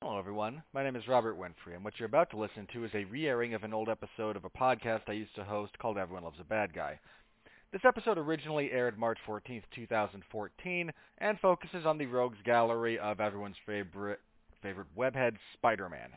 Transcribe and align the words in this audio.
Hello, 0.00 0.16
everyone. 0.16 0.62
My 0.72 0.84
name 0.84 0.94
is 0.94 1.08
Robert 1.08 1.36
Winfree, 1.36 1.74
and 1.74 1.82
what 1.82 1.94
you're 1.98 2.06
about 2.06 2.30
to 2.30 2.36
listen 2.36 2.68
to 2.72 2.84
is 2.84 2.90
a 2.94 3.02
re-airing 3.06 3.54
of 3.54 3.64
an 3.64 3.74
old 3.74 3.88
episode 3.88 4.36
of 4.36 4.44
a 4.44 4.50
podcast 4.50 5.00
I 5.08 5.12
used 5.12 5.34
to 5.34 5.42
host 5.42 5.76
called 5.80 5.98
Everyone 5.98 6.22
Loves 6.22 6.38
a 6.40 6.44
Bad 6.44 6.72
Guy. 6.72 7.00
This 7.72 7.84
episode 7.84 8.16
originally 8.16 8.70
aired 8.70 8.96
March 8.96 9.18
14th, 9.26 9.64
2014, 9.74 10.92
and 11.18 11.40
focuses 11.40 11.84
on 11.84 11.98
the 11.98 12.06
rogues 12.06 12.38
gallery 12.44 12.96
of 12.96 13.18
everyone's 13.18 13.56
favorite 13.66 14.20
favorite 14.62 14.86
webhead, 14.96 15.32
Spider-Man. 15.54 16.10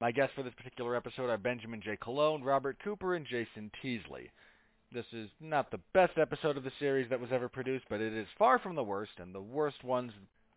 My 0.00 0.10
guests 0.10 0.34
for 0.34 0.42
this 0.42 0.54
particular 0.54 0.96
episode 0.96 1.30
are 1.30 1.38
Benjamin 1.38 1.80
J. 1.80 1.96
Colon, 2.02 2.42
Robert 2.42 2.78
Cooper, 2.82 3.14
and 3.14 3.24
Jason 3.24 3.70
Teasley. 3.80 4.32
This 4.92 5.06
is 5.12 5.28
not 5.40 5.70
the 5.70 5.80
best 5.92 6.18
episode 6.18 6.56
of 6.56 6.64
the 6.64 6.72
series 6.80 7.08
that 7.10 7.20
was 7.20 7.30
ever 7.30 7.48
produced, 7.48 7.84
but 7.88 8.00
it 8.00 8.12
is 8.12 8.26
far 8.36 8.58
from 8.58 8.74
the 8.74 8.82
worst, 8.82 9.12
and 9.18 9.32
the 9.32 9.40
worst 9.40 9.84
ones, 9.84 10.10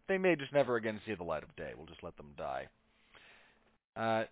they 0.07 0.17
may 0.17 0.35
just 0.35 0.53
never 0.53 0.75
again 0.75 0.99
see 1.05 1.13
the 1.13 1.23
light 1.23 1.43
of 1.43 1.55
day. 1.55 1.71
We'll 1.75 1.85
just 1.85 2.03
let 2.03 2.17
them 2.17 2.31
die. 2.37 2.67
Uh, 3.95 4.23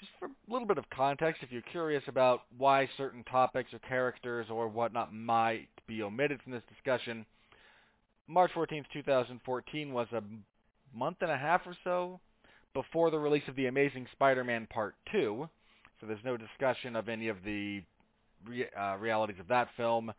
just 0.00 0.12
for 0.18 0.26
a 0.26 0.52
little 0.52 0.66
bit 0.66 0.78
of 0.78 0.84
context, 0.90 1.42
if 1.42 1.52
you're 1.52 1.62
curious 1.62 2.02
about 2.08 2.42
why 2.56 2.88
certain 2.96 3.24
topics 3.24 3.72
or 3.72 3.78
characters 3.80 4.46
or 4.50 4.68
whatnot 4.68 5.12
might 5.12 5.68
be 5.86 6.02
omitted 6.02 6.40
from 6.42 6.52
this 6.52 6.62
discussion, 6.68 7.24
March 8.26 8.50
14th, 8.56 8.84
2014 8.92 9.92
was 9.92 10.06
a 10.12 10.22
month 10.96 11.18
and 11.20 11.30
a 11.30 11.36
half 11.36 11.62
or 11.66 11.76
so 11.84 12.20
before 12.74 13.10
the 13.10 13.18
release 13.18 13.42
of 13.48 13.56
The 13.56 13.66
Amazing 13.66 14.06
Spider-Man 14.12 14.66
Part 14.70 14.94
2, 15.12 15.48
so 16.00 16.06
there's 16.06 16.24
no 16.24 16.36
discussion 16.36 16.96
of 16.96 17.08
any 17.08 17.28
of 17.28 17.36
the 17.44 17.82
re- 18.46 18.68
uh, 18.78 18.96
realities 18.96 19.36
of 19.38 19.48
that 19.48 19.68
film. 19.76 20.12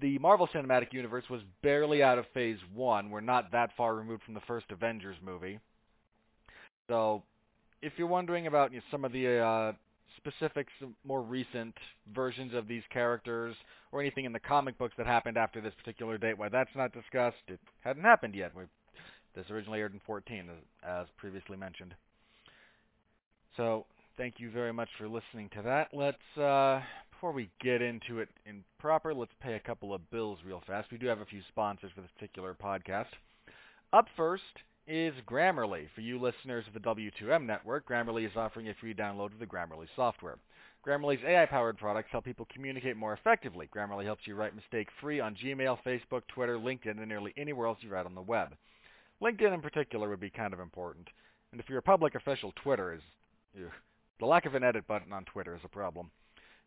The 0.00 0.18
Marvel 0.18 0.48
Cinematic 0.54 0.92
Universe 0.92 1.24
was 1.30 1.40
barely 1.62 2.02
out 2.02 2.18
of 2.18 2.24
Phase 2.34 2.58
1. 2.74 3.10
We're 3.10 3.20
not 3.20 3.52
that 3.52 3.70
far 3.76 3.94
removed 3.94 4.22
from 4.24 4.34
the 4.34 4.40
first 4.46 4.66
Avengers 4.70 5.16
movie. 5.24 5.60
So 6.88 7.22
if 7.80 7.92
you're 7.96 8.08
wondering 8.08 8.46
about 8.46 8.72
you 8.72 8.78
know, 8.78 8.84
some 8.90 9.04
of 9.04 9.12
the 9.12 9.38
uh, 9.38 9.72
specifics, 10.16 10.72
of 10.82 10.90
more 11.04 11.22
recent 11.22 11.74
versions 12.14 12.54
of 12.54 12.66
these 12.66 12.82
characters, 12.92 13.54
or 13.92 14.00
anything 14.00 14.24
in 14.24 14.32
the 14.32 14.40
comic 14.40 14.78
books 14.78 14.94
that 14.98 15.06
happened 15.06 15.36
after 15.36 15.60
this 15.60 15.74
particular 15.78 16.18
date, 16.18 16.38
why 16.38 16.48
that's 16.48 16.70
not 16.74 16.92
discussed, 16.92 17.36
it 17.48 17.60
hadn't 17.80 18.02
happened 18.02 18.34
yet. 18.34 18.52
We, 18.56 18.64
this 19.34 19.46
originally 19.50 19.80
aired 19.80 19.94
in 19.94 20.00
14, 20.06 20.48
as, 20.50 20.56
as 20.86 21.06
previously 21.16 21.56
mentioned. 21.56 21.94
So 23.56 23.86
thank 24.16 24.34
you 24.38 24.50
very 24.50 24.72
much 24.72 24.88
for 24.98 25.08
listening 25.08 25.50
to 25.56 25.62
that. 25.62 25.88
Let's, 25.92 26.38
uh, 26.38 26.80
before 27.22 27.32
we 27.32 27.48
get 27.62 27.80
into 27.80 28.18
it 28.18 28.28
in 28.46 28.64
proper, 28.80 29.14
let's 29.14 29.30
pay 29.40 29.54
a 29.54 29.60
couple 29.60 29.94
of 29.94 30.10
bills 30.10 30.40
real 30.44 30.60
fast. 30.66 30.90
We 30.90 30.98
do 30.98 31.06
have 31.06 31.20
a 31.20 31.24
few 31.24 31.40
sponsors 31.46 31.92
for 31.94 32.00
this 32.00 32.10
particular 32.18 32.52
podcast. 32.60 33.06
Up 33.92 34.06
first 34.16 34.42
is 34.88 35.14
Grammarly. 35.24 35.86
For 35.94 36.00
you 36.00 36.18
listeners 36.18 36.64
of 36.66 36.74
the 36.74 36.80
W2M 36.80 37.46
network, 37.46 37.86
Grammarly 37.88 38.26
is 38.26 38.32
offering 38.34 38.70
a 38.70 38.74
free 38.74 38.92
download 38.92 39.32
of 39.32 39.38
the 39.38 39.46
Grammarly 39.46 39.86
software. 39.94 40.36
Grammarly's 40.84 41.22
AI-powered 41.24 41.78
products 41.78 42.08
help 42.10 42.24
people 42.24 42.48
communicate 42.52 42.96
more 42.96 43.12
effectively. 43.12 43.68
Grammarly 43.72 44.02
helps 44.02 44.26
you 44.26 44.34
write 44.34 44.56
mistake-free 44.56 45.20
on 45.20 45.36
Gmail, 45.36 45.78
Facebook, 45.86 46.22
Twitter, 46.26 46.58
LinkedIn, 46.58 46.98
and 46.98 47.08
nearly 47.08 47.32
anywhere 47.36 47.68
else 47.68 47.78
you 47.82 47.90
write 47.90 48.06
on 48.06 48.16
the 48.16 48.20
web. 48.20 48.48
LinkedIn 49.22 49.54
in 49.54 49.60
particular 49.60 50.08
would 50.08 50.18
be 50.18 50.30
kind 50.30 50.52
of 50.52 50.58
important. 50.58 51.06
And 51.52 51.60
if 51.60 51.68
you're 51.68 51.78
a 51.78 51.82
public 51.82 52.16
official, 52.16 52.52
Twitter 52.64 52.92
is... 52.92 53.02
Ugh, 53.56 53.70
the 54.18 54.26
lack 54.26 54.44
of 54.44 54.56
an 54.56 54.64
edit 54.64 54.88
button 54.88 55.12
on 55.12 55.24
Twitter 55.24 55.54
is 55.54 55.62
a 55.64 55.68
problem. 55.68 56.10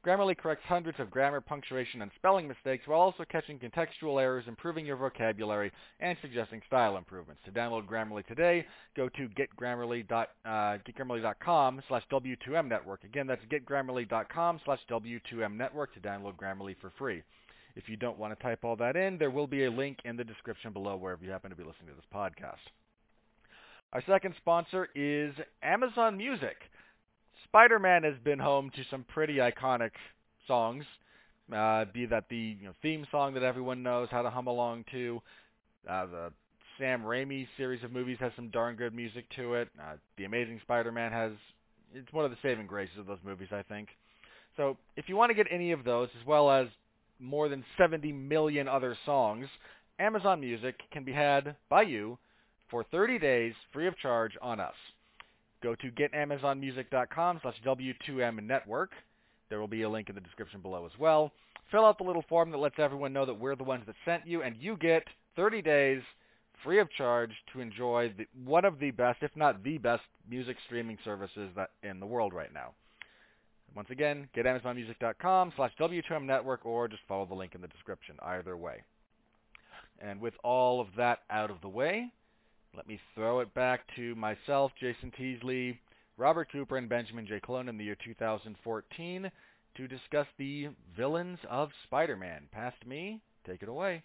Grammarly 0.05 0.37
corrects 0.37 0.63
hundreds 0.67 0.99
of 0.99 1.09
grammar, 1.09 1.41
punctuation, 1.41 2.03
and 2.03 2.11
spelling 2.15 2.47
mistakes 2.47 2.83
while 2.85 2.99
also 2.99 3.25
catching 3.31 3.57
contextual 3.57 4.21
errors, 4.21 4.45
improving 4.47 4.85
your 4.85 4.97
vocabulary, 4.97 5.71
and 5.99 6.15
suggesting 6.21 6.61
style 6.67 6.97
improvements. 6.97 7.41
To 7.45 7.51
download 7.51 7.87
Grammarly 7.87 8.25
today, 8.27 8.65
go 8.95 9.09
to 9.09 9.27
getgrammarly.com 9.29 10.25
uh, 10.45 10.77
getgrammarly.com 10.87 11.81
slash 11.87 12.03
W2M 12.11 12.67
network. 12.67 13.03
Again, 13.03 13.25
that's 13.25 13.41
getgrammarly.com 13.45 14.59
slash 14.63 14.79
W2M 14.91 15.57
network 15.57 15.93
to 15.95 15.99
download 15.99 16.35
Grammarly 16.35 16.75
for 16.79 16.91
free. 16.99 17.23
If 17.75 17.89
you 17.89 17.97
don't 17.97 18.19
want 18.19 18.37
to 18.37 18.43
type 18.43 18.59
all 18.63 18.75
that 18.77 18.95
in, 18.95 19.17
there 19.17 19.31
will 19.31 19.47
be 19.47 19.65
a 19.65 19.71
link 19.71 19.97
in 20.05 20.15
the 20.17 20.23
description 20.23 20.71
below 20.71 20.95
wherever 20.95 21.25
you 21.25 21.31
happen 21.31 21.49
to 21.49 21.55
be 21.55 21.63
listening 21.63 21.87
to 21.89 21.95
this 21.95 22.05
podcast. 22.13 22.61
Our 23.91 24.03
second 24.07 24.35
sponsor 24.37 24.89
is 24.93 25.33
Amazon 25.63 26.15
Music. 26.15 26.55
Spider-Man 27.55 28.03
has 28.03 28.15
been 28.21 28.37
home 28.37 28.69
to 28.75 28.81
some 28.91 29.05
pretty 29.05 29.35
iconic 29.35 29.91
songs, 30.45 30.83
uh, 31.55 31.85
be 31.93 32.05
that 32.05 32.25
the 32.29 32.57
you 32.59 32.65
know, 32.65 32.73
theme 32.81 33.07
song 33.09 33.33
that 33.33 33.43
everyone 33.43 33.81
knows 33.81 34.09
how 34.11 34.21
to 34.21 34.29
hum 34.29 34.47
along 34.47 34.83
to. 34.91 35.21
Uh, 35.89 36.05
the 36.05 36.33
Sam 36.77 37.03
Raimi 37.03 37.47
series 37.55 37.81
of 37.81 37.93
movies 37.93 38.17
has 38.19 38.33
some 38.35 38.49
darn 38.49 38.75
good 38.75 38.93
music 38.93 39.23
to 39.37 39.53
it. 39.53 39.69
Uh, 39.79 39.93
the 40.17 40.25
Amazing 40.25 40.59
Spider-Man 40.63 41.13
has 41.13 41.31
it's 41.93 42.11
one 42.11 42.25
of 42.25 42.31
the 42.31 42.37
saving 42.41 42.67
graces 42.67 42.97
of 42.97 43.05
those 43.05 43.19
movies, 43.23 43.47
I 43.53 43.61
think. 43.61 43.87
So 44.57 44.75
if 44.97 45.07
you 45.07 45.15
want 45.15 45.29
to 45.29 45.33
get 45.33 45.47
any 45.49 45.71
of 45.71 45.85
those, 45.85 46.09
as 46.19 46.27
well 46.27 46.51
as 46.51 46.67
more 47.19 47.47
than 47.47 47.63
70 47.77 48.11
million 48.11 48.67
other 48.67 48.97
songs, 49.05 49.47
Amazon 49.97 50.41
Music 50.41 50.75
can 50.91 51.05
be 51.05 51.13
had 51.13 51.55
by 51.69 51.83
you 51.83 52.17
for 52.69 52.83
30 52.83 53.17
days 53.17 53.53
free 53.71 53.87
of 53.87 53.97
charge 53.97 54.33
on 54.41 54.59
us. 54.59 54.75
Go 55.65 55.73
to 55.73 55.89
getamazonmusic.com 55.89 57.39
slash 57.41 57.55
W2M 57.65 58.43
network. 58.43 58.91
There 59.49 59.59
will 59.59 59.67
be 59.67 59.81
a 59.81 59.89
link 59.89 60.09
in 60.09 60.15
the 60.15 60.21
description 60.21 60.61
below 60.61 60.85
as 60.85 60.91
well. 60.99 61.31
Fill 61.71 61.85
out 61.85 61.97
the 61.97 62.03
little 62.03 62.23
form 62.29 62.51
that 62.51 62.59
lets 62.59 62.77
everyone 62.77 63.13
know 63.13 63.25
that 63.25 63.39
we're 63.39 63.55
the 63.55 63.63
ones 63.63 63.81
that 63.87 63.95
sent 64.05 64.27
you, 64.27 64.43
and 64.43 64.55
you 64.59 64.77
get 64.77 65.01
30 65.35 65.63
days 65.63 66.03
free 66.63 66.79
of 66.79 66.91
charge 66.91 67.31
to 67.51 67.61
enjoy 67.61 68.13
the, 68.15 68.27
one 68.45 68.63
of 68.63 68.77
the 68.77 68.91
best, 68.91 69.23
if 69.23 69.31
not 69.35 69.63
the 69.63 69.79
best, 69.79 70.03
music 70.29 70.55
streaming 70.67 70.99
services 71.03 71.49
that 71.55 71.71
in 71.81 71.99
the 71.99 72.05
world 72.05 72.31
right 72.31 72.53
now. 72.53 72.73
Once 73.75 73.89
again, 73.89 74.29
getamazonmusic.com 74.37 75.51
slash 75.55 75.71
W2M 75.79 76.25
network, 76.25 76.63
or 76.63 76.87
just 76.87 77.01
follow 77.07 77.25
the 77.25 77.33
link 77.33 77.55
in 77.55 77.61
the 77.61 77.67
description, 77.69 78.17
either 78.21 78.55
way. 78.55 78.83
And 79.99 80.21
with 80.21 80.35
all 80.43 80.79
of 80.79 80.89
that 80.97 81.21
out 81.31 81.49
of 81.49 81.61
the 81.61 81.69
way, 81.69 82.11
let 82.75 82.87
me 82.87 82.99
throw 83.13 83.39
it 83.39 83.53
back 83.53 83.81
to 83.95 84.15
myself, 84.15 84.71
Jason 84.79 85.11
Teasley, 85.17 85.79
Robert 86.17 86.51
Cooper, 86.51 86.77
and 86.77 86.89
Benjamin 86.89 87.25
J. 87.25 87.39
Colon 87.39 87.69
in 87.69 87.77
the 87.77 87.85
year 87.85 87.97
2014 88.03 89.31
to 89.77 89.87
discuss 89.87 90.27
the 90.37 90.69
villains 90.95 91.39
of 91.49 91.69
Spider-Man. 91.85 92.47
Past 92.51 92.85
me, 92.85 93.21
take 93.45 93.61
it 93.63 93.69
away. 93.69 94.03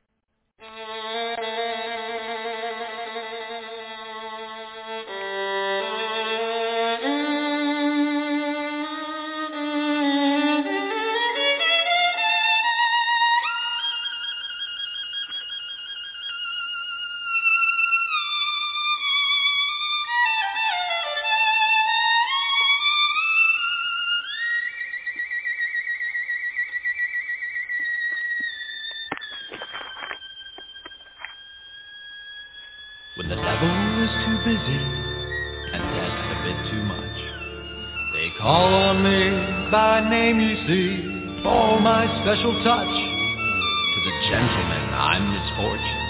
Special 42.30 42.54
touch. 42.62 42.86
To 42.86 43.98
the 44.06 44.14
gentlemen, 44.30 44.82
I'm 44.94 45.34
misfortune. 45.34 46.02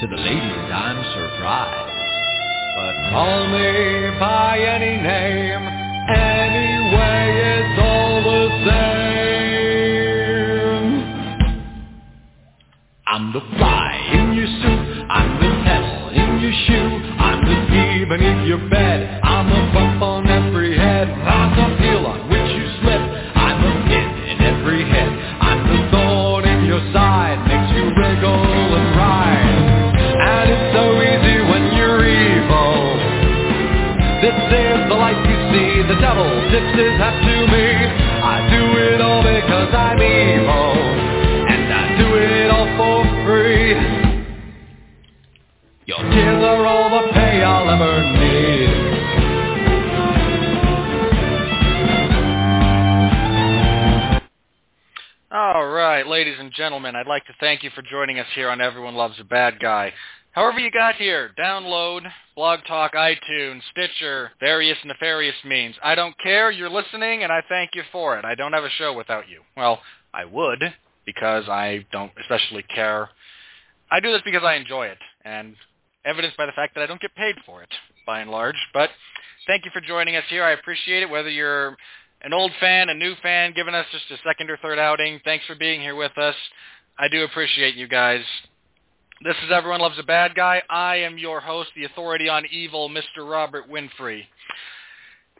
To 0.00 0.06
the 0.08 0.16
ladies, 0.16 0.66
I'm 0.74 0.98
surprise. 1.14 1.94
But 2.74 2.94
call 3.14 3.46
me 3.54 4.18
by 4.18 4.58
any 4.58 4.96
name, 5.00 5.62
anyway, 6.10 7.38
it's 7.54 7.78
all 7.86 8.18
the 8.24 8.50
same. 8.66 9.14
I'm 13.06 13.32
the 13.32 13.40
fly 13.56 13.94
in 14.12 14.34
your 14.34 14.50
suit, 14.58 15.06
I'm 15.08 15.38
the 15.38 15.50
pebble 15.62 16.08
in 16.18 16.40
your 16.40 16.54
shoe, 16.66 16.90
I'm 17.22 17.40
the 17.46 17.54
key 17.70 18.04
beneath 18.06 18.48
your 18.48 18.68
bed, 18.68 19.20
I'm 19.22 19.46
the 19.48 19.93
to 36.76 37.46
me, 37.52 37.66
I 38.22 38.48
do 38.50 38.62
it 38.78 39.00
all 39.00 39.22
because 39.22 39.72
I'm 39.72 40.02
evil, 40.02 40.74
and 41.48 41.72
I 41.72 41.96
do 41.98 42.16
it 42.16 42.50
all 42.50 42.66
for 42.76 43.04
free. 43.24 43.74
Your 45.86 45.98
are 45.98 46.66
all 46.66 46.90
the 46.90 47.12
pay 47.12 47.42
I'll 47.42 47.70
ever 47.70 48.02
need. 48.18 48.94
All 55.30 55.66
right, 55.66 56.06
ladies 56.06 56.36
and 56.40 56.52
gentlemen, 56.52 56.96
I'd 56.96 57.06
like 57.06 57.24
to 57.26 57.34
thank 57.38 57.62
you 57.62 57.70
for 57.70 57.82
joining 57.82 58.18
us 58.18 58.26
here 58.34 58.48
on 58.48 58.60
Everyone 58.60 58.94
Loves 58.94 59.20
a 59.20 59.24
Bad 59.24 59.60
Guy. 59.60 59.92
However 60.34 60.58
you 60.58 60.72
got 60.72 60.96
here, 60.96 61.30
download, 61.38 62.02
Blog 62.34 62.60
Talk, 62.66 62.94
iTunes, 62.94 63.60
Stitcher, 63.70 64.32
various 64.40 64.76
nefarious 64.84 65.36
means. 65.44 65.76
I 65.80 65.94
don't 65.94 66.18
care, 66.20 66.50
you're 66.50 66.68
listening, 66.68 67.22
and 67.22 67.30
I 67.30 67.40
thank 67.48 67.70
you 67.74 67.84
for 67.92 68.18
it. 68.18 68.24
I 68.24 68.34
don't 68.34 68.52
have 68.52 68.64
a 68.64 68.70
show 68.70 68.92
without 68.92 69.28
you. 69.28 69.42
Well, 69.56 69.80
I 70.12 70.24
would, 70.24 70.60
because 71.06 71.48
I 71.48 71.86
don't 71.92 72.10
especially 72.20 72.64
care. 72.64 73.10
I 73.92 74.00
do 74.00 74.10
this 74.10 74.22
because 74.24 74.42
I 74.42 74.54
enjoy 74.54 74.86
it, 74.86 74.98
and 75.24 75.54
evidenced 76.04 76.36
by 76.36 76.46
the 76.46 76.52
fact 76.52 76.74
that 76.74 76.82
I 76.82 76.86
don't 76.86 77.00
get 77.00 77.14
paid 77.14 77.36
for 77.46 77.62
it, 77.62 77.72
by 78.04 78.18
and 78.18 78.30
large. 78.30 78.58
But 78.72 78.90
thank 79.46 79.64
you 79.64 79.70
for 79.72 79.80
joining 79.80 80.16
us 80.16 80.24
here. 80.28 80.42
I 80.42 80.50
appreciate 80.50 81.04
it, 81.04 81.10
whether 81.10 81.30
you're 81.30 81.76
an 82.22 82.32
old 82.32 82.50
fan, 82.58 82.88
a 82.88 82.94
new 82.94 83.14
fan, 83.22 83.52
giving 83.54 83.74
us 83.74 83.86
just 83.92 84.10
a 84.10 84.16
second 84.26 84.50
or 84.50 84.56
third 84.56 84.80
outing. 84.80 85.20
Thanks 85.24 85.46
for 85.46 85.54
being 85.54 85.80
here 85.80 85.94
with 85.94 86.18
us. 86.18 86.34
I 86.98 87.06
do 87.06 87.22
appreciate 87.22 87.76
you 87.76 87.86
guys. 87.86 88.24
This 89.24 89.36
is 89.42 89.50
Everyone 89.50 89.80
Loves 89.80 89.98
a 89.98 90.02
Bad 90.02 90.34
Guy. 90.34 90.62
I 90.68 90.96
am 90.96 91.16
your 91.16 91.40
host, 91.40 91.70
the 91.74 91.84
authority 91.84 92.28
on 92.28 92.44
evil, 92.52 92.90
Mr. 92.90 93.26
Robert 93.26 93.64
Winfree. 93.70 94.24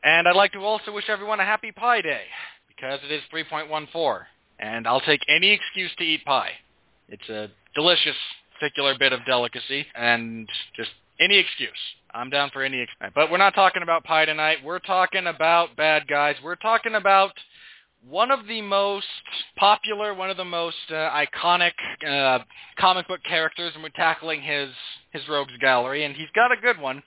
And 0.02 0.26
I'd 0.26 0.34
like 0.34 0.52
to 0.52 0.60
also 0.60 0.90
wish 0.90 1.10
everyone 1.10 1.38
a 1.38 1.44
happy 1.44 1.70
Pie 1.70 2.00
Day, 2.00 2.22
because 2.66 3.00
it 3.04 3.12
is 3.12 3.20
3.14. 3.30 4.20
And 4.58 4.88
I'll 4.88 5.02
take 5.02 5.20
any 5.28 5.50
excuse 5.50 5.90
to 5.98 6.02
eat 6.02 6.24
pie. 6.24 6.52
It's 7.10 7.28
a 7.28 7.50
delicious 7.74 8.16
particular 8.58 8.94
bit 8.98 9.12
of 9.12 9.20
delicacy, 9.26 9.84
and 9.94 10.48
just 10.74 10.88
any 11.20 11.36
excuse. 11.36 11.72
I'm 12.14 12.30
down 12.30 12.48
for 12.54 12.62
any 12.62 12.80
excuse. 12.80 13.12
But 13.14 13.30
we're 13.30 13.36
not 13.36 13.54
talking 13.54 13.82
about 13.82 14.02
pie 14.04 14.24
tonight. 14.24 14.64
We're 14.64 14.78
talking 14.78 15.26
about 15.26 15.76
bad 15.76 16.08
guys. 16.08 16.36
We're 16.42 16.56
talking 16.56 16.94
about 16.94 17.32
one 18.08 18.30
of 18.30 18.46
the 18.46 18.60
most 18.60 19.06
popular, 19.56 20.14
one 20.14 20.30
of 20.30 20.36
the 20.36 20.44
most 20.44 20.76
uh, 20.90 20.94
iconic 20.94 21.72
uh, 22.06 22.40
comic 22.78 23.08
book 23.08 23.20
characters, 23.26 23.72
and 23.74 23.82
we're 23.82 23.90
tackling 23.90 24.42
his 24.42 24.70
his 25.12 25.22
rogues 25.28 25.56
gallery, 25.60 26.04
and 26.04 26.14
he's 26.14 26.28
got 26.34 26.52
a 26.52 26.56
good 26.56 26.78
one. 26.78 27.02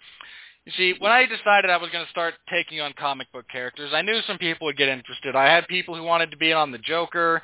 You 0.65 0.71
see, 0.75 0.95
when 0.99 1.11
I 1.11 1.25
decided 1.25 1.69
I 1.69 1.77
was 1.77 1.89
going 1.91 2.03
to 2.03 2.11
start 2.11 2.33
taking 2.49 2.81
on 2.81 2.93
comic 2.99 3.31
book 3.31 3.45
characters, 3.49 3.91
I 3.93 4.01
knew 4.01 4.19
some 4.27 4.37
people 4.37 4.65
would 4.65 4.77
get 4.77 4.89
interested. 4.89 5.35
I 5.35 5.45
had 5.45 5.67
people 5.67 5.95
who 5.95 6.03
wanted 6.03 6.31
to 6.31 6.37
be 6.37 6.51
in 6.51 6.57
on 6.57 6.71
the 6.71 6.77
Joker. 6.77 7.41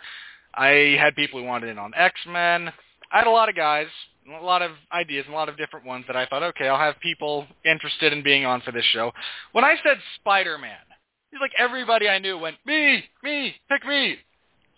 I 0.53 0.97
had 0.99 1.15
people 1.15 1.39
who 1.39 1.45
wanted 1.45 1.69
in 1.69 1.79
on 1.79 1.93
X-Men. 1.95 2.71
I 3.11 3.17
had 3.19 3.27
a 3.27 3.31
lot 3.31 3.47
of 3.47 3.55
guys, 3.55 3.87
a 4.29 4.43
lot 4.43 4.61
of 4.61 4.71
ideas, 4.91 5.25
and 5.25 5.33
a 5.33 5.37
lot 5.37 5.47
of 5.47 5.55
different 5.55 5.85
ones 5.85 6.03
that 6.07 6.17
I 6.17 6.25
thought, 6.25 6.43
okay, 6.43 6.67
I'll 6.67 6.77
have 6.77 6.99
people 6.99 7.47
interested 7.63 8.11
in 8.11 8.23
being 8.23 8.45
on 8.45 8.61
for 8.61 8.71
this 8.71 8.85
show. 8.91 9.13
When 9.53 9.63
I 9.63 9.75
said 9.83 9.97
Spider-Man, 10.15 10.92
he's 11.33 11.41
like 11.41 11.51
everybody 11.57 12.07
I 12.07 12.19
knew 12.19 12.37
went, 12.37 12.57
me, 12.65 13.03
me, 13.23 13.55
pick 13.69 13.85
me. 13.85 14.17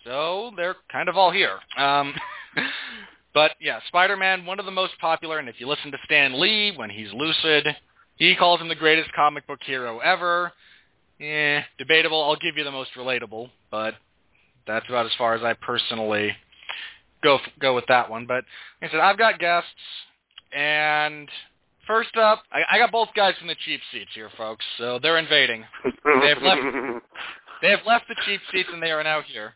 So 0.06 0.52
they're 0.56 0.76
kind 0.92 1.10
of 1.10 1.18
all 1.18 1.32
here. 1.32 1.60
Um, 1.78 2.14
but 3.34 3.52
yeah, 3.60 3.80
Spider-Man, 3.88 4.46
one 4.46 4.60
of 4.60 4.66
the 4.66 4.72
most 4.72 4.94
popular, 5.00 5.40
and 5.40 5.50
if 5.50 5.56
you 5.60 5.68
listen 5.68 5.92
to 5.92 5.98
Stan 6.06 6.40
Lee 6.40 6.72
when 6.76 6.90
he's 6.90 7.12
lucid, 7.14 7.68
he 8.16 8.36
calls 8.36 8.62
him 8.62 8.70
the 8.70 8.76
greatest 8.76 9.12
comic 9.14 9.46
book 9.46 9.60
hero 9.64 10.00
ever. 10.00 10.54
Eh, 11.20 11.62
debatable. 11.78 12.24
I'll 12.24 12.36
give 12.36 12.58
you 12.58 12.64
the 12.64 12.72
most 12.72 12.92
relatable, 12.98 13.50
but 13.72 13.96
that's 14.68 14.88
about 14.88 15.06
as 15.06 15.12
far 15.18 15.36
as 15.36 15.44
I 15.44 15.54
personally 15.54 16.32
go 17.24 17.40
go 17.60 17.76
with 17.76 17.86
that 17.88 18.10
one. 18.10 18.26
But 18.26 18.46
like 18.82 18.90
I 18.90 18.94
said, 18.94 19.00
I've 19.00 19.18
got 19.18 19.40
guests, 19.40 19.70
and 20.54 21.30
first 21.88 22.16
up, 22.18 22.44
I, 22.52 22.62
I 22.72 22.78
got 22.78 22.92
both 22.92 23.10
guys 23.16 23.34
from 23.38 23.48
the 23.48 23.56
cheap 23.66 23.82
seats 23.92 24.12
here, 24.14 24.30
folks. 24.38 24.66
So 24.78 25.00
they're 25.02 25.18
invading. 25.18 25.64
They 25.84 26.30
have 26.30 26.42
left. 26.42 26.62
They 27.62 27.70
have 27.70 27.86
left 27.88 28.08
the 28.08 28.16
cheap 28.26 28.42
seats, 28.52 28.70
and 28.72 28.84
they 28.84 28.92
are 28.92 29.04
now 29.04 29.22
here. 29.22 29.54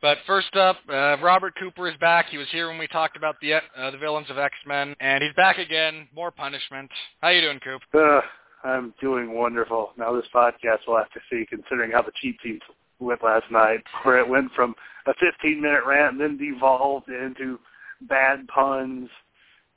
But 0.00 0.18
first 0.26 0.56
up, 0.56 0.78
uh, 0.88 1.16
Robert 1.22 1.54
Cooper 1.58 1.88
is 1.88 1.96
back. 1.98 2.26
He 2.30 2.36
was 2.36 2.48
here 2.50 2.68
when 2.68 2.78
we 2.78 2.86
talked 2.86 3.16
about 3.16 3.36
the 3.40 3.54
uh, 3.54 3.90
the 3.90 3.98
villains 3.98 4.28
of 4.28 4.38
X 4.38 4.54
Men, 4.66 4.94
and 5.00 5.22
he's 5.22 5.32
back 5.34 5.58
again. 5.58 6.08
More 6.14 6.30
punishment. 6.30 6.90
How 7.20 7.28
you 7.28 7.40
doing, 7.40 7.60
Coop? 7.60 7.80
Uh, 7.94 8.20
I'm 8.64 8.92
doing 9.00 9.34
wonderful. 9.34 9.92
Now 9.96 10.14
this 10.14 10.26
podcast 10.34 10.86
will 10.86 10.96
have 10.96 11.10
to 11.12 11.20
see, 11.30 11.46
considering 11.48 11.90
how 11.92 12.02
the 12.02 12.12
cheap 12.20 12.38
seats 12.42 12.64
went 12.98 13.22
last 13.22 13.50
night, 13.50 13.84
where 14.02 14.18
it 14.18 14.28
went 14.28 14.52
from 14.52 14.74
a 15.06 15.12
15-minute 15.12 15.82
rant 15.86 16.12
and 16.12 16.20
then 16.20 16.36
devolved 16.36 17.08
into 17.08 17.58
bad 18.02 18.46
puns 18.48 19.08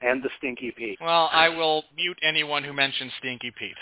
and 0.01 0.21
the 0.23 0.29
Stinky 0.37 0.71
Pete. 0.71 0.97
Well, 1.01 1.29
I 1.31 1.49
will 1.49 1.83
mute 1.95 2.17
anyone 2.23 2.63
who 2.63 2.73
mentions 2.73 3.11
Stinky 3.19 3.51
Pete. 3.57 3.75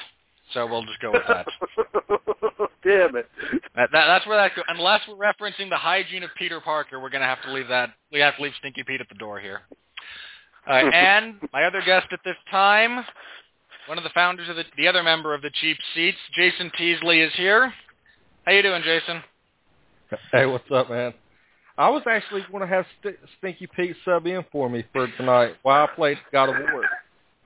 So 0.54 0.68
we'll 0.68 0.84
just 0.84 1.00
go 1.02 1.12
with 1.12 1.24
that. 1.28 1.48
Damn 2.84 3.16
it. 3.16 3.28
That, 3.76 3.90
that, 3.92 4.06
that's 4.06 4.28
where 4.28 4.38
that 4.38 4.56
goes. 4.56 4.66
Unless 4.68 5.02
we're 5.08 5.16
referencing 5.16 5.70
the 5.70 5.78
hygiene 5.78 6.24
of 6.24 6.30
Peter 6.38 6.62
Parker, 6.62 7.00
we're 7.00 7.10
going 7.10 7.22
to 7.22 7.28
have 7.28 7.42
to 7.44 7.52
leave 7.52 7.68
that. 7.70 7.92
We 8.12 8.20
have 8.20 8.36
to 8.38 8.44
leave 8.44 8.54
Stinky 8.60 8.84
Pete 8.84 9.02
at 9.02 9.10
the 9.10 9.16
door 9.16 9.40
here. 9.40 9.62
Uh, 10.68 10.74
and 10.94 11.36
my 11.52 11.64
other 11.64 11.82
guest 11.84 12.08
at 12.12 12.20
this 12.24 12.36
time, 12.52 13.04
one 13.88 13.98
of 13.98 14.04
the 14.04 14.12
founders 14.14 14.48
of 14.50 14.56
the, 14.56 14.64
the 14.78 14.88
other 14.88 15.02
member 15.02 15.34
of 15.34 15.42
the 15.42 15.50
Cheap 15.62 15.78
Seats, 15.96 16.18
Jason 16.36 16.72
Teasley, 16.78 17.22
is 17.22 17.34
here. 17.36 17.74
How 18.46 18.52
you 18.52 18.62
doing, 18.62 18.84
Jason? 18.84 19.24
Hey, 20.32 20.46
what's 20.46 20.70
up, 20.72 20.90
man? 20.90 21.14
I 21.78 21.90
was 21.90 22.04
actually 22.10 22.46
going 22.50 22.62
to 22.62 22.68
have 22.68 22.86
St- 23.02 23.18
Stinky 23.38 23.68
Pete 23.68 23.96
sub 24.06 24.26
in 24.26 24.46
for 24.52 24.70
me 24.70 24.86
for 24.94 25.08
tonight 25.18 25.56
while 25.64 25.84
I 25.84 25.96
played 25.96 26.18
God 26.32 26.50
of 26.50 26.56
War. 26.72 26.84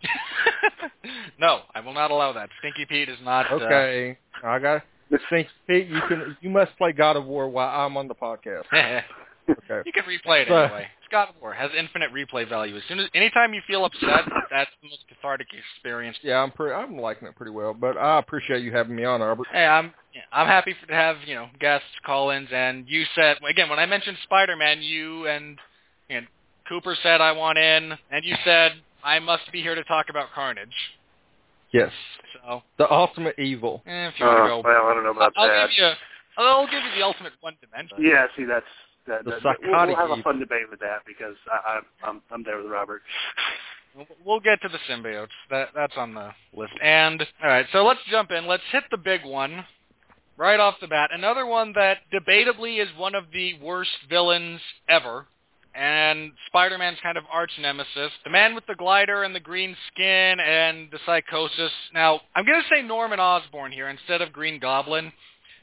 no, 1.40 1.62
I 1.74 1.80
will 1.80 1.94
not 1.94 2.12
allow 2.12 2.32
that. 2.34 2.50
Stinky 2.60 2.86
Pete 2.86 3.10
is 3.10 3.18
not. 3.24 3.52
Okay, 3.52 4.18
uh... 4.44 4.48
I 4.48 4.60
got 4.60 4.84
Stinky 5.28 5.50
Pete. 5.68 5.88
You 5.88 6.02
can 6.08 6.38
you 6.42 6.50
must 6.50 6.78
play 6.78 6.92
God 6.92 7.16
of 7.16 7.26
War 7.26 7.50
while 7.50 7.70
I'm 7.70 7.98
on 7.98 8.08
the 8.08 8.16
podcast. 8.16 8.66
okay. 8.74 9.82
You 9.86 9.92
can 9.92 10.04
replay 10.04 10.44
it 10.44 10.48
so, 10.48 10.56
anyway. 10.56 10.88
It's 11.10 11.12
God 11.12 11.30
of 11.30 11.42
War 11.42 11.54
has 11.54 11.72
infinite 11.76 12.12
replay 12.14 12.48
value. 12.48 12.78
As 12.78 12.84
soon 12.88 13.00
as 13.00 13.08
anytime 13.16 13.54
you 13.54 13.62
feel 13.66 13.84
upset, 13.84 14.26
that's 14.52 14.70
the 14.82 14.90
most 14.90 15.04
cathartic 15.08 15.48
experience. 15.76 16.16
Yeah, 16.22 16.38
I'm 16.38 16.52
pretty. 16.52 16.76
I'm 16.76 16.98
liking 17.00 17.28
it 17.28 17.36
pretty 17.36 17.52
well. 17.52 17.74
But 17.74 17.98
I 17.98 18.20
appreciate 18.20 18.62
you 18.64 18.72
having 18.72 18.96
me 18.96 19.06
on, 19.06 19.22
Albert. 19.22 19.48
Hey, 19.52 19.66
I'm 19.66 19.92
I'm 20.32 20.46
happy 20.48 20.76
for, 20.80 20.86
to 20.88 20.94
have 20.94 21.18
you 21.26 21.34
know 21.34 21.48
guests, 21.60 21.88
call-ins, 22.06 22.50
and 22.54 22.86
you 22.88 23.06
said 23.16 23.38
again 23.50 23.70
when 23.70 23.80
I 23.80 23.88
mentioned 23.88 24.18
Spider-Man, 24.24 24.82
you 24.84 25.28
and 25.28 25.58
and 26.12 26.28
Cooper 26.68 26.96
said 27.02 27.22
I 27.22 27.32
want 27.32 27.58
in, 27.58 27.94
and 28.12 28.24
you 28.24 28.36
said 28.46 28.74
I 29.04 29.18
must 29.20 29.52
be 29.52 29.62
here 29.62 29.74
to 29.76 29.84
talk 29.86 30.08
about 30.10 30.28
Carnage. 30.36 30.70
Yes. 31.72 31.92
So 32.34 32.62
the 32.78 32.92
ultimate 32.92 33.40
evil. 33.40 33.82
Eh, 33.88 34.08
if 34.10 34.20
you 34.20 34.26
want 34.26 34.38
to 34.38 34.44
Uh, 34.44 34.48
go, 34.48 34.62
well, 34.64 34.86
I 34.86 34.94
don't 34.94 35.04
know 35.04 35.12
about 35.12 35.34
I'll 35.36 35.48
that. 35.48 35.70
give 35.70 35.78
you. 35.78 35.92
I'll 36.38 36.66
give 36.68 36.84
you 36.84 36.92
the 36.96 37.04
ultimate 37.04 37.34
one 37.42 37.56
dimension. 37.62 37.98
Yeah, 38.00 38.28
see, 38.38 38.46
that's 38.46 38.66
that. 39.08 39.24
The 39.26 39.32
that 39.32 39.44
we'll, 39.44 39.54
psychotic 39.56 39.98
we'll 39.98 40.08
have 40.08 40.20
a 40.20 40.24
fun 40.24 40.40
debate 40.40 40.70
with 40.70 40.80
that 40.82 41.00
because 41.06 41.36
I, 41.52 41.80
I, 42.04 42.10
I'm 42.10 42.22
I'm 42.32 42.44
there 42.44 42.58
with 42.62 42.72
Robert. 42.72 43.02
We'll- 43.96 44.08
We'll 44.24 44.40
get 44.40 44.62
to 44.62 44.70
the 44.70 44.78
symbiotes. 44.90 45.30
That 45.50 45.70
that's 45.76 45.98
on 45.98 46.14
the 46.14 46.30
list. 46.54 46.74
And 46.82 47.22
all 47.44 47.50
right, 47.50 47.66
so 47.72 47.84
let's 47.84 48.00
jump 48.10 48.32
in. 48.32 48.46
Let's 48.48 48.64
hit 48.72 48.84
the 48.92 48.98
big 48.98 49.26
one 49.26 49.66
right 50.38 50.60
off 50.60 50.76
the 50.80 50.88
bat. 50.88 51.10
Another 51.12 51.46
one 51.46 51.74
that 51.74 51.98
debatably 52.14 52.82
is 52.82 52.88
one 52.98 53.16
of 53.16 53.26
the 53.34 53.56
worst 53.62 53.92
villains 54.10 54.62
ever. 54.88 55.26
And 55.76 56.32
Spider-Man's 56.48 56.98
kind 57.04 57.18
of 57.18 57.24
arch 57.32 57.52
nemesis, 57.62 58.12
the 58.24 58.32
man 58.32 58.56
with 58.56 58.66
the 58.66 58.74
glider 58.76 59.24
and 59.24 59.36
the 59.36 59.40
green 59.40 59.76
skin 59.94 60.40
and 60.40 60.90
the 60.92 60.98
psychosis. 61.06 61.72
Now, 61.94 62.22
I'm 62.36 62.44
going 62.44 62.60
to 62.62 62.68
say 62.76 62.82
Norman 62.82 63.20
Osborn 63.20 63.72
here 63.72 63.88
instead 63.88 64.22
of 64.22 64.34
Green 64.34 64.60
Goblin, 64.60 65.14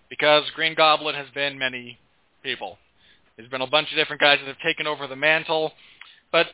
because 0.09 0.45
Green 0.55 0.75
Goblin 0.77 1.17
has 1.17 1.27
been 1.35 1.59
many 1.59 1.99
people. 2.45 2.79
There's 3.37 3.49
been 3.49 3.61
a 3.61 3.67
bunch 3.67 3.91
of 3.91 3.97
different 3.97 4.21
guys 4.21 4.39
that 4.41 4.49
have 4.49 4.59
taken 4.65 4.87
over 4.87 5.07
the 5.07 5.17
mantle, 5.17 5.73
but 6.33 6.47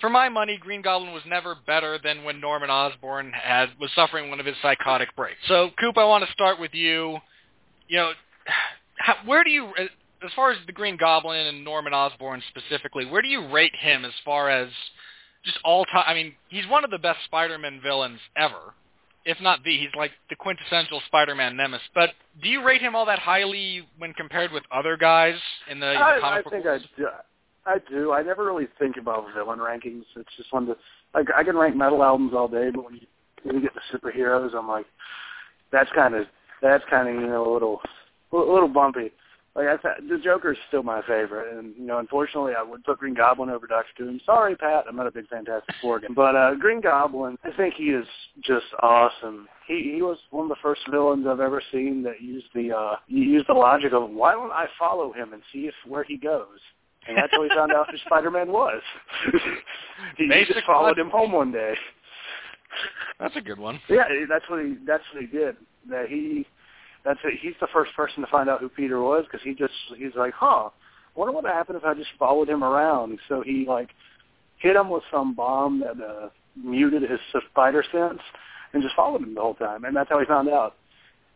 for 0.00 0.10
my 0.10 0.28
money, 0.28 0.58
Green 0.58 0.82
Goblin 0.82 1.12
was 1.12 1.22
never 1.26 1.56
better 1.66 1.98
than 2.02 2.24
when 2.24 2.40
Norman 2.40 2.70
Osborn 2.70 3.32
had 3.32 3.70
was 3.80 3.90
suffering 3.94 4.30
one 4.30 4.40
of 4.40 4.46
his 4.46 4.56
psychotic 4.62 5.14
breaks. 5.16 5.38
So, 5.48 5.70
Coop, 5.80 5.98
I 5.98 6.04
want 6.04 6.24
to 6.24 6.32
start 6.32 6.60
with 6.60 6.74
you. 6.74 7.18
You 7.88 7.96
know, 7.96 8.12
how, 8.98 9.14
where 9.24 9.42
do 9.42 9.50
you, 9.50 9.72
as 9.78 10.30
far 10.36 10.50
as 10.50 10.58
the 10.66 10.72
Green 10.72 10.96
Goblin 10.96 11.46
and 11.46 11.64
Norman 11.64 11.94
Osborn 11.94 12.42
specifically, 12.48 13.06
where 13.06 13.22
do 13.22 13.28
you 13.28 13.50
rate 13.50 13.74
him 13.74 14.04
as 14.04 14.12
far 14.24 14.50
as 14.50 14.68
just 15.44 15.58
all 15.64 15.84
time? 15.86 16.04
I 16.06 16.14
mean, 16.14 16.34
he's 16.48 16.66
one 16.68 16.84
of 16.84 16.90
the 16.90 16.98
best 16.98 17.18
Spider-Man 17.24 17.80
villains 17.82 18.20
ever, 18.36 18.74
if 19.24 19.40
not 19.40 19.62
the. 19.64 19.76
He's 19.76 19.94
like 19.96 20.12
the 20.30 20.36
quintessential 20.36 21.00
Spider-Man 21.06 21.56
nemesis. 21.56 21.86
But 21.94 22.10
do 22.42 22.48
you 22.48 22.64
rate 22.64 22.80
him 22.80 22.94
all 22.94 23.06
that 23.06 23.18
highly 23.18 23.86
when 23.98 24.12
compared 24.14 24.52
with 24.52 24.62
other 24.72 24.96
guys 24.96 25.36
in 25.70 25.80
the 25.80 25.86
I, 25.86 26.18
comic 26.20 26.46
I 26.46 26.50
think 26.50 26.64
world? 26.64 26.82
I 26.96 27.00
do. 27.00 27.08
I 27.66 27.78
do. 27.90 28.12
I 28.12 28.22
never 28.22 28.44
really 28.44 28.68
think 28.78 28.96
about 28.96 29.26
villain 29.34 29.58
rankings. 29.58 30.04
It's 30.16 30.36
just 30.36 30.52
one 30.52 30.62
of 30.64 30.68
the. 30.70 30.76
Like, 31.14 31.26
I 31.36 31.42
can 31.42 31.56
rank 31.56 31.76
metal 31.76 32.02
albums 32.02 32.32
all 32.34 32.48
day, 32.48 32.70
but 32.74 32.84
when 32.84 32.94
you, 32.94 33.06
when 33.42 33.56
you 33.56 33.62
get 33.62 33.72
to 33.74 33.98
superheroes, 33.98 34.54
I'm 34.54 34.68
like, 34.68 34.86
that's 35.72 35.90
kind 35.94 36.14
of 36.14 36.26
that's 36.62 36.84
kind 36.90 37.08
of 37.08 37.14
you 37.14 37.28
know 37.28 37.50
a 37.50 37.52
little 37.52 37.80
a 38.32 38.36
little 38.36 38.68
bumpy. 38.68 39.12
Like 39.58 39.66
I 39.66 39.82
said, 39.82 40.08
the 40.08 40.18
Joker's 40.18 40.56
still 40.68 40.84
my 40.84 41.02
favorite, 41.02 41.52
and 41.52 41.74
you 41.76 41.84
know, 41.84 41.98
unfortunately, 41.98 42.52
I 42.56 42.62
would 42.62 42.84
put 42.84 42.98
Green 42.98 43.14
Goblin 43.14 43.50
over 43.50 43.66
Doctor 43.66 43.90
Doom. 43.98 44.20
Sorry, 44.24 44.54
Pat, 44.54 44.84
I'm 44.88 44.94
not 44.94 45.08
a 45.08 45.10
big 45.10 45.26
Fantastic 45.26 45.74
Four 45.82 45.98
guy, 45.98 46.06
but 46.14 46.36
uh, 46.36 46.54
Green 46.54 46.80
Goblin, 46.80 47.36
I 47.42 47.50
think 47.56 47.74
he 47.74 47.86
is 47.86 48.06
just 48.44 48.66
awesome. 48.82 49.48
He 49.66 49.94
he 49.96 50.02
was 50.02 50.16
one 50.30 50.44
of 50.44 50.48
the 50.48 50.62
first 50.62 50.82
villains 50.88 51.26
I've 51.28 51.40
ever 51.40 51.60
seen 51.72 52.04
that 52.04 52.22
used 52.22 52.46
the 52.54 52.72
uh 52.72 52.96
used 53.08 53.48
the 53.48 53.54
logic 53.54 53.92
of 53.92 54.08
why 54.10 54.32
don't 54.32 54.52
I 54.52 54.66
follow 54.78 55.12
him 55.12 55.32
and 55.32 55.42
see 55.52 55.66
if 55.66 55.74
where 55.86 56.04
he 56.04 56.16
goes. 56.16 56.60
And 57.08 57.16
that's 57.16 57.32
how 57.32 57.42
he 57.42 57.48
found 57.48 57.72
out 57.72 57.90
who 57.90 57.96
Spider-Man 58.06 58.52
was. 58.52 58.82
he 60.18 60.28
Basic 60.28 60.54
just 60.54 60.66
followed 60.66 60.98
him 60.98 61.10
home 61.10 61.32
one 61.32 61.50
day. 61.50 61.74
That's 63.18 63.34
a 63.36 63.40
good 63.40 63.58
one. 63.58 63.80
Yeah, 63.88 64.04
that's 64.28 64.44
what 64.48 64.64
he 64.64 64.76
that's 64.86 65.02
what 65.12 65.22
he 65.22 65.26
did. 65.26 65.56
That 65.90 66.08
he 66.08 66.46
that's 67.04 67.20
it. 67.24 67.38
He's 67.40 67.54
the 67.60 67.68
first 67.72 67.94
person 67.94 68.22
to 68.22 68.30
find 68.30 68.48
out 68.48 68.60
who 68.60 68.68
Peter 68.68 69.00
was 69.00 69.24
because 69.24 69.44
he 69.44 69.54
just 69.54 69.72
he's 69.96 70.14
like, 70.16 70.34
huh, 70.34 70.70
wonder 71.14 71.32
what 71.32 71.44
would 71.44 71.52
happen 71.52 71.76
if 71.76 71.84
I 71.84 71.94
just 71.94 72.10
followed 72.18 72.48
him 72.48 72.62
around. 72.62 73.18
So 73.28 73.42
he 73.42 73.64
like 73.66 73.90
hit 74.58 74.76
him 74.76 74.90
with 74.90 75.02
some 75.10 75.34
bomb 75.34 75.80
that 75.80 76.02
uh, 76.02 76.28
muted 76.56 77.02
his 77.02 77.20
spider 77.50 77.84
sense 77.92 78.20
and 78.72 78.82
just 78.82 78.94
followed 78.94 79.22
him 79.22 79.34
the 79.34 79.40
whole 79.40 79.54
time, 79.54 79.84
and 79.84 79.96
that's 79.96 80.10
how 80.10 80.18
he 80.18 80.26
found 80.26 80.48
out. 80.48 80.74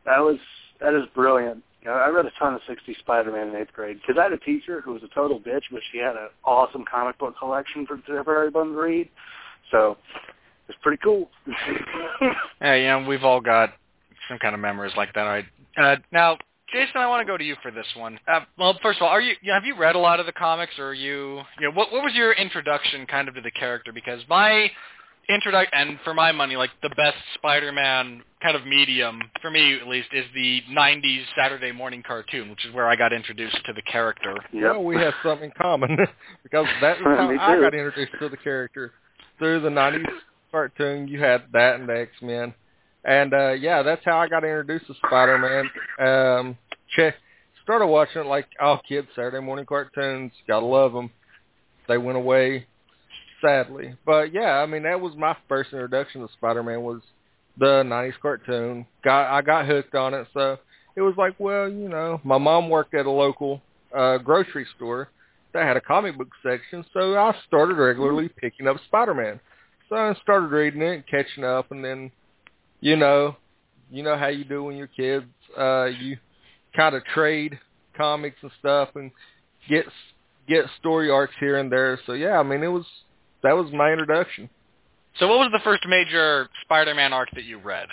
That 0.05 0.19
was 0.19 0.39
that 0.81 0.95
is 0.95 1.05
brilliant. 1.15 1.63
You 1.83 1.89
know, 1.89 1.95
I 1.95 2.09
read 2.11 2.27
a 2.27 2.31
ton 2.39 2.55
of 2.55 2.61
60 2.69 2.95
Spider-Man 3.01 3.49
in 3.49 3.57
eighth 3.57 3.73
grade 3.73 3.99
because 4.01 4.19
I 4.19 4.25
had 4.25 4.33
a 4.33 4.39
teacher 4.39 4.81
who 4.81 4.93
was 4.93 5.03
a 5.03 5.13
total 5.13 5.41
bitch, 5.41 5.63
but 5.73 5.81
she 5.91 5.99
had 5.99 6.15
an 6.15 6.29
awesome 6.45 6.85
comic 6.89 7.19
book 7.19 7.35
collection 7.39 7.87
for 7.87 7.99
for 8.07 8.45
everyone 8.45 8.73
to 8.73 8.81
read. 8.81 9.09
So 9.71 9.97
it's 10.69 10.79
pretty 10.83 11.01
cool. 11.03 11.29
Yeah, 12.61 12.75
you 12.77 12.87
know, 12.87 13.09
we've 13.09 13.25
all 13.25 13.41
got 13.41 13.73
some 14.33 14.39
kind 14.39 14.55
of 14.55 14.61
memories 14.61 14.93
like 14.97 15.13
that. 15.15 15.21
All 15.21 15.29
right. 15.29 15.45
Uh, 15.77 15.97
now, 16.11 16.39
Jason, 16.73 16.97
I 16.97 17.07
want 17.07 17.21
to 17.21 17.31
go 17.31 17.37
to 17.37 17.45
you 17.45 17.55
for 17.63 17.71
this 17.71 17.87
one. 17.97 18.19
Uh, 18.27 18.41
well, 18.59 18.79
first 18.83 18.99
of 18.99 19.03
all, 19.03 19.09
are 19.09 19.21
you, 19.21 19.35
you 19.43 19.49
know, 19.49 19.55
have 19.55 19.67
you 19.67 19.77
read 19.77 19.95
a 19.95 19.99
lot 19.99 20.21
of 20.21 20.27
the 20.27 20.33
comics, 20.33 20.73
or 20.79 20.89
are 20.89 20.95
you, 20.95 21.43
you 21.61 21.69
know, 21.69 21.71
what 21.73 21.93
what 21.93 22.03
was 22.03 22.15
your 22.15 22.33
introduction 22.33 23.07
kind 23.07 23.29
of 23.29 23.35
to 23.35 23.41
the 23.43 23.51
character? 23.51 23.93
Because 23.93 24.21
my 24.29 24.71
introduction, 25.29 25.71
and 25.75 25.99
for 26.03 26.15
my 26.15 26.33
money, 26.33 26.57
like 26.57 26.71
the 26.83 26.89
best 26.91 27.17
Spider-Man 27.35 28.23
kind 28.43 28.57
of 28.57 28.67
medium 28.67 29.21
for 29.41 29.51
me 29.51 29.79
at 29.79 29.87
least 29.87 30.09
is 30.13 30.25
the 30.35 30.63
'90s 30.71 31.25
Saturday 31.37 31.73
morning 31.73 32.03
cartoon, 32.07 32.49
which 32.49 32.65
is 32.65 32.75
where 32.75 32.89
I 32.89 32.97
got 32.97 33.13
introduced 33.13 33.59
to 33.67 33.75
the 33.75 33.83
character. 33.83 34.35
Yep. 34.53 34.63
Well, 34.63 34.85
we 34.85 34.97
have 34.97 35.15
something 35.23 35.51
in 35.51 35.53
common 35.61 35.97
because 36.43 36.67
that 36.81 36.97
is 36.99 37.05
how 37.05 37.37
I 37.39 37.61
got 37.61 37.75
introduced 37.75 38.13
to 38.19 38.31
the 38.31 38.39
character 38.39 38.93
through 39.39 39.61
the 39.61 39.69
'90s 39.69 40.07
cartoon. 40.51 41.07
You 41.07 41.21
had 41.21 41.43
that 41.53 41.81
and 41.81 41.89
the 41.89 42.01
X 42.01 42.13
Men, 42.23 42.55
and 43.05 43.35
uh 43.35 43.53
yeah, 43.53 43.83
that's 43.83 44.05
how 44.05 44.19
I 44.19 44.29
got 44.29 44.45
introduced 44.45 44.87
to 44.87 44.95
Spider-Man. 45.07 45.71
Um, 45.99 46.59
check, 46.95 47.15
started 47.63 47.87
watching 47.87 48.23
it 48.23 48.27
like 48.27 48.47
all 48.61 48.81
kids 48.87 49.09
Saturday 49.15 49.41
morning 49.41 49.67
cartoons. 49.67 50.33
Gotta 50.47 50.67
love 50.67 50.93
them. 50.93 51.11
They 51.89 51.99
went 51.99 52.17
away, 52.19 52.67
sadly, 53.41 53.97
but 54.07 54.33
yeah, 54.33 54.59
I 54.59 54.67
mean 54.67 54.85
that 54.85 55.01
was 55.01 55.15
my 55.17 55.37
first 55.49 55.73
introduction 55.73 56.21
to 56.21 56.33
Spider-Man 56.35 56.83
was 56.83 57.01
the 57.59 57.83
'90s 57.85 58.15
cartoon. 58.21 58.87
Got 59.05 59.33
I 59.33 59.43
got 59.43 59.67
hooked 59.67 59.95
on 59.95 60.15
it, 60.15 60.27
so 60.33 60.59
it 60.95 61.03
was 61.03 61.15
like, 61.17 61.35
well, 61.39 61.69
you 61.69 61.89
know, 61.89 62.21
my 62.25 62.39
mom 62.39 62.69
worked 62.69 62.95
at 62.95 63.07
a 63.07 63.11
local 63.11 63.61
uh 63.95 64.19
grocery 64.19 64.67
store 64.77 65.09
that 65.53 65.67
had 65.67 65.77
a 65.77 65.81
comic 65.81 66.17
book 66.17 66.31
section, 66.43 66.85
so 66.93 67.17
I 67.17 67.35
started 67.47 67.75
regularly 67.75 68.29
picking 68.29 68.67
up 68.67 68.77
Spider-Man. 68.87 69.41
So 69.89 69.97
I 69.97 70.15
started 70.23 70.47
reading 70.47 70.83
it, 70.83 70.95
and 70.95 71.07
catching 71.07 71.45
up, 71.45 71.71
and 71.71 71.85
then, 71.85 72.11
you 72.83 72.97
know, 72.97 73.37
you 73.91 74.03
know 74.03 74.19
how 74.19 74.27
you 74.27 74.45
do 74.45 74.65
when 74.65 74.77
you're 74.77 74.89
kids. 74.89 75.25
Uh, 75.57 75.85
you 75.87 76.19
kind 76.77 76.95
of 76.95 77.05
trade 77.15 77.59
comics 77.97 78.37
and 78.43 78.51
stuff, 78.59 78.91
and 78.97 79.11
get 79.69 79.87
get 80.49 80.67
story 80.79 81.09
arcs 81.09 81.35
here 81.41 81.57
and 81.59 81.73
there. 81.73 81.99
So 82.05 82.13
yeah, 82.13 82.39
I 82.39 82.43
mean, 82.43 82.63
it 82.63 82.69
was 82.69 82.85
that 83.43 83.53
was 83.57 83.73
my 83.73 83.91
introduction. 83.93 84.51
So, 85.19 85.29
what 85.29 85.39
was 85.39 85.51
the 85.53 85.61
first 85.63 85.83
major 85.87 86.49
Spider-Man 86.63 87.13
arc 87.13 87.31
that 87.35 87.45
you 87.45 87.59
read? 87.59 87.89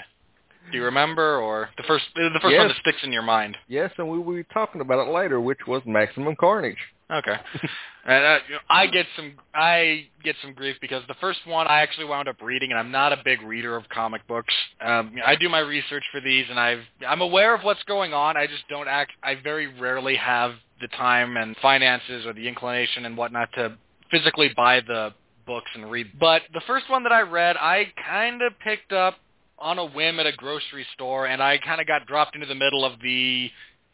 Do 0.71 0.77
you 0.77 0.85
remember, 0.85 1.37
or 1.37 1.69
the 1.77 1.83
first 1.83 2.05
the 2.15 2.39
first 2.41 2.51
Yes. 2.53 2.59
one 2.59 2.67
that 2.69 2.77
sticks 2.77 2.99
in 3.03 3.11
your 3.11 3.23
mind? 3.23 3.57
Yes, 3.67 3.91
and 3.97 4.09
we 4.09 4.19
will 4.19 4.35
be 4.35 4.43
talking 4.53 4.81
about 4.81 5.07
it 5.07 5.11
later, 5.11 5.39
which 5.39 5.59
was 5.67 5.81
Maximum 5.85 6.35
Carnage. 6.35 6.77
Okay. 7.11 7.35
and 8.05 8.25
uh, 8.25 8.39
you 8.47 8.53
know, 8.55 8.61
I 8.69 8.85
get 8.87 9.07
some 9.15 9.33
I 9.53 10.07
get 10.23 10.35
some 10.41 10.53
grief 10.53 10.75
because 10.79 11.03
the 11.07 11.15
first 11.15 11.39
one 11.45 11.67
I 11.67 11.81
actually 11.81 12.05
wound 12.05 12.27
up 12.27 12.41
reading, 12.41 12.71
and 12.71 12.79
I'm 12.79 12.91
not 12.91 13.13
a 13.13 13.17
big 13.23 13.41
reader 13.41 13.75
of 13.75 13.89
comic 13.89 14.25
books. 14.27 14.53
Um, 14.79 15.15
I 15.25 15.35
do 15.35 15.49
my 15.49 15.59
research 15.59 16.03
for 16.11 16.21
these, 16.21 16.45
and 16.49 16.59
I've 16.59 16.83
I'm 17.07 17.21
aware 17.21 17.55
of 17.55 17.61
what's 17.63 17.81
going 17.83 18.13
on. 18.13 18.37
I 18.37 18.45
just 18.45 18.67
don't 18.69 18.87
act. 18.87 19.11
I 19.23 19.35
very 19.35 19.67
rarely 19.79 20.15
have 20.17 20.53
the 20.81 20.87
time 20.89 21.35
and 21.35 21.55
finances 21.61 22.25
or 22.25 22.33
the 22.33 22.47
inclination 22.47 23.05
and 23.05 23.17
whatnot 23.17 23.49
to 23.53 23.75
physically 24.11 24.51
buy 24.55 24.81
the 24.81 25.13
books 25.45 25.69
and 25.73 25.89
read. 25.89 26.07
But 26.19 26.43
the 26.53 26.61
first 26.67 26.89
one 26.89 27.03
that 27.03 27.11
I 27.11 27.21
read, 27.21 27.57
I 27.57 27.91
kind 28.07 28.43
of 28.43 28.53
picked 28.59 28.93
up 28.93 29.15
on 29.57 29.79
a 29.79 29.85
whim 29.85 30.19
at 30.19 30.27
a 30.27 30.31
grocery 30.31 30.85
store, 30.93 31.25
and 31.25 31.41
I 31.41 31.57
kind 31.57 31.81
of 31.81 31.87
got 31.87 32.05
dropped 32.05 32.35
into 32.35 32.47
the 32.47 32.55
middle 32.55 32.85
of 32.85 33.01
the 33.01 33.49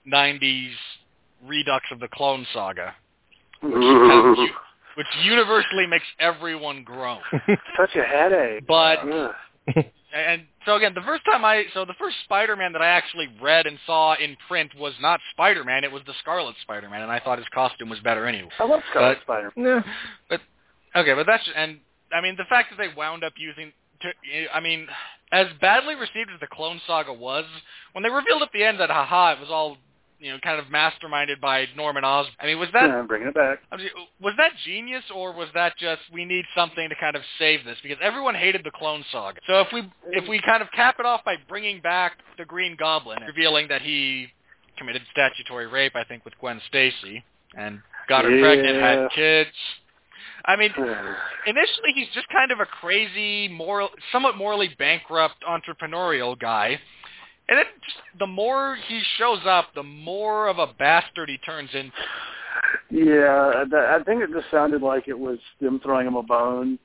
'90s 0.05 0.74
redux 1.45 1.86
of 1.91 2.01
the 2.01 2.10
Clone 2.10 2.45
Saga 2.53 2.93
Ooh, 3.74 4.48
which 4.95 5.07
universally 5.24 5.88
makes 5.88 6.05
everyone 6.19 6.84
groan. 6.84 7.19
such 7.77 7.95
a 7.95 8.03
headache. 8.03 8.65
But 8.67 9.00
Ugh. 9.00 9.31
and 10.13 10.43
so 10.65 10.75
again, 10.75 10.93
the 10.93 11.01
first 11.01 11.24
time 11.25 11.43
I 11.43 11.65
so 11.74 11.86
the 11.86 11.93
first 12.00 12.15
Spider-Man 12.24 12.74
that 12.74 12.81
I 12.81 12.88
actually 12.88 13.29
read 13.41 13.65
and 13.67 13.77
saw 13.86 14.15
in 14.15 14.36
print 14.48 14.72
was 14.77 14.93
not 15.01 15.19
Spider-Man; 15.31 15.84
it 15.84 15.91
was 15.91 16.01
the 16.05 16.13
Scarlet 16.22 16.55
Spider-Man, 16.62 17.01
and 17.01 17.12
I 17.12 17.19
thought 17.19 17.38
his 17.38 17.48
costume 17.53 17.89
was 17.89 18.00
better 18.00 18.25
anyway. 18.25 18.50
I 18.60 18.65
love 18.65 18.81
Scarlet 18.91 19.17
But- 19.27 19.51
Spider. 19.51 19.51
yeah. 19.57 19.81
But 20.29 20.41
okay, 20.95 21.13
but 21.13 21.25
that's 21.25 21.43
and 21.55 21.79
I 22.13 22.22
mean 22.22 22.36
the 22.38 22.45
fact 22.50 22.69
that 22.72 22.77
they 22.77 22.93
wound 22.95 23.24
up 23.24 23.34
using. 23.38 23.72
To, 24.01 24.10
I 24.53 24.60
mean, 24.60 24.88
as 25.31 25.48
badly 25.62 25.95
received 25.95 26.29
as 26.34 26.39
the 26.41 26.48
Clone 26.48 26.81
Saga 26.86 27.13
was, 27.13 27.45
when 27.93 28.03
they 28.03 28.10
revealed 28.10 28.41
at 28.41 28.50
the 28.53 28.62
end 28.63 28.79
that 28.81 28.89
haha, 28.89 29.31
it 29.34 29.39
was 29.39 29.50
all 29.50 29.77
you 30.25 30.32
know, 30.32 30.39
kind 30.39 30.60
of 30.60 30.65
masterminded 30.65 31.39
by 31.39 31.67
Norman 31.77 32.03
Osborn. 32.03 32.36
I 32.39 32.48
mean, 32.48 32.58
was 32.58 32.70
that 32.74 32.89
Yeah, 32.89 32.98
I'm 32.98 33.05
bringing 33.05 33.27
it 33.27 33.36
back. 33.36 33.60
Was 34.20 34.34
that 34.38 34.53
genius 34.65 35.03
or 35.13 35.32
was 35.32 35.50
that 35.53 35.77
just 35.77 36.01
we 36.12 36.25
need 36.25 36.46
something 36.55 36.89
to 36.89 36.96
kind 36.96 37.15
of 37.15 37.22
save 37.38 37.63
this 37.63 37.77
because 37.84 38.00
everyone 38.01 38.34
hated 38.34 38.63
the 38.63 38.72
Clone 38.72 39.05
Saga. 39.12 39.39
So 39.46 39.60
if 39.60 39.67
we 39.72 39.84
if 40.08 40.27
we 40.27 40.41
kind 40.41 40.63
of 40.63 40.72
cap 40.72 40.96
it 40.98 41.05
off 41.05 41.24
by 41.24 41.36
bringing 41.48 41.79
back 41.79 42.13
the 42.39 42.46
Green 42.46 42.75
Goblin, 42.75 43.20
revealing 43.22 43.67
that 43.67 43.84
he 43.84 44.29
committed 44.79 45.03
statutory 45.12 45.67
rape, 45.67 45.96
I 45.96 46.03
think, 46.03 46.25
with 46.25 46.34
Gwen 46.39 46.60
Stacy 46.70 47.24
and 47.55 47.79
got 48.10 48.25
her 48.25 48.32
pregnant, 48.39 48.77
Yeah. 48.77 49.01
had 49.01 49.12
kids. 49.12 49.55
I 50.46 50.55
mean, 50.55 50.72
hmm. 50.75 51.13
initially 51.46 51.94
he's 51.94 52.10
just 52.15 52.27
kind 52.29 52.51
of 52.51 52.60
a 52.60 52.65
crazy, 52.65 53.48
moral, 53.48 53.89
somewhat 54.12 54.38
morally 54.38 54.70
bankrupt 54.79 55.44
entrepreneurial 55.48 56.38
guy. 56.38 56.79
And 57.48 57.60
then 57.60 57.66
just 57.84 57.98
the 58.20 58.28
more 58.28 58.78
he 58.88 59.02
shows 59.18 59.40
up, 59.46 59.68
the 59.75 59.84
more 59.84 60.48
of 60.48 60.58
a 60.58 60.68
bastard 60.80 61.30
he 61.30 61.38
turns 61.40 61.70
into. 61.74 61.92
Yeah, 62.90 63.64
I 63.74 64.04
think 64.04 64.22
it 64.22 64.32
just 64.32 64.50
sounded 64.52 64.82
like 64.82 65.08
it 65.08 65.18
was 65.18 65.38
them 65.62 65.80
throwing 65.84 66.08
him 66.08 66.16
a 66.16 66.24
bone. 66.24 66.80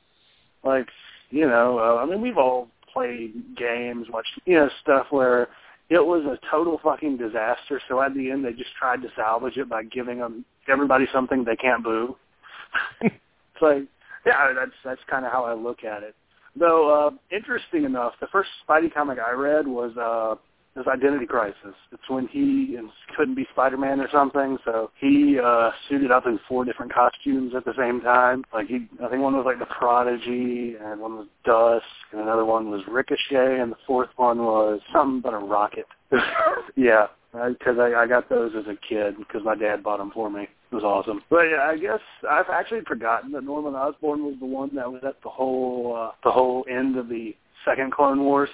Like, 0.65 0.89
you 1.31 1.47
know, 1.47 1.79
uh, 1.79 2.03
I 2.03 2.07
mean, 2.07 2.21
we've 2.21 2.37
all 2.37 2.69
played 2.93 3.57
games, 3.57 4.09
watched, 4.13 4.41
you 4.45 4.57
know, 4.57 4.69
stuff 4.83 5.07
where 5.11 5.49
it 5.89 6.05
was 6.05 6.25
a 6.25 6.39
total 6.51 6.81
fucking 6.83 7.17
disaster. 7.17 7.81
So 7.89 8.01
at 8.03 8.15
the 8.15 8.31
end, 8.31 8.45
they 8.45 8.53
just 8.53 8.75
tried 8.79 9.03
to 9.03 9.09
salvage 9.17 9.57
it 9.57 9.69
by 9.69 9.85
giving 9.85 10.19
them 10.19 10.45
everybody 10.69 11.07
something 11.13 11.45
they 11.45 11.57
can't 11.57 11.83
boo. 11.83 12.17
it's 13.01 13.15
like, 13.63 13.85
yeah, 14.27 14.53
that's 14.55 14.71
that's 14.85 15.01
kind 15.09 15.25
of 15.25 15.33
how 15.33 15.45
I 15.45 15.55
look 15.55 15.85
at 15.85 16.03
it. 16.03 16.15
Though, 16.57 17.09
uh, 17.09 17.35
interesting 17.35 17.85
enough, 17.85 18.15
the 18.21 18.27
first 18.29 18.51
Spidey 18.69 18.93
comic 18.93 19.19
I 19.19 19.33
read 19.33 19.67
was 19.67 19.97
uh, 19.97 20.37
his 20.77 20.87
Identity 20.87 21.27
Crisis. 21.27 21.75
It's 21.93 22.09
when 22.09 22.29
he 22.29 22.79
couldn't 23.17 23.35
be 23.35 23.47
Spider-Man 23.53 24.01
or 24.01 24.09
something, 24.11 24.59
so 24.65 24.91
he 24.99 25.39
uh, 25.39 25.71
suited 25.89 26.11
up 26.11 26.27
in 26.27 26.39
four 26.49 26.65
different 26.65 26.93
costumes 26.93 27.55
at 27.57 27.65
the 27.65 27.75
same 27.77 28.01
time. 28.01 28.45
Like 28.53 28.69
he, 28.69 28.89
I 29.05 29.09
think 29.09 29.23
one 29.23 29.37
was 29.37 29.47
like 29.47 29.59
the 29.59 29.67
Prodigy, 29.67 30.77
and 30.81 31.01
one 31.01 31.17
was 31.17 31.27
Dusk, 31.45 31.85
and 32.13 32.21
another 32.21 32.45
one 32.45 32.71
was 32.71 32.83
Ricochet, 32.89 33.61
and 33.61 33.73
the 33.73 33.79
fourth 33.87 34.11
one 34.17 34.39
was 34.39 34.81
something 34.93 35.21
but 35.21 35.35
a 35.35 35.39
rocket. 35.39 35.87
yeah, 36.77 37.07
because 37.33 37.79
I, 37.79 37.95
I 37.95 38.07
got 38.07 38.29
those 38.29 38.53
as 38.57 38.67
a 38.67 38.77
kid 38.89 39.17
because 39.19 39.43
my 39.45 39.55
dad 39.55 39.83
bought 39.83 39.99
them 39.99 40.11
for 40.13 40.31
me. 40.31 40.43
It 40.43 40.75
was 40.75 40.85
awesome. 40.85 41.23
But 41.31 41.43
yeah, 41.43 41.63
I 41.63 41.77
guess 41.77 42.01
I've 42.29 42.49
actually 42.49 42.83
forgotten 42.87 43.33
that 43.33 43.43
Norman 43.43 43.75
Osborn 43.75 44.25
was 44.25 44.37
the 44.39 44.47
one 44.47 44.71
that 44.77 44.91
was 44.91 45.03
at 45.05 45.21
the 45.23 45.29
whole 45.29 45.97
uh, 45.97 46.13
the 46.23 46.31
whole 46.31 46.65
end 46.71 46.97
of 46.97 47.09
the 47.09 47.35
second 47.65 47.93
Clone 47.93 48.23
Wars. 48.23 48.51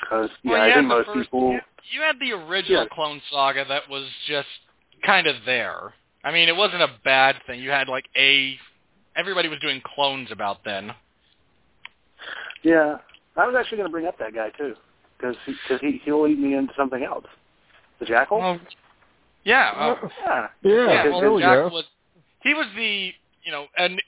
Because 0.00 0.30
yeah, 0.42 0.52
well, 0.52 0.60
I 0.60 0.66
you 0.68 0.74
think 0.74 0.84
had 0.84 0.88
most 0.88 1.06
first, 1.06 1.18
people. 1.20 1.52
You, 1.52 1.60
you 1.92 2.00
had 2.00 2.18
the 2.20 2.32
original 2.32 2.82
Yeah. 2.82 2.88
Clone 2.94 3.20
Saga 3.30 3.64
that 3.68 3.88
was 3.88 4.08
just 4.26 4.48
kind 5.04 5.26
of 5.26 5.36
there. 5.44 5.94
I 6.24 6.32
mean, 6.32 6.48
it 6.48 6.56
wasn't 6.56 6.82
a 6.82 6.90
bad 7.04 7.36
thing. 7.46 7.60
You 7.60 7.70
had 7.70 7.88
like 7.88 8.06
a 8.16 8.58
everybody 9.16 9.48
was 9.48 9.58
doing 9.60 9.80
clones 9.84 10.28
about 10.30 10.64
then. 10.64 10.92
Yeah, 12.62 12.98
I 13.36 13.46
was 13.46 13.54
actually 13.58 13.78
going 13.78 13.88
to 13.88 13.92
bring 13.92 14.06
up 14.06 14.18
that 14.18 14.34
guy 14.34 14.50
too, 14.50 14.74
because 15.16 15.36
because 15.46 15.80
he 15.80 16.00
he'll 16.04 16.22
lead 16.22 16.38
me 16.38 16.54
into 16.54 16.72
something 16.76 17.02
else. 17.02 17.26
The 18.00 18.06
Jackal. 18.06 18.38
Well, 18.38 18.60
Yeah. 19.44 19.96
Oh, 20.02 20.08
Yeah. 20.24 20.48
Yeah, 20.62 20.72
yeah. 20.72 21.04
Oh, 21.06 21.20
well, 21.20 21.34
we 21.34 21.42
Jackal 21.42 21.70
was 21.70 21.84
he 22.42 22.54
was 22.54 22.66
the 22.76 23.12
you 23.44 23.52
know 23.52 23.66
and 23.76 24.02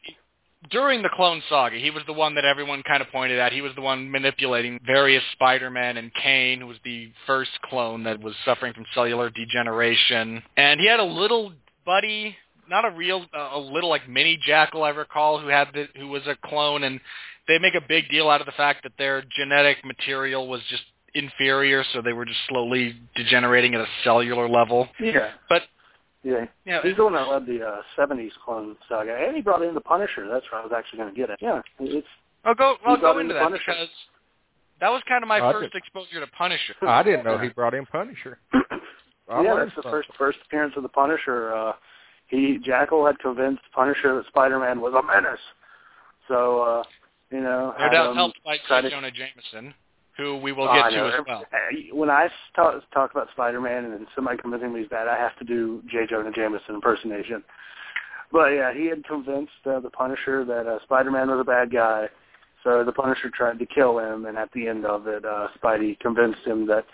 during 0.68 1.02
the 1.02 1.08
Clone 1.08 1.42
Saga, 1.48 1.78
he 1.78 1.90
was 1.90 2.02
the 2.06 2.12
one 2.12 2.34
that 2.34 2.44
everyone 2.44 2.82
kind 2.82 3.00
of 3.00 3.08
pointed 3.08 3.38
at. 3.38 3.52
He 3.52 3.62
was 3.62 3.72
the 3.74 3.80
one 3.80 4.10
manipulating 4.10 4.78
various 4.84 5.22
Spider-Man 5.32 5.96
and 5.96 6.12
Kaine, 6.12 6.60
who 6.60 6.66
was 6.66 6.76
the 6.84 7.10
first 7.26 7.50
clone 7.64 8.04
that 8.04 8.20
was 8.20 8.34
suffering 8.44 8.74
from 8.74 8.84
cellular 8.94 9.30
degeneration. 9.30 10.42
And 10.56 10.78
he 10.78 10.86
had 10.86 11.00
a 11.00 11.04
little 11.04 11.52
buddy, 11.86 12.36
not 12.68 12.84
a 12.84 12.90
real, 12.90 13.24
uh, 13.34 13.50
a 13.54 13.58
little 13.58 13.88
like 13.88 14.08
mini 14.08 14.38
Jackal, 14.46 14.84
I 14.84 14.90
recall, 14.90 15.40
who 15.40 15.48
had 15.48 15.68
the, 15.72 15.88
who 15.96 16.08
was 16.08 16.22
a 16.26 16.36
clone, 16.44 16.84
and 16.84 17.00
they 17.48 17.58
make 17.58 17.74
a 17.74 17.80
big 17.86 18.10
deal 18.10 18.28
out 18.28 18.40
of 18.40 18.46
the 18.46 18.52
fact 18.52 18.82
that 18.82 18.92
their 18.98 19.22
genetic 19.34 19.78
material 19.84 20.46
was 20.46 20.60
just 20.68 20.82
inferior, 21.14 21.84
so 21.92 22.02
they 22.02 22.12
were 22.12 22.26
just 22.26 22.38
slowly 22.48 22.96
degenerating 23.16 23.74
at 23.74 23.80
a 23.80 23.86
cellular 24.04 24.48
level. 24.48 24.88
Yeah. 25.00 25.30
But 25.48 25.62
Yeah. 26.22 26.44
you 26.64 26.72
know, 26.72 26.80
He's 26.82 26.96
the 26.96 27.04
one 27.04 27.14
that 27.14 27.28
led 27.28 27.46
the 27.46 27.64
uh, 27.64 27.82
70s 27.98 28.30
clone 28.44 28.76
saga. 28.88 29.16
And 29.26 29.34
he 29.36 29.42
brought 29.42 29.62
in 29.62 29.74
the 29.74 29.80
Punisher. 29.80 30.28
That's 30.30 30.44
where 30.52 30.60
I 30.60 30.64
was 30.64 30.72
actually 30.76 30.98
going 30.98 31.14
to 31.14 31.18
get 31.18 31.30
it. 31.30 31.38
Yeah. 31.40 31.62
It's 31.78 32.06
I'll 32.44 32.54
go. 32.54 32.76
I'll 32.86 32.96
brought 32.98 33.14
go 33.14 33.18
in 33.18 33.22
into 33.22 33.34
the 33.34 33.40
that 33.40 33.44
Punisher. 33.44 33.64
because 33.66 33.88
that 34.80 34.88
was 34.90 35.02
kind 35.08 35.22
of 35.24 35.28
my 35.28 35.40
I 35.40 35.52
first 35.52 35.72
did. 35.72 35.78
exposure 35.78 36.20
to 36.20 36.26
Punisher. 36.28 36.74
I 36.82 37.02
didn't 37.02 37.24
know 37.24 37.38
he 37.38 37.48
brought 37.54 37.74
in 37.74 37.86
Punisher. 37.86 38.38
I 39.30 39.42
yeah, 39.42 39.54
that's 39.56 39.70
the 39.70 39.82
something. 39.82 39.90
first 39.90 40.08
first 40.18 40.38
appearance 40.46 40.74
of 40.76 40.82
the 40.82 40.88
Punisher. 40.88 41.54
Uh, 41.54 41.72
he 42.28 42.58
Jackal 42.64 43.04
had 43.06 43.18
convinced 43.18 43.62
Punisher 43.74 44.16
that 44.16 44.26
Spider-Man 44.28 44.80
was 44.80 44.92
a 44.94 45.02
menace. 45.06 45.40
So, 46.28 46.60
uh, 46.60 46.82
you 47.30 47.40
know, 47.40 47.74
No 47.78 47.84
had 47.84 47.90
doubt 47.90 48.14
helped 48.14 48.42
by 48.44 48.56
try 48.66 48.88
Jonah 48.88 49.10
Jameson, 49.10 49.74
who 50.20 50.36
we 50.36 50.52
will 50.52 50.68
Oh, 50.68 50.74
get 50.74 50.84
I 50.84 50.90
to 50.90 51.06
as 51.06 51.20
well. 51.26 51.44
Uh, 51.52 51.96
When 51.96 52.10
I 52.10 52.28
talk, 52.54 52.82
talk 52.92 53.10
about 53.12 53.28
Spider-Man 53.32 53.84
and 53.84 53.92
then 53.92 54.06
somebody 54.14 54.38
convincing 54.38 54.72
me 54.72 54.80
he's 54.80 54.88
bad, 54.88 55.08
I 55.08 55.16
have 55.16 55.36
to 55.38 55.44
do 55.44 55.82
J. 55.90 56.06
Jonah 56.08 56.30
Jameson 56.32 56.74
impersonation. 56.74 57.42
But 58.32 58.48
yeah, 58.50 58.72
he 58.72 58.86
had 58.86 59.04
convinced 59.04 59.52
uh, 59.66 59.80
the 59.80 59.90
Punisher 59.90 60.44
that 60.44 60.66
uh, 60.66 60.78
Spider-Man 60.84 61.28
was 61.30 61.40
a 61.40 61.44
bad 61.44 61.72
guy. 61.72 62.08
So 62.62 62.84
the 62.84 62.92
Punisher 62.92 63.30
tried 63.30 63.58
to 63.58 63.66
kill 63.66 63.98
him, 63.98 64.26
and 64.26 64.36
at 64.36 64.50
the 64.52 64.68
end 64.68 64.84
of 64.84 65.06
it, 65.06 65.24
uh, 65.24 65.48
Spidey 65.60 65.98
convinced 65.98 66.40
him 66.44 66.66
that 66.66 66.84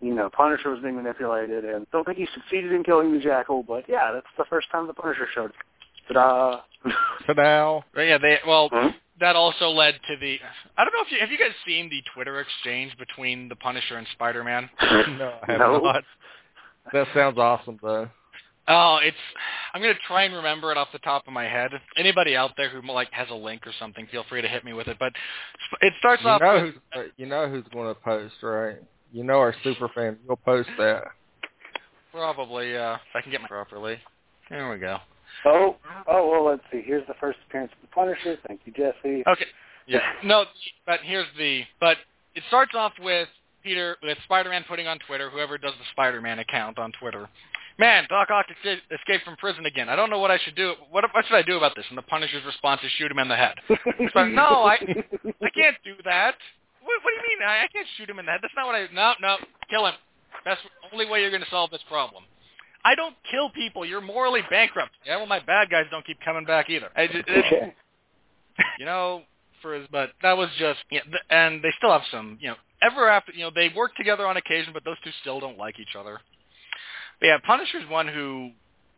you 0.00 0.14
know 0.14 0.30
Punisher 0.30 0.70
was 0.70 0.80
being 0.80 0.96
manipulated, 0.96 1.64
and 1.64 1.86
don't 1.92 2.04
think 2.04 2.16
he 2.16 2.26
succeeded 2.34 2.72
in 2.72 2.82
killing 2.82 3.12
the 3.12 3.20
Jackal. 3.20 3.62
But 3.62 3.84
yeah, 3.86 4.10
that's 4.12 4.26
the 4.38 4.46
first 4.48 4.70
time 4.72 4.86
the 4.86 4.94
Punisher 4.94 5.28
showed. 5.34 5.52
Ta-da! 6.08 6.62
Ta-da. 7.26 7.80
But 7.94 8.00
yeah, 8.02 8.16
they 8.18 8.38
well 8.46 8.70
Hmm? 8.72 8.88
That 9.20 9.36
also 9.36 9.70
led 9.70 9.94
to 10.08 10.16
the. 10.20 10.38
I 10.76 10.84
don't 10.84 10.92
know 10.94 11.02
if 11.04 11.10
you 11.12 11.18
have 11.20 11.30
you 11.30 11.38
guys 11.38 11.52
seen 11.66 11.88
the 11.90 12.02
Twitter 12.14 12.40
exchange 12.40 12.96
between 12.98 13.48
the 13.48 13.56
Punisher 13.56 13.96
and 13.96 14.06
Spider-Man. 14.12 14.68
No, 15.18 15.38
I 15.46 15.52
have 15.52 15.60
No. 15.60 15.78
not. 15.80 16.04
That 16.92 17.06
sounds 17.14 17.38
awesome, 17.38 17.78
though. 17.82 18.08
Oh, 18.70 18.98
it's. 19.02 19.16
I'm 19.72 19.80
gonna 19.80 19.94
try 20.06 20.24
and 20.24 20.34
remember 20.34 20.70
it 20.72 20.76
off 20.76 20.88
the 20.92 20.98
top 21.00 21.26
of 21.26 21.32
my 21.32 21.44
head. 21.44 21.70
Anybody 21.96 22.36
out 22.36 22.50
there 22.56 22.68
who 22.68 22.86
like 22.92 23.10
has 23.12 23.28
a 23.30 23.34
link 23.34 23.66
or 23.66 23.72
something, 23.78 24.06
feel 24.10 24.24
free 24.28 24.42
to 24.42 24.48
hit 24.48 24.64
me 24.64 24.72
with 24.74 24.88
it. 24.88 24.98
But 24.98 25.12
it 25.80 25.92
starts 25.98 26.22
You 26.22 26.28
off 26.28 26.40
know 26.40 26.64
with 26.64 26.74
who's 26.94 27.04
you 27.16 27.26
know 27.26 27.48
who's 27.48 27.64
going 27.72 27.94
to 27.94 28.00
post, 28.00 28.34
right? 28.42 28.76
You 29.12 29.24
know 29.24 29.38
our 29.38 29.54
super 29.64 29.88
fan. 29.94 30.18
You'll 30.26 30.36
post 30.36 30.68
that. 30.78 31.04
probably 32.12 32.76
uh, 32.76 32.94
if 32.94 33.00
I 33.16 33.20
can 33.22 33.30
get 33.32 33.40
my 33.40 33.48
properly. 33.48 33.98
There 34.50 34.70
we 34.70 34.78
go. 34.78 34.98
Oh, 35.46 35.76
oh 36.06 36.30
well. 36.30 36.44
Let's 36.46 36.62
see. 36.72 36.82
Here's 36.84 37.06
the 37.06 37.14
first 37.20 37.38
appearance 37.48 37.72
of 37.72 37.82
the 37.82 37.94
Punisher. 37.94 38.38
Thank 38.46 38.60
you, 38.64 38.72
Jesse. 38.72 39.22
Okay. 39.26 39.46
Yeah. 39.86 40.00
No, 40.24 40.44
but 40.86 41.00
here's 41.02 41.26
the. 41.38 41.62
But 41.80 41.96
it 42.34 42.42
starts 42.48 42.72
off 42.74 42.92
with 43.00 43.28
Peter 43.62 43.96
with 44.02 44.18
Spider-Man 44.24 44.64
putting 44.68 44.86
on 44.86 44.98
Twitter, 45.06 45.30
whoever 45.30 45.58
does 45.58 45.72
the 45.72 45.84
Spider-Man 45.92 46.38
account 46.38 46.78
on 46.78 46.92
Twitter. 46.92 47.28
Man, 47.78 48.06
Doc 48.08 48.28
Ock 48.30 48.46
escaped 48.90 49.24
from 49.24 49.36
prison 49.36 49.64
again. 49.66 49.88
I 49.88 49.94
don't 49.94 50.10
know 50.10 50.18
what 50.18 50.32
I 50.32 50.38
should 50.38 50.56
do. 50.56 50.74
What, 50.90 51.04
what 51.14 51.24
should 51.26 51.36
I 51.36 51.42
do 51.42 51.56
about 51.56 51.76
this? 51.76 51.84
And 51.90 51.96
the 51.96 52.02
Punisher's 52.02 52.44
response 52.44 52.80
is 52.82 52.90
shoot 52.98 53.10
him 53.10 53.20
in 53.20 53.28
the 53.28 53.36
head. 53.36 53.54
So, 54.12 54.26
no, 54.26 54.66
I 54.66 54.74
I 54.74 55.50
can't 55.54 55.76
do 55.84 55.94
that. 56.04 56.34
What, 56.82 56.98
what 57.02 57.10
do 57.10 57.16
you 57.16 57.38
mean? 57.38 57.46
I, 57.46 57.64
I 57.64 57.68
can't 57.72 57.86
shoot 57.96 58.10
him 58.10 58.18
in 58.18 58.26
the 58.26 58.32
head. 58.32 58.40
That's 58.42 58.54
not 58.56 58.66
what 58.66 58.74
I. 58.74 58.88
No, 58.92 59.14
no, 59.20 59.36
kill 59.70 59.86
him. 59.86 59.94
That's 60.44 60.60
the 60.62 60.92
only 60.92 61.08
way 61.08 61.20
you're 61.20 61.30
going 61.30 61.42
to 61.42 61.50
solve 61.50 61.70
this 61.70 61.84
problem. 61.88 62.24
I 62.84 62.94
don't 62.94 63.14
kill 63.30 63.50
people. 63.50 63.84
You're 63.84 64.00
morally 64.00 64.40
bankrupt. 64.50 64.92
Yeah, 65.04 65.16
well, 65.16 65.26
my 65.26 65.40
bad 65.40 65.70
guys 65.70 65.86
don't 65.90 66.06
keep 66.06 66.18
coming 66.24 66.44
back 66.44 66.70
either. 66.70 66.88
I 66.96 67.06
just, 67.06 67.24
it, 67.26 67.74
you 68.78 68.84
know, 68.84 69.22
for 69.62 69.74
his, 69.74 69.86
but 69.90 70.10
that 70.22 70.36
was 70.36 70.48
just, 70.58 70.80
yeah, 70.90 71.02
th- 71.02 71.22
and 71.30 71.62
they 71.62 71.72
still 71.76 71.92
have 71.92 72.02
some, 72.10 72.38
you 72.40 72.48
know, 72.48 72.54
ever 72.82 73.08
after, 73.08 73.32
you 73.32 73.40
know, 73.40 73.50
they 73.54 73.70
work 73.76 73.94
together 73.96 74.26
on 74.26 74.36
occasion, 74.36 74.72
but 74.72 74.84
those 74.84 74.96
two 75.02 75.10
still 75.20 75.40
don't 75.40 75.58
like 75.58 75.80
each 75.80 75.96
other. 75.98 76.20
But 77.20 77.26
yeah, 77.26 77.38
Punisher's 77.44 77.88
one 77.88 78.06
who 78.06 78.50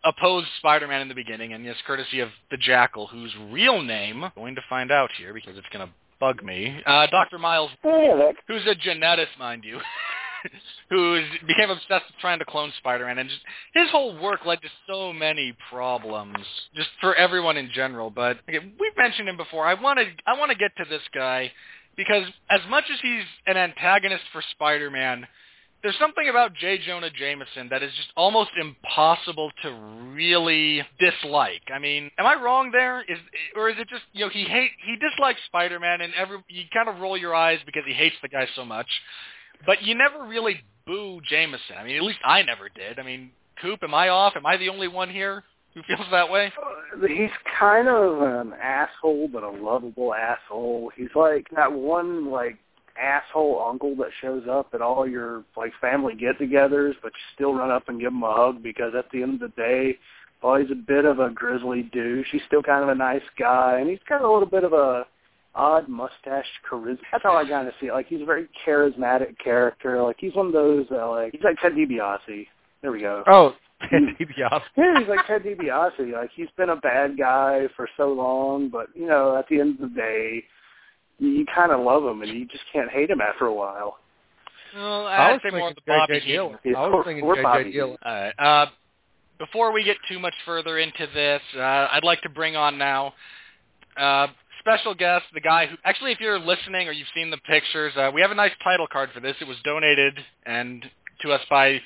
opposed 0.04 0.48
Spider-Man 0.58 1.00
in 1.00 1.08
the 1.08 1.14
beginning, 1.14 1.52
and 1.52 1.64
yes, 1.64 1.76
courtesy 1.86 2.20
of 2.20 2.28
the 2.50 2.56
Jackal, 2.56 3.06
whose 3.06 3.34
real 3.50 3.82
name, 3.82 4.24
I'm 4.24 4.32
going 4.34 4.54
to 4.54 4.62
find 4.68 4.90
out 4.90 5.10
here 5.18 5.32
because 5.34 5.56
it's 5.56 5.66
going 5.72 5.86
to 5.86 5.92
bug 6.18 6.42
me, 6.42 6.80
uh, 6.86 7.06
Dr. 7.06 7.38
Miles 7.38 7.70
Oh, 7.82 8.18
yeah, 8.18 8.32
who's 8.46 8.66
a 8.66 8.74
geneticist, 8.74 9.38
mind 9.38 9.64
you, 9.64 9.76
who 10.90 11.22
became 11.46 11.70
obsessed 11.70 12.06
with 12.06 12.16
trying 12.20 12.38
to 12.38 12.44
clone 12.44 12.72
Spider-Man, 12.78 13.18
and 13.18 13.28
just 13.28 13.42
his 13.74 13.90
whole 13.90 14.18
work 14.20 14.44
led 14.46 14.60
to 14.62 14.68
so 14.88 15.12
many 15.12 15.54
problems, 15.70 16.38
just 16.74 16.90
for 17.00 17.14
everyone 17.14 17.56
in 17.56 17.70
general. 17.72 18.10
But 18.10 18.38
again, 18.48 18.72
we've 18.78 18.96
mentioned 18.96 19.28
him 19.28 19.36
before. 19.36 19.66
I 19.66 19.74
want 19.74 19.98
to 19.98 20.06
I 20.26 20.38
want 20.38 20.50
to 20.50 20.56
get 20.56 20.72
to 20.78 20.84
this 20.88 21.02
guy 21.14 21.52
because 21.96 22.24
as 22.50 22.60
much 22.68 22.84
as 22.92 22.98
he's 23.00 23.24
an 23.46 23.56
antagonist 23.56 24.24
for 24.32 24.42
Spider-Man, 24.52 25.26
there's 25.82 25.98
something 25.98 26.28
about 26.28 26.54
J. 26.54 26.78
Jonah 26.78 27.10
Jameson 27.10 27.68
that 27.70 27.82
is 27.82 27.90
just 27.96 28.08
almost 28.16 28.50
impossible 28.60 29.50
to 29.62 29.72
really 30.14 30.82
dislike. 30.98 31.62
I 31.74 31.78
mean, 31.78 32.10
am 32.18 32.26
I 32.26 32.34
wrong 32.34 32.70
there? 32.70 33.00
Is 33.00 33.18
or 33.56 33.70
is 33.70 33.76
it 33.78 33.88
just 33.88 34.02
you 34.12 34.24
know 34.24 34.30
he 34.30 34.44
hate 34.44 34.72
he 34.86 34.96
dislikes 34.96 35.40
Spider-Man 35.46 36.02
and 36.02 36.12
every 36.14 36.38
you 36.48 36.64
kind 36.72 36.88
of 36.88 37.00
roll 37.00 37.16
your 37.16 37.34
eyes 37.34 37.58
because 37.64 37.82
he 37.86 37.94
hates 37.94 38.16
the 38.22 38.28
guy 38.28 38.46
so 38.54 38.64
much, 38.64 38.88
but 39.66 39.82
you 39.82 39.94
never 39.94 40.24
really 40.24 40.60
boo 40.86 41.20
Jameson. 41.28 41.76
I 41.78 41.84
mean, 41.84 41.96
at 41.96 42.02
least 42.02 42.20
I 42.24 42.42
never 42.42 42.68
did. 42.68 42.98
I 42.98 43.02
mean, 43.02 43.30
Coop, 43.60 43.80
am 43.82 43.94
I 43.94 44.08
off? 44.08 44.34
Am 44.36 44.46
I 44.46 44.56
the 44.56 44.68
only 44.68 44.88
one 44.88 45.10
here 45.10 45.44
who 45.74 45.82
feels 45.82 46.06
that 46.10 46.30
way? 46.30 46.52
Uh, 46.56 47.06
he's 47.06 47.30
kind 47.58 47.88
of 47.88 48.22
an 48.22 48.52
asshole, 48.54 49.28
but 49.28 49.42
a 49.42 49.50
lovable 49.50 50.14
asshole. 50.14 50.90
He's 50.96 51.14
like 51.14 51.46
that 51.54 51.72
one 51.72 52.30
like 52.30 52.56
asshole 53.00 53.64
uncle 53.66 53.94
that 53.96 54.10
shows 54.20 54.44
up 54.50 54.68
at 54.74 54.82
all 54.82 55.08
your 55.08 55.44
like 55.56 55.72
family 55.80 56.14
get-togethers, 56.14 56.94
but 57.02 57.12
you 57.12 57.34
still 57.34 57.54
run 57.54 57.70
up 57.70 57.88
and 57.88 58.00
give 58.00 58.12
him 58.12 58.22
a 58.22 58.32
hug 58.32 58.62
because 58.62 58.92
at 58.96 59.10
the 59.12 59.22
end 59.22 59.34
of 59.34 59.50
the 59.50 59.56
day, 59.56 59.98
while 60.40 60.60
he's 60.60 60.70
a 60.70 60.74
bit 60.74 61.04
of 61.04 61.18
a 61.18 61.30
grizzly 61.30 61.82
douche, 61.92 62.26
he's 62.32 62.42
still 62.46 62.62
kind 62.62 62.82
of 62.82 62.88
a 62.88 62.94
nice 62.94 63.22
guy, 63.38 63.78
and 63.78 63.88
he's 63.88 63.98
got 64.08 64.22
a 64.22 64.30
little 64.30 64.48
bit 64.48 64.64
of 64.64 64.72
a 64.72 65.06
odd 65.54 65.88
mustache 65.88 66.46
charisma. 66.70 66.98
That's 67.12 67.22
how 67.22 67.36
I 67.36 67.48
kind 67.48 67.66
of 67.66 67.74
see 67.80 67.86
it. 67.86 67.92
Like 67.92 68.06
he's 68.06 68.22
a 68.22 68.24
very 68.24 68.48
charismatic 68.66 69.36
character. 69.42 70.02
Like 70.02 70.16
he's 70.18 70.34
one 70.34 70.46
of 70.46 70.52
those 70.52 70.86
uh, 70.90 71.08
like 71.10 71.32
he's 71.32 71.42
like 71.42 71.56
Ted 71.60 71.72
DiBiase. 71.72 72.46
There 72.82 72.92
we 72.92 73.00
go. 73.00 73.24
Oh, 73.26 73.54
Ted 73.90 74.02
DiBiase. 74.18 74.62
Yeah, 74.76 74.98
he's 74.98 75.08
like 75.08 75.26
Ted 75.26 75.42
DiBiase. 75.42 76.12
Like 76.12 76.30
he's 76.34 76.48
been 76.56 76.70
a 76.70 76.76
bad 76.76 77.18
guy 77.18 77.66
for 77.76 77.88
so 77.96 78.12
long, 78.12 78.68
but 78.68 78.86
you 78.94 79.06
know, 79.06 79.36
at 79.36 79.48
the 79.48 79.60
end 79.60 79.80
of 79.80 79.90
the 79.90 79.96
day, 79.96 80.44
you, 81.18 81.28
you 81.28 81.46
kind 81.54 81.72
of 81.72 81.80
love 81.80 82.04
him, 82.04 82.22
and 82.22 82.30
you 82.30 82.46
just 82.46 82.64
can't 82.72 82.90
hate 82.90 83.10
him 83.10 83.20
after 83.20 83.46
a 83.46 83.54
while. 83.54 83.98
Well, 84.74 85.06
I 85.06 85.30
I'd 85.30 85.32
was 85.32 85.40
say 85.42 85.50
more 85.56 85.70
of 85.70 85.74
the 85.74 85.82
Bobby 85.86 86.20
J.J. 86.20 86.32
Yeah, 86.64 86.78
I 86.78 86.86
was 86.86 87.02
thinking 87.04 87.26
we're 87.26 87.42
Bobby 87.42 87.72
Gillen. 87.72 87.96
All 88.04 88.12
right. 88.12 88.32
Uh, 88.38 88.66
before 89.38 89.72
we 89.72 89.82
get 89.82 89.96
too 90.08 90.20
much 90.20 90.34
further 90.44 90.78
into 90.78 91.06
this, 91.12 91.40
uh, 91.56 91.88
I'd 91.90 92.04
like 92.04 92.20
to 92.22 92.28
bring 92.28 92.56
on 92.56 92.78
now 92.78 93.14
uh, 93.96 94.28
special 94.70 94.94
guest, 94.94 95.24
the 95.34 95.40
guy 95.40 95.66
who 95.66 95.76
actually, 95.84 96.12
if 96.12 96.20
you're 96.20 96.38
listening 96.38 96.88
or 96.88 96.92
you've 96.92 97.08
seen 97.14 97.30
the 97.30 97.36
pictures, 97.38 97.92
uh, 97.96 98.10
we 98.14 98.20
have 98.20 98.30
a 98.30 98.34
nice 98.34 98.52
title 98.62 98.86
card 98.90 99.10
for 99.12 99.20
this. 99.20 99.34
It 99.40 99.46
was 99.48 99.56
donated 99.64 100.18
and 100.46 100.84
to 101.22 101.32
us 101.32 101.40
by 101.50 101.80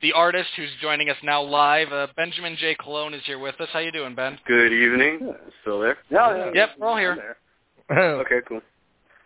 the 0.00 0.12
artist 0.12 0.48
who's 0.56 0.70
joining 0.80 1.10
us 1.10 1.16
now 1.22 1.42
live. 1.42 1.92
Uh, 1.92 2.06
Benjamin 2.16 2.56
J. 2.58 2.76
Colon 2.80 3.14
is 3.14 3.22
here 3.26 3.38
with 3.38 3.60
us. 3.60 3.68
How 3.72 3.80
you 3.80 3.92
doing, 3.92 4.14
Ben? 4.14 4.38
Good 4.46 4.72
evening. 4.72 5.34
Still 5.62 5.80
there? 5.80 5.98
Yeah, 6.08 6.36
yeah, 6.36 6.50
Yep, 6.54 6.68
we're 6.78 6.86
all 6.88 6.96
here. 6.96 7.36
Okay, 7.90 8.38
cool. 8.48 8.60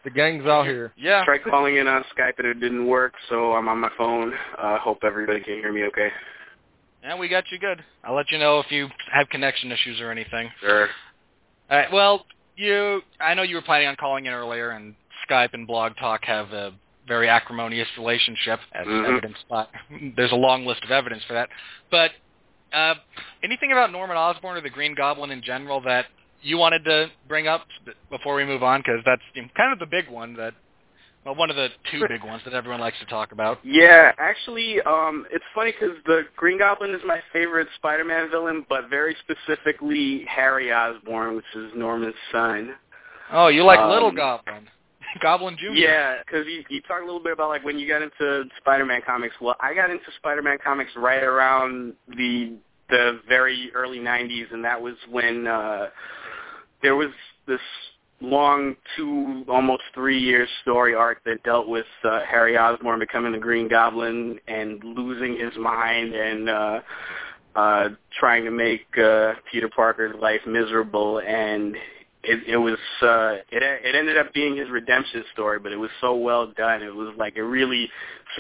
the 0.05 0.11
gang's 0.11 0.47
all 0.47 0.65
here. 0.65 0.93
Yeah. 0.97 1.23
Tried 1.25 1.45
calling 1.45 1.77
in 1.77 1.87
on 1.87 2.03
Skype 2.17 2.39
and 2.39 2.47
it 2.47 2.61
didn't 2.61 2.87
work, 2.87 3.13
so 3.29 3.53
I'm 3.53 3.69
on 3.69 3.79
my 3.79 3.91
phone. 3.99 4.33
Uh, 4.59 4.79
hope 4.79 5.01
everybody 5.05 5.41
can 5.41 5.55
hear 5.55 5.73
me 5.73 5.85
okay. 5.85 6.09
Yeah, 7.03 7.19
we 7.19 7.29
got 7.29 7.45
you 7.53 7.59
good. 7.59 7.85
I'll 8.03 8.15
let 8.15 8.31
you 8.33 8.39
know 8.39 8.61
if 8.61 8.73
you 8.73 8.89
have 9.13 9.29
connection 9.29 9.71
issues 9.71 10.01
or 10.01 10.11
anything. 10.11 10.49
Sure. 10.63 10.89
All 11.71 11.77
right. 11.79 11.93
Well, 11.93 12.25
you. 12.57 13.03
I 13.21 13.35
know 13.35 13.43
you 13.43 13.57
were 13.57 13.63
planning 13.63 13.89
on 13.89 13.97
calling 13.97 14.27
in 14.27 14.33
earlier, 14.33 14.71
and 14.71 14.95
Skype 15.29 15.55
and 15.55 15.67
Blog 15.67 15.97
Talk 15.97 16.25
have 16.25 16.53
a 16.53 16.73
very 17.07 17.29
acrimonious 17.29 17.89
relationship, 17.99 18.61
as 18.73 18.87
Mhm. 18.87 19.09
evidenced 19.09 19.47
by. 19.49 19.67
There's 20.17 20.33
a 20.33 20.37
long 20.37 20.65
list 20.67 20.85
of 20.85 20.91
evidence 20.91 21.23
for 21.25 21.35
that. 21.35 21.49
But 21.91 22.13
uh, 22.73 22.97
anything 23.45 23.71
about 23.73 23.93
Norman 23.93 24.17
Osborn 24.17 24.57
or 24.57 24.61
the 24.61 24.71
Green 24.71 24.95
Goblin 24.95 25.31
in 25.31 25.43
general 25.43 25.81
that 25.83 26.07
you 26.43 26.59
wanted 26.59 26.85
to 26.85 27.11
bring 27.29 27.47
up 27.47 27.67
before 28.11 28.35
we 28.35 28.45
move 28.45 28.63
on? 28.63 28.81
Because 28.81 29.01
that's 29.05 29.23
kind 29.57 29.73
of 29.73 29.79
the 29.79 29.87
big 29.87 30.09
one 30.09 30.35
that 30.35 30.55
Well, 31.25 31.35
one 31.35 31.49
of 31.49 31.57
the 31.57 31.69
two 31.91 32.05
big 32.07 32.23
ones 32.23 32.43
that 32.45 32.53
everyone 32.53 32.81
likes 32.81 32.99
to 33.01 33.07
talk 33.07 33.33
about. 33.33 33.59
Yeah, 33.65 34.13
actually, 34.19 34.81
um, 34.83 35.27
it's 35.31 35.45
funny 35.55 35.73
because 35.73 35.97
the 36.05 36.23
Green 36.37 36.59
Goblin 36.59 36.91
is 36.95 37.01
my 37.07 37.21
favorite 37.33 37.67
Spider-Man 37.77 38.31
villain, 38.31 38.67
but 38.69 38.91
very 38.91 39.17
specifically 39.23 40.27
Harry 40.29 40.71
Osborn, 40.71 41.37
which 41.37 41.45
is 41.55 41.73
Norman's 41.75 42.15
son. 42.31 42.75
Oh, 43.33 43.49
you 43.49 43.65
like 43.65 43.79
Um, 43.79 43.91
Little 43.91 44.13
Goblin, 44.13 44.69
Goblin 45.23 45.57
Junior. 45.59 45.81
Yeah, 45.81 46.17
because 46.25 46.47
you, 46.47 46.63
you 46.69 46.83
talked 46.83 47.03
a 47.03 47.07
little 47.07 47.23
bit 47.23 47.33
about 47.33 47.49
like 47.49 47.65
when 47.65 47.79
you 47.79 47.89
got 47.89 48.03
into 48.03 48.45
Spider-Man 48.59 49.01
comics. 49.07 49.35
Well, 49.41 49.57
I 49.61 49.75
got 49.75 49.89
into 49.89 50.05
Spider-Man 50.19 50.59
comics 50.63 50.93
right 50.95 51.23
around 51.23 51.95
the 52.09 52.59
the 52.91 53.21
very 53.27 53.71
early 53.75 53.99
'90s, 53.99 54.53
and 54.53 54.63
that 54.63 54.81
was 54.81 54.95
when 55.11 55.47
uh, 55.47 55.89
there 56.83 56.97
was 56.97 57.09
this 57.47 57.61
long 58.21 58.77
two, 58.97 59.45
almost 59.49 59.83
three 59.95 60.19
year 60.19 60.47
story 60.63 60.95
arc 60.95 61.23
that 61.25 61.43
dealt 61.43 61.69
with 61.69 61.87
uh, 62.05 62.21
Harry 62.29 62.57
Osborn 62.57 62.99
becoming 62.99 63.33
the 63.33 63.39
Green 63.39 63.69
Goblin 63.69 64.39
and 64.49 64.83
losing 64.83 65.39
his 65.39 65.57
mind 65.59 66.15
and 66.15 66.49
uh, 66.49 66.81
uh, 67.55 67.89
trying 68.19 68.45
to 68.45 68.51
make 68.51 68.87
uh, 68.99 69.35
Peter 69.51 69.69
Parker's 69.69 70.17
life 70.21 70.41
miserable 70.47 71.21
and 71.21 71.77
it, 72.25 72.49
it 72.49 72.57
was 72.57 72.79
uh 73.03 73.37
it 73.51 73.63
it 73.63 73.95
ended 73.95 74.19
up 74.19 74.33
being 74.33 74.57
his 74.57 74.71
redemption 74.71 75.25
story 75.33 75.59
but 75.59 75.73
it 75.73 75.77
was 75.77 75.91
so 76.01 76.15
well 76.15 76.53
done. 76.57 76.83
It 76.83 76.95
was 76.95 77.15
like 77.17 77.37
it 77.37 77.43
really 77.43 77.89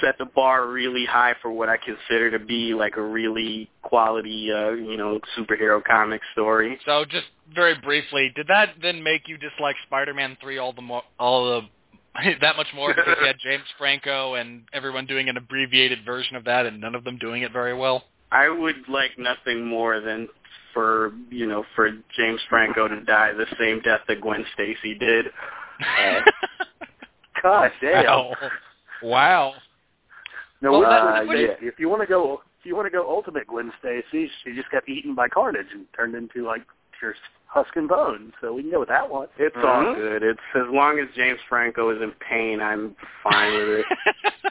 set 0.01 0.19
the 0.19 0.27
bar 0.27 0.69
really 0.69 1.05
high 1.05 1.35
for 1.41 1.53
what 1.53 1.69
i 1.69 1.77
consider 1.77 2.37
to 2.37 2.45
be 2.45 2.75
like 2.75 2.97
a 2.97 3.03
really 3.03 3.71
quality 3.83 4.51
uh 4.51 4.71
you 4.71 4.97
know 4.97 5.21
superhero 5.39 5.83
comic 5.83 6.21
story. 6.33 6.79
So 6.85 7.05
just 7.05 7.27
very 7.53 7.75
briefly, 7.79 8.33
did 8.35 8.49
that 8.49 8.71
then 8.81 9.03
make 9.03 9.29
you 9.29 9.37
dislike 9.37 9.77
Spider-Man 9.87 10.37
3 10.41 10.59
all 10.59 10.73
the 10.73 10.83
more, 10.83 11.03
all 11.19 11.45
the 11.47 11.61
that 12.41 12.57
much 12.57 12.69
more? 12.75 12.95
Because 12.95 13.17
you 13.21 13.27
had 13.27 13.37
James 13.43 13.65
Franco 13.77 14.35
and 14.35 14.63
everyone 14.73 15.07
doing 15.07 15.29
an 15.29 15.37
abbreviated 15.37 16.05
version 16.05 16.37
of 16.37 16.45
that 16.45 16.67
and 16.67 16.81
none 16.81 16.95
of 16.95 17.05
them 17.05 17.19
doing 17.19 17.43
it 17.43 17.53
very 17.53 17.75
well? 17.75 18.05
I 18.33 18.49
would 18.49 18.89
like 18.89 19.19
nothing 19.19 19.65
more 19.67 20.01
than 20.01 20.29
for 20.73 21.13
you 21.31 21.47
know 21.47 21.65
for 21.75 21.91
james 22.17 22.41
franco 22.49 22.89
to 22.89 23.01
die 23.05 23.33
the 23.33 23.47
same 23.59 23.81
death 23.83 24.01
that 24.09 24.21
gwen 24.21 24.45
stacy 24.55 24.95
did 24.95 25.27
Uh, 25.81 26.21
God 27.43 27.71
damn. 27.81 28.05
Wow. 28.05 28.33
wow. 29.03 29.53
No, 30.63 30.73
Well, 30.73 30.81
well, 30.83 30.91
that- 30.91 31.29
uh, 31.29 31.33
if, 31.33 31.75
if 31.75 31.79
you 31.81 31.89
want 31.89 32.01
to 32.03 32.07
go, 32.07 32.41
if 32.61 32.65
you 32.67 32.75
want 32.77 32.87
to 32.87 32.91
go 32.91 33.09
ultimate 33.11 33.47
Gwen 33.49 33.71
Stacy, 33.81 34.31
she 34.43 34.55
just 34.55 34.71
got 34.71 34.89
eaten 34.89 35.15
by 35.15 35.29
Carnage 35.29 35.67
and 35.75 35.85
turned 35.95 36.15
into 36.15 36.47
like 36.47 36.63
pure 36.99 37.15
husk 37.47 37.75
and 37.77 37.89
bone. 37.89 38.33
So 38.41 38.55
we 38.55 38.63
can 38.63 38.71
go 38.71 38.81
with 38.81 38.89
that 38.89 39.11
one. 39.11 39.29
it's 39.37 39.55
all 39.57 39.63
Mm-hmm. 39.63 39.91
Mhm. 39.91 39.95
good 39.97 40.23
it's 40.23 40.41
as 40.55 40.63
long 40.73 40.99
as 41.01 41.07
james 41.15 41.39
franco 41.49 41.91
is 41.91 42.01
in 42.03 42.13
pain 42.29 42.61
i'm 42.61 42.97
fine 43.23 43.53
with 43.53 43.69
it 43.81 43.87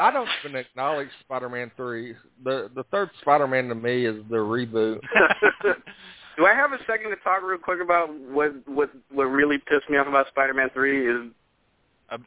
I 0.00 0.10
don't 0.10 0.28
even 0.44 0.56
acknowledge 0.56 1.08
Spider-Man 1.20 1.70
three. 1.76 2.14
The 2.42 2.70
the 2.74 2.84
third 2.84 3.10
Spider-Man 3.20 3.68
to 3.68 3.74
me 3.74 4.06
is 4.06 4.16
the 4.30 4.36
reboot. 4.36 5.00
Do 6.36 6.46
I 6.46 6.54
have 6.54 6.72
a 6.72 6.78
second 6.86 7.10
to 7.10 7.16
talk 7.16 7.42
real 7.42 7.58
quick 7.58 7.80
about 7.82 8.08
what 8.18 8.52
what 8.66 8.90
what 9.12 9.24
really 9.24 9.58
pissed 9.58 9.90
me 9.90 9.98
off 9.98 10.06
about 10.06 10.26
Spider-Man 10.28 10.70
Three? 10.72 11.06
Is 11.06 11.30
Um, 12.10 12.24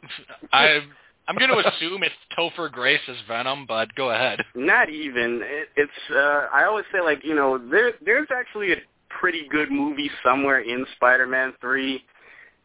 I 0.52 0.82
I'm 1.28 1.36
going 1.36 1.50
to 1.50 1.68
assume 1.68 2.04
it's 2.04 2.14
Topher 2.38 2.72
Grace 2.72 3.00
as 3.08 3.16
Venom, 3.28 3.66
but 3.66 3.94
go 3.96 4.12
ahead. 4.12 4.40
not 4.56 4.90
even 4.90 5.42
it, 5.44 5.70
it's. 5.76 6.16
uh 6.16 6.48
I 6.54 6.66
always 6.66 6.86
say 6.94 7.02
like 7.02 7.24
you 7.24 7.34
know 7.34 7.58
there 7.58 7.94
there's 8.06 8.28
actually 8.36 8.74
a 8.74 8.78
pretty 9.10 9.48
good 9.50 9.72
movie 9.72 10.12
somewhere 10.24 10.60
in 10.60 10.86
Spider-Man 10.96 11.54
Three, 11.60 12.04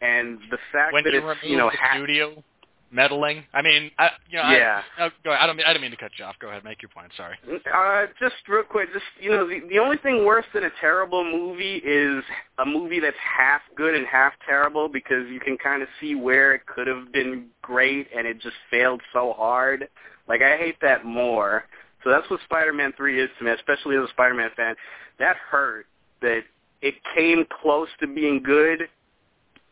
and 0.03 0.38
the 0.51 0.59
fact 0.71 0.92
When 0.92 1.05
that 1.05 1.14
you 1.14 1.31
it's 1.31 1.40
you 1.44 1.57
know 1.57 1.71
the 1.71 1.77
ha- 1.79 1.94
studio 1.94 2.44
meddling, 2.90 3.44
I 3.53 3.62
mean, 3.62 3.90
I, 3.98 4.11
you 4.31 4.38
know, 4.38 4.51
yeah. 4.51 4.83
I, 4.96 5.07
no, 5.07 5.11
go 5.24 5.31
ahead. 5.31 5.42
I 5.42 5.46
don't 5.46 5.61
I 5.66 5.72
don't 5.72 5.83
mean 5.83 5.90
to 5.90 5.96
cut 5.96 6.12
you 6.18 6.24
off. 6.24 6.37
Go 6.40 6.48
ahead, 6.48 6.64
make 6.64 6.83
your 6.83 6.88
point. 6.88 7.11
Sorry. 7.16 7.37
Uh, 7.46 8.07
just 8.20 8.37
real 8.48 8.62
quick, 8.62 8.92
just 8.92 9.05
you 9.20 9.31
know, 9.31 9.46
the 9.48 9.61
the 9.68 9.79
only 9.79 9.96
thing 9.98 10.24
worse 10.24 10.46
than 10.55 10.64
a 10.64 10.70
terrible 10.81 11.24
movie 11.24 11.77
is 11.77 12.22
a 12.59 12.66
movie 12.66 13.01
that's 13.01 13.16
half 13.18 13.61
good 13.77 13.94
and 13.94 14.07
half 14.07 14.33
terrible 14.46 14.88
because 14.88 15.29
you 15.29 15.40
can 15.40 15.57
kind 15.59 15.83
of 15.83 15.88
see 16.01 16.14
where 16.14 16.55
it 16.55 16.66
could 16.66 16.87
have 16.87 17.12
been 17.12 17.46
great 17.62 18.09
and 18.16 18.27
it 18.27 18.40
just 18.40 18.57
failed 18.70 19.03
so 19.12 19.33
hard. 19.37 19.88
Like 20.29 20.42
I 20.42 20.57
hate 20.57 20.77
that 20.83 21.05
more. 21.05 21.64
So 22.05 22.11
that's 22.11 22.29
what 22.31 22.40
Spider-Man 22.44 22.92
3 22.96 23.20
is 23.20 23.29
to 23.38 23.44
me, 23.44 23.51
especially 23.51 23.96
as 23.96 24.05
a 24.05 24.09
Spider-Man 24.11 24.51
fan. 24.57 24.77
That 25.18 25.37
hurt 25.37 25.87
that 26.22 26.42
it 26.81 26.94
came 27.14 27.44
close 27.61 27.88
to 28.01 28.07
being 28.07 28.42
good 28.42 28.88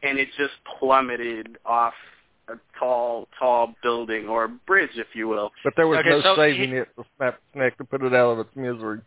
and 0.03 0.19
it 0.19 0.29
just 0.37 0.55
plummeted 0.79 1.59
off 1.65 1.95
a 2.49 2.55
tall, 2.79 3.29
tall 3.39 3.75
building 3.83 4.29
or 4.29 4.45
a 4.45 4.49
bridge, 4.49 4.91
if 4.97 5.09
you 5.15 5.29
will. 5.29 5.51
But 5.65 5.75
there 5.77 5.87
was 5.87 5.99
Okay, 5.99 6.11
no 6.11 6.23
so 6.23 6.37
saving 6.37 6.71
he- 6.71 6.77
it 6.77 6.89
to 6.97 7.05
snap 7.17 7.41
its 7.55 7.77
to 7.79 7.85
put 7.85 8.03
it 8.03 8.15
out 8.15 8.31
of 8.33 8.39
its 8.41 8.57
misery. 8.57 9.01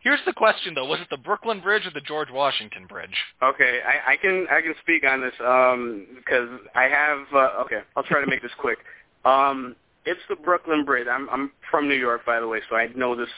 Here's 0.00 0.20
the 0.24 0.32
question 0.32 0.74
though: 0.74 0.86
Was 0.86 1.00
it 1.00 1.08
the 1.10 1.16
Brooklyn 1.18 1.60
Bridge 1.60 1.86
or 1.86 1.90
the 1.90 2.00
George 2.00 2.30
Washington 2.30 2.86
Bridge? 2.86 3.14
Okay, 3.42 3.80
I, 3.86 4.12
I 4.12 4.16
can 4.16 4.46
I 4.50 4.60
can 4.62 4.74
speak 4.80 5.04
on 5.04 5.20
this 5.20 5.34
um 5.44 6.06
because 6.16 6.48
I 6.74 6.84
have 6.84 7.18
uh, 7.34 7.62
okay. 7.64 7.80
I'll 7.96 8.02
try 8.04 8.20
to 8.20 8.26
make 8.26 8.42
this 8.42 8.52
quick. 8.58 8.78
Um, 9.24 9.74
it's 10.06 10.20
the 10.30 10.36
Brooklyn 10.36 10.84
Bridge. 10.84 11.08
I'm 11.10 11.28
I'm 11.28 11.50
from 11.70 11.88
New 11.88 11.96
York, 11.96 12.24
by 12.24 12.38
the 12.40 12.46
way, 12.46 12.60
so 12.70 12.76
I 12.76 12.86
know 12.94 13.16
this 13.16 13.28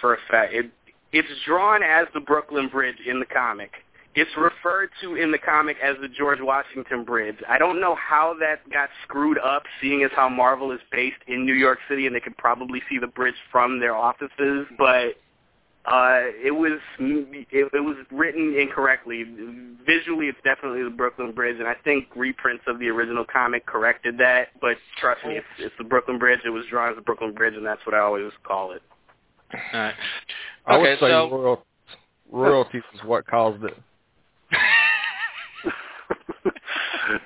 for 0.00 0.14
a 0.14 0.18
fact. 0.28 0.52
It 0.52 0.70
it's 1.12 1.28
drawn 1.46 1.82
as 1.84 2.08
the 2.12 2.20
Brooklyn 2.20 2.68
Bridge 2.68 2.96
in 3.06 3.20
the 3.20 3.26
comic. 3.26 3.70
It's 4.14 4.30
referred 4.36 4.90
to 5.02 5.14
in 5.14 5.30
the 5.30 5.38
comic 5.38 5.76
as 5.82 5.94
the 6.00 6.08
George 6.08 6.40
Washington 6.40 7.04
Bridge. 7.04 7.36
I 7.48 7.58
don't 7.58 7.80
know 7.80 7.94
how 7.94 8.34
that 8.40 8.68
got 8.70 8.88
screwed 9.04 9.38
up, 9.38 9.62
seeing 9.80 10.02
as 10.02 10.10
how 10.16 10.28
Marvel 10.28 10.72
is 10.72 10.80
based 10.90 11.18
in 11.28 11.46
New 11.46 11.54
York 11.54 11.78
City 11.88 12.06
and 12.06 12.14
they 12.14 12.20
could 12.20 12.36
probably 12.36 12.82
see 12.88 12.98
the 12.98 13.06
bridge 13.06 13.36
from 13.52 13.78
their 13.78 13.94
offices, 13.94 14.66
but 14.76 15.14
uh, 15.86 16.20
it 16.44 16.50
was 16.54 16.78
it, 16.98 17.68
it 17.72 17.80
was 17.84 17.96
written 18.10 18.54
incorrectly. 18.58 19.24
Visually, 19.86 20.26
it's 20.26 20.38
definitely 20.44 20.82
the 20.82 20.90
Brooklyn 20.90 21.32
Bridge, 21.32 21.56
and 21.58 21.66
I 21.68 21.74
think 21.84 22.08
reprints 22.16 22.64
of 22.66 22.78
the 22.80 22.88
original 22.88 23.24
comic 23.32 23.64
corrected 23.64 24.18
that. 24.18 24.48
But 24.60 24.76
trust 25.00 25.24
me, 25.24 25.36
it's, 25.36 25.46
it's 25.58 25.74
the 25.78 25.84
Brooklyn 25.84 26.18
Bridge. 26.18 26.40
It 26.44 26.50
was 26.50 26.64
drawn 26.68 26.90
as 26.90 26.96
the 26.96 27.02
Brooklyn 27.02 27.32
Bridge, 27.32 27.54
and 27.54 27.64
that's 27.64 27.80
what 27.86 27.94
I 27.94 28.00
always 28.00 28.30
call 28.42 28.72
it. 28.72 28.82
All 29.54 29.60
right. 29.80 29.94
I 30.66 30.74
Okay, 30.74 30.82
would 30.82 30.98
say 30.98 31.10
so- 31.10 31.30
royal, 31.30 31.64
royalties 32.30 32.82
is 32.94 33.00
what 33.04 33.26
caused 33.26 33.64
it. 33.64 33.76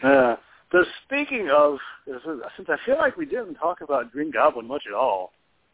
uh, 0.03 0.37
so 0.73 0.85
speaking 1.05 1.51
of, 1.55 1.79
since 2.57 2.69
I 2.69 2.77
feel 2.85 2.97
like 2.99 3.17
we 3.17 3.27
didn't 3.27 3.55
talk 3.55 3.81
about 3.81 4.13
Green 4.13 4.31
Goblin 4.31 4.67
much 4.67 4.83
at 4.89 4.95
all, 4.95 5.33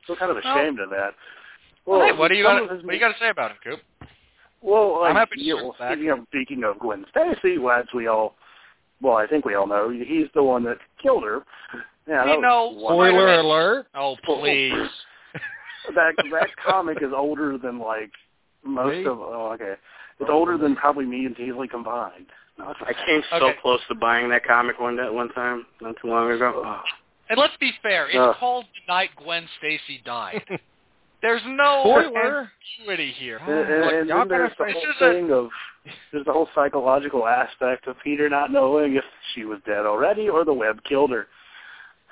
I'm 0.09 0.17
kind 0.17 0.31
of 0.31 0.39
Well- 0.43 0.57
ashamed 0.57 0.81
of 0.81 0.91
that. 0.91 1.15
Well, 1.87 2.03
hey, 2.07 2.13
what 2.13 2.29
do 2.29 2.35
you 2.37 2.45
some 2.45 2.57
got? 2.59 2.65
of 2.65 2.71
his 2.71 2.85
What 2.85 2.91
do 2.91 2.95
you 2.97 3.01
got 3.01 3.13
to 3.13 3.19
say 3.19 3.31
about 3.31 3.53
him, 3.53 3.57
Coop? 3.65 3.81
Well, 4.61 4.97
I'm 4.97 5.15
like, 5.15 5.29
happy 5.29 5.37
to 5.37 5.43
yeah, 5.43 5.55
circle 5.55 5.69
well, 5.71 5.77
back. 5.79 5.93
speaking 5.97 6.11
of 6.11 6.19
speaking 6.29 6.65
of 6.65 6.79
Gwen 6.79 7.05
Stacy, 7.11 7.59
well, 7.59 7.81
as 7.81 7.87
we 7.95 8.07
all, 8.07 8.35
well, 9.01 9.17
I 9.17 9.27
think 9.27 9.47
we 9.47 9.55
all 9.55 9.67
know, 9.67 9.89
he's 9.89 10.27
the 10.35 10.43
one 10.43 10.63
that 10.65 10.77
killed 11.03 11.25
her. 11.25 11.43
Yeah, 12.07 12.25
We 12.27 12.41
know. 12.41 12.75
Spoiler 12.77 13.35
alert! 13.39 13.87
Oh 13.95 14.17
please. 14.25 14.73
that 15.95 16.13
that 16.31 16.49
comic 16.65 16.99
is 17.01 17.13
older 17.17 17.57
than 17.57 17.79
like 17.79 18.11
most 18.63 18.99
Me? 18.99 19.07
of. 19.07 19.19
Oh, 19.19 19.51
okay, 19.55 19.75
it's 20.21 20.31
older 20.31 20.57
than 20.59 20.77
probably 20.77 21.07
me 21.07 21.27
and 21.27 21.37
Teasley 21.37 21.69
combined. 21.69 22.27
No, 22.59 22.75
I 22.87 22.93
came 23.07 23.23
so 23.31 23.37
Okay. 23.47 23.59
close 23.63 23.81
to 23.89 23.95
buying 23.95 24.29
that 24.31 24.45
comic 24.45 24.79
one 24.79 24.97
that 24.97 25.13
one 25.13 25.31
time, 25.31 25.67
not 25.81 25.95
too 26.01 26.09
long 26.09 26.31
ago. 26.31 26.63
Oh. 26.65 26.83
And 27.31 27.39
let's 27.39 27.57
be 27.59 27.73
fair. 27.83 28.07
It's 28.09 28.17
Uh. 28.17 28.35
called 28.35 28.67
the 28.75 28.93
night 28.93 29.11
Gwen 29.17 29.49
Stacy 29.59 30.03
died. 30.05 30.43
There's 31.23 31.43
no 31.47 31.83
Spoiler! 31.85 32.51
ambiguity 32.81 33.13
here. 33.13 33.37
And, 33.39 33.51
and, 33.51 33.85
Look, 34.09 34.21
and 34.23 34.31
there's 34.31 34.53
the 34.57 34.73
whole 34.73 34.83
This 34.83 35.01
a- 35.03 35.33
of 35.35 35.51
there's 36.13 36.25
the 36.25 36.33
whole 36.33 36.49
psychological 36.55 37.27
aspect 37.27 37.87
of 37.87 37.97
Peter 38.03 38.29
not 38.31 38.51
knowing 38.51 38.97
if 38.97 39.05
she 39.35 39.45
was 39.45 39.61
dead 39.67 39.85
already 39.87 40.29
or 40.31 40.45
the 40.47 40.53
web 40.53 40.83
killed 40.85 41.11
her. 41.11 41.27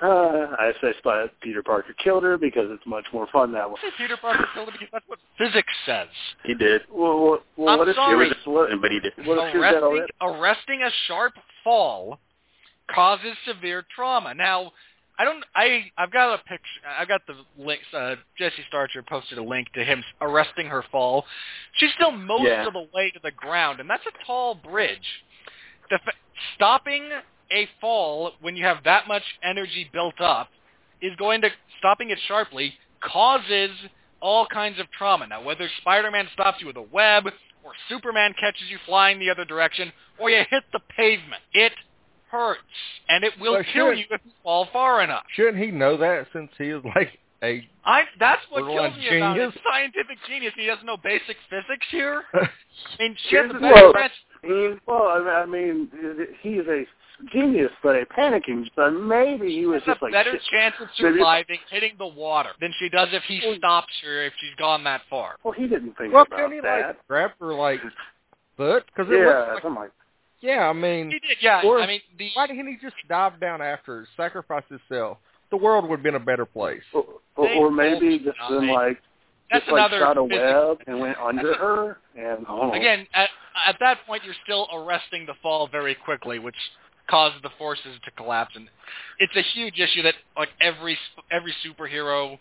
Uh, 0.01 0.55
I 0.57 0.71
say 0.81 0.93
Sp- 0.99 1.33
Peter 1.41 1.61
Parker 1.61 1.93
killed 2.01 2.23
her 2.23 2.37
because 2.37 2.67
it's 2.69 2.85
much 2.85 3.05
more 3.11 3.27
fun 3.33 3.51
that 3.51 3.69
way. 3.69 3.75
Say 3.81 3.89
Peter 3.97 4.15
Parker 4.17 4.45
killed 4.53 4.69
him 4.69 4.75
because 4.79 4.89
that's 4.93 5.07
what 5.07 5.19
physics 5.37 5.73
says. 5.85 6.07
He 6.45 6.53
did, 6.53 6.83
Well, 6.91 7.19
well, 7.19 7.39
well 7.57 7.69
I'm 7.73 7.79
what 7.79 7.89
if 7.89 7.95
sorry. 7.95 8.29
she 8.29 8.33
was 8.47 8.69
what, 8.69 8.81
but 8.81 8.91
he 8.91 8.99
did. 9.01 9.11
what 9.25 9.45
if 9.47 9.51
she 9.51 9.57
was 9.57 9.73
dead 9.73 9.83
Arresting, 9.83 10.07
arresting 10.21 10.81
a 10.83 10.89
sharp 11.07 11.33
fall 11.63 12.19
causes 12.93 13.35
severe 13.45 13.83
trauma. 13.93 14.33
Now, 14.33 14.71
I 15.19 15.25
don't. 15.25 15.43
I 15.53 15.91
I've 15.97 16.11
got 16.11 16.33
a 16.33 16.37
picture. 16.43 16.79
I've 16.97 17.09
got 17.09 17.21
the 17.27 17.33
links. 17.61 17.83
Uh, 17.93 18.15
Jesse 18.37 18.63
Starcher 18.69 19.03
posted 19.03 19.37
a 19.37 19.43
link 19.43 19.67
to 19.73 19.83
him 19.83 20.01
arresting 20.21 20.67
her 20.67 20.83
fall. 20.93 21.25
She's 21.73 21.91
still 21.95 22.11
most 22.11 22.43
Yeah. 22.45 22.65
of 22.65 22.71
the 22.71 22.87
way 22.93 23.11
to 23.11 23.19
the 23.21 23.31
ground, 23.31 23.81
and 23.81 23.89
that's 23.89 24.05
a 24.05 24.25
tall 24.25 24.55
bridge. 24.55 25.23
The 25.89 25.99
stopping 26.55 27.09
a 27.51 27.67
fall 27.81 28.31
when 28.41 28.55
you 28.55 28.63
have 28.65 28.83
that 28.85 29.07
much 29.07 29.23
energy 29.43 29.89
built 29.91 30.19
up 30.21 30.49
is 31.01 31.15
going 31.17 31.41
to 31.41 31.49
stopping 31.79 32.09
it 32.09 32.19
sharply 32.27 32.73
causes 33.01 33.71
all 34.21 34.45
kinds 34.45 34.79
of 34.79 34.85
trauma. 34.91 35.27
Now, 35.27 35.41
whether 35.43 35.67
Spider-Man 35.81 36.27
stops 36.33 36.59
you 36.59 36.67
with 36.67 36.75
a 36.77 36.81
web, 36.81 37.25
or 37.63 37.71
Superman 37.87 38.33
catches 38.39 38.69
you 38.69 38.77
flying 38.85 39.19
the 39.19 39.29
other 39.29 39.45
direction, 39.45 39.91
or 40.17 40.29
you 40.29 40.43
hit 40.49 40.63
the 40.73 40.79
pavement, 40.95 41.41
it 41.53 41.71
hurts, 42.29 42.59
and 43.07 43.23
it 43.23 43.31
will 43.39 43.53
Well, 43.53 43.63
kill 43.73 43.89
should- 43.91 43.99
you 43.99 44.05
if 44.11 44.21
you 44.25 44.31
fall 44.43 44.65
far 44.73 45.01
enough. 45.01 45.23
Shouldn't 45.33 45.57
he 45.63 45.71
know 45.71 45.95
that 45.97 46.27
since 46.33 46.51
he 46.57 46.65
is 46.69 46.83
like 46.95 47.17
a 47.41 47.65
I 47.85 48.03
that's 48.19 48.41
what 48.49 48.63
Little 48.63 48.77
kills 48.89 48.97
me 48.97 49.17
about 49.17 49.37
it. 49.37 49.39
genius. 49.39 49.63
Scientific 49.65 50.17
genius. 50.27 50.53
He 50.57 50.65
doesn't 50.65 50.85
know 50.85 50.97
basic 50.97 51.37
physics 51.49 51.87
here. 51.89 52.23
I 52.33 52.49
mean, 52.99 53.15
she 53.23 53.29
Here's 53.29 53.47
the 53.47 53.53
the 53.53 53.59
better 53.61 53.75
thing. 53.75 53.93
chance. 53.93 54.13
I 54.43 54.47
mean, 54.47 54.81
Well, 54.85 55.03
I 55.07 55.41
I 55.43 55.45
mean, 55.45 55.89
he 56.41 56.49
is 56.55 56.67
a 56.67 56.85
genius, 57.31 57.71
but 57.83 57.95
a 57.95 58.05
panicking. 58.05 58.65
So 58.75 58.89
maybe 58.91 59.51
he 59.51 59.65
was 59.65 59.81
just 59.85 60.01
a 60.01 60.05
like, 60.05 60.13
better 60.13 60.31
shit. 60.33 60.41
chance 60.51 60.75
of 60.79 60.87
Maybe- 60.99 61.17
surviving 61.17 61.59
hitting 61.69 61.93
the 61.97 62.07
water 62.07 62.51
than 62.59 62.73
she 62.79 62.89
does 62.89 63.09
if 63.11 63.23
he 63.23 63.41
stops 63.57 63.93
her 64.03 64.25
if 64.25 64.33
she's 64.39 64.55
gone 64.57 64.83
that 64.85 65.01
far. 65.09 65.35
well, 65.43 65.53
he 65.53 65.67
didn't 65.67 65.97
think 65.97 66.13
well, 66.13 66.25
about 66.29 66.51
he 66.51 66.59
that. 66.61 66.87
like 66.87 67.07
grab 67.07 67.31
her 67.39 67.53
like 67.53 67.79
foot? 68.57 68.83
Because 68.87 69.11
it 69.11 69.17
yeah, 69.19 69.25
looks 69.25 69.47
like, 69.53 69.63
something 69.63 69.81
like 69.81 69.91
yeah. 70.41 70.69
I 70.69 70.73
mean, 70.73 71.11
He 71.11 71.19
did, 71.19 71.37
yeah. 71.41 71.61
Or- 71.63 71.81
I 71.81 71.87
mean, 71.87 72.01
the 72.17 72.29
why 72.33 72.47
didn't 72.47 72.67
he 72.67 72.77
just 72.81 72.95
dive 73.07 73.39
down 73.39 73.61
after 73.61 73.97
her, 74.01 74.07
sacrifice 74.15 74.63
himself? 74.69 75.17
The 75.51 75.57
world 75.57 75.89
would 75.89 75.97
have 75.97 76.03
been 76.03 76.15
a 76.15 76.19
better 76.19 76.45
place. 76.45 76.83
or, 76.93 77.05
or, 77.35 77.49
or 77.49 77.71
maybe 77.71 78.19
just 78.19 78.37
died. 78.37 78.49
been 78.49 78.67
like 78.67 79.01
that's 79.51 79.65
just 79.65 79.73
like 79.73 79.91
shot 79.91 80.17
a 80.17 80.23
web 80.23 80.77
and 80.85 80.99
went 80.99 81.17
under 81.17 81.55
her 81.55 81.97
and 82.15 82.45
oh, 82.47 82.71
Again, 82.71 83.07
at, 83.13 83.29
at 83.67 83.77
that 83.79 83.97
point, 84.05 84.23
you're 84.23 84.35
still 84.43 84.67
arresting 84.73 85.25
the 85.25 85.33
fall 85.41 85.67
very 85.67 85.95
quickly, 85.95 86.37
which 86.37 86.55
causes 87.09 87.39
the 87.41 87.49
forces 87.57 87.97
to 88.05 88.11
collapse. 88.11 88.51
And 88.55 88.67
it's 89.19 89.35
a 89.35 89.41
huge 89.53 89.79
issue 89.79 90.01
that 90.03 90.15
like 90.37 90.49
every 90.61 90.97
every 91.31 91.53
superhero 91.65 92.37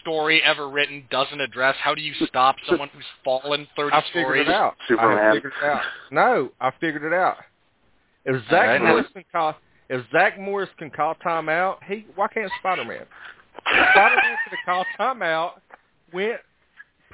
story 0.00 0.42
ever 0.42 0.68
written 0.68 1.04
doesn't 1.10 1.40
address. 1.40 1.76
How 1.80 1.94
do 1.94 2.02
you 2.02 2.12
stop 2.26 2.56
someone 2.68 2.88
who's 2.92 3.04
fallen 3.24 3.66
30 3.76 3.94
I 3.94 4.00
figured 4.12 4.24
stories? 4.24 4.48
it 4.48 4.52
out. 4.54 4.74
I 4.80 4.88
Superman. 4.88 5.18
have 5.18 5.34
figured 5.34 5.52
it 5.62 5.64
out. 5.64 5.82
No, 6.10 6.50
I 6.60 6.70
figured 6.80 7.04
it 7.04 7.12
out. 7.12 7.36
If 8.24 8.42
Zach 8.50 8.52
Alright. 8.52 8.82
Morris 8.82 9.06
can 9.12 9.24
call, 9.30 9.54
if 9.88 10.04
Zach 10.10 10.38
Morris 10.38 10.70
can 10.78 10.90
call 10.90 11.14
timeout, 11.24 11.76
he 11.86 12.06
why 12.14 12.26
can't 12.28 12.50
Spider 12.58 12.84
Man? 12.84 13.06
Spider-Man 13.66 14.36
could 14.44 14.56
have 14.56 14.64
called 14.64 14.86
timeout, 14.98 15.52
went, 16.12 16.40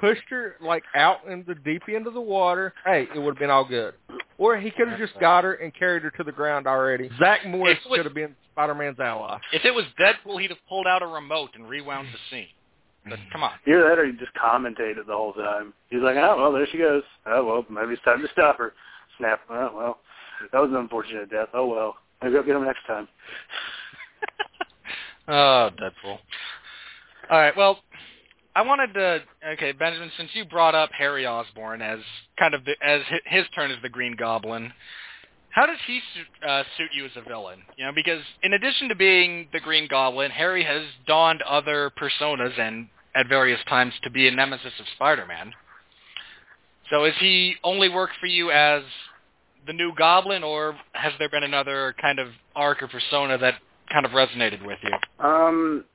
pushed 0.03 0.29
her 0.29 0.55
like 0.59 0.83
out 0.95 1.19
in 1.29 1.45
the 1.47 1.55
deep 1.55 1.83
end 1.87 2.07
of 2.07 2.13
the 2.13 2.21
water. 2.21 2.73
Hey, 2.85 3.07
it 3.15 3.19
would 3.19 3.35
have 3.35 3.39
been 3.39 3.49
all 3.49 3.63
good. 3.63 3.93
Or 4.37 4.57
he 4.57 4.69
could 4.69 4.89
have 4.89 4.99
just 4.99 5.17
got 5.19 5.45
her 5.45 5.53
and 5.53 5.73
carried 5.73 6.03
her 6.03 6.11
to 6.11 6.23
the 6.23 6.31
ground 6.31 6.67
already. 6.67 7.09
Zach 7.17 7.45
Morris 7.45 7.77
It 7.85 7.89
would- 7.89 7.97
could 7.97 8.05
have 8.07 8.13
been 8.13 8.35
Spider-Man's 8.51 8.99
ally. 8.99 9.39
If 9.53 9.63
it 9.63 9.73
was 9.73 9.85
Deadpool, 9.97 10.41
he'd 10.41 10.49
have 10.49 10.59
pulled 10.67 10.87
out 10.87 11.01
a 11.01 11.07
remote 11.07 11.51
and 11.55 11.69
rewound 11.69 12.09
the 12.13 12.17
scene. 12.29 12.49
But 13.05 13.19
mm. 13.19 13.31
come 13.31 13.43
on. 13.43 13.53
Either 13.65 13.87
that 13.87 13.97
or 13.97 14.05
he 14.05 14.11
just 14.13 14.33
commentated 14.33 15.07
the 15.07 15.13
whole 15.13 15.33
time. 15.33 15.73
He's 15.89 16.01
like, 16.01 16.17
oh, 16.17 16.35
well, 16.37 16.51
there 16.51 16.67
she 16.69 16.77
goes. 16.77 17.03
Oh, 17.25 17.45
well, 17.45 17.65
maybe 17.69 17.93
it's 17.93 18.03
time 18.03 18.21
to 18.21 18.27
stop 18.33 18.57
her. 18.57 18.73
Snap. 19.17 19.39
Oh, 19.49 19.71
well, 19.73 19.99
that 20.51 20.59
was 20.59 20.69
an 20.69 20.75
unfortunate 20.77 21.29
death. 21.29 21.49
Oh, 21.53 21.67
well. 21.67 21.95
Maybe 22.21 22.35
I'll 22.35 22.43
get 22.43 22.55
him 22.55 22.65
next 22.65 22.85
time. 22.85 23.07
Oh, 25.25 25.69
Deadpool. 25.79 26.19
All 27.29 27.39
right. 27.39 27.55
Well, 27.55 27.79
I 28.55 28.61
wanted 28.61 28.93
to. 28.93 29.23
Okay, 29.53 29.71
Benjamin, 29.71 30.11
since 30.17 30.29
you 30.33 30.45
brought 30.45 30.75
up 30.75 30.91
Harry 30.97 31.25
Osborn 31.25 31.81
as 31.81 31.99
kind 32.37 32.53
of 32.53 32.63
the, 32.65 32.73
as 32.81 33.01
hi- 33.09 33.21
his 33.25 33.45
turn 33.55 33.71
as 33.71 33.77
the 33.81 33.89
Green 33.89 34.15
Goblin, 34.15 34.71
how 35.49 35.65
does 35.65 35.77
he 35.87 35.99
uh, 36.47 36.63
suit 36.77 36.89
you 36.93 37.05
as 37.05 37.11
a 37.15 37.21
villain? 37.21 37.59
You 37.77 37.85
know, 37.85 37.91
because 37.93 38.21
in 38.41 38.53
addition 38.53 38.89
to 38.89 38.95
being 38.95 39.47
the 39.53 39.59
Green 39.59 39.87
Goblin, 39.87 40.31
Harry 40.31 40.63
has 40.63 40.83
donned 41.07 41.41
other 41.43 41.91
personas 41.99 42.57
and 42.59 42.87
at 43.15 43.27
various 43.27 43.59
times 43.69 43.93
to 44.03 44.09
be 44.09 44.27
a 44.27 44.31
nemesis 44.31 44.73
of 44.79 44.85
Spider-Man. 44.95 45.51
So, 46.89 47.05
is 47.05 47.13
he 47.19 47.55
only 47.63 47.89
work 47.89 48.09
for 48.19 48.25
you 48.25 48.51
as 48.51 48.83
the 49.65 49.73
new 49.73 49.93
Goblin, 49.95 50.43
or 50.43 50.75
has 50.93 51.13
there 51.19 51.29
been 51.29 51.43
another 51.43 51.95
kind 52.01 52.19
of 52.19 52.27
arc 52.55 52.83
or 52.83 52.87
persona 52.87 53.37
that 53.37 53.55
kind 53.91 54.05
of 54.05 54.11
resonated 54.11 54.65
with 54.65 54.79
you? 54.83 55.25
Um, 55.25 55.85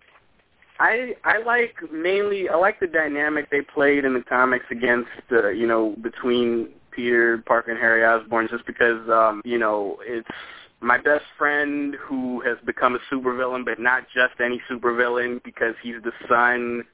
I 0.79 1.15
I 1.25 1.39
like 1.39 1.77
mainly 1.93 2.49
I 2.49 2.57
like 2.57 2.81
the 2.81 2.87
dynamic 2.87 3.51
they 3.51 3.63
played 3.63 4.05
in 4.05 4.15
the 4.15 4.23
comics 4.23 4.67
against 4.71 5.11
uh, 5.33 5.49
you 5.49 5.67
know 5.67 5.97
between 6.03 6.71
Peter 6.91 7.39
Parker 7.39 7.71
and 7.71 7.81
Harry 7.81 8.05
Osborn 8.05 8.49
just 8.51 8.67
because 8.67 9.09
um 9.09 9.43
you 9.45 9.59
know 9.59 9.99
it's 10.03 10.29
my 10.81 10.97
best 10.97 11.25
friend 11.37 11.97
who 12.01 12.41
has 12.43 12.57
become 12.65 12.95
a 12.95 13.15
supervillain 13.15 13.65
but 13.65 13.81
not 13.81 14.05
just 14.15 14.41
any 14.41 14.63
supervillain 14.71 15.43
because 15.43 15.75
he's 15.83 15.97
the 16.05 16.13
son 16.29 16.85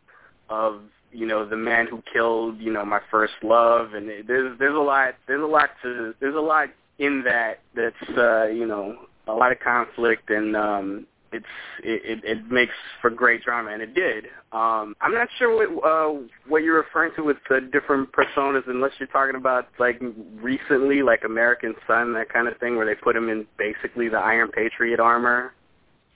of 0.49 0.81
you 1.13 1.27
know 1.27 1.47
the 1.49 1.57
man 1.57 1.87
who 1.87 2.03
killed 2.11 2.59
you 2.61 2.73
know 2.73 2.85
my 2.85 3.01
first 3.11 3.35
love. 3.43 3.95
And 3.95 4.09
it, 4.09 4.27
there's 4.27 4.59
there's 4.59 4.75
a 4.75 4.79
lot 4.79 5.15
there's 5.27 5.43
a 5.43 5.47
lot 5.47 5.71
to 5.83 6.15
there's 6.21 6.35
a 6.35 6.41
lot 6.41 6.69
in 6.99 7.23
that 7.25 7.61
that's 7.75 8.19
uh 8.19 8.47
you 8.47 8.67
know 8.67 8.97
a 9.27 9.33
lot 9.33 9.53
of 9.53 9.61
conflict 9.61 10.31
and 10.31 10.57
um 10.57 11.07
it's 11.35 11.45
it, 11.83 12.03
it, 12.05 12.25
it 12.25 12.51
makes 12.51 12.73
for 13.01 13.11
great 13.11 13.43
drama 13.43 13.71
and 13.71 13.83
it 13.83 13.95
did 13.95 14.25
um 14.53 14.95
i'm 15.01 15.13
not 15.13 15.29
sure 15.39 15.51
what 15.57 15.85
uh 15.85 16.13
what 16.49 16.63
you're 16.63 16.77
referring 16.77 17.13
to 17.17 17.23
with 17.23 17.37
the 17.51 17.61
different 17.73 18.09
personas 18.13 18.63
unless 18.69 18.93
you're 18.99 19.09
talking 19.09 19.37
about 19.37 19.69
like 19.79 20.01
recently 20.41 21.03
like 21.03 21.23
american 21.25 21.75
son 21.87 22.13
that 22.15 22.29
kind 22.33 22.47
of 22.49 22.57
thing 22.59 22.77
where 22.77 22.87
they 22.87 22.95
put 22.95 23.15
him 23.17 23.29
in 23.29 23.47
basically 23.59 24.09
the 24.09 24.17
iron 24.19 24.49
patriot 24.51 25.01
armor 25.01 25.53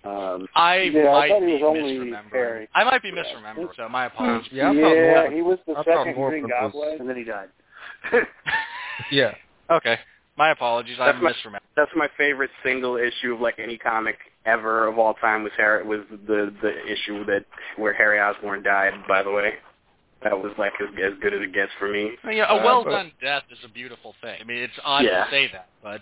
um 0.05 0.47
I 0.55 0.83
Yeah, 0.95 1.09
I 1.09 1.13
might 1.13 1.29
thought 1.31 1.41
he 1.43 1.47
be 1.47 1.59
misremembering. 1.61 2.31
Harry. 2.33 2.69
I 2.73 2.85
might 2.85 3.03
be 3.03 3.11
misremembering, 3.11 3.69
so 3.77 3.89
my 3.89 4.05
apologies. 4.07 4.49
Yeah, 4.53 4.71
yeah, 4.71 4.81
Morphin- 4.83 5.33
he 5.35 5.43
was 5.43 5.59
the 5.67 5.75
I 5.75 5.83
second 5.85 6.15
Green 6.15 6.49
Goblin, 6.49 6.99
and 7.01 7.09
then 7.09 7.17
he 7.17 7.25
died. 7.25 7.49
Yeah. 9.11 9.35
Okay, 9.71 9.97
my 10.37 10.51
apologies. 10.51 10.97
I 11.01 11.07
That's 11.13 11.23
my- 11.23 11.33
misremembered. 11.33 11.61
that's 11.77 11.91
my 11.97 12.09
favorite 12.17 12.51
single 12.65 12.97
issue 12.97 13.35
of 13.35 13.41
like 13.41 13.59
any 13.59 13.77
comic 13.77 14.17
ever 14.49 14.87
of 14.89 14.99
all 14.99 15.15
time 15.15 15.43
was 15.43 15.53
Harry 15.57 15.85
was 15.87 16.01
the 16.27 16.53
the 16.63 16.73
issue 16.91 17.25
that 17.27 17.45
where 17.77 17.93
Harry 17.93 18.19
Osborn 18.21 18.63
died. 18.63 18.93
By 19.07 19.23
the 19.23 19.31
way, 19.31 19.55
that 20.23 20.37
was 20.41 20.53
like 20.59 20.73
as, 20.81 20.89
as 21.05 21.13
good 21.21 21.35
as 21.35 21.41
it 21.43 21.53
gets 21.53 21.71
for 21.79 21.89
me 21.89 22.13
Yeah, 22.25 22.51
a 22.51 22.57
Uh, 22.57 22.65
well 22.65 22.85
but- 22.85 22.91
done 22.91 23.13
death 23.21 23.45
is 23.51 23.59
a 23.65 23.69
beautiful 23.69 24.15
thing. 24.21 24.39
I 24.41 24.45
mean, 24.45 24.59
it's 24.63 24.79
odd 24.85 25.05
Yeah. 25.05 25.25
to 25.25 25.31
say 25.31 25.47
that, 25.53 25.69
but 25.83 26.01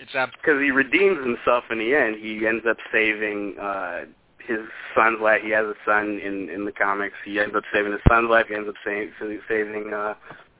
it's 0.00 0.14
ab- 0.14 0.32
because 0.32 0.60
he 0.60 0.70
redeems 0.70 1.18
himself 1.24 1.64
in 1.70 1.78
the 1.78 1.94
end. 1.94 2.16
He 2.16 2.46
ends 2.46 2.64
up 2.66 2.78
saving 2.90 3.58
uh 3.58 4.06
his 4.38 4.58
son's 4.96 5.20
life. 5.20 5.40
He 5.42 5.50
has 5.50 5.66
a 5.66 5.76
son 5.84 6.18
in 6.18 6.48
in 6.50 6.64
the 6.64 6.72
comics. 6.72 7.14
He 7.24 7.38
ends 7.38 7.54
up 7.54 7.62
saving 7.72 7.92
his 7.92 8.00
son's 8.08 8.28
life. 8.28 8.46
He 8.48 8.54
ends 8.54 8.68
up 8.68 8.74
saving 8.84 9.12
saving 9.48 9.92
uh 9.94 10.14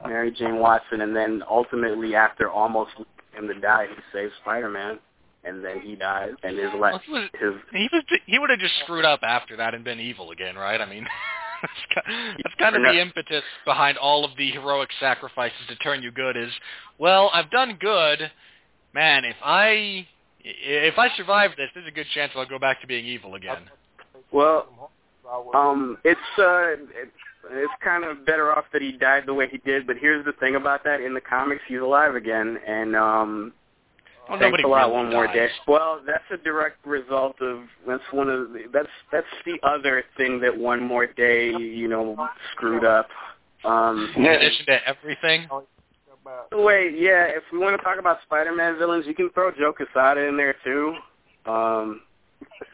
Mary 0.07 0.31
Jane 0.31 0.57
Watson, 0.57 1.01
and 1.01 1.15
then 1.15 1.43
ultimately 1.49 2.15
after 2.15 2.49
almost 2.49 2.91
him 3.33 3.47
to 3.47 3.53
die, 3.55 3.87
he 3.87 4.01
saves 4.13 4.33
Spider-Man, 4.41 4.99
and 5.43 5.63
then 5.63 5.81
he 5.81 5.95
dies, 5.95 6.31
and 6.43 6.57
his 6.57 6.69
well, 6.73 6.93
life 6.93 7.01
he 7.05 7.11
was 7.11 7.29
his 7.39 7.53
he 7.71 7.89
was 7.91 8.03
he 8.25 8.39
would 8.39 8.49
have 8.49 8.59
just 8.59 8.73
screwed 8.83 9.05
up 9.05 9.21
after 9.23 9.57
that 9.57 9.73
and 9.73 9.83
been 9.83 9.99
evil 9.99 10.31
again, 10.31 10.55
right? 10.55 10.79
I 10.79 10.89
mean, 10.89 11.05
that's 11.61 12.07
that's 12.43 12.55
kind 12.59 12.75
of 12.75 12.81
the 12.81 12.99
impetus 12.99 13.43
behind 13.65 13.97
all 13.97 14.25
of 14.25 14.31
the 14.37 14.51
heroic 14.51 14.89
sacrifices 14.99 15.57
to 15.69 15.75
turn 15.77 16.03
you 16.03 16.11
good. 16.11 16.37
Is 16.37 16.51
well, 16.97 17.29
I've 17.33 17.51
done 17.51 17.77
good, 17.79 18.31
man. 18.93 19.25
If 19.25 19.37
I 19.43 20.07
if 20.43 20.97
I 20.97 21.15
survive 21.15 21.51
this, 21.57 21.69
there's 21.73 21.87
a 21.87 21.91
good 21.91 22.07
chance 22.13 22.31
I'll 22.35 22.45
go 22.45 22.59
back 22.59 22.81
to 22.81 22.87
being 22.87 23.05
evil 23.05 23.35
again. 23.35 23.69
Well, 24.31 24.91
um, 25.53 25.97
it's 26.03 26.19
uh, 26.37 26.73
it, 26.73 27.11
it's 27.51 27.73
kind 27.83 28.03
of 28.03 28.25
better 28.25 28.55
off 28.55 28.65
that 28.73 28.81
he 28.81 28.91
died 28.93 29.23
the 29.25 29.33
way 29.33 29.47
he 29.49 29.57
did. 29.59 29.87
But 29.87 29.97
here's 29.97 30.25
the 30.25 30.33
thing 30.33 30.55
about 30.55 30.83
that: 30.85 31.01
in 31.01 31.13
the 31.13 31.21
comics, 31.21 31.61
he's 31.67 31.79
alive 31.79 32.15
again, 32.15 32.59
and 32.67 32.95
um, 32.95 33.53
Well, 34.29 34.39
thanks 34.39 34.43
nobody 34.45 34.63
a 34.63 34.67
lot. 34.67 34.91
One 34.93 35.09
more 35.11 35.27
day. 35.27 35.49
Well, 35.67 36.01
that's 36.05 36.23
a 36.31 36.37
direct 36.37 36.85
result 36.85 37.41
of 37.41 37.63
that's 37.87 38.03
one 38.11 38.29
of 38.29 38.51
the, 38.53 38.63
that's 38.71 38.87
that's 39.11 39.27
the 39.45 39.59
other 39.67 40.03
thing 40.17 40.39
that 40.39 40.57
one 40.57 40.81
more 40.81 41.07
day, 41.07 41.49
you 41.51 41.87
know, 41.89 42.15
screwed 42.53 42.85
up. 42.85 43.07
Um, 43.65 44.11
In 44.15 44.25
addition 44.25 44.65
to 44.67 44.87
everything, 44.87 45.47
Wait, 46.53 46.97
yeah, 46.97 47.25
if 47.25 47.43
we 47.51 47.59
want 47.59 47.77
to 47.77 47.83
talk 47.83 47.99
about 47.99 48.19
Spider-Man 48.23 48.77
villains, 48.77 49.05
you 49.05 49.13
can 49.13 49.29
throw 49.31 49.51
Joe 49.51 49.73
Quesada 49.73 50.21
in 50.21 50.37
there 50.37 50.55
too. 50.63 50.95
Um, 51.45 52.01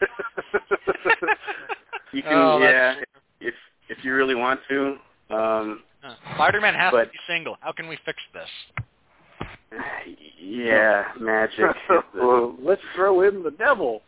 you 2.12 2.22
can, 2.22 2.32
Oh, 2.32 2.58
yeah, 2.60 2.94
if 3.40 3.54
if 3.88 4.04
you 4.04 4.14
really 4.14 4.34
want 4.36 4.60
to. 4.68 4.96
Um, 5.34 5.82
Spider-Man 6.34 6.74
has 6.74 6.90
But- 6.92 7.04
to 7.06 7.10
be 7.10 7.18
single. 7.26 7.56
How 7.60 7.72
can 7.72 7.88
we 7.88 7.98
fix 8.04 8.18
this? 8.32 8.48
Yeah, 10.40 11.04
magic. 11.20 11.64
well, 12.14 12.56
let's 12.62 12.82
throw 12.94 13.22
in 13.22 13.42
the 13.42 13.50
devil. 13.52 14.02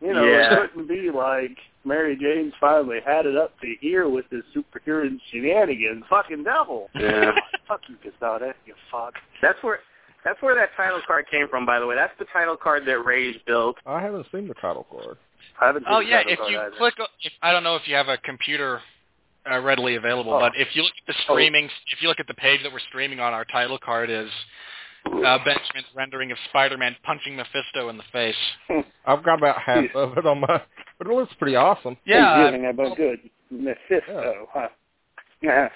You 0.00 0.14
know, 0.14 0.24
Yeah. 0.24 0.64
it 0.64 0.70
couldn't 0.72 0.88
be 0.88 1.10
like 1.10 1.56
Mary 1.84 2.16
Jane's 2.16 2.54
finally 2.60 2.98
had 3.04 3.26
it 3.26 3.36
up 3.36 3.58
to 3.60 3.74
here 3.80 4.08
with 4.08 4.24
his 4.30 4.42
superhero 4.54 5.08
shenanigans. 5.30 6.04
Fucking 6.08 6.44
devil. 6.44 6.88
Yeah. 6.94 7.32
Fuck 7.68 7.82
you, 7.88 7.96
Quesada, 7.96 8.54
you 8.66 8.74
fuck. 8.90 9.14
That's 9.40 9.62
where 9.62 9.80
that's 10.24 10.40
where 10.42 10.54
that 10.54 10.70
title 10.76 11.00
card 11.06 11.26
came 11.30 11.48
from, 11.48 11.64
by 11.66 11.80
the 11.80 11.86
way. 11.86 11.96
That's 11.96 12.12
the 12.18 12.26
title 12.32 12.56
card 12.56 12.84
that 12.86 12.98
Rage 13.04 13.40
built. 13.46 13.76
I 13.86 14.00
haven't 14.00 14.26
seen 14.32 14.46
the 14.46 14.54
title 14.54 14.86
card. 14.90 15.16
I 15.60 15.66
haven't 15.66 15.82
seen 15.84 15.92
Oh 15.92 15.98
the 16.00 16.06
yeah, 16.06 16.16
title 16.18 16.32
if 16.32 16.38
card 16.38 16.52
you 16.52 16.58
either. 16.58 16.76
click, 16.78 16.94
if, 17.22 17.32
I 17.42 17.50
don't 17.52 17.64
know 17.64 17.76
if 17.76 17.86
you 17.88 17.94
have 17.94 18.08
a 18.08 18.18
computer 18.18 18.80
uh, 19.50 19.58
readily 19.60 19.96
available, 19.96 20.34
Oh. 20.34 20.38
but 20.40 20.52
if 20.56 20.68
you 20.74 20.82
look 20.82 20.92
at 21.06 21.12
the 21.14 21.18
streaming, 21.24 21.64
if 21.92 22.00
you 22.02 22.08
look 22.08 22.20
at 22.20 22.26
the 22.28 22.34
page 22.34 22.60
that 22.62 22.72
we're 22.72 22.78
streaming 22.88 23.18
on, 23.20 23.32
our 23.32 23.44
title 23.46 23.78
card 23.78 24.10
is 24.10 24.28
uh, 25.06 25.38
Benjamin's 25.38 25.86
rendering 25.94 26.32
of 26.32 26.38
Spider-Man 26.48 26.96
punching 27.02 27.36
Mephisto 27.36 27.88
in 27.88 27.96
the 27.96 28.02
face. 28.12 28.36
I've 29.06 29.22
got 29.24 29.38
about 29.38 29.58
half 29.60 29.84
of 29.94 30.16
it 30.18 30.26
on 30.26 30.40
my, 30.40 30.60
but 30.98 31.06
it 31.06 31.12
looks 31.12 31.32
pretty 31.38 31.56
awesome. 31.56 31.96
Yeah, 32.04 32.34
Thanksgiving, 32.36 32.66
about 32.70 32.96
good. 32.96 33.18
Mephisto, 33.50 34.48
huh? 34.52 34.68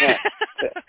Yeah. 0.00 0.16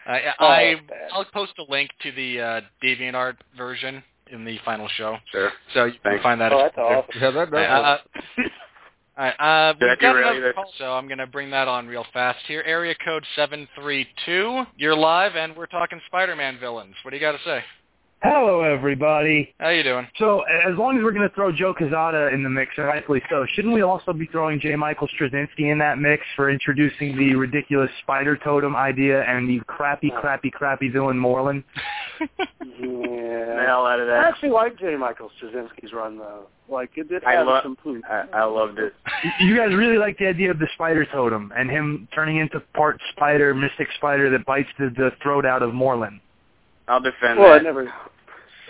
I, 0.08 0.22
Oh, 0.40 0.46
I 0.48 0.76
I'll 1.12 1.26
post 1.26 1.54
a 1.60 1.70
link 1.70 1.90
to 2.02 2.12
the 2.14 2.40
uh, 2.40 2.62
DeviantArt 2.84 3.36
version 3.58 4.02
in 4.32 4.46
the 4.46 4.58
final 4.64 4.88
show, 4.96 5.18
Sure. 5.32 5.52
so 5.74 5.86
you 5.86 5.94
can 6.04 6.22
find 6.22 6.40
that. 6.40 6.54
Oh, 6.54 6.60
if- 6.60 6.76
that's 6.76 6.78
awesome. 6.78 7.22
Yeah, 7.22 7.32
that 7.32 7.52
does. 7.52 7.68
Uh, 7.68 7.98
all 9.20 9.26
right, 9.26 9.36
uh, 9.70 9.74
Did 9.74 9.90
we've 9.90 10.00
got 10.00 10.16
another 10.16 10.54
call, 10.54 10.72
so 10.78 10.94
I'm 10.94 11.08
going 11.08 11.18
to 11.18 11.28
bring 11.28 11.50
that 11.52 11.68
on 11.68 11.88
real 11.88 12.06
fast 12.14 12.40
here. 12.48 12.64
Area 12.66 12.96
code 13.04 13.26
732. 13.36 14.64
You're 14.78 14.96
live, 14.96 15.36
and 15.36 15.54
we're 15.58 15.66
talking 15.66 16.00
Spider-Man 16.08 16.58
villains. 16.58 16.96
What 17.04 17.12
do 17.12 17.18
you 17.18 17.22
got 17.22 17.34
to 17.34 17.44
say? 17.44 17.62
Hello, 18.22 18.64
everybody. 18.64 19.54
How 19.62 19.70
you 19.70 19.82
doing? 19.82 20.06
So, 20.18 20.42
as 20.42 20.78
long 20.78 20.98
as 20.98 21.04
we're 21.06 21.14
going 21.14 21.28
to 21.28 21.34
throw 21.34 21.54
Joe 21.54 21.74
Quesada 21.74 22.28
in 22.34 22.44
the 22.44 22.50
mix, 22.50 22.72
and 22.76 22.86
rightfully 22.86 23.22
so, 23.30 23.46
shouldn't 23.54 23.74
we 23.74 23.82
also 23.82 24.12
be 24.12 24.26
throwing 24.26 24.60
J. 24.60 24.76
Michael 24.76 25.08
Straczynski 25.18 25.72
in 25.72 25.78
that 25.80 26.00
mix 26.00 26.24
for 26.36 26.50
introducing 26.50 27.16
the 27.18 27.36
ridiculous 27.36 27.90
spider 28.04 28.36
totem 28.36 28.76
idea 28.76 29.24
and 29.24 29.48
the 29.48 29.62
crappy, 29.68 30.12
crappy, 30.20 30.52
crappy 30.52 30.90
villain 30.90 31.18
Morlun? 31.18 31.64
The 32.82 32.86
Yeah. 32.88 33.66
hell 33.66 33.86
out 33.86 34.00
of 34.02 34.08
that. 34.08 34.18
I 34.26 34.28
actually 34.28 34.50
like 34.50 34.78
J. 34.80 34.96
Michael 34.98 35.32
Straczynski's 35.42 35.94
run 35.94 36.18
though. 36.18 36.48
Like 36.68 36.92
it 36.98 37.08
did 37.10 37.24
I 37.24 37.34
have 37.34 37.48
lo- 37.48 37.60
some 37.64 37.76
poop. 37.78 38.04
I, 38.10 38.24
I 38.34 38.44
loved 38.44 38.80
it. 38.80 38.94
You 39.40 39.56
guys 39.56 39.74
really 39.74 39.98
like 39.98 40.18
the 40.18 40.28
idea 40.28 40.52
of 40.52 40.60
the 40.60 40.68
spider 40.74 41.06
totem 41.06 41.52
and 41.56 41.70
him 41.70 42.08
turning 42.14 42.38
into 42.38 42.60
part 42.76 43.00
spider, 43.12 43.54
mystic 43.54 43.88
spider 43.96 44.30
that 44.32 44.46
bites 44.46 44.68
the, 44.78 44.90
the 44.96 45.12
throat 45.24 45.46
out 45.46 45.62
of 45.64 45.72
Morlun. 45.72 46.20
I'll 46.89 46.99
defend 46.99 47.39
Well, 47.39 47.54
I 47.54 47.60
never. 47.60 47.91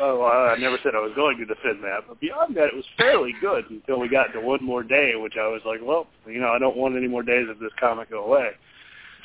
Oh, 0.01 0.23
I 0.23 0.57
never 0.57 0.77
said 0.81 0.93
I 0.95 0.99
was 0.99 1.11
going 1.15 1.37
to 1.39 1.45
defend 1.45 1.83
that, 1.83 2.01
but 2.07 2.19
beyond 2.21 2.55
that, 2.55 2.67
it 2.67 2.75
was 2.75 2.85
fairly 2.97 3.33
good 3.41 3.65
until 3.69 3.99
we 3.99 4.07
got 4.07 4.27
to 4.33 4.39
one 4.39 4.63
more 4.63 4.81
day, 4.81 5.13
which 5.15 5.33
I 5.37 5.47
was 5.47 5.61
like, 5.65 5.79
well, 5.83 6.07
you 6.25 6.39
know, 6.39 6.49
I 6.49 6.59
don't 6.59 6.77
want 6.77 6.95
any 6.95 7.07
more 7.07 7.21
days 7.21 7.49
of 7.49 7.59
this 7.59 7.71
comic 7.79 8.09
go 8.09 8.23
away. 8.23 8.51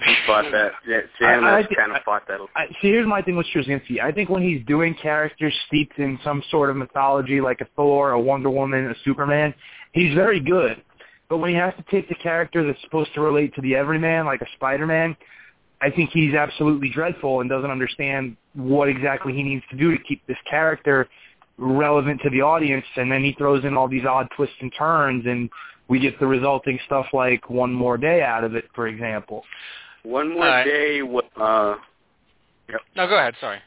He 0.05 0.15
fought 0.27 0.47
that. 0.51 0.73
Yeah, 0.89 1.01
I- 1.29 1.59
I 1.59 1.63
kind 1.63 1.93
of 1.93 2.03
fought 2.05 2.27
that. 2.27 2.41
I, 2.57 2.67
see, 2.83 2.89
here's 2.89 3.07
my 3.07 3.23
thing 3.23 3.37
with 3.37 3.47
Straczynski. 3.55 4.01
I 4.03 4.11
think 4.11 4.29
when 4.31 4.43
he's 4.43 4.65
doing 4.67 4.95
characters 5.01 5.55
steeped 5.69 5.99
in 6.01 6.19
some 6.25 6.43
sort 6.51 6.71
of 6.71 6.77
mythology, 6.77 7.41
like 7.41 7.61
a 7.61 7.67
Thor, 7.77 8.11
a 8.11 8.21
Wonder 8.21 8.51
Woman, 8.51 8.91
a 8.91 8.95
Superman, 9.05 9.55
he's 9.93 10.13
very 10.15 10.41
good. 10.41 10.83
But 11.29 11.39
when 11.39 11.51
he 11.51 11.57
has 11.57 11.73
to 11.77 11.85
take 11.89 12.09
the 12.09 12.17
character 12.17 12.67
that's 12.67 12.81
supposed 12.83 13.15
to 13.15 13.21
relate 13.21 13.55
to 13.55 13.61
the 13.61 13.77
everyman, 13.77 14.27
like 14.27 14.41
a 14.41 14.47
Spider-Man, 14.57 15.17
I 15.85 15.91
think 15.91 16.11
he's 16.11 16.35
absolutely 16.35 16.89
dreadful 16.89 17.41
and 17.41 17.51
doesn't 17.51 17.71
understand 17.71 18.37
what 18.55 18.89
exactly 18.89 19.35
he 19.35 19.43
needs 19.43 19.65
to 19.71 19.77
do 19.77 19.91
to 19.97 20.03
keep 20.03 20.27
this 20.27 20.39
character 20.49 21.09
relevant 21.59 22.23
to 22.23 22.31
the 22.31 22.41
audience. 22.41 22.87
And 22.97 23.13
then 23.13 23.23
he 23.23 23.33
throws 23.33 23.65
in 23.65 23.77
all 23.77 23.87
these 23.87 24.07
odd 24.07 24.29
twists 24.35 24.57
and 24.61 24.73
turns, 24.77 25.27
and 25.27 25.51
we 25.89 25.99
get 25.99 26.19
the 26.19 26.27
resulting 26.27 26.79
stuff 26.87 27.07
like 27.13 27.51
One 27.51 27.73
More 27.73 27.99
Day 27.99 28.23
out 28.23 28.45
of 28.45 28.55
it, 28.55 28.65
for 28.75 28.89
example. 28.89 29.45
One 30.05 30.33
more 30.33 30.45
All 30.45 30.51
right. 30.51 30.65
day. 30.65 31.03
wa- 31.03 31.21
Uh, 31.37 31.77
No, 32.97 33.07
go 33.07 33.19
ahead. 33.19 33.35
Sorry. 33.41 33.59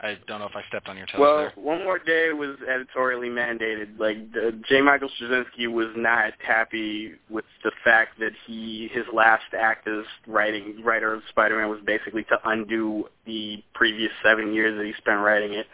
I 0.00 0.18
don't 0.26 0.40
know 0.40 0.46
if 0.46 0.56
I 0.56 0.62
stepped 0.68 0.88
on 0.88 0.96
your 0.96 1.06
toes 1.06 1.18
well, 1.18 1.36
there. 1.38 1.52
one 1.56 1.82
more 1.84 1.98
day 1.98 2.32
was 2.32 2.56
editorially 2.68 3.28
mandated. 3.28 3.98
Like 3.98 4.32
the, 4.32 4.60
J. 4.68 4.80
Michael 4.80 5.08
Straczynski 5.08 5.72
was 5.72 5.88
not 5.96 6.32
happy 6.46 7.12
with 7.30 7.44
the 7.62 7.70
fact 7.84 8.18
that 8.18 8.32
he 8.46 8.90
his 8.92 9.04
last 9.14 9.44
act 9.58 9.88
as 9.88 10.04
writing 10.26 10.82
writer 10.84 11.14
of 11.14 11.22
Spider-Man 11.30 11.68
was 11.70 11.80
basically 11.86 12.24
to 12.24 12.36
undo 12.44 13.04
the 13.24 13.62
previous 13.74 14.10
seven 14.22 14.52
years 14.52 14.76
that 14.76 14.84
he 14.84 14.92
spent 14.98 15.20
writing 15.20 15.54
it. 15.54 15.66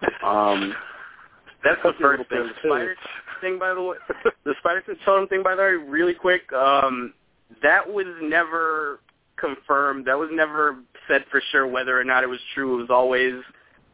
Um, 0.24 0.74
that's 1.64 1.80
the 1.82 1.92
first 2.00 2.28
thing. 2.28 2.38
The 2.38 2.68
spider 2.68 2.94
thing, 3.40 3.58
by 3.58 3.74
the 3.74 3.82
way, 3.82 3.96
the 4.44 4.54
spider 4.60 4.82
totem 5.04 5.28
thing, 5.28 5.42
by 5.42 5.56
the 5.56 5.62
way, 5.62 5.90
really 5.90 6.14
quick. 6.14 6.52
Um, 6.52 7.14
that 7.62 7.88
was 7.88 8.06
never 8.22 9.00
confirmed. 9.36 10.06
That 10.06 10.18
was 10.18 10.30
never 10.32 10.76
said 11.08 11.24
for 11.30 11.42
sure 11.50 11.66
whether 11.66 11.98
or 11.98 12.04
not 12.04 12.22
it 12.22 12.28
was 12.28 12.40
true. 12.54 12.74
It 12.78 12.82
was 12.82 12.90
always 12.90 13.34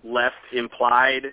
left 0.04 0.36
implied, 0.52 1.32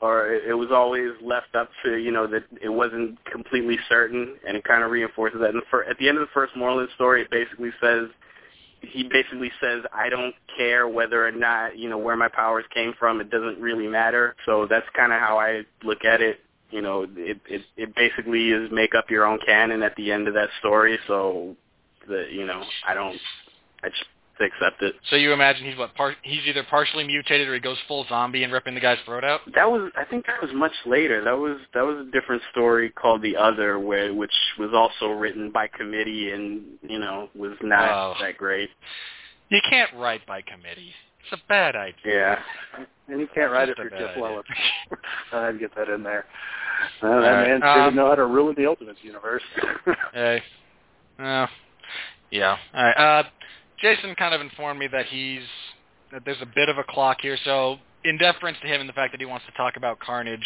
or 0.00 0.32
it 0.32 0.56
was 0.56 0.70
always 0.72 1.10
left 1.22 1.54
up 1.54 1.70
to 1.84 1.96
you 1.96 2.10
know 2.10 2.26
that 2.26 2.44
it 2.62 2.68
wasn't 2.68 3.22
completely 3.24 3.78
certain, 3.88 4.36
and 4.46 4.56
it 4.56 4.64
kind 4.64 4.82
of 4.82 4.90
reinforces 4.90 5.40
that. 5.40 5.50
And 5.50 5.62
fir- 5.70 5.84
at 5.84 5.98
the 5.98 6.08
end 6.08 6.18
of 6.18 6.22
the 6.22 6.32
first 6.32 6.54
Morlun 6.54 6.92
story, 6.94 7.22
it 7.22 7.30
basically 7.30 7.70
says 7.80 8.08
he 8.80 9.02
basically 9.04 9.50
says, 9.60 9.82
I 9.92 10.08
don't 10.08 10.34
care 10.56 10.88
whether 10.88 11.26
or 11.26 11.32
not, 11.32 11.76
you 11.78 11.88
know, 11.88 11.98
where 11.98 12.16
my 12.16 12.28
powers 12.28 12.64
came 12.72 12.94
from. 12.98 13.20
It 13.20 13.30
doesn't 13.30 13.60
really 13.60 13.88
matter. 13.88 14.36
So 14.46 14.66
that's 14.68 14.86
kind 14.96 15.12
of 15.12 15.20
how 15.20 15.38
I 15.38 15.62
look 15.82 16.04
at 16.04 16.20
it. 16.20 16.40
You 16.70 16.82
know, 16.82 17.06
it, 17.16 17.40
it, 17.48 17.62
it 17.76 17.94
basically 17.96 18.50
is 18.50 18.70
make 18.70 18.94
up 18.94 19.10
your 19.10 19.24
own 19.26 19.38
canon 19.44 19.82
at 19.82 19.96
the 19.96 20.12
end 20.12 20.28
of 20.28 20.34
that 20.34 20.48
story. 20.60 20.98
So, 21.06 21.56
the, 22.06 22.26
you 22.30 22.46
know, 22.46 22.62
I 22.86 22.94
don't, 22.94 23.18
I 23.82 23.88
just 23.88 24.04
accept 24.44 24.82
it. 24.82 24.94
So 25.10 25.16
you 25.16 25.32
imagine 25.32 25.66
he's 25.66 25.76
what? 25.76 25.94
Par- 25.94 26.14
he's 26.22 26.42
either 26.46 26.64
partially 26.70 27.04
mutated 27.06 27.48
or 27.48 27.54
he 27.54 27.60
goes 27.60 27.76
full 27.88 28.04
zombie 28.08 28.44
and 28.44 28.52
ripping 28.52 28.74
the 28.74 28.80
guy's 28.80 28.98
throat 29.04 29.24
out. 29.24 29.40
That 29.54 29.70
was, 29.70 29.90
I 29.96 30.04
think 30.04 30.26
that 30.26 30.40
was 30.42 30.50
much 30.54 30.72
later. 30.86 31.22
That 31.24 31.36
was, 31.38 31.58
that 31.74 31.82
was 31.84 32.06
a 32.06 32.10
different 32.10 32.42
story 32.50 32.90
called 32.90 33.22
The 33.22 33.36
Other, 33.36 33.78
where, 33.78 34.12
which 34.14 34.32
was 34.58 34.70
also 34.74 35.12
written 35.12 35.50
by 35.50 35.66
committee 35.68 36.30
and, 36.32 36.62
you 36.82 36.98
know, 36.98 37.28
was 37.34 37.52
not 37.62 37.88
Oh. 37.90 38.14
that 38.20 38.36
great. 38.36 38.70
You 39.50 39.60
can't 39.68 39.90
write 39.96 40.26
by 40.26 40.42
committee. 40.42 40.92
It's 41.30 41.40
a 41.42 41.46
bad 41.48 41.74
idea. 41.76 41.94
Yeah. 42.04 42.84
And 43.08 43.20
you 43.20 43.28
can't 43.34 43.50
write 43.50 43.68
it 43.68 43.76
Just 43.76 43.88
for 43.88 43.94
a 43.94 43.98
Jeff 43.98 44.00
bad 44.00 44.10
idea. 44.10 44.22
Wells. 44.22 44.44
I 45.32 45.44
had 45.46 45.52
to 45.52 45.58
get 45.58 45.74
that 45.76 45.88
in 45.88 46.02
there. 46.02 46.26
Uh, 47.02 47.08
that 47.08 47.30
right. 47.30 47.48
man 47.48 47.62
Um, 47.62 47.78
didn't 47.80 47.96
know 47.96 48.06
how 48.08 48.14
to 48.14 48.26
ruin 48.26 48.54
the 48.56 48.66
Ultimate 48.66 48.96
universe. 49.02 49.42
Hey. 50.14 50.42
Uh, 51.18 51.46
yeah. 52.30 52.56
All 52.74 52.84
right. 52.84 52.96
Uh, 53.20 53.22
Jason 53.80 54.14
kind 54.16 54.34
of 54.34 54.40
informed 54.40 54.78
me 54.80 54.86
that 54.88 55.06
he's 55.06 55.42
that 56.12 56.22
there's 56.24 56.40
a 56.42 56.46
bit 56.54 56.68
of 56.68 56.78
a 56.78 56.84
clock 56.84 57.18
here. 57.20 57.36
So 57.44 57.76
in 58.04 58.18
deference 58.18 58.58
to 58.62 58.66
him 58.66 58.80
and 58.80 58.88
the 58.88 58.92
fact 58.94 59.12
that 59.12 59.20
he 59.20 59.26
wants 59.26 59.46
to 59.46 59.52
talk 59.52 59.76
about 59.76 59.98
Carnage, 60.00 60.44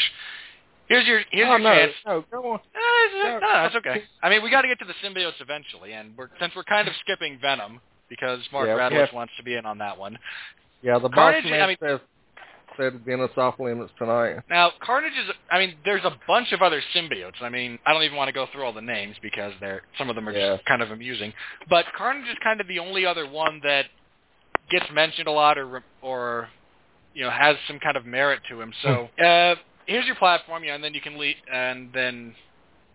here's 0.88 1.06
your 1.06 1.20
here's 1.30 1.46
oh 1.48 1.50
your 1.52 1.58
no, 1.60 1.74
chance. 1.74 1.92
no, 2.06 2.24
go 2.30 2.52
on. 2.52 2.58
Uh, 2.58 2.58
it's- 2.58 3.40
no, 3.42 3.48
that's 3.52 3.74
okay. 3.76 4.02
I 4.22 4.28
mean, 4.28 4.42
we 4.42 4.50
got 4.50 4.62
to 4.62 4.68
get 4.68 4.78
to 4.80 4.84
the 4.84 4.94
symbiotes 5.06 5.40
eventually, 5.40 5.92
and 5.92 6.16
we're 6.16 6.28
since 6.40 6.52
we're 6.56 6.64
kind 6.64 6.88
of 6.88 6.94
skipping 7.00 7.38
Venom 7.40 7.80
because 8.08 8.40
Mark 8.52 8.66
Yeah, 8.68 8.74
Radlich 8.76 9.06
have- 9.06 9.12
wants 9.14 9.32
to 9.36 9.42
be 9.42 9.54
in 9.54 9.64
on 9.66 9.78
that 9.78 9.96
one. 9.98 10.18
Yeah, 10.82 10.98
the 10.98 11.08
Carnage, 11.08 11.46
I 11.46 11.66
mean- 11.68 11.76
says 11.80 12.00
said 12.76 13.04
Dennis 13.04 13.30
off 13.36 13.58
limits 13.58 13.92
tonight. 13.98 14.36
Now, 14.50 14.70
Carnage 14.82 15.12
is, 15.12 15.34
I 15.50 15.58
mean, 15.58 15.74
there's 15.84 16.04
a 16.04 16.16
bunch 16.26 16.52
of 16.52 16.62
other 16.62 16.82
symbiotes. 16.94 17.40
I 17.40 17.48
mean, 17.48 17.78
I 17.86 17.92
don't 17.92 18.02
even 18.02 18.16
want 18.16 18.28
to 18.28 18.32
go 18.32 18.46
through 18.52 18.64
all 18.64 18.72
the 18.72 18.80
names 18.80 19.16
because 19.22 19.52
they're, 19.60 19.82
some 19.98 20.08
of 20.08 20.16
them 20.16 20.28
are 20.28 20.32
Yeah. 20.32 20.56
just 20.56 20.66
kind 20.66 20.82
of 20.82 20.90
amusing. 20.90 21.32
But 21.68 21.86
Carnage 21.96 22.28
is 22.28 22.36
kind 22.42 22.60
of 22.60 22.68
the 22.68 22.78
only 22.78 23.06
other 23.06 23.28
one 23.28 23.60
that 23.64 23.86
gets 24.70 24.86
mentioned 24.92 25.28
a 25.28 25.32
lot 25.32 25.58
or, 25.58 25.82
or 26.00 26.48
you 27.14 27.22
know, 27.24 27.30
has 27.30 27.56
some 27.68 27.78
kind 27.78 27.96
of 27.96 28.06
merit 28.06 28.40
to 28.48 28.60
him. 28.60 28.72
So, 28.82 29.08
uh, 29.22 29.54
here's 29.86 30.06
your 30.06 30.16
platform, 30.16 30.64
yeah, 30.64 30.74
and 30.74 30.82
then 30.82 30.94
you 30.94 31.00
can 31.00 31.18
lead, 31.18 31.36
and 31.52 31.90
then, 31.92 32.34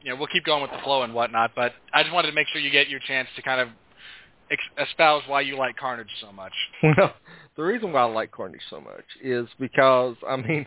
you 0.02 0.10
know, 0.12 0.16
we'll 0.18 0.28
keep 0.28 0.44
going 0.46 0.62
with 0.62 0.72
the 0.72 0.80
flow 0.84 1.04
and 1.04 1.14
whatnot, 1.14 1.52
but 1.56 1.74
I 1.94 2.02
just 2.04 2.14
wanted 2.14 2.30
to 2.30 2.34
make 2.36 2.48
sure 2.48 2.62
you 2.62 2.72
get 2.72 2.90
your 2.90 3.00
chance 3.08 3.28
to 3.36 3.42
kind 3.42 3.62
of 3.62 3.68
espouse 4.82 5.24
why 5.28 5.42
you 5.42 5.58
like 5.58 5.78
Carnage 5.78 6.10
so 6.22 6.32
much. 6.32 6.54
Well, 6.84 7.14
the 7.56 7.64
reason 7.64 7.92
why 7.92 8.02
I 8.02 8.06
like 8.06 8.32
Carnage 8.32 8.62
so 8.70 8.80
much 8.80 9.04
is 9.22 9.48
because 9.60 10.16
I 10.28 10.36
mean, 10.36 10.66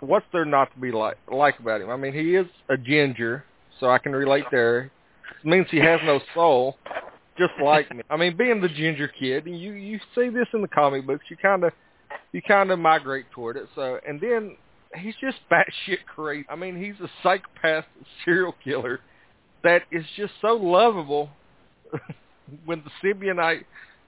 what's 0.00 0.26
there 0.32 0.44
not 0.44 0.72
to 0.74 0.80
be 0.80 0.92
like 0.92 1.16
like 1.30 1.58
about 1.58 1.80
him? 1.80 1.90
I 1.90 1.96
mean, 1.96 2.12
he 2.12 2.36
is 2.36 2.46
a 2.68 2.76
ginger, 2.76 3.44
so 3.80 3.90
I 3.90 3.98
can 3.98 4.12
relate 4.12 4.44
there. 4.50 4.90
It 5.42 5.46
means 5.46 5.66
he 5.70 5.78
has 5.78 6.00
no 6.04 6.20
soul, 6.34 6.76
just 7.38 7.52
like 7.62 7.94
me. 7.94 8.02
I 8.10 8.16
mean, 8.16 8.36
being 8.36 8.60
the 8.60 8.68
ginger 8.68 9.08
kid, 9.08 9.46
and 9.46 9.58
you 9.58 9.72
you 9.72 9.98
see 10.14 10.28
this 10.28 10.46
in 10.54 10.62
the 10.62 10.68
comic 10.68 11.06
books, 11.06 11.24
you 11.28 11.36
kind 11.36 11.64
of 11.64 11.72
you 12.32 12.42
kind 12.42 12.70
of 12.70 12.78
migrate 12.78 13.30
toward 13.32 13.56
it. 13.56 13.66
So, 13.74 13.98
and 14.06 14.20
then 14.20 14.56
he's 14.94 15.14
just 15.20 15.38
batshit 15.50 16.04
crazy. 16.14 16.46
I 16.50 16.56
mean, 16.56 16.82
he's 16.82 17.00
a 17.00 17.10
psychopath 17.22 17.84
serial 18.24 18.54
killer 18.62 19.00
that 19.64 19.82
is 19.90 20.04
just 20.16 20.32
so 20.40 20.54
lovable 20.54 21.30
when 22.64 22.82
the 22.84 22.90
symbionite 23.02 23.64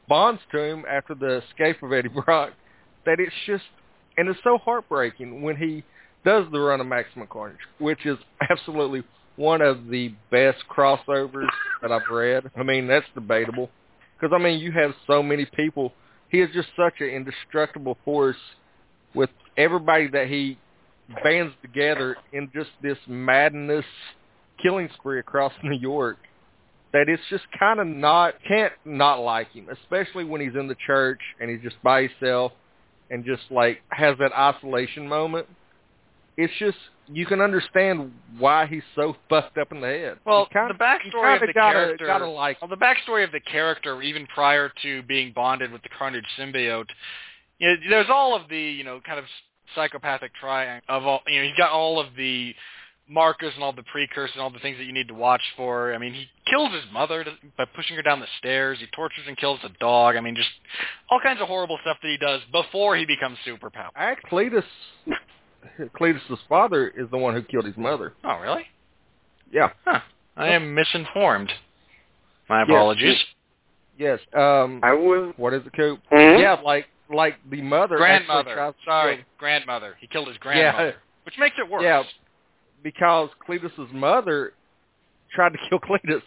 bonds 0.09 0.40
to 0.53 0.62
him 0.62 0.85
after 0.90 1.14
the 1.14 1.42
escape 1.49 1.83
of 1.83 1.92
Eddie 1.92 2.09
Brock 2.25 2.53
that 3.07 3.21
it's 3.21 3.35
just 3.46 3.65
and 4.17 4.29
it's 4.29 4.38
so 4.44 4.58
heartbreaking 4.58 5.42
when 5.42 5.56
he 5.56 5.83
does 6.25 6.44
the 6.52 6.61
run 6.61 6.81
of 6.81 6.87
Maximum 6.87 7.27
Carnage, 7.27 7.58
which 7.79 8.06
is 8.06 8.17
absolutely 8.50 9.02
one 9.37 9.61
of 9.61 9.88
the 9.88 10.15
best 10.31 10.58
crossovers 10.71 11.48
that 11.83 11.90
I've 11.90 12.08
read. 12.11 12.50
I 12.56 12.63
mean, 12.63 12.87
that's 12.87 13.06
debatable 13.15 13.71
because 14.17 14.35
I 14.35 14.42
mean, 14.42 14.61
you 14.61 14.73
have 14.73 14.92
so 15.06 15.23
many 15.23 15.46
people. 15.46 15.92
He 16.29 16.40
is 16.40 16.50
just 16.54 16.69
such 16.77 16.94
an 17.00 17.08
indestructible 17.08 17.98
force 18.04 18.37
with 19.15 19.31
everybody 19.56 20.08
that 20.08 20.29
he 20.29 20.58
bands 21.23 21.54
together 21.63 22.17
in 22.33 22.50
just 22.54 22.71
this 22.83 22.98
madness 23.06 23.85
killing 24.63 24.88
spree 24.94 25.19
across 25.19 25.52
New 25.63 25.79
York 25.79 26.17
that 26.95 27.09
it's 27.09 27.23
just 27.29 27.42
kind 27.59 27.81
of 27.81 27.88
not 27.88 28.35
can't 28.47 28.73
not 28.85 29.17
like 29.17 29.51
him, 29.51 29.67
especially 29.69 30.25
when 30.25 30.40
he's 30.40 30.55
in 30.55 30.69
the 30.69 30.77
church 30.87 31.19
and 31.40 31.51
he's 31.51 31.61
just 31.61 31.77
by 31.83 32.03
himself 32.07 32.53
and 33.11 33.25
just 33.25 33.42
like 33.51 33.79
has 33.90 34.17
that 34.21 34.33
isolation 34.33 35.07
moment. 35.07 35.47
It's 36.37 36.53
just 36.61 36.79
you 37.09 37.27
can 37.27 37.40
understand 37.40 38.13
why 38.38 38.67
he's 38.67 38.85
so 38.95 39.17
fucked 39.29 39.59
up 39.59 39.73
in 39.73 39.81
the 39.81 39.88
head. 39.88 40.19
Well, 40.25 40.47
kinda- 40.47 40.73
the 40.73 40.79
backstory 40.79 41.35
of 41.35 41.40
the 41.40 41.53
gotta, 41.53 41.75
character, 41.75 42.07
gotta 42.07 42.27
like 42.29 42.63
well, 42.63 42.69
the 42.69 42.77
backstory 42.77 43.25
of 43.25 43.33
the 43.33 43.40
character, 43.40 44.01
even 44.01 44.25
prior 44.29 44.71
to 44.83 45.03
being 45.03 45.33
bonded 45.33 45.73
with 45.73 45.83
the 45.83 45.90
Carnage 45.99 46.25
symbiote, 46.38 46.90
you 47.59 47.69
know, 47.69 47.77
there's 47.90 48.09
all 48.09 48.37
of 48.37 48.49
the, 48.49 48.57
you 48.57 48.85
know, 48.85 49.01
kind 49.05 49.19
of 49.19 49.25
psychopathic 49.75 50.33
triangle 50.40 50.85
of 50.88 51.05
all, 51.05 51.23
you 51.27 51.40
know, 51.40 51.49
he's 51.49 51.57
got 51.57 51.73
all 51.73 51.99
of 51.99 52.15
the 52.17 52.55
markers 53.09 53.52
and 53.55 53.63
all 53.63 53.73
the 53.73 53.83
precursors 53.83 54.35
and 54.35 54.42
all 54.42 54.50
the 54.50 54.59
things 54.61 54.79
that 54.79 54.85
you 54.85 54.92
need 54.92 55.09
to 55.09 55.15
watch 55.15 55.42
for. 55.57 55.94
I 55.94 55.98
mean, 55.98 56.15
he 56.15 56.27
kills 56.50 56.73
his 56.73 56.85
mother 56.92 57.25
to, 57.25 57.33
by 57.57 57.65
pushing 57.67 57.96
her 57.96 58.02
down 58.02 58.21
the 58.21 58.27
stairs. 58.38 58.79
He 58.81 58.87
tortures 58.94 59.25
and 59.29 59.37
kills 59.37 59.61
a 59.63 59.69
dog. 59.81 60.17
I 60.17 60.21
mean, 60.21 60.35
just 60.35 60.48
all 61.11 61.21
kinds 61.21 61.40
of 61.40 61.48
horrible 61.48 61.79
stuff 61.83 61.98
that 62.02 62.09
he 62.09 62.17
does 62.17 62.40
before 62.50 62.96
he 62.96 63.05
becomes 63.05 63.38
superpowered. 63.46 63.90
Act 63.96 64.25
Cletus 64.31 64.65
Cletus's 65.98 66.38
father 66.48 66.88
is 66.88 67.09
the 67.11 67.19
one 67.19 67.35
who 67.35 67.42
killed 67.42 67.65
his 67.65 67.77
mother. 67.77 68.15
Oh, 68.25 68.38
really? 68.38 68.65
Yeah. 69.52 69.71
Huh. 69.85 70.00
I 70.37 70.48
am 70.48 70.75
misinformed. 70.75 71.52
My 72.48 72.63
apologies. 72.63 73.17
Yes. 73.98 74.19
Um 74.35 74.81
I 74.83 74.92
was. 74.92 75.33
what 75.37 75.55
is 75.55 75.63
it, 75.65 75.73
Coop? 75.75 76.00
Mhm. 76.13 76.40
Yeah, 76.40 76.55
like 76.65 76.87
like 77.09 77.37
the 77.50 77.63
mother 77.63 77.96
grandmother. 77.96 78.55
tries 78.55 78.75
Sorry, 78.85 79.25
grandmother. 79.38 79.96
He 80.00 80.07
killed 80.07 80.27
his 80.29 80.37
Yeah. 80.37 80.42
grandmother, 80.42 80.94
which 81.25 81.38
makes 81.38 81.57
it 81.59 81.69
worse. 81.71 81.83
Yeah. 81.85 82.02
Because 82.85 83.30
Cletus's 83.48 83.92
mother 83.92 84.52
tried 85.35 85.54
to 85.54 85.58
kill 85.68 85.80
Cletus. 85.80 86.22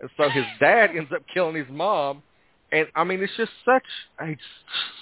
And 0.00 0.10
so 0.18 0.28
his 0.28 0.44
dad 0.60 0.90
ends 0.94 1.10
up 1.14 1.22
killing 1.32 1.56
his 1.56 1.68
mom. 1.70 2.22
And 2.72 2.88
I 2.94 3.04
mean 3.04 3.22
it's 3.22 3.32
just 3.36 3.52
such 3.64 3.84
a 4.20 4.36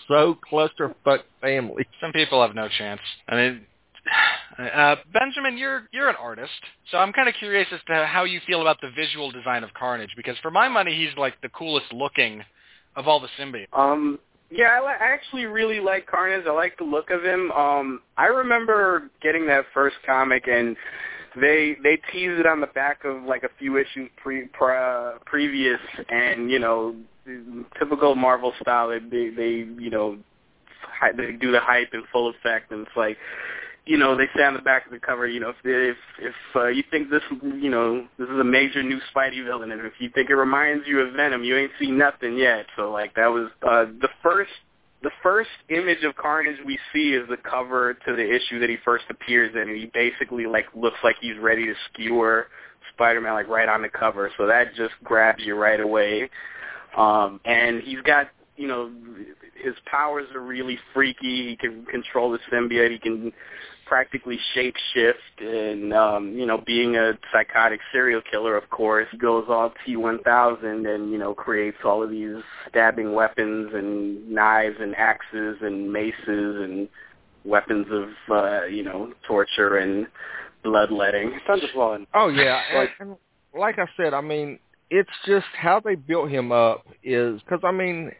so 0.09 0.39
clusterfuck 0.51 1.21
family. 1.41 1.87
Some 2.01 2.13
people 2.13 2.43
have 2.43 2.55
no 2.55 2.69
chance. 2.69 3.01
I 3.29 3.37
mean, 3.37 3.61
uh, 4.59 4.97
Benjamin, 5.13 5.57
you're 5.57 5.85
you're 5.93 6.09
an 6.09 6.17
artist, 6.21 6.51
so 6.91 6.99
I'm 6.99 7.13
kind 7.13 7.29
of 7.29 7.35
curious 7.39 7.69
as 7.73 7.81
to 7.87 8.07
how 8.07 8.25
you 8.25 8.41
feel 8.47 8.61
about 8.61 8.81
the 8.81 8.91
visual 8.91 9.31
design 9.31 9.63
of 9.63 9.73
Carnage. 9.75 10.11
Because 10.17 10.37
for 10.43 10.51
my 10.51 10.69
money, 10.69 10.97
he's 10.97 11.17
like 11.17 11.41
the 11.43 11.49
coolest 11.51 11.93
looking 11.93 12.43
of 12.97 13.07
all 13.07 13.21
the 13.21 13.29
symbiotes. 13.39 13.67
Um, 13.73 14.19
yeah, 14.51 14.79
I, 14.81 14.81
li- 14.81 14.99
I 15.01 15.13
actually 15.13 15.47
really 15.47 15.81
like 15.81 16.07
Carnage. 16.07 16.45
I 16.47 16.53
like 16.53 16.77
the 16.77 16.85
look 16.85 17.11
of 17.11 17.25
him. 17.25 17.53
Um, 17.53 18.01
I 18.17 18.27
remember 18.27 19.11
getting 19.23 19.47
that 19.47 19.65
first 19.73 19.97
comic, 20.05 20.49
and 20.49 20.77
they 21.41 21.77
they 21.83 21.97
teased 22.13 22.41
it 22.41 22.47
on 22.47 22.61
the 22.61 22.67
back 22.69 23.05
of 23.05 23.23
like 23.23 23.45
a 23.45 23.51
few 23.59 23.77
issues 23.79 24.11
pre, 24.17 24.47
pre 24.47 24.75
previous, 25.25 25.81
and 26.09 26.51
you 26.51 26.59
know, 26.59 26.97
typical 27.79 28.15
Marvel 28.17 28.53
style. 28.61 28.89
They 28.89 28.99
they, 28.99 29.31
they 29.31 29.51
you 29.79 29.91
know, 29.91 30.19
hy- 30.83 31.13
they 31.13 31.33
do 31.33 31.53
the 31.53 31.61
hype 31.61 31.95
in 31.95 32.03
full 32.13 32.29
effect, 32.29 32.73
and 32.73 32.87
it's 32.87 32.97
like. 32.97 33.17
You 33.91 33.99
know, 33.99 34.17
they 34.17 34.29
say 34.37 34.45
on 34.45 34.55
the 34.55 34.63
back 34.63 34.87
of 34.87 34.93
the 34.93 35.01
cover, 35.01 35.27
you 35.27 35.41
know, 35.41 35.49
if 35.49 35.57
if 35.65 35.97
if 36.21 36.35
uh, 36.55 36.69
you 36.69 36.85
think 36.93 37.11
this, 37.11 37.23
you 37.43 37.71
know, 37.71 38.07
this 38.21 38.29
is 38.29 38.39
a 38.39 38.45
major 38.45 38.85
new 38.85 39.01
Spidey 39.13 39.45
villain, 39.45 39.73
and 39.73 39.85
if 39.85 39.95
you 39.99 40.09
think 40.15 40.31
it 40.31 40.37
reminds 40.37 40.87
you 40.87 41.01
of 41.01 41.15
Venom, 41.15 41.43
you 41.43 41.57
ain't 41.57 41.73
seen 41.77 41.99
nothing 41.99 42.39
yet. 42.39 42.67
So 42.77 42.93
like 42.93 43.17
that 43.17 43.27
was 43.27 43.51
uh, 43.69 43.87
the 44.01 44.09
first 44.23 44.53
the 45.03 45.11
first 45.25 45.51
image 45.71 46.05
of 46.05 46.15
Carnage 46.15 46.59
we 46.65 46.79
see 46.93 47.15
is 47.15 47.29
the 47.29 47.37
cover 47.37 47.95
to 48.07 48.15
the 48.15 48.23
issue 48.23 48.61
that 48.61 48.71
he 48.71 48.77
first 48.85 49.07
appears 49.11 49.57
in, 49.57 49.63
and 49.63 49.77
he 49.77 49.91
basically 49.93 50.47
like 50.47 50.67
looks 50.73 50.99
like 51.03 51.17
he's 51.21 51.37
ready 51.39 51.67
to 51.67 51.75
skewer 51.93 52.47
Spider-Man 52.95 53.33
like 53.33 53.49
right 53.49 53.69
on 53.69 53.83
the 53.83 53.89
cover. 53.89 54.31
So 54.39 54.47
that 54.47 54.73
just 54.77 54.95
grabs 55.03 55.43
you 55.43 55.57
right 55.57 55.81
away. 55.81 56.31
Um, 56.97 57.41
and 57.45 57.83
he's 57.83 58.03
got 58.03 58.29
you 58.57 58.69
know 58.69 58.93
his 59.63 59.75
powers 59.87 60.29
are 60.35 60.41
really 60.41 60.79
freaky. 60.95 61.49
He 61.49 61.57
can 61.57 61.85
control 61.87 62.31
the 62.31 62.39
symbiote. 62.53 62.93
He 62.93 62.99
can 62.99 63.33
practically 63.91 64.39
shapeshift 64.55 65.15
and 65.41 65.93
um 65.93 66.33
you 66.39 66.47
know 66.47 66.63
being 66.65 66.95
a 66.95 67.19
psychotic 67.33 67.81
serial 67.93 68.23
killer 68.31 68.57
of 68.57 68.71
course 68.71 69.09
he 69.11 69.19
goes 69.19 69.45
all 69.49 69.73
T1000 69.85 70.95
and 70.95 71.11
you 71.11 71.19
know 71.19 71.35
creates 71.35 71.79
all 71.85 72.01
of 72.01 72.09
these 72.09 72.37
stabbing 72.69 73.15
weapons 73.15 73.73
and 73.75 74.31
knives 74.31 74.77
and 74.81 74.95
axes 74.95 75.57
and 75.61 75.93
maces 75.93 76.15
and 76.29 76.89
weapons 77.45 77.89
of 77.91 78.09
uh 78.31 78.65
you 78.67 78.85
know 78.85 79.13
torture 79.27 79.79
and 79.79 80.07
bloodletting 80.63 81.33
Tons 81.49 81.65
of 81.65 81.71
fun. 81.71 82.07
Oh 82.15 82.29
yeah, 82.29 82.61
Like- 82.77 82.91
and 83.01 83.17
like 83.59 83.81
I 83.81 83.87
said, 83.97 84.15
I 84.15 84.21
mean, 84.21 84.61
it's 84.91 85.11
just 85.27 85.47
how 85.61 85.81
they 85.81 85.97
built 85.97 86.31
him 86.31 86.53
up 86.53 86.87
is 87.03 87.41
because 87.41 87.61
I 87.65 87.73
mean, 87.73 88.13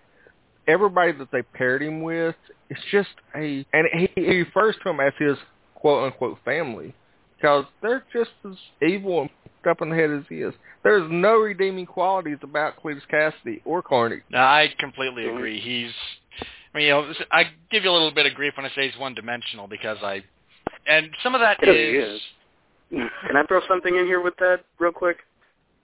everybody 0.67 1.13
that 1.13 1.29
they 1.31 1.43
paired 1.43 1.83
him 1.83 2.03
with, 2.03 2.35
it's 2.69 2.81
just 2.91 3.11
a 3.37 3.65
and 3.73 3.87
he, 3.93 4.09
he 4.17 4.39
refers 4.39 4.75
to 4.83 4.83
them 4.87 4.99
as 4.99 5.13
his 5.19 5.37
quote 5.81 6.05
unquote 6.05 6.39
family 6.45 6.95
because 7.37 7.65
they're 7.83 8.05
just 8.13 8.31
as 8.49 8.57
evil 8.87 9.23
and 9.23 9.31
fucked 9.43 9.67
up 9.67 9.83
in 9.83 9.91
the 9.91 9.97
head 9.97 10.11
as 10.11 10.25
he 10.29 10.37
is. 10.37 10.55
There's 10.83 11.11
no 11.11 11.37
redeeming 11.37 11.87
qualities 11.87 12.39
about 12.43 12.83
Cletus 12.83 13.03
Kasady 13.13 13.61
or 13.65 13.83
Carnage. 13.83 14.23
No, 14.31 14.39
I 14.39 14.69
completely 14.79 15.27
agree. 15.27 15.61
He's, 15.61 15.93
I 16.75 16.79
mean, 16.79 16.87
you 16.87 16.93
know, 16.93 17.13
I 17.31 17.45
give 17.71 17.85
you 17.85 17.91
a 17.91 17.93
little 17.93 18.13
bit 18.13 18.27
of 18.27 18.35
grief 18.35 18.55
when 18.57 18.65
I 18.65 18.71
say 18.75 18.89
he's 18.89 18.99
one-dimensional 18.99 19.69
because 19.69 19.99
I, 20.03 20.23
and 20.87 21.11
some 21.23 21.35
of 21.35 21.41
that 21.41 21.59
Because 21.61 21.77
is, 21.77 22.15
is. 22.15 22.21
can 23.27 23.37
I 23.37 23.43
throw 23.47 23.61
something 23.69 23.95
in 23.95 24.07
here 24.07 24.23
with 24.23 24.37
that 24.39 24.65
real 24.79 24.93
quick 24.93 25.19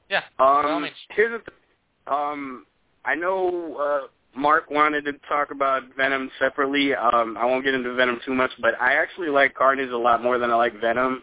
yeah. 0.09 0.23
Um, 0.39 0.87
here's 1.11 1.33
the 1.33 1.51
th- 1.51 1.59
um, 2.07 2.67
I 3.05 3.15
know 3.15 3.77
uh, 3.77 4.07
Mark 4.37 4.71
wanted 4.71 5.05
to 5.07 5.13
talk 5.29 5.51
about 5.51 5.83
Venom 5.97 6.31
separately. 6.39 6.95
Um, 6.95 7.37
I 7.39 7.45
won't 7.45 7.65
get 7.65 7.75
into 7.75 7.95
Venom 7.95 8.21
too 8.25 8.35
much, 8.35 8.51
but 8.61 8.81
I 8.81 8.95
actually 8.95 9.29
like 9.29 9.55
Carnage 9.55 9.91
a 9.91 9.99
lot 9.99 10.23
more 10.23 10.39
than 10.39 10.51
I 10.51 10.55
like 10.55 10.81
Venom. 10.81 11.23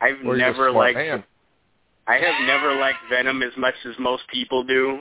I've 0.00 0.16
Or 0.24 0.36
never 0.36 0.70
liked. 0.70 0.96
man. 0.96 1.24
I 2.06 2.14
have 2.14 2.46
never 2.46 2.74
liked 2.74 2.98
Venom 3.10 3.42
as 3.42 3.52
much 3.56 3.74
as 3.86 3.94
most 3.98 4.22
people 4.32 4.64
do. 4.64 5.00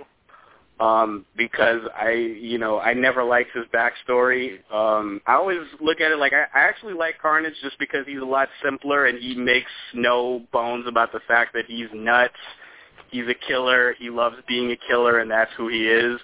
Um, 0.80 1.26
because 1.36 1.82
I, 1.94 2.12
you 2.12 2.58
know, 2.58 2.80
I 2.80 2.94
never 2.94 3.22
liked 3.22 3.50
his 3.54 3.66
backstory. 3.74 4.60
Um, 4.72 5.20
I 5.28 5.34
always 5.34 5.60
look 5.82 6.00
at 6.00 6.10
it 6.12 6.18
like 6.18 6.32
I, 6.32 6.44
I 6.58 6.64
actually 6.64 6.94
like 6.94 7.20
Carnage 7.22 7.54
just 7.62 7.78
because 7.80 8.06
he's 8.08 8.22
a 8.22 8.26
lot 8.26 8.48
simpler 8.64 9.08
and 9.08 9.20
he 9.20 9.36
makes 9.36 9.72
no 9.94 10.46
bones 10.54 10.86
about 10.88 11.12
the 11.12 11.20
fact 11.28 11.52
that 11.54 11.66
he's 11.68 11.88
nuts 11.94 12.34
he's 13.12 13.28
a 13.28 13.34
killer. 13.48 13.96
He 14.00 14.10
loves 14.10 14.38
being 14.48 14.72
a 14.72 14.78
killer, 14.88 15.20
and 15.20 15.30
that's 15.30 15.52
who 15.58 15.68
he 15.68 15.88
is. 15.88 16.20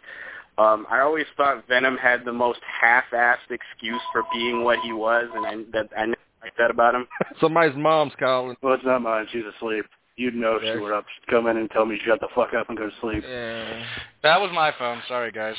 Um, 0.58 0.86
I 0.90 1.02
always 1.02 1.26
thought 1.36 1.68
Venom 1.68 1.98
had 1.98 2.24
the 2.24 2.32
most 2.32 2.60
half-assed 2.82 3.50
excuse 3.52 4.02
for 4.14 4.24
being 4.34 4.64
what 4.64 4.80
he 4.80 4.94
was, 4.94 5.26
and 5.34 5.46
I 5.46 5.56
that 5.74 5.90
I 5.98 6.06
never 6.06 6.18
liked 6.42 6.58
that 6.58 6.72
about 6.72 6.96
him. 6.96 7.08
Somebody's 7.42 7.76
mom's 7.76 8.14
calling. 8.18 8.56
Well, 8.62 8.74
it's 8.74 8.86
not 8.86 9.02
mine. 9.02 9.28
She's 9.32 9.44
asleep. 9.58 9.86
You'd 10.18 10.34
know 10.36 10.56
if 10.56 10.62
she 10.64 10.80
were 10.80 10.94
up. 10.94 11.04
She'd 11.14 11.30
come 11.30 11.48
in 11.48 11.58
and 11.58 11.70
tell 11.72 11.86
me 11.86 12.00
shut 12.06 12.22
the 12.22 12.30
fuck 12.34 12.54
up 12.54 12.70
and 12.70 12.78
go 12.78 12.86
to 12.90 12.96
sleep. 13.02 13.24
Yeah. 13.28 13.84
That 14.24 14.40
was 14.40 14.50
my 14.54 14.72
phone. 14.80 15.02
Sorry, 15.10 15.32
guys. 15.32 15.56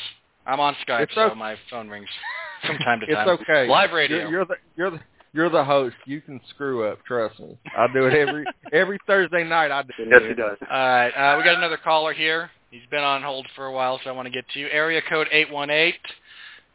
I'm 0.46 0.60
on 0.60 0.74
Skype, 0.86 1.02
It's 1.02 1.14
so 1.14 1.22
okay. 1.22 1.34
my 1.38 1.56
phone 1.70 1.88
rings 1.90 2.08
from 2.66 2.78
time 2.78 3.00
to 3.00 3.06
time. 3.06 3.28
It's 3.28 3.42
okay. 3.42 3.66
Live 3.68 3.92
radio. 3.92 4.18
You're, 4.20 4.30
you're 4.30 4.44
the 4.46 4.54
you're 4.76 4.90
the 4.92 5.00
you're 5.34 5.50
the 5.50 5.64
host. 5.64 5.96
You 6.06 6.22
can 6.22 6.40
screw 6.48 6.88
up. 6.88 7.04
Trust 7.04 7.38
me. 7.40 7.58
I 7.76 7.86
do 7.92 8.06
it 8.06 8.14
every 8.14 8.44
every 8.72 8.98
Thursday 9.06 9.44
night. 9.44 9.70
I 9.70 9.82
do. 9.82 9.92
Yes, 10.10 10.22
he 10.26 10.32
does. 10.34 10.56
All 10.62 10.68
right, 10.78 11.10
uh, 11.10 11.36
we 11.36 11.44
got 11.44 11.56
another 11.58 11.76
caller 11.76 12.14
here. 12.14 12.48
He's 12.76 12.90
been 12.90 13.02
on 13.02 13.22
hold 13.22 13.46
for 13.56 13.64
a 13.64 13.72
while, 13.72 13.98
so 14.04 14.10
I 14.10 14.12
want 14.12 14.26
to 14.26 14.30
get 14.30 14.44
to 14.50 14.58
you. 14.58 14.68
Area 14.70 15.00
code 15.08 15.28
818. 15.32 15.94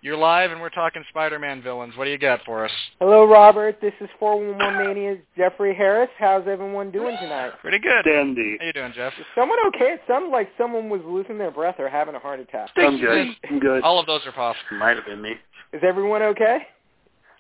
You're 0.02 0.18
live, 0.18 0.52
and 0.52 0.60
we're 0.60 0.70
talking 0.72 1.04
Spider-Man 1.10 1.62
villains. 1.62 1.96
What 1.96 2.06
do 2.06 2.10
you 2.10 2.18
got 2.18 2.40
for 2.44 2.66
us? 2.66 2.72
Hello, 3.00 3.28
Robert. 3.28 3.78
This 3.82 3.94
is 4.02 4.10
411 4.18 4.84
Mania's 4.84 5.20
Jeffrey 5.38 5.76
Harris. 5.76 6.10
How's 6.18 6.48
everyone 6.48 6.90
doing 6.90 7.16
tonight? 7.22 7.52
Pretty 7.62 7.78
good. 7.78 8.04
Dandy. 8.04 8.58
How 8.60 8.66
you 8.66 8.74
doing, 8.74 8.94
Jeff? 8.96 9.14
Is 9.20 9.28
someone 9.36 9.60
okay? 9.68 9.94
It 9.94 10.02
sounded 10.08 10.32
like 10.32 10.50
someone 10.58 10.90
was 10.90 11.02
losing 11.06 11.38
their 11.38 11.52
breath 11.52 11.76
or 11.78 11.88
having 11.88 12.16
a 12.16 12.20
heart 12.20 12.40
attack. 12.40 12.72
I'm 12.78 13.00
good. 13.00 13.28
I'm 13.48 13.60
good. 13.60 13.84
All 13.84 14.00
of 14.00 14.08
those 14.08 14.22
are 14.26 14.32
possible. 14.32 14.80
Might 14.80 14.96
have 14.96 15.06
been 15.06 15.22
me. 15.22 15.34
Is 15.72 15.82
everyone 15.84 16.24
okay? 16.24 16.66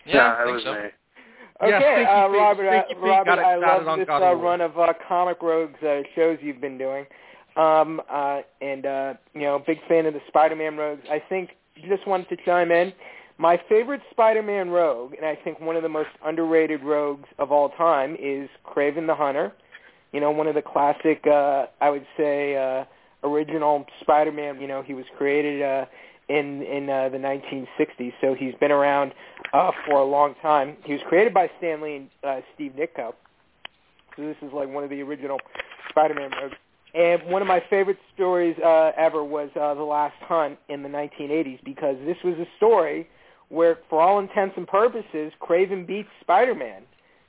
Yeah, 0.05 0.35
I 0.35 0.37
that 0.37 0.45
think 0.45 0.53
was 0.53 0.63
so. 0.65 0.73
me. 0.73 0.89
Okay, 1.63 1.93
Stinky 1.95 2.11
uh, 2.11 2.27
Robert. 2.27 2.67
uh, 2.67 2.95
Robert, 2.99 3.39
I 3.39 3.55
love 3.55 3.97
this 3.97 4.07
uh, 4.07 4.35
run 4.35 4.61
of 4.61 4.77
uh, 4.77 4.93
Comic 5.07 5.41
Rogues 5.41 5.81
uh, 5.81 6.01
shows 6.15 6.37
you've 6.41 6.61
been 6.61 6.77
doing. 6.77 7.07
Um, 7.55 8.01
uh, 8.09 8.41
and 8.61 8.85
uh, 8.85 9.13
you 9.33 9.41
know, 9.41 9.61
big 9.65 9.79
fan 9.87 10.05
of 10.05 10.13
the 10.13 10.21
Spider-Man 10.27 10.77
Rogues. 10.77 11.03
I 11.09 11.21
think 11.27 11.51
just 11.87 12.07
wanted 12.07 12.29
to 12.29 12.37
chime 12.45 12.71
in. 12.71 12.93
My 13.37 13.59
favorite 13.67 14.01
Spider-Man 14.11 14.69
rogue, 14.69 15.13
and 15.15 15.25
I 15.25 15.35
think 15.35 15.59
one 15.59 15.75
of 15.75 15.83
the 15.83 15.89
most 15.89 16.09
underrated 16.23 16.83
rogues 16.83 17.27
of 17.39 17.51
all 17.51 17.69
time, 17.69 18.15
is 18.21 18.49
Kraven 18.65 19.07
the 19.07 19.15
Hunter. 19.15 19.51
You 20.11 20.19
know, 20.19 20.29
one 20.31 20.47
of 20.47 20.55
the 20.55 20.61
classic, 20.61 21.25
uh, 21.25 21.65
I 21.79 21.89
would 21.89 22.05
say, 22.17 22.55
uh, 22.55 22.85
original 23.27 23.85
Spider-Man. 24.01 24.61
You 24.61 24.67
know, 24.67 24.83
he 24.83 24.93
was 24.93 25.05
created 25.17 25.61
uh, 25.61 25.85
in 26.29 26.61
in 26.61 26.89
uh, 26.89 27.09
the 27.09 27.17
1960s, 27.17 28.13
so 28.21 28.33
he's 28.33 28.53
been 28.59 28.71
around 28.71 29.13
uh, 29.53 29.71
for 29.85 29.99
a 29.99 30.05
long 30.05 30.35
time. 30.41 30.77
He 30.85 30.93
was 30.93 31.01
created 31.07 31.33
by 31.33 31.49
Stan 31.57 31.81
Lee 31.81 31.95
and 31.95 32.09
uh, 32.23 32.41
Steve 32.53 32.73
Ditko. 32.77 33.13
So 34.15 34.23
this 34.23 34.37
is 34.41 34.53
like 34.53 34.69
one 34.69 34.83
of 34.83 34.89
the 34.89 35.01
original 35.01 35.39
Spider-Man 35.89 36.31
rogues. 36.41 36.55
And 36.93 37.23
one 37.23 37.41
of 37.41 37.47
my 37.47 37.63
favorite 37.69 37.97
stories 38.13 38.57
uh, 38.59 38.91
ever 38.97 39.23
was 39.23 39.49
uh, 39.55 39.73
The 39.75 39.83
Last 39.83 40.15
Hunt 40.21 40.59
in 40.67 40.83
the 40.83 40.89
1980s 40.89 41.63
because 41.63 41.95
this 42.05 42.17
was 42.23 42.35
a 42.35 42.47
story 42.57 43.07
where, 43.49 43.79
for 43.89 44.01
all 44.01 44.19
intents 44.19 44.55
and 44.57 44.67
purposes, 44.67 45.31
Kraven 45.41 45.87
beats 45.87 46.09
Spider-Man. 46.21 46.83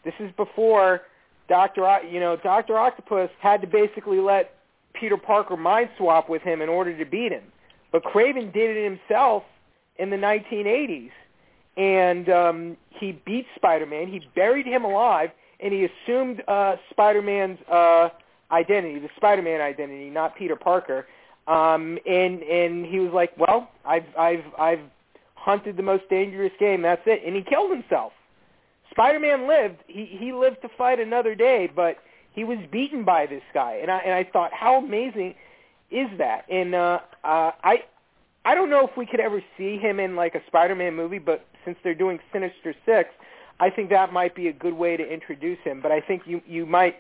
This 0.04 0.14
is 0.18 0.30
before 0.36 1.02
Doctor, 1.48 1.86
O- 1.86 2.02
you 2.08 2.18
know, 2.18 2.36
Doctor 2.36 2.76
Octopus 2.76 3.30
had 3.40 3.60
to 3.60 3.66
basically 3.66 4.18
let 4.18 4.54
Peter 4.94 5.16
Parker 5.16 5.56
mind 5.56 5.90
swap 5.96 6.28
with 6.28 6.42
him 6.42 6.60
in 6.60 6.68
order 6.68 6.96
to 6.96 7.04
beat 7.04 7.32
him. 7.32 7.44
But 7.92 8.02
Kraven 8.04 8.52
did 8.52 8.76
it 8.76 8.84
himself 8.84 9.44
in 9.96 10.10
the 10.10 10.16
1980s, 10.16 11.10
and 11.76 12.28
um, 12.28 12.76
he 12.88 13.20
beat 13.24 13.46
Spider-Man. 13.56 14.08
He 14.08 14.20
buried 14.34 14.66
him 14.66 14.84
alive, 14.84 15.30
and 15.60 15.72
he 15.72 15.86
assumed 15.86 16.42
uh, 16.48 16.76
Spider-Man's 16.90 17.58
uh, 17.70 18.08
identity, 18.52 18.98
the 18.98 19.08
Spider-Man 19.16 19.60
identity, 19.60 20.10
not 20.10 20.36
Peter 20.36 20.56
Parker. 20.56 21.06
Um, 21.46 21.98
and 22.06 22.42
and 22.42 22.86
he 22.86 23.00
was 23.00 23.12
like, 23.12 23.36
"Well, 23.36 23.70
I've 23.84 24.06
I've 24.16 24.44
I've 24.58 24.80
hunted 25.34 25.76
the 25.76 25.82
most 25.82 26.08
dangerous 26.08 26.52
game. 26.60 26.82
That's 26.82 27.02
it." 27.06 27.22
And 27.26 27.34
he 27.34 27.42
killed 27.42 27.72
himself. 27.72 28.12
Spider-Man 28.90 29.48
lived. 29.48 29.78
He 29.88 30.04
he 30.04 30.32
lived 30.32 30.62
to 30.62 30.68
fight 30.78 31.00
another 31.00 31.34
day, 31.34 31.68
but 31.74 31.96
he 32.32 32.44
was 32.44 32.58
beaten 32.70 33.04
by 33.04 33.26
this 33.26 33.42
guy. 33.52 33.78
And 33.82 33.90
I 33.90 33.98
and 33.98 34.14
I 34.14 34.24
thought, 34.24 34.52
how 34.52 34.76
amazing 34.76 35.34
is 35.90 36.08
that? 36.18 36.44
And 36.50 36.74
uh, 36.74 37.00
uh, 37.24 37.52
I 37.64 37.84
I 38.44 38.54
don't 38.54 38.70
know 38.70 38.86
if 38.86 38.96
we 38.96 39.06
could 39.06 39.20
ever 39.20 39.42
see 39.56 39.78
him 39.78 40.00
in 40.00 40.14
like 40.14 40.34
a 40.34 40.42
Spider-Man 40.46 40.94
movie, 40.94 41.18
but 41.18 41.44
since 41.64 41.76
they're 41.82 41.94
doing 41.94 42.18
Sinister 42.32 42.74
Six, 42.86 43.10
I 43.60 43.70
think 43.70 43.90
that 43.90 44.12
might 44.12 44.34
be 44.34 44.48
a 44.48 44.52
good 44.52 44.74
way 44.74 44.96
to 44.96 45.04
introduce 45.04 45.58
him. 45.64 45.80
But 45.82 45.92
I 45.92 46.00
think 46.00 46.22
you 46.26 46.40
you 46.46 46.66
might 46.66 46.96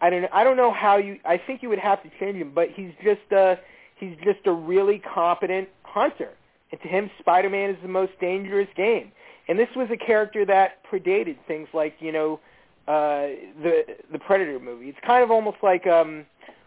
I 0.00 0.10
don't 0.10 0.24
I 0.32 0.44
don't 0.44 0.56
know 0.56 0.72
how 0.72 0.96
you 0.96 1.18
I 1.24 1.38
think 1.38 1.62
you 1.62 1.68
would 1.68 1.78
have 1.78 2.02
to 2.02 2.10
change 2.20 2.36
him, 2.36 2.52
but 2.54 2.68
he's 2.74 2.92
just 3.02 3.32
uh 3.32 3.56
he's 3.96 4.16
just 4.24 4.46
a 4.46 4.52
really 4.52 5.02
competent 5.14 5.68
hunter. 5.82 6.30
And 6.72 6.80
to 6.82 6.88
him 6.88 7.10
Spider-Man 7.20 7.70
is 7.70 7.76
the 7.82 7.88
most 7.88 8.12
dangerous 8.20 8.68
game. 8.76 9.12
And 9.48 9.58
this 9.58 9.68
was 9.76 9.88
a 9.92 9.96
character 9.96 10.44
that 10.46 10.82
predated 10.90 11.36
things 11.46 11.68
like, 11.72 11.94
you 12.00 12.12
know, 12.12 12.40
uh 12.86 13.34
the 13.62 13.84
the 14.12 14.18
Predator 14.18 14.58
movie. 14.60 14.88
It's 14.88 14.98
kind 15.06 15.22
of 15.22 15.30
almost 15.30 15.58
like 15.62 15.86
um 15.86 16.26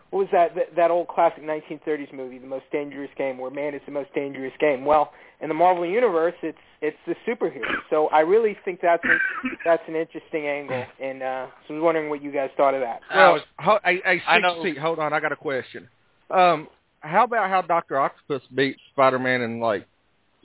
what 0.09 0.19
was 0.19 0.29
that, 0.31 0.55
that 0.55 0.75
that 0.75 0.91
old 0.91 1.07
classic 1.09 1.43
1930s 1.43 2.13
movie, 2.13 2.37
The 2.37 2.47
Most 2.47 2.65
Dangerous 2.71 3.11
Game, 3.17 3.37
where 3.37 3.51
man 3.51 3.73
is 3.73 3.81
the 3.85 3.91
most 3.91 4.13
dangerous 4.13 4.53
game? 4.59 4.85
Well, 4.85 5.11
in 5.41 5.49
the 5.49 5.53
Marvel 5.53 5.85
universe, 5.85 6.33
it's 6.41 6.57
it's 6.81 6.97
the 7.07 7.15
superhero. 7.27 7.65
So 7.89 8.07
I 8.09 8.19
really 8.21 8.55
think 8.65 8.79
that's 8.81 9.03
a, 9.03 9.17
that's 9.65 9.81
an 9.87 9.95
interesting 9.95 10.45
angle, 10.47 10.85
and 11.01 11.23
uh, 11.23 11.47
so 11.67 11.73
I 11.73 11.77
was 11.77 11.83
wondering 11.83 12.09
what 12.09 12.21
you 12.21 12.31
guys 12.31 12.49
thought 12.57 12.73
of 12.75 12.81
that. 12.81 13.01
I 13.09 13.17
Well, 13.17 13.33
was- 13.33 13.41
ho- 13.59 13.79
hey, 13.83 14.01
hey, 14.05 14.21
I 14.27 14.39
know- 14.39 14.61
60, 14.63 14.79
hold 14.79 14.99
on, 14.99 15.11
I 15.13 15.19
got 15.19 15.31
a 15.31 15.35
question. 15.35 15.87
Um, 16.29 16.67
how 17.01 17.23
about 17.23 17.49
how 17.49 17.61
Doctor 17.61 17.97
Octopus 17.99 18.41
beat 18.53 18.77
Spider-Man 18.91 19.41
in 19.41 19.59
like 19.59 19.87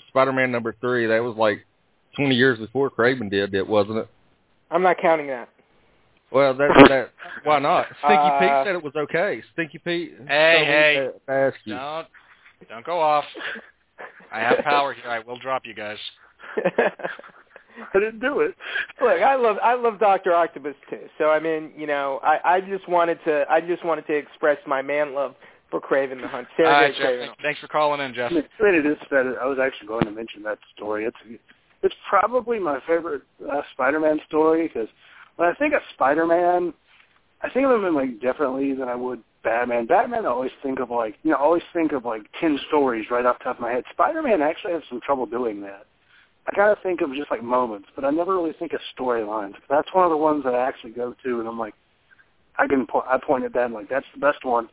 Spider-Man 0.08 0.50
number 0.52 0.74
three? 0.80 1.06
That 1.06 1.22
was 1.22 1.36
like 1.36 1.64
twenty 2.16 2.34
years 2.34 2.58
before 2.58 2.90
Kraven 2.90 3.30
did 3.30 3.54
it, 3.54 3.66
wasn't 3.66 3.98
it? 3.98 4.08
I'm 4.70 4.82
not 4.82 4.98
counting 4.98 5.26
that. 5.28 5.48
Well, 6.30 6.54
that 6.54 6.68
that 6.88 7.10
why 7.44 7.58
not? 7.58 7.86
Stinky 7.98 8.14
Uh, 8.16 8.38
Pete 8.38 8.66
said 8.66 8.74
it 8.74 8.82
was 8.82 8.94
okay. 8.96 9.42
Stinky 9.52 9.78
Pete. 9.78 10.14
Hey, 10.28 10.64
hey. 10.64 10.94
to- 10.96 11.12
to 11.26 11.32
ask 11.32 11.56
you. 11.64 11.74
Don't 11.74 12.06
don't 12.70 12.86
go 12.86 13.00
off. 13.00 13.24
I 14.32 14.40
have 14.40 14.58
power 14.64 14.94
here. 14.94 15.10
I 15.10 15.20
will 15.20 15.38
drop 15.38 15.62
you 15.64 15.74
guys. 15.74 15.98
I 17.94 17.98
didn't 17.98 18.20
do 18.20 18.40
it. 18.40 18.54
Look, 19.00 19.22
I 19.22 19.34
love 19.34 19.56
I 19.62 19.74
love 19.74 19.98
Doctor 19.98 20.34
Octopus 20.34 20.74
too. 20.90 21.08
So 21.18 21.30
I 21.30 21.40
mean, 21.40 21.72
you 21.76 21.86
know, 21.86 22.20
I 22.22 22.56
I 22.56 22.60
just 22.60 22.88
wanted 22.88 23.18
to 23.24 23.44
I 23.50 23.60
just 23.60 23.84
wanted 23.84 24.06
to 24.06 24.14
express 24.14 24.58
my 24.66 24.82
man 24.82 25.14
love 25.14 25.34
for 25.70 25.80
Kraven 25.80 26.20
the 26.20 26.28
Hunt. 26.28 26.46
All 26.58 26.64
Sergey 26.64 26.70
right, 26.70 26.94
Kraven. 26.94 27.26
Jeff, 27.26 27.36
thanks 27.42 27.60
for 27.60 27.68
calling 27.68 28.00
in, 28.00 28.14
Jeff. 28.14 28.32
It's 28.32 28.48
it 28.60 28.86
is 28.86 28.98
that 29.10 29.36
I 29.40 29.46
was 29.46 29.58
actually 29.60 29.88
going 29.88 30.04
to 30.04 30.10
mention 30.10 30.42
that 30.42 30.58
story. 30.76 31.04
It's 31.04 31.40
it's 31.82 31.94
probably 32.08 32.58
my 32.58 32.78
favorite 32.86 33.22
uh, 33.50 33.62
Spider-Man 33.72 34.20
story 34.28 34.68
because 34.68 34.88
when 35.36 35.48
I 35.48 35.54
think 35.54 35.74
of 35.74 35.80
Spider-Man, 35.94 36.72
I 37.42 37.50
think 37.50 37.66
of 37.66 37.72
him 37.72 37.84
in 37.86 37.94
like 37.94 38.20
differently 38.20 38.74
than 38.74 38.88
I 38.88 38.94
would 38.94 39.22
Batman. 39.42 39.86
Batman, 39.86 40.26
I 40.26 40.28
always 40.28 40.52
think 40.62 40.80
of 40.80 40.90
like 40.90 41.16
you 41.22 41.30
know, 41.30 41.36
I 41.36 41.40
always 41.40 41.62
think 41.72 41.92
of 41.92 42.04
like 42.04 42.22
ten 42.40 42.58
stories 42.68 43.06
right 43.10 43.26
off 43.26 43.38
the 43.38 43.44
top 43.44 43.56
of 43.56 43.62
my 43.62 43.72
head. 43.72 43.84
Spider-Man 43.92 44.42
actually 44.42 44.72
has 44.72 44.82
some 44.88 45.00
trouble 45.00 45.26
doing 45.26 45.60
that. 45.62 45.86
I 46.46 46.56
gotta 46.56 46.80
think 46.82 47.00
of 47.00 47.14
just 47.14 47.30
like 47.30 47.42
moments, 47.42 47.88
but 47.94 48.04
I 48.04 48.10
never 48.10 48.34
really 48.34 48.54
think 48.58 48.72
of 48.72 48.80
storylines. 48.98 49.54
That's 49.68 49.92
one 49.92 50.04
of 50.04 50.10
the 50.10 50.16
ones 50.16 50.44
that 50.44 50.54
I 50.54 50.66
actually 50.66 50.92
go 50.92 51.14
to, 51.24 51.40
and 51.40 51.48
I'm 51.48 51.58
like, 51.58 51.74
I 52.58 52.66
can 52.66 52.86
po- 52.86 53.04
I 53.08 53.18
point 53.18 53.44
at 53.44 53.52
that 53.54 53.66
and 53.66 53.74
like 53.74 53.88
that's 53.88 54.06
the 54.14 54.20
best 54.20 54.44
one 54.44 54.68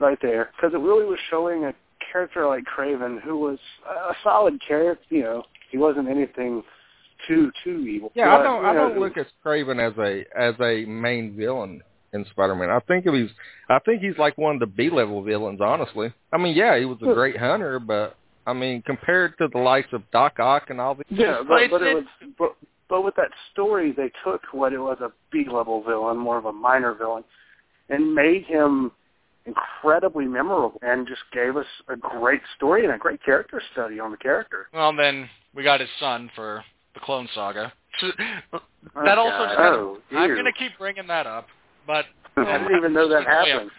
right 0.00 0.18
there 0.22 0.50
because 0.56 0.74
it 0.74 0.78
really 0.78 1.04
was 1.04 1.18
showing 1.30 1.64
a 1.64 1.74
character 2.12 2.46
like 2.46 2.64
Kraven 2.64 3.20
who 3.20 3.36
was 3.38 3.58
a 3.88 4.14
solid 4.22 4.60
character. 4.66 5.04
You 5.10 5.22
know, 5.22 5.42
he 5.70 5.78
wasn't 5.78 6.08
anything 6.08 6.62
too 7.26 7.50
too 7.64 7.86
evil. 7.86 8.12
Yeah, 8.14 8.36
I 8.36 8.42
don't. 8.42 8.64
I 8.64 8.72
know, 8.72 8.88
don't 8.90 9.00
look 9.00 9.16
at 9.16 9.26
Kraven 9.44 9.80
as 9.80 9.96
a 9.98 10.24
as 10.38 10.54
a 10.60 10.84
main 10.86 11.36
villain 11.36 11.82
in 12.12 12.24
Spider-Man. 12.30 12.70
I 12.70 12.80
think 12.80 13.04
he's. 13.06 13.30
I 13.68 13.78
think 13.80 14.02
he's 14.02 14.16
like 14.18 14.38
one 14.38 14.54
of 14.54 14.60
the 14.60 14.66
B-level 14.66 15.22
villains. 15.22 15.60
Honestly, 15.60 16.12
I 16.32 16.38
mean, 16.38 16.56
yeah, 16.56 16.78
he 16.78 16.84
was 16.84 16.98
a 17.02 17.12
great 17.12 17.36
hunter, 17.36 17.78
but 17.78 18.16
I 18.46 18.52
mean, 18.52 18.82
compared 18.82 19.36
to 19.38 19.48
the 19.48 19.58
likes 19.58 19.88
of 19.92 20.02
Doc 20.10 20.40
Ock 20.40 20.70
and 20.70 20.80
all 20.80 20.94
these. 20.94 21.04
Yeah, 21.10 21.42
but, 21.46 21.70
but 21.70 21.82
it 21.82 21.94
was 21.94 22.04
but, 22.38 22.56
but 22.88 23.02
with 23.02 23.14
that 23.16 23.30
story, 23.52 23.92
they 23.92 24.10
took 24.24 24.42
what 24.52 24.72
it 24.72 24.78
was 24.78 24.98
a 25.00 25.12
B 25.30 25.46
level 25.50 25.82
villain, 25.82 26.16
more 26.16 26.38
of 26.38 26.46
a 26.46 26.52
minor 26.52 26.94
villain, 26.94 27.24
and 27.90 28.14
made 28.14 28.44
him 28.44 28.90
incredibly 29.44 30.26
memorable, 30.26 30.78
and 30.82 31.06
just 31.06 31.20
gave 31.32 31.56
us 31.56 31.66
a 31.88 31.96
great 31.96 32.40
story 32.56 32.84
and 32.84 32.94
a 32.94 32.98
great 32.98 33.22
character 33.22 33.62
study 33.72 33.98
on 33.98 34.10
the 34.10 34.16
character. 34.16 34.68
Well, 34.72 34.94
then 34.94 35.28
we 35.54 35.62
got 35.62 35.80
his 35.80 35.88
son 35.98 36.30
for 36.34 36.62
the 36.94 37.00
Clone 37.00 37.28
Saga. 37.34 37.72
Oh, 38.02 38.60
that 39.04 39.18
also 39.18 39.46
God. 39.46 39.56
kind 39.56 39.74
of, 39.74 39.80
Oh, 39.80 39.98
I'm 40.16 40.30
going 40.30 40.44
to 40.44 40.52
keep 40.52 40.72
bringing 40.78 41.06
that 41.08 41.26
up, 41.26 41.48
but 41.88 42.04
I 42.36 42.58
didn't 42.58 42.76
even 42.76 42.92
know 42.92 43.08
that 43.08 43.24
happened. 43.26 43.70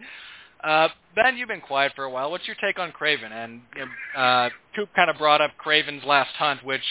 uh, 0.64 0.88
ben, 1.14 1.36
you've 1.36 1.48
been 1.48 1.60
quiet 1.60 1.92
for 1.94 2.02
a 2.02 2.10
while. 2.10 2.32
What's 2.32 2.48
your 2.48 2.56
take 2.60 2.80
on 2.80 2.90
Kraven? 2.90 3.30
And 3.30 3.60
uh, 4.16 4.48
Coop 4.74 4.88
kind 4.96 5.08
of 5.08 5.18
brought 5.18 5.40
up 5.40 5.52
Kraven's 5.64 6.04
Last 6.04 6.34
Hunt, 6.36 6.64
which 6.64 6.82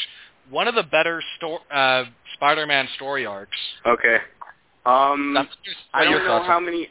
one 0.49 0.69
of 0.69 0.75
the 0.75 0.83
better 0.83 1.21
sto- 1.37 1.59
uh, 1.73 2.05
Spider-Man 2.35 2.87
story 2.95 3.25
arcs. 3.25 3.57
Okay. 3.85 4.17
Um, 4.85 5.37
I 5.93 6.05
don't 6.05 6.23
know 6.23 6.43
how 6.43 6.59
many. 6.59 6.89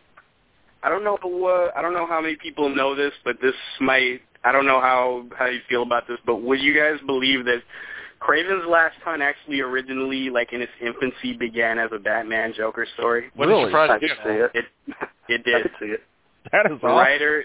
I 0.82 0.88
don't 0.88 1.04
know. 1.04 1.16
Uh, 1.16 1.78
I 1.78 1.82
don't 1.82 1.94
know 1.94 2.06
how 2.06 2.20
many 2.20 2.36
people 2.36 2.74
know 2.74 2.94
this, 2.94 3.12
but 3.24 3.36
this 3.40 3.54
might. 3.80 4.20
I 4.44 4.52
don't 4.52 4.66
know 4.66 4.80
how 4.80 5.26
how 5.36 5.46
you 5.46 5.60
feel 5.68 5.82
about 5.82 6.06
this, 6.08 6.18
but 6.24 6.36
would 6.36 6.60
you 6.60 6.74
guys 6.74 6.98
believe 7.06 7.44
that 7.46 7.62
Kraven's 8.20 8.66
Last 8.68 8.96
Hunt 9.04 9.22
actually 9.22 9.60
originally, 9.60 10.30
like 10.30 10.52
in 10.52 10.60
its 10.62 10.72
infancy, 10.80 11.32
began 11.32 11.78
as 11.78 11.90
a 11.92 11.98
Batman 11.98 12.52
Joker 12.56 12.86
story? 12.94 13.30
Wouldn't 13.36 13.56
Really? 13.56 13.70
surprise 13.70 13.90
I 13.92 13.94
me 13.98 14.08
could 14.08 14.18
see 14.24 14.30
all. 14.30 14.44
it. 14.44 14.50
It 14.54 14.64
it 15.28 15.40
I 15.46 15.50
did. 15.50 15.62
could 15.62 15.72
see 15.80 15.86
it. 15.86 16.02
That 16.52 16.66
is 16.70 16.80
The 16.80 16.86
awesome. 16.86 16.96
writer, 16.98 17.44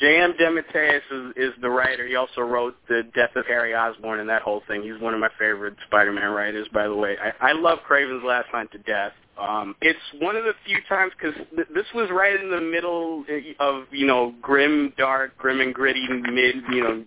J.M. 0.00 0.34
DeMatteis 0.40 1.00
is, 1.10 1.32
is 1.36 1.52
the 1.62 1.70
writer. 1.70 2.06
He 2.06 2.16
also 2.16 2.40
wrote 2.40 2.74
The 2.88 3.02
Death 3.14 3.30
of 3.36 3.46
Harry 3.46 3.74
Osborn 3.74 4.18
and 4.20 4.28
that 4.28 4.42
whole 4.42 4.62
thing. 4.66 4.82
He's 4.82 5.00
one 5.00 5.14
of 5.14 5.20
my 5.20 5.28
favorite 5.38 5.74
Spider-Man 5.86 6.30
writers, 6.32 6.66
by 6.72 6.88
the 6.88 6.94
way. 6.96 7.16
I, 7.22 7.50
I 7.50 7.52
love 7.52 7.78
Kraven's 7.88 8.24
Last 8.24 8.48
Hunt 8.50 8.72
to 8.72 8.78
death. 8.78 9.12
Um, 9.40 9.74
it's 9.80 9.98
one 10.20 10.36
of 10.36 10.44
the 10.44 10.52
few 10.66 10.78
times 10.88 11.12
because 11.18 11.34
th- 11.56 11.68
this 11.74 11.86
was 11.94 12.08
right 12.10 12.40
in 12.40 12.50
the 12.50 12.60
middle 12.60 13.24
of 13.58 13.84
you 13.90 14.06
know 14.06 14.32
grim, 14.40 14.92
dark, 14.96 15.36
grim 15.38 15.60
and 15.60 15.74
gritty 15.74 16.06
mid 16.08 16.56
you 16.70 16.82
know 16.84 17.04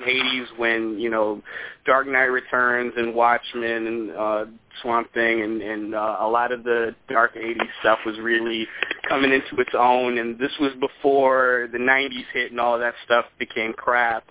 80s 0.00 0.58
when 0.58 0.98
you 0.98 1.10
know 1.10 1.42
Dark 1.84 2.06
Knight 2.06 2.24
Returns 2.24 2.92
and 2.96 3.14
Watchmen 3.14 3.86
and 3.86 4.10
uh, 4.10 4.44
Swamp 4.82 5.12
Thing 5.14 5.42
and, 5.42 5.62
and 5.62 5.94
uh, 5.94 6.16
a 6.20 6.28
lot 6.28 6.52
of 6.52 6.64
the 6.64 6.94
dark 7.08 7.34
80s 7.34 7.56
stuff 7.80 7.98
was 8.04 8.18
really 8.18 8.66
coming 9.08 9.32
into 9.32 9.60
its 9.60 9.72
own. 9.76 10.18
And 10.18 10.38
this 10.38 10.52
was 10.60 10.72
before 10.80 11.68
the 11.72 11.78
90s 11.78 12.24
hit 12.32 12.50
and 12.50 12.60
all 12.60 12.74
of 12.74 12.80
that 12.80 12.94
stuff 13.04 13.24
became 13.38 13.72
crap. 13.72 14.24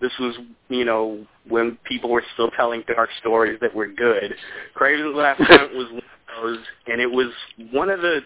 This 0.00 0.12
was, 0.20 0.36
you 0.68 0.84
know, 0.84 1.24
when 1.48 1.78
people 1.84 2.10
were 2.10 2.24
still 2.34 2.50
telling 2.50 2.82
dark 2.86 3.08
stories 3.20 3.58
that 3.62 3.74
were 3.74 3.86
good. 3.86 4.34
Kraven's 4.76 5.16
Last 5.16 5.40
Hunt 5.40 5.74
was 5.74 5.90
one 5.90 6.02
of 6.02 6.42
those, 6.42 6.58
and 6.86 7.00
it 7.00 7.10
was 7.10 7.28
one 7.72 7.88
of 7.88 8.00
the. 8.02 8.20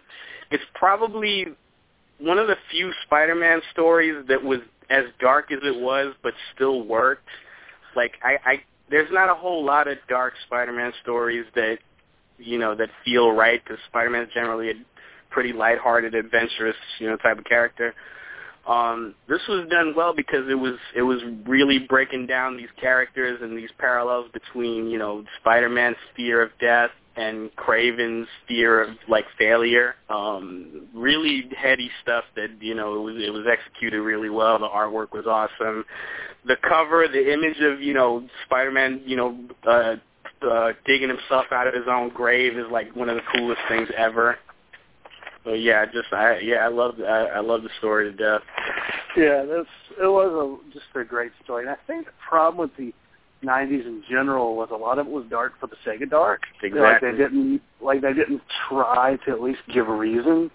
It's 0.51 0.65
probably 0.75 1.47
one 2.19 2.39
of 2.39 2.49
the 2.49 2.57
few 2.73 2.93
Spider-Man 3.05 3.61
stories 3.71 4.25
that 4.29 4.43
was 4.43 4.59
as 4.91 5.05
dark 5.21 5.53
as 5.53 5.61
it 5.63 5.81
was, 5.81 6.15
but 6.23 6.35
still 6.55 6.83
worked. 6.83 7.29
Like 7.97 8.13
I, 8.23 8.37
I, 8.45 8.63
there's 8.91 9.11
not 9.13 9.31
a 9.31 9.35
whole 9.35 9.65
lot 9.65 9.89
of 9.89 9.99
dark 10.09 10.35
Spider-Man 10.47 10.93
stories 11.03 11.47
that, 11.55 11.79
you 12.39 12.59
know, 12.59 12.75
that 12.75 12.89
feel 13.05 13.31
right 13.31 13.63
because 13.63 13.79
Spider-Man 13.89 14.25
is 14.25 14.29
generally 14.35 14.71
a 14.71 14.75
pretty 15.31 15.53
lighthearted, 15.53 16.15
adventurous, 16.15 16.77
you 16.99 17.09
know, 17.09 17.17
type 17.17 17.39
of 17.39 17.45
character. 17.45 17.95
Um, 18.69 19.15
this 19.29 19.41
was 19.49 19.67
done 19.71 19.95
well 19.97 20.15
because 20.15 20.49
it 20.49 20.55
was 20.55 20.75
it 20.95 21.03
was 21.03 21.21
really 21.47 21.79
breaking 21.79 22.27
down 22.27 22.57
these 22.57 22.69
characters 22.79 23.41
and 23.43 23.57
these 23.57 23.71
parallels 23.79 24.31
between 24.33 24.89
you 24.89 24.99
know 24.99 25.25
Spider-Man's 25.41 25.97
fear 26.15 26.43
of 26.43 26.51
death 26.61 26.91
and 27.17 27.51
Kraven's 27.57 28.29
fear 28.47 28.83
of 28.83 28.91
like 29.09 29.25
failure. 29.39 29.95
Um, 30.09 30.89
really 30.95 31.49
heady 31.57 31.91
stuff 32.03 32.25
that 32.37 32.51
you 32.61 32.75
know 32.75 32.95
it 32.97 33.01
was 33.01 33.23
it 33.23 33.33
was 33.33 33.47
executed 33.51 34.01
really 34.01 34.31
well. 34.31 34.59
The 34.59 34.69
artwork 34.69 35.13
was 35.13 35.27
awesome. 35.27 35.85
The 36.47 36.57
cover, 36.67 37.07
the 37.09 37.33
image 37.33 37.61
of 37.61 37.81
you 37.81 37.95
know 37.95 38.27
Spider-Man, 38.47 39.03
you 39.05 39.17
know, 39.17 39.39
uh, 39.67 39.97
uh, 40.47 40.73
digging 40.87 41.09
himself 41.09 41.47
out 41.53 41.67
of 41.67 41.75
his 41.75 41.85
own 41.89 42.11
grave 42.11 42.57
is 42.57 42.67
like 42.71 42.95
one 42.95 43.09
of 43.09 43.17
the 43.17 43.23
coolest 43.35 43.61
things 43.69 43.89
ever. 43.97 44.37
So 45.45 45.55
yeah, 45.55 45.87
just 45.87 46.13
I 46.13 46.39
yeah 46.39 46.59
I 46.59 46.69
love 46.69 46.95
I, 47.01 47.27
I 47.37 47.41
love 47.41 47.63
the 47.63 47.71
story 47.79 48.11
to 48.11 48.17
death. 48.17 48.43
Yeah, 49.17 49.45
that's 49.45 49.69
it 50.01 50.07
was 50.07 50.61
a, 50.63 50.73
just 50.73 50.87
a 50.95 51.05
great 51.05 51.33
story. 51.45 51.65
And 51.65 51.71
I 51.71 51.77
think 51.87 52.07
the 52.07 52.13
problem 52.29 52.69
with 52.69 52.77
the 52.77 52.95
'90s 53.45 53.87
in 53.87 54.03
general 54.09 54.57
was 54.57 54.69
a 54.73 54.77
lot 54.77 54.99
of 54.99 55.07
it 55.07 55.13
was 55.13 55.25
dark 55.31 55.53
for 55.61 55.67
the 55.67 55.77
sake 55.85 56.01
of 56.03 56.11
dark. 56.11 56.43
Exactly. 56.63 56.81
Like 56.81 57.01
they 57.01 57.17
didn't 57.17 57.63
like 57.81 58.01
they 58.03 58.13
didn't 58.13 58.43
try 58.69 59.17
to 59.25 59.31
at 59.31 59.41
least 59.41 59.61
give 59.73 59.89
a 59.89 59.95
reason. 59.95 60.51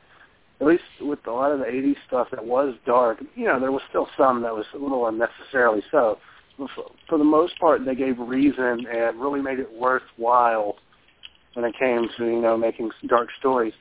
At 0.61 0.67
least 0.67 0.83
with 1.01 1.19
a 1.27 1.31
lot 1.31 1.51
of 1.51 1.59
the 1.59 1.65
'80s 1.65 1.95
stuff 2.07 2.27
that 2.31 2.45
was 2.45 2.75
dark, 2.86 3.21
you 3.36 3.45
know, 3.45 3.59
there 3.59 3.71
was 3.71 3.81
still 3.89 4.07
some 4.17 4.41
that 4.43 4.53
was 4.53 4.65
a 4.73 4.77
little 4.77 5.07
unnecessarily 5.07 5.83
so. 5.91 6.17
But 6.57 6.69
For, 6.75 6.86
for 7.09 7.17
the 7.17 7.25
most 7.25 7.59
part, 7.59 7.83
they 7.83 7.95
gave 7.95 8.17
reason 8.17 8.86
and 8.89 9.19
really 9.19 9.41
made 9.41 9.59
it 9.59 9.69
worthwhile 9.71 10.77
when 11.53 11.65
it 11.65 11.73
came 11.77 12.07
to 12.17 12.25
you 12.25 12.41
know 12.41 12.57
making 12.57 12.91
dark 13.07 13.29
stories. 13.39 13.73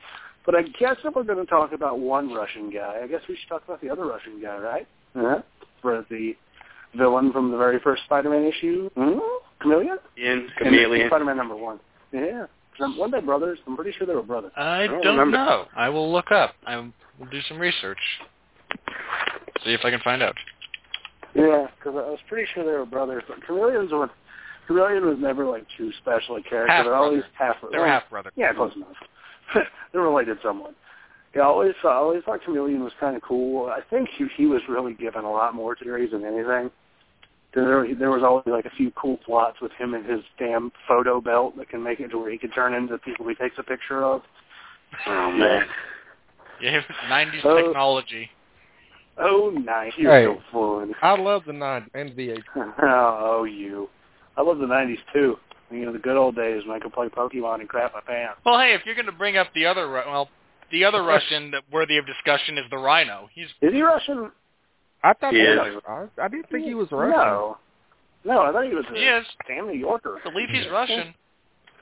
But 0.45 0.55
I 0.55 0.61
guess 0.63 0.97
if 1.03 1.15
we're 1.15 1.23
going 1.23 1.43
to 1.43 1.49
talk 1.49 1.71
about 1.71 1.99
one 1.99 2.31
Russian 2.31 2.69
guy, 2.69 2.99
I 3.03 3.07
guess 3.07 3.21
we 3.27 3.35
should 3.35 3.49
talk 3.49 3.63
about 3.65 3.81
the 3.81 3.89
other 3.89 4.05
Russian 4.05 4.41
guy, 4.41 4.57
right? 4.57 4.87
Yeah. 5.15 5.41
For 5.81 6.05
the 6.09 6.35
villain 6.97 7.31
from 7.31 7.51
the 7.51 7.57
very 7.57 7.79
first 7.79 8.03
Spider-Man 8.05 8.43
issue, 8.45 8.89
hmm? 8.95 9.19
Chameleon. 9.61 9.97
In 10.17 10.27
And 10.27 10.49
Chameleon. 10.57 11.07
Spider-Man 11.09 11.37
number 11.37 11.55
one. 11.55 11.79
Yeah. 12.11 12.45
I'm- 12.79 12.97
Weren't 12.97 13.11
they 13.13 13.21
brothers? 13.21 13.59
I'm 13.67 13.75
pretty 13.75 13.93
sure 13.97 14.05
they 14.05 14.13
were 14.15 14.21
brothers. 14.23 14.51
I 14.57 14.83
I 14.83 14.87
don't 14.87 15.01
don't 15.01 15.17
remember. 15.17 15.37
know. 15.37 15.65
I 15.75 15.87
will 15.89 16.11
look 16.11 16.31
up. 16.31 16.55
I 16.67 16.75
will 16.77 16.91
do 17.31 17.39
some 17.47 17.57
research. 17.57 17.99
See 19.63 19.73
if 19.73 19.81
I 19.85 19.89
can 19.91 19.99
find 20.01 20.21
out. 20.21 20.35
Yeah, 21.33 21.67
because 21.77 21.95
I 21.95 22.09
was 22.09 22.19
pretty 22.27 22.47
sure 22.53 22.63
they 22.65 22.71
were 22.77 22.85
brothers. 22.85 23.23
But 23.27 23.37
Chameleon's 23.45 23.91
one. 23.91 24.09
Chameleon 24.67 25.05
was 25.05 25.17
never 25.19 25.45
like 25.45 25.65
too 25.77 25.91
special 26.01 26.35
a 26.37 26.43
character. 26.43 26.71
Half 26.73 26.85
They're 26.85 26.95
always 26.95 27.21
brother. 27.37 27.53
half. 27.53 27.55
They're 27.71 27.79
well, 27.81 27.89
half 27.89 28.09
brother. 28.09 28.31
Yeah, 28.35 28.53
close 28.53 28.73
enough. 28.75 29.65
They're 29.93 30.01
related 30.01 30.37
someone. 30.43 30.73
Yeah, 31.35 31.43
I 31.43 31.45
always 31.45 31.73
I 31.83 31.87
always 31.89 32.23
thought 32.23 32.43
Chameleon 32.43 32.83
was 32.83 32.93
kind 32.99 33.15
of 33.15 33.21
cool. 33.21 33.67
I 33.67 33.79
think 33.89 34.09
he, 34.17 34.25
he 34.35 34.45
was 34.47 34.61
really 34.69 34.93
given 34.93 35.23
a 35.23 35.31
lot 35.31 35.53
more 35.53 35.75
to 35.75 35.83
the 35.83 35.87
series 35.89 36.11
than 36.11 36.23
anything. 36.25 36.71
There, 37.55 37.87
there 37.95 38.11
was 38.11 38.21
always 38.23 38.45
like 38.47 38.65
a 38.65 38.69
few 38.75 38.91
cool 38.91 39.17
plots 39.25 39.57
with 39.61 39.71
him 39.73 39.93
and 39.93 40.05
his 40.05 40.19
damn 40.37 40.71
photo 40.87 41.21
belt 41.21 41.57
that 41.57 41.69
can 41.69 41.81
make 41.81 41.99
it 42.01 42.09
to 42.09 42.17
where 42.17 42.29
he 42.29 42.37
can 42.37 42.51
turn 42.51 42.73
into 42.73 42.97
people 42.97 43.27
he 43.27 43.35
takes 43.35 43.55
a 43.57 43.63
picture 43.63 44.03
of. 44.03 44.21
Oh 45.07 45.31
man. 45.31 45.65
Yeah, 46.61 46.81
90s 47.09 47.41
Oh. 47.45 47.55
technology. 47.67 48.29
Oh, 49.17 49.49
nice. 49.63 49.93
You're 49.97 50.11
Hey. 50.11 50.25
so 50.25 50.41
fun. 50.51 50.93
I 51.01 51.15
love 51.15 51.43
the 51.45 51.53
nine 51.53 51.89
and 51.93 52.11
VH. 52.11 52.43
oh, 52.81 53.45
you. 53.45 53.89
I 54.37 54.41
love 54.41 54.57
the 54.59 54.65
90s 54.65 54.97
too. 55.13 55.37
You 55.71 55.85
know, 55.85 55.93
the 55.93 55.99
good 55.99 56.17
old 56.17 56.35
days 56.35 56.61
when 56.67 56.75
I 56.75 56.79
could 56.79 56.93
play 56.93 57.07
Pokemon 57.07 57.61
and 57.61 57.69
crap 57.69 57.93
my 57.93 58.01
pants. 58.01 58.39
Well, 58.45 58.59
hey, 58.59 58.73
if 58.73 58.81
you're 58.85 58.95
going 58.95 59.05
to 59.07 59.11
bring 59.11 59.37
up 59.37 59.47
the 59.55 59.65
other, 59.65 59.87
Ru- 59.87 60.03
well, 60.05 60.29
the 60.71 60.83
other 60.83 61.01
Russian 61.13 61.51
that 61.51 61.63
worthy 61.71 61.97
of 61.97 62.05
discussion 62.05 62.57
is 62.57 62.65
the 62.69 62.77
Rhino. 62.77 63.29
He's 63.33 63.47
Is 63.61 63.73
he 63.73 63.81
Russian? 63.81 64.31
I 65.05 65.13
thought 65.13 65.33
He 65.33 65.39
he 65.39 65.45
is. 65.45 65.57
was. 65.57 66.09
I, 66.17 66.21
I 66.23 66.27
didn't 66.27 66.49
think 66.49 66.65
he 66.65 66.73
was 66.73 66.91
Russian. 66.91 67.11
No. 67.11 67.57
No, 68.25 68.41
I 68.41 68.51
thought 68.51 68.65
he 68.65 68.73
was 68.73 68.85
a 68.91 68.95
he 68.95 69.03
is. 69.05 69.25
damn 69.47 69.67
New 69.67 69.77
Yorker. 69.77 70.19
I 70.25 70.29
believe 70.31 70.49
he's 70.49 70.67
Russian. 70.71 71.13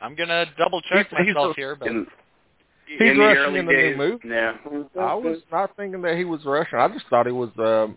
I'm 0.02 0.16
gonna 0.16 0.46
double 0.58 0.82
check 0.82 1.08
He's- 1.10 1.24
he's 1.26 1.34
myself 1.36 1.56
a- 1.56 1.60
here, 1.60 1.76
but 1.76 1.88
In, 1.88 2.06
He's 2.86 3.00
in 3.00 3.18
Russian 3.18 3.38
early 3.44 3.60
in 3.60 3.66
the 3.66 3.72
new 3.72 3.96
movie? 3.96 4.28
Yeah. 4.28 4.56
I 5.00 5.14
was 5.16 5.38
not 5.52 5.74
thinking 5.78 6.02
that 6.02 6.18
he 6.18 6.26
was 6.26 6.44
Russian. 6.44 6.80
I 6.80 6.90
just 6.90 7.06
thought 7.10 7.26
he 7.26 7.32
was 7.32 7.50
a 7.58 7.90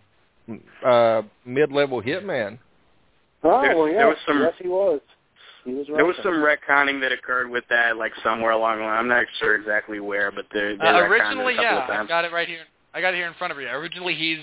uh, 0.87 1.21
mid-level 1.45 2.01
hitman. 2.01 2.57
Oh, 3.43 3.61
There- 3.61 3.75
well, 3.75 3.87
yeah. 3.89 3.97
there 3.97 4.07
was 4.07 4.17
some- 4.25 4.39
yes, 4.39 4.53
he 4.59 4.69
was. 4.69 5.01
He 5.65 5.73
was 5.73 5.87
There 5.87 6.05
was 6.05 6.15
some 6.23 6.35
retconning 6.35 7.01
that 7.01 7.11
occurred 7.11 7.49
with 7.49 7.65
that, 7.69 7.97
like 7.97 8.13
somewhere 8.23 8.51
along 8.51 8.77
the 8.77 8.85
line. 8.85 8.97
I'm 8.99 9.09
not 9.09 9.25
sure 9.39 9.55
exactly 9.55 9.99
where, 9.99 10.31
but 10.31 10.45
they, 10.53 10.77
they 10.79 10.87
uh, 10.87 10.93
retconned 10.93 11.03
it 11.03 11.11
originally, 11.11 11.57
a 11.57 11.61
yeah, 11.61 11.83
of 11.83 11.89
I 11.89 12.07
got 12.07 12.23
it 12.23 12.31
right 12.31 12.47
here. 12.47 12.63
I 12.93 13.01
got 13.01 13.13
it 13.13 13.17
here 13.17 13.27
in 13.27 13.33
front 13.33 13.51
of 13.51 13.59
you. 13.59 13.67
Originally, 13.67 14.15
he's 14.15 14.39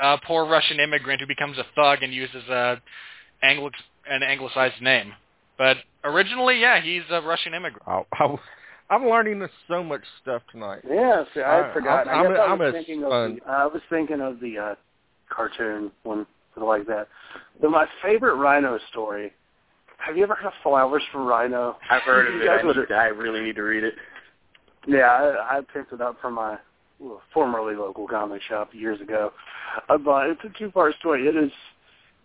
a 0.00 0.18
poor 0.26 0.44
Russian 0.46 0.80
immigrant 0.80 1.20
who 1.20 1.26
becomes 1.26 1.58
a 1.58 1.64
thug 1.74 2.02
and 2.02 2.12
uses 2.12 2.48
a 2.48 2.80
Anglo- 3.42 3.70
an 4.08 4.22
anglicized 4.22 4.80
name. 4.82 5.12
But 5.58 5.76
originally, 6.04 6.60
yeah, 6.60 6.80
he's 6.80 7.02
a 7.10 7.20
Russian 7.22 7.54
immigrant. 7.54 7.82
I, 7.86 8.02
I, 8.18 8.36
I'm 8.90 9.06
learning 9.06 9.46
so 9.68 9.84
much 9.84 10.02
stuff 10.22 10.42
tonight. 10.50 10.80
Yeah, 10.88 11.24
see, 11.34 11.40
I, 11.40 11.70
I- 11.70 11.72
forgot. 11.72 12.08
I'm- 12.08 12.08
I 12.08 12.12
I'm 12.12 12.26
I 12.26 12.26
a- 12.26 12.30
was 12.30 12.40
I'm 12.48 12.60
a 12.60 12.72
thinking 12.72 13.04
of 13.04 13.10
the, 13.10 13.38
I 13.46 13.66
was 13.66 13.82
thinking 13.88 14.20
of 14.20 14.40
the 14.40 14.58
uh, 14.58 14.74
cartoon 15.28 15.90
one 16.02 16.26
like 16.56 16.86
that. 16.88 17.08
But 17.60 17.70
my 17.70 17.86
favorite 18.02 18.34
Rhino 18.36 18.78
story. 18.90 19.32
Have 19.98 20.16
you 20.16 20.22
ever 20.22 20.34
heard 20.34 20.46
of 20.46 20.52
Flowers 20.62 21.02
for 21.12 21.22
Rhino? 21.22 21.76
I've 21.90 22.02
heard 22.02 22.26
of 22.34 22.34
it. 22.40 22.48
I, 22.48 22.62
need, 22.62 22.92
I 22.92 23.06
really 23.08 23.42
need 23.42 23.56
to 23.56 23.62
read 23.62 23.84
it. 23.84 23.94
Yeah, 24.86 25.04
I, 25.04 25.58
I 25.58 25.60
picked 25.72 25.92
it 25.92 26.00
up 26.00 26.16
from 26.22 26.34
my 26.34 26.50
well, 26.50 26.58
formerly 27.32 27.74
local 27.74 28.06
comic 28.06 28.42
shop 28.42 28.70
years 28.72 29.00
ago. 29.00 29.32
Uh, 29.88 29.98
but 29.98 30.30
it's 30.30 30.40
a 30.44 30.58
two-part 30.58 30.94
story. 30.98 31.26
It 31.26 31.36
is, 31.36 31.50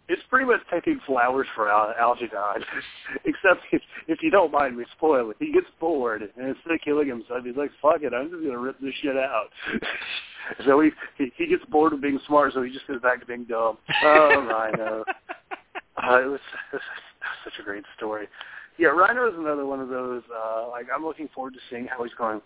it's 0.08 0.22
pretty 0.30 0.46
much 0.46 0.62
taking 0.72 1.00
flowers 1.06 1.48
for 1.56 1.70
Al- 1.70 1.94
Algernon, 2.00 2.64
except 3.26 3.62
if, 3.72 3.82
if 4.08 4.20
you 4.22 4.30
don't 4.30 4.52
mind 4.52 4.78
me 4.78 4.86
spoil 4.96 5.32
it. 5.32 5.38
He 5.40 5.52
gets 5.52 5.68
bored 5.80 6.22
and 6.22 6.32
instead 6.48 6.74
of 6.74 6.82
killing 6.84 7.08
himself, 7.08 7.44
he's 7.44 7.56
like, 7.56 7.72
"Fuck 7.82 8.02
it, 8.04 8.14
I'm 8.14 8.30
just 8.30 8.44
gonna 8.44 8.60
rip 8.60 8.80
this 8.80 8.94
shit 9.02 9.18
out." 9.18 9.48
so 10.66 10.80
he, 10.82 10.92
he 11.18 11.32
he 11.38 11.48
gets 11.48 11.66
bored 11.66 11.94
of 11.94 12.02
being 12.02 12.20
smart, 12.28 12.54
so 12.54 12.62
he 12.62 12.72
just 12.72 12.88
goes 12.88 13.02
back 13.02 13.20
to 13.20 13.26
being 13.26 13.46
dumb. 13.46 13.78
Oh, 14.04 14.48
Rhino. 14.48 15.04
Uh, 15.98 16.22
it 16.22 16.26
was, 16.26 16.40
it 16.74 16.76
was 16.76 16.82
such 17.46 17.54
a 17.60 17.64
great 17.64 17.84
story. 17.96 18.28
Yeah, 18.78 18.90
Rhino 18.90 19.28
is 19.30 19.34
another 19.38 19.66
one 19.66 19.80
of 19.80 19.88
those. 19.88 20.24
Uh, 20.30 20.68
like 20.70 20.88
I'm 20.94 21.06
looking 21.06 21.30
forward 21.34 21.54
to 21.54 21.60
seeing 21.70 21.88
how 21.88 22.04
he's 22.04 22.14
going. 22.16 22.42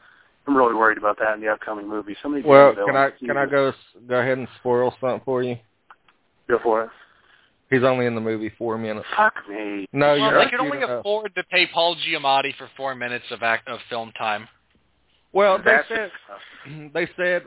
I'm 0.50 0.58
really 0.58 0.74
worried 0.74 0.98
about 0.98 1.20
that 1.20 1.36
in 1.36 1.42
the 1.42 1.48
upcoming 1.48 1.88
movie. 1.88 2.16
So 2.24 2.30
many 2.30 2.42
Well, 2.42 2.74
can 2.74 2.96
I 2.96 3.12
villains. 3.12 3.14
can 3.24 3.38
I 3.38 3.46
go 3.46 3.72
go 4.08 4.16
ahead 4.20 4.40
and 4.40 4.48
spoil 4.60 4.92
something 5.00 5.22
for 5.24 5.44
you? 5.44 5.58
Go 6.50 6.58
for 6.64 6.86
it. 6.86 6.90
He's 7.70 7.84
only 7.84 8.08
in 8.08 8.16
the 8.16 8.22
movie 8.22 8.52
four 8.58 8.76
minutes. 8.80 9.06
Fuck 9.16 9.36
me. 9.48 9.86
No, 9.94 10.08
well, 10.08 10.18
you're 10.18 10.32
they 10.32 10.46
not 10.46 10.50
could 10.52 10.60
only 10.60 10.78
enough. 10.80 11.02
afford 11.02 11.36
to 11.36 11.44
pay 11.52 11.68
Paul 11.68 11.96
Giamatti 11.98 12.56
for 12.58 12.68
four 12.76 12.96
minutes 12.96 13.26
of 13.30 13.44
act 13.44 13.68
of 13.68 13.78
film 13.90 14.12
time. 14.18 14.48
Well, 15.34 15.60
they 15.60 15.66
That's 15.66 15.88
said 15.88 16.12
they 16.96 17.08
said 17.16 17.44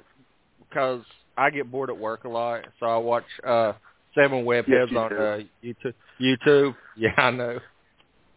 because 0.69 1.03
I 1.37 1.51
get 1.51 1.73
bored 1.73 1.91
at 1.91 1.99
work 1.99 2.23
a 2.23 2.29
lot, 2.29 2.67
so 2.79 2.87
I 2.87 2.99
watch 2.99 3.25
uh 3.45 3.73
seven 4.15 4.45
Yes, 4.47 4.69
webheads 4.69 4.91
you 4.93 4.99
on 4.99 5.09
do. 5.09 5.17
uh, 5.17 5.41
YouTube. 5.65 5.95
YouTube, 6.21 6.77
yeah, 6.97 7.15
I 7.17 7.33
know. 7.33 7.59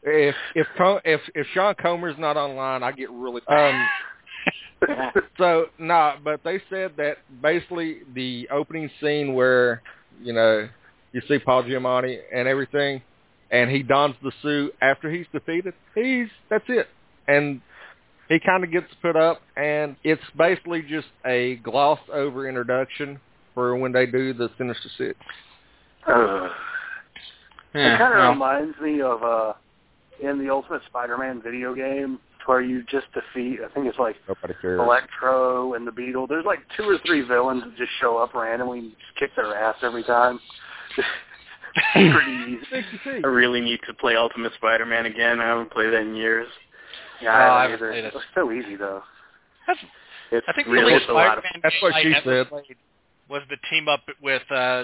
If 0.01 0.36
if 0.55 0.68
if 1.05 1.22
if 1.36 1.47
Sean 1.53 1.76
Comer's 1.76 2.16
not 2.18 2.36
online, 2.36 2.82
I 2.82 2.91
get 2.93 3.11
really 3.11 3.43
um. 3.47 3.86
So 5.38 5.65
nah, 5.78 6.15
but 6.23 6.41
they 6.43 6.61
said 6.69 6.93
that 6.97 7.17
basically 7.41 7.99
the 8.13 8.47
opening 8.51 8.89
scene 9.01 9.34
where 9.34 9.82
you 10.21 10.34
know 10.34 10.69
you 11.11 11.21
see 11.28 11.39
Paul 11.39 11.63
Giamatti 11.63 12.19
and 12.34 12.47
everything, 12.47 13.01
and 13.51 13.69
he 13.69 13.84
dons 13.84 14.15
the 14.23 14.32
suit 14.41 14.73
after 14.82 15.11
he's 15.11 15.26
defeated. 15.34 15.73
He's 15.93 16.28
that's 16.49 16.63
it, 16.69 16.88
and 17.28 17.61
he 18.30 18.39
kind 18.39 18.63
of 18.63 18.71
gets 18.71 18.88
put 19.01 19.15
up, 19.15 19.41
and 19.57 19.95
it's 20.03 20.21
basically 20.38 20.82
just 20.84 21.07
a 21.26 21.57
glossed 21.57 22.09
over 22.13 22.47
introduction 22.47 23.19
for 23.53 23.76
when 23.76 23.91
they 23.91 24.05
do 24.05 24.34
the 24.34 24.49
Sinister 24.57 24.89
Six. 24.97 25.19
Ugh. 26.07 26.51
Yeah, 27.73 27.95
it 27.95 27.97
kind 27.97 28.13
of 28.13 28.19
well, 28.19 28.32
reminds 28.32 28.80
me 28.80 29.01
of 29.01 29.21
uh 29.21 29.53
in 30.21 30.39
the 30.39 30.49
Ultimate 30.49 30.82
Spider-Man 30.88 31.41
video 31.41 31.76
game 31.76 32.19
where 32.48 32.62
you 32.62 32.84
just 32.84 33.08
defeat. 33.14 33.60
I 33.64 33.72
think 33.74 33.88
it's 33.88 34.00
like 34.00 34.16
Electro 34.64 35.74
and 35.74 35.86
the 35.88 35.91
Beetle. 35.91 36.28
There's 36.28 36.46
like 36.46 36.60
two 36.78 36.84
or 36.84 36.98
three 37.06 37.22
villains 37.22 37.64
that 37.64 37.76
just 37.78 37.91
show 38.00 38.18
up 38.18 38.34
randomly 38.34 38.80
and 38.80 38.91
just 38.91 39.20
kick 39.20 39.36
their 39.36 39.56
ass 39.56 39.76
every 39.82 40.04
time. 40.04 40.39
Pretty 41.93 42.32
easy. 42.54 42.60
Think 42.72 42.86
you 42.91 43.00
see. 43.04 43.22
I 43.24 43.28
really 43.28 43.62
need 43.62 43.80
to 43.88 43.93
play 43.96 44.16
Ultimate 44.16 44.54
Spider-Man 44.56 45.06
again. 45.06 45.39
I 45.41 45.46
haven't 45.48 45.72
played 45.72 45.91
that 45.93 46.02
in 46.02 46.16
years. 46.16 46.48
Yeah, 47.22 47.30
Oh, 47.30 47.34
I 47.34 47.38
I 47.38 47.62
haven't 47.64 47.72
haven't 47.72 47.74
either. 47.74 47.91
played 47.91 48.06
it. 48.06 48.14
It's 48.16 48.26
so 48.36 48.52
easy 48.52 48.76
though. 48.78 49.02
That's, 49.68 49.80
It's 50.32 50.46
I 50.50 50.54
think 50.54 50.68
really 50.68 50.91
the 50.93 50.98
it's 50.98 51.10
a 51.10 51.14
lot 51.14 51.38
of 51.38 51.43
Spider-Man 51.43 51.62
That's 51.64 51.76
game 51.76 51.82
what 51.84 51.93
I 51.96 52.02
she 52.04 52.14
ever 52.16 52.43
said. 52.43 52.50
played 52.50 52.76
was 53.30 53.41
the 53.50 53.58
team 53.70 53.88
up 53.89 54.02
with 54.22 54.43
uh, 54.52 54.84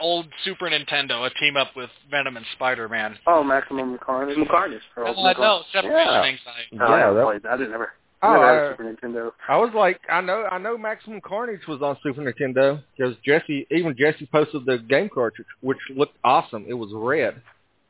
old 0.00 0.26
Super 0.44 0.66
Nintendo, 0.70 1.26
a 1.26 1.30
team 1.38 1.56
up 1.56 1.68
with 1.76 1.90
Venom 2.10 2.36
and 2.36 2.46
Spider-Man. 2.54 3.18
Oh, 3.26 3.42
Maximum 3.42 3.98
Carnage. 3.98 4.36
Maximum 4.36 4.48
Carnage. 4.48 4.82
Or 4.96 5.06
Uh, 5.08 5.32
no, 5.34 5.62
separate 5.72 5.92
Yeah. 5.92 6.22
things. 6.22 6.40
I, 6.46 6.74
No, 6.74 6.88
Yeah, 6.88 6.96
haven't 6.98 7.16
that- 7.16 7.24
played. 7.24 7.46
I 7.46 7.56
didn't 7.56 7.74
ever. 7.74 7.92
Oh, 8.24 8.28
I 8.28 8.32
never 8.34 8.46
had 8.46 8.54
I- 8.54 8.66
a 8.66 8.70
Super 8.70 8.84
Nintendo. 8.84 9.32
I 9.48 9.56
was 9.56 9.74
like, 9.74 10.00
I 10.08 10.20
know, 10.20 10.46
I 10.50 10.58
know, 10.58 10.78
Maximum 10.78 11.20
Carnage 11.20 11.66
was 11.66 11.82
on 11.82 11.98
Super 12.02 12.22
Nintendo 12.22 12.82
because 12.96 13.16
Jesse, 13.26 13.66
even 13.70 13.96
Jesse 13.96 14.26
posted 14.26 14.64
the 14.64 14.78
game 14.78 15.08
cartridge, 15.08 15.46
which 15.60 15.78
looked 15.90 16.16
awesome. 16.22 16.64
It 16.68 16.74
was 16.74 16.92
red. 16.92 17.40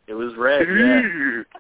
It 0.06 0.14
was 0.14 0.34
red. 0.36 0.66
Yeah. 0.68 1.42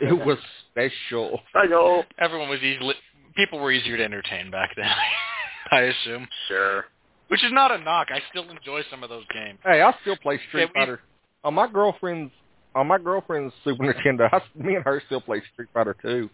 It 0.00 0.12
was 0.12 0.38
special. 0.70 1.42
I 1.56 1.66
know. 1.66 2.04
Everyone 2.18 2.48
was 2.48 2.62
easily 2.62 2.94
people 3.34 3.58
were 3.58 3.72
easier 3.72 3.96
to 3.96 4.04
entertain 4.04 4.48
back 4.48 4.76
then. 4.76 4.88
I 5.72 5.80
assume, 5.80 6.28
Sure. 6.46 6.84
Which 7.28 7.44
is 7.44 7.52
not 7.52 7.70
a 7.72 7.78
knock. 7.78 8.08
I 8.10 8.20
still 8.30 8.48
enjoy 8.50 8.82
some 8.90 9.02
of 9.02 9.08
those 9.10 9.24
games. 9.32 9.58
Hey, 9.64 9.80
I 9.82 9.92
still 10.02 10.16
play 10.16 10.38
Street 10.48 10.62
Yeah, 10.62 10.66
we- 10.74 10.80
Fighter 10.80 11.00
on 11.44 11.54
my 11.54 11.68
girlfriend's 11.70 12.32
on 12.74 12.86
my 12.86 12.98
girlfriend's 12.98 13.54
Super 13.64 13.84
Nintendo. 13.94 14.28
I, 14.32 14.40
me 14.56 14.74
and 14.74 14.84
her 14.84 15.02
still 15.06 15.20
play 15.20 15.42
Street 15.52 15.68
Fighter 15.72 15.96
2. 16.02 16.28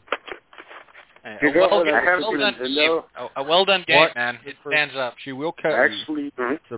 Hey, 1.22 1.38
a 1.40 1.58
well, 1.58 1.82
girlfriend 1.84 2.20
well 2.20 2.38
done 2.38 2.54
game. 2.74 3.00
A, 3.16 3.40
a 3.40 3.42
well 3.42 3.64
done 3.64 3.84
game, 3.86 3.96
What? 3.98 4.14
man. 4.14 4.38
It 4.44 4.56
stands 4.68 4.94
up. 4.94 5.14
She 5.24 5.32
will 5.32 5.52
cut 5.52 5.72
I 5.72 5.86
you. 5.86 6.00
actually, 6.00 6.32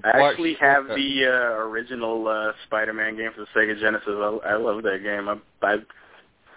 I 0.05 0.21
actually 0.23 0.55
have 0.61 0.87
the 0.87 1.25
uh, 1.27 1.59
original 1.67 2.29
uh, 2.29 2.53
Spider-Man 2.67 3.17
game 3.17 3.31
for 3.35 3.41
the 3.41 3.47
Sega 3.59 3.79
Genesis. 3.81 4.07
I, 4.09 4.51
I 4.51 4.57
love 4.57 4.83
that 4.85 5.01
game. 5.03 5.29
I, 5.29 5.37
I 5.67 5.79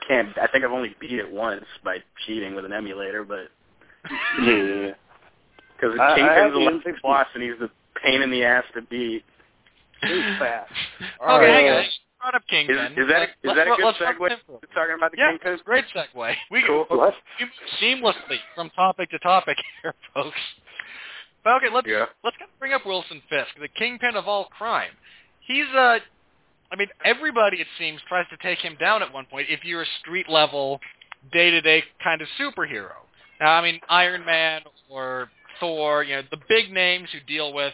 can't. 0.08 0.38
I 0.38 0.46
think 0.48 0.64
I've 0.64 0.72
only 0.72 0.96
beat 1.00 1.14
it 1.20 1.32
once 1.32 1.66
by 1.84 1.98
cheating 2.28 2.54
with 2.54 2.64
an 2.66 2.74
emulator, 2.74 3.24
but 3.24 3.48
Yeah. 4.44 4.92
Because 5.80 5.98
I- 6.00 6.14
I 6.14 6.16
Kingpin's 6.16 6.54
the 6.54 6.60
the 6.60 6.66
last 6.66 6.86
N64. 6.86 7.02
boss 7.02 7.28
and 7.34 7.44
he's 7.44 7.60
the 7.60 7.70
pain 8.04 8.22
in 8.22 8.32
the 8.32 8.44
ass 8.44 8.64
to 8.76 8.82
beat. 8.84 9.24
Too 10.04 10.36
fast. 10.40 10.72
All 11.22 11.38
okay, 11.38 11.46
right. 11.48 11.54
hang 11.54 11.70
on. 11.72 11.84
You 11.84 11.90
brought 12.22 12.36
up 12.36 12.42
Is, 12.44 12.50
Kingpin. 12.50 12.78
is 12.98 13.08
that 13.10 13.30
Let's- 13.44 13.58
that 13.58 13.68
a 13.68 13.70
let's- 13.72 13.78
good 13.78 13.86
let's 13.86 13.98
talk 14.00 14.16
segue? 14.16 14.26
about. 14.26 14.64
Talking 14.74 14.96
about 14.96 15.12
the 15.12 15.18
Yeah, 15.18 15.30
Kingpin. 15.32 15.54
it's 15.54 15.62
a 15.62 15.66
great 15.66 15.86
segue. 15.94 16.36
We 16.52 16.64
Cool. 16.66 16.86
What? 16.90 17.16
we 17.40 17.46
move 17.46 17.54
seamlessly 17.82 18.40
from 18.56 18.70
topic 18.72 19.10
to 19.12 19.20
topic 19.20 19.58
here, 19.82 19.94
folks. 20.14 20.38
But 21.44 21.54
okay, 21.58 21.70
let's 21.74 21.88
Yeah. 21.88 22.06
let's 22.24 22.36
kind 22.38 22.50
of 22.52 22.60
bring 22.60 22.74
up 22.74 22.86
Wilson 22.86 23.22
Fisk, 23.30 23.50
the 23.60 23.68
kingpin 23.70 24.16
of 24.16 24.28
all 24.28 24.46
crime. 24.46 24.92
He's 25.42 25.68
a 25.74 26.00
I 26.72 26.76
mean, 26.76 26.90
everybody 27.04 27.58
it 27.62 27.68
seems 27.80 28.00
tries 28.08 28.28
to 28.30 28.38
take 28.38 28.60
him 28.60 28.76
down 28.80 29.02
at 29.02 29.12
one 29.12 29.26
point. 29.26 29.48
If 29.50 29.64
you're 29.66 29.82
a 29.82 29.86
street 30.02 30.30
level, 30.30 30.80
day 31.32 31.50
to 31.50 31.62
day 31.62 31.84
kind 32.04 32.22
of 32.22 32.28
superhero. 32.40 32.92
Now, 33.40 33.54
I 33.54 33.62
mean, 33.64 33.80
Iron 33.90 34.24
Man 34.26 34.62
or 34.90 35.32
Thor, 35.60 36.04
you 36.04 36.16
know, 36.16 36.22
the 36.32 36.40
big 36.48 36.72
names 36.72 37.10
who 37.12 37.20
deal 37.22 37.54
with 37.54 37.74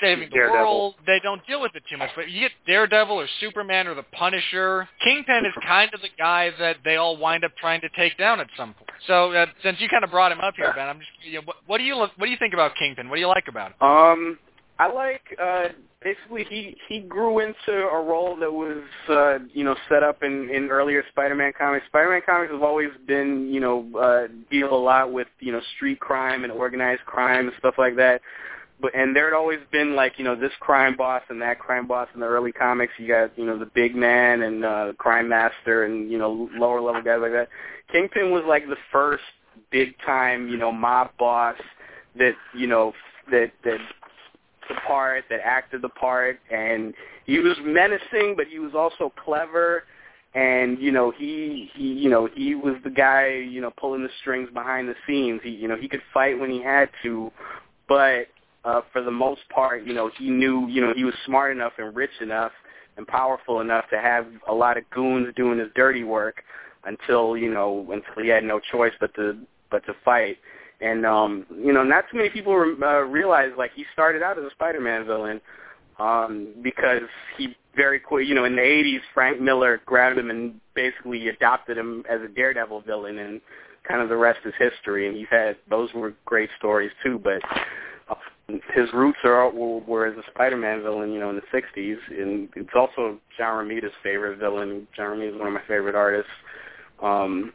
saving 0.00 0.28
the 0.30 0.34
Daredevil. 0.34 0.60
world, 0.60 0.94
they 1.06 1.20
don't 1.22 1.44
deal 1.46 1.60
with 1.60 1.72
it 1.74 1.82
too 1.90 1.96
much. 1.96 2.10
But 2.16 2.30
you 2.30 2.40
get 2.40 2.52
Daredevil 2.66 3.14
or 3.14 3.28
Superman 3.40 3.86
or 3.86 3.94
the 3.94 4.02
Punisher. 4.02 4.88
Kingpin 5.02 5.44
is 5.46 5.52
kind 5.66 5.90
of 5.94 6.00
the 6.00 6.08
guy 6.18 6.50
that 6.58 6.78
they 6.84 6.96
all 6.96 7.16
wind 7.16 7.44
up 7.44 7.52
trying 7.56 7.80
to 7.82 7.88
take 7.96 8.16
down 8.18 8.40
at 8.40 8.48
some 8.56 8.74
point. 8.74 8.90
So 9.06 9.32
uh, 9.32 9.46
since 9.62 9.80
you 9.80 9.88
kind 9.88 10.04
of 10.04 10.10
brought 10.10 10.32
him 10.32 10.40
up 10.40 10.54
here, 10.56 10.72
Ben, 10.74 10.88
I'm 10.88 10.98
just 10.98 11.10
you 11.22 11.34
know, 11.34 11.42
what, 11.44 11.56
what 11.66 11.78
do 11.78 11.84
you 11.84 11.96
what 11.96 12.20
do 12.20 12.30
you 12.30 12.36
think 12.38 12.54
about 12.54 12.74
Kingpin? 12.76 13.08
What 13.08 13.16
do 13.16 13.20
you 13.20 13.28
like 13.28 13.46
about 13.48 13.72
him? 13.72 13.86
Um, 13.86 14.38
I 14.78 14.92
like 14.92 15.22
uh 15.40 15.68
basically 16.04 16.44
he 16.44 16.76
he 16.88 17.00
grew 17.00 17.40
into 17.40 17.72
a 17.72 18.02
role 18.02 18.36
that 18.36 18.52
was 18.52 18.84
uh 19.08 19.38
you 19.52 19.64
know 19.64 19.74
set 19.88 20.02
up 20.02 20.22
in 20.22 20.50
in 20.50 20.68
earlier 20.70 21.02
Spider-Man 21.10 21.52
comics. 21.58 21.86
Spider-Man 21.86 22.20
comics 22.24 22.52
have 22.52 22.62
always 22.62 22.90
been 23.06 23.48
you 23.52 23.60
know 23.60 23.88
uh 23.98 24.28
deal 24.50 24.72
a 24.72 24.76
lot 24.76 25.12
with 25.12 25.26
you 25.40 25.50
know 25.50 25.60
street 25.74 25.98
crime 25.98 26.44
and 26.44 26.52
organized 26.52 27.04
crime 27.06 27.48
and 27.48 27.56
stuff 27.58 27.74
like 27.78 27.96
that. 27.96 28.20
But 28.80 28.94
and 28.94 29.16
there 29.16 29.24
had 29.24 29.36
always 29.36 29.60
been 29.72 29.96
like 29.96 30.12
you 30.18 30.24
know 30.24 30.36
this 30.36 30.52
crime 30.60 30.94
boss 30.96 31.22
and 31.30 31.40
that 31.40 31.58
crime 31.58 31.86
boss 31.88 32.08
in 32.14 32.20
the 32.20 32.26
early 32.26 32.52
comics. 32.52 32.92
You 32.98 33.08
got 33.08 33.36
you 33.38 33.46
know 33.46 33.58
the 33.58 33.70
big 33.74 33.96
man 33.96 34.42
and 34.42 34.64
uh 34.64 34.92
crime 34.98 35.28
master 35.28 35.84
and 35.84 36.10
you 36.12 36.18
know 36.18 36.48
lower 36.54 36.80
level 36.80 37.02
guys 37.02 37.18
like 37.22 37.32
that. 37.32 37.48
Kingpin 37.90 38.30
was 38.30 38.44
like 38.46 38.68
the 38.68 38.76
first 38.92 39.24
big 39.70 39.94
time 40.04 40.48
you 40.48 40.58
know 40.58 40.70
mob 40.70 41.10
boss 41.18 41.56
that 42.16 42.34
you 42.54 42.66
know 42.66 42.92
that 43.30 43.52
that 43.64 43.78
the 44.68 44.74
part, 44.86 45.24
that 45.30 45.40
acted 45.44 45.82
the 45.82 45.88
part, 45.88 46.38
and 46.50 46.94
he 47.26 47.38
was 47.38 47.56
menacing, 47.62 48.34
but 48.36 48.46
he 48.46 48.58
was 48.58 48.74
also 48.74 49.12
clever, 49.24 49.84
and 50.34 50.78
you 50.80 50.90
know 50.90 51.12
he 51.16 51.70
he 51.74 51.84
you 51.84 52.10
know 52.10 52.28
he 52.34 52.54
was 52.54 52.74
the 52.84 52.90
guy 52.90 53.28
you 53.28 53.60
know 53.60 53.72
pulling 53.78 54.02
the 54.02 54.08
strings 54.20 54.48
behind 54.52 54.88
the 54.88 54.94
scenes. 55.06 55.40
He 55.42 55.50
you 55.50 55.68
know 55.68 55.76
he 55.76 55.88
could 55.88 56.02
fight 56.12 56.38
when 56.38 56.50
he 56.50 56.62
had 56.62 56.90
to, 57.02 57.30
but 57.88 58.26
uh, 58.64 58.80
for 58.92 59.02
the 59.02 59.10
most 59.10 59.42
part, 59.54 59.84
you 59.84 59.94
know 59.94 60.10
he 60.18 60.30
knew 60.30 60.66
you 60.68 60.80
know 60.80 60.92
he 60.94 61.04
was 61.04 61.14
smart 61.26 61.52
enough 61.52 61.72
and 61.78 61.94
rich 61.94 62.10
enough 62.20 62.52
and 62.96 63.06
powerful 63.06 63.60
enough 63.60 63.88
to 63.90 63.98
have 63.98 64.26
a 64.48 64.54
lot 64.54 64.76
of 64.76 64.88
goons 64.90 65.32
doing 65.36 65.58
his 65.58 65.68
dirty 65.74 66.04
work 66.04 66.42
until 66.84 67.36
you 67.36 67.52
know 67.52 67.86
until 67.92 68.22
he 68.22 68.28
had 68.28 68.44
no 68.44 68.60
choice 68.60 68.92
but 69.00 69.14
to 69.14 69.38
but 69.70 69.84
to 69.86 69.94
fight. 70.04 70.38
And 70.80 71.06
um, 71.06 71.46
you 71.56 71.72
know, 71.72 71.82
not 71.82 72.04
too 72.10 72.16
many 72.16 72.30
people 72.30 72.52
uh, 72.52 73.00
realize 73.00 73.50
like 73.56 73.72
he 73.74 73.84
started 73.92 74.22
out 74.22 74.38
as 74.38 74.44
a 74.44 74.50
Spider-Man 74.50 75.06
villain 75.06 75.40
um, 75.98 76.48
because 76.62 77.02
he 77.36 77.56
very 77.76 77.98
quick, 77.98 78.28
you 78.28 78.34
know, 78.34 78.44
in 78.44 78.56
the 78.56 78.62
'80s, 78.62 79.00
Frank 79.12 79.40
Miller 79.40 79.80
grabbed 79.86 80.18
him 80.18 80.30
and 80.30 80.60
basically 80.74 81.28
adopted 81.28 81.78
him 81.78 82.04
as 82.10 82.20
a 82.22 82.28
Daredevil 82.28 82.82
villain, 82.82 83.18
and 83.18 83.40
kind 83.86 84.00
of 84.00 84.08
the 84.08 84.16
rest 84.16 84.40
is 84.44 84.52
history. 84.58 85.08
And 85.08 85.16
he's 85.16 85.28
had 85.30 85.56
those 85.70 85.92
were 85.94 86.14
great 86.24 86.50
stories 86.58 86.92
too, 87.02 87.20
but. 87.22 87.40
Uh, 88.08 88.14
his 88.74 88.92
roots 88.92 89.16
are 89.24 89.50
were, 89.50 90.06
as 90.06 90.18
a 90.18 90.30
Spider-Man 90.30 90.82
villain, 90.82 91.12
you 91.12 91.18
know, 91.18 91.30
in 91.30 91.36
the 91.36 91.42
'60s, 91.58 91.96
and 92.10 92.50
it's 92.56 92.74
also 92.74 93.18
John 93.38 93.66
Romita's 93.66 93.94
favorite 94.02 94.38
villain. 94.38 94.86
John 94.94 95.16
Romita 95.16 95.32
is 95.32 95.38
one 95.38 95.46
of 95.46 95.54
my 95.54 95.62
favorite 95.66 95.94
artists. 95.94 96.30
Um, 97.02 97.54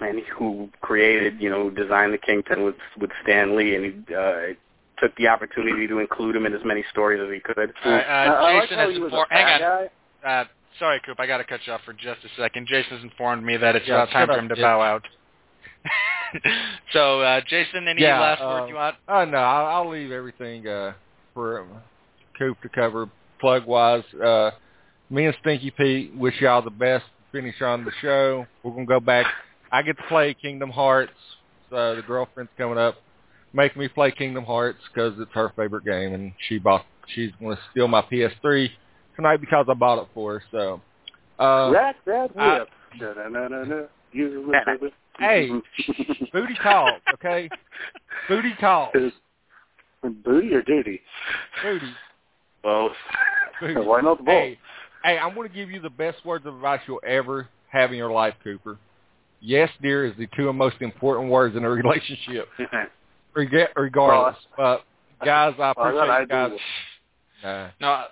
and 0.00 0.20
who 0.36 0.68
created, 0.80 1.40
you 1.40 1.50
know, 1.50 1.70
designed 1.70 2.12
the 2.12 2.18
Kingpin 2.18 2.64
with 2.64 2.76
with 2.98 3.10
Stan 3.22 3.56
Lee, 3.56 3.74
and 3.76 3.84
he 3.84 4.14
uh, 4.14 4.54
took 4.98 5.14
the 5.16 5.28
opportunity 5.28 5.86
to 5.86 5.98
include 5.98 6.36
him 6.36 6.46
in 6.46 6.54
as 6.54 6.60
many 6.64 6.84
stories 6.90 7.20
as 7.24 7.32
he 7.32 7.40
could. 7.40 7.72
All 7.84 7.90
right, 7.92 8.06
I, 8.06 8.26
uh, 8.26 8.60
Jason 8.62 8.78
how 8.78 8.86
has 8.86 8.94
he 8.94 9.00
was 9.00 9.12
hang 9.30 9.46
on. 9.46 9.60
guy. 9.60 9.90
Uh, 10.24 10.44
sorry, 10.78 11.00
Coop, 11.04 11.18
I 11.18 11.26
got 11.26 11.38
to 11.38 11.44
cut 11.44 11.60
you 11.66 11.72
off 11.72 11.80
for 11.84 11.92
just 11.92 12.20
a 12.24 12.40
second. 12.40 12.66
Jason 12.68 12.96
has 12.96 13.02
informed 13.02 13.44
me 13.44 13.56
that 13.56 13.76
it's 13.76 13.86
Yeah, 13.86 14.02
about 14.02 14.10
time 14.10 14.26
for 14.28 14.38
him 14.38 14.48
to 14.48 14.54
Jason. 14.54 14.64
bow 14.64 14.80
out. 14.80 15.06
so, 16.92 17.20
uh, 17.22 17.40
Jason, 17.48 17.88
any 17.88 18.02
Yeah, 18.02 18.20
last 18.20 18.42
uh, 18.42 18.46
words 18.48 18.66
you 18.68 18.74
want? 18.74 18.96
Oh 19.08 19.24
no, 19.24 19.38
I'll, 19.38 19.66
I'll 19.66 19.90
leave 19.90 20.10
everything 20.10 20.66
uh, 20.66 20.92
for 21.34 21.66
Coop 22.38 22.60
to 22.62 22.68
cover. 22.68 23.08
Plug 23.40 23.66
wise, 23.66 24.04
uh, 24.22 24.50
me 25.08 25.24
and 25.24 25.34
Stinky 25.40 25.70
Pete 25.70 26.14
wish 26.14 26.38
y'all 26.40 26.60
the 26.60 26.70
best. 26.70 27.04
Finish 27.32 27.62
on 27.62 27.84
the 27.84 27.92
show. 28.02 28.44
We're 28.62 28.72
gonna 28.72 28.84
go 28.84 29.00
back. 29.00 29.24
I 29.72 29.82
get 29.82 29.96
to 29.96 30.02
play 30.04 30.34
Kingdom 30.34 30.70
Hearts. 30.70 31.12
So 31.70 31.96
the 31.96 32.02
girlfriend's 32.02 32.50
coming 32.58 32.78
up, 32.78 32.96
making 33.52 33.80
me 33.80 33.88
play 33.88 34.10
Kingdom 34.10 34.44
Hearts 34.44 34.78
because 34.92 35.14
it's 35.18 35.30
her 35.34 35.52
favorite 35.56 35.84
game, 35.84 36.14
and 36.14 36.32
she 36.48 36.58
bought. 36.58 36.84
She's 37.14 37.30
gonna 37.40 37.58
steal 37.70 37.88
my 37.88 38.02
PS3 38.02 38.68
tonight 39.16 39.38
because 39.38 39.66
I 39.68 39.74
bought 39.74 40.02
it 40.02 40.08
for 40.14 40.34
her. 40.34 40.42
So, 40.50 40.80
uh, 41.38 41.70
whip. 42.34 42.68
Hey, 45.18 45.50
booty 46.32 46.54
talk, 46.62 47.00
okay? 47.14 47.48
Booty 48.28 48.54
talk, 48.60 48.92
Booty 50.02 50.54
or 50.54 50.62
duty? 50.62 51.00
booty. 51.62 51.92
Both. 52.62 52.92
booty. 53.60 53.74
Why 53.74 54.00
not 54.00 54.24
ball? 54.24 54.34
Hey, 54.34 54.58
hey, 55.04 55.18
I'm 55.18 55.34
going 55.34 55.48
to 55.48 55.54
give 55.54 55.70
you 55.70 55.80
the 55.80 55.90
best 55.90 56.24
words 56.24 56.46
of 56.46 56.54
advice 56.54 56.80
you'll 56.86 57.02
ever 57.06 57.48
have 57.68 57.90
in 57.92 57.98
your 57.98 58.10
life, 58.10 58.34
Cooper. 58.42 58.78
Yes, 59.40 59.70
dear 59.80 60.04
is 60.06 60.12
the 60.18 60.28
two 60.36 60.52
most 60.52 60.76
important 60.80 61.30
words 61.30 61.56
in 61.56 61.64
a 61.64 61.70
relationship, 61.70 62.48
reg- 63.34 63.68
regardless. 63.76 64.36
But 64.56 64.84
guys, 65.24 65.54
I 65.58 65.70
appreciate 65.70 65.94
thought 65.98 66.10
I 66.10 66.20
you 66.20 66.26
guys. 66.26 66.50
do. 66.50 66.58
Nah, 67.42 67.68
No, 67.80 67.88
uh, 67.88 68.04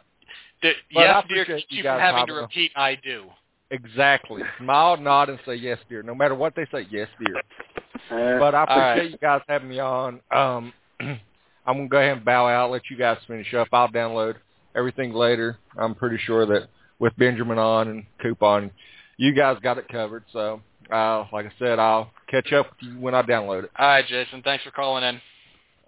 d- 0.62 0.72
I 0.96 1.02
yes, 1.02 1.24
dear, 1.28 1.42
appreciate 1.42 1.66
you 1.70 1.76
keep 1.76 1.84
guys 1.84 1.98
from 1.98 2.00
having 2.00 2.26
to 2.28 2.32
repeat, 2.34 2.72
I 2.76 2.94
do. 2.94 3.24
exactly. 3.70 4.42
Smile, 4.58 4.96
nod, 4.96 5.28
and 5.28 5.38
say 5.44 5.54
yes, 5.56 5.78
dear. 5.88 6.02
No 6.02 6.14
matter 6.14 6.34
what 6.34 6.54
they 6.54 6.66
say, 6.72 6.86
yes, 6.90 7.08
dear. 7.18 7.36
Uh, 7.36 8.38
But 8.38 8.54
I 8.54 8.60
All 8.60 8.66
right. 8.66 8.92
appreciate 8.92 9.12
you 9.12 9.18
guys 9.18 9.42
having 9.48 9.68
me 9.68 9.80
on. 9.80 10.20
Um, 10.30 10.72
I'm 11.00 11.76
gonna 11.76 11.88
go 11.88 11.98
ahead 11.98 12.16
and 12.16 12.24
bow 12.24 12.48
out. 12.48 12.70
Let 12.70 12.82
you 12.90 12.96
guys 12.96 13.18
finish 13.26 13.52
up. 13.52 13.68
I'll 13.72 13.88
download 13.88 14.36
everything 14.74 15.12
later. 15.12 15.58
I'm 15.76 15.94
pretty 15.94 16.16
sure 16.24 16.46
that 16.46 16.68
with 16.98 17.14
Benjamin 17.18 17.58
on 17.58 17.88
and 17.88 18.06
Coop 18.22 18.42
on, 18.42 18.70
you 19.18 19.34
guys 19.34 19.58
got 19.62 19.76
it 19.76 19.88
covered. 19.88 20.24
So, 20.32 20.62
uh, 20.92 21.24
like 21.32 21.46
I 21.46 21.52
said, 21.58 21.78
I'll 21.78 22.10
catch 22.28 22.52
up 22.52 22.66
with 22.70 22.90
you 22.92 22.98
when 23.00 23.14
I 23.14 23.22
download 23.22 23.64
it. 23.64 23.70
All 23.78 23.86
right, 23.88 24.06
Jason, 24.06 24.42
thanks 24.42 24.64
for 24.64 24.70
calling 24.70 25.04
in. 25.04 25.20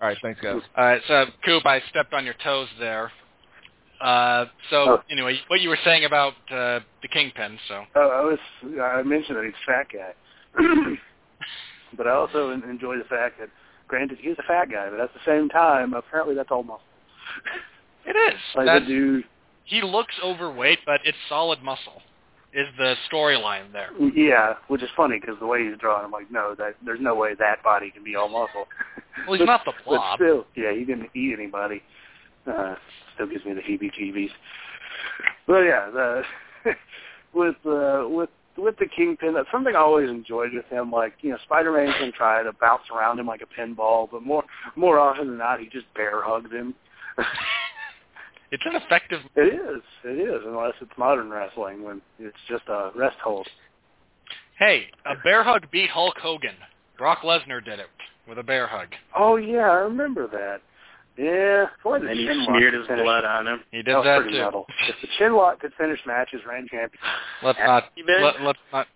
All 0.00 0.08
right, 0.08 0.16
thanks, 0.22 0.40
guys. 0.40 0.60
All 0.76 0.84
right, 0.84 1.00
so 1.08 1.26
Coop, 1.44 1.66
I 1.66 1.80
stepped 1.90 2.12
on 2.14 2.24
your 2.24 2.34
toes 2.42 2.68
there. 2.78 3.10
Uh, 4.00 4.46
so 4.70 4.76
Oh. 4.76 5.02
anyway, 5.10 5.38
what 5.48 5.60
you 5.60 5.68
were 5.68 5.78
saying 5.84 6.06
about 6.06 6.32
uh, 6.50 6.80
the 7.02 7.08
kingpin? 7.12 7.58
So 7.68 7.84
Oh, 7.94 8.08
I 8.08 8.20
was 8.22 8.38
I 8.80 9.02
mentioned 9.02 9.36
that 9.36 9.44
he's 9.44 9.52
a 9.62 9.70
fat 9.70 9.86
guy, 9.92 10.14
but 11.96 12.06
I 12.06 12.12
also 12.12 12.50
enjoy 12.50 12.96
the 12.96 13.04
fact 13.04 13.38
that, 13.40 13.50
granted, 13.88 14.18
he's 14.20 14.36
a 14.38 14.42
fat 14.44 14.70
guy, 14.70 14.88
but 14.88 15.00
at 15.00 15.12
the 15.12 15.20
same 15.26 15.48
time, 15.50 15.92
apparently 15.92 16.34
that's 16.34 16.50
all 16.50 16.62
muscle. 16.62 16.80
it 18.06 18.16
is. 18.16 18.40
Like 18.54 18.66
That's, 18.66 18.84
the 18.86 18.88
dude, 18.90 19.24
he 19.64 19.82
looks 19.82 20.14
overweight, 20.24 20.78
but 20.86 21.00
it's 21.04 21.18
solid 21.28 21.62
muscle. 21.62 22.00
Is 22.52 22.66
the 22.78 22.94
storyline 23.10 23.72
there? 23.72 23.90
yeah, 24.14 24.54
which 24.66 24.82
is 24.82 24.88
funny 24.96 25.20
because 25.20 25.36
the 25.38 25.46
way 25.46 25.68
he's 25.68 25.78
drawn, 25.78 26.04
I'm 26.04 26.10
like, 26.10 26.30
no, 26.32 26.54
that 26.58 26.74
there's 26.84 27.00
no 27.00 27.14
way 27.14 27.34
that 27.38 27.62
body 27.62 27.90
can 27.90 28.02
be 28.02 28.16
all 28.16 28.28
muscle. 28.28 28.66
Well, 29.26 29.38
he's 29.38 29.46
not 29.46 29.66
the 29.66 29.72
blob. 29.84 30.18
But 30.18 30.24
still, 30.24 30.46
yeah, 30.56 30.72
he 30.72 30.84
didn't 30.84 31.10
eat 31.14 31.34
anybody. 31.36 31.82
Uh, 32.46 32.76
still 33.14 33.26
gives 33.26 33.44
me 33.44 33.52
the 33.52 33.60
heebie-jeebies. 33.60 34.30
But 35.46 35.60
yeah, 35.60 35.90
the, 35.90 36.22
with 37.34 37.56
uh, 37.66 38.08
with 38.08 38.30
with 38.56 38.78
the 38.78 38.86
Kingpin, 38.86 39.34
that's 39.34 39.48
something 39.52 39.74
I 39.74 39.80
always 39.80 40.08
enjoyed 40.08 40.54
with 40.54 40.64
him. 40.66 40.90
Like 40.90 41.14
you 41.20 41.30
know, 41.30 41.38
Spider-Man 41.44 41.92
can 41.98 42.12
try 42.12 42.42
to 42.42 42.52
bounce 42.60 42.84
around 42.94 43.18
him 43.18 43.26
like 43.26 43.42
a 43.42 43.60
pinball, 43.60 44.08
but 44.10 44.22
more 44.22 44.44
more 44.76 44.98
often 44.98 45.28
than 45.28 45.38
not, 45.38 45.60
he 45.60 45.66
just 45.66 45.92
bear 45.94 46.22
hugs 46.22 46.50
him. 46.50 46.74
It's 48.52 48.62
an 48.66 48.74
effective. 48.74 49.20
It 49.36 49.54
is. 49.54 49.82
It 50.04 50.18
is, 50.28 50.42
unless 50.46 50.72
it's 50.80 50.90
modern 50.98 51.30
wrestling 51.30 51.82
when 51.84 52.00
it's 52.18 52.36
just 52.48 52.64
a 52.68 52.90
rest 52.96 53.16
hold. 53.22 53.46
Hey, 54.58 54.86
a 55.06 55.14
bear 55.22 55.42
hug 55.44 55.70
beat 55.70 55.90
Hulk 55.90 56.16
Hogan. 56.18 56.54
Brock 56.98 57.20
Lesnar 57.22 57.64
did 57.64 57.78
it 57.78 57.86
with 58.28 58.38
a 58.38 58.42
bear 58.42 58.66
hug. 58.66 58.88
Oh 59.16 59.36
yeah, 59.36 59.70
I 59.70 59.74
remember 59.76 60.26
that. 60.28 60.60
Yeah, 61.16 61.66
boy, 61.82 61.98
the 62.00 62.08
And 62.08 62.18
he 62.18 62.44
smeared 62.46 62.74
his 62.74 62.86
finish- 62.86 63.02
blood 63.04 63.24
on 63.24 63.46
him. 63.46 63.60
He 63.70 63.78
That 63.78 63.84
did 63.84 63.94
was 63.96 64.04
that 64.04 64.24
too. 64.30 64.38
metal. 64.38 64.66
If 64.88 64.96
the 65.02 65.08
chin 65.18 65.34
lock 65.34 65.60
could 65.60 65.72
finish 65.78 66.00
matches, 66.06 66.40
Randy 66.48 66.68
champion. 66.70 67.02
Let's 67.42 67.58
not. 67.58 67.84
Let, 68.06 68.42
let's 68.42 68.58
not. 68.72 68.86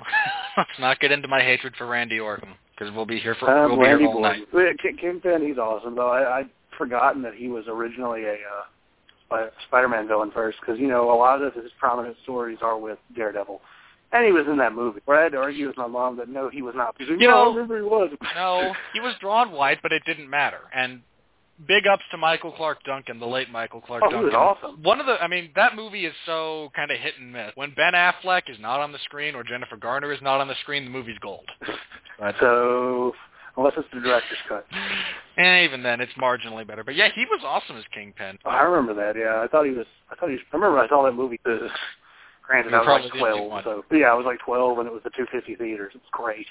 let's 0.56 0.78
not 0.78 1.00
get 1.00 1.10
into 1.12 1.28
my 1.28 1.40
hatred 1.42 1.74
for 1.76 1.86
Randy 1.86 2.18
Orton 2.20 2.50
because 2.76 2.92
we'll 2.94 3.06
be 3.06 3.18
here 3.18 3.36
for 3.38 3.48
Um, 3.50 3.78
we'll 3.78 3.80
be 3.80 4.02
here 4.02 4.08
all 4.08 4.20
night. 4.20 4.46
King- 4.82 4.96
Kingpin, 5.00 5.46
he's 5.46 5.58
awesome 5.58 5.94
though. 5.96 6.10
I, 6.10 6.40
I'd 6.40 6.50
forgotten 6.76 7.22
that 7.22 7.34
he 7.34 7.48
was 7.48 7.64
originally 7.68 8.24
a 8.24 8.32
uh, 8.32 8.64
Sp- 9.34 9.54
Spider-Man 9.68 10.08
villain 10.08 10.30
first, 10.32 10.58
because 10.60 10.78
you 10.80 10.88
know 10.88 11.12
a 11.12 11.16
lot 11.16 11.42
of 11.42 11.54
his 11.54 11.70
prominent 11.78 12.16
stories 12.22 12.58
are 12.62 12.78
with 12.78 12.98
Daredevil, 13.16 13.60
and 14.12 14.24
he 14.24 14.32
was 14.32 14.46
in 14.48 14.56
that 14.58 14.72
movie. 14.74 15.00
Where 15.04 15.18
I 15.18 15.22
had 15.24 15.32
to 15.32 15.38
argue 15.38 15.66
with 15.68 15.76
my 15.76 15.86
mom 15.86 16.16
that 16.18 16.28
no, 16.28 16.48
he 16.48 16.62
was 16.62 16.74
not. 16.76 16.96
Because 16.98 17.10
You 17.20 17.28
no, 17.28 17.30
know- 17.30 17.50
I 17.52 17.54
remember 17.54 17.76
he 17.78 17.82
was. 17.82 18.10
No, 18.34 18.72
he 18.92 19.00
was 19.00 19.14
drawn 19.20 19.52
white, 19.52 19.78
but 19.82 19.92
it 19.92 20.02
didn't 20.06 20.28
matter. 20.30 20.60
And 20.74 21.00
big 21.68 21.86
ups 21.86 22.02
to 22.10 22.16
Michael 22.16 22.50
Clarke 22.52 22.82
Duncan, 22.84 23.20
the 23.20 23.26
late 23.26 23.48
Michael 23.50 23.80
Clarke 23.80 24.02
Oh, 24.04 24.08
he 24.08 24.12
Duncan. 24.14 24.32
was 24.32 24.56
awesome. 24.62 24.82
One 24.82 24.98
of 25.00 25.06
the, 25.06 25.12
I 25.22 25.28
mean, 25.28 25.50
that 25.54 25.76
movie 25.76 26.04
is 26.04 26.12
so 26.26 26.70
kind 26.74 26.90
of 26.90 26.98
hit 26.98 27.14
and 27.20 27.32
miss. 27.32 27.52
When 27.54 27.72
Ben 27.74 27.92
Affleck 27.92 28.50
is 28.50 28.58
not 28.60 28.80
on 28.80 28.90
the 28.90 28.98
screen 29.04 29.34
or 29.36 29.44
Jennifer 29.44 29.76
Garner 29.76 30.12
is 30.12 30.20
not 30.20 30.40
on 30.40 30.48
the 30.48 30.56
screen, 30.62 30.84
the 30.84 30.90
movie's 30.90 31.18
gold. 31.20 31.48
So 32.40 33.12
unless 33.56 33.74
it's 33.76 33.88
the 33.92 34.00
director's 34.00 34.38
cut. 34.48 34.66
and 35.36 35.64
even 35.64 35.82
then, 35.82 36.00
it's 36.00 36.12
marginally 36.14 36.66
better. 36.66 36.84
But 36.84 36.94
yeah, 36.94 37.08
he 37.14 37.24
was 37.24 37.40
awesome 37.44 37.76
as 37.76 37.84
Kingpin. 37.92 38.38
Oh, 38.44 38.50
I 38.50 38.62
remember 38.62 38.94
that. 38.94 39.18
Yeah, 39.18 39.42
I 39.42 39.48
thought 39.48 39.64
he 39.64 39.72
was. 39.72 39.86
I 40.10 40.14
thought 40.14 40.28
he 40.28 40.34
was. 40.34 40.42
I 40.52 40.56
remember 40.56 40.78
I 40.78 40.88
saw 40.88 41.04
that 41.04 41.12
movie. 41.12 41.40
Uh, 41.44 41.68
granted, 42.46 42.70
You're 42.70 42.80
I 42.80 43.00
was 43.00 43.02
like 43.02 43.10
probably 43.10 43.30
the 43.30 43.36
only 43.36 43.62
twelve. 43.62 43.84
So 43.90 43.96
yeah, 43.96 44.06
I 44.06 44.14
was 44.14 44.26
like 44.26 44.38
twelve, 44.44 44.78
and 44.78 44.86
it 44.86 44.92
was 44.92 45.02
the 45.02 45.10
two 45.16 45.26
fifty 45.32 45.54
theaters. 45.54 45.92
It 45.94 46.02
was 46.02 46.10
great. 46.12 46.46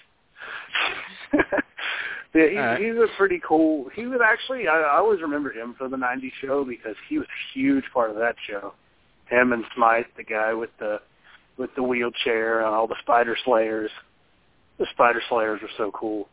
yeah, 1.34 2.50
he, 2.50 2.58
right. 2.58 2.82
he's 2.82 2.96
a 2.96 3.08
pretty 3.18 3.42
cool. 3.48 3.90
He 3.96 4.06
was 4.06 4.20
actually. 4.24 4.68
I, 4.68 4.80
I 4.80 4.98
always 4.98 5.22
remember 5.22 5.52
him 5.52 5.76
for 5.78 5.88
the 5.88 5.98
'90s 5.98 6.32
show 6.42 6.66
because 6.66 6.96
he 7.08 7.18
was 7.18 7.28
a 7.28 7.58
huge 7.58 7.86
part 7.94 8.10
of 8.10 8.18
that 8.18 8.36
show. 8.48 8.74
Him 9.30 9.54
and 9.54 9.64
Smythe, 9.76 10.06
the 10.18 10.24
guy 10.24 10.54
with 10.54 10.72
the 10.80 11.00
with 11.58 11.70
the 11.76 11.84
wheelchair 11.84 12.60
and 12.60 12.76
all 12.76 12.88
the 12.88 12.96
Spider 13.02 13.38
Slayers. 13.46 13.92
The 14.80 14.88
Spider 14.92 15.22
Slayers 15.30 15.62
were 15.62 15.70
so 15.78 15.92
cool. 15.92 16.28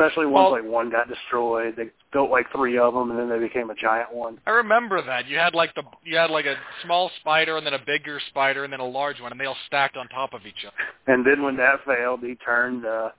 Especially 0.00 0.26
once 0.26 0.44
Well- 0.44 0.50
like 0.52 0.64
one 0.64 0.88
got 0.88 1.08
destroyed, 1.08 1.76
they 1.76 1.90
built 2.12 2.30
like 2.30 2.50
three 2.50 2.78
of 2.78 2.94
them, 2.94 3.10
and 3.10 3.18
then 3.18 3.28
they 3.28 3.38
became 3.38 3.68
a 3.68 3.74
giant 3.74 4.12
one. 4.12 4.40
I 4.46 4.50
remember 4.50 5.02
that. 5.02 5.26
You 5.26 5.38
had 5.38 5.54
like 5.54 5.74
the 5.74 5.82
you 6.04 6.16
had 6.16 6.30
like 6.30 6.46
a 6.46 6.56
small 6.82 7.10
spider 7.20 7.56
and 7.58 7.66
then 7.66 7.74
a 7.74 7.84
bigger 7.84 8.18
spider 8.28 8.64
and 8.64 8.72
then 8.72 8.80
a 8.80 8.86
large 8.86 9.20
one 9.20 9.30
and 9.30 9.40
they 9.40 9.44
all 9.44 9.56
stacked 9.66 9.96
on 9.96 10.08
top 10.08 10.32
of 10.32 10.46
each 10.46 10.64
other. 10.66 10.76
And 11.06 11.26
then 11.26 11.42
when 11.42 11.56
that 11.58 11.84
failed, 11.84 12.20
he 12.20 12.34
turned 12.36 12.86
uh, 12.86 13.10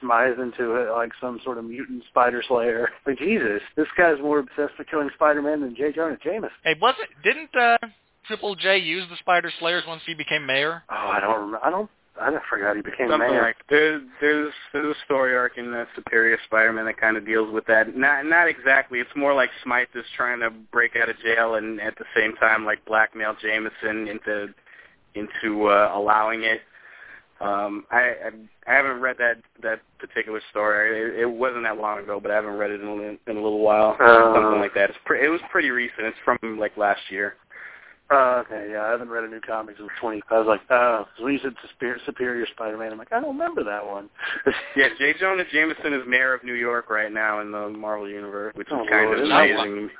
Smythe 0.00 0.38
into 0.38 0.76
it 0.76 0.92
like 0.92 1.10
some 1.20 1.40
sort 1.42 1.58
of 1.58 1.64
mutant 1.64 2.04
spider 2.08 2.42
slayer. 2.46 2.90
Like 3.06 3.18
Jesus, 3.18 3.60
this 3.76 3.86
guy's 3.96 4.18
more 4.20 4.38
obsessed 4.40 4.78
with 4.78 4.88
killing 4.88 5.10
Spider-Man 5.14 5.60
than 5.60 5.74
J. 5.76 5.92
Jonah 5.92 6.18
Jameson. 6.22 6.50
Hey, 6.64 6.74
was 6.80 6.94
it 7.00 7.08
didn't 7.24 7.54
uh 7.56 7.78
Triple 8.26 8.54
J 8.56 8.78
use 8.78 9.04
the 9.08 9.16
Spider 9.18 9.50
Slayers 9.58 9.84
once 9.86 10.02
he 10.06 10.14
became 10.14 10.46
mayor? 10.46 10.82
Oh, 10.90 10.94
I 10.94 11.20
don't 11.20 11.34
remember. 11.36 11.60
I 11.64 11.70
don't. 11.70 11.90
I 12.20 12.30
forgot 12.48 12.76
he 12.76 12.82
became 12.82 13.10
Something 13.10 13.30
mayor. 13.30 13.42
like 13.42 13.56
there's 13.68 14.02
there's 14.20 14.52
there's 14.72 14.96
a 14.96 15.04
story 15.04 15.36
arc 15.36 15.58
in 15.58 15.70
the 15.70 15.86
Superior 15.94 16.38
Spider-Man 16.46 16.86
that 16.86 16.98
kind 17.00 17.16
of 17.16 17.26
deals 17.26 17.52
with 17.52 17.66
that. 17.66 17.96
Not 17.96 18.26
not 18.26 18.48
exactly. 18.48 19.00
It's 19.00 19.10
more 19.14 19.34
like 19.34 19.50
Smythe 19.62 19.88
is 19.94 20.04
trying 20.16 20.40
to 20.40 20.50
break 20.50 20.96
out 20.96 21.08
of 21.08 21.18
jail 21.18 21.54
and 21.56 21.80
at 21.80 21.96
the 21.98 22.04
same 22.14 22.34
time 22.36 22.64
like 22.64 22.84
blackmail 22.84 23.34
Jameson 23.40 24.08
into 24.08 24.48
into 25.14 25.66
uh, 25.66 25.92
allowing 25.94 26.44
it. 26.44 26.60
Um, 27.38 27.84
I, 27.90 27.98
I 27.98 28.30
I 28.66 28.74
haven't 28.74 29.00
read 29.00 29.16
that 29.18 29.36
that 29.62 29.80
particular 29.98 30.40
story. 30.50 30.98
It, 30.98 31.20
it 31.20 31.30
wasn't 31.30 31.64
that 31.64 31.76
long 31.76 31.98
ago, 31.98 32.18
but 32.18 32.30
I 32.30 32.34
haven't 32.36 32.56
read 32.56 32.70
it 32.70 32.80
in 32.80 32.88
a, 32.88 33.30
in 33.30 33.36
a 33.36 33.42
little 33.42 33.60
while. 33.60 33.96
Uh. 34.00 34.34
Something 34.34 34.60
like 34.60 34.74
that. 34.74 34.88
It's 34.90 34.98
pre- 35.04 35.24
it 35.24 35.28
was 35.28 35.40
pretty 35.50 35.70
recent. 35.70 36.06
It's 36.06 36.16
from 36.24 36.58
like 36.58 36.76
last 36.78 37.00
year. 37.10 37.34
Uh, 38.08 38.42
okay, 38.46 38.68
yeah, 38.70 38.82
I 38.82 38.90
haven't 38.90 39.08
read 39.08 39.24
a 39.24 39.28
new 39.28 39.40
comics 39.40 39.80
in 39.80 39.88
20. 40.00 40.22
I 40.30 40.38
was 40.38 40.46
like, 40.46 40.60
oh, 40.70 41.06
so 41.18 41.24
when 41.24 41.32
you 41.32 41.40
said 41.42 41.54
Superior, 41.72 41.98
Superior 42.06 42.46
Spider-Man, 42.54 42.92
I'm 42.92 42.98
like, 42.98 43.12
I 43.12 43.18
don't 43.18 43.36
remember 43.36 43.64
that 43.64 43.84
one. 43.84 44.08
Yeah, 44.76 44.88
J. 44.98 45.14
Jonah 45.18 45.42
Jameson 45.50 45.92
is 45.92 46.02
mayor 46.06 46.32
of 46.34 46.44
New 46.44 46.54
York 46.54 46.88
right 46.90 47.12
now 47.12 47.40
in 47.40 47.50
the 47.50 47.68
Marvel 47.70 48.08
universe, 48.08 48.54
which 48.54 48.68
Oh, 48.70 48.82
is 48.84 48.88
kind 48.90 49.06
Lord, 49.06 49.18
of 49.20 49.24
amazing. 49.24 49.90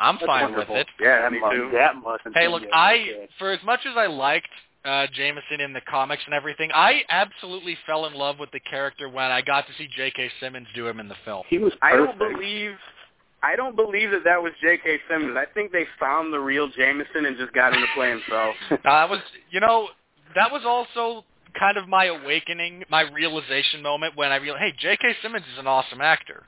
I'm 0.00 0.14
That's 0.16 0.26
fine 0.26 0.42
wonderful. 0.52 0.74
with 0.74 0.82
it. 0.82 0.88
Yeah, 1.00 1.20
that 1.22 1.32
me 1.32 1.40
must, 1.40 1.54
too. 1.54 1.70
That 1.72 1.96
must. 1.96 2.22
Hey, 2.34 2.48
look, 2.48 2.62
intimidate 2.62 2.70
I 2.72 3.28
for 3.38 3.52
as 3.52 3.60
much 3.64 3.80
as 3.88 3.96
I 3.96 4.06
liked 4.06 4.48
uh 4.84 5.06
Jameson 5.12 5.60
in 5.60 5.72
the 5.72 5.80
comics 5.82 6.22
and 6.26 6.34
everything, 6.34 6.70
I 6.74 7.02
absolutely 7.10 7.76
fell 7.86 8.06
in 8.06 8.14
love 8.14 8.38
with 8.38 8.50
the 8.52 8.60
character 8.60 9.08
when 9.08 9.26
I 9.30 9.40
got 9.42 9.66
to 9.66 9.72
see 9.78 9.88
J.K. 9.96 10.30
Simmons 10.40 10.66
do 10.74 10.86
him 10.86 10.98
in 11.00 11.08
the 11.08 11.14
film. 11.24 11.42
He 11.48 11.58
was 11.58 11.72
I 11.82 11.92
perfect. 11.92 12.18
don't 12.18 12.32
believe 12.34 12.72
I 13.44 13.56
don't 13.56 13.76
believe 13.76 14.10
that 14.12 14.24
that 14.24 14.42
was 14.42 14.52
J.K. 14.62 14.98
Simmons. 15.08 15.36
I 15.36 15.44
think 15.52 15.70
they 15.70 15.84
found 16.00 16.32
the 16.32 16.38
real 16.38 16.68
Jameson 16.68 17.26
and 17.26 17.36
just 17.36 17.52
got 17.52 17.74
him 17.74 17.80
to 17.80 17.86
play 17.94 18.10
himself. 18.10 18.54
Uh, 18.84 19.06
was, 19.10 19.20
you 19.50 19.60
know, 19.60 19.88
that 20.34 20.50
was 20.50 20.62
also 20.64 21.24
kind 21.58 21.76
of 21.76 21.88
my 21.88 22.06
awakening, 22.06 22.84
my 22.90 23.02
realization 23.02 23.82
moment 23.82 24.16
when 24.16 24.32
I 24.32 24.36
realized, 24.36 24.62
hey, 24.62 24.74
J.K. 24.78 25.16
Simmons 25.22 25.44
is 25.52 25.58
an 25.58 25.66
awesome 25.66 26.00
actor. 26.00 26.44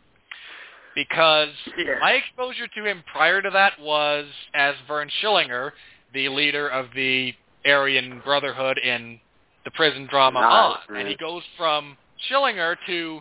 Because 0.95 1.51
Yeah. 1.77 1.99
my 2.01 2.13
exposure 2.13 2.67
to 2.67 2.85
him 2.85 3.05
prior 3.13 3.43
to 3.43 3.51
that 3.51 3.79
was 3.79 4.27
as 4.55 4.75
Vern 4.89 5.11
Schillinger, 5.21 5.73
the 6.15 6.29
leader 6.31 6.69
of 6.69 6.87
the 6.95 7.35
Aryan 7.67 8.21
Brotherhood 8.25 8.79
in 8.79 9.21
the 9.65 9.71
prison 9.73 10.07
drama 10.11 10.41
Nice, 10.41 10.79
On. 10.89 10.97
And 10.97 11.09
he 11.09 11.17
goes 11.17 11.43
from 11.59 11.97
Schillinger 12.31 12.77
to 12.87 13.21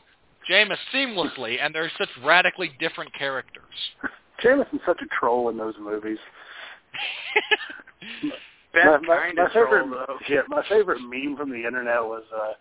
Jameis 0.49 0.77
seamlessly, 0.93 1.57
and 1.61 1.73
they're 1.73 1.91
such 1.97 2.09
radically 2.23 2.71
different 2.79 3.13
characters. 3.13 3.63
Jameson's 4.41 4.81
such 4.85 5.01
a 5.01 5.05
troll 5.19 5.49
in 5.49 5.57
those 5.57 5.75
movies. 5.79 6.17
My, 8.73 8.97
my, 8.97 9.31
my 9.33 9.47
troll, 9.53 9.65
favorite, 9.65 9.89
though. 9.89 10.17
yeah, 10.29 10.41
my 10.49 10.61
favorite 10.67 10.99
meme 10.99 11.37
from 11.37 11.49
the 11.49 11.65
internet 11.65 12.03
was 12.03 12.23
uh, 12.35 12.51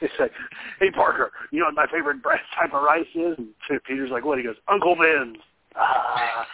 it's 0.00 0.12
like, 0.18 0.32
"Hey 0.80 0.90
Parker, 0.90 1.30
you 1.52 1.60
know 1.60 1.66
what 1.66 1.74
my 1.74 1.86
favorite 1.86 2.16
type 2.22 2.72
of 2.72 2.82
rice 2.82 3.06
is?" 3.14 3.38
And 3.38 3.48
Peter's 3.86 4.10
like, 4.10 4.24
"What?" 4.24 4.38
He 4.38 4.44
goes, 4.44 4.56
"Uncle 4.68 4.96
Ben's." 4.96 5.36
Ah. 5.76 6.46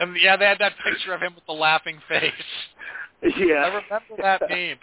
and 0.00 0.16
yeah, 0.20 0.36
they 0.36 0.46
had 0.46 0.58
that 0.58 0.72
picture 0.84 1.12
of 1.12 1.20
him 1.20 1.34
with 1.34 1.44
the 1.46 1.52
laughing 1.52 1.98
face. 2.08 2.32
Yeah. 3.22 3.54
I 3.54 3.66
remember 3.68 4.22
that 4.22 4.42
meme. 4.48 4.78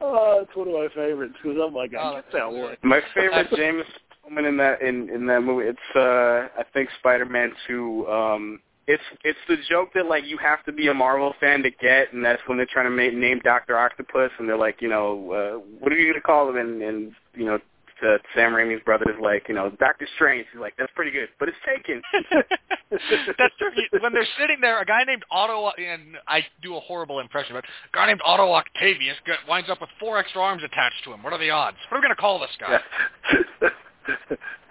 Oh, 0.00 0.40
it's 0.42 0.56
one 0.56 0.68
of 0.68 0.74
my 0.74 0.88
favorites 0.94 1.34
because 1.42 1.58
I'm 1.62 1.74
like, 1.74 1.92
Oh, 1.96 2.00
I 2.00 2.14
that's 2.14 2.26
get 2.26 2.32
that 2.32 2.50
good. 2.50 2.62
one. 2.62 2.76
My 2.82 3.00
favorite 3.14 3.48
James 3.54 3.84
moment 4.24 4.46
in 4.46 4.56
that 4.58 4.80
in 4.82 5.10
in 5.10 5.26
that 5.26 5.42
movie, 5.42 5.66
it's 5.68 5.96
uh 5.96 6.48
I 6.58 6.64
think 6.72 6.88
Spider-Man 6.98 7.52
2. 7.66 8.06
Um, 8.08 8.60
it's 8.86 9.02
it's 9.24 9.38
the 9.48 9.56
joke 9.68 9.90
that 9.94 10.06
like 10.06 10.24
you 10.24 10.38
have 10.38 10.64
to 10.64 10.72
be 10.72 10.88
a 10.88 10.94
Marvel 10.94 11.34
fan 11.40 11.62
to 11.62 11.70
get, 11.70 12.12
and 12.12 12.24
that's 12.24 12.42
when 12.46 12.56
they're 12.56 12.66
trying 12.66 12.86
to 12.86 12.90
make, 12.90 13.14
name 13.14 13.40
Doctor 13.44 13.78
Octopus, 13.78 14.30
and 14.38 14.48
they're 14.48 14.56
like, 14.56 14.80
you 14.80 14.88
know, 14.88 15.30
uh, 15.32 15.58
what 15.78 15.92
are 15.92 15.96
you 15.96 16.12
gonna 16.12 16.20
call 16.22 16.48
him? 16.48 16.56
And, 16.56 16.82
and 16.82 17.12
you 17.34 17.44
know, 17.44 17.58
to 18.02 18.18
Sam 18.34 18.52
Raimi's 18.52 18.82
brother 18.84 19.04
is 19.10 19.16
like, 19.20 19.44
you 19.48 19.54
know, 19.54 19.70
Doctor 19.78 20.06
Strange. 20.16 20.46
He's 20.52 20.60
like, 20.60 20.74
that's 20.78 20.92
pretty 20.94 21.10
good, 21.10 21.28
but 21.38 21.48
it's 21.48 21.58
taken. 21.66 22.02
That's 22.90 23.54
when 24.02 24.12
they're 24.12 24.26
sitting 24.38 24.58
there. 24.60 24.80
A 24.80 24.84
guy 24.84 25.04
named 25.04 25.22
Otto, 25.30 25.70
and 25.78 26.16
I 26.26 26.44
do 26.62 26.76
a 26.76 26.80
horrible 26.80 27.20
impression, 27.20 27.54
but 27.54 27.64
a 27.64 27.68
guy 27.96 28.06
named 28.08 28.20
Otto 28.24 28.50
Octavius 28.52 29.16
get, 29.24 29.36
winds 29.48 29.70
up 29.70 29.80
with 29.80 29.90
four 30.00 30.18
extra 30.18 30.42
arms 30.42 30.62
attached 30.64 31.04
to 31.04 31.12
him. 31.12 31.22
What 31.22 31.32
are 31.32 31.38
the 31.38 31.50
odds? 31.50 31.76
What 31.88 31.98
are 31.98 32.00
we 32.00 32.06
going 32.06 32.16
to 32.16 32.20
call 32.20 32.40
this 32.40 32.50
guy? 32.58 32.80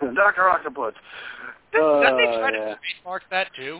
Doctor 0.15 0.49
Octopus. 0.49 0.93
Doesn't 1.71 1.85
Uh, 1.85 2.17
he 2.17 2.25
try 2.37 2.51
to 2.51 2.57
yeah. 2.57 2.75
trademark 2.75 3.23
that 3.31 3.47
too? 3.55 3.79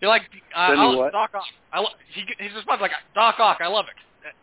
You're 0.00 0.10
like, 0.10 0.22
uh, 0.56 0.58
I'll. 0.78 1.10
Doc 1.10 1.30
Ock. 1.34 1.42
I 1.72 1.80
lo- 1.80 1.88
he 2.14 2.22
his 2.38 2.54
response 2.54 2.80
like 2.80 2.92
Doc 3.14 3.34
Ock. 3.38 3.58
I 3.60 3.66
love 3.66 3.86
it. 3.88 3.96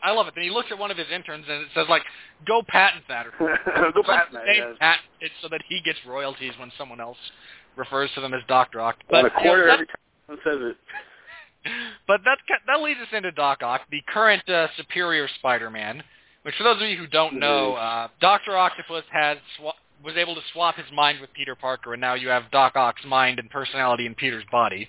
I 0.03 0.11
love 0.11 0.28
it. 0.28 0.34
Then 0.36 0.43
he 0.43 0.49
looks 0.49 0.69
at 0.71 0.78
one 0.78 0.91
of 0.91 0.97
his 0.97 1.07
interns 1.13 1.45
and 1.47 1.63
it 1.63 1.67
says 1.73 1.86
like, 1.89 2.03
"Go 2.47 2.61
patent 2.67 3.03
that." 3.07 3.28
Or 3.28 3.32
Go 3.93 4.01
man. 4.07 4.45
Name 4.45 4.55
yes. 4.57 4.78
patent 4.80 5.05
it 5.21 5.32
so 5.41 5.49
that 5.49 5.61
he 5.67 5.82
gets 5.82 5.99
royalties 6.07 6.53
when 6.59 6.71
someone 6.78 6.99
else 6.99 7.17
refers 7.76 8.09
to 8.15 8.21
them 8.21 8.34
as 8.34 8.41
Doctor 8.47 8.82
Ock. 8.82 8.95
One 9.09 9.26
a 9.26 9.30
But, 9.30 9.34
you 9.39 9.45
know, 9.45 9.49
quarter 9.49 9.69
every 9.69 9.88
time 9.88 10.38
says 10.43 10.57
it. 10.59 10.78
but 12.07 12.21
that 12.26 12.38
that 12.67 12.82
leads 12.82 12.99
us 12.99 13.07
into 13.11 13.32
Doc 13.32 13.63
Ock, 13.63 13.82
the 13.91 14.01
current 14.07 14.47
uh, 14.49 14.67
Superior 14.78 15.28
Spider-Man. 15.39 16.03
Which, 16.43 16.53
for 16.55 16.63
those 16.63 16.80
of 16.80 16.88
you 16.88 16.97
who 16.97 17.07
don't 17.07 17.39
know, 17.39 17.73
uh, 17.73 18.07
Doctor 18.21 18.55
Octopus 18.55 19.03
has 19.11 19.39
swa- 19.59 19.73
was 20.03 20.15
able 20.15 20.36
to 20.36 20.41
swap 20.53 20.76
his 20.76 20.86
mind 20.93 21.19
with 21.19 21.34
Peter 21.34 21.55
Parker, 21.55 21.93
and 21.93 22.01
now 22.01 22.13
you 22.13 22.28
have 22.30 22.51
Doc 22.51 22.76
Ock's 22.76 23.03
mind 23.03 23.39
and 23.39 23.49
personality 23.49 24.05
in 24.05 24.13
Peter's 24.13 24.43
body, 24.51 24.88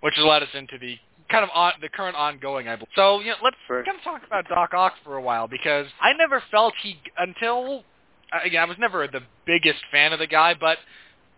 which 0.00 0.14
has 0.16 0.24
led 0.24 0.42
us 0.42 0.50
into 0.52 0.76
the 0.78 0.96
kind 1.30 1.44
of 1.44 1.50
on 1.54 1.72
the 1.80 1.88
current 1.88 2.16
ongoing. 2.16 2.68
I 2.68 2.76
believe. 2.76 2.88
So 2.94 3.20
you 3.20 3.30
know, 3.30 3.36
let's 3.42 3.56
Sure. 3.66 3.84
kind 3.84 3.98
of 3.98 4.04
talk 4.04 4.22
about 4.26 4.48
Doc 4.48 4.74
Ock 4.74 4.94
for 5.04 5.16
a 5.16 5.22
while 5.22 5.48
because 5.48 5.86
I 6.00 6.12
never 6.12 6.42
felt 6.50 6.74
he 6.82 6.98
until 7.18 7.84
uh, 8.32 8.38
again 8.44 8.62
I 8.62 8.66
was 8.66 8.78
never 8.78 9.06
the 9.06 9.22
biggest 9.46 9.80
fan 9.90 10.12
of 10.12 10.18
the 10.18 10.26
guy, 10.26 10.54
but 10.54 10.78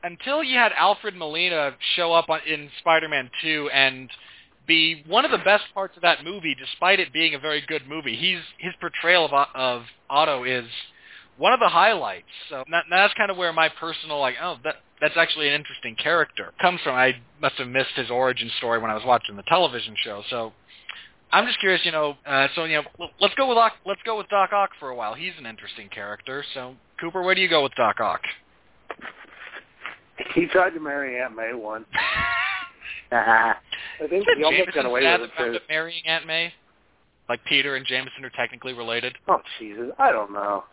until 0.02 0.42
you 0.44 0.56
had 0.56 0.72
Alfred 0.76 1.16
Molina 1.16 1.74
show 1.96 2.12
up 2.12 2.28
on, 2.28 2.40
in 2.46 2.70
Spider-Man 2.78 3.30
2 3.42 3.70
and 3.72 4.08
be 4.66 5.02
one 5.06 5.24
of 5.24 5.30
the 5.32 5.38
best 5.38 5.64
parts 5.74 5.96
of 5.96 6.02
that 6.02 6.22
movie, 6.22 6.54
despite 6.54 7.00
it 7.00 7.12
being 7.12 7.34
a 7.34 7.38
very 7.38 7.62
good 7.66 7.82
movie. 7.88 8.14
He's 8.14 8.40
his 8.58 8.74
portrayal 8.80 9.24
of 9.24 9.48
of 9.54 9.82
Otto 10.10 10.44
is 10.44 10.66
one 11.38 11.52
of 11.52 11.60
the 11.60 11.68
highlights. 11.68 12.26
So 12.50 12.64
that, 12.70 12.84
that's 12.90 13.14
kind 13.14 13.30
of 13.30 13.36
where 13.36 13.52
my 13.52 13.68
personal 13.68 14.20
like, 14.20 14.34
oh, 14.42 14.56
that 14.64 14.76
that's 15.00 15.16
actually 15.16 15.48
an 15.48 15.54
interesting 15.54 15.94
character 15.96 16.52
comes 16.60 16.80
from. 16.82 16.94
I 16.94 17.14
must 17.40 17.56
have 17.56 17.68
missed 17.68 17.94
his 17.96 18.10
origin 18.10 18.50
story 18.58 18.78
when 18.78 18.90
I 18.90 18.94
was 18.94 19.04
watching 19.04 19.36
the 19.36 19.42
television 19.44 19.94
show. 20.02 20.22
So 20.30 20.52
I'm 21.32 21.46
just 21.46 21.60
curious, 21.60 21.80
you 21.84 21.92
know. 21.92 22.16
Uh, 22.26 22.48
so 22.54 22.64
you 22.64 22.82
know, 22.82 23.08
let's 23.20 23.34
go 23.34 23.48
with 23.48 23.58
Ock, 23.58 23.74
let's 23.86 24.00
go 24.04 24.18
with 24.18 24.28
Doc 24.28 24.52
Ock 24.52 24.70
for 24.80 24.88
a 24.90 24.94
while. 24.94 25.14
He's 25.14 25.32
an 25.38 25.46
interesting 25.46 25.88
character. 25.88 26.44
So 26.54 26.74
Cooper, 27.00 27.22
where 27.22 27.34
do 27.34 27.40
you 27.40 27.48
go 27.48 27.62
with 27.62 27.74
Doc 27.74 28.00
Ock? 28.00 28.22
He 30.34 30.46
tried 30.46 30.70
to 30.70 30.80
marry 30.80 31.20
Aunt 31.20 31.36
May 31.36 31.54
once. 31.54 31.86
I 33.12 33.54
think 34.08 34.26
Did 34.26 34.38
he 34.38 34.44
almost 34.44 34.58
Jameson 34.58 34.82
got 34.82 34.86
away 34.86 35.18
with 35.18 35.54
it 35.54 35.62
marrying 35.68 36.02
Aunt 36.06 36.26
May? 36.26 36.52
Like 37.28 37.44
Peter 37.44 37.76
and 37.76 37.86
Jameson 37.86 38.24
are 38.24 38.30
technically 38.30 38.72
related. 38.72 39.16
Oh 39.28 39.40
Jesus, 39.58 39.90
I 39.98 40.10
don't 40.12 40.32
know. 40.32 40.64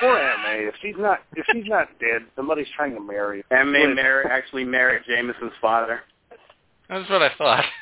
Poor 0.00 0.16
Aunt 0.18 0.42
May. 0.42 0.66
If 0.66 0.74
she's 0.82 0.94
not, 0.98 1.20
if 1.36 1.46
she's 1.52 1.64
not 1.66 1.88
dead, 2.00 2.22
somebody's 2.36 2.66
trying 2.76 2.94
to 2.94 3.00
marry. 3.00 3.44
her. 3.50 3.56
And 3.56 3.70
May 3.72 3.86
marry, 3.86 4.24
actually 4.30 4.64
married 4.64 5.02
Jameson's 5.06 5.52
father. 5.60 6.00
That's 6.88 7.08
what 7.10 7.22
I 7.22 7.30
thought. 7.36 7.64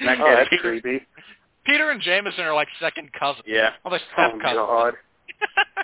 That 0.00 0.18
Oh, 0.20 0.34
that's 0.34 0.48
Peter- 0.48 0.62
creepy. 0.80 1.06
Peter 1.66 1.90
and 1.90 2.00
Jameson 2.00 2.40
are 2.44 2.54
like 2.54 2.68
second 2.80 3.10
cousins. 3.12 3.44
Yeah. 3.46 3.70
Well, 3.84 3.90
they're 3.90 4.00
Oh 4.16 4.30
step 4.30 4.40
cousins. 4.40 4.56
God. 4.56 4.94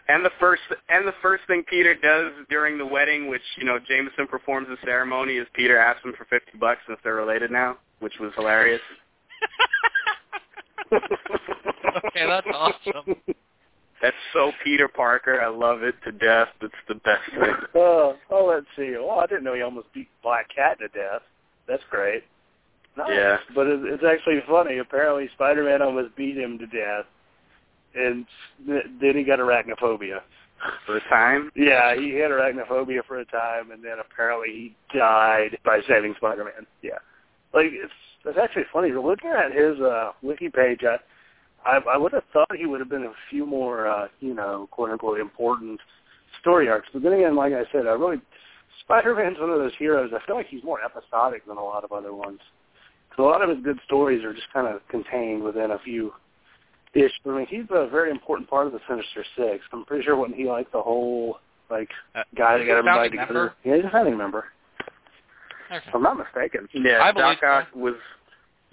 And 0.09 0.25
the 0.25 0.31
first 0.41 0.63
and 0.89 1.07
the 1.07 1.15
first 1.23 1.45
thing 1.47 1.63
Peter 1.71 1.95
does 1.95 2.33
during 2.51 2.77
the 2.79 2.85
wedding, 2.87 3.29
which 3.29 3.43
you 3.57 3.65
know 3.65 3.79
Jameson 3.79 4.27
performs 4.27 4.69
the 4.69 4.77
ceremony, 4.85 5.37
is 5.37 5.47
Peter 5.55 5.79
asks 5.79 6.05
him 6.05 6.13
for 6.17 6.25
fifty 6.27 6.59
bucks 6.59 6.81
since 6.87 6.99
they're 7.05 7.15
related 7.15 7.51
now, 7.51 7.77
which 8.01 8.15
was 8.21 8.33
hilarious. 8.37 8.81
okay, 10.93 12.27
that's 12.27 12.47
awesome. 12.53 13.15
That's 14.05 14.17
so 14.35 14.53
Peter 14.63 14.87
Parker. 14.87 15.41
I 15.41 15.49
love 15.49 15.83
it 15.83 15.95
to 16.05 16.13
death. 16.13 16.49
It's 16.61 16.75
the 16.89 16.97
best 16.97 17.23
thing. 17.31 17.55
Oh, 17.75 18.15
oh, 18.31 18.45
let's 18.45 18.67
see. 18.77 18.95
Oh, 18.99 19.19
I 19.19 19.27
didn't 19.27 19.45
know 19.45 19.55
he 19.55 19.63
almost 19.63 19.91
beat 19.95 20.09
Black 20.23 20.47
Cat 20.55 20.79
to 20.81 20.89
death. 20.89 21.23
That's 21.67 21.83
great. 21.91 22.23
Nice. 22.99 23.09
Yeah. 23.11 23.39
But 23.55 23.67
it, 23.67 23.81
it's 23.85 24.05
actually 24.07 24.41
funny. 24.47 24.77
Apparently, 24.77 25.31
Spider-Man 25.33 25.81
almost 25.81 26.15
beat 26.17 26.37
him 26.37 26.59
to 26.59 26.67
death, 26.67 27.07
and 27.95 28.27
then 29.01 29.17
he 29.17 29.25
got 29.25 29.39
arachnophobia. 29.39 30.21
For 30.85 30.99
a 30.99 31.09
time. 31.09 31.51
Yeah, 31.57 31.95
he 31.97 32.11
had 32.11 32.31
arachnophobia 32.31 33.07
for 33.09 33.21
a 33.21 33.25
time, 33.25 33.71
and 33.71 33.83
then 33.83 33.97
apparently 34.01 34.49
he 34.49 34.99
died 34.99 35.57
by 35.65 35.81
saving 35.89 36.15
Spider-Man. 36.19 36.67
Yeah, 36.83 36.99
like 37.55 37.69
it's 37.71 37.93
it's 38.27 38.39
actually 38.39 38.65
funny. 38.71 38.93
Looking 38.93 39.31
at 39.31 39.51
his 39.53 39.81
uh, 39.81 40.13
wiki 40.23 40.51
page, 40.51 40.81
I 40.85 40.99
I, 41.65 41.79
I 41.93 41.97
would 41.97 42.13
have 42.13 42.25
thought 42.33 42.55
he 42.57 42.67
would 42.67 42.81
have 42.81 42.89
been 42.91 43.05
a 43.05 43.13
few 43.31 43.47
more, 43.47 43.87
uh, 43.89 44.09
you 44.21 44.35
know, 44.35 44.69
quote 44.71 44.91
unquote 44.91 45.21
important 45.21 45.81
story 46.41 46.69
arcs. 46.69 46.89
But 46.93 47.03
then 47.03 47.13
again, 47.13 47.37
like 47.37 47.53
I 47.53 47.65
said, 47.73 47.87
I 47.87 47.91
really 47.93 48.21
Spider-Man's 48.81 49.39
one 49.39 49.51
of 49.51 49.59
those 49.59 49.73
heroes. 49.79 50.11
I 50.15 50.25
feel 50.27 50.37
like 50.37 50.49
he's 50.49 50.63
more 50.65 50.81
episodic 50.85 51.47
than 51.47 51.57
a 51.57 51.65
lot 51.65 51.85
of 51.85 51.93
other 51.93 52.13
ones. 52.15 52.41
Because 53.09 53.23
a 53.23 53.27
lot 53.27 53.43
of 53.43 53.49
his 53.49 53.65
good 53.65 53.79
stories 53.87 54.25
are 54.25 54.35
just 54.35 54.53
kind 54.53 54.67
of 54.67 54.81
contained 54.89 55.43
within 55.43 55.71
a 55.71 55.79
few 55.79 56.13
ish. 56.95 57.13
I 57.25 57.29
mean, 57.31 57.47
he's 57.49 57.65
a 57.71 57.89
very 57.89 58.11
important 58.11 58.51
part 58.51 58.67
of 58.67 58.73
the 58.73 58.81
Sinister 58.89 59.25
Six. 59.37 59.65
I'm 59.73 59.85
pretty 59.85 60.05
sure 60.05 60.17
wasn't 60.17 60.37
he 60.37 60.47
like 60.47 60.71
the 60.73 60.83
whole 60.83 61.39
like 61.71 61.89
Uh, 62.15 62.25
guy 62.37 62.59
that 62.59 62.65
got 62.67 62.75
a 62.75 62.79
everybody 62.79 62.85
founding 62.85 63.11
together? 63.13 63.35
member? 63.35 63.55
Yeah, 63.65 63.77
he's 63.77 63.85
a 63.85 63.91
founding 63.91 64.19
member. 64.19 64.45
Okay. 65.73 65.85
If 65.89 65.95
I'm 65.95 66.03
not 66.03 66.19
mistaken. 66.19 66.69
Yeah, 66.75 67.03
I 67.03 67.13
Doc 67.13 67.39
Ock 67.43 67.69
was. 67.75 67.95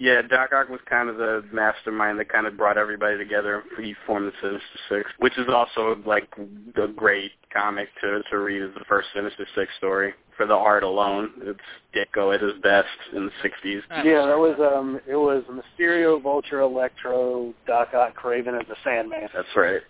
Yeah, 0.02 0.20
Doc 0.22 0.50
Ock 0.52 0.68
was 0.68 0.80
kind 0.90 1.08
of 1.08 1.16
the 1.16 1.44
mastermind 1.52 2.18
that 2.18 2.28
kind 2.28 2.48
of 2.48 2.56
brought 2.56 2.76
everybody 2.76 3.16
together. 3.16 3.62
He 3.80 3.94
formed 4.04 4.26
the 4.26 4.32
Sinister 4.42 4.78
Six, 4.88 5.10
which 5.20 5.38
is 5.38 5.46
also 5.48 5.96
like 6.04 6.28
a 6.74 6.88
great 6.88 7.30
comic 7.52 7.88
to 8.00 8.20
to 8.28 8.38
read 8.38 8.62
as 8.62 8.74
the 8.74 8.84
first 8.88 9.06
Sinister 9.14 9.46
Six 9.54 9.70
story. 9.78 10.12
For 10.36 10.44
the 10.44 10.54
art 10.54 10.82
alone, 10.82 11.30
it's 11.42 11.60
Ditko 11.94 12.34
at 12.34 12.40
his 12.40 12.54
best 12.64 12.88
in 13.14 13.26
the 13.26 13.48
'60s. 13.48 13.82
Ah, 13.92 14.02
Yeah, 14.02 14.26
that 14.26 14.36
was 14.36 14.58
um 14.58 15.00
it 15.06 15.14
was 15.14 15.44
Mysterio, 15.48 16.20
Vulture, 16.20 16.58
Electro, 16.58 17.54
Doc 17.68 17.90
Ock, 17.94 18.16
Kraven, 18.20 18.58
and 18.58 18.66
the 18.68 18.74
Sandman. 18.82 19.28
That's 19.32 19.46
right. 19.54 19.82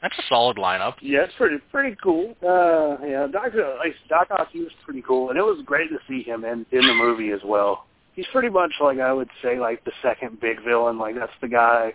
That's 0.00 0.18
a 0.18 0.22
solid 0.30 0.56
lineup. 0.56 0.94
Yeah, 1.02 1.24
it's 1.24 1.34
pretty 1.36 1.58
pretty 1.70 1.94
cool. 2.02 2.34
Uh 2.42 3.04
yeah, 3.04 3.26
Doc 3.30 3.52
like 3.52 3.94
Doc 4.08 4.28
Ock 4.30 4.48
he 4.50 4.60
was 4.60 4.72
pretty 4.82 5.02
cool 5.02 5.28
and 5.28 5.38
it 5.38 5.42
was 5.42 5.62
great 5.66 5.90
to 5.90 5.98
see 6.08 6.22
him 6.22 6.46
in 6.46 6.64
in 6.72 6.86
the 6.86 6.94
movie 6.94 7.32
as 7.32 7.40
well. 7.44 7.84
He's 8.14 8.26
pretty 8.32 8.50
much 8.50 8.72
like 8.80 8.98
I 8.98 9.12
would 9.12 9.30
say 9.42 9.58
like 9.58 9.84
the 9.84 9.92
second 10.02 10.40
big 10.40 10.62
villain, 10.64 10.98
like 10.98 11.14
that's 11.14 11.32
the 11.40 11.48
guy 11.48 11.94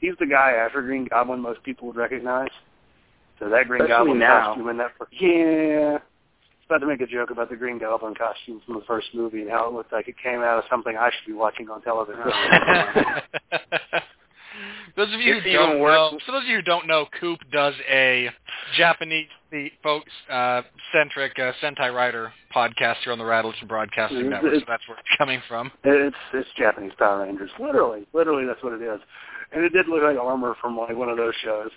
he's 0.00 0.14
the 0.18 0.26
guy 0.26 0.52
after 0.52 0.80
Green 0.82 1.06
Goblin 1.10 1.40
most 1.40 1.62
people 1.62 1.86
would 1.88 1.96
recognize. 1.96 2.50
So 3.38 3.48
that 3.50 3.66
Green 3.68 3.82
Especially 3.82 3.98
Goblin 4.06 4.18
now. 4.18 4.46
costume 4.46 4.68
in 4.68 4.76
that 4.78 4.92
fir- 4.98 5.06
Yeah. 5.12 5.90
I 5.90 5.92
was 5.94 6.00
about 6.66 6.78
to 6.78 6.86
make 6.86 7.00
a 7.00 7.06
joke 7.06 7.30
about 7.30 7.48
the 7.50 7.56
Green 7.56 7.78
Goblin 7.78 8.14
costume 8.14 8.60
from 8.66 8.74
the 8.74 8.82
first 8.86 9.08
movie 9.14 9.40
and 9.42 9.50
how 9.50 9.68
it 9.68 9.72
looked 9.74 9.92
like 9.92 10.06
it 10.08 10.16
came 10.22 10.40
out 10.40 10.58
of 10.58 10.64
something 10.70 10.96
I 10.96 11.10
should 11.10 11.26
be 11.26 11.32
watching 11.32 11.68
on 11.70 11.80
television. 11.82 12.22
those 14.96 15.12
of 15.14 15.20
you 15.20 15.36
It's 15.36 15.46
who 15.46 15.52
don't 15.52 15.80
worse. 15.80 16.12
know, 16.12 16.18
for 16.26 16.32
those 16.32 16.42
of 16.42 16.48
you 16.48 16.56
who 16.56 16.62
don't 16.62 16.86
know, 16.86 17.06
Coop 17.20 17.38
does 17.52 17.74
a 17.90 18.28
Japanese 18.76 19.28
the 19.50 19.70
folks 19.82 20.10
uh, 20.30 20.62
centric 20.92 21.32
uh, 21.38 21.52
Sentai 21.62 21.94
Writer 21.94 22.32
podcast 22.54 22.96
here 23.04 23.12
on 23.12 23.18
the 23.18 23.24
Rattleton 23.24 23.66
Broadcasting 23.66 24.18
It's- 24.18 24.30
Network. 24.30 24.54
So 24.60 24.64
that's 24.68 24.86
where 24.88 24.98
it's 24.98 25.08
coming 25.16 25.40
from. 25.48 25.70
It's 25.84 26.16
it's 26.34 26.48
Japanese 26.58 26.92
Power 26.98 27.22
Rangers. 27.24 27.50
Literally, 27.58 28.06
literally, 28.12 28.46
that's 28.46 28.62
what 28.62 28.72
it 28.74 28.82
is. 28.82 29.00
And 29.52 29.64
it 29.64 29.72
did 29.72 29.88
look 29.88 30.02
like 30.02 30.18
armor 30.18 30.54
from 30.60 30.76
like 30.76 30.96
one 30.96 31.08
of 31.08 31.16
those 31.16 31.34
shows. 31.42 31.70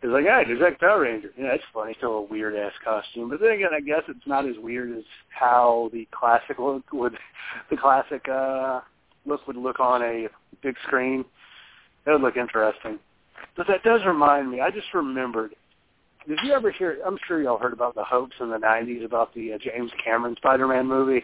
It's 0.00 0.12
like, 0.12 0.24
hey, 0.26 0.44
there's 0.46 0.60
that 0.60 0.78
Power 0.78 1.00
Ranger. 1.00 1.30
Yeah, 1.36 1.54
it's 1.54 1.64
funny. 1.74 1.92
Still 1.98 2.12
a 2.18 2.22
weird 2.22 2.54
ass 2.54 2.72
costume, 2.84 3.30
but 3.30 3.40
then 3.40 3.50
again, 3.50 3.70
I 3.74 3.80
guess 3.80 4.02
it's 4.08 4.26
not 4.26 4.46
as 4.48 4.54
weird 4.58 4.96
as 4.96 5.02
how 5.30 5.90
the 5.92 6.06
classic 6.12 6.58
look 6.60 6.84
would, 6.92 7.16
the 7.70 7.76
classic 7.76 8.28
uh 8.28 8.80
look 9.26 9.44
would 9.48 9.56
look 9.56 9.80
on 9.80 10.02
a 10.02 10.28
big 10.62 10.76
screen. 10.86 11.24
That 12.06 12.12
would 12.12 12.22
look 12.22 12.36
interesting. 12.36 13.00
But 13.56 13.66
that 13.66 13.82
does 13.82 14.00
remind 14.06 14.50
me. 14.50 14.60
I 14.60 14.70
just 14.70 14.86
remembered. 14.94 15.54
Did 16.26 16.38
you 16.44 16.52
ever 16.52 16.70
hear? 16.70 16.98
I'm 17.06 17.18
sure 17.26 17.40
y'all 17.42 17.58
heard 17.58 17.72
about 17.72 17.94
the 17.94 18.04
hoax 18.04 18.34
in 18.40 18.50
the 18.50 18.56
'90s 18.58 19.04
about 19.04 19.32
the 19.34 19.54
uh, 19.54 19.58
James 19.58 19.90
Cameron 20.04 20.34
Spider-Man 20.36 20.86
movie. 20.86 21.22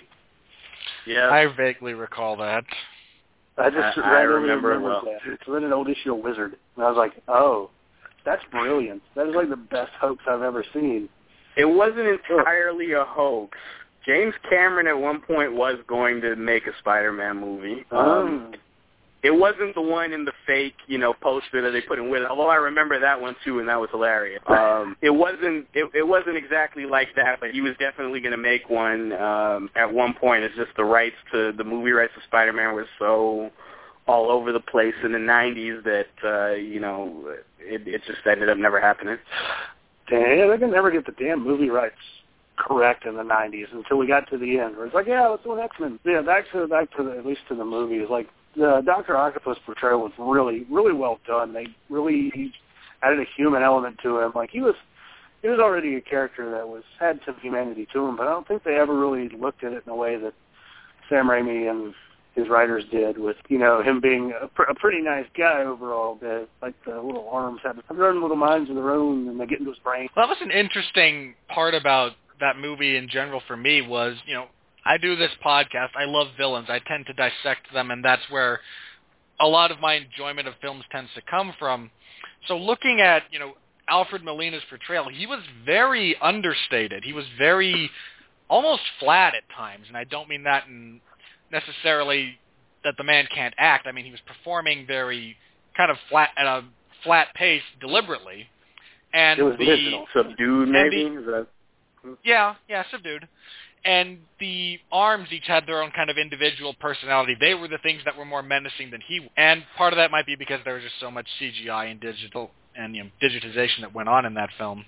Yeah. 1.06 1.28
I 1.30 1.46
vaguely 1.54 1.94
recall 1.94 2.36
that. 2.38 2.64
I 3.56 3.70
just 3.70 3.98
I- 3.98 4.00
I 4.00 4.22
randomly 4.24 4.42
remember 4.48 4.72
it 4.72 4.76
remembered 4.76 5.02
well. 5.04 5.04
that. 5.24 5.32
It's 5.32 5.42
in 5.46 5.64
an 5.64 5.72
old 5.72 5.88
issue 5.88 6.14
of 6.14 6.22
Wizard, 6.24 6.56
and 6.76 6.84
I 6.84 6.88
was 6.88 6.96
like, 6.96 7.12
"Oh, 7.28 7.70
that's 8.24 8.42
brilliant! 8.50 9.02
That 9.14 9.28
is 9.28 9.34
like 9.34 9.48
the 9.50 9.56
best 9.56 9.92
hoax 10.00 10.22
I've 10.28 10.42
ever 10.42 10.64
seen." 10.72 11.08
It 11.56 11.66
wasn't 11.66 12.08
entirely 12.08 12.92
a 12.92 13.04
hoax. 13.04 13.56
James 14.04 14.34
Cameron 14.50 14.86
at 14.86 14.98
one 14.98 15.20
point 15.20 15.52
was 15.54 15.76
going 15.86 16.20
to 16.22 16.34
make 16.36 16.66
a 16.66 16.76
Spider-Man 16.80 17.38
movie. 17.40 17.84
Um, 17.90 17.98
Um, 18.00 18.54
it 19.24 19.30
wasn't 19.30 19.74
the 19.74 19.80
one 19.80 20.12
in 20.12 20.26
the 20.26 20.34
fake, 20.46 20.76
you 20.86 20.98
know, 20.98 21.14
poster 21.14 21.62
that 21.62 21.70
they 21.70 21.80
put 21.80 21.98
in 21.98 22.10
with 22.10 22.22
it. 22.22 22.28
Although 22.28 22.50
I 22.50 22.56
remember 22.56 23.00
that 23.00 23.18
one 23.18 23.34
too, 23.42 23.58
and 23.58 23.66
that 23.70 23.80
was 23.80 23.88
hilarious. 23.90 24.42
Um, 24.46 24.96
it 25.00 25.08
wasn't. 25.08 25.66
It, 25.72 25.90
it 25.94 26.06
wasn't 26.06 26.36
exactly 26.36 26.84
like 26.84 27.08
that, 27.16 27.40
but 27.40 27.52
he 27.52 27.62
was 27.62 27.72
definitely 27.78 28.20
going 28.20 28.32
to 28.32 28.36
make 28.36 28.68
one 28.68 29.14
um, 29.14 29.70
at 29.76 29.90
one 29.90 30.12
point. 30.12 30.44
It's 30.44 30.54
just 30.56 30.76
the 30.76 30.84
rights 30.84 31.16
to 31.32 31.52
the 31.52 31.64
movie 31.64 31.92
rights 31.92 32.12
to 32.16 32.22
Spider-Man 32.26 32.74
were 32.74 32.86
so 32.98 33.50
all 34.06 34.30
over 34.30 34.52
the 34.52 34.60
place 34.60 34.94
in 35.02 35.12
the 35.12 35.18
'90s 35.18 35.82
that 35.84 36.06
uh, 36.22 36.54
you 36.56 36.78
know 36.78 37.34
it, 37.58 37.88
it 37.88 38.02
just 38.06 38.18
ended 38.30 38.50
up 38.50 38.58
never 38.58 38.78
happening. 38.78 39.16
damn, 40.10 40.50
they 40.50 40.58
can 40.58 40.70
never 40.70 40.90
get 40.90 41.06
the 41.06 41.12
damn 41.12 41.42
movie 41.42 41.70
rights 41.70 41.96
correct 42.58 43.06
in 43.06 43.16
the 43.16 43.22
'90s 43.22 43.72
until 43.72 43.96
we 43.96 44.06
got 44.06 44.28
to 44.28 44.36
the 44.36 44.58
end, 44.58 44.76
where 44.76 44.84
it's 44.84 44.94
like, 44.94 45.06
"Yeah, 45.06 45.28
let's 45.28 45.44
do 45.44 45.54
an 45.54 45.60
X-Men." 45.60 45.98
Yeah, 46.04 46.20
back 46.20 46.44
to 46.52 46.68
back 46.68 46.94
to 46.98 47.04
the, 47.04 47.12
at 47.12 47.24
least 47.24 47.40
to 47.48 47.54
the 47.54 47.64
movies. 47.64 48.08
Like 48.10 48.28
the 48.56 48.82
Doctor 48.84 49.16
Octopus 49.16 49.58
portrayal 49.64 50.00
was 50.00 50.12
really, 50.18 50.66
really 50.70 50.92
well 50.92 51.18
done. 51.26 51.52
They 51.52 51.66
really 51.88 52.52
added 53.02 53.20
a 53.20 53.26
human 53.36 53.62
element 53.62 53.98
to 54.02 54.20
him. 54.20 54.32
Like 54.34 54.50
he 54.50 54.60
was. 54.60 54.74
He 55.42 55.50
was 55.50 55.58
already 55.58 55.94
a 55.96 56.00
character 56.00 56.50
that 56.52 56.66
was 56.66 56.84
had 56.98 57.20
some 57.26 57.36
humanity 57.42 57.86
to 57.92 58.06
him, 58.06 58.16
but 58.16 58.26
I 58.26 58.30
don't 58.30 58.48
think 58.48 58.64
they 58.64 58.76
ever 58.76 58.98
really 58.98 59.28
looked 59.28 59.62
at 59.62 59.74
it 59.74 59.82
in 59.84 59.92
a 59.92 59.94
way 59.94 60.16
that 60.16 60.32
Sam 61.10 61.28
Raimi 61.28 61.70
and 61.70 61.92
his 62.34 62.48
writers 62.48 62.82
did 62.90 63.18
with 63.18 63.36
you 63.48 63.58
know 63.58 63.82
him 63.82 64.00
being 64.00 64.32
a, 64.40 64.48
pr- 64.48 64.62
a 64.62 64.74
pretty 64.74 65.02
nice 65.02 65.26
guy 65.36 65.62
overall. 65.62 66.16
That 66.22 66.48
like 66.62 66.74
the 66.86 66.94
little 66.94 67.28
arms 67.30 67.60
have 67.62 67.78
their 67.94 68.06
own 68.06 68.22
little 68.22 68.36
minds 68.36 68.70
of 68.70 68.76
their 68.76 68.90
own, 68.90 69.28
and 69.28 69.38
they 69.38 69.46
get 69.46 69.58
into 69.58 69.70
his 69.70 69.78
brain. 69.80 70.08
Well, 70.16 70.26
that 70.26 70.30
was 70.30 70.42
an 70.42 70.50
interesting 70.50 71.34
part 71.48 71.74
about 71.74 72.12
that 72.40 72.58
movie 72.58 72.96
in 72.96 73.08
general 73.08 73.42
for 73.46 73.56
me 73.56 73.82
was, 73.82 74.16
you 74.26 74.34
know, 74.34 74.46
I 74.84 74.98
do 74.98 75.16
this 75.16 75.30
podcast. 75.44 75.90
I 75.96 76.04
love 76.04 76.28
villains. 76.36 76.68
I 76.68 76.78
tend 76.80 77.06
to 77.06 77.12
dissect 77.12 77.72
them, 77.72 77.90
and 77.90 78.04
that's 78.04 78.22
where 78.30 78.60
a 79.40 79.46
lot 79.46 79.70
of 79.70 79.80
my 79.80 79.94
enjoyment 79.94 80.46
of 80.46 80.54
films 80.60 80.84
tends 80.92 81.10
to 81.14 81.22
come 81.22 81.54
from. 81.58 81.90
So 82.48 82.56
looking 82.56 83.00
at, 83.00 83.22
you 83.30 83.38
know, 83.38 83.54
Alfred 83.88 84.22
Molina's 84.22 84.62
portrayal, 84.68 85.08
he 85.08 85.26
was 85.26 85.40
very 85.64 86.16
understated. 86.20 87.04
He 87.04 87.12
was 87.12 87.24
very 87.38 87.90
almost 88.48 88.82
flat 89.00 89.34
at 89.34 89.42
times, 89.54 89.86
and 89.88 89.96
I 89.96 90.04
don't 90.04 90.28
mean 90.28 90.44
that 90.44 90.66
in 90.66 91.00
necessarily 91.50 92.38
that 92.82 92.94
the 92.98 93.04
man 93.04 93.26
can't 93.34 93.54
act. 93.58 93.86
I 93.86 93.92
mean 93.92 94.04
he 94.04 94.10
was 94.10 94.20
performing 94.26 94.86
very 94.86 95.36
kind 95.76 95.90
of 95.90 95.96
flat 96.10 96.30
at 96.36 96.46
a 96.46 96.64
flat 97.02 97.28
pace 97.34 97.62
deliberately. 97.80 98.48
And 99.12 99.38
It 99.38 99.42
was 99.42 99.56
the. 99.58 100.04
Subdued, 100.14 100.68
maybe. 100.68 101.04
the- 101.04 101.46
yeah, 102.24 102.54
yeah, 102.68 102.82
subdued. 102.90 103.26
And 103.84 104.18
the 104.40 104.78
arms 104.90 105.28
each 105.30 105.46
had 105.46 105.66
their 105.66 105.82
own 105.82 105.90
kind 105.90 106.08
of 106.08 106.16
individual 106.16 106.74
personality. 106.80 107.36
They 107.38 107.54
were 107.54 107.68
the 107.68 107.78
things 107.78 108.00
that 108.06 108.16
were 108.16 108.24
more 108.24 108.42
menacing 108.42 108.90
than 108.90 109.02
he. 109.06 109.28
And 109.36 109.62
part 109.76 109.92
of 109.92 109.98
that 109.98 110.10
might 110.10 110.26
be 110.26 110.36
because 110.36 110.60
there 110.64 110.74
was 110.74 110.82
just 110.82 110.98
so 111.00 111.10
much 111.10 111.26
CGI 111.40 111.90
and 111.90 112.00
digital 112.00 112.50
and 112.76 112.96
you 112.96 113.04
know, 113.04 113.10
digitization 113.22 113.80
that 113.82 113.94
went 113.94 114.08
on 114.08 114.24
in 114.24 114.34
that 114.34 114.50
film. 114.58 114.84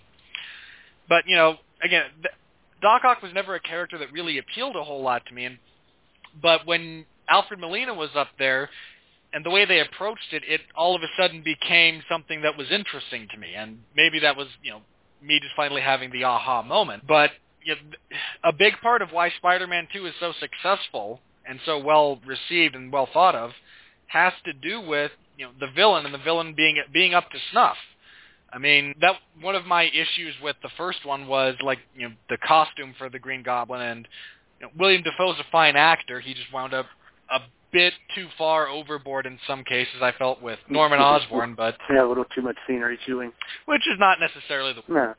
But 1.09 1.25
you 1.27 1.37
know, 1.37 1.57
again, 1.83 2.05
th- 2.23 2.35
Doc 2.83 3.03
Ock 3.05 3.23
was 3.23 3.33
never 3.35 3.55
a 3.55 3.61
character 3.61 3.99
that 3.99 4.13
really 4.13 4.39
appealed 4.39 4.77
a 4.77 4.85
whole 4.85 5.03
lot 5.03 5.25
to 5.27 5.35
me. 5.35 5.45
And 5.45 5.59
but 6.41 6.67
when 6.67 7.05
Alfred 7.29 7.61
Molina 7.61 7.95
was 7.95 8.11
up 8.15 8.29
there, 8.39 8.69
and 9.33 9.45
the 9.45 9.51
way 9.51 9.65
they 9.65 9.81
approached 9.81 10.33
it, 10.33 10.43
it 10.47 10.61
all 10.75 10.95
of 10.95 11.03
a 11.03 11.09
sudden 11.19 11.43
became 11.43 12.03
something 12.09 12.43
that 12.43 12.57
was 12.57 12.71
interesting 12.71 13.29
to 13.33 13.39
me. 13.39 13.55
And 13.57 13.81
maybe 13.95 14.21
that 14.21 14.37
was 14.37 14.49
you 14.63 14.71
know 14.71 14.81
me 15.23 15.41
just 15.41 15.55
finally 15.57 15.81
having 15.81 16.11
the 16.11 16.25
aha 16.25 16.63
moment. 16.63 17.07
But 17.07 17.31
you 17.67 17.75
know, 17.75 17.81
a 18.45 18.53
big 18.53 18.75
part 18.81 19.03
of 19.03 19.11
why 19.11 19.31
Spider-Man 19.31 19.89
2 19.93 20.07
is 20.07 20.15
so 20.21 20.33
successful 20.39 21.21
and 21.47 21.59
so 21.67 21.79
well 21.79 22.21
received 22.25 22.75
and 22.75 22.93
well 22.93 23.09
thought 23.13 23.35
of 23.35 23.51
has 24.07 24.33
to 24.45 24.53
do 24.53 24.81
with 24.81 25.11
you 25.37 25.45
know 25.47 25.53
the 25.59 25.67
villain 25.75 26.05
and 26.07 26.15
the 26.15 26.19
villain 26.19 26.55
being 26.57 26.81
being 26.93 27.13
up 27.13 27.31
to 27.31 27.39
snuff. 27.51 27.77
I 28.53 28.59
mean, 28.59 28.95
that 29.01 29.17
one 29.41 29.57
of 29.57 29.67
my 29.67 29.83
issues 29.85 30.35
with 30.43 30.57
the 30.63 30.71
first 30.77 31.05
one 31.05 31.27
was 31.27 31.57
like 31.63 31.79
you 31.97 32.09
know 32.09 32.15
the 32.31 32.39
costume 32.39 32.95
for 32.97 33.09
the 33.11 33.19
Green 33.19 33.43
Goblin 33.43 33.83
and 33.83 34.09
you 34.61 34.67
know, 34.67 34.73
William 34.79 35.03
Dafoe's 35.03 35.39
a 35.41 35.51
fine 35.51 35.77
actor. 35.77 36.21
He 36.21 36.33
just 36.35 36.53
wound 36.53 36.73
up 36.73 36.87
a 37.31 37.41
bit 37.73 37.93
too 38.15 38.29
far 38.39 38.69
overboard 38.69 39.27
in 39.27 39.39
some 39.47 39.65
cases. 39.65 39.97
I 40.01 40.13
felt 40.13 40.41
with 40.41 40.59
Norman 40.69 40.99
Osborn, 41.01 41.55
but 41.55 41.77
Yeah, 41.91 42.07
a 42.07 42.09
little 42.09 42.25
too 42.35 42.43
much 42.43 42.57
scenery 42.67 42.99
chewing. 43.05 43.33
which 43.67 43.83
is 43.83 43.99
not 43.99 44.19
necessarily 44.21 44.73
the 44.73 44.83
No. 44.93 45.15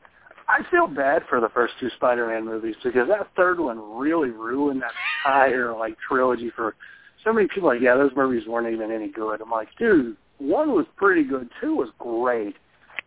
I 0.48 0.60
feel 0.70 0.86
bad 0.86 1.22
for 1.28 1.40
the 1.40 1.50
first 1.50 1.74
two 1.78 1.90
Spider-Man 1.96 2.44
movies 2.44 2.74
because 2.82 3.08
that 3.08 3.28
third 3.36 3.60
one 3.60 3.98
really 3.98 4.30
ruined 4.30 4.82
that 4.82 4.92
entire 5.24 5.76
like 5.76 5.96
trilogy 6.06 6.50
for 6.56 6.74
so 7.22 7.32
many 7.32 7.48
people. 7.48 7.68
Like, 7.68 7.82
yeah, 7.82 7.96
those 7.96 8.12
movies 8.16 8.46
weren't 8.46 8.72
even 8.72 8.90
any 8.90 9.08
good. 9.08 9.42
I'm 9.42 9.50
like, 9.50 9.68
dude, 9.78 10.16
one 10.38 10.72
was 10.72 10.86
pretty 10.96 11.24
good, 11.24 11.50
two 11.60 11.74
was 11.74 11.90
great. 11.98 12.56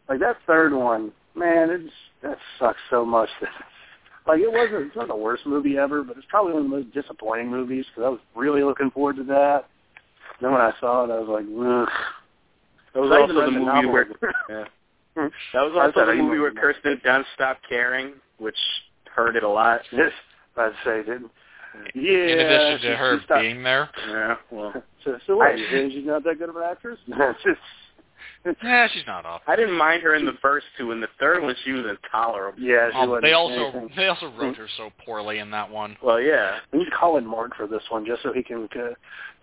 Like 0.08 0.20
that 0.20 0.38
third 0.46 0.74
one, 0.74 1.12
man, 1.36 1.70
it's 1.72 1.94
that 2.22 2.38
sucks 2.60 2.80
so 2.90 3.04
much. 3.04 3.30
like 4.28 4.40
it 4.40 4.52
wasn't, 4.52 4.88
it's 4.88 4.96
not 4.96 5.08
the 5.08 5.16
worst 5.16 5.46
movie 5.48 5.78
ever, 5.78 6.04
but 6.04 6.18
it's 6.18 6.28
probably 6.30 6.54
one 6.54 6.66
of 6.66 6.70
the 6.70 6.78
most 6.78 6.94
disappointing 6.94 7.50
movies 7.50 7.86
because 7.90 8.06
I 8.06 8.10
was 8.10 8.20
really 8.36 8.64
looking 8.64 8.92
forward 8.92 9.16
to 9.16 9.24
that. 9.24 9.66
Then 10.42 10.52
when 10.52 10.62
I 10.62 10.74
saw 10.80 11.06
it, 11.06 11.12
I 11.12 11.20
was 11.20 11.30
like, 11.30 11.46
ugh. 11.46 11.90
That 12.94 13.00
was 13.00 13.12
also 13.12 13.34
the 13.34 13.46
the 13.46 13.52
movie 13.52 13.66
novel. 13.66 13.92
where 13.92 14.08
yeah. 14.50 14.66
That 15.16 15.32
was 15.54 15.72
I 15.76 15.80
also 15.86 16.00
said 16.00 16.08
the 16.08 16.12
I 16.12 16.16
movie 16.16 16.24
even 16.28 16.40
where 16.42 16.46
read 16.52 16.56
the 16.56 16.62
Kirsten 16.62 17.02
Dunst 17.06 17.26
stopped 17.36 17.68
caring, 17.68 18.14
which 18.38 18.58
hurt 19.14 19.36
it 19.36 19.44
a 19.44 19.50
lot. 19.50 19.82
Yes, 19.92 20.12
I'd 20.58 20.72
say 20.86 21.04
didn't. 21.04 21.32
Yeah. 21.96 22.12
in 22.12 22.40
addition 22.40 22.80
she- 22.82 22.88
to 22.90 22.96
her 22.98 23.20
she 23.20 23.26
stopped- 23.26 23.42
being 23.42 23.64
there. 23.64 23.90
Yeah, 24.08 24.36
well, 24.52 24.74
So, 25.06 25.18
so 25.26 25.38
what? 25.38 25.52
I- 25.52 25.58
she's 25.90 26.06
not 26.06 26.24
that 26.26 26.38
good 26.40 26.50
of 26.50 26.56
an 26.56 26.64
actress? 26.70 27.00
It's 27.08 27.44
just, 27.44 28.58
Yeah, 28.64 28.88
she's 28.92 29.06
not 29.08 29.26
off. 29.26 29.42
I 29.48 29.56
didn't 29.56 29.78
mind 29.78 30.02
her 30.04 30.16
in 30.16 30.26
the 30.26 30.34
first 30.42 30.66
two. 30.78 30.92
In 30.92 31.00
the 31.00 31.08
third 31.20 31.44
one, 31.44 31.56
she 31.64 31.72
was 31.74 31.86
intolerable. 31.86 32.60
yeah, 32.60 32.90
she 32.92 32.98
Um, 32.98 33.10
wasn't 33.10 33.24
they 33.24 33.34
also 33.34 33.54
anything. 33.78 33.90
they 33.96 34.08
also 34.08 34.32
wrote 34.38 34.58
her 34.58 34.68
so 34.78 34.90
poorly 35.06 35.38
in 35.40 35.52
that 35.52 35.70
one. 35.70 35.96
Well, 36.02 36.20
yeah. 36.20 36.58
We 36.74 36.80
need 36.80 36.86
to 36.86 36.92
call 36.92 37.18
in 37.18 37.26
Mark 37.26 37.56
for 37.56 37.68
this 37.68 37.84
one, 37.90 38.06
just 38.06 38.24
so 38.24 38.34
he 38.34 38.42
can, 38.44 38.68
uh, 38.76 38.94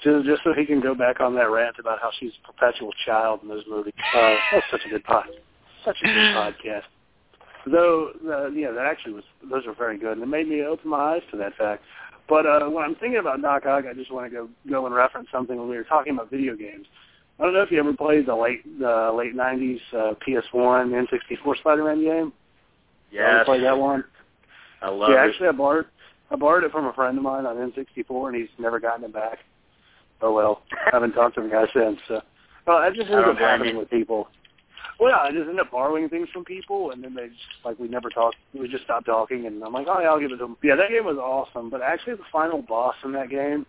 just 0.03 0.27
just 0.27 0.43
so 0.45 0.53
he 0.53 0.67
can 0.67 0.81
go 0.81 0.95
back 0.97 1.21
on 1.21 1.35
that 1.37 1.49
rant 1.51 1.77
about 1.79 2.01
how 2.01 2.11
she's 2.19 2.33
a 2.43 2.47
perpetual 2.53 2.93
child 3.07 3.41
in 3.43 3.49
those 3.49 3.65
movies. 3.69 3.95
Uh, 4.15 4.35
that's 4.53 4.67
such 4.71 4.83
a 4.87 4.89
good 4.91 5.05
pod, 5.05 5.27
such 5.85 5.97
a 6.03 6.07
good 6.07 6.15
podcast. 6.15 6.83
Though, 7.67 8.11
uh, 8.27 8.49
yeah, 8.51 8.71
that 8.71 8.87
actually 8.87 9.15
was 9.15 9.25
those 9.51 9.67
were 9.67 9.75
very 9.75 9.99
good, 9.99 10.13
and 10.13 10.23
it 10.23 10.27
made 10.27 10.49
me 10.49 10.63
open 10.63 10.91
my 10.91 11.15
eyes 11.15 11.23
to 11.33 11.37
that 11.39 11.55
fact. 11.57 11.83
But 12.29 12.47
uh, 12.47 12.69
when 12.69 12.85
I'm 12.85 12.95
thinking 12.95 13.19
about 13.19 13.43
Doc 13.43 13.67
Ock, 13.67 13.85
I 13.89 13.95
just 13.95 14.13
want 14.13 14.31
to 14.31 14.37
go 14.37 14.49
go 14.69 14.87
and 14.87 14.95
reference 14.95 15.29
something 15.33 15.59
when 15.59 15.69
we 15.69 15.77
were 15.77 15.85
talking 15.85 16.15
about 16.15 16.31
video 16.31 16.55
games. 16.55 16.87
I 17.39 17.45
don't 17.45 17.55
know 17.55 17.63
if 17.63 17.71
you 17.71 17.79
ever 17.79 17.95
played 17.95 18.27
the 18.27 18.35
late 18.35 18.65
the 18.79 19.13
late 19.17 19.35
'90s 19.35 19.81
uh, 19.93 20.15
PS1 20.27 21.07
N64 21.07 21.59
Spider-Man 21.59 22.03
game. 22.03 22.33
Yes. 23.11 23.45
played 23.47 23.63
that 23.63 23.79
one? 23.79 24.05
I 24.83 24.91
love 24.91 25.11
yeah, 25.11 25.25
it. 25.25 25.29
actually, 25.29 25.49
I 25.49 25.53
borrowed 25.53 25.87
I 26.31 26.37
borrowed 26.37 26.65
it 26.65 26.73
from 26.73 26.87
a 26.87 26.93
friend 26.93 27.17
of 27.17 27.25
mine 27.25 27.47
on 27.47 27.57
N64, 27.57 28.29
and 28.29 28.37
he's 28.37 28.49
never 28.59 28.79
gotten 28.79 29.05
it 29.05 29.13
back. 29.13 29.39
Oh 30.21 30.33
well, 30.33 30.63
I 30.73 30.91
haven't 30.93 31.13
talked 31.13 31.37
to 31.37 31.43
the 31.43 31.49
guy 31.49 31.65
since. 31.73 31.99
So. 32.09 32.21
Well, 32.67 32.79
I 32.79 32.91
just 32.91 33.09
I 33.09 33.13
ended 33.13 33.29
up 33.29 33.39
happening 33.39 33.77
with 33.77 33.89
people. 33.89 34.29
Well, 34.99 35.11
yeah, 35.11 35.19
I 35.19 35.31
just 35.31 35.43
ended 35.43 35.61
up 35.61 35.71
borrowing 35.71 36.09
things 36.09 36.29
from 36.33 36.45
people, 36.45 36.91
and 36.91 37.03
then 37.03 37.15
they 37.15 37.29
just 37.29 37.65
like 37.65 37.79
we 37.79 37.89
never 37.89 38.11
talked. 38.11 38.37
We 38.53 38.69
just 38.69 38.85
stopped 38.85 39.07
talking, 39.07 39.47
and 39.47 39.63
I'm 39.63 39.73
like, 39.73 39.87
oh 39.89 40.01
yeah, 40.01 40.09
I'll 40.09 40.19
give 40.19 40.33
it 40.33 40.37
to 40.39 40.45
them. 40.45 40.57
Yeah, 40.63 40.75
that 40.75 40.91
game 40.91 41.05
was 41.05 41.19
awesome, 41.19 41.71
but 41.71 41.83
actually, 41.83 42.15
the 42.15 42.25
final 42.33 42.63
boss 42.63 42.97
in 43.05 43.13
that 43.13 43.31
game, 43.31 43.65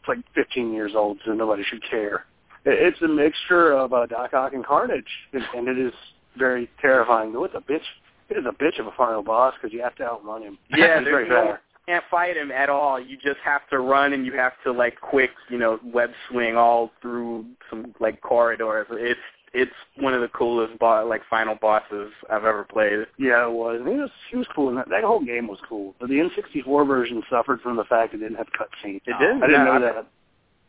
it's 0.00 0.08
like 0.08 0.18
15 0.34 0.72
years 0.72 0.92
old, 0.96 1.18
so 1.24 1.32
nobody 1.32 1.62
should 1.62 1.82
care. 1.88 2.26
It, 2.64 2.74
it's 2.74 3.00
a 3.02 3.08
mixture 3.08 3.72
of 3.72 3.92
uh, 3.92 4.06
Doc 4.06 4.34
Ock 4.34 4.52
and 4.52 4.66
Carnage, 4.66 5.04
and, 5.32 5.44
and 5.54 5.68
it 5.68 5.78
is 5.78 5.92
very 6.36 6.68
terrifying. 6.80 7.32
Though 7.32 7.44
it's 7.44 7.54
a 7.54 7.60
bitch. 7.60 7.80
It 8.28 8.36
is 8.36 8.44
a 8.44 8.62
bitch 8.62 8.78
of 8.78 8.86
a 8.86 8.92
final 8.96 9.22
boss 9.22 9.54
because 9.54 9.72
you 9.72 9.80
have 9.82 9.94
to 9.96 10.04
outrun 10.04 10.42
him. 10.42 10.58
Yeah, 10.70 11.00
there's 11.00 11.04
very 11.04 11.28
no, 11.28 11.52
fast. 11.52 11.62
you 11.86 11.94
can't 11.94 12.04
fight 12.10 12.36
him 12.36 12.50
at 12.50 12.68
all. 12.68 13.00
You 13.00 13.16
just 13.16 13.38
have 13.42 13.62
to 13.70 13.78
run 13.78 14.12
and 14.12 14.26
you 14.26 14.32
have 14.34 14.52
to 14.64 14.72
like 14.72 15.00
quick, 15.00 15.30
you 15.48 15.56
know, 15.56 15.78
web 15.82 16.10
swing 16.28 16.56
all 16.56 16.90
through 17.00 17.46
some 17.70 17.94
like 18.00 18.20
corridors. 18.20 18.86
It's 18.90 19.18
it's 19.60 19.72
one 19.96 20.14
of 20.14 20.20
the 20.20 20.28
coolest 20.28 20.78
bo- 20.78 21.06
like 21.08 21.22
final 21.28 21.54
bosses 21.56 22.10
I've 22.30 22.44
ever 22.44 22.64
played. 22.64 23.06
Yeah, 23.18 23.46
it 23.46 23.52
was. 23.52 23.80
And 23.80 23.88
he 23.88 23.94
was 23.96 24.10
he 24.30 24.36
was 24.36 24.46
cool, 24.54 24.68
and 24.68 24.78
that, 24.78 24.88
that 24.90 25.04
whole 25.04 25.24
game 25.24 25.48
was 25.48 25.58
cool. 25.68 25.94
But 26.00 26.08
the 26.08 26.16
N64 26.16 26.86
version 26.86 27.22
suffered 27.28 27.60
from 27.60 27.76
the 27.76 27.84
fact 27.84 28.14
it 28.14 28.18
didn't 28.18 28.36
have 28.36 28.48
cutscenes. 28.48 29.00
It 29.06 29.16
didn't? 29.18 29.42
I 29.42 29.46
didn't 29.46 29.64
No, 29.64 29.78
know 29.78 29.88
I- 29.88 29.92
that. 29.92 30.06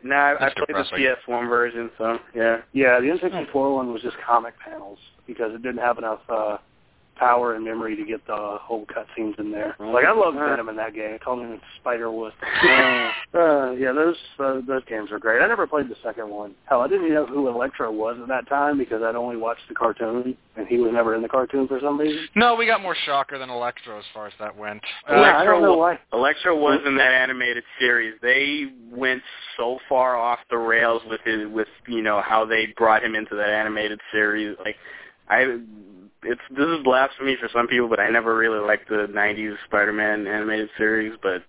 Nah, 0.02 0.16
I, 0.16 0.34
I 0.48 0.54
played 0.54 0.68
depressing. 0.68 0.98
the 1.04 1.16
PS1 1.28 1.50
version, 1.50 1.92
so 1.98 2.20
yeah. 2.34 2.62
Yeah, 2.72 3.02
the 3.02 3.08
N64 3.08 3.76
one 3.76 3.92
was 3.92 4.02
just 4.02 4.16
comic 4.26 4.54
panels 4.60 4.98
because 5.28 5.54
it 5.54 5.62
didn't 5.62 5.80
have 5.82 5.98
enough 5.98 6.22
uh 6.30 6.58
power 7.20 7.56
and 7.56 7.66
memory 7.66 7.96
to 7.96 8.06
get 8.06 8.26
the 8.26 8.58
whole 8.62 8.86
cutscenes 8.86 9.38
in 9.40 9.52
there. 9.52 9.76
Like 9.80 10.06
I 10.06 10.14
love 10.14 10.34
Venom 10.34 10.70
in 10.70 10.76
that 10.78 10.94
game. 10.94 11.16
I 11.16 11.18
called 11.18 11.42
him 11.42 11.60
Spider 11.80 12.10
Wuss. 12.10 12.34
uh, 12.44 13.72
yeah, 13.72 13.92
those 13.92 14.16
uh, 14.40 14.62
those 14.66 14.84
games 14.86 15.12
are 15.12 15.20
great. 15.20 15.42
I 15.42 15.48
never 15.48 15.68
played 15.68 15.90
the 15.90 15.96
second 16.02 16.30
one. 16.30 16.56
Hell, 16.66 16.82
I 16.82 16.88
didn't 16.88 17.06
even 17.06 17.16
know 17.16 17.26
who 17.26 17.48
Electro 17.50 17.92
was 17.92 18.18
at 18.22 18.28
that 18.30 18.48
time 18.48 18.78
because 18.78 19.02
I'd 19.04 19.16
only 19.16 19.36
watched 19.36 19.68
the 19.68 19.76
cartoon, 19.76 20.36
and 20.56 20.68
he 20.68 20.78
was 20.78 20.92
never 20.94 21.14
in 21.14 21.22
the 21.22 21.28
cartoon 21.28 21.68
for 21.68 21.80
some 21.82 22.00
reason. 22.00 22.28
No, 22.36 22.56
we 22.56 22.66
got 22.66 22.82
more 22.82 22.96
Shocker 23.06 23.38
than 23.38 23.50
Electro 23.50 24.00
as 24.00 24.06
far 24.14 24.28
as 24.28 24.34
that 24.40 24.56
went. 24.58 24.82
yeah, 25.10 25.38
I 25.38 25.44
don't 25.44 25.62
know 25.62 25.76
why. 25.76 26.00
Electro 26.14 26.58
was 26.58 26.80
in 26.86 26.96
that 26.98 27.12
animated 27.12 27.64
series. 27.80 28.16
They 28.22 28.68
went 28.92 29.22
so 29.58 29.80
far 29.90 30.16
off 30.16 30.40
the 30.50 30.58
rails 30.58 31.02
with 31.10 31.20
his, 31.26 31.48
with 31.52 31.68
you 31.88 32.02
know 32.02 32.22
how 32.22 32.46
they 32.46 32.68
brought 32.78 33.04
him 33.04 33.16
into 33.16 33.36
that 33.36 33.50
animated 33.50 34.00
series. 34.12 34.56
Like, 34.64 34.78
I, 35.28 35.60
it's 36.24 36.42
this 36.56 36.66
is 36.68 36.84
blasphemy 36.84 37.38
for 37.40 37.50
some 37.54 37.68
people, 37.68 37.88
but 37.88 38.00
I 38.00 38.10
never 38.10 38.36
really 38.36 38.60
liked 38.66 38.90
the 38.90 39.08
'90s 39.10 39.56
Spider-Man 39.68 40.28
animated 40.28 40.70
series. 40.78 41.14
But 41.22 41.44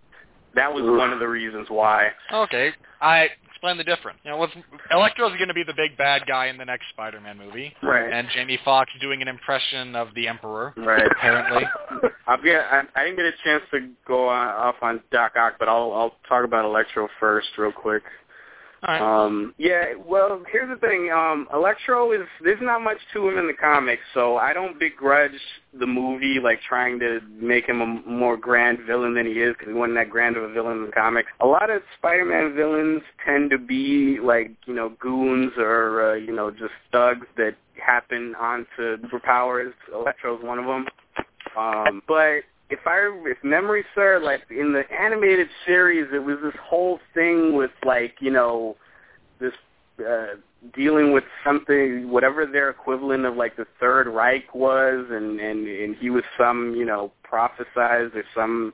that 0.54 0.72
was 0.72 0.82
Oof. 0.84 0.96
one 0.98 1.12
of 1.12 1.18
the 1.18 1.28
reasons 1.28 1.66
why. 1.68 2.10
Okay, 2.32 2.72
I 3.00 3.28
explain 3.50 3.76
the 3.76 3.84
difference. 3.84 4.18
You 4.24 4.30
know, 4.30 4.36
what's, 4.38 4.52
Electro's 4.90 5.36
going 5.36 5.48
to 5.48 5.54
be 5.54 5.64
the 5.64 5.74
big 5.76 5.96
bad 5.98 6.22
guy 6.26 6.46
in 6.46 6.56
the 6.56 6.64
next 6.64 6.86
Spider-Man 6.90 7.36
movie, 7.36 7.74
Right. 7.82 8.10
and 8.10 8.26
Jamie 8.34 8.58
Foxx 8.64 8.90
doing 9.02 9.20
an 9.20 9.28
impression 9.28 9.94
of 9.94 10.08
the 10.14 10.28
Emperor. 10.28 10.72
Right. 10.76 11.04
Apparently. 11.10 11.64
I'll 12.26 12.40
get. 12.42 12.60
I, 12.70 12.82
I 12.96 13.04
didn't 13.04 13.16
get 13.16 13.26
a 13.26 13.32
chance 13.44 13.62
to 13.72 13.88
go 14.06 14.28
on, 14.28 14.48
off 14.48 14.76
on 14.82 15.00
Doc 15.12 15.32
Ock, 15.36 15.54
but 15.58 15.68
I'll 15.68 15.92
I'll 15.92 16.14
talk 16.28 16.44
about 16.44 16.64
Electro 16.64 17.08
first, 17.18 17.48
real 17.58 17.72
quick. 17.72 18.02
Right. 18.86 19.00
Um, 19.00 19.54
yeah, 19.58 19.92
well, 20.06 20.42
here's 20.50 20.70
the 20.70 20.86
thing. 20.86 21.10
Um, 21.12 21.46
Electro 21.52 22.12
is 22.12 22.26
there's 22.42 22.62
not 22.62 22.80
much 22.80 22.96
to 23.12 23.28
him 23.28 23.36
in 23.36 23.46
the 23.46 23.52
comics, 23.52 24.02
so 24.14 24.38
I 24.38 24.54
don't 24.54 24.78
begrudge 24.78 25.38
the 25.78 25.86
movie 25.86 26.38
like 26.42 26.60
trying 26.62 26.98
to 27.00 27.20
make 27.30 27.66
him 27.66 27.82
a 27.82 27.86
more 27.86 28.38
grand 28.38 28.78
villain 28.86 29.14
than 29.14 29.26
he 29.26 29.32
is 29.32 29.54
because 29.54 29.68
he 29.68 29.74
wasn't 29.74 29.96
that 29.96 30.08
grand 30.08 30.36
of 30.38 30.44
a 30.44 30.52
villain 30.52 30.78
in 30.78 30.86
the 30.86 30.92
comics. 30.92 31.28
A 31.40 31.46
lot 31.46 31.68
of 31.68 31.82
Spider-Man 31.98 32.54
villains 32.54 33.02
tend 33.24 33.50
to 33.50 33.58
be 33.58 34.18
like 34.18 34.52
you 34.66 34.74
know 34.74 34.90
goons 34.98 35.52
or 35.58 36.12
uh, 36.12 36.14
you 36.14 36.34
know 36.34 36.50
just 36.50 36.72
thugs 36.90 37.26
that 37.36 37.56
happen 37.74 38.34
onto 38.36 38.96
superpowers. 38.98 39.72
Electro's 39.92 40.42
one 40.42 40.58
of 40.58 40.64
them. 40.64 40.86
Um, 41.56 42.02
but 42.06 42.42
if 42.70 42.80
I 42.86 43.10
if 43.26 43.38
memory 43.42 43.84
serves, 43.94 44.24
like 44.24 44.42
in 44.50 44.72
the 44.72 44.82
animated 44.92 45.48
series, 45.66 46.06
it 46.12 46.22
was 46.22 46.38
this 46.42 46.54
whole 46.62 47.00
thing 47.14 47.54
with 47.54 47.72
like 47.84 48.14
you 48.20 48.30
know 48.30 48.76
this 49.40 49.52
uh, 50.00 50.36
dealing 50.74 51.12
with 51.12 51.24
something, 51.44 52.10
whatever 52.10 52.46
their 52.46 52.70
equivalent 52.70 53.24
of 53.24 53.36
like 53.36 53.56
the 53.56 53.66
Third 53.80 54.06
Reich 54.06 54.54
was, 54.54 55.06
and 55.10 55.40
and 55.40 55.66
and 55.66 55.96
he 55.96 56.10
was 56.10 56.22
some 56.38 56.74
you 56.76 56.84
know 56.84 57.12
prophesized 57.30 58.14
or 58.14 58.24
some 58.34 58.72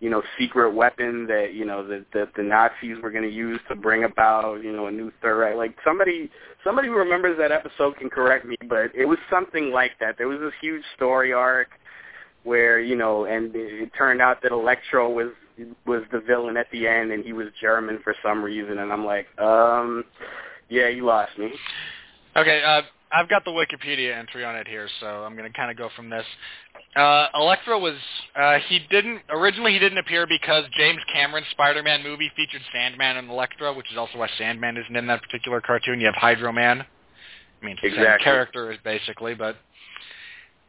you 0.00 0.10
know 0.10 0.22
secret 0.38 0.72
weapon 0.72 1.26
that 1.26 1.54
you 1.54 1.64
know 1.64 1.86
that 1.86 2.04
that 2.12 2.28
the 2.36 2.42
Nazis 2.42 2.96
were 3.02 3.10
going 3.10 3.28
to 3.28 3.34
use 3.34 3.60
to 3.68 3.74
bring 3.74 4.04
about 4.04 4.62
you 4.62 4.72
know 4.72 4.86
a 4.86 4.92
new 4.92 5.12
Third 5.20 5.38
Reich. 5.38 5.56
Like 5.56 5.76
somebody 5.84 6.30
somebody 6.64 6.88
who 6.88 6.94
remembers 6.94 7.36
that 7.38 7.50
episode 7.50 7.96
can 7.96 8.08
correct 8.08 8.46
me, 8.46 8.56
but 8.68 8.94
it 8.94 9.06
was 9.06 9.18
something 9.28 9.72
like 9.72 9.92
that. 10.00 10.16
There 10.16 10.28
was 10.28 10.38
this 10.38 10.54
huge 10.60 10.82
story 10.96 11.32
arc 11.32 11.68
where 12.44 12.80
you 12.80 12.96
know, 12.96 13.24
and 13.24 13.50
it 13.54 13.90
turned 13.96 14.20
out 14.20 14.42
that 14.42 14.52
Electro 14.52 15.10
was 15.10 15.28
was 15.86 16.02
the 16.12 16.20
villain 16.20 16.56
at 16.56 16.66
the 16.72 16.86
end, 16.86 17.12
and 17.12 17.24
he 17.24 17.32
was 17.32 17.48
German 17.60 18.00
for 18.02 18.14
some 18.22 18.42
reason, 18.42 18.78
and 18.78 18.92
I'm 18.92 19.04
like, 19.04 19.26
um, 19.38 20.04
yeah, 20.68 20.88
you 20.88 21.04
lost 21.04 21.36
me. 21.38 21.52
Okay, 22.36 22.62
uh, 22.62 22.82
I've 23.12 23.28
got 23.28 23.44
the 23.44 23.50
Wikipedia 23.50 24.16
entry 24.16 24.44
on 24.44 24.56
it 24.56 24.66
here, 24.66 24.88
so 25.00 25.06
I'm 25.06 25.36
going 25.36 25.50
to 25.50 25.56
kind 25.56 25.70
of 25.70 25.76
go 25.76 25.90
from 25.94 26.08
this. 26.08 26.24
Uh, 26.96 27.26
Electro 27.34 27.78
was 27.78 27.94
uh, 28.34 28.58
he 28.68 28.80
didn't 28.90 29.20
originally 29.30 29.72
he 29.72 29.78
didn't 29.78 29.98
appear 29.98 30.26
because 30.26 30.64
James 30.76 31.00
Cameron's 31.12 31.46
Spider-Man 31.50 32.02
movie 32.02 32.30
featured 32.34 32.62
Sandman 32.72 33.18
and 33.18 33.30
Electro, 33.30 33.74
which 33.74 33.90
is 33.92 33.98
also 33.98 34.18
why 34.18 34.28
Sandman 34.38 34.76
isn't 34.76 34.96
in 34.96 35.06
that 35.06 35.22
particular 35.22 35.60
cartoon. 35.60 36.00
You 36.00 36.06
have 36.06 36.14
Hydro 36.14 36.52
Man. 36.52 36.80
I 36.80 37.64
mean, 37.64 37.76
it's 37.82 37.94
the 37.94 38.02
same 38.02 38.18
character 38.24 38.74
basically, 38.82 39.34
but 39.34 39.56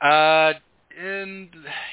uh, 0.05 0.53
in 0.97 1.49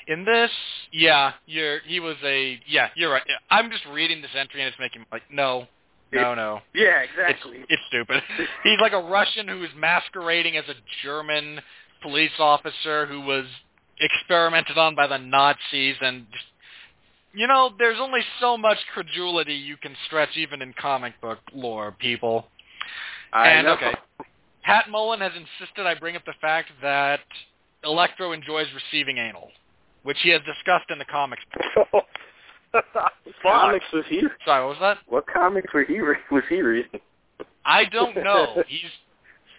in 0.08 0.24
this, 0.24 0.50
yeah, 0.92 1.32
you're 1.46 1.80
he 1.86 2.00
was 2.00 2.16
a 2.24 2.60
yeah, 2.66 2.88
you're 2.96 3.10
right. 3.10 3.22
I'm 3.50 3.70
just 3.70 3.84
reading 3.86 4.22
this 4.22 4.30
entry 4.36 4.60
and 4.60 4.68
it's 4.68 4.78
making 4.78 5.04
like 5.12 5.22
no, 5.30 5.66
no, 6.12 6.34
no. 6.34 6.60
Yeah, 6.74 7.00
It's 7.00 7.12
exactly. 7.12 7.64
it's 7.68 7.82
stupid. 7.88 8.22
He's 8.64 8.80
like 8.80 8.92
a 8.92 8.98
Russian 9.00 9.48
who 9.48 9.62
is 9.62 9.70
masquerading 9.76 10.56
as 10.56 10.64
a 10.68 10.74
German 11.02 11.60
police 12.02 12.30
officer 12.38 13.06
who 13.06 13.20
was 13.20 13.44
experimented 14.00 14.78
on 14.78 14.94
by 14.94 15.06
the 15.06 15.18
Nazis 15.18 15.96
and 16.00 16.26
you 17.32 17.46
know, 17.46 17.70
there's 17.78 17.98
only 18.00 18.22
so 18.40 18.56
much 18.56 18.78
credulity 18.92 19.54
you 19.54 19.76
can 19.76 19.94
stretch 20.06 20.36
even 20.36 20.62
in 20.62 20.74
comic 20.80 21.20
book 21.20 21.38
lore, 21.54 21.94
people. 21.98 22.46
I 23.32 23.50
and 23.50 23.66
know. 23.66 23.74
okay. 23.74 23.92
Pat 24.64 24.90
Mullen 24.90 25.20
has 25.20 25.32
insisted 25.36 25.86
I 25.86 25.94
bring 25.94 26.16
up 26.16 26.24
the 26.24 26.34
fact 26.40 26.70
that 26.82 27.20
Electro 27.84 28.32
enjoys 28.32 28.66
receiving 28.74 29.18
anal, 29.18 29.50
which 30.02 30.18
he 30.22 30.30
has 30.30 30.40
discussed 30.42 30.90
in 30.90 30.98
the 30.98 31.04
comics. 31.04 31.42
what 31.90 32.04
comics 33.42 33.86
was 33.92 34.04
he? 34.08 34.22
Sorry, 34.44 34.64
what 34.64 34.70
was 34.70 34.78
that? 34.80 34.98
What 35.08 35.26
comics 35.26 35.72
were 35.72 35.84
he 35.84 36.00
re- 36.00 36.16
was 36.30 36.42
he 36.48 36.60
reading? 36.60 37.00
I 37.64 37.84
don't 37.86 38.16
know. 38.16 38.62
He's 38.68 38.90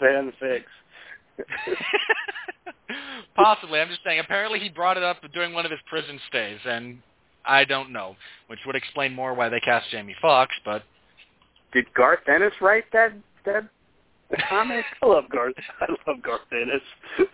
Fanfics. 0.02 0.64
Possibly. 3.36 3.80
I'm 3.80 3.90
just 3.90 4.02
saying. 4.04 4.20
Apparently, 4.20 4.60
he 4.60 4.70
brought 4.70 4.98
it 4.98 5.04
up 5.04 5.18
during 5.34 5.54
one 5.54 5.66
of 5.66 5.72
his 5.72 5.80
prison 5.88 6.20
stays, 6.28 6.60
and 6.66 7.00
I 7.46 7.66
don't 7.66 7.92
know, 7.92 8.16
which 8.48 8.60
would 8.66 8.76
explain 8.76 9.14
more 9.14 9.34
why 9.34 9.50
they 9.50 9.60
cast 9.60 9.90
Jamie 9.90 10.16
Foxx. 10.22 10.54
But 10.66 10.84
Did 11.74 11.92
Garth 11.94 12.28
Ennis 12.28 12.54
write 12.62 12.86
that 12.94 13.14
that 13.46 13.68
comic? 14.50 14.86
I 15.02 15.06
love 15.06 15.26
Garth. 15.32 15.56
I 15.80 15.88
love 16.08 16.22
Garth 16.22 16.42
Ennis. 16.52 17.28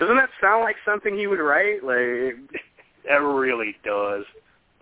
Doesn't 0.00 0.16
that 0.16 0.30
sound 0.40 0.62
like 0.62 0.76
something 0.84 1.16
he 1.16 1.26
would 1.26 1.40
write? 1.40 1.82
Like, 1.84 2.36
It 3.04 3.14
really 3.14 3.74
does. 3.84 4.24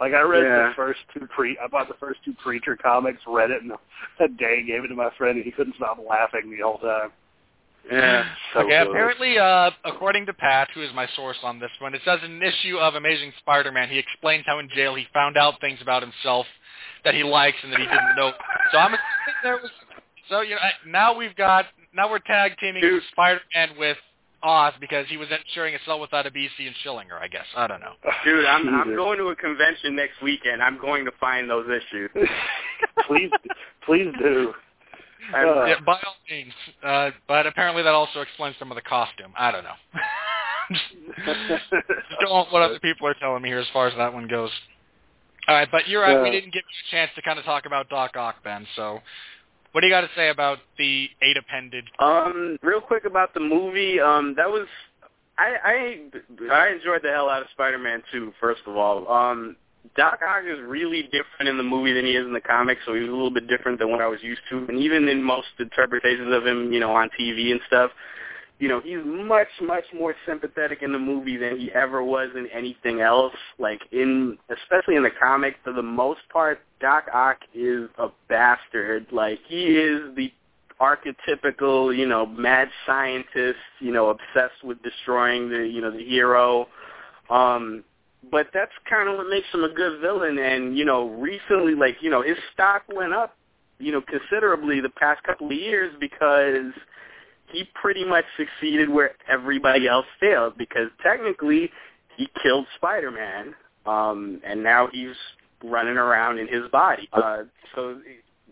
Like 0.01 0.13
I 0.13 0.21
read 0.23 0.43
Yeah. 0.43 0.69
the 0.69 0.75
first 0.75 1.01
two 1.15 1.27
pre. 1.35 1.57
I 1.63 1.69
bought 1.69 1.89
the 1.89 1.95
first 2.01 2.21
two 2.25 2.35
Preacher 2.43 2.77
comics, 2.77 3.21
read 3.27 3.51
it 3.51 3.63
in 3.63 3.71
a, 3.71 3.79
a 4.25 4.29
day, 4.29 4.65
gave 4.67 4.85
it 4.85 4.89
to 4.89 4.95
my 4.95 5.11
friend, 5.17 5.37
and 5.37 5.45
he 5.45 5.51
couldn't 5.53 5.77
stop 5.77 5.99
laughing 6.07 6.51
the 6.51 6.63
whole 6.65 6.79
time. 6.79 7.13
yeah. 7.91 8.25
So 8.53 8.61
okay, 8.61 8.71
good. 8.71 8.89
apparently, 8.91 9.39
uh, 9.39 9.71
according 9.85 10.27
to 10.27 10.35
Pat, 10.35 10.69
who 10.75 10.83
is 10.83 10.91
my 10.95 11.07
source 11.15 11.37
on 11.43 11.59
this 11.61 11.71
one, 11.79 11.95
it 11.95 12.01
says 12.05 12.19
in 12.25 12.33
an 12.33 12.43
issue 12.43 12.79
of 12.79 12.95
Amazing 12.95 13.33
Spider-Man, 13.39 13.89
he 13.91 13.99
explains 13.99 14.45
how 14.47 14.59
in 14.59 14.69
jail 14.75 14.95
he 14.97 15.07
found 15.15 15.37
out 15.37 15.61
things 15.61 15.79
about 15.81 16.03
himself 16.03 16.47
that 17.05 17.15
he 17.15 17.23
likes 17.23 17.57
and 17.63 17.73
that 17.73 17.79
he 17.81 17.87
didn't 17.87 18.17
know. 18.17 18.33
So 18.73 18.79
I'm 18.79 18.93
assuming 18.93 19.37
there 19.45 19.57
was. 19.59 19.71
So 20.29 20.41
you 20.41 20.57
know, 20.57 20.61
now 20.89 21.17
we've 21.17 21.37
got 21.37 21.67
now 21.95 22.11
we're 22.11 22.19
tag 22.19 22.53
teaming 22.59 22.83
Dude. 22.83 23.03
Spider-Man 23.13 23.71
with 23.79 23.97
Oz 24.43 24.75
because 24.81 25.07
he 25.09 25.17
was 25.17 25.29
sharing 25.55 25.75
a 25.75 25.79
cell 25.87 25.99
with 26.01 26.11
Adebisi 26.11 26.67
and 26.67 26.75
Schillinger. 26.85 27.21
I 27.21 27.29
guess 27.29 27.47
I 27.57 27.67
don't 27.67 27.81
know. 27.81 27.93
Dude, 28.25 28.45
I'm 28.45 28.69
I'm 28.75 28.95
going 28.95 29.19
to 29.19 29.29
a 29.29 29.37
convention 29.37 29.97
next 29.97 30.21
weekend. 30.23 30.63
I'm 30.63 30.79
going 30.79 31.05
to 31.05 31.13
find 31.19 31.49
those 31.49 31.67
issues. 31.69 32.11
please, 33.07 33.31
please 33.85 34.13
do. 34.19 34.55
Uh, 35.35 35.65
Yeah, 35.67 35.75
by 35.85 35.95
all 35.95 36.17
means. 36.31 36.53
Uh, 36.83 37.11
but 37.27 37.47
apparently 37.47 37.83
that 37.83 37.95
also 37.95 38.21
explains 38.21 38.57
some 38.59 38.71
of 38.71 38.77
the 38.77 38.83
costume. 38.83 39.33
I 39.37 39.51
don't 39.51 39.65
know. 39.65 39.71
just, 41.25 41.41
just 41.49 41.65
don't 42.21 42.31
want 42.31 42.53
what 42.53 42.63
other 42.63 42.79
people 42.81 43.07
are 43.09 43.15
telling 43.15 43.43
me 43.43 43.49
here 43.49 43.59
as 43.59 43.67
far 43.73 43.89
as 43.89 43.95
that 43.97 44.13
one 44.13 44.29
goes. 44.29 44.51
All 45.49 45.55
right, 45.55 45.69
but 45.71 45.89
you're 45.89 46.03
right. 46.03 46.21
we 46.21 46.29
Uh, 46.29 46.33
didn't 46.33 46.53
give 46.53 46.63
you 46.63 46.89
a 46.89 46.91
chance 46.91 47.11
to 47.15 47.23
kind 47.23 47.39
of 47.39 47.45
talk 47.45 47.67
about 47.67 47.89
Doc 47.89 48.17
Ock, 48.17 48.37
Ben. 48.43 48.67
So, 48.75 49.01
what 49.77 49.83
do 49.83 49.89
you 49.89 49.93
got 49.93 50.01
to 50.01 50.11
say 50.17 50.31
about 50.31 50.57
the 50.79 51.07
eight 51.21 51.37
appendage? 51.37 51.85
Um, 51.99 52.57
real 52.63 52.81
quick 52.81 53.05
about 53.05 53.35
the 53.35 53.41
movie. 53.41 54.01
Um, 54.01 54.33
that 54.39 54.49
was 54.49 54.67
I 55.37 55.53
I 55.63 56.51
I 56.51 56.69
enjoyed 56.69 57.03
the 57.03 57.11
hell 57.11 57.29
out 57.29 57.43
of 57.43 57.49
Spider-Man 57.53 58.03
2. 58.11 58.33
First 58.41 58.63
of 58.67 58.75
all, 58.75 59.07
um, 59.13 59.55
Doc 59.95 60.21
Ock 60.27 60.45
is 60.47 60.61
really 60.67 61.03
different 61.03 61.51
in 61.51 61.59
the 61.59 61.63
movie 61.63 61.93
than 61.93 62.07
he 62.07 62.13
is 62.13 62.25
in 62.25 62.33
the 62.33 62.41
comics, 62.41 62.81
so 62.87 62.95
he's 62.95 63.07
a 63.07 63.13
little 63.13 63.31
bit 63.31 63.49
different 63.49 63.79
than 63.79 63.91
what 63.91 64.01
I 64.01 64.07
was 64.07 64.23
used 64.23 64.41
to. 64.49 64.65
And 64.67 64.79
even 64.79 65.09
in 65.09 65.23
most 65.23 65.49
interpretations 65.59 66.33
of 66.33 66.47
him, 66.47 66.73
you 66.73 66.81
know, 66.81 66.97
on 66.97 67.11
TV 67.11 67.51
and 67.51 67.61
stuff, 67.67 67.91
you 68.59 68.69
know, 68.69 68.81
he's 68.81 68.99
much 69.05 69.49
much 69.61 69.85
more 69.95 70.15
sympathetic 70.27 70.83
in 70.83 70.93
the 70.93 70.99
movie 70.99 71.37
than 71.37 71.59
he 71.59 71.71
ever 71.73 72.03
was 72.03 72.31
in 72.35 72.47
anything 72.55 73.01
else. 73.01 73.35
Like 73.59 73.81
in 73.93 74.39
especially 74.51 74.97
in 74.97 75.03
the 75.03 75.11
comics, 75.11 75.59
for 75.63 75.73
the 75.73 75.83
most 75.83 76.21
part, 76.33 76.61
Doc 76.81 77.05
Ock 77.13 77.39
is 77.55 77.89
a 77.99 78.09
bastard. 78.29 79.07
Like 79.13 79.41
he 79.47 79.77
is 79.77 80.15
the 80.17 80.33
archetypical, 80.81 81.97
you 81.97 82.07
know, 82.07 82.27
mad 82.27 82.69
scientist, 82.87 83.59
you 83.81 83.93
know, 83.93 84.09
obsessed 84.11 84.63
with 84.65 84.83
destroying 84.83 85.49
the, 85.49 85.67
you 85.67 85.81
know, 85.81 85.91
the 85.91 86.05
hero. 86.05 86.67
Um, 87.31 87.85
but 88.31 88.49
that's 88.53 88.73
kind 88.89 89.09
of 89.09 89.17
what 89.17 89.29
makes 89.29 89.47
him 89.53 89.65
a 89.65 89.69
good 89.69 90.01
villain. 90.01 90.39
And 90.39 90.77
you 90.77 90.85
know, 90.85 91.09
recently, 91.11 91.75
like 91.75 91.97
you 92.01 92.11
know, 92.11 92.23
his 92.23 92.37
stock 92.53 92.83
went 92.93 93.13
up, 93.13 93.37
you 93.79 93.93
know, 93.93 94.01
considerably 94.01 94.81
the 94.81 94.91
past 94.91 95.23
couple 95.25 95.47
of 95.47 95.53
years 95.53 95.95
because 96.01 96.73
he 97.51 97.65
pretty 97.81 98.05
much 98.05 98.25
succeeded 98.37 98.89
where 98.89 99.13
everybody 99.29 99.89
else 99.89 100.07
failed. 100.21 100.59
Because 100.59 100.89
technically, 101.03 101.71
he 102.17 102.29
killed 102.43 102.67
Spider-Man, 102.77 103.55
um, 103.87 104.41
and 104.45 104.63
now 104.63 104.89
he's 104.93 105.17
running 105.65 105.97
around 105.97 106.39
in 106.39 106.49
his 106.49 106.71
body. 106.71 107.09
Uh, 107.13 107.45
so 107.75 107.99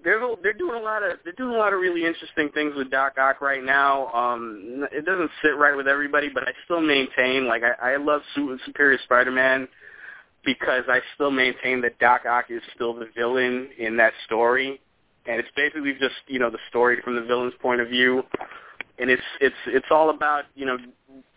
they're 0.05 0.21
they're 0.43 0.53
doing 0.53 0.81
a 0.81 0.85
lot 0.85 1.03
of 1.03 1.19
they're 1.25 1.33
doing 1.33 1.55
a 1.55 1.59
lot 1.59 1.73
of 1.73 1.81
really 1.81 2.05
interesting 2.05 2.51
things 2.51 2.75
with 2.77 2.91
Doc 2.91 3.15
Ock 3.19 3.41
right 3.41 3.65
now. 3.65 4.12
Um, 4.12 4.87
it 4.93 5.05
doesn't 5.07 5.31
sit 5.43 5.57
right 5.57 5.77
with 5.77 5.89
everybody, 5.89 6.29
but 6.33 6.45
I 6.45 6.53
still 6.65 6.81
maintain 6.81 7.47
like 7.49 7.62
I, 7.62 7.95
I 7.95 7.97
love 7.97 8.21
Su- 8.35 8.59
Superior 8.66 8.99
Spider-Man 9.05 9.66
because 10.45 10.85
I 10.89 11.01
still 11.15 11.31
maintain 11.31 11.81
that 11.83 11.99
Doc 11.99 12.23
Ock 12.29 12.47
is 12.51 12.62
still 12.75 12.95
the 12.95 13.09
villain 13.16 13.71
in 13.79 13.97
that 13.97 14.12
story, 14.27 14.81
and 15.27 15.41
it's 15.41 15.49
basically 15.57 15.95
just 15.95 16.16
you 16.27 16.39
know 16.39 16.51
the 16.51 16.59
story 16.69 17.01
from 17.03 17.16
the 17.16 17.23
villain's 17.23 17.55
point 17.62 17.81
of 17.81 17.89
view, 17.89 18.23
and 18.99 19.11
it's 19.11 19.23
it's 19.41 19.55
it's 19.66 19.87
all 19.91 20.11
about 20.11 20.45
you 20.55 20.66
know 20.66 20.79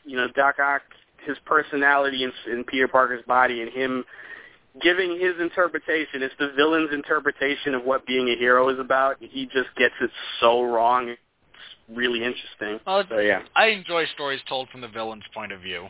you 0.05 0.15
know 0.15 0.27
Doc 0.35 0.59
Ock 0.59 0.81
his 1.25 1.37
personality 1.45 2.23
in, 2.23 2.31
in 2.51 2.63
Peter 2.63 2.87
Parker's 2.87 3.23
body 3.27 3.61
and 3.61 3.71
him 3.71 4.05
giving 4.81 5.19
his 5.19 5.33
interpretation. 5.39 6.23
It's 6.23 6.33
the 6.39 6.51
villain's 6.55 6.93
interpretation 6.93 7.73
of 7.73 7.83
what 7.83 8.05
being 8.05 8.29
a 8.29 8.35
hero 8.35 8.69
is 8.69 8.79
about. 8.79 9.19
And 9.21 9.29
he 9.29 9.45
just 9.45 9.69
gets 9.75 9.93
it 10.01 10.09
so 10.39 10.63
wrong. 10.63 11.09
It's 11.09 11.19
really 11.89 12.23
interesting. 12.23 12.79
Well, 12.85 13.03
So 13.09 13.19
yeah. 13.19 13.41
I 13.55 13.67
enjoy 13.67 14.05
stories 14.13 14.39
told 14.47 14.69
from 14.69 14.81
the 14.81 14.87
villain's 14.87 15.25
point 15.33 15.51
of 15.51 15.61
view. 15.61 15.87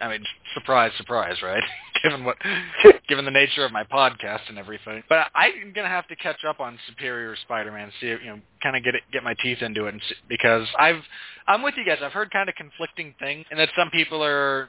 I 0.00 0.08
mean, 0.08 0.24
surprise, 0.54 0.92
surprise, 0.96 1.36
right? 1.42 1.62
given 2.02 2.24
what, 2.24 2.36
given 3.08 3.24
the 3.24 3.30
nature 3.30 3.64
of 3.64 3.72
my 3.72 3.84
podcast 3.84 4.48
and 4.48 4.58
everything. 4.58 5.02
But 5.08 5.26
I'm 5.34 5.72
gonna 5.74 5.88
have 5.88 6.06
to 6.08 6.16
catch 6.16 6.44
up 6.48 6.60
on 6.60 6.78
Superior 6.88 7.36
Spider-Man, 7.42 7.92
see, 8.00 8.06
you 8.06 8.18
know, 8.26 8.40
kind 8.62 8.76
of 8.76 8.84
get 8.84 8.94
it, 8.94 9.02
get 9.12 9.22
my 9.22 9.34
teeth 9.42 9.58
into 9.62 9.86
it, 9.86 9.94
and 9.94 10.02
see, 10.08 10.14
because 10.28 10.66
I've, 10.78 11.02
I'm 11.46 11.62
with 11.62 11.74
you 11.76 11.84
guys. 11.84 11.98
I've 12.02 12.12
heard 12.12 12.30
kind 12.30 12.48
of 12.48 12.54
conflicting 12.54 13.14
things, 13.18 13.46
and 13.50 13.60
that 13.60 13.68
some 13.76 13.90
people 13.90 14.24
are 14.24 14.68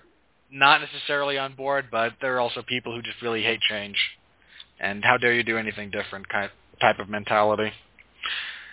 not 0.52 0.82
necessarily 0.82 1.38
on 1.38 1.56
board, 1.56 1.86
but 1.92 2.14
there 2.22 2.36
are 2.36 2.40
also 2.40 2.62
people 2.68 2.94
who 2.94 3.02
just 3.02 3.22
really 3.22 3.42
hate 3.42 3.62
change. 3.62 3.98
And 4.80 5.04
how 5.06 5.18
dare 5.18 5.34
you 5.34 5.44
do 5.44 5.58
anything 5.58 5.92
different? 5.92 6.28
Kind 6.28 6.50
type 6.82 7.00
of 7.00 7.08
mentality. 7.08 7.72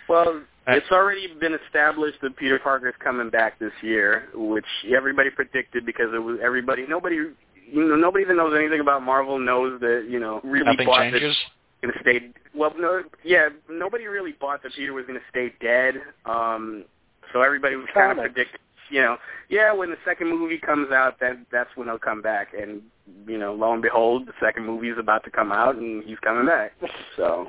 Well, 0.09 0.41
it's 0.75 0.91
already 0.91 1.27
been 1.39 1.53
established 1.65 2.19
that 2.21 2.35
Peter 2.37 2.59
Parker's 2.59 2.95
coming 3.03 3.29
back 3.29 3.59
this 3.59 3.71
year, 3.81 4.29
which 4.33 4.65
everybody 4.95 5.29
predicted 5.29 5.85
because 5.85 6.07
it 6.13 6.19
was 6.19 6.37
everybody 6.43 6.85
nobody 6.87 7.15
you 7.15 7.87
know, 7.87 7.95
nobody 7.95 8.25
that 8.25 8.33
knows 8.35 8.53
anything 8.57 8.79
about 8.79 9.03
Marvel 9.03 9.37
knows 9.39 9.79
that 9.81 10.07
you 10.09 10.19
know 10.19 10.41
really 10.43 10.65
Nothing 10.65 10.85
bought 10.87 10.99
changes. 11.01 11.35
that 11.81 11.87
going 11.87 11.93
to 11.93 11.99
stay. 12.01 12.29
Well, 12.55 12.73
no, 12.77 13.03
yeah, 13.23 13.49
nobody 13.69 14.07
really 14.07 14.33
bought 14.33 14.63
that 14.63 14.73
Peter 14.73 14.91
was 14.93 15.05
going 15.05 15.19
to 15.19 15.25
stay 15.29 15.53
dead. 15.61 15.95
Um, 16.25 16.83
so 17.31 17.41
everybody 17.41 17.75
was 17.75 17.85
kind 17.93 18.11
of 18.11 18.17
Comics. 18.17 18.33
predicting. 18.33 18.59
You 18.91 19.01
know, 19.01 19.17
yeah, 19.49 19.71
when 19.71 19.91
the 19.91 19.97
second 20.03 20.29
movie 20.29 20.57
comes 20.57 20.91
out, 20.91 21.19
then 21.19 21.45
that's 21.51 21.69
when 21.75 21.87
he'll 21.87 21.99
come 21.99 22.23
back. 22.23 22.47
And 22.59 22.81
you 23.27 23.37
know, 23.37 23.53
lo 23.53 23.71
and 23.71 23.83
behold, 23.83 24.25
the 24.25 24.33
second 24.43 24.65
movie 24.65 24.89
is 24.89 24.97
about 24.97 25.23
to 25.25 25.29
come 25.29 25.51
out, 25.51 25.75
and 25.75 26.03
he's 26.03 26.17
coming 26.19 26.47
back. 26.47 26.71
So, 27.15 27.47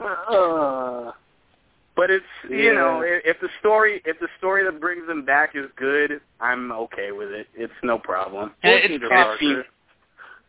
Uh, 0.00 1.12
but 1.98 2.10
it's 2.10 2.24
Yeah. 2.48 2.56
you 2.56 2.74
know, 2.74 3.02
if, 3.04 3.22
if 3.24 3.40
the 3.40 3.48
story 3.58 4.00
if 4.04 4.20
the 4.20 4.28
story 4.38 4.64
that 4.64 4.80
brings 4.80 5.04
them 5.08 5.24
back 5.24 5.56
is 5.56 5.66
good, 5.74 6.20
I'm 6.40 6.70
okay 6.70 7.10
with 7.10 7.30
it. 7.32 7.48
It's 7.54 7.72
no 7.82 7.98
problem. 7.98 8.52
And 8.62 8.74
it's 8.74 8.86
Peter 8.86 9.08
tough. 9.08 9.66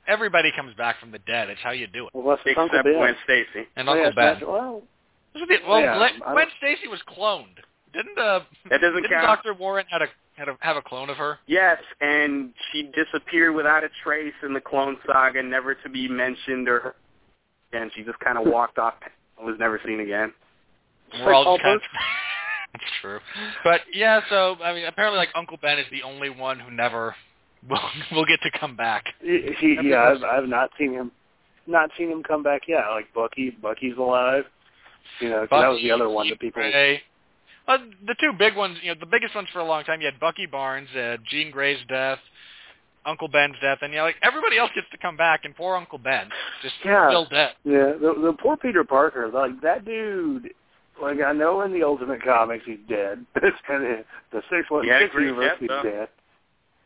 Everybody 0.07 0.51
comes 0.55 0.75
back 0.75 0.99
from 0.99 1.11
the 1.11 1.17
dead. 1.19 1.49
It's 1.49 1.59
how 1.61 1.71
you 1.71 1.87
do 1.87 2.05
it. 2.05 2.13
Well, 2.13 2.23
what's 2.23 2.43
Uncle 2.45 2.65
Except 2.65 2.83
Ben? 2.85 2.93
Gwen 2.97 3.15
Stacy. 3.23 3.67
And 3.75 3.89
Oh, 3.89 3.95
yeah, 3.95 4.07
Uncle 4.07 4.15
Ben. 4.15 4.47
Well, 4.47 4.83
This 5.33 5.41
would 5.41 5.49
be- 5.49 5.57
Well, 5.67 5.81
Yeah, 5.81 5.97
Glenn, 5.97 6.19
Gwen 6.19 6.47
Stacy 6.57 6.87
was 6.87 7.01
cloned. 7.09 7.57
Didn't 7.93 8.17
uh? 8.17 8.41
That 8.69 8.81
doesn't 8.81 9.01
didn't 9.01 9.09
count. 9.09 9.25
Doctor 9.25 9.55
Warren 9.55 9.87
had 9.89 10.03
a 10.03 10.07
had 10.37 10.49
a 10.49 10.57
have 10.59 10.77
a 10.77 10.81
clone 10.83 11.09
of 11.09 11.17
her? 11.17 11.39
Yes, 11.47 11.79
and 11.99 12.53
she 12.71 12.83
disappeared 12.93 13.55
without 13.55 13.83
a 13.83 13.89
trace 14.03 14.33
in 14.43 14.53
the 14.53 14.61
Clone 14.61 14.97
Saga, 15.07 15.41
never 15.41 15.73
to 15.73 15.89
be 15.89 16.07
mentioned 16.07 16.69
or 16.69 16.95
and 17.73 17.91
she 17.95 18.03
just 18.03 18.19
kind 18.19 18.37
of 18.37 18.45
walked 18.45 18.77
off 18.77 18.93
and 19.37 19.47
was 19.47 19.57
never 19.59 19.81
seen 19.83 19.99
again. 19.99 20.31
We're 21.23 21.33
all 21.33 21.55
just 21.57 21.63
kind 21.63 21.75
of. 21.75 21.81
That's 22.73 22.83
true. 23.01 23.19
But 23.63 23.81
yeah, 23.93 24.21
so 24.29 24.57
I 24.63 24.73
mean, 24.73 24.85
apparently, 24.85 25.17
like 25.17 25.29
Uncle 25.35 25.57
Ben 25.61 25.79
is 25.79 25.85
the 25.91 26.03
only 26.03 26.29
one 26.29 26.59
who 26.59 26.71
never 26.71 27.15
will 27.69 27.79
will 28.11 28.25
get 28.25 28.39
to 28.43 28.59
come 28.59 28.75
back. 28.75 29.05
he, 29.21 29.53
he, 29.59 29.77
yeah, 29.83 30.13
I've, 30.15 30.23
I've 30.23 30.49
not 30.49 30.69
seen 30.77 30.93
him, 30.93 31.11
not 31.67 31.89
seen 31.97 32.09
him 32.11 32.23
come 32.23 32.43
back 32.43 32.61
yet. 32.67 32.83
Like 32.91 33.13
Bucky, 33.13 33.51
Bucky's 33.61 33.97
alive. 33.97 34.43
You 35.19 35.29
know, 35.29 35.39
'cause 35.47 35.61
that 35.61 35.67
was 35.67 35.81
the 35.81 35.91
other 35.91 36.09
one 36.09 36.29
that 36.29 36.39
people. 36.39 36.61
Gray. 36.61 37.01
Uh, 37.67 37.77
the 38.07 38.15
two 38.19 38.33
big 38.37 38.55
ones, 38.55 38.77
you 38.81 38.91
know, 38.93 38.99
the 38.99 39.05
biggest 39.05 39.35
ones 39.35 39.47
for 39.53 39.59
a 39.59 39.63
long 39.63 39.83
time. 39.83 40.01
You 40.01 40.07
had 40.07 40.19
Bucky 40.19 40.47
Barnes, 40.47 40.89
uh, 40.95 41.17
Jean 41.29 41.51
Grey's 41.51 41.77
death, 41.87 42.17
Uncle 43.05 43.27
Ben's 43.27 43.55
death, 43.61 43.79
and 43.81 43.91
you 43.93 43.97
know, 43.99 44.05
like 44.05 44.15
everybody 44.23 44.57
else 44.57 44.71
gets 44.73 44.87
to 44.91 44.97
come 44.97 45.15
back, 45.17 45.41
and 45.45 45.55
poor 45.55 45.75
Uncle 45.75 45.97
Ben 45.99 46.29
just 46.61 46.75
Yeah. 46.83 47.09
still 47.09 47.25
dead. 47.25 47.51
Yeah, 47.63 47.93
the 47.99 48.15
the 48.21 48.33
poor 48.39 48.57
Peter 48.57 48.83
Parker, 48.83 49.27
like 49.29 49.59
that 49.61 49.85
dude. 49.85 50.51
Like 51.01 51.19
I 51.25 51.31
know 51.33 51.61
in 51.61 51.73
the 51.73 51.83
Ultimate 51.83 52.23
Comics 52.23 52.63
he's 52.65 52.77
dead. 52.87 53.25
and 53.69 54.03
the 54.31 54.41
six 54.49 54.69
one 54.69 54.85
Yeah, 54.85 54.99
six 54.99 55.13
universe 55.15 55.45
death, 55.45 55.57
he's 55.59 55.69
though. 55.69 55.83
dead. 55.83 56.07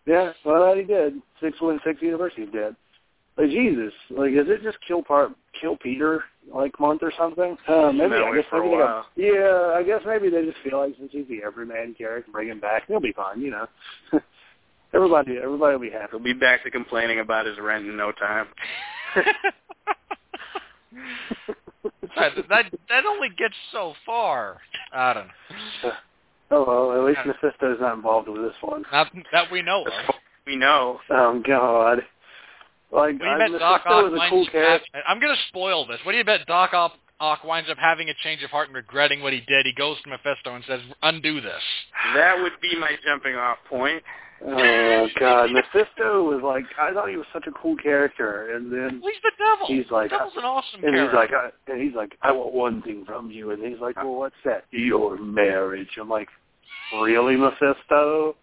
Yeah, 0.06 0.32
well 0.46 0.76
he 0.76 0.84
did. 0.84 1.22
Six 1.42 1.60
one 1.62 1.80
six 1.86 2.02
universe 2.02 2.34
he's 2.36 2.50
dead. 2.50 2.76
Like 3.38 3.50
Jesus, 3.50 3.94
like 4.12 4.34
does 4.36 4.48
it 4.48 4.62
just 4.62 4.78
kill 4.88 5.02
part 5.02 5.32
kill 5.60 5.76
Peter 5.78 6.24
like 6.54 6.80
month 6.80 7.02
or 7.02 7.12
something? 7.18 7.58
Uh, 7.68 7.92
maybe 7.92 8.10
That 8.10 8.24
I 8.24 8.36
guess 8.36 8.46
maybe 8.52 8.70
they 8.70 8.78
got, 8.78 9.06
yeah, 9.16 9.74
I 9.76 9.84
guess 9.84 10.02
maybe 10.06 10.30
they 10.30 10.46
just 10.46 10.58
feel 10.64 10.80
like 10.80 10.96
since 11.00 11.12
he's 11.12 11.28
the 11.28 11.42
everyman 11.44 11.96
character, 11.98 12.32
bring 12.32 12.50
him 12.50 12.60
back. 12.60 12.84
He'll 12.88 13.00
be 13.00 13.14
fine, 13.14 13.42
you 13.42 13.50
know. 13.52 13.68
everybody, 14.94 15.38
everybody 15.42 15.74
will 15.74 15.82
be 15.82 15.90
happy. 15.90 16.10
He'll 16.12 16.20
be 16.20 16.34
back 16.34 16.64
to 16.64 16.72
complaining 16.72 17.20
about 17.20 17.48
his 17.48 17.58
rent 17.60 17.88
in 17.88 17.98
no 17.98 18.12
time. 18.12 18.48
that, 21.84 22.32
that 22.50 22.66
that 22.90 23.06
only 23.06 23.30
gets 23.30 23.56
so 23.72 23.94
far, 24.06 24.62
Adam. 24.94 25.28
Oh 26.52 26.66
well, 26.66 27.00
at 27.00 27.08
least 27.08 27.20
Mephisto's 27.26 27.78
not 27.82 27.96
involved 27.96 28.28
with 28.28 28.42
this 28.42 28.56
one. 28.62 28.84
Not 28.92 29.12
that 29.32 29.52
we 29.52 29.62
know 29.62 29.84
of. 29.86 30.16
We 30.46 30.56
know. 30.56 31.00
Oh 31.10 31.42
God. 31.46 32.04
Like 32.92 33.20
What 33.20 33.20
do 33.20 33.26
you 33.26 33.32
I, 33.32 33.50
bet 33.50 33.60
Doc 33.60 33.82
Ock 33.86 34.12
was 34.12 34.22
a 34.22 34.30
cool 34.30 34.48
character. 34.52 34.88
I'm 35.08 35.20
going 35.20 35.34
to 35.34 35.42
spoil 35.50 35.88
this. 35.88 35.98
What 36.04 36.12
do 36.12 36.18
you 36.20 36.24
bet 36.24 36.46
Doc 36.46 36.74
Ock, 36.74 36.94
Ock 37.20 37.44
winds 37.44 37.70
up 37.70 37.78
having 37.80 38.10
a 38.10 38.14
change 38.24 38.44
of 38.44 38.52
heart 38.52 38.68
and 38.68 38.76
regretting 38.76 39.24
what 39.24 39.34
he 39.34 39.42
did? 39.48 39.66
He 39.66 39.74
goes 39.74 39.98
to 40.04 40.10
Mephisto 40.10 40.54
and 40.54 40.64
says, 40.68 40.82
"Undo 41.02 41.42
this." 41.42 41.62
That 42.14 42.40
would 42.40 42.54
be 42.62 42.78
my 42.78 42.92
jumping 43.06 43.36
off 43.36 43.58
point. 43.68 44.04
Oh 44.46 45.08
God, 45.20 45.52
Mephisto 45.52 46.24
was 46.24 46.42
like 46.44 46.66
I 46.80 46.94
thought 46.94 47.10
he 47.10 47.16
was 47.18 47.26
such 47.32 47.48
a 47.48 47.52
cool 47.52 47.76
character, 47.78 48.56
and 48.56 48.72
then 48.72 49.00
Well, 49.02 49.12
he's 49.14 49.22
the 49.24 49.32
devil. 49.38 49.68
He's 49.68 49.90
like- 49.92 50.10
the 50.10 50.18
devil's 50.18 50.34
an 50.38 50.44
awesome 50.44 50.84
and 50.84 50.96
he's 50.96 51.14
like 51.14 51.32
I, 51.32 51.50
and 51.72 51.82
he's 51.82 51.96
like 51.96 52.18
I 52.22 52.32
want 52.32 52.54
one 52.54 52.82
thing 52.82 53.06
from 53.06 53.32
you, 53.32 53.52
and 53.52 53.64
he's 53.64 53.80
like, 53.80 53.96
well, 53.98 54.16
what's 54.16 54.36
that? 54.46 54.66
Your 54.72 55.18
marriage. 55.18 55.90
I'm 56.00 56.10
like, 56.10 56.28
really, 57.02 57.36
Mephisto? 57.38 58.36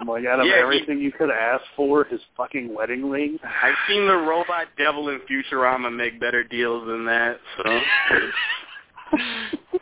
I'm 0.00 0.06
like, 0.08 0.24
out 0.24 0.40
of 0.40 0.46
Yeah, 0.46 0.54
he- 0.56 0.60
everything 0.60 0.98
you 1.00 1.12
could 1.12 1.30
ask 1.30 1.62
for, 1.76 2.04
his 2.04 2.20
fucking 2.36 2.72
wedding 2.74 3.08
ring. 3.10 3.38
I've 3.44 3.74
seen 3.88 4.06
the 4.06 4.16
robot 4.16 4.68
devil 4.78 5.08
in 5.10 5.20
Futurama 5.30 5.94
make 5.94 6.18
better 6.18 6.42
deals 6.42 6.86
than 6.86 7.04
that. 7.06 7.38
So 7.58 7.80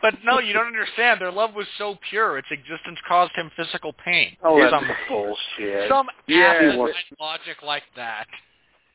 but 0.01 0.13
no, 0.23 0.39
you 0.39 0.53
don't 0.53 0.67
understand. 0.67 1.19
Their 1.21 1.31
love 1.31 1.53
was 1.53 1.67
so 1.77 1.97
pure; 2.09 2.37
its 2.37 2.47
existence 2.51 2.97
caused 3.07 3.33
him 3.35 3.51
physical 3.55 3.93
pain. 4.05 4.35
Oh, 4.43 4.59
that's 4.59 4.71
some 4.71 4.87
bullshit. 5.07 5.89
some 5.89 6.07
Yeah, 6.27 6.53
asinine 6.53 6.71
he 6.73 6.77
was- 6.77 6.95
logic 7.19 7.57
like 7.63 7.83
that. 7.95 8.27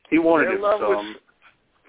he 0.09 0.19
wanted 0.19 0.45
Their 0.47 0.55
him 0.55 0.61
love 0.61 0.79
some. 0.81 0.89
was- 1.07 1.15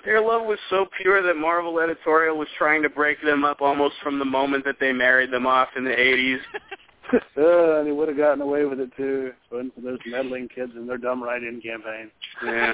their 0.05 0.20
love 0.20 0.44
was 0.47 0.59
so 0.70 0.86
pure 1.02 1.20
that 1.22 1.36
Marvel 1.36 1.80
editorial 1.80 2.36
was 2.38 2.48
trying 2.56 2.80
to 2.82 2.88
break 2.88 3.20
them 3.22 3.44
up 3.44 3.60
almost 3.60 3.97
from 4.02 4.18
the 4.20 4.24
moment 4.24 4.64
that 4.64 4.78
they 4.78 4.93
married 4.93 5.30
them 5.32 5.47
off 5.48 5.68
in 5.76 5.84
the 5.84 5.90
80s. 5.98 6.40
uh, 7.38 7.78
and 7.78 7.86
he 7.86 7.92
would 7.92 8.08
have 8.08 8.16
gotten 8.16 8.40
away 8.40 8.64
with 8.64 8.80
it 8.80 8.90
too. 8.96 9.32
But 9.50 9.66
those 9.82 9.98
meddling 10.06 10.48
kids 10.54 10.72
and 10.74 10.88
their 10.88 10.98
dumb 10.98 11.22
write-in 11.22 11.60
campaign. 11.60 12.10
Yeah. 12.44 12.72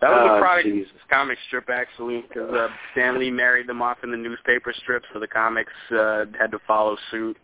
That 0.00 0.10
was 0.10 0.28
Oh, 0.30 0.36
a 0.36 0.40
product 0.40 0.68
of 0.68 0.74
Jesus. 0.74 0.92
comic 1.10 1.38
strip 1.46 1.68
actually, 1.70 2.22
because 2.28 2.52
uh, 2.52 2.68
Stan 2.92 3.18
Lee 3.18 3.30
married 3.30 3.66
them 3.68 3.80
off 3.82 3.98
in 4.02 4.10
the 4.10 4.16
newspaper 4.16 4.72
strip, 4.82 5.04
so 5.12 5.20
the 5.20 5.26
comics 5.28 5.72
uh, 5.90 6.24
had 6.38 6.50
to 6.50 6.58
follow 6.66 6.96
suit. 7.10 7.36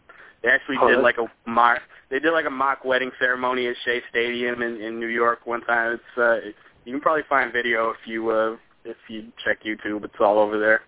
They 0.42 0.48
actually 0.50 0.76
Oh, 0.80 0.88
did 0.88 0.98
that's- 0.98 1.16
like 1.18 1.18
a 1.18 1.48
mock. 1.50 1.80
They 2.10 2.18
did 2.18 2.32
like 2.32 2.46
a 2.46 2.50
mock 2.50 2.84
wedding 2.84 3.10
ceremony 3.18 3.66
at 3.66 3.74
Shea 3.84 4.00
Stadium 4.10 4.62
in, 4.62 4.80
in 4.80 4.98
New 4.98 5.08
York 5.08 5.40
one 5.46 5.60
time. 5.62 5.92
It's 5.94 6.18
uh, 6.18 6.36
you 6.84 6.92
can 6.94 7.00
probably 7.02 7.24
find 7.28 7.52
video 7.52 7.90
if 7.90 7.98
you 8.06 8.30
uh, 8.30 8.56
if 8.84 8.96
you 9.08 9.26
check 9.44 9.58
YouTube. 9.62 10.04
It's 10.04 10.14
all 10.20 10.38
over 10.38 10.58
there. 10.58 10.80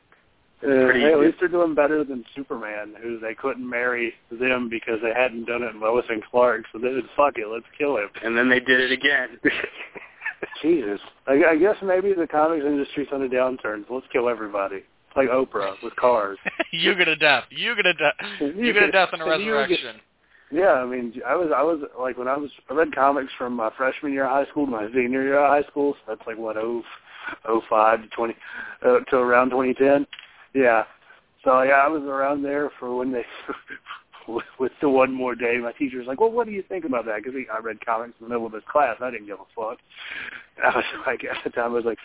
It's 0.62 0.94
Uh, 0.94 0.98
hey, 0.98 1.12
at 1.12 1.18
least 1.20 1.38
they're 1.40 1.48
doing 1.48 1.74
better 1.74 2.04
than 2.04 2.24
Superman, 2.36 2.94
who 3.02 3.18
they 3.18 3.34
couldn't 3.34 3.68
marry 3.68 4.14
them 4.30 4.68
because 4.68 4.98
they 5.02 5.12
hadn't 5.14 5.46
done 5.46 5.62
it 5.62 5.74
in 5.74 5.80
Lois 5.80 6.04
and 6.08 6.22
Clark. 6.30 6.64
So 6.72 6.78
they 6.78 6.94
said, 6.94 7.08
"Fuck 7.16 7.38
it, 7.38 7.46
let's 7.48 7.64
kill 7.78 7.96
him." 7.96 8.08
and 8.22 8.36
then 8.36 8.48
they 8.48 8.60
did 8.60 8.80
it 8.80 8.92
again. 8.92 9.38
Jesus, 10.62 11.00
I, 11.26 11.42
I 11.50 11.56
guess 11.56 11.76
maybe 11.82 12.12
the 12.12 12.26
comics 12.26 12.64
industry's 12.64 13.08
on 13.12 13.22
a 13.22 13.28
downturn. 13.28 13.86
So 13.88 13.94
let's 13.94 14.06
kill 14.12 14.28
everybody. 14.28 14.76
It's 14.76 15.16
like 15.16 15.28
Oprah 15.28 15.74
with 15.82 15.94
cars. 15.96 16.38
you 16.72 16.94
get 16.94 17.08
a 17.08 17.16
death. 17.16 17.44
You 17.50 17.74
get 17.74 17.86
a 17.86 17.94
death. 17.94 18.14
You 18.40 18.72
get 18.72 18.82
a 18.82 18.90
death 18.92 19.10
and 19.12 19.22
a 19.22 19.24
You 19.24 19.30
get- 19.30 19.38
resurrection. 19.52 19.96
Yeah, 20.52 20.72
I 20.72 20.84
mean, 20.84 21.12
I 21.24 21.36
was, 21.36 21.50
I 21.56 21.62
was 21.62 21.78
like 21.98 22.18
when 22.18 22.26
I 22.26 22.36
was, 22.36 22.50
I 22.68 22.74
read 22.74 22.92
comics 22.92 23.32
from 23.38 23.54
my 23.54 23.70
freshman 23.76 24.12
year 24.12 24.24
of 24.24 24.30
high 24.32 24.50
school 24.50 24.66
to 24.66 24.70
my 24.72 24.88
senior 24.92 25.22
year 25.22 25.38
of 25.38 25.48
high 25.48 25.68
school. 25.70 25.94
So 25.94 26.00
that's 26.14 26.26
like 26.26 26.38
what 26.38 26.56
oh, 26.56 26.82
oh 27.46 27.62
five 27.70 28.02
to 28.02 28.08
twenty, 28.08 28.34
uh, 28.84 28.98
to 29.10 29.16
around 29.16 29.50
twenty 29.50 29.74
ten. 29.74 30.06
Yeah. 30.54 30.84
So 31.44 31.62
yeah, 31.62 31.82
I 31.84 31.88
was 31.88 32.02
around 32.02 32.42
there 32.42 32.70
for 32.78 32.96
when 32.96 33.12
they, 33.12 33.24
with 34.58 34.72
the 34.80 34.88
one 34.88 35.12
more 35.12 35.34
day. 35.34 35.56
My 35.58 35.72
teacher 35.72 35.98
was 35.98 36.06
like, 36.06 36.20
"Well, 36.20 36.30
what 36.30 36.46
do 36.46 36.52
you 36.52 36.62
think 36.68 36.84
about 36.84 37.06
that?" 37.06 37.22
Because 37.22 37.38
I 37.52 37.58
read 37.60 37.84
comics 37.84 38.14
in 38.20 38.26
the 38.26 38.30
middle 38.30 38.46
of 38.46 38.52
his 38.52 38.62
class. 38.70 38.96
I 39.00 39.10
didn't 39.10 39.26
give 39.26 39.38
a 39.40 39.44
fuck. 39.54 39.78
I 40.64 40.76
was 40.76 40.84
like, 41.06 41.24
at 41.24 41.42
the 41.42 41.50
time, 41.50 41.72
I 41.72 41.74
was 41.74 41.84
like, 41.84 41.98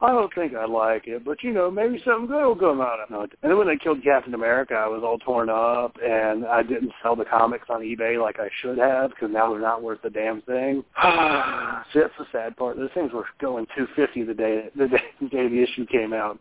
I 0.00 0.10
don't 0.10 0.34
think 0.34 0.54
I 0.54 0.64
like 0.64 1.06
it, 1.06 1.24
but 1.24 1.42
you 1.44 1.52
know, 1.52 1.70
maybe 1.70 2.02
something 2.04 2.26
good 2.26 2.44
will 2.44 2.56
come 2.56 2.80
out 2.80 2.98
of 3.00 3.22
it. 3.22 3.30
And 3.42 3.50
then 3.50 3.58
when 3.58 3.68
they 3.68 3.76
killed 3.76 4.02
Captain 4.02 4.34
America, 4.34 4.74
I 4.74 4.88
was 4.88 5.02
all 5.04 5.18
torn 5.18 5.48
up, 5.48 5.96
and 6.02 6.44
I 6.46 6.62
didn't 6.62 6.92
sell 7.02 7.14
the 7.14 7.24
comics 7.24 7.66
on 7.68 7.82
eBay 7.82 8.20
like 8.20 8.40
I 8.40 8.48
should 8.60 8.78
have 8.78 9.10
because 9.10 9.30
now 9.30 9.50
they're 9.50 9.60
not 9.60 9.82
worth 9.82 10.04
a 10.04 10.10
damn 10.10 10.42
thing. 10.42 10.82
See, 11.92 12.00
that's 12.00 12.14
the 12.18 12.26
sad 12.32 12.56
part. 12.56 12.76
Those 12.76 12.90
things 12.94 13.12
were 13.12 13.26
going 13.40 13.66
two 13.76 13.86
fifty 13.94 14.24
the 14.24 14.34
day 14.34 14.70
the 14.76 14.88
day 14.88 15.02
the 15.20 15.28
day 15.28 15.48
the 15.48 15.62
issue 15.62 15.86
came 15.86 16.12
out. 16.12 16.38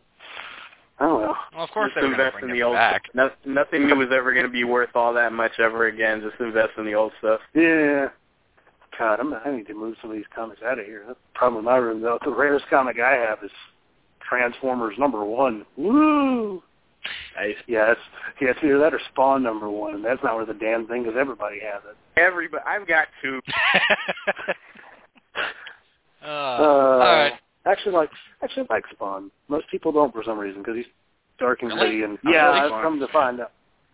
I 0.99 1.05
don't. 1.05 1.21
Well, 1.21 1.63
of 1.63 1.69
course 1.71 1.91
Just 1.93 2.01
they 2.01 2.07
were 2.07 2.15
going 2.15 2.19
to 2.19 2.26
invest 2.27 2.43
in 2.43 2.51
the 2.51 2.63
old. 2.63 2.76
back. 2.76 3.03
No, 3.13 3.30
nothing 3.45 3.88
new 3.88 4.01
is 4.01 4.09
ever 4.11 4.34
going 4.34 4.45
to 4.45 4.51
be 4.51 4.63
worth 4.65 4.89
all 4.95 5.13
that 5.13 5.31
much 5.31 5.53
ever 5.59 5.88
again. 5.88 6.21
Just 6.21 6.39
invest 6.41 6.71
in 6.77 6.85
the 6.85 6.93
old 6.93 7.13
stuff. 7.19 7.39
Yeah. 7.53 8.09
God, 8.97 9.21
I'm, 9.21 9.34
I 9.34 9.55
need 9.55 9.67
to 9.67 9.73
move 9.73 9.95
some 10.01 10.11
of 10.11 10.17
these 10.17 10.26
comics 10.35 10.61
out 10.61 10.77
of 10.77 10.85
here. 10.85 11.03
That's 11.07 11.19
the 11.34 11.38
problem 11.38 11.59
in 11.59 11.65
my 11.65 11.77
room, 11.77 12.01
though. 12.01 12.19
The 12.26 12.31
rarest 12.31 12.65
comic 12.69 12.99
I 12.99 13.13
have 13.13 13.39
is 13.43 13.51
Transformers 14.27 14.95
number 14.97 15.23
one. 15.23 15.65
Woo! 15.77 16.61
Nice. 17.38 17.55
Yeah, 17.65 17.91
it's, 17.93 18.01
yeah, 18.41 18.49
it's 18.49 18.59
either 18.61 18.77
that 18.80 18.93
or 18.93 18.99
Spawn 19.13 19.41
number 19.41 19.69
one, 19.69 19.95
and 19.95 20.03
that's 20.03 20.21
not 20.21 20.35
worth 20.35 20.49
a 20.49 20.53
damn 20.53 20.85
thing 20.85 21.03
because 21.03 21.17
everybody 21.17 21.59
has 21.61 21.81
it. 21.89 21.95
Everybody, 22.19 22.61
I've 22.67 22.85
got 22.88 23.07
two. 23.21 23.39
uh, 23.76 24.53
Uh, 26.21 26.27
all 26.27 26.99
right. 26.99 27.34
Actually, 27.69 27.93
like 27.95 28.09
actually 28.43 28.65
like 28.69 28.83
Spawn. 28.91 29.31
Most 29.47 29.69
people 29.69 29.91
don't 29.91 30.11
for 30.13 30.23
some 30.23 30.37
reason 30.39 30.61
because 30.61 30.75
he's 30.77 30.85
dark 31.39 31.61
and 31.61 31.69
Really? 31.71 31.79
gritty. 31.99 32.03
And 32.03 32.17
I 32.25 32.31
yeah, 32.31 32.49
like 32.49 32.61
I've 32.63 32.69
Spawn. 32.69 32.83
come 32.83 32.99
to 32.99 33.07
find 33.09 33.39
out. 33.41 33.51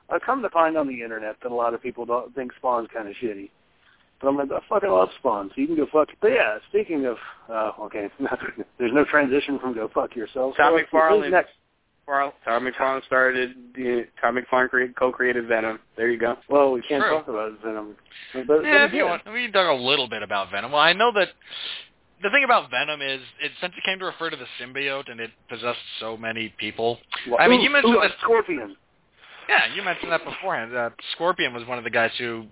I've 0.09 0.21
come 0.21 0.41
to 0.43 0.49
find 0.49 0.77
on 0.77 0.87
the 0.87 1.01
internet 1.01 1.35
that 1.41 1.51
a 1.51 1.55
lot 1.55 1.73
of 1.73 1.81
people 1.81 2.05
don't 2.05 2.33
think 2.35 2.51
Spawn's 2.57 2.87
kind 2.93 3.07
of 3.07 3.15
shitty. 3.15 3.49
But 4.21 4.29
I'm 4.29 4.37
like, 4.37 4.49
I 4.51 4.59
fucking 4.69 4.89
love 4.89 5.09
Spawn, 5.19 5.49
so 5.49 5.59
you 5.59 5.67
can 5.67 5.75
go 5.75 5.87
fuck. 5.91 6.07
But 6.21 6.29
yeah, 6.29 6.57
speaking 6.69 7.05
of, 7.05 7.17
uh, 7.49 7.71
okay, 7.85 8.07
there's 8.79 8.93
no 8.93 9.03
transition 9.03 9.59
from 9.59 9.73
go 9.73 9.89
fuck 9.93 10.15
yourself. 10.15 10.55
Tom 10.57 10.73
So, 10.73 10.77
who's 10.77 10.87
McFarlane. 11.01 11.31
next? 11.31 11.51
Todd 12.07 12.61
McFarlane 12.61 13.03
started. 13.07 13.55
The, 13.75 14.05
Todd 14.21 14.35
McFarlane 14.35 14.69
cre- 14.69 14.83
co-created 14.97 15.47
Venom. 15.47 15.79
There 15.97 16.09
you 16.09 16.19
go. 16.19 16.35
Well, 16.49 16.71
we 16.71 16.81
can't 16.83 17.03
True. 17.03 17.11
talk 17.15 17.27
about 17.27 17.53
Venom. 17.63 17.95
But, 18.33 18.47
but 18.47 18.63
Yeah, 18.63 18.81
he 18.81 18.85
if 18.85 18.93
you 18.93 19.05
want, 19.05 19.23
we 19.25 19.45
can 19.45 19.51
talk 19.53 19.69
a 19.75 19.81
little 19.81 20.07
bit 20.07 20.21
about 20.21 20.51
Venom. 20.51 20.71
Well, 20.71 20.81
I 20.81 20.93
know 20.93 21.11
that 21.13 21.29
the 22.23 22.29
thing 22.29 22.43
about 22.43 22.71
Venom 22.71 23.01
is, 23.01 23.21
it 23.41 23.51
since 23.61 23.73
it 23.77 23.83
came 23.83 23.99
to 23.99 24.05
refer 24.05 24.29
to 24.29 24.37
the 24.37 24.45
symbiote 24.59 25.11
and 25.11 25.19
it 25.19 25.31
possessed 25.49 25.79
so 25.99 26.17
many 26.17 26.53
people. 26.57 26.97
Well, 27.27 27.37
I 27.39 27.47
mean, 27.47 27.59
ooh, 27.59 27.63
you 27.63 27.69
mentioned 27.69 27.95
ooh, 27.95 28.01
that- 28.01 28.11
Scorpion. 28.21 28.75
Yeah, 29.47 29.75
you 29.75 29.83
mentioned 29.83 30.11
that 30.11 30.25
beforehand. 30.25 30.75
Uh, 30.75 30.89
Scorpion 31.13 31.53
was 31.53 31.67
one 31.67 31.77
of 31.77 31.83
the 31.83 31.91
guys 31.91 32.09
who 32.17 32.45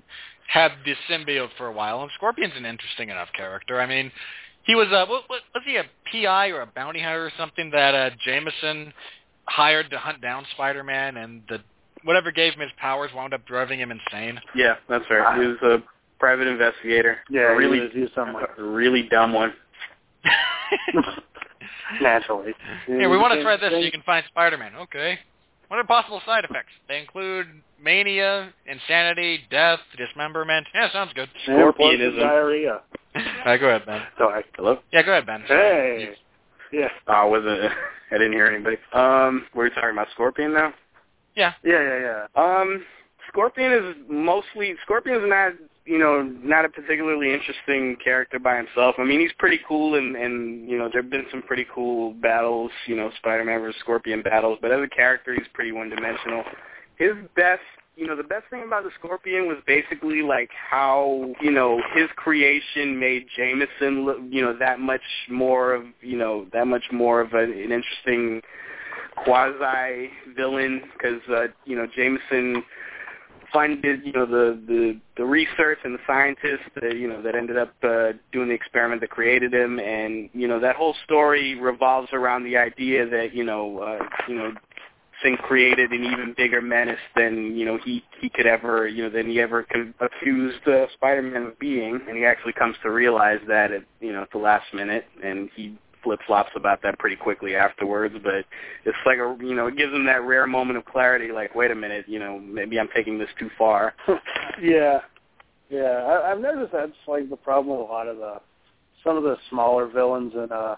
had 0.47 0.71
the 0.85 0.93
symbiote 1.09 1.49
for 1.57 1.65
a 1.65 1.71
while, 1.71 2.03
and 2.03 2.11
Scorpion's 2.15 2.53
an 2.55 2.65
interesting 2.65 3.09
enough 3.09 3.29
character. 3.35 3.81
I 3.81 3.87
mean, 3.87 4.11
he 4.63 4.75
was 4.75 4.87
a 4.91 5.05
what, 5.05 5.23
what, 5.27 5.41
was 5.55 5.63
he 5.65 5.77
a 5.77 5.83
PI 6.11 6.49
or 6.49 6.61
a 6.61 6.67
bounty 6.67 7.01
hunter 7.01 7.25
or 7.25 7.31
something 7.37 7.71
that 7.71 7.95
uh, 7.95 8.09
Jameson 8.23 8.93
hired 9.45 9.89
to 9.89 9.97
hunt 9.97 10.21
down 10.21 10.45
Spider-Man, 10.53 11.17
and 11.17 11.41
the 11.49 11.59
whatever 12.03 12.31
gave 12.31 12.53
him 12.53 12.61
his 12.61 12.71
powers 12.77 13.11
wound 13.15 13.33
up 13.33 13.45
driving 13.45 13.79
him 13.79 13.91
insane. 13.91 14.39
Yeah, 14.55 14.75
that's 14.87 15.05
right. 15.09 15.41
He 15.41 15.47
was 15.47 15.57
a 15.63 15.83
private 16.23 16.47
investigator. 16.47 17.17
Yeah, 17.29 17.51
a 17.51 17.55
really, 17.55 17.79
he 17.79 17.83
was, 17.83 17.91
he 17.93 17.99
was 17.99 18.09
something 18.15 18.35
a 18.57 18.63
really 18.63 19.09
dumb 19.11 19.33
one. 19.33 19.53
naturally. 22.01 22.53
Here, 22.87 23.09
we 23.09 23.17
want 23.17 23.33
to 23.33 23.43
try 23.43 23.57
this 23.57 23.71
so 23.71 23.77
you 23.77 23.91
can 23.91 24.03
find 24.03 24.23
Spider-Man. 24.29 24.73
Okay. 24.83 25.19
What 25.67 25.79
are 25.79 25.83
possible 25.83 26.21
side 26.25 26.45
effects? 26.45 26.71
They 26.87 26.99
include 26.99 27.47
mania, 27.81 28.53
insanity, 28.65 29.41
death, 29.51 29.79
dismemberment. 29.97 30.65
Yeah, 30.73 30.93
sounds 30.93 31.11
good. 31.13 31.27
Scorpionism. 31.43 32.21
diarrhea. 32.21 32.79
All 33.15 33.21
right, 33.45 33.59
go 33.59 33.67
ahead, 33.67 33.85
Ben. 33.85 34.01
Sorry. 34.17 34.45
Hello. 34.55 34.79
Yeah, 34.93 35.03
go 35.03 35.11
ahead, 35.11 35.25
Ben. 35.25 35.41
Hey. 35.45 36.15
Yeah. 36.71 36.87
Oh, 37.07 37.13
I 37.13 37.25
wasn't. 37.25 37.69
I 38.11 38.17
didn't 38.17 38.31
hear 38.31 38.47
anybody. 38.47 38.77
Um, 38.93 39.45
were 39.53 39.65
we 39.65 39.71
talking 39.71 39.89
about 39.91 40.07
Scorpion 40.13 40.53
now? 40.53 40.73
Yeah. 41.35 41.51
Yeah, 41.65 41.81
yeah, 41.81 42.25
yeah. 42.37 42.41
Um, 42.41 42.85
Scorpion 43.27 43.73
is 43.73 43.95
mostly 44.07 44.75
Scorpion's 44.85 45.23
not 45.27 45.53
you 45.85 45.97
know 45.97 46.21
not 46.21 46.65
a 46.65 46.69
particularly 46.69 47.33
interesting 47.33 47.97
character 48.03 48.39
by 48.39 48.57
himself. 48.57 48.95
I 48.97 49.03
mean, 49.03 49.19
he's 49.19 49.33
pretty 49.37 49.59
cool, 49.67 49.95
and 49.95 50.15
and 50.15 50.69
you 50.69 50.77
know 50.77 50.89
there've 50.91 51.09
been 51.09 51.25
some 51.31 51.41
pretty 51.41 51.65
cool 51.73 52.13
battles, 52.13 52.71
you 52.87 52.95
know, 52.95 53.11
Spider-Man 53.17 53.59
versus 53.59 53.79
Scorpion 53.81 54.21
battles. 54.21 54.59
But 54.61 54.71
as 54.71 54.81
a 54.83 54.87
character, 54.87 55.33
he's 55.33 55.47
pretty 55.53 55.71
one-dimensional. 55.71 56.43
His 56.97 57.13
best. 57.35 57.61
You 57.95 58.07
know, 58.07 58.15
the 58.15 58.23
best 58.23 58.45
thing 58.49 58.63
about 58.65 58.85
the 58.85 58.89
Scorpion 58.97 59.47
was 59.47 59.57
basically 59.67 60.23
like 60.23 60.49
how, 60.71 61.31
you 61.39 61.51
know, 61.51 61.79
his 61.93 62.07
creation 62.15 62.99
made 62.99 63.27
Jameson 63.37 64.03
look, 64.03 64.17
you 64.31 64.41
know, 64.41 64.57
that 64.57 64.79
much 64.79 65.03
more 65.29 65.75
of, 65.75 65.83
you 66.01 66.17
know, 66.17 66.47
that 66.53 66.65
much 66.65 66.81
more 66.91 67.21
of 67.21 67.33
an, 67.33 67.51
an 67.51 67.71
interesting 67.71 68.41
quasi 69.17 70.09
villain 70.35 70.81
because 70.93 71.21
uh, 71.29 71.47
you 71.65 71.75
know 71.75 71.87
Jameson 71.95 72.63
funded 73.53 74.01
you 74.03 74.11
know 74.11 74.25
the 74.25 74.59
the 74.67 74.99
the 75.17 75.23
research 75.23 75.77
and 75.83 75.93
the 75.93 75.99
scientists 76.07 76.67
that 76.81 76.97
you 76.97 77.07
know 77.07 77.21
that 77.21 77.35
ended 77.35 77.57
up 77.57 77.73
uh, 77.83 78.11
doing 78.31 78.49
the 78.49 78.53
experiment 78.53 78.99
that 79.01 79.09
created 79.09 79.53
him. 79.53 79.79
And 79.79 80.29
you 80.33 80.47
know 80.47 80.59
that 80.59 80.75
whole 80.75 80.95
story 81.05 81.55
revolves 81.59 82.09
around 82.11 82.43
the 82.43 82.57
idea 82.57 83.07
that 83.07 83.33
you 83.33 83.43
know 83.43 83.79
uh, 83.79 84.03
you 84.27 84.35
know 84.35 84.53
Singh 85.21 85.37
created 85.37 85.91
an 85.91 86.03
even 86.03 86.33
bigger 86.35 86.61
menace 86.61 86.99
than 87.15 87.55
you 87.55 87.65
know 87.65 87.77
he 87.83 88.03
he 88.19 88.29
could 88.29 88.47
ever 88.47 88.87
you 88.87 89.03
know 89.03 89.09
than 89.09 89.29
he 89.29 89.39
ever 89.39 89.63
con- 89.63 89.93
accused 89.99 90.67
uh, 90.67 90.87
Spider-Man 90.93 91.43
of 91.43 91.59
being. 91.59 91.99
And 92.07 92.17
he 92.17 92.25
actually 92.25 92.53
comes 92.53 92.75
to 92.83 92.89
realize 92.89 93.39
that 93.47 93.71
at 93.71 93.83
you 94.01 94.11
know 94.11 94.23
at 94.23 94.31
the 94.31 94.39
last 94.39 94.73
minute. 94.73 95.05
And 95.23 95.49
he 95.55 95.77
flip 96.03 96.19
flops 96.27 96.51
about 96.55 96.81
that 96.83 96.99
pretty 96.99 97.15
quickly 97.15 97.55
afterwards. 97.55 98.15
But 98.23 98.45
it's 98.85 98.97
like 99.05 99.17
a 99.17 99.35
you 99.39 99.55
know 99.55 99.67
it 99.67 99.77
gives 99.77 99.93
him 99.93 100.05
that 100.05 100.23
rare 100.23 100.47
moment 100.47 100.77
of 100.77 100.85
clarity. 100.85 101.31
Like 101.31 101.55
wait 101.55 101.71
a 101.71 101.75
minute, 101.75 102.05
you 102.07 102.19
know 102.19 102.39
maybe 102.39 102.79
I'm 102.79 102.89
taking 102.95 103.17
this 103.17 103.29
too 103.39 103.49
far. 103.57 103.93
yeah, 104.61 105.01
yeah. 105.69 105.81
I, 105.81 106.31
I've 106.31 106.39
noticed 106.39 106.73
that's 106.73 106.91
like 107.07 107.29
the 107.29 107.37
problem 107.37 107.77
with 107.77 107.87
a 107.87 107.91
lot 107.91 108.07
of 108.07 108.17
the 108.17 108.41
some 109.03 109.17
of 109.17 109.23
the 109.23 109.37
smaller 109.49 109.87
villains 109.87 110.33
in 110.33 110.51
uh 110.51 110.75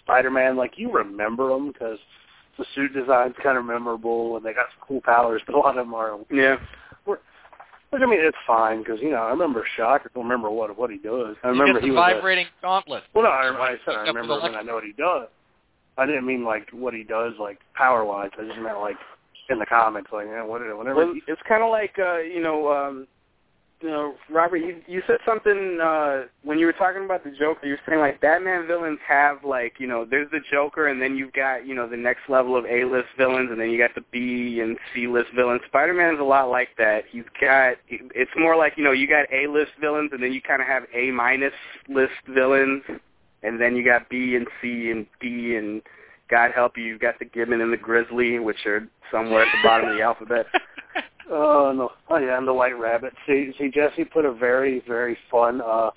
Spider-Man. 0.00 0.56
Like 0.56 0.72
you 0.76 0.92
remember 0.92 1.48
them 1.48 1.72
because 1.72 1.98
the 2.58 2.64
suit 2.74 2.92
design's 2.92 3.34
kind 3.42 3.56
of 3.56 3.64
memorable 3.64 4.36
and 4.36 4.44
they 4.44 4.52
got 4.52 4.66
some 4.76 4.86
cool 4.86 5.00
powers, 5.00 5.42
but 5.46 5.54
a 5.54 5.58
lot 5.58 5.78
of 5.78 5.86
them 5.86 5.94
are. 5.94 6.18
yeah. 6.30 6.56
Which 7.92 8.00
I 8.02 8.06
mean, 8.06 8.20
it's 8.20 8.36
fine 8.46 8.78
because 8.78 9.00
you 9.02 9.10
know 9.10 9.18
I 9.18 9.30
remember 9.30 9.64
Shock. 9.76 10.02
I 10.04 10.08
don't 10.14 10.24
remember 10.24 10.50
what 10.50 10.76
what 10.78 10.90
he 10.90 10.96
does. 10.96 11.36
I 11.44 11.48
He 11.52 11.58
remember 11.58 11.74
gets 11.74 11.84
he 11.84 11.90
the 11.90 11.96
was. 11.96 12.10
A, 12.10 12.14
vibrating 12.14 12.46
gauntlet. 12.62 13.02
well, 13.12 13.24
no, 13.24 13.30
I, 13.30 13.72
I 13.72 13.76
said 13.84 13.94
I 13.96 14.00
remember 14.00 14.28
the 14.40 14.40
him 14.40 14.46
and 14.46 14.56
I 14.56 14.62
know 14.62 14.74
what 14.74 14.84
he 14.84 14.92
does. 14.92 15.28
I 15.98 16.06
didn't 16.06 16.24
mean 16.24 16.42
like 16.42 16.70
what 16.72 16.94
he 16.94 17.04
does, 17.04 17.34
like 17.38 17.58
power 17.74 18.02
wise. 18.02 18.30
I 18.40 18.46
just 18.46 18.58
meant 18.60 18.80
like 18.80 18.96
in 19.50 19.58
the 19.58 19.66
comics, 19.66 20.10
like 20.10 20.26
yeah, 20.26 20.42
whatever. 20.42 20.74
whenever 20.74 21.04
Well, 21.04 21.12
he, 21.14 21.22
it's 21.28 21.42
kind 21.46 21.62
of 21.62 21.70
like 21.70 21.94
uh, 21.98 22.16
you 22.20 22.42
know, 22.42 22.72
um, 22.72 23.06
you 23.82 23.88
know, 23.88 24.14
Robert. 24.30 24.58
You 24.58 24.80
you 24.86 25.02
said 25.06 25.18
something 25.26 25.78
uh, 25.82 26.22
when 26.44 26.58
you 26.58 26.66
were 26.66 26.72
talking 26.72 27.04
about 27.04 27.24
the 27.24 27.30
Joker. 27.30 27.66
You 27.66 27.72
were 27.72 27.80
saying 27.86 28.00
like 28.00 28.20
Batman 28.20 28.66
villains 28.66 29.00
have 29.06 29.44
like 29.44 29.74
you 29.78 29.86
know, 29.86 30.06
there's 30.08 30.30
the 30.30 30.40
Joker, 30.50 30.88
and 30.88 31.02
then 31.02 31.16
you've 31.16 31.32
got 31.32 31.66
you 31.66 31.74
know 31.74 31.88
the 31.88 31.96
next 31.96 32.22
level 32.28 32.56
of 32.56 32.64
A-list 32.64 33.08
villains, 33.18 33.50
and 33.50 33.60
then 33.60 33.70
you 33.70 33.78
got 33.78 33.94
the 33.94 34.04
B 34.12 34.60
and 34.60 34.78
C-list 34.94 35.30
villains. 35.34 35.62
Spider-Man's 35.66 36.20
a 36.20 36.24
lot 36.24 36.48
like 36.48 36.68
that. 36.78 37.04
He's 37.10 37.24
got 37.40 37.76
it's 37.88 38.30
more 38.38 38.56
like 38.56 38.74
you 38.76 38.84
know 38.84 38.92
you 38.92 39.08
got 39.08 39.26
A-list 39.32 39.72
villains, 39.80 40.10
and 40.12 40.22
then 40.22 40.32
you 40.32 40.40
kind 40.40 40.62
of 40.62 40.68
have 40.68 40.84
A-minus 40.94 41.54
list 41.88 42.12
villains, 42.28 42.82
and 43.42 43.60
then 43.60 43.74
you 43.74 43.84
got 43.84 44.08
B 44.08 44.36
and 44.36 44.46
C 44.60 44.90
and 44.90 45.06
D 45.20 45.56
and 45.56 45.82
God 46.30 46.52
help 46.54 46.78
you, 46.78 46.84
you've 46.84 47.00
got 47.00 47.18
the 47.18 47.26
Gibbon 47.26 47.60
and 47.60 47.70
the 47.70 47.76
Grizzly, 47.76 48.38
which 48.38 48.64
are 48.64 48.88
somewhere 49.10 49.42
at 49.42 49.52
the 49.52 49.68
bottom 49.68 49.90
of 49.90 49.96
the 49.96 50.02
alphabet. 50.02 50.46
Oh 51.30 51.72
no! 51.74 51.90
Oh 52.10 52.18
yeah, 52.18 52.38
and 52.38 52.46
the 52.46 52.52
White 52.54 52.78
Rabbit. 52.78 53.12
See, 53.26 53.52
see, 53.58 53.70
Jesse 53.70 54.04
put 54.04 54.24
a 54.24 54.32
very, 54.32 54.82
very 54.86 55.16
fun 55.30 55.60
uh 55.60 55.90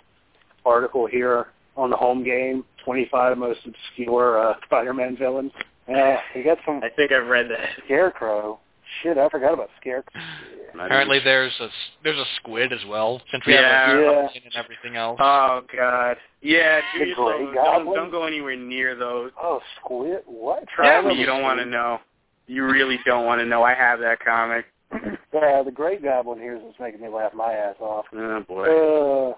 article 0.65 1.06
here 1.07 1.47
on 1.77 1.89
the 1.89 1.97
home 1.97 2.23
game. 2.23 2.64
Twenty-five 2.84 3.38
most 3.38 3.60
obscure 3.65 4.39
uh, 4.39 4.53
Spider-Man 4.65 5.18
villains. 5.18 5.52
Yeah, 5.88 6.19
he 6.34 6.43
got 6.43 6.57
some 6.65 6.81
I 6.84 6.89
think 6.89 7.11
I've 7.11 7.27
read 7.27 7.49
that. 7.49 7.69
Scarecrow. 7.85 8.60
Shit, 9.02 9.18
I 9.18 9.27
forgot 9.30 9.53
about 9.53 9.69
Scarecrow. 9.81 10.22
Apparently, 10.73 11.19
there's 11.23 11.53
a 11.60 11.68
there's 12.03 12.18
a 12.18 12.26
squid 12.38 12.72
as 12.72 12.80
well. 12.88 13.22
Since 13.31 13.45
we 13.45 13.53
Yeah. 13.53 13.88
have 13.88 13.97
a 13.97 14.02
Yeah. 14.02 14.27
and 14.45 14.56
everything 14.56 14.95
else. 14.95 15.18
Oh 15.22 15.61
God. 15.76 16.18
Yeah, 16.41 16.81
do 16.93 16.99
The 16.99 17.06
yourself, 17.07 17.31
Grey 17.38 17.53
don't, 17.56 17.85
don't 17.95 18.11
go 18.11 18.26
anywhere 18.26 18.56
near 18.56 18.95
those. 18.95 19.31
Oh, 19.41 19.61
Squid? 19.80 20.19
What? 20.27 20.68
Try 20.68 21.02
Try. 21.02 21.11
You 21.11 21.26
don't 21.26 21.41
want 21.41 21.60
to 21.60 21.65
know. 21.65 21.99
You 22.47 22.65
really 22.65 22.99
don't 23.06 23.26
want 23.26 23.41
to 23.41 23.45
know. 23.45 23.64
I 23.64 23.73
have 23.73 23.99
that 24.02 24.19
comic. 24.19 24.65
Yeah, 25.34 25.64
the 25.64 25.72
Grey 25.72 25.98
Goblin 25.99 26.40
here 26.40 26.56
is 26.56 26.62
what's 26.64 26.80
making 26.80 27.02
me 27.02 27.10
laugh 27.10 27.34
my 27.34 27.52
ass 27.52 27.76
off. 27.82 28.06
Oh 28.16 28.40
boy. 28.48 28.64
Uh, 28.64 29.34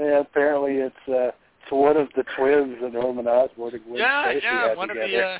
yeah, 0.00 0.20
apparently 0.20 0.74
it's 0.76 0.94
uh, 1.08 1.32
it's 1.62 1.70
one 1.72 1.96
of 1.96 2.08
the 2.16 2.22
twins 2.36 2.76
that 2.80 2.92
Norman 2.92 3.26
Osborn 3.26 3.74
and 3.74 3.84
Gwen 3.84 3.96
yeah, 3.98 4.30
Stacy 4.30 4.40
yeah, 4.44 4.68
had 4.68 4.76
one 4.76 4.88
together. 4.88 5.04
of 5.06 5.10
the 5.10 5.18
uh, 5.20 5.38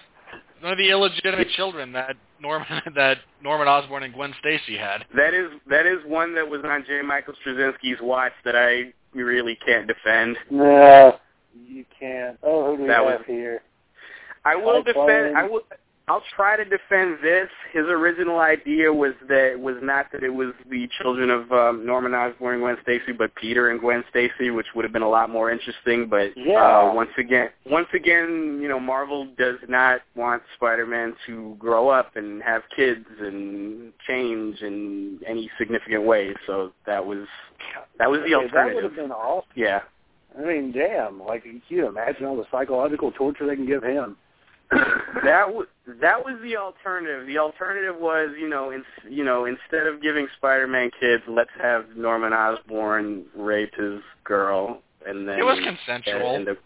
one 0.63 0.73
of 0.73 0.79
the 0.79 0.91
illegitimate 0.91 1.49
children 1.51 1.93
that 1.93 2.17
Norman 2.41 2.67
that 2.97 3.19
Norman 3.41 3.69
Osborn 3.69 4.03
and 4.03 4.13
Gwen 4.13 4.35
Stacy 4.41 4.77
had. 4.77 5.05
That 5.15 5.33
is 5.33 5.49
that 5.71 5.87
is 5.87 5.99
one 6.07 6.35
that 6.35 6.49
was 6.49 6.63
on 6.65 6.85
J. 6.85 7.01
Michael 7.03 7.35
Straczynski's 7.47 8.01
watch 8.03 8.33
that 8.45 8.57
I 8.57 8.93
really 9.15 9.57
can't 9.65 9.87
defend. 9.87 10.37
No, 10.51 11.19
you 11.69 11.85
can't. 12.01 12.37
Oh, 12.43 12.73
who 12.73 12.77
do 12.79 12.83
we 12.83 12.89
That 12.89 12.97
have 13.05 13.21
was- 13.21 13.27
here? 13.29 13.63
I 14.45 14.57
will 14.57 14.79
I 14.79 14.83
defend. 14.83 14.97
find- 14.97 15.39
I 15.39 15.47
will. 15.47 15.61
I'll 16.09 16.23
try 16.35 16.57
to 16.57 16.65
defend 16.65 17.19
this. 17.23 17.49
His 17.73 17.85
original 17.87 18.39
idea 18.41 18.93
was 18.93 19.13
that 19.29 19.59
was 19.61 19.77
not 19.83 20.07
that 20.13 20.23
it 20.23 20.33
was 20.33 20.55
the 20.71 20.89
children 21.01 21.29
of 21.31 21.51
um, 21.53 21.85
Norman 21.85 22.15
Osborn 22.15 22.55
and 22.55 22.63
Gwen 22.63 22.77
Stacy, 22.83 23.13
but 23.13 23.35
Peter 23.35 23.71
and 23.71 23.79
Gwen 23.81 24.03
Stacy, 24.09 24.51
which 24.51 24.67
would 24.75 24.85
have 24.85 24.93
been 24.93 25.03
a 25.03 25.09
lot 25.09 25.29
more 25.31 25.51
interesting. 25.51 26.07
But 26.09 26.37
Yeah. 26.37 26.63
uh, 26.89 26.95
once 26.95 27.11
again, 27.19 27.51
once 27.67 27.89
again, 27.95 28.59
you 28.63 28.69
know, 28.69 28.81
Marvel 28.81 29.27
does 29.39 29.59
not 29.69 30.01
want 30.15 30.43
Spider-Man 30.57 31.15
to 31.27 31.57
grow 31.59 31.89
up 31.89 32.17
and 32.17 32.43
have 32.43 32.63
kids 32.75 33.05
and 33.21 33.93
change 34.07 34.63
in 34.63 35.21
any 35.27 35.51
significant 35.59 36.05
way. 36.05 36.35
So 36.47 36.73
that 36.87 37.05
was 37.05 37.27
that 37.99 38.11
was 38.11 38.21
the 38.27 38.35
Okay, 38.35 38.47
That 38.55 38.65
would 38.67 38.75
alternative. 38.77 38.83
have 38.85 38.97
been 38.97 39.13
awesome. 39.13 39.51
Yeah. 39.55 39.81
I 40.39 40.43
mean, 40.43 40.73
damn. 40.73 41.21
Like, 41.23 41.43
can 41.43 41.61
you 41.69 41.87
imagine 41.89 42.25
all 42.25 42.37
the 42.37 42.47
psychological 42.51 43.11
torture 43.13 43.47
they 43.47 43.57
can 43.57 43.67
give 43.67 43.83
him? 43.83 44.17
that 45.24 45.53
was 45.53 45.66
that 46.01 46.23
was 46.24 46.39
the 46.43 46.57
alternative. 46.57 47.27
The 47.27 47.39
alternative 47.39 47.97
was, 47.99 48.31
you 48.39 48.49
know, 48.49 48.70
in, 48.70 48.85
you 49.09 49.24
know, 49.24 49.47
instead 49.47 49.86
of 49.86 50.03
giving 50.03 50.27
Spider-Man 50.36 50.90
kids, 51.01 51.23
let's 51.27 51.51
have 51.61 51.86
Norman 51.97 52.32
Osborn 52.32 53.24
rape 53.35 53.74
his 53.74 54.01
girl, 54.24 54.82
and 55.07 55.27
then 55.27 55.39
It 55.39 55.45
was 55.45 55.59
consensual. 55.65 56.36
And 56.36 56.47
the, 56.47 56.51
It 56.51 56.59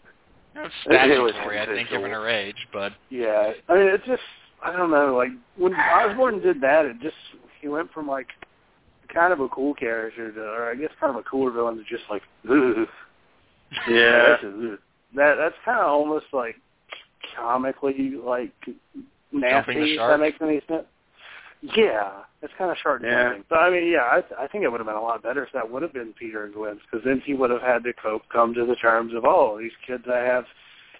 was 0.55 0.71
It 0.85 1.19
was 1.21 1.31
statutory, 1.31 1.59
I 1.59 1.65
think, 1.65 1.87
consensual. 1.87 1.97
given 1.99 2.11
her 2.11 2.27
age, 2.27 2.67
but 2.73 2.91
Yeah, 3.09 3.53
I 3.69 3.73
mean, 3.75 3.87
it's 3.87 4.05
just 4.05 4.21
I 4.61 4.75
don't 4.75 4.91
know. 4.91 5.15
Like 5.15 5.31
when 5.57 5.73
Osborn 5.73 6.41
did 6.41 6.59
that, 6.61 6.85
it 6.85 6.99
just 7.01 7.15
he 7.61 7.69
went 7.69 7.91
from 7.93 8.07
like 8.07 8.27
kind 9.13 9.31
of 9.31 9.39
a 9.39 9.47
cool 9.49 9.73
character, 9.73 10.31
to, 10.31 10.41
or 10.41 10.71
I 10.71 10.75
guess 10.75 10.89
kind 10.99 11.11
of 11.15 11.17
a 11.17 11.23
cooler 11.29 11.51
villain 11.51 11.77
to 11.77 11.83
just 11.83 12.03
like, 12.09 12.23
ugh. 12.49 12.87
Yeah. 13.89 14.37
That's 14.41 14.43
that 15.15 15.35
that's 15.35 15.55
kind 15.65 15.79
of 15.79 15.87
almost 15.87 16.25
like 16.31 16.55
comically 17.35 18.11
like 18.11 18.51
nasty. 19.31 19.95
If 19.95 19.99
that 19.99 20.19
makes 20.19 20.37
any 20.41 20.61
sense. 20.67 20.85
Yeah, 21.77 22.11
it's 22.41 22.53
kind 22.57 22.69
of 22.71 22.77
shark 22.77 23.01
Yeah. 23.03 23.23
jumping. 23.29 23.45
But 23.49 23.59
I 23.59 23.69
mean, 23.69 23.89
yeah, 23.89 24.01
I, 24.01 24.43
I 24.43 24.47
think 24.47 24.65
it 24.65 24.69
would 24.71 24.81
have 24.81 24.87
been 24.87 24.97
a 24.97 25.01
lot 25.01 25.23
better 25.23 25.43
if 25.45 25.51
that 25.53 25.69
would 25.69 25.81
have 25.81 25.93
been 25.93 26.13
Peter 26.19 26.43
and 26.43 26.53
Gwen's, 26.53 26.81
because 26.89 27.05
then 27.05 27.21
he 27.25 27.33
would 27.33 27.49
have 27.49 27.61
had 27.61 27.83
to 27.85 27.93
cope, 27.93 28.23
come 28.31 28.53
to 28.53 28.65
the 28.65 28.75
terms 28.75 29.13
of, 29.15 29.23
oh, 29.23 29.57
these 29.59 29.71
kids 29.87 30.03
I 30.11 30.17
have. 30.19 30.43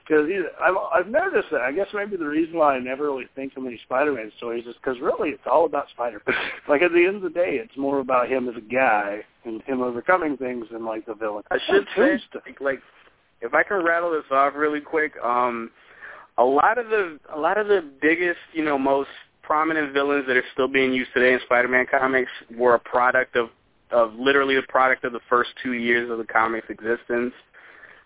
Because 0.08 0.30
I've 0.62 0.76
I've 0.94 1.08
noticed 1.08 1.48
that. 1.52 1.62
I 1.62 1.72
guess 1.72 1.88
maybe 1.94 2.18
the 2.18 2.26
reason 2.26 2.58
why 2.58 2.76
I 2.76 2.80
never 2.80 3.06
really 3.06 3.28
think 3.36 3.56
of 3.56 3.64
many 3.64 3.80
Spider-Man 3.86 4.34
stories 4.38 4.66
is 4.68 4.76
because 4.76 5.00
really 5.02 5.30
it's 5.30 5.44
all 5.50 5.66
about 5.66 5.90
Spider-Man. 5.92 6.36
like 6.68 6.82
at 6.82 6.92
the 6.92 7.06
end 7.06 7.18
of 7.18 7.22
the 7.22 7.30
day, 7.30 7.56
it's 7.62 7.78
more 7.78 8.00
about 8.00 8.30
him 8.30 8.50
as 8.50 8.56
a 8.58 8.62
guy 8.62 9.22
and 9.46 9.62
him 9.64 9.82
overcoming 9.82 10.36
things 10.36 10.66
than 10.72 10.86
like 10.86 11.06
the 11.06 11.14
villain. 11.14 11.44
I 11.52 11.58
should 11.68 11.86
say, 11.96 12.18
Tombstone- 12.18 12.42
like, 12.46 12.62
like, 12.62 12.80
if 13.42 13.54
I 13.54 13.64
can 13.64 13.84
rattle 13.84 14.12
this 14.12 14.24
off 14.32 14.54
really 14.56 14.82
quick, 14.82 15.14
um, 15.24 15.72
a 16.38 16.44
lot 16.44 16.78
of 16.78 16.90
the 16.90 17.20
a 17.34 17.40
lot 17.40 17.58
of 17.58 17.68
the 17.68 17.84
biggest, 18.02 18.40
you 18.54 18.64
know, 18.64 18.78
most 18.78 19.10
prominent 19.42 19.94
villains 19.94 20.26
that 20.28 20.38
are 20.38 20.44
still 20.54 20.68
being 20.68 20.94
used 20.94 21.12
today 21.14 21.34
in 21.34 21.40
Spider-Man 21.46 21.86
comics 21.92 22.32
were 22.56 22.76
a 22.76 22.80
product 22.80 23.36
of 23.36 23.50
of 23.92 24.14
literally 24.16 24.56
the 24.56 24.64
product 24.64 25.04
of 25.04 25.14
the 25.14 25.20
first 25.30 25.52
two 25.62 25.74
years 25.74 26.10
of 26.10 26.18
the 26.18 26.24
comic's 26.24 26.68
existence. 26.70 27.34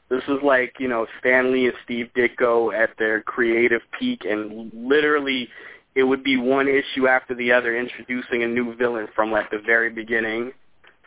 This 0.10 0.24
is 0.28 0.40
like, 0.44 0.76
you 0.80 0.88
know, 0.88 1.06
Stan 1.20 1.52
Lee 1.52 1.66
and 1.66 1.74
Steve 1.84 2.10
Ditko 2.16 2.74
at 2.74 2.92
their 2.98 3.22
creative 3.22 3.82
peak, 3.98 4.22
and 4.24 4.72
literally 4.74 5.50
it 5.96 6.04
would 6.04 6.24
be 6.24 6.38
one 6.38 6.68
issue 6.68 7.08
after 7.08 7.34
the 7.34 7.52
other 7.52 7.78
introducing 7.78 8.44
a 8.44 8.48
new 8.48 8.76
villain 8.76 9.08
from 9.16 9.32
like 9.32 9.50
the 9.50 9.60
very 9.66 9.90
beginning. 9.90 10.52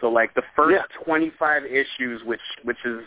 So 0.00 0.08
like 0.08 0.34
the 0.34 0.42
first 0.56 0.72
Yeah. 0.72 1.04
25 1.04 1.64
issues, 1.66 2.22
which 2.24 2.40
which 2.62 2.82
is 2.84 3.04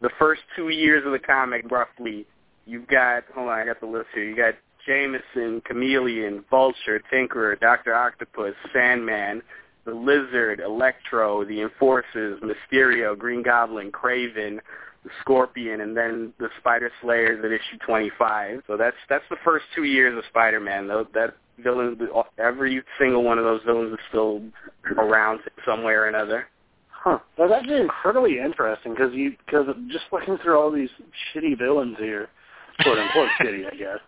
the 0.00 0.10
first 0.18 0.42
two 0.54 0.68
years 0.68 1.04
of 1.04 1.12
the 1.12 1.18
comic 1.18 1.68
roughly, 1.70 2.26
you've 2.68 2.86
got 2.86 3.24
hold 3.34 3.48
on, 3.48 3.58
I 3.58 3.64
got 3.64 3.80
the 3.80 3.86
list 3.86 4.08
here. 4.14 4.24
You 4.24 4.36
got 4.36 4.54
Jameson, 4.86 5.62
Chameleon, 5.66 6.44
Vulture, 6.50 7.00
Tinkerer, 7.12 7.58
Doctor 7.58 7.94
Octopus, 7.94 8.54
Sandman, 8.72 9.42
the 9.84 9.94
Lizard, 9.94 10.60
Electro, 10.60 11.44
the 11.44 11.62
Enforcers, 11.62 12.40
Mysterio, 12.40 13.18
Green 13.18 13.42
Goblin, 13.42 13.90
Kraven, 13.90 14.60
the 15.04 15.10
Scorpion, 15.20 15.80
and 15.80 15.96
then 15.96 16.32
the 16.38 16.48
Spider 16.60 16.90
Slayers 17.00 17.44
at 17.44 17.50
issue 17.50 17.78
25. 17.86 18.62
So 18.66 18.76
that's 18.76 18.96
that's 19.08 19.24
the 19.30 19.36
first 19.44 19.64
two 19.74 19.84
years 19.84 20.16
of 20.16 20.24
Spider-Man. 20.28 20.88
Though 20.88 21.06
that 21.14 21.34
villain, 21.62 21.98
every 22.38 22.82
single 22.98 23.24
one 23.24 23.38
of 23.38 23.44
those 23.44 23.62
villains 23.64 23.92
is 23.92 23.98
still 24.08 24.42
around 24.96 25.40
some 25.66 25.82
way 25.82 25.94
or 25.94 26.06
another. 26.06 26.46
Huh. 26.90 27.18
That's 27.36 27.52
actually 27.52 27.80
incredibly 27.80 28.38
interesting 28.40 28.92
because 28.92 29.14
you 29.14 29.36
because 29.46 29.66
just 29.90 30.04
looking 30.12 30.36
through 30.42 30.58
all 30.58 30.70
these 30.70 30.90
shitty 31.32 31.56
villains 31.56 31.96
here, 31.98 32.28
quote 32.82 32.98
unquote 32.98 33.28
shitty, 33.40 33.66
I 33.70 33.76
guess. 33.76 33.98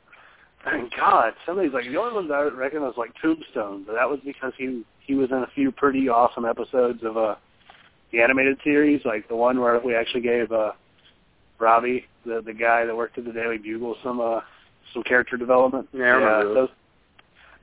Mean, 0.72 0.90
God, 0.96 1.32
some 1.46 1.58
of 1.58 1.64
these 1.64 1.72
like 1.72 1.84
the 1.84 1.96
only 1.96 2.14
ones 2.14 2.30
I 2.32 2.42
reckon 2.42 2.82
was 2.82 2.94
like 2.96 3.12
Tombstone, 3.22 3.84
but 3.86 3.94
that 3.94 4.08
was 4.08 4.20
because 4.24 4.52
he 4.58 4.82
he 5.00 5.14
was 5.14 5.30
in 5.30 5.38
a 5.38 5.46
few 5.54 5.72
pretty 5.72 6.08
awesome 6.08 6.44
episodes 6.44 7.02
of 7.02 7.16
uh 7.16 7.36
the 8.12 8.20
animated 8.20 8.58
series, 8.62 9.00
like 9.04 9.26
the 9.28 9.36
one 9.36 9.60
where 9.60 9.80
we 9.80 9.94
actually 9.94 10.20
gave 10.20 10.52
uh 10.52 10.72
Robbie, 11.58 12.06
the 12.26 12.42
the 12.44 12.52
guy 12.52 12.84
that 12.84 12.94
worked 12.94 13.16
at 13.16 13.24
the 13.24 13.32
Daily 13.32 13.56
Bugle, 13.58 13.96
some 14.04 14.20
uh 14.20 14.40
some 14.92 15.02
character 15.02 15.36
development. 15.36 15.88
Yeah, 15.92 16.04
I 16.04 16.08
remember 16.08 16.44
those. 16.44 16.54
those. 16.54 16.68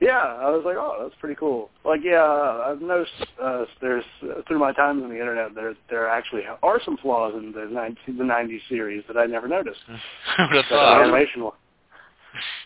Yeah, 0.00 0.18
I 0.22 0.50
was 0.50 0.62
like, 0.64 0.76
oh, 0.76 0.96
that's 1.02 1.14
pretty 1.20 1.34
cool. 1.34 1.70
Like, 1.84 2.00
yeah, 2.04 2.22
I've 2.22 2.80
noticed 2.80 3.10
uh, 3.42 3.64
there's 3.80 4.04
uh, 4.22 4.42
through 4.46 4.60
my 4.60 4.72
time 4.72 5.02
on 5.02 5.08
the 5.08 5.18
internet, 5.18 5.54
there 5.56 5.74
there 5.90 6.08
actually 6.08 6.42
are 6.62 6.80
some 6.84 6.96
flaws 6.98 7.34
in 7.36 7.50
the 7.52 7.64
90, 7.66 7.98
the 8.06 8.24
'90s 8.24 8.60
series 8.68 9.02
that 9.08 9.16
I 9.16 9.26
never 9.26 9.48
noticed. 9.48 9.80
Who 10.36 10.44
would 10.52 10.64
Like 10.70 11.00
animation, 11.02 11.42
wa- 11.42 11.52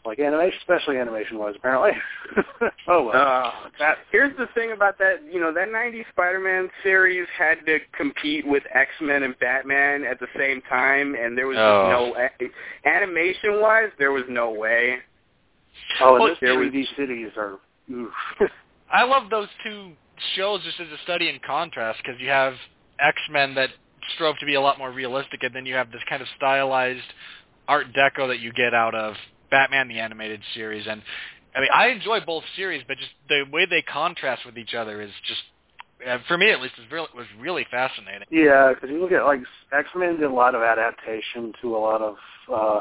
like 0.05 0.19
animation, 0.19 0.59
especially 0.61 0.99
animation 0.99 1.39
wise, 1.39 1.55
apparently. 1.57 1.93
oh 2.89 3.05
well. 3.05 3.17
Uh, 3.17 3.51
that, 3.79 3.99
here's 4.11 4.37
the 4.37 4.49
thing 4.55 4.73
about 4.73 4.99
that, 4.99 5.23
you 5.33 5.41
know, 5.41 5.55
that 5.55 5.69
90s 5.69 6.05
Spider-Man 6.11 6.69
series 6.83 7.27
had 7.39 7.65
to 7.65 7.79
compete 7.97 8.47
with 8.47 8.63
X-Men 8.75 9.23
and 9.23 9.39
Batman 9.39 10.05
at 10.05 10.21
the 10.21 10.27
same 10.37 10.61
time, 10.69 11.15
and 11.15 11.39
there 11.39 11.47
was 11.47 11.57
Oh. 11.59 12.13
just 12.19 12.53
no, 12.85 12.91
animation-wise, 12.91 13.91
there 13.99 14.13
was 14.13 14.25
no 14.29 14.51
way. 14.51 14.97
Oh, 16.01 16.15
and 16.15 16.23
well, 16.23 16.28
this 16.28 16.39
there 16.40 16.59
was- 16.59 16.69
3D 16.69 16.97
cities 16.97 17.31
are. 17.36 17.59
I 18.93 19.05
love 19.05 19.31
those 19.31 19.49
two 19.65 19.93
shows 20.36 20.62
just 20.65 20.78
as 20.81 20.89
a 20.89 21.03
study 21.03 21.28
in 21.28 21.40
contrast 21.44 22.01
because 22.05 22.20
you 22.20 22.28
have 22.28 22.55
X-Men 23.01 23.55
that 23.55 23.70
strove 24.15 24.36
to 24.39 24.47
be 24.47 24.55
a 24.55 24.61
lot 24.61 24.78
more 24.78 24.90
realistic, 24.93 25.43
and 25.43 25.55
then 25.55 25.66
you 25.66 25.74
have 25.74 25.90
this 25.90 26.03
kind 26.09 26.23
of 26.23 26.28
stylized 26.36 27.01
Art 27.69 27.86
Deco 27.94 28.28
that 28.28 28.40
you 28.40 28.53
get 28.53 28.74
out 28.74 28.94
of 28.94 29.15
Batman 29.51 29.89
the 29.89 29.99
Animated 29.99 30.40
Series. 30.55 30.86
And 30.86 31.03
I 31.55 31.61
mean, 31.61 31.69
I 31.74 31.89
enjoy 31.89 32.20
both 32.20 32.44
series, 32.57 32.82
but 32.86 32.99
just 32.99 33.11
the 33.28 33.44
way 33.53 33.66
they 33.66 33.82
contrast 33.82 34.44
with 34.44 34.59
each 34.59 34.74
other 34.74 35.01
is 35.01 35.11
just, 35.27 35.43
uh, 36.09 36.19
for 36.27 36.36
me 36.36 36.51
at 36.51 36.61
least, 36.61 36.74
is 36.78 36.90
really, 36.90 37.09
was 37.15 37.27
really 37.39 37.66
fascinating. 37.70 38.27
Yeah, 38.31 38.73
because 38.74 38.90
you 38.90 39.01
look 39.01 39.12
at 39.12 39.24
like 39.24 39.40
X 39.73 39.89
Men 39.97 40.16
did 40.19 40.31
a 40.31 40.35
lot 40.35 40.55
of 40.55 40.62
adaptation 40.62 41.53
to 41.62 41.77
a 41.77 41.78
lot 41.78 42.01
of 42.03 42.16
uh 42.53 42.81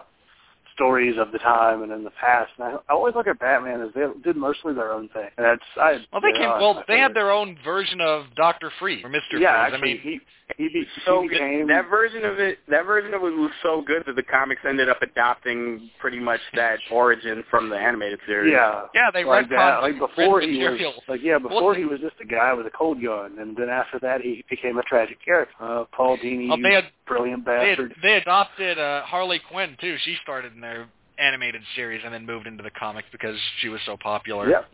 stories 0.81 1.15
of 1.19 1.31
the 1.31 1.37
time 1.39 1.83
and 1.83 1.91
in 1.91 2.03
the 2.03 2.09
past. 2.19 2.49
And 2.57 2.65
I, 2.67 2.71
I 2.89 2.93
always 2.93 3.13
look 3.15 3.27
at 3.27 3.39
Batman 3.39 3.81
as 3.81 3.89
they 3.93 4.05
did 4.23 4.35
mostly 4.35 4.73
their 4.73 4.91
own 4.91 5.09
thing. 5.09 5.29
And 5.37 5.45
that's 5.45 5.61
I. 5.77 5.97
Well, 6.11 6.21
they 6.21 6.31
came. 6.33 6.41
know, 6.49 6.57
Well, 6.59 6.73
my 6.75 6.83
they 6.87 6.97
had 6.99 7.13
their 7.13 7.31
own 7.31 7.55
version 7.63 8.01
of 8.01 8.25
Doctor 8.35 8.71
Freeze 8.79 9.03
or 9.05 9.09
Mister 9.09 9.37
Yeah, 9.37 9.63
Freeze. 9.69 9.73
actually, 9.75 9.91
I 9.91 9.93
mean, 9.93 10.01
he 10.01 10.19
he, 10.57 10.67
be, 10.67 10.85
So 11.05 11.21
he 11.21 11.29
became 11.29 11.67
that 11.69 11.89
version 11.89 12.25
of 12.25 12.37
it, 12.39 12.57
that 12.67 12.85
version 12.85 13.13
of 13.13 13.21
it 13.23 13.31
was 13.37 13.51
so 13.63 13.81
good 13.87 14.03
that 14.05 14.17
the 14.17 14.23
comics 14.23 14.59
ended 14.67 14.89
up 14.89 15.01
adopting 15.01 15.89
pretty 16.01 16.19
much 16.19 16.41
that 16.55 16.77
origin 16.91 17.41
from 17.49 17.69
the 17.69 17.77
animated 17.77 18.19
series. 18.27 18.51
yeah. 18.51 18.81
yeah, 18.93 19.09
they 19.13 19.23
like 19.23 19.47
that. 19.49 19.55
retconned 19.55 19.81
Like 19.81 19.99
before 19.99 20.41
he 20.41 20.47
material. 20.59 20.91
was 20.91 21.03
like 21.07 21.21
yeah, 21.23 21.37
before 21.37 21.67
Well, 21.67 21.73
he 21.75 21.85
was 21.85 22.01
just 22.01 22.15
a 22.21 22.25
guy 22.25 22.53
with 22.53 22.65
a 22.67 22.69
cold 22.71 23.01
gun, 23.01 23.37
and 23.39 23.55
then 23.55 23.69
after 23.69 23.97
that 23.99 24.19
he 24.21 24.43
became 24.49 24.77
a 24.77 24.83
tragic 24.83 25.23
character. 25.23 25.53
Uh, 25.61 25.85
Paul 25.95 26.17
Dini, 26.17 26.49
Well, 26.49 26.57
you 26.57 26.63
they 26.63 26.73
had 26.73 26.85
brilliant 27.07 27.45
they, 27.45 27.51
had, 27.69 27.77
bastard. 27.77 27.95
they 28.03 28.13
adopted 28.15 28.77
uh, 28.77 29.03
Harley 29.03 29.39
Quinn 29.49 29.77
too. 29.79 29.95
She 30.03 30.17
started 30.21 30.53
in 30.53 30.59
their 30.72 30.88
animated 31.19 31.61
series 31.76 32.02
and 32.03 32.14
then 32.14 32.26
moved 32.26 32.48
into 32.48 32.64
the 32.64 32.72
comics 32.72 33.07
because 33.11 33.35
she 33.60 33.69
was 33.69 33.80
so 33.85 33.98
popular. 34.02 34.49
Yep. 34.49 34.65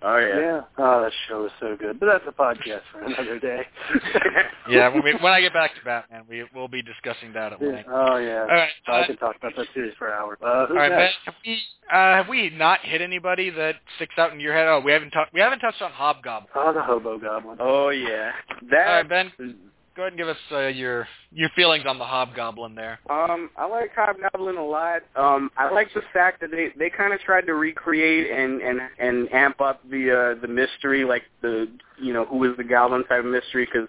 Oh 0.00 0.16
yeah. 0.16 0.40
Yeah. 0.40 0.60
Oh, 0.78 1.02
that 1.02 1.12
show 1.28 1.42
was 1.42 1.50
so 1.58 1.76
good. 1.76 1.98
But 1.98 2.06
that's 2.06 2.24
a 2.28 2.30
podcast 2.30 2.82
for 2.92 3.02
another 3.02 3.38
day. 3.40 3.62
Yeah, 4.70 4.90
when, 4.90 5.02
we, 5.02 5.14
when 5.14 5.32
I 5.32 5.40
get 5.40 5.54
back 5.54 5.74
to 5.76 5.80
Batman, 5.82 6.24
we 6.28 6.44
we'll 6.54 6.68
be 6.68 6.82
discussing 6.82 7.32
that 7.32 7.54
at 7.54 7.60
Yeah. 7.62 7.68
length. 7.68 7.88
Oh 7.90 8.16
yeah. 8.18 8.40
All 8.42 8.46
right, 8.48 8.68
I 8.86 9.00
uh, 9.00 9.06
can 9.06 9.16
talk 9.16 9.36
about 9.36 9.56
that 9.56 9.66
series 9.72 9.94
for 9.98 10.12
hours. 10.12 10.36
Uh, 10.44 10.66
who's 10.66 10.72
all 10.72 10.76
right, 10.76 10.90
Ben. 10.90 11.10
Have 11.24 11.34
we 11.44 11.62
uh, 11.90 11.96
have 11.96 12.28
we 12.28 12.50
not 12.50 12.80
hit 12.82 13.00
anybody 13.00 13.48
that 13.48 13.76
sticks 13.96 14.14
out 14.18 14.32
in 14.34 14.40
your 14.40 14.52
head? 14.52 14.66
Oh, 14.68 14.80
we 14.84 14.92
haven't 14.92 15.10
talked. 15.10 15.32
We 15.32 15.40
haven't 15.40 15.60
touched 15.60 15.80
on 15.80 15.90
Hobgoblin. 15.90 16.50
Oh, 16.54 16.72
the 16.74 16.82
Hobo 16.82 17.18
Goblin. 17.18 17.56
Oh 17.60 17.88
yeah. 17.88 18.32
All 18.50 18.56
That 18.70 18.76
right, 18.76 19.08
Ben. 19.08 19.32
Go 19.98 20.04
ahead 20.04 20.12
and 20.12 20.18
give 20.18 20.28
us 20.28 20.36
uh, 20.52 20.68
your 20.68 21.08
your 21.32 21.48
feelings 21.56 21.84
on 21.84 21.98
the 21.98 22.04
Hobgoblin 22.04 22.76
there. 22.76 23.00
Um, 23.10 23.50
I 23.56 23.66
like 23.66 23.90
Hobgoblin 23.96 24.56
a 24.56 24.64
lot. 24.64 25.02
Um, 25.16 25.50
I 25.56 25.72
like 25.72 25.92
the 25.92 26.02
fact 26.12 26.40
that 26.40 26.52
they 26.52 26.68
they 26.78 26.88
kind 26.88 27.12
of 27.12 27.18
tried 27.18 27.46
to 27.46 27.54
recreate 27.54 28.30
and 28.30 28.62
and 28.62 28.78
and 29.00 29.28
amp 29.32 29.60
up 29.60 29.82
the 29.90 30.36
uh, 30.36 30.40
the 30.40 30.46
mystery, 30.46 31.04
like 31.04 31.24
the 31.42 31.66
you 32.00 32.12
know 32.12 32.26
who 32.26 32.44
is 32.44 32.56
the 32.56 32.62
Goblin 32.62 33.02
type 33.06 33.24
of 33.24 33.30
mystery, 33.32 33.66
because 33.66 33.88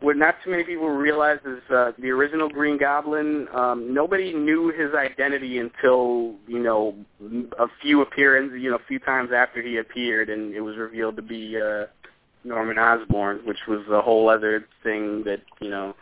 what 0.00 0.16
not 0.16 0.36
too 0.42 0.50
many 0.50 0.64
people 0.64 0.88
realize 0.88 1.40
is 1.44 1.60
uh, 1.70 1.92
the 1.98 2.08
original 2.08 2.48
Green 2.48 2.78
Goblin. 2.78 3.46
Um, 3.54 3.92
nobody 3.92 4.32
knew 4.32 4.72
his 4.72 4.94
identity 4.94 5.58
until 5.58 6.36
you 6.46 6.58
know 6.58 6.94
a 7.58 7.66
few 7.82 8.00
appearances, 8.00 8.62
you 8.62 8.70
know, 8.70 8.76
a 8.76 8.86
few 8.88 8.98
times 8.98 9.28
after 9.36 9.60
he 9.60 9.76
appeared, 9.76 10.30
and 10.30 10.54
it 10.54 10.62
was 10.62 10.78
revealed 10.78 11.16
to 11.16 11.22
be 11.22 11.60
uh, 11.60 11.84
Norman 12.44 12.78
Osborn, 12.78 13.40
which 13.44 13.58
was 13.66 13.80
a 13.90 14.00
whole 14.00 14.28
other 14.28 14.66
thing 14.82 15.24
that 15.24 15.40
you 15.60 15.70
know. 15.70 15.94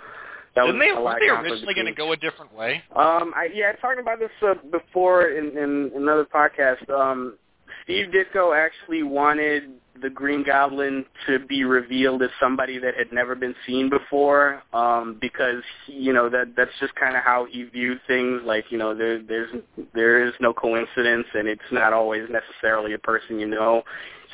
That 0.54 0.66
Didn't 0.66 0.80
was 0.80 0.86
they, 0.86 0.90
a 0.90 1.00
lot 1.00 1.16
weren't 1.18 1.44
they 1.44 1.50
originally 1.50 1.72
going 1.72 1.86
to 1.86 1.94
go 1.94 2.12
a 2.12 2.16
different 2.16 2.54
way? 2.54 2.82
um, 2.94 3.32
I, 3.34 3.48
yeah, 3.54 3.72
I 3.72 3.80
talked 3.80 3.98
about 3.98 4.18
this 4.18 4.30
uh, 4.42 4.52
before 4.70 5.28
in, 5.28 5.56
in 5.56 5.92
another 5.96 6.26
podcast. 6.26 6.90
Um, 6.90 7.38
Steve 7.84 8.08
Ditko 8.08 8.54
actually 8.54 9.02
wanted 9.02 9.70
the 10.00 10.10
Green 10.10 10.42
Goblin 10.44 11.04
to 11.26 11.38
be 11.38 11.64
revealed 11.64 12.22
as 12.22 12.30
somebody 12.40 12.78
that 12.78 12.94
had 12.96 13.12
never 13.12 13.34
been 13.34 13.54
seen 13.66 13.88
before, 13.88 14.62
um, 14.72 15.16
because 15.20 15.62
he, 15.86 15.92
you 15.92 16.12
know 16.12 16.28
that 16.28 16.54
that's 16.56 16.70
just 16.80 16.94
kind 16.96 17.16
of 17.16 17.22
how 17.22 17.46
he 17.50 17.64
viewed 17.64 18.00
things. 18.06 18.42
Like 18.44 18.64
you 18.70 18.78
know, 18.78 18.94
there 18.94 19.22
there's 19.22 19.50
there 19.94 20.26
is 20.26 20.34
no 20.40 20.52
coincidence, 20.52 21.26
and 21.34 21.48
it's 21.48 21.62
not 21.70 21.92
always 21.92 22.28
necessarily 22.28 22.94
a 22.94 22.98
person 22.98 23.38
you 23.38 23.46
know. 23.46 23.82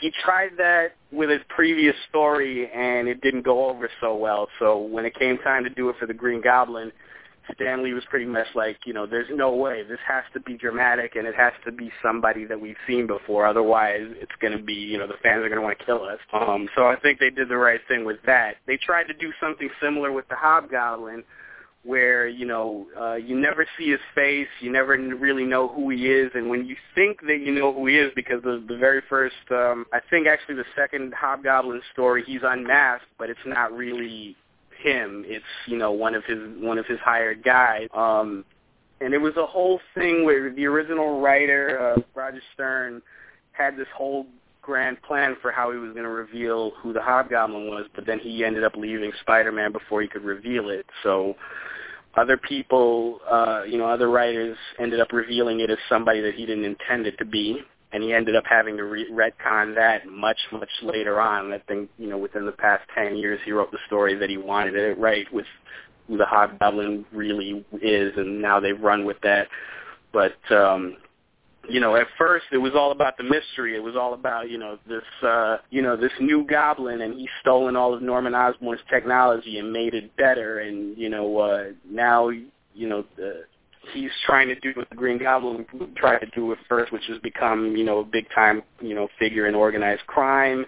He 0.01 0.13
tried 0.25 0.51
that 0.59 0.95
with 1.11 1.31
his 1.31 1.41
previous 1.49 1.97
story, 2.09 2.71
and 2.71 3.09
it 3.09 3.21
didn't 3.21 3.43
go 3.43 3.69
over 3.69 3.89
so 4.01 4.17
well. 4.17 4.49
So 4.59 4.79
when 4.79 5.05
it 5.05 5.15
came 5.19 5.39
time 5.39 5.65
to 5.65 5.71
do 5.71 5.89
it 5.89 5.97
for 5.99 6.07
the 6.07 6.15
Green 6.15 6.41
Goblin, 6.41 6.93
Stan 7.55 7.83
Lee 7.83 7.95
was 7.95 8.05
pretty 8.11 8.27
much 8.27 8.47
like, 8.55 8.77
you 8.85 8.93
know, 8.93 9.07
there's 9.07 9.29
no 9.33 9.55
way. 9.55 9.83
This 9.83 9.99
has 10.07 10.25
to 10.35 10.41
be 10.41 10.57
dramatic, 10.57 11.17
and 11.17 11.27
it 11.27 11.35
has 11.35 11.53
to 11.65 11.73
be 11.73 11.91
somebody 12.03 12.45
that 12.45 12.61
we've 12.61 12.77
seen 12.87 13.07
before. 13.07 13.47
Otherwise, 13.47 14.07
it's 14.21 14.33
going 14.41 14.57
to 14.57 14.63
be, 14.63 14.75
you 14.75 14.99
know, 14.99 15.07
the 15.07 15.15
fans 15.23 15.45
are 15.45 15.49
going 15.49 15.61
to 15.61 15.63
want 15.63 15.79
to 15.79 15.85
kill 15.85 16.05
us. 16.05 16.19
Um, 16.33 16.69
so 16.77 16.87
I 16.87 16.97
think 16.97 17.19
they 17.19 17.31
did 17.31 17.49
the 17.49 17.57
right 17.57 17.81
thing 17.89 18.05
with 18.05 18.19
that. 18.27 18.57
They 18.67 18.77
tried 18.77 19.05
to 19.05 19.15
do 19.15 19.33
something 19.41 19.71
similar 19.83 20.13
with 20.13 20.29
the 20.29 20.37
Hobgoblin, 20.37 21.25
where 21.85 22.27
you 22.27 22.45
know 22.45 22.87
uh, 23.01 23.15
you 23.15 23.39
never 23.39 23.67
see 23.79 23.91
his 23.91 24.01
face, 24.15 24.49
you 24.61 24.71
never 24.71 24.97
really 24.97 25.45
know 25.45 25.69
who 25.69 25.91
he 25.91 26.07
is, 26.09 26.31
and 26.35 26.49
when 26.49 26.67
you 26.67 26.77
think 26.95 27.21
that 27.27 27.41
you 27.41 27.53
know 27.53 27.73
who 27.73 27.87
he 27.87 27.97
is, 27.97 28.13
because 28.15 28.43
the 28.43 28.63
the 28.69 28.77
very 28.77 29.03
first, 29.09 29.37
um, 29.51 29.87
I 29.93 30.01
think 30.11 30.27
actually 30.27 30.57
the 30.57 30.65
second 30.77 31.15
Hobgoblin 31.15 31.81
story, 31.93 32.25
he's 32.27 32.41
unmasked, 32.43 33.09
but 33.19 33.31
it's 33.31 33.41
not 33.47 33.73
really 33.73 34.37
him. 34.83 35.25
It's 35.27 35.45
you 35.67 35.79
know 35.79 35.93
one 35.93 36.15
of 36.15 36.25
his 36.25 36.39
one 36.59 36.79
of 36.79 36.87
his 36.87 36.99
hired 37.01 37.43
guys. 37.43 37.89
Um, 37.95 38.45
and 39.01 39.15
it 39.15 39.19
was 39.19 39.37
a 39.37 39.47
whole 39.47 39.81
thing 39.95 40.25
where 40.25 40.53
the 40.53 40.67
original 40.67 41.21
writer 41.21 41.95
uh, 41.97 42.01
Roger 42.15 42.43
Stern 42.55 43.01
had 43.53 43.77
this 43.77 43.87
whole 43.95 44.27
grand 44.69 45.01
plan 45.01 45.35
for 45.41 45.51
how 45.51 45.73
he 45.73 45.79
was 45.79 45.93
going 45.93 46.05
to 46.05 46.11
reveal 46.11 46.73
who 46.83 46.93
the 46.93 47.01
Hobgoblin 47.01 47.69
was, 47.69 47.87
but 47.95 48.05
then 48.05 48.19
he 48.19 48.45
ended 48.45 48.65
up 48.65 48.77
leaving 48.77 49.11
Spider-Man 49.23 49.73
before 49.73 50.03
he 50.03 50.09
could 50.09 50.23
reveal 50.23 50.69
it. 50.69 50.85
So 51.03 51.35
other 52.19 52.37
people, 52.37 53.21
uh, 53.31 53.63
you 53.67 53.79
know, 53.79 53.87
other 53.87 54.11
writers 54.11 54.59
ended 54.79 55.01
up 55.01 55.11
revealing 55.11 55.61
it 55.61 55.71
as 55.71 55.79
somebody 55.89 56.21
that 56.21 56.35
he 56.35 56.45
didn't 56.45 56.67
intend 56.67 57.07
it 57.07 57.17
to 57.17 57.25
be, 57.25 57.61
and 57.93 58.03
he 58.03 58.13
ended 58.13 58.37
up 58.37 58.45
having 58.47 58.77
to 58.77 58.85
re- 58.85 59.11
retcon 59.11 59.75
that 59.75 60.07
much, 60.07 60.39
much 60.53 60.69
later 60.83 61.19
on. 61.19 61.51
I 61.51 61.61
think, 61.67 61.89
you 61.97 62.09
know, 62.09 62.19
within 62.19 62.45
the 62.45 62.53
past 62.53 62.83
10 62.95 63.17
years, 63.17 63.41
he 63.47 63.53
wrote 63.53 63.71
the 63.71 63.79
story 63.87 64.17
that 64.17 64.29
he 64.29 64.37
wanted 64.37 64.75
it 64.75 64.99
right 64.99 65.27
with 65.33 65.47
who 66.09 66.19
the 66.19 66.27
Hobgoblin 66.27 67.07
really 67.11 67.65
is, 67.81 68.13
and 68.19 68.43
now 68.43 68.61
they've 68.61 68.79
run 68.79 69.07
with 69.07 69.17
that. 69.23 69.49
But 70.13 70.37
um, 70.51 70.99
you 71.69 71.81
know, 71.81 71.97
at 71.97 72.07
first 72.17 72.47
it 72.53 72.59
was 72.59 72.73
all 72.75 72.93
about 72.93 73.17
the 73.17 73.25
mystery. 73.25 73.77
It 73.77 73.83
was 73.83 73.97
all 73.97 74.15
about, 74.15 74.51
you 74.51 74.59
know, 74.59 74.79
this 74.89 75.03
uh 75.23 75.59
you 75.71 75.83
know, 75.83 75.97
this 75.97 76.13
new 76.21 76.47
goblin 76.47 77.03
and 77.03 77.15
he's 77.15 77.29
stolen 77.41 77.77
all 77.77 77.95
of 77.95 78.03
Norman 78.03 78.35
Osborn's 78.35 78.81
technology 78.91 79.59
and 79.59 79.73
made 79.73 79.95
it 79.95 80.17
better 80.17 80.61
and, 80.61 80.97
you 80.97 81.09
know, 81.09 81.39
uh 81.39 81.65
now, 81.89 82.29
you 82.29 82.89
know, 82.89 83.05
the 83.17 83.45
he's 83.93 84.11
trying 84.27 84.49
to 84.49 84.55
do 84.61 84.73
what 84.75 84.89
the 84.91 84.97
Green 84.97 85.19
Goblin 85.19 85.65
tried 85.97 86.19
to 86.19 86.27
do 86.35 86.53
at 86.53 86.59
first, 86.69 86.93
which 86.93 87.09
is 87.09 87.19
become, 87.21 87.75
you 87.77 87.85
know, 87.85 88.01
a 88.01 88.05
big 88.05 88.27
time, 88.35 88.63
you 88.81 88.95
know, 88.95 89.09
figure 89.19 89.47
in 89.47 89.55
organized 89.55 90.07
crime 90.07 90.67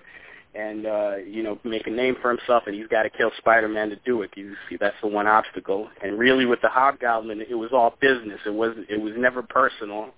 and 0.55 0.87
uh, 0.87 1.17
you 1.17 1.43
know, 1.43 1.59
make 1.65 1.87
a 1.87 1.91
name 1.91 2.17
for 2.21 2.29
himself 2.29 2.65
and 2.67 2.75
he's 2.75 2.89
gotta 2.89 3.11
kill 3.11 3.31
Spider 3.39 3.69
Man 3.69 3.89
to 3.91 3.97
do 4.05 4.23
it. 4.23 4.31
You 4.37 4.55
see 4.69 4.77
that's 4.79 4.97
the 5.01 5.09
one 5.09 5.27
obstacle. 5.27 5.89
And 6.03 6.19
really 6.19 6.45
with 6.45 6.61
the 6.61 6.69
Hobgoblin 6.69 7.41
it 7.41 7.55
was 7.55 7.71
all 7.73 7.95
business. 8.01 8.41
It 8.45 8.55
was 8.55 8.77
it 8.89 9.01
was 9.01 9.15
never 9.17 9.43
personal 9.43 10.11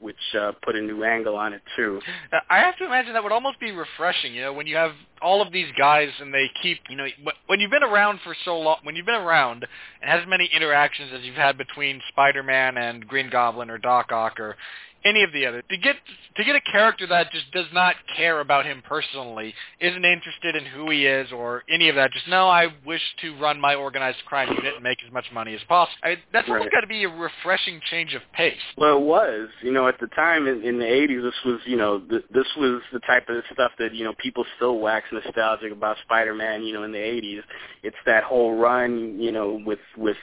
which 0.00 0.16
uh, 0.38 0.52
put 0.64 0.74
a 0.74 0.80
new 0.80 1.04
angle 1.04 1.36
on 1.36 1.52
it 1.52 1.62
too. 1.76 2.00
I 2.48 2.58
have 2.58 2.76
to 2.78 2.86
imagine 2.86 3.12
that 3.12 3.22
would 3.22 3.32
almost 3.32 3.60
be 3.60 3.70
refreshing, 3.70 4.34
you 4.34 4.40
know, 4.40 4.52
when 4.52 4.66
you 4.66 4.76
have 4.76 4.92
all 5.20 5.42
of 5.42 5.52
these 5.52 5.68
guys 5.78 6.08
and 6.20 6.32
they 6.32 6.50
keep, 6.62 6.78
you 6.88 6.96
know, 6.96 7.06
when 7.46 7.60
you've 7.60 7.70
been 7.70 7.82
around 7.82 8.20
for 8.24 8.34
so 8.44 8.58
long, 8.58 8.78
when 8.82 8.96
you've 8.96 9.06
been 9.06 9.14
around 9.14 9.66
and 10.00 10.10
has 10.10 10.26
many 10.26 10.48
interactions 10.54 11.10
as 11.14 11.22
you've 11.22 11.34
had 11.34 11.58
between 11.58 12.00
Spider-Man 12.08 12.78
and 12.78 13.06
Green 13.06 13.28
Goblin 13.30 13.68
or 13.68 13.76
Doc 13.76 14.10
Ock 14.10 14.40
or 14.40 14.56
any 15.04 15.22
of 15.22 15.32
the 15.32 15.46
other 15.46 15.62
to 15.62 15.76
get 15.76 15.96
to 16.36 16.44
get 16.44 16.54
a 16.56 16.60
character 16.60 17.06
that 17.06 17.30
just 17.32 17.50
does 17.52 17.66
not 17.72 17.94
care 18.16 18.40
about 18.40 18.64
him 18.66 18.82
personally, 18.86 19.54
isn't 19.80 20.04
interested 20.04 20.56
in 20.56 20.64
who 20.64 20.90
he 20.90 21.06
is 21.06 21.32
or 21.32 21.64
any 21.70 21.88
of 21.88 21.96
that. 21.96 22.12
Just 22.12 22.28
no, 22.28 22.48
I 22.48 22.68
wish 22.86 23.02
to 23.22 23.36
run 23.38 23.60
my 23.60 23.74
organized 23.74 24.18
crime 24.26 24.48
unit 24.48 24.74
and 24.74 24.82
make 24.82 24.98
as 25.06 25.12
much 25.12 25.26
money 25.32 25.54
as 25.54 25.60
possible. 25.68 25.96
I, 26.02 26.16
that's 26.32 26.48
Right. 26.48 26.58
almost 26.58 26.72
got 26.72 26.80
to 26.80 26.86
be 26.86 27.04
a 27.04 27.08
refreshing 27.08 27.80
change 27.90 28.14
of 28.14 28.22
pace. 28.32 28.58
Well, 28.76 28.96
it 28.96 29.02
was. 29.02 29.48
You 29.62 29.72
know, 29.72 29.88
at 29.88 29.98
the 30.00 30.06
time 30.08 30.46
in, 30.46 30.62
in 30.62 30.78
the 30.78 30.84
'80s, 30.84 31.22
this 31.22 31.34
was, 31.44 31.60
you 31.66 31.76
know, 31.76 32.00
th- 32.00 32.24
this 32.32 32.46
was 32.56 32.82
the 32.92 33.00
type 33.00 33.28
of 33.28 33.42
stuff 33.52 33.72
that 33.78 33.94
you 33.94 34.04
know 34.04 34.14
people 34.18 34.44
still 34.56 34.78
wax 34.78 35.06
nostalgic 35.12 35.72
about 35.72 35.96
Spider-Man. 36.04 36.62
You 36.62 36.74
know, 36.74 36.82
in 36.84 36.92
the 36.92 36.98
'80s, 36.98 37.42
it's 37.82 37.96
that 38.06 38.24
whole 38.24 38.56
run, 38.56 39.18
you 39.18 39.32
know, 39.32 39.60
with 39.64 39.78
with 39.96 40.16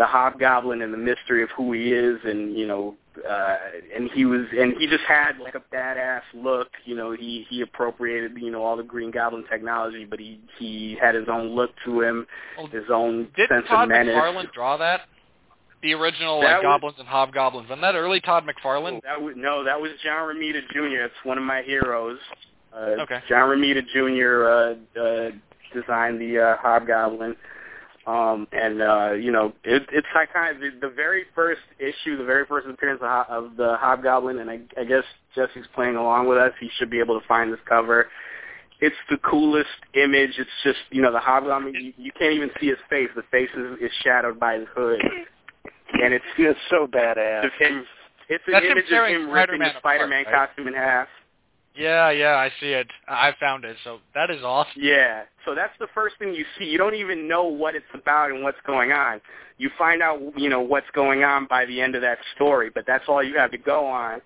the 0.00 0.06
Hobgoblin 0.06 0.80
and 0.80 0.94
the 0.94 0.98
mystery 0.98 1.42
of 1.42 1.50
who 1.54 1.72
he 1.74 1.92
is, 1.92 2.18
and 2.24 2.56
you 2.56 2.66
know, 2.66 2.94
uh, 3.28 3.56
and 3.94 4.08
he 4.14 4.24
was, 4.24 4.46
and 4.58 4.72
he 4.78 4.86
just 4.86 5.04
had 5.06 5.32
like 5.38 5.54
a 5.54 5.62
badass 5.74 6.22
look. 6.32 6.68
You 6.86 6.96
know, 6.96 7.12
he 7.12 7.44
he 7.50 7.60
appropriated, 7.60 8.32
you 8.38 8.50
know, 8.50 8.62
all 8.64 8.78
the 8.78 8.82
Green 8.82 9.10
Goblin 9.10 9.44
technology, 9.50 10.06
but 10.06 10.18
he 10.18 10.40
he 10.58 10.96
had 10.98 11.14
his 11.14 11.28
own 11.30 11.48
look 11.48 11.72
to 11.84 12.00
him, 12.00 12.26
Well, 12.56 12.68
his 12.68 12.84
own 12.90 13.28
Didn't 13.36 13.50
sense 13.50 13.66
Todd 13.68 13.84
of 13.84 13.88
menace. 13.90 14.14
McFarlane 14.14 14.50
draw 14.54 14.78
that? 14.78 15.02
The 15.82 15.92
original 15.92 16.40
That 16.40 16.46
like 16.46 16.56
was- 16.56 16.62
goblins 16.64 16.96
and 16.98 17.06
hobgoblins. 17.08 17.68
Wasn't 17.68 17.82
that 17.82 17.94
early 17.94 18.20
Todd 18.22 18.44
McFarlane? 18.46 19.02
That 19.02 19.20
was 19.20 19.34
no, 19.36 19.64
that 19.64 19.78
was 19.78 19.90
John 20.02 20.34
Romita 20.34 20.62
Jr. 20.72 21.04
It's 21.04 21.14
one 21.24 21.36
of 21.36 21.44
my 21.44 21.60
heroes. 21.60 22.18
Uh, 22.74 23.02
Okay. 23.04 23.20
John 23.28 23.50
Romita 23.50 23.82
Jr. 23.92 24.48
Uh, 24.48 25.00
uh, 25.00 25.30
designed 25.74 26.18
the 26.20 26.38
uh, 26.38 26.56
Hobgoblin, 26.56 27.36
um, 28.10 28.48
and 28.52 28.82
uh, 28.82 29.12
you 29.12 29.30
know 29.30 29.52
it, 29.64 29.82
it's 29.92 30.06
like 30.14 30.32
kind 30.32 30.54
of 30.56 30.60
the, 30.60 30.88
the 30.88 30.92
very 30.94 31.24
first 31.34 31.60
issue, 31.78 32.16
the 32.16 32.24
very 32.24 32.44
first 32.46 32.66
appearance 32.68 33.00
of, 33.02 33.26
of 33.28 33.56
the 33.56 33.76
Hobgoblin, 33.78 34.38
and 34.38 34.50
I, 34.50 34.60
I 34.78 34.84
guess 34.84 35.04
Jesse's 35.34 35.66
playing 35.74 35.96
along 35.96 36.26
with 36.28 36.38
us. 36.38 36.52
He 36.60 36.68
should 36.78 36.90
be 36.90 36.98
able 36.98 37.20
to 37.20 37.26
find 37.26 37.52
this 37.52 37.60
cover. 37.68 38.08
It's 38.80 38.96
the 39.10 39.18
coolest 39.18 39.68
image. 39.94 40.30
It's 40.38 40.50
just 40.64 40.78
you 40.90 41.02
know 41.02 41.12
the 41.12 41.20
Hobgoblin. 41.20 41.74
You, 41.74 41.92
you 41.96 42.12
can't 42.18 42.32
even 42.34 42.50
see 42.60 42.68
his 42.68 42.78
face. 42.88 43.08
The 43.14 43.22
face 43.30 43.50
is, 43.56 43.78
is 43.80 43.92
shadowed 44.02 44.40
by 44.40 44.54
his 44.58 44.66
hood, 44.74 45.00
and 46.02 46.14
it's 46.14 46.24
It's 46.38 46.58
so 46.70 46.86
badass. 46.86 47.50
him. 47.58 47.84
It's 48.28 48.44
an 48.46 48.52
That's 48.54 48.66
image 48.66 48.84
of 48.92 49.06
him 49.08 49.30
ripping 49.30 49.56
Spider-Man 49.60 49.72
the 49.74 49.78
Spider-Man 49.80 50.20
apart, 50.22 50.34
right? 50.34 50.48
costume 50.48 50.68
in 50.68 50.74
half. 50.74 51.08
Yeah, 51.76 52.10
yeah, 52.10 52.34
I 52.34 52.50
see 52.60 52.72
it. 52.72 52.88
I 53.08 53.32
found 53.38 53.64
it. 53.64 53.76
So 53.84 53.98
that 54.14 54.30
is 54.30 54.42
awesome. 54.42 54.72
Yeah. 54.76 55.22
So 55.44 55.54
that's 55.54 55.72
the 55.78 55.86
first 55.94 56.16
thing 56.18 56.34
you 56.34 56.44
see. 56.58 56.64
You 56.64 56.78
don't 56.78 56.94
even 56.94 57.28
know 57.28 57.44
what 57.44 57.74
it's 57.74 57.86
about 57.94 58.30
and 58.30 58.42
what's 58.42 58.58
going 58.66 58.92
on. 58.92 59.20
You 59.58 59.70
find 59.78 60.02
out, 60.02 60.20
you 60.36 60.48
know, 60.48 60.60
what's 60.60 60.90
going 60.94 61.22
on 61.22 61.46
by 61.46 61.66
the 61.66 61.80
end 61.80 61.94
of 61.94 62.02
that 62.02 62.18
story, 62.34 62.70
but 62.74 62.84
that's 62.86 63.04
all 63.08 63.22
you 63.22 63.36
have 63.38 63.50
to 63.52 63.58
go 63.58 63.86
on. 63.86 64.20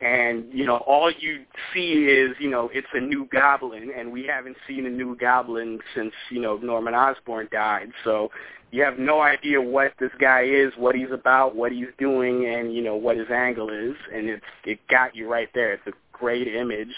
And, 0.00 0.44
you 0.52 0.66
know, 0.66 0.78
all 0.78 1.10
you 1.10 1.44
see 1.72 1.92
is, 1.92 2.36
you 2.38 2.50
know, 2.50 2.68
it's 2.72 2.88
a 2.92 3.00
new 3.00 3.26
goblin 3.32 3.90
and 3.96 4.12
we 4.12 4.26
haven't 4.26 4.56
seen 4.68 4.84
a 4.84 4.90
new 4.90 5.16
goblin 5.16 5.78
since, 5.94 6.12
you 6.30 6.40
know, 6.40 6.58
Norman 6.58 6.94
Osborn 6.94 7.48
died. 7.50 7.90
So 8.02 8.30
you 8.70 8.82
have 8.82 8.98
no 8.98 9.20
idea 9.22 9.62
what 9.62 9.92
this 9.98 10.10
guy 10.20 10.42
is, 10.42 10.72
what 10.76 10.94
he's 10.96 11.12
about, 11.12 11.54
what 11.54 11.72
he's 11.72 11.86
doing 11.96 12.44
and, 12.46 12.74
you 12.74 12.82
know, 12.82 12.96
what 12.96 13.16
his 13.16 13.30
angle 13.30 13.70
is 13.70 13.94
and 14.12 14.28
it's 14.28 14.44
it 14.64 14.80
got 14.90 15.14
you 15.14 15.30
right 15.30 15.48
there. 15.54 15.72
It's 15.72 15.86
a 15.86 15.92
great 16.18 16.48
image 16.48 16.94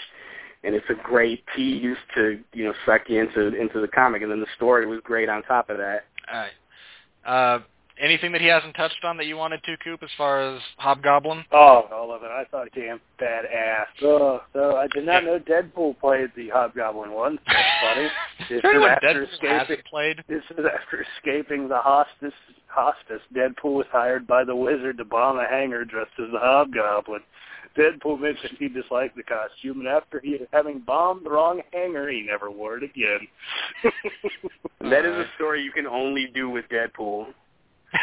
and 0.63 0.75
it's 0.75 0.85
a 0.89 0.95
great 1.03 1.43
tease 1.55 1.95
to 2.15 2.39
you 2.53 2.65
know 2.65 2.73
suck 2.85 3.01
you 3.07 3.21
into 3.21 3.55
into 3.59 3.79
the 3.79 3.87
comic, 3.87 4.21
and 4.21 4.31
then 4.31 4.39
the 4.39 4.47
story 4.55 4.85
was 4.85 4.99
great 5.03 5.29
on 5.29 5.43
top 5.43 5.69
of 5.69 5.77
that. 5.77 6.05
All 6.31 6.39
right. 6.39 6.51
Uh, 7.25 7.59
anything 8.01 8.31
that 8.31 8.41
he 8.41 8.47
hasn't 8.47 8.75
touched 8.75 9.03
on 9.03 9.17
that 9.17 9.25
you 9.25 9.37
wanted 9.37 9.61
to, 9.63 9.75
Coop, 9.83 10.01
as 10.03 10.09
far 10.17 10.41
as 10.55 10.61
Hobgoblin? 10.77 11.45
Oh, 11.51 11.87
all 11.91 12.13
of 12.13 12.23
it. 12.23 12.29
I 12.31 12.45
thought 12.49 12.69
damn 12.73 12.99
badass. 13.21 13.85
Oh, 14.03 14.41
so 14.53 14.75
I 14.77 14.87
did 14.87 15.05
not 15.05 15.23
know 15.23 15.39
Deadpool 15.39 15.99
played 15.99 16.31
the 16.35 16.49
Hobgoblin 16.49 17.11
one. 17.11 17.39
That's 17.47 17.69
funny. 17.81 18.07
This 18.49 18.57
Is 18.57 18.61
there 18.61 18.71
is 18.71 18.75
anyone 18.75 18.89
after 18.91 19.25
Deadpool 19.25 19.61
escaping. 19.61 19.83
played? 19.89 20.23
This 20.29 20.43
is 20.51 20.65
after 20.65 21.05
escaping 21.17 21.67
the 21.67 21.79
hospice. 21.79 22.33
Hospice. 22.67 23.21
Deadpool 23.35 23.73
was 23.73 23.87
hired 23.91 24.25
by 24.27 24.43
the 24.43 24.55
Wizard 24.55 24.97
to 24.99 25.05
bomb 25.05 25.39
a 25.39 25.47
hangar 25.49 25.83
dressed 25.83 26.11
as 26.19 26.31
the 26.31 26.39
Hobgoblin. 26.39 27.21
Deadpool 27.77 28.19
mentioned 28.19 28.57
he 28.59 28.67
disliked 28.67 29.15
the 29.15 29.23
costume, 29.23 29.79
and 29.79 29.87
after 29.87 30.19
he 30.19 30.39
having 30.51 30.79
bombed 30.79 31.25
the 31.25 31.29
wrong 31.29 31.61
hangar, 31.71 32.09
he 32.09 32.21
never 32.21 32.49
wore 32.49 32.77
it 32.77 32.83
again. 32.83 33.27
That 34.81 35.05
is 35.05 35.13
a 35.13 35.25
story 35.35 35.61
you 35.63 35.71
can 35.71 35.85
only 35.87 36.27
do 36.33 36.49
with 36.49 36.65
Deadpool. 36.69 37.27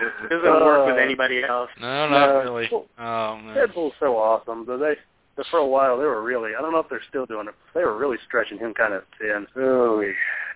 It 0.00 0.28
doesn't 0.30 0.42
work 0.64 0.86
with 0.86 0.96
Uh, 0.96 1.00
anybody 1.00 1.42
else. 1.44 1.68
No, 1.80 2.08
not 2.08 2.26
No. 2.28 2.40
really. 2.42 2.68
Oh, 2.98 3.36
man. 3.36 3.56
Deadpool's 3.56 3.94
so 4.00 4.16
awesome. 4.16 4.64
But 4.64 4.78
they, 4.78 4.94
but 5.36 5.46
for 5.50 5.58
a 5.58 5.66
while, 5.66 5.98
they 5.98 6.04
were 6.04 6.22
really. 6.22 6.52
I 6.56 6.62
don't 6.62 6.72
know 6.72 6.78
if 6.78 6.88
they're 6.88 7.02
still 7.08 7.26
doing 7.26 7.48
it. 7.48 7.54
They 7.74 7.82
were 7.84 7.96
really 7.96 8.16
stretching 8.26 8.58
him 8.58 8.74
kind 8.74 8.94
of 8.94 9.02
thin. 9.20 9.46
Oh, 9.56 10.00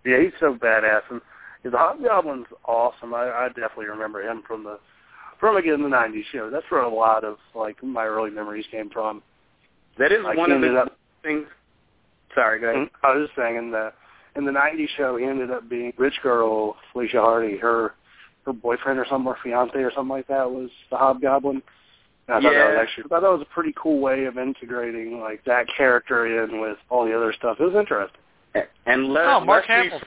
yeah, 0.04 0.20
he's 0.20 0.32
so 0.40 0.54
badass. 0.54 1.02
And 1.10 1.20
the 1.64 1.70
Hobgoblin's 1.70 2.46
awesome. 2.64 3.14
I, 3.14 3.28
I 3.30 3.48
definitely 3.48 3.86
remember 3.86 4.22
him 4.22 4.42
from 4.46 4.62
the 4.64 4.78
from 5.40 5.56
again 5.56 5.82
the 5.82 5.88
'90s 5.88 6.24
show. 6.32 6.50
That's 6.50 6.64
where 6.70 6.82
a 6.82 6.88
lot 6.94 7.24
of 7.24 7.36
like 7.54 7.82
my 7.82 8.04
early 8.06 8.30
memories 8.30 8.64
came 8.70 8.90
from. 8.90 9.22
That 9.98 10.12
is 10.12 10.22
Like, 10.24 10.36
one 10.36 10.52
of 10.52 10.60
the 10.60 10.76
up. 10.76 10.96
things. 11.22 11.46
Sorry, 12.34 12.60
go 12.60 12.68
ahead. 12.68 12.82
Mm-hmm. 12.88 13.06
I 13.06 13.14
was 13.16 13.26
just 13.28 13.36
saying 13.36 13.56
in 13.56 13.70
the 13.70 13.92
in 14.36 14.44
the 14.44 14.52
'90s 14.52 14.88
show, 14.96 15.16
he 15.16 15.24
ended 15.24 15.50
up 15.50 15.68
being 15.68 15.92
rich 15.96 16.18
girl 16.22 16.76
Felicia 16.92 17.20
Hardy. 17.20 17.56
Her 17.56 17.94
her 18.44 18.52
boyfriend 18.52 18.98
or 18.98 19.06
something, 19.08 19.26
or 19.26 19.36
fiance 19.42 19.76
or 19.78 19.90
something 19.92 20.10
like 20.10 20.28
that 20.28 20.50
was 20.50 20.70
the 20.90 20.96
Hobgoblin. 20.96 21.62
And 22.28 22.36
I 22.36 22.40
thought 22.40 22.52
that 22.52 22.66
was 22.66 22.74
Yeah. 22.76 22.82
actually 22.82 23.04
I 23.04 23.08
thought 23.08 23.22
that 23.22 23.30
was 23.32 23.42
a 23.42 23.54
pretty 23.54 23.72
cool 23.80 24.00
way 24.00 24.24
of 24.24 24.36
integrating 24.38 25.20
like 25.20 25.42
that 25.44 25.66
character 25.76 26.44
in 26.44 26.60
with 26.60 26.76
all 26.90 27.04
the 27.06 27.16
other 27.16 27.32
stuff. 27.32 27.56
It 27.60 27.64
was 27.64 27.74
interesting. 27.74 28.20
And 28.86 29.08
Le- 29.12 29.36
Oh, 29.36 29.40
Mark 29.44 29.66
Hamill. 29.66 30.00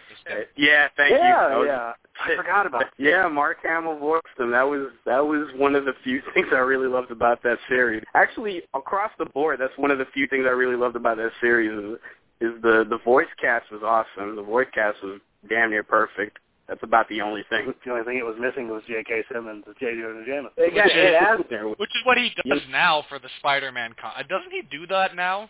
Yeah, 0.56 0.88
thank 0.98 1.12
yeah, 1.12 1.50
you. 1.50 1.54
I 1.54 1.58
was- 1.58 1.68
yeah. 1.68 1.94
I 2.22 2.36
forgot 2.36 2.66
about. 2.66 2.82
That. 2.82 2.92
Yeah, 2.98 3.28
Mark 3.28 3.58
Hamill 3.64 3.98
voiced 3.98 4.26
him. 4.38 4.52
That 4.52 4.64
was 4.64 4.90
that 5.06 5.26
was 5.26 5.50
one 5.56 5.76
of 5.76 5.86
the 5.86 5.94
few 6.04 6.22
things 6.34 6.48
I 6.52 6.58
really 6.58 6.88
loved 6.88 7.12
about 7.12 7.44
that 7.44 7.58
series. 7.68 8.04
Actually, 8.14 8.64
across 8.74 9.12
the 9.18 9.26
board, 9.26 9.60
that's 9.60 9.78
one 9.78 9.92
of 9.92 9.98
the 9.98 10.06
few 10.14 10.28
things 10.28 10.46
I 10.46 10.52
really 10.52 10.76
loved 10.76 10.96
about 10.96 11.18
that 11.18 11.32
series. 11.42 11.72
Is, 11.72 12.00
is 12.42 12.62
the 12.62 12.86
the 12.90 13.00
voice 13.04 13.28
cast 13.40 13.72
was 13.72 13.82
awesome. 13.84 14.36
The 14.36 14.44
voice 14.44 14.68
cast 14.74 15.02
was 15.04 15.20
damn 15.50 15.72
near 15.72 15.84
perfect. 15.84 16.40
That's 16.70 16.84
about 16.84 17.10
the 17.10 17.22
only 17.22 17.44
thing. 17.50 17.74
The 17.84 17.92
only 17.92 18.04
thing 18.04 18.18
it 18.18 18.26
was 18.26 18.36
missing 18.40 18.70
was 18.70 18.84
J.K. 18.88 19.24
Simmons 19.34 19.64
and 19.66 19.76
J.J. 19.80 20.02
Jonah 20.28 20.50
They 20.56 20.70
got 20.70 20.92
it 20.92 21.16
out 21.16 21.50
there. 21.50 21.68
Which 21.68 21.90
is 21.90 22.06
what 22.06 22.20
he 22.20 22.30
does 22.48 22.62
now 22.70 23.04
for 23.10 23.18
the 23.18 23.28
Spider-Man 23.40 23.96
con. 24.00 24.12
Uh, 24.16 24.22
doesn't 24.22 24.52
he 24.52 24.62
do 24.70 24.86
that 24.86 25.16
now? 25.16 25.50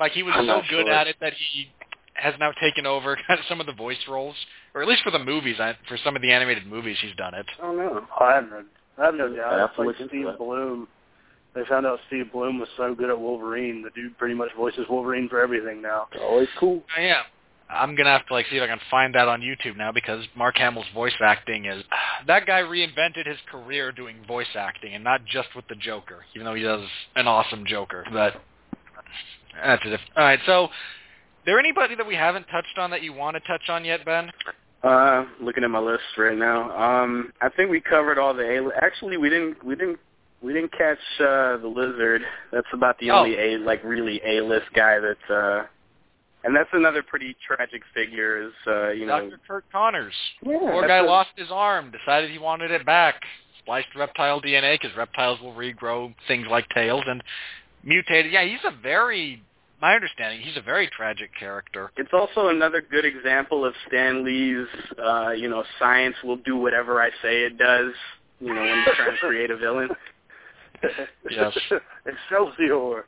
Like 0.00 0.12
he 0.12 0.24
was 0.24 0.34
I'm 0.36 0.46
so 0.46 0.62
good 0.68 0.86
sure. 0.86 0.92
at 0.92 1.06
it 1.06 1.16
that 1.20 1.34
he 1.34 1.70
has 2.18 2.34
now 2.38 2.52
taken 2.60 2.86
over 2.86 3.18
some 3.48 3.60
of 3.60 3.66
the 3.66 3.72
voice 3.72 3.98
roles, 4.08 4.36
or 4.74 4.82
at 4.82 4.88
least 4.88 5.02
for 5.02 5.10
the 5.10 5.18
movies. 5.18 5.56
I, 5.60 5.76
for 5.88 5.98
some 6.02 6.16
of 6.16 6.22
the 6.22 6.32
animated 6.32 6.66
movies, 6.66 6.96
he's 7.00 7.14
done 7.16 7.34
it. 7.34 7.46
I 7.58 7.62
don't 7.62 7.76
know. 7.76 8.06
Oh, 8.20 8.24
I 8.24 8.34
haven't 8.34 8.50
heard. 8.50 8.66
I 8.98 9.04
haven't 9.04 9.20
heard. 9.20 9.40
I 9.40 9.58
have 9.58 9.70
it's 9.70 9.76
to 9.76 9.82
like 9.82 9.96
Steve 10.08 10.26
that. 10.26 10.38
Blum. 10.38 10.88
They 11.54 11.64
found 11.64 11.86
out 11.86 11.98
Steve 12.08 12.30
Blum 12.32 12.58
was 12.58 12.68
so 12.76 12.94
good 12.94 13.08
at 13.08 13.18
Wolverine. 13.18 13.82
The 13.82 13.90
dude 13.90 14.18
pretty 14.18 14.34
much 14.34 14.50
voices 14.56 14.86
Wolverine 14.90 15.28
for 15.28 15.40
everything 15.40 15.80
now. 15.80 16.06
Always 16.20 16.48
cool. 16.58 16.82
Uh, 16.96 17.00
yeah. 17.00 17.22
I'm 17.68 17.96
gonna 17.96 18.10
have 18.10 18.26
to 18.26 18.32
like 18.32 18.46
see 18.48 18.56
if 18.56 18.62
I 18.62 18.68
can 18.68 18.78
find 18.90 19.14
that 19.14 19.26
on 19.26 19.40
YouTube 19.40 19.76
now 19.76 19.90
because 19.90 20.24
Mark 20.36 20.56
Hamill's 20.56 20.86
voice 20.94 21.14
acting 21.20 21.64
is 21.64 21.82
that 22.26 22.46
guy 22.46 22.60
reinvented 22.60 23.26
his 23.26 23.38
career 23.50 23.90
doing 23.90 24.18
voice 24.26 24.46
acting 24.54 24.94
and 24.94 25.02
not 25.02 25.24
just 25.24 25.48
with 25.56 25.66
the 25.68 25.74
Joker, 25.74 26.24
even 26.34 26.44
though 26.44 26.54
he 26.54 26.62
does 26.62 26.86
an 27.16 27.26
awesome 27.26 27.64
Joker. 27.66 28.04
But 28.12 28.34
that's 29.64 29.82
it. 29.84 30.00
All 30.16 30.24
right, 30.24 30.38
so 30.46 30.68
there 31.46 31.58
anybody 31.58 31.94
that 31.94 32.06
we 32.06 32.14
haven't 32.14 32.44
touched 32.46 32.76
on 32.78 32.90
that 32.90 33.02
you 33.02 33.12
want 33.12 33.36
to 33.36 33.40
touch 33.40 33.68
on 33.68 33.84
yet, 33.84 34.04
Ben? 34.04 34.30
Uh, 34.82 35.24
looking 35.40 35.64
at 35.64 35.70
my 35.70 35.78
list 35.78 36.02
right 36.18 36.36
now. 36.36 36.70
Um, 36.76 37.32
I 37.40 37.48
think 37.48 37.70
we 37.70 37.80
covered 37.80 38.18
all 38.18 38.34
the 38.34 38.42
A. 38.42 38.70
Actually, 38.84 39.16
we 39.16 39.30
didn't. 39.30 39.64
We 39.64 39.74
didn't. 39.74 39.98
We 40.42 40.52
didn't 40.52 40.72
catch 40.72 40.98
uh, 41.18 41.56
the 41.56 41.66
lizard. 41.74 42.22
That's 42.52 42.66
about 42.72 42.98
the 42.98 43.10
Oh. 43.10 43.20
only 43.20 43.36
A 43.38 43.58
like 43.58 43.82
really 43.82 44.20
A 44.24 44.42
list 44.42 44.66
guy 44.74 44.98
that. 45.00 45.34
uh 45.34 45.66
And 46.44 46.54
that's 46.54 46.68
another 46.74 47.02
pretty 47.02 47.34
tragic 47.44 47.82
figure. 47.94 48.46
Is 48.46 48.52
uh, 48.66 48.90
you 48.90 49.06
know. 49.06 49.20
Dr. 49.30 49.40
Curt 49.48 49.64
Connors. 49.72 50.14
Yeah, 50.42 50.58
Poor 50.58 50.86
guy 50.86 50.98
a- 50.98 51.04
lost 51.04 51.30
his 51.36 51.48
arm, 51.50 51.90
decided 51.90 52.30
he 52.30 52.38
wanted 52.38 52.70
it 52.70 52.84
back. 52.84 53.22
Spliced 53.60 53.88
reptile 53.96 54.40
DNA 54.40 54.78
because 54.80 54.96
reptiles 54.96 55.40
will 55.40 55.54
regrow 55.54 56.14
things 56.28 56.46
like 56.48 56.68
tails 56.68 57.02
and 57.08 57.22
mutated. 57.82 58.30
Yeah, 58.30 58.44
he's 58.44 58.60
a 58.64 58.70
very, 58.80 59.42
my 59.80 59.94
understanding, 59.94 60.40
he's 60.40 60.56
a 60.56 60.62
very 60.62 60.88
tragic 60.88 61.30
character. 61.38 61.90
It's 61.96 62.12
also 62.12 62.48
another 62.48 62.80
good 62.80 63.04
example 63.04 63.64
of 63.64 63.74
Stan 63.88 64.24
Lee's, 64.24 64.66
uh, 65.02 65.30
you 65.30 65.48
know, 65.48 65.64
science 65.78 66.16
will 66.24 66.36
do 66.36 66.56
whatever 66.56 67.00
I 67.00 67.10
say 67.22 67.42
it 67.42 67.58
does. 67.58 67.92
You 68.40 68.54
know, 68.54 68.60
when 68.60 68.84
he's 68.84 68.94
trying 68.96 69.12
to 69.12 69.18
create 69.18 69.50
a 69.50 69.56
villain. 69.56 69.88
Yes. 71.30 71.56
Excelsior. 72.06 73.06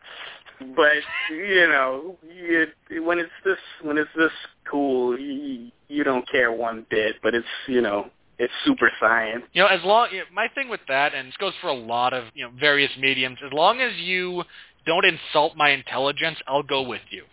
But 0.75 0.97
you 1.31 1.69
know, 1.69 2.17
you, 2.29 2.67
when 3.05 3.19
it's 3.19 3.31
this 3.45 3.59
when 3.83 3.99
it's 3.99 4.11
this 4.17 4.33
cool, 4.69 5.19
you, 5.19 5.71
you 5.89 6.03
don't 6.03 6.29
care 6.29 6.51
one 6.51 6.87
bit. 6.91 7.17
But 7.23 7.35
it's 7.35 7.47
you 7.69 7.81
know, 7.81 8.11
it's 8.39 8.53
super 8.65 8.91
science. 9.01 9.45
You 9.53 9.63
know, 9.63 9.69
as 9.69 9.81
long 9.85 10.09
you 10.13 10.19
know, 10.19 10.25
my 10.33 10.49
thing 10.55 10.69
with 10.69 10.81
that, 10.89 11.15
and 11.15 11.29
this 11.29 11.37
goes 11.37 11.53
for 11.61 11.69
a 11.69 11.75
lot 11.75 12.13
of 12.13 12.25
you 12.35 12.45
know 12.45 12.53
various 12.59 12.91
mediums. 12.99 13.39
As 13.45 13.53
long 13.53 13.81
as 13.81 13.93
you 13.97 14.43
don't 14.89 15.05
insult 15.05 15.57
my 15.57 15.71
intelligence, 15.71 16.39
I'll 16.49 16.65
go 16.65 16.83
with 16.83 17.03
you. 17.11 17.25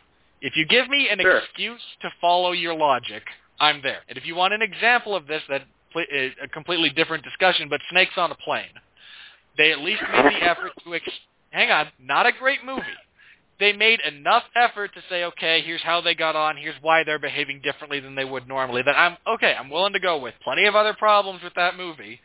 If 0.42 0.56
you 0.56 0.66
give 0.68 0.88
me 0.90 1.10
an 1.10 1.20
Sure. 1.20 1.40
excuse 1.40 1.82
to 2.02 2.10
follow 2.22 2.52
your 2.52 2.76
logic, 2.76 3.24
I'm 3.60 3.82
there. 3.82 4.02
And 4.08 4.18
if 4.18 4.26
you 4.26 4.36
want 4.36 4.54
an 4.54 4.62
example 4.62 5.16
of 5.16 5.26
this, 5.26 5.42
that 5.50 5.64
is 6.12 6.34
uh, 6.40 6.46
a 6.46 6.48
completely 6.50 6.90
different 6.90 7.24
discussion. 7.24 7.70
But 7.70 7.82
Snakes 7.90 8.18
on 8.18 8.32
a 8.32 8.36
Plane, 8.36 8.76
they 9.58 9.72
at 9.72 9.80
least 9.80 10.04
made 10.12 10.26
the 10.26 10.44
effort 10.44 10.72
to. 10.84 10.94
Ex- 10.94 11.10
hang 11.52 11.72
on, 11.72 11.88
not 12.00 12.26
a 12.26 12.32
great 12.34 12.64
movie. 12.64 12.84
They 13.58 13.72
made 13.72 14.02
enough 14.02 14.44
effort 14.54 14.94
to 14.96 15.02
say, 15.10 15.24
okay, 15.24 15.62
here's 15.62 15.82
how 15.82 16.02
they 16.02 16.14
got 16.14 16.36
on, 16.36 16.58
here's 16.58 16.76
why 16.82 17.06
they're 17.06 17.20
behaving 17.20 17.62
differently 17.64 18.02
than 18.02 18.14
they 18.14 18.26
would 18.26 18.48
normally. 18.50 18.82
That 18.82 18.98
I'm 18.98 19.16
okay. 19.36 19.56
I'm 19.58 19.70
willing 19.70 19.94
to 19.94 20.00
go 20.00 20.18
with. 20.18 20.34
Plenty 20.44 20.66
of 20.66 20.76
other 20.76 20.94
problems 20.94 21.42
with 21.42 21.54
that 21.56 21.78
movie, 21.78 22.20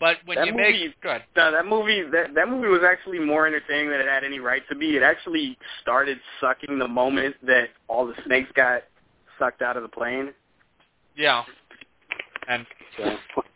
but 0.00 0.16
when 0.24 0.36
That 0.38 0.46
you 0.46 0.52
movie- 0.52 0.88
make 0.88 1.00
good, 1.02 1.22
No, 1.36 1.52
that 1.52 1.66
movie 1.66 2.02
that 2.02 2.34
that 2.34 2.48
movie 2.48 2.68
was 2.68 2.82
actually 2.82 3.18
more 3.20 3.46
entertaining 3.46 3.90
than 3.90 4.00
it 4.00 4.08
had 4.08 4.24
any 4.24 4.40
right 4.40 4.66
to 4.70 4.74
be. 4.74 4.96
It 4.96 5.02
actually 5.02 5.56
started 5.82 6.18
sucking 6.40 6.78
the 6.78 6.88
moment 6.88 7.36
that 7.46 7.68
all 7.86 8.06
the 8.06 8.14
snakes 8.24 8.50
got 8.54 8.82
sucked 9.38 9.62
out 9.62 9.76
of 9.76 9.82
the 9.82 9.88
plane. 9.88 10.32
yeah, 11.16 11.44
and 12.48 12.66
So 12.96 13.04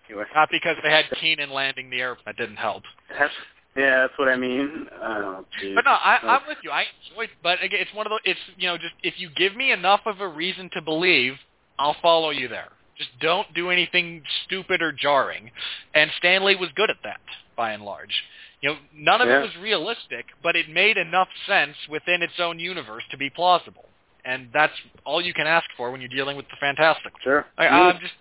anyway, 0.08 0.24
not 0.34 0.48
because 0.50 0.76
they 0.82 0.90
had 0.90 1.06
Keenan 1.20 1.50
landing 1.50 1.90
the 1.90 2.00
airplane. 2.00 2.24
That 2.26 2.36
didn't 2.36 2.56
help. 2.56 2.84
that's 3.18 3.32
yeah, 3.76 4.02
that's 4.02 4.16
what 4.18 4.28
I 4.28 4.36
mean. 4.36 4.86
Oh, 5.02 5.44
geez. 5.60 5.74
But 5.74 5.84
no, 5.84 5.90
I, 5.90 6.18
I'm 6.22 6.42
with 6.46 6.58
you. 6.62 6.70
I 6.70 6.84
enjoyed, 7.10 7.30
but 7.42 7.60
again, 7.60 7.80
it's 7.80 7.92
one 7.92 8.06
of 8.06 8.10
those. 8.10 8.20
It's 8.24 8.38
you 8.56 8.68
know, 8.68 8.76
just 8.78 8.94
if 9.02 9.14
you 9.18 9.30
give 9.34 9.56
me 9.56 9.72
enough 9.72 10.02
of 10.06 10.20
a 10.20 10.28
reason 10.28 10.70
to 10.74 10.80
believe, 10.80 11.34
I'll 11.78 11.96
follow 12.00 12.30
you 12.30 12.46
there. 12.46 12.68
Just 12.96 13.10
don't 13.20 13.52
do 13.54 13.70
anything 13.70 14.22
stupid 14.44 14.80
or 14.82 14.92
jarring. 14.92 15.50
And 15.94 16.10
Stan 16.18 16.44
Lee 16.44 16.56
was 16.56 16.70
good 16.76 16.90
at 16.90 16.96
that, 17.04 17.20
by 17.56 17.72
and 17.72 17.84
large. 17.84 18.22
You 18.60 18.70
know, 18.70 18.76
none 18.94 19.20
of 19.20 19.28
Yeah. 19.28 19.38
it 19.40 19.42
was 19.42 19.56
realistic, 19.60 20.26
but 20.42 20.56
it 20.56 20.68
made 20.68 20.96
enough 20.96 21.28
sense 21.46 21.76
within 21.88 22.22
its 22.22 22.38
own 22.38 22.58
universe 22.58 23.02
to 23.10 23.16
be 23.16 23.30
plausible. 23.30 23.84
And 24.24 24.48
that's 24.52 24.72
all 25.04 25.20
you 25.20 25.34
can 25.34 25.46
ask 25.46 25.66
for 25.76 25.90
when 25.90 26.00
you're 26.00 26.08
dealing 26.08 26.36
with 26.36 26.48
the 26.48 26.56
fantastic. 26.56 27.12
sure. 27.22 27.46
I, 27.58 27.66
I'm 27.66 28.00
just, 28.00 28.14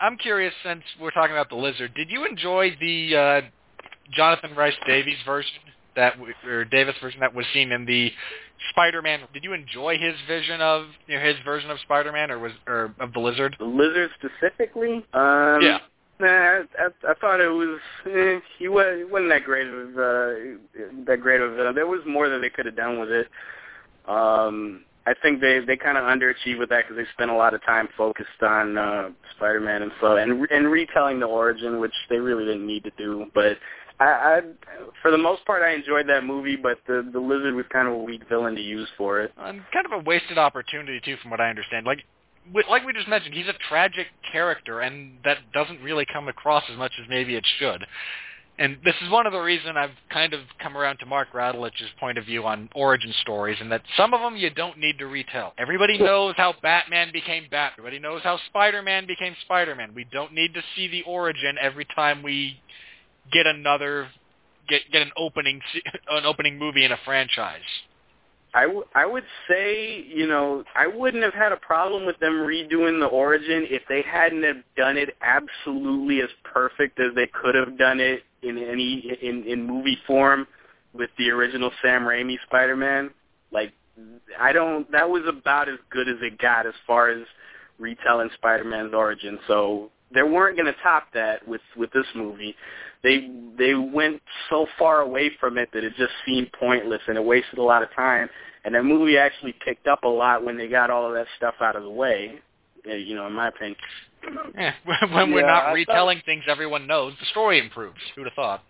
I'm 0.00 0.16
curious. 0.18 0.52
Since 0.62 0.82
we're 1.00 1.12
talking 1.12 1.32
about 1.32 1.48
the 1.48 1.56
lizard, 1.56 1.94
did 1.94 2.10
you 2.10 2.26
enjoy 2.26 2.76
the 2.78 3.16
uh, 3.16 3.40
Jonathan 4.10 4.54
Rice 4.54 4.74
Davies 4.86 5.16
version 5.24 5.52
that, 5.96 6.14
or 6.46 6.64
Davis 6.66 6.94
version 7.00 7.20
that 7.20 7.34
was 7.34 7.46
seen 7.54 7.72
in 7.72 7.86
the 7.86 8.12
Spider-Man? 8.70 9.20
Did 9.32 9.44
you 9.44 9.52
enjoy 9.52 9.98
his 9.98 10.14
vision 10.28 10.60
of 10.60 10.86
you 11.06 11.16
know, 11.18 11.24
his 11.24 11.36
version 11.44 11.70
of 11.70 11.78
Spider-Man, 11.80 12.30
or 12.30 12.38
was 12.38 12.52
or 12.66 12.94
of 13.00 13.12
the 13.12 13.20
lizard? 13.20 13.56
The 13.58 13.64
lizard 13.64 14.10
specifically. 14.18 15.04
Um, 15.12 15.60
Yeah. 15.62 15.78
Nah, 16.18 16.26
I, 16.26 16.62
I, 16.78 16.88
I 17.08 17.14
thought 17.14 17.40
it 17.40 17.48
was. 17.48 17.80
Eh, 18.06 18.40
he 18.58 18.68
was. 18.68 18.98
He 18.98 19.04
wasn't 19.04 19.30
that 19.30 19.44
great 19.44 19.66
of 19.66 19.88
uh, 19.96 21.04
that 21.06 21.18
great 21.20 21.40
of 21.40 21.52
a 21.52 21.56
villain. 21.56 21.74
There 21.74 21.86
was 21.86 22.02
more 22.06 22.28
that 22.28 22.40
they 22.40 22.50
could 22.50 22.66
have 22.66 22.76
done 22.76 23.00
with 23.00 23.10
it. 23.10 23.28
Um, 24.06 24.84
I 25.06 25.14
think 25.22 25.40
they 25.40 25.60
they 25.60 25.76
kind 25.78 25.96
of 25.96 26.04
underachieved 26.04 26.58
with 26.58 26.68
that 26.68 26.84
because 26.86 26.96
they 26.96 27.10
spent 27.14 27.30
a 27.30 27.34
lot 27.34 27.54
of 27.54 27.64
time 27.64 27.88
focused 27.96 28.42
on 28.42 28.76
uh, 28.76 29.08
Spider-Man 29.36 29.82
and 29.82 29.92
so 29.98 30.18
and 30.18 30.46
and 30.50 30.70
retelling 30.70 31.20
the 31.20 31.26
origin, 31.26 31.80
which 31.80 31.94
they 32.10 32.18
really 32.18 32.44
didn't 32.44 32.66
need 32.66 32.84
to 32.84 32.92
do. 32.98 33.26
But 33.34 33.56
I, 34.00 34.04
I 34.04 34.40
for 35.02 35.10
the 35.10 35.18
most 35.18 35.44
part, 35.44 35.62
I 35.62 35.74
enjoyed 35.74 36.08
that 36.08 36.24
movie. 36.24 36.56
But 36.56 36.78
the 36.86 37.08
the 37.12 37.20
lizard 37.20 37.54
was 37.54 37.66
kind 37.72 37.86
of 37.86 37.94
a 37.94 37.98
weak 37.98 38.22
villain 38.28 38.54
to 38.56 38.62
use 38.62 38.88
for 38.96 39.20
it. 39.20 39.32
And 39.38 39.62
kind 39.72 39.86
of 39.86 39.92
a 39.92 39.98
wasted 39.98 40.38
opportunity 40.38 41.00
too, 41.04 41.16
from 41.22 41.30
what 41.30 41.40
I 41.40 41.50
understand. 41.50 41.86
Like, 41.86 42.04
like 42.68 42.84
we 42.84 42.92
just 42.92 43.08
mentioned, 43.08 43.34
he's 43.34 43.48
a 43.48 43.54
tragic 43.68 44.06
character, 44.32 44.80
and 44.80 45.12
that 45.24 45.38
doesn't 45.52 45.80
really 45.82 46.06
come 46.10 46.28
across 46.28 46.64
as 46.70 46.78
much 46.78 46.92
as 47.00 47.06
maybe 47.08 47.36
it 47.36 47.44
should. 47.58 47.86
And 48.58 48.76
this 48.84 48.94
is 49.02 49.10
one 49.10 49.26
of 49.26 49.32
the 49.32 49.38
reasons 49.40 49.74
I've 49.78 49.90
kind 50.10 50.34
of 50.34 50.40
come 50.62 50.76
around 50.76 50.98
to 50.98 51.06
Mark 51.06 51.28
Radlich's 51.32 51.88
point 51.98 52.18
of 52.18 52.26
view 52.26 52.44
on 52.44 52.68
origin 52.74 53.12
stories, 53.22 53.56
and 53.58 53.72
that 53.72 53.82
some 53.96 54.12
of 54.12 54.20
them 54.20 54.36
you 54.36 54.50
don't 54.50 54.78
need 54.78 54.98
to 54.98 55.06
retell. 55.06 55.54
Everybody 55.56 55.96
knows 55.96 56.34
how 56.36 56.54
Batman 56.60 57.10
became 57.10 57.44
Batman. 57.44 57.72
Everybody 57.78 57.98
knows 58.00 58.20
how 58.22 58.38
Spider-Man 58.48 59.06
became 59.06 59.34
Spider-Man. 59.46 59.94
We 59.94 60.04
don't 60.12 60.34
need 60.34 60.52
to 60.52 60.62
see 60.76 60.88
the 60.88 61.02
origin 61.04 61.56
every 61.58 61.86
time 61.94 62.22
we 62.22 62.60
get 63.32 63.46
another 63.46 64.08
get 64.68 64.82
get 64.92 65.02
an 65.02 65.10
opening 65.16 65.60
an 66.08 66.24
opening 66.24 66.58
movie 66.58 66.84
in 66.84 66.92
a 66.92 66.98
franchise. 67.04 67.60
I, 68.52 68.62
w- 68.62 68.84
I 68.94 69.06
would 69.06 69.24
say, 69.48 70.04
you 70.08 70.26
know, 70.26 70.64
I 70.74 70.88
wouldn't 70.88 71.22
have 71.22 71.34
had 71.34 71.52
a 71.52 71.56
problem 71.56 72.04
with 72.04 72.18
them 72.18 72.32
redoing 72.32 72.98
the 72.98 73.06
origin 73.06 73.66
if 73.70 73.82
they 73.88 74.02
hadn't 74.02 74.42
have 74.42 74.56
done 74.76 74.96
it 74.96 75.10
absolutely 75.22 76.20
as 76.20 76.30
perfect 76.42 76.98
as 76.98 77.14
they 77.14 77.28
could 77.28 77.54
have 77.54 77.78
done 77.78 78.00
it 78.00 78.24
in 78.42 78.58
any 78.58 79.16
in 79.22 79.44
in 79.44 79.66
movie 79.66 79.98
form 80.06 80.46
with 80.92 81.10
the 81.18 81.30
original 81.30 81.70
Sam 81.80 82.02
Raimi 82.02 82.36
Spider-Man. 82.46 83.10
Like, 83.52 83.72
I 84.38 84.52
don't. 84.52 84.90
That 84.90 85.08
was 85.08 85.22
about 85.28 85.68
as 85.68 85.78
good 85.90 86.08
as 86.08 86.16
it 86.20 86.38
got 86.38 86.66
as 86.66 86.74
far 86.86 87.10
as 87.10 87.24
retelling 87.78 88.30
Spider-Man's 88.34 88.94
origin. 88.94 89.38
So 89.46 89.90
they 90.12 90.22
weren't 90.22 90.56
going 90.56 90.72
to 90.72 90.80
top 90.82 91.04
that 91.14 91.46
with 91.46 91.60
with 91.76 91.92
this 91.92 92.06
movie. 92.16 92.56
They 93.02 93.30
they 93.58 93.74
went 93.74 94.20
so 94.48 94.66
far 94.78 95.00
away 95.00 95.30
from 95.40 95.58
it 95.58 95.70
that 95.72 95.84
it 95.84 95.94
just 95.96 96.12
seemed 96.26 96.50
pointless 96.58 97.00
and 97.08 97.16
it 97.16 97.24
wasted 97.24 97.58
a 97.58 97.62
lot 97.62 97.82
of 97.82 97.92
time. 97.94 98.28
And 98.64 98.74
that 98.74 98.84
movie 98.84 99.16
actually 99.16 99.54
picked 99.64 99.86
up 99.86 100.04
a 100.04 100.08
lot 100.08 100.44
when 100.44 100.56
they 100.58 100.68
got 100.68 100.90
all 100.90 101.06
of 101.06 101.14
that 101.14 101.26
stuff 101.36 101.54
out 101.60 101.76
of 101.76 101.82
the 101.82 101.90
way. 101.90 102.38
uh, 102.88 102.92
You 102.94 103.14
know, 103.14 103.26
in 103.26 103.32
my 103.32 103.48
opinion. 103.48 103.76
Yeah, 104.54 104.74
when 105.12 105.32
we're 105.32 105.40
Yeah, 105.40 105.46
not 105.46 105.64
I 105.68 105.72
retelling 105.72 106.20
things 106.26 106.44
everyone 106.46 106.86
knows, 106.86 107.14
the 107.18 107.24
story 107.26 107.58
improves. 107.58 107.96
Who'd 108.14 108.26
have 108.26 108.34
thought? 108.34 108.62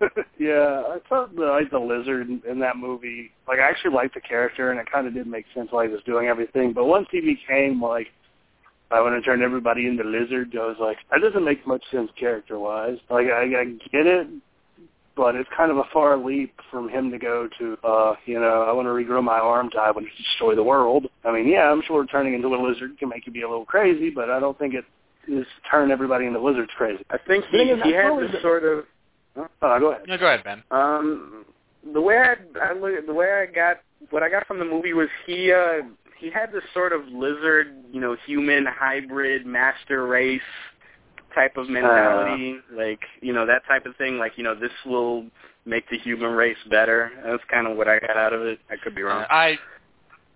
yeah, 0.38 0.82
I 0.88 0.98
thought 1.08 1.34
the, 1.36 1.46
like 1.46 1.70
the 1.70 1.78
lizard 1.78 2.28
in, 2.28 2.42
in 2.48 2.58
that 2.58 2.76
movie. 2.76 3.30
Like 3.46 3.60
I 3.60 3.68
actually 3.68 3.94
liked 3.94 4.14
the 4.14 4.20
character, 4.20 4.70
and 4.72 4.80
it 4.80 4.90
kind 4.90 5.06
of 5.06 5.14
did 5.14 5.26
make 5.28 5.46
sense 5.54 5.68
why 5.70 5.86
he 5.86 5.92
was 5.92 6.02
doing 6.04 6.26
everything. 6.26 6.72
But 6.72 6.86
once 6.86 7.06
he 7.12 7.20
became 7.20 7.80
like 7.80 8.08
I 8.90 9.00
want 9.00 9.14
to 9.14 9.22
turn 9.22 9.42
everybody 9.42 9.86
into 9.86 10.04
lizards. 10.04 10.52
I 10.54 10.64
was 10.64 10.76
like, 10.80 10.98
that 11.10 11.20
doesn't 11.20 11.44
make 11.44 11.66
much 11.66 11.82
sense 11.90 12.10
character-wise. 12.18 12.98
Like, 13.10 13.26
I, 13.26 13.42
I 13.42 13.64
get 13.90 14.06
it, 14.06 14.28
but 15.16 15.34
it's 15.34 15.48
kind 15.56 15.70
of 15.70 15.78
a 15.78 15.84
far 15.92 16.16
leap 16.16 16.54
from 16.70 16.88
him 16.88 17.10
to 17.10 17.18
go 17.18 17.48
to, 17.58 17.76
uh, 17.82 18.14
you 18.26 18.38
know, 18.38 18.62
I 18.62 18.72
want 18.72 18.86
to 18.86 18.90
regrow 18.90 19.22
my 19.24 19.38
arms. 19.38 19.72
I 19.78 19.90
want 19.90 20.06
to 20.06 20.22
destroy 20.22 20.54
the 20.54 20.62
world. 20.62 21.06
I 21.24 21.32
mean, 21.32 21.48
yeah, 21.48 21.70
I'm 21.70 21.82
sure 21.86 22.06
turning 22.06 22.34
into 22.34 22.48
a 22.48 22.60
lizard 22.60 22.98
can 22.98 23.08
make 23.08 23.26
you 23.26 23.32
be 23.32 23.42
a 23.42 23.48
little 23.48 23.64
crazy, 23.64 24.10
but 24.10 24.30
I 24.30 24.38
don't 24.38 24.58
think 24.58 24.74
it 24.74 24.84
is 25.26 25.46
turn 25.68 25.90
everybody 25.90 26.26
into 26.26 26.40
lizards 26.40 26.70
crazy. 26.76 27.04
I 27.10 27.18
think 27.26 27.44
he 27.46 27.58
Then 27.58 27.68
again, 27.68 27.82
he 27.84 27.92
that's 27.92 28.04
had 28.04 28.34
this 28.34 28.42
sort 28.42 28.64
of 28.64 28.84
Oh, 29.36 29.78
go 29.80 29.90
ahead. 29.92 30.02
No, 30.06 30.16
go 30.18 30.26
ahead, 30.26 30.44
Ben. 30.44 30.62
Um, 30.70 31.44
the 31.92 32.00
way 32.00 32.16
I, 32.16 32.36
I 32.60 32.72
look, 32.72 33.06
the 33.06 33.14
way 33.14 33.32
I 33.32 33.46
got 33.52 33.78
what 34.10 34.22
I 34.22 34.30
got 34.30 34.46
from 34.46 34.58
the 34.58 34.64
movie 34.64 34.92
was 34.92 35.08
he 35.26 35.52
uh 35.52 35.82
he 36.18 36.30
had 36.30 36.52
this 36.52 36.62
sort 36.74 36.92
of 36.92 37.06
lizard, 37.08 37.68
you 37.92 38.00
know, 38.00 38.16
human 38.26 38.66
hybrid 38.66 39.46
master 39.46 40.06
race 40.06 40.40
type 41.34 41.56
of 41.56 41.68
mentality, 41.68 42.58
like 42.72 43.00
you 43.20 43.32
know 43.32 43.44
that 43.46 43.62
type 43.66 43.86
of 43.86 43.94
thing. 43.96 44.18
Like 44.18 44.32
you 44.36 44.44
know, 44.44 44.54
this 44.54 44.70
will 44.84 45.26
make 45.64 45.88
the 45.90 45.98
human 45.98 46.30
race 46.32 46.56
better. 46.70 47.10
That's 47.24 47.42
kind 47.50 47.66
of 47.66 47.76
what 47.76 47.88
I 47.88 47.98
got 48.00 48.16
out 48.16 48.32
of 48.32 48.42
it. 48.42 48.58
I 48.70 48.76
could 48.82 48.94
be 48.94 49.02
wrong. 49.02 49.22
Uh, 49.22 49.26
I 49.34 49.58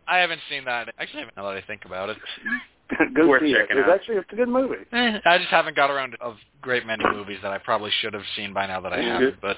I 0.07 0.19
haven't 0.19 0.40
seen 0.51 0.65
that. 0.66 0.93
Actually, 0.98 1.24
now 1.36 1.44
that 1.48 1.57
I 1.57 1.62
think 1.66 1.85
about 1.86 2.11
it, 2.11 2.19
go 3.15 3.28
Worth 3.28 3.43
see 3.43 3.52
it. 3.52 3.57
checking 3.62 3.78
It's 3.78 3.89
out. 3.89 3.94
actually 3.94 4.16
it's 4.16 4.32
a 4.32 4.36
good 4.36 4.48
movie. 4.48 4.85
eh, 4.93 5.20
I 5.24 5.39
just 5.39 5.51
haven't 5.51 5.77
got 5.77 5.90
around 5.90 6.12
to 6.12 6.20
of 6.20 6.36
great 6.61 6.85
many 6.85 7.05
movies 7.12 7.39
that 7.43 7.52
I 7.52 7.59
probably 7.59 7.90
should 8.02 8.12
have 8.12 8.24
seen 8.36 8.52
by 8.52 8.66
now 8.66 8.81
that 8.81 8.93
I 8.93 9.01
haven't. 9.02 9.40
But 9.40 9.57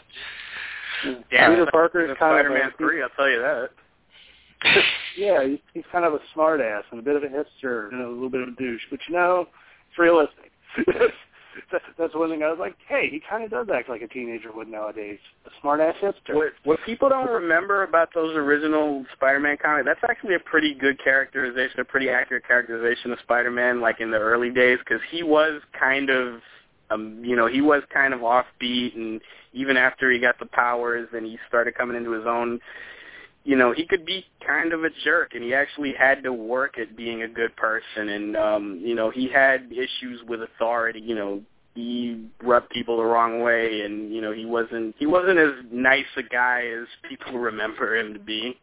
Yeah, 1.33 1.49
Peter 1.49 1.67
Parker 1.73 2.03
is 2.05 2.11
the 2.11 2.15
kind 2.17 2.39
Spider-Man 2.39 2.67
of 2.69 2.75
a, 2.75 2.77
three. 2.77 3.03
I'll 3.03 3.09
tell 3.17 3.29
you 3.29 3.41
that. 3.41 3.71
Yeah, 5.17 5.47
he's, 5.47 5.59
he's 5.75 5.85
kind 5.91 6.05
of 6.05 6.15
a 6.15 6.21
smart 6.35 6.61
ass 6.61 6.85
and 6.91 7.01
a 7.01 7.03
bit 7.03 7.17
of 7.17 7.23
a 7.23 7.27
hipster 7.27 7.91
and 7.93 8.03
a 8.03 8.09
little 8.09 8.31
bit 8.31 8.43
of 8.43 8.49
a 8.49 8.57
douche, 8.57 8.83
but 8.91 9.01
you 9.09 9.15
know, 9.15 9.47
it's 9.89 9.99
realistic. 9.99 10.53
that's, 11.99 12.15
one 12.15 12.31
thing 12.31 12.43
I 12.43 12.49
was 12.49 12.59
like, 12.59 12.77
hey, 12.89 13.09
he 13.11 13.21
kind 13.29 13.45
of 13.45 13.51
does 13.51 13.67
act 13.75 13.89
like 13.89 14.03
a 14.03 14.09
teenager 14.09 14.53
would 14.53 14.69
nowadays. 14.69 15.19
A 15.47 15.51
smart 15.61 15.81
ass 15.81 15.95
hipster. 16.01 16.35
What 16.35 16.53
what 16.65 16.79
people 16.87 17.09
don't 17.09 17.29
remember 17.29 17.83
about 17.83 18.09
those 18.15 18.35
original 18.35 19.05
Spider-Man 19.15 19.59
comics, 19.63 19.87
that's 19.87 20.11
actually 20.11 20.35
a 20.35 20.41
pretty 20.41 20.75
good 20.75 21.03
characterization, 21.03 21.81
a 21.81 21.85
pretty 21.85 22.09
accurate 22.09 22.47
characterization 22.47 23.13
of 23.13 23.19
Spider-Man, 23.23 23.81
like 23.81 24.01
in 24.01 24.11
the 24.11 24.19
early 24.19 24.51
days, 24.51 24.79
because 24.79 25.03
he 25.11 25.23
was 25.23 25.61
kind 25.79 26.11
of, 26.11 26.41
um, 26.91 27.23
you 27.25 27.37
know, 27.37 27.47
he 27.47 27.61
was 27.61 27.83
kind 27.93 28.15
of 28.15 28.21
offbeat, 28.21 28.95
and 28.97 29.21
even 29.53 29.77
after 29.77 30.11
he 30.11 30.19
got 30.19 30.39
the 30.39 30.47
powers 30.47 31.09
and 31.13 31.27
he 31.27 31.39
started 31.49 31.75
coming 31.75 31.97
into 31.97 32.13
his 32.13 32.27
own, 32.27 32.61
you 33.45 33.57
know, 33.57 33.73
he 33.73 33.87
could 33.87 34.07
be 34.07 34.25
kind 34.47 34.73
of 34.73 34.85
a 34.85 34.91
jerk, 35.05 35.35
and 35.35 35.43
he 35.43 35.53
actually 35.55 35.93
had 35.99 36.23
to 36.23 36.33
work 36.33 36.79
at 36.79 36.97
being 36.97 37.23
a 37.23 37.29
good 37.29 37.55
person, 37.57 38.09
and 38.09 38.37
um, 38.37 38.81
you 38.83 38.95
know, 38.95 39.11
he 39.11 39.29
had 39.29 39.71
issues 39.73 40.21
with 40.29 40.43
authority, 40.43 41.01
you 41.01 41.15
know, 41.15 41.43
he 41.75 42.27
rubbed 42.43 42.69
people 42.71 42.99
the 42.99 43.05
wrong 43.05 43.41
way 43.41 43.81
and 43.83 44.13
you 44.13 44.21
know 44.21 44.33
he 44.33 44.45
wasn't 44.45 44.95
he 44.99 45.07
wasn't 45.07 45.39
as 45.39 45.53
nice 45.71 46.05
a 46.17 46.23
guy 46.23 46.65
as 46.67 46.87
people 47.09 47.39
remember 47.39 47.97
him 47.97 48.13
to 48.13 48.21
be. 48.21 48.59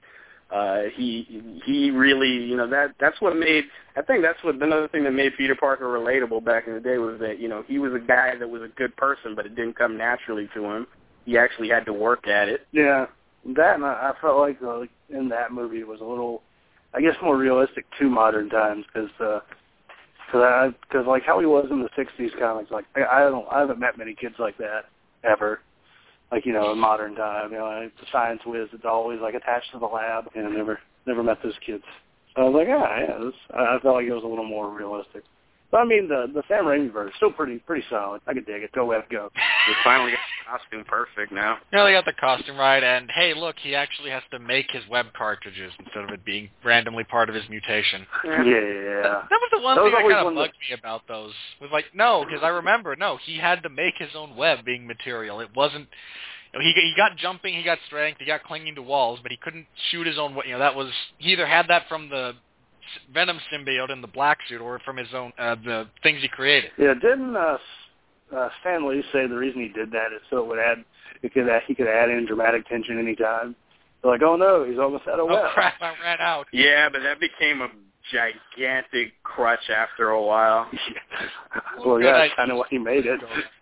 Uh 0.51 0.83
he 0.95 1.61
he 1.65 1.91
really 1.91 2.27
you 2.27 2.57
know 2.57 2.67
that 2.67 2.95
that's 2.99 3.21
what 3.21 3.35
made 3.35 3.65
i 3.95 4.01
think 4.01 4.23
that's 4.23 4.43
what 4.43 4.55
another 4.55 4.87
thing 4.87 5.03
that 5.03 5.11
made 5.11 5.31
peter 5.37 5.55
parker 5.55 5.85
relatable 5.85 6.43
back 6.43 6.65
in 6.65 6.73
the 6.73 6.79
day 6.79 6.97
was 6.97 7.19
that 7.19 7.39
you 7.39 7.47
know 7.47 7.63
he 7.67 7.77
was 7.77 7.93
a 7.93 7.99
guy 7.99 8.35
that 8.35 8.49
was 8.49 8.63
a 8.63 8.67
good 8.69 8.95
person 8.97 9.35
but 9.35 9.45
it 9.45 9.55
didn't 9.55 9.77
come 9.77 9.95
naturally 9.97 10.49
to 10.55 10.63
him. 10.63 10.87
He 11.25 11.37
actually 11.37 11.69
had 11.69 11.85
to 11.85 11.93
work 11.93 12.27
at 12.27 12.49
it. 12.49 12.65
Yeah, 12.71 13.05
that 13.55 13.75
and 13.75 13.85
I, 13.85 14.11
I 14.11 14.21
felt 14.21 14.37
like 14.37 14.57
uh, 14.61 14.81
in 15.09 15.29
that 15.29 15.51
movie 15.51 15.79
it 15.79 15.87
was 15.87 16.01
a 16.01 16.05
little, 16.05 16.41
I 16.93 17.01
guess, 17.01 17.15
more 17.21 17.37
realistic 17.37 17.85
to 17.99 18.09
modern 18.09 18.49
times 18.49 18.85
because 18.93 19.09
uh, 19.19 19.39
cause 20.31 20.41
I 20.43 20.69
because 20.87 21.07
like 21.07 21.23
how 21.23 21.39
he 21.39 21.45
was 21.45 21.67
in 21.71 21.81
the 21.81 21.89
'60s 21.89 22.37
comics, 22.39 22.71
like 22.71 22.85
I, 22.95 23.03
I 23.03 23.29
don't 23.29 23.47
I 23.51 23.59
haven't 23.59 23.79
met 23.79 23.97
many 23.97 24.15
kids 24.15 24.35
like 24.39 24.57
that 24.57 24.85
ever. 25.23 25.59
Like 26.31 26.45
you 26.45 26.53
know, 26.53 26.71
in 26.71 26.77
modern 26.77 27.15
time, 27.15 27.51
you 27.51 27.57
know, 27.57 27.65
like, 27.65 27.95
the 27.97 28.05
science 28.11 28.41
whiz 28.45 28.69
that's 28.71 28.85
always 28.85 29.19
like 29.19 29.33
attached 29.33 29.71
to 29.73 29.79
the 29.79 29.85
lab, 29.85 30.25
and 30.35 30.47
I 30.47 30.51
never 30.51 30.79
never 31.07 31.23
met 31.23 31.39
those 31.43 31.57
kids. 31.65 31.83
So 32.35 32.43
I 32.43 32.49
was 32.49 32.53
like, 32.53 32.67
ah, 32.69 32.99
yeah, 32.99 33.25
this, 33.25 33.33
I 33.51 33.79
felt 33.81 33.95
like 33.95 34.05
it 34.05 34.13
was 34.13 34.23
a 34.23 34.27
little 34.27 34.45
more 34.45 34.69
realistic. 34.69 35.23
But 35.71 35.81
I 35.81 35.85
mean, 35.85 36.07
the 36.07 36.27
the 36.33 36.43
Sam 36.47 36.65
Raimi 36.65 36.91
version 36.91 37.09
is 37.09 37.15
still 37.17 37.31
pretty 37.31 37.57
pretty 37.59 37.85
solid. 37.89 38.21
I 38.27 38.33
could 38.33 38.45
dig 38.45 38.63
it. 38.63 38.71
Go 38.73 38.85
Web, 38.85 39.09
go. 39.09 39.29
we 39.67 39.73
finally 39.83 40.11
the 40.11 40.17
costume 40.49 40.83
perfect 40.85 41.31
now 41.31 41.57
you 41.71 41.77
know, 41.77 41.85
they 41.85 41.91
got 41.91 42.05
the 42.05 42.13
costume 42.13 42.57
right, 42.57 42.83
and 42.83 43.09
hey, 43.11 43.33
look, 43.33 43.55
he 43.61 43.75
actually 43.75 44.09
has 44.09 44.23
to 44.31 44.39
make 44.39 44.65
his 44.71 44.83
web 44.89 45.07
cartridges 45.17 45.71
instead 45.79 46.03
of 46.03 46.09
it 46.09 46.25
being 46.25 46.49
randomly 46.63 47.03
part 47.03 47.29
of 47.29 47.35
his 47.35 47.47
mutation. 47.49 48.05
Yeah. 48.25 48.43
Yeah. 48.43 49.01
That 49.29 49.29
was 49.31 49.49
the 49.51 49.61
one 49.61 49.75
That 49.75 49.83
thing 49.83 49.91
that 49.91 50.01
kind 50.01 50.13
of 50.13 50.23
one 50.25 50.33
of 50.33 50.35
bugged 50.37 50.55
me 50.69 50.75
about 50.77 51.07
those. 51.07 51.33
Was 51.61 51.69
like, 51.71 51.85
no, 51.93 52.25
because 52.25 52.41
I 52.43 52.49
remember, 52.49 52.95
no, 52.95 53.17
he 53.23 53.37
had 53.37 53.61
to 53.63 53.69
make 53.69 53.95
his 53.97 54.09
own 54.15 54.35
web 54.35 54.65
being 54.65 54.87
material. 54.87 55.39
It 55.39 55.49
wasn't. 55.55 55.87
You 56.53 56.59
know, 56.59 56.65
he 56.65 56.71
he 56.73 56.93
got 56.97 57.15
jumping, 57.17 57.53
he 57.53 57.63
got 57.63 57.77
strength, 57.85 58.19
he 58.19 58.25
got 58.25 58.43
clinging 58.43 58.75
to 58.75 58.81
walls, 58.81 59.19
but 59.21 59.31
he 59.31 59.37
couldn't 59.37 59.67
shoot 59.91 60.07
his 60.07 60.17
own. 60.17 60.35
we- 60.35 60.47
You 60.47 60.53
know, 60.53 60.59
that 60.59 60.75
was 60.75 60.91
he 61.19 61.31
either 61.33 61.45
had 61.45 61.67
that 61.67 61.87
from 61.87 62.09
the 62.09 62.33
s- 62.35 63.01
Venom 63.13 63.39
symbiote 63.53 63.91
in 63.91 64.01
the 64.01 64.07
black 64.07 64.39
suit, 64.47 64.59
or 64.61 64.79
from 64.79 64.97
his 64.97 65.13
own 65.13 65.31
uh, 65.37 65.55
the 65.63 65.87
things 66.01 66.21
he 66.21 66.27
created. 66.27 66.71
Yeah, 66.77 66.95
didn't 66.95 67.35
uh, 67.37 67.53
S- 67.55 67.59
uh, 68.35 68.49
Stan 68.61 68.87
Lee 68.89 69.03
say 69.11 69.27
the 69.27 69.35
reason 69.35 69.61
he 69.61 69.69
did 69.69 69.91
that 69.91 70.13
is 70.13 70.21
so 70.29 70.37
it 70.39 70.47
would 70.47 70.59
add 70.59 70.83
it 71.21 71.33
could 71.33 71.49
add, 71.49 71.61
he 71.67 71.75
could 71.75 71.87
add 71.87 72.09
in 72.09 72.25
dramatic 72.25 72.67
tension 72.67 72.97
anytime. 72.99 73.55
They're 74.01 74.11
like, 74.11 74.21
oh 74.23 74.35
no, 74.37 74.63
he's 74.63 74.79
almost 74.79 75.07
out 75.07 75.19
of 75.19 75.27
Oh 75.29 75.33
web. 75.33 75.51
crap! 75.53 75.73
I 75.81 75.93
ran 76.03 76.17
out. 76.21 76.47
yeah 76.53 76.87
but 76.89 77.01
that 77.03 77.19
became 77.19 77.61
a 77.61 77.67
gigantic 78.11 79.13
crutch 79.23 79.69
after 79.69 80.09
a 80.11 80.21
while 80.21 80.67
well, 81.85 81.97
Good 81.97 82.05
yeah, 82.05 82.09
idea. 82.13 82.19
that's 82.27 82.33
kind 82.35 82.51
of 82.51 82.57
why 82.57 82.65
he 82.69 82.77
made 82.77 83.05
it. 83.05 83.19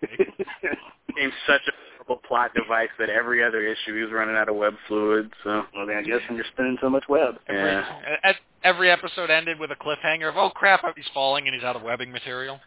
became 1.06 1.32
such 1.46 1.60
a 1.68 1.72
horrible 1.96 2.22
plot 2.26 2.52
device 2.54 2.88
that 2.98 3.10
every 3.10 3.42
other 3.44 3.62
issue 3.66 3.94
he 3.96 4.02
was 4.02 4.12
running 4.12 4.36
out 4.36 4.48
of 4.48 4.56
web 4.56 4.74
fluid. 4.86 5.30
So 5.44 5.64
well, 5.74 5.86
then 5.86 5.96
I 5.96 6.02
guess 6.02 6.20
when 6.28 6.36
you're 6.36 6.46
spinning 6.52 6.78
so 6.80 6.88
much 6.88 7.04
web. 7.08 7.34
yeah, 7.48 7.84
Every, 8.22 8.40
every 8.64 8.90
episode 8.90 9.30
ended 9.30 9.58
with 9.58 9.70
a 9.70 9.76
cliffhanger 9.76 10.28
of, 10.30 10.36
oh 10.36 10.50
crap, 10.50 10.82
he's 10.96 11.04
falling 11.12 11.46
and 11.46 11.54
he's 11.54 11.64
out 11.64 11.76
of 11.76 11.82
webbing 11.82 12.10
material. 12.12 12.60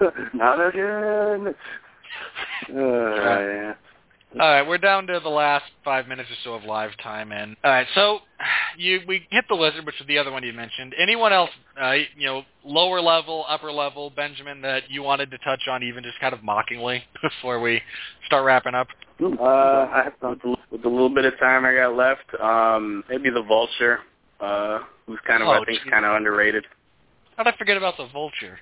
Not 0.34 0.66
again. 0.68 1.54
Uh, 2.68 2.74
yeah. 2.74 3.74
All 4.34 4.38
right, 4.38 4.62
we're 4.66 4.78
down 4.78 5.06
to 5.08 5.18
the 5.20 5.28
last 5.28 5.64
five 5.84 6.06
minutes 6.06 6.28
or 6.30 6.34
so 6.44 6.54
of 6.54 6.62
live 6.64 6.90
time, 7.02 7.32
and 7.32 7.56
all 7.64 7.70
right, 7.70 7.86
so 7.94 8.18
you 8.76 9.00
we 9.08 9.26
hit 9.30 9.44
the 9.48 9.54
lizard, 9.56 9.84
which 9.84 9.96
was 9.98 10.06
the 10.06 10.18
other 10.18 10.30
one 10.30 10.44
you 10.44 10.52
mentioned. 10.52 10.94
Anyone 11.00 11.32
else, 11.32 11.50
uh, 11.80 11.92
you 12.16 12.26
know, 12.26 12.42
lower 12.64 13.00
level, 13.00 13.44
upper 13.48 13.72
level, 13.72 14.10
Benjamin, 14.10 14.60
that 14.62 14.84
you 14.88 15.02
wanted 15.02 15.32
to 15.32 15.38
touch 15.38 15.62
on, 15.68 15.82
even 15.82 16.04
just 16.04 16.18
kind 16.20 16.32
of 16.32 16.44
mockingly, 16.44 17.02
before 17.22 17.60
we 17.60 17.80
start 18.26 18.44
wrapping 18.44 18.74
up? 18.74 18.88
uh, 19.20 19.42
I 19.42 20.02
have 20.04 20.14
the, 20.20 20.56
with 20.70 20.82
the 20.82 20.88
little 20.88 21.12
bit 21.12 21.24
of 21.24 21.36
time 21.40 21.64
I 21.64 21.74
got 21.74 21.96
left, 21.96 22.40
um, 22.40 23.02
maybe 23.08 23.30
the 23.30 23.42
Vulture, 23.42 24.00
uh, 24.40 24.80
who's 25.06 25.18
kind 25.26 25.42
of 25.42 25.48
Oh, 25.48 25.52
I 25.52 25.64
think 25.64 25.82
geez. 25.82 25.90
kind 25.90 26.04
of 26.04 26.14
underrated. 26.14 26.66
How 27.36 27.42
did 27.42 27.54
I 27.54 27.56
forget 27.56 27.76
about 27.76 27.96
the 27.96 28.06
vulture? 28.12 28.58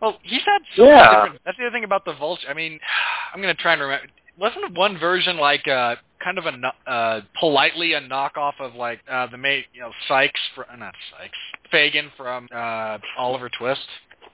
Well, 0.00 0.18
he's 0.22 0.42
had 0.44 0.60
so 0.76 0.84
Yeah. 0.84 1.22
different. 1.24 1.40
That's 1.44 1.56
the 1.58 1.64
other 1.66 1.72
thing 1.74 1.84
about 1.84 2.04
the 2.04 2.14
vulture. 2.14 2.48
I 2.48 2.54
mean, 2.54 2.78
I'm 3.34 3.40
gonna 3.40 3.54
try 3.54 3.72
and 3.72 3.82
remember. 3.82 4.06
Wasn't 4.38 4.72
one 4.76 4.98
version 4.98 5.36
like 5.36 5.66
uh, 5.66 5.96
kind 6.22 6.38
of 6.38 6.46
a 6.46 6.56
no- 6.56 6.72
uh, 6.86 7.20
politely 7.40 7.94
a 7.94 8.00
knockoff 8.00 8.52
of 8.60 8.74
like 8.74 9.00
uh, 9.10 9.26
the 9.26 9.36
mate, 9.36 9.66
you 9.72 9.80
know, 9.80 9.90
Sykes, 10.06 10.40
fr- 10.54 10.62
uh, 10.72 10.76
not 10.76 10.94
Sykes, 11.10 11.36
Fagin 11.72 12.10
from 12.16 12.48
uh, 12.54 12.98
Oliver 13.16 13.48
Twist. 13.48 13.80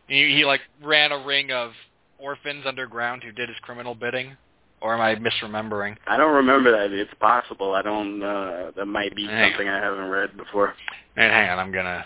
He, 0.06 0.36
he 0.36 0.44
like 0.44 0.60
ran 0.82 1.10
a 1.12 1.24
ring 1.24 1.50
of 1.52 1.72
orphans 2.18 2.64
underground 2.66 3.22
who 3.22 3.32
did 3.32 3.48
his 3.48 3.58
criminal 3.62 3.94
bidding. 3.94 4.36
Or 4.82 4.94
am 4.94 5.00
I 5.00 5.14
misremembering? 5.14 5.96
I 6.06 6.18
don't 6.18 6.34
remember 6.34 6.70
that. 6.70 6.92
It's 6.92 7.10
possible. 7.18 7.74
I 7.74 7.80
don't. 7.80 8.22
Uh, 8.22 8.70
that 8.76 8.84
might 8.84 9.16
be 9.16 9.24
Hang 9.26 9.52
something 9.52 9.66
I 9.68 9.78
haven't 9.78 10.10
read 10.10 10.36
before. 10.36 10.74
And 11.16 11.32
hang 11.32 11.48
on, 11.48 11.58
I'm 11.58 11.72
gonna. 11.72 12.04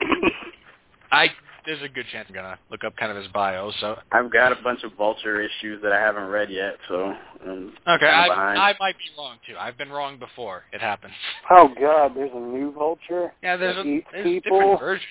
I 1.12 1.28
there's 1.70 1.82
a 1.82 1.88
good 1.88 2.06
chance 2.10 2.26
I'm 2.28 2.34
gonna 2.34 2.58
look 2.68 2.82
up 2.82 2.96
kind 2.96 3.12
of 3.12 3.16
his 3.16 3.30
bio. 3.32 3.70
So 3.80 3.96
I've 4.10 4.32
got 4.32 4.50
a 4.50 4.56
bunch 4.62 4.82
of 4.82 4.92
Vulture 4.94 5.40
issues 5.40 5.80
that 5.82 5.92
I 5.92 6.00
haven't 6.00 6.24
read 6.24 6.50
yet, 6.50 6.74
so 6.88 7.14
um, 7.46 7.72
okay, 7.86 8.06
I'm 8.06 8.30
I. 8.32 8.70
I 8.70 8.74
might 8.80 8.98
be 8.98 9.04
wrong 9.16 9.36
too. 9.46 9.54
I've 9.56 9.78
been 9.78 9.90
wrong 9.90 10.18
before. 10.18 10.64
It 10.72 10.80
happens. 10.80 11.14
Oh 11.48 11.68
God, 11.80 12.16
there's 12.16 12.32
a 12.34 12.40
new 12.40 12.72
vulture. 12.72 13.32
Yeah, 13.40 13.56
there's, 13.56 13.76
a, 13.76 14.02
there's 14.12 14.24
people. 14.24 14.58
different 14.58 14.80
versions. 14.80 15.06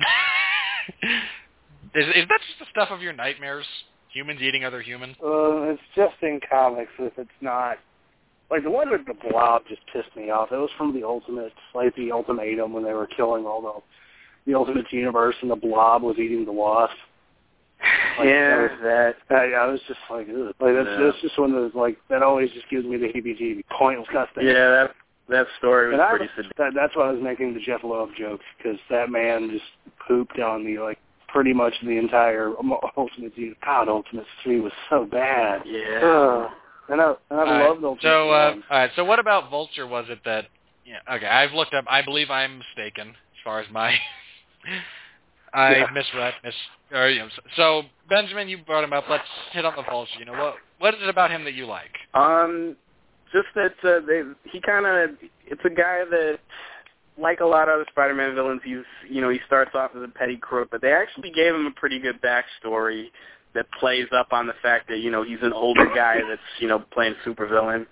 is, 1.94 2.06
is 2.08 2.28
that 2.28 2.40
just 2.40 2.58
the 2.58 2.66
stuff 2.72 2.88
of 2.90 3.00
your 3.00 3.12
nightmares? 3.12 3.66
Humans 4.12 4.40
eating 4.42 4.64
other 4.64 4.82
humans? 4.82 5.16
Uh, 5.24 5.70
it's 5.70 5.82
just 5.94 6.14
in 6.22 6.40
comics. 6.50 6.90
If 6.98 7.12
it's 7.18 7.30
not 7.40 7.78
like 8.50 8.64
the 8.64 8.70
one 8.70 8.90
with 8.90 9.06
the 9.06 9.14
blob, 9.28 9.62
just 9.68 9.82
pissed 9.92 10.16
me 10.16 10.30
off. 10.30 10.50
It 10.50 10.56
was 10.56 10.70
from 10.76 10.92
the 10.92 11.04
Ultimate, 11.04 11.52
like 11.72 11.94
the 11.94 12.10
Ultimatum, 12.10 12.72
when 12.72 12.82
they 12.82 12.94
were 12.94 13.06
killing 13.16 13.46
all 13.46 13.62
the 13.62 13.80
the 14.46 14.54
Ultimate 14.54 14.92
Universe, 14.92 15.34
and 15.42 15.50
the 15.50 15.56
blob 15.56 16.02
was 16.02 16.16
eating 16.18 16.44
the 16.44 16.52
wasp. 16.52 16.94
Like, 18.18 18.28
yeah, 18.28 18.68
that. 18.82 19.14
Uh, 19.30 19.44
yeah, 19.44 19.56
I 19.58 19.66
was 19.66 19.80
just 19.88 20.00
like, 20.10 20.26
Ugh. 20.28 20.54
like 20.60 20.74
that's, 20.74 20.88
Yeah. 20.88 21.04
that's 21.04 21.20
just 21.20 21.38
one 21.38 21.50
of 21.52 21.56
those 21.56 21.74
like 21.74 21.98
that 22.08 22.22
always 22.22 22.50
just 22.52 22.68
gives 22.70 22.86
me 22.86 22.96
the 22.96 23.08
heebie-jeebies. 23.08 23.64
Pointless 23.76 24.08
nothing. 24.14 24.46
yeah. 24.46 24.52
That 24.70 24.90
that 25.28 25.46
story 25.58 25.88
was 25.88 25.94
And 25.94 26.02
I, 26.02 26.10
pretty 26.10 26.28
sad. 26.36 26.46
that, 26.58 26.72
that's 26.74 26.94
why 26.96 27.08
I 27.08 27.10
was 27.12 27.22
making 27.22 27.54
the 27.54 27.60
Jeph 27.60 27.80
Loeb 27.84 28.10
joke 28.16 28.40
because 28.56 28.78
that 28.90 29.10
man 29.10 29.50
just 29.50 29.64
pooped 30.06 30.38
on 30.38 30.64
the 30.64 30.78
like 30.78 30.98
pretty 31.28 31.52
much 31.52 31.74
the 31.82 31.98
entire 31.98 32.52
Ultimate 32.96 33.34
Team. 33.34 33.56
God, 33.64 33.88
Ultimate 33.88 34.24
Three 34.42 34.60
was 34.60 34.72
so 34.88 35.04
bad. 35.04 35.62
Yeah. 35.66 36.00
Ugh. 36.02 36.50
and 36.88 37.00
I 37.02 37.14
and 37.30 37.40
I 37.40 37.42
All 37.42 37.44
right. 37.44 37.68
loved 37.68 37.84
Ultimate 37.84 38.02
So, 38.02 38.30
uh, 38.30 38.52
Team. 38.52 38.64
all 38.70 38.78
right. 38.78 38.90
So, 38.96 39.04
what 39.04 39.18
about 39.18 39.50
Vulture? 39.50 39.86
Was 39.86 40.06
it 40.08 40.20
that? 40.24 40.46
Yeah. 40.86 41.00
Okay, 41.16 41.26
I've 41.26 41.52
looked 41.52 41.74
up. 41.74 41.84
I 41.88 42.02
believe 42.02 42.30
I'm 42.30 42.58
mistaken 42.58 43.08
as 43.08 43.40
far 43.42 43.60
as 43.60 43.66
my. 43.70 43.94
I 45.52 45.76
Yeah. 45.76 45.90
misread. 45.92 46.34
Mis. 46.42 46.54
Or, 46.92 47.08
you 47.08 47.20
know, 47.20 47.28
so 47.56 47.84
Benjamin, 48.08 48.48
you 48.48 48.58
brought 48.58 48.84
him 48.84 48.92
up. 48.92 49.08
Let's 49.08 49.28
hit 49.52 49.64
on 49.64 49.74
the 49.76 49.82
Vulture. 49.82 50.18
You 50.18 50.24
know 50.24 50.32
what? 50.32 50.56
What 50.78 50.94
is 50.94 51.02
it 51.02 51.08
about 51.08 51.30
him 51.30 51.44
that 51.44 51.54
you 51.54 51.66
like? 51.66 51.96
Um, 52.14 52.76
just 53.32 53.48
that 53.54 53.74
uh, 53.84 54.00
they 54.06 54.22
he 54.50 54.60
kind 54.60 54.86
of 54.86 55.16
it's 55.46 55.64
a 55.64 55.70
guy 55.70 56.04
that 56.10 56.38
like 57.16 57.40
a 57.40 57.44
lot 57.44 57.68
of 57.68 57.74
other 57.74 57.86
Spider-Man 57.90 58.34
villains, 58.34 58.60
he's 58.64 58.84
you 59.08 59.20
know 59.20 59.28
he 59.28 59.40
starts 59.46 59.72
off 59.74 59.92
as 59.96 60.02
a 60.02 60.08
petty 60.08 60.36
crook, 60.36 60.68
but 60.70 60.80
they 60.80 60.92
actually 60.92 61.30
gave 61.30 61.54
him 61.54 61.66
a 61.66 61.70
pretty 61.72 61.98
good 61.98 62.20
backstory 62.20 63.06
that 63.54 63.66
plays 63.78 64.08
up 64.12 64.32
on 64.32 64.46
the 64.46 64.54
fact 64.62 64.88
that 64.88 64.98
you 64.98 65.10
know 65.10 65.22
he's 65.22 65.38
an 65.42 65.52
older 65.52 65.86
guy 65.94 66.20
that's 66.28 66.40
you 66.58 66.68
know 66.68 66.80
playing 66.92 67.14
supervillain. 67.24 67.86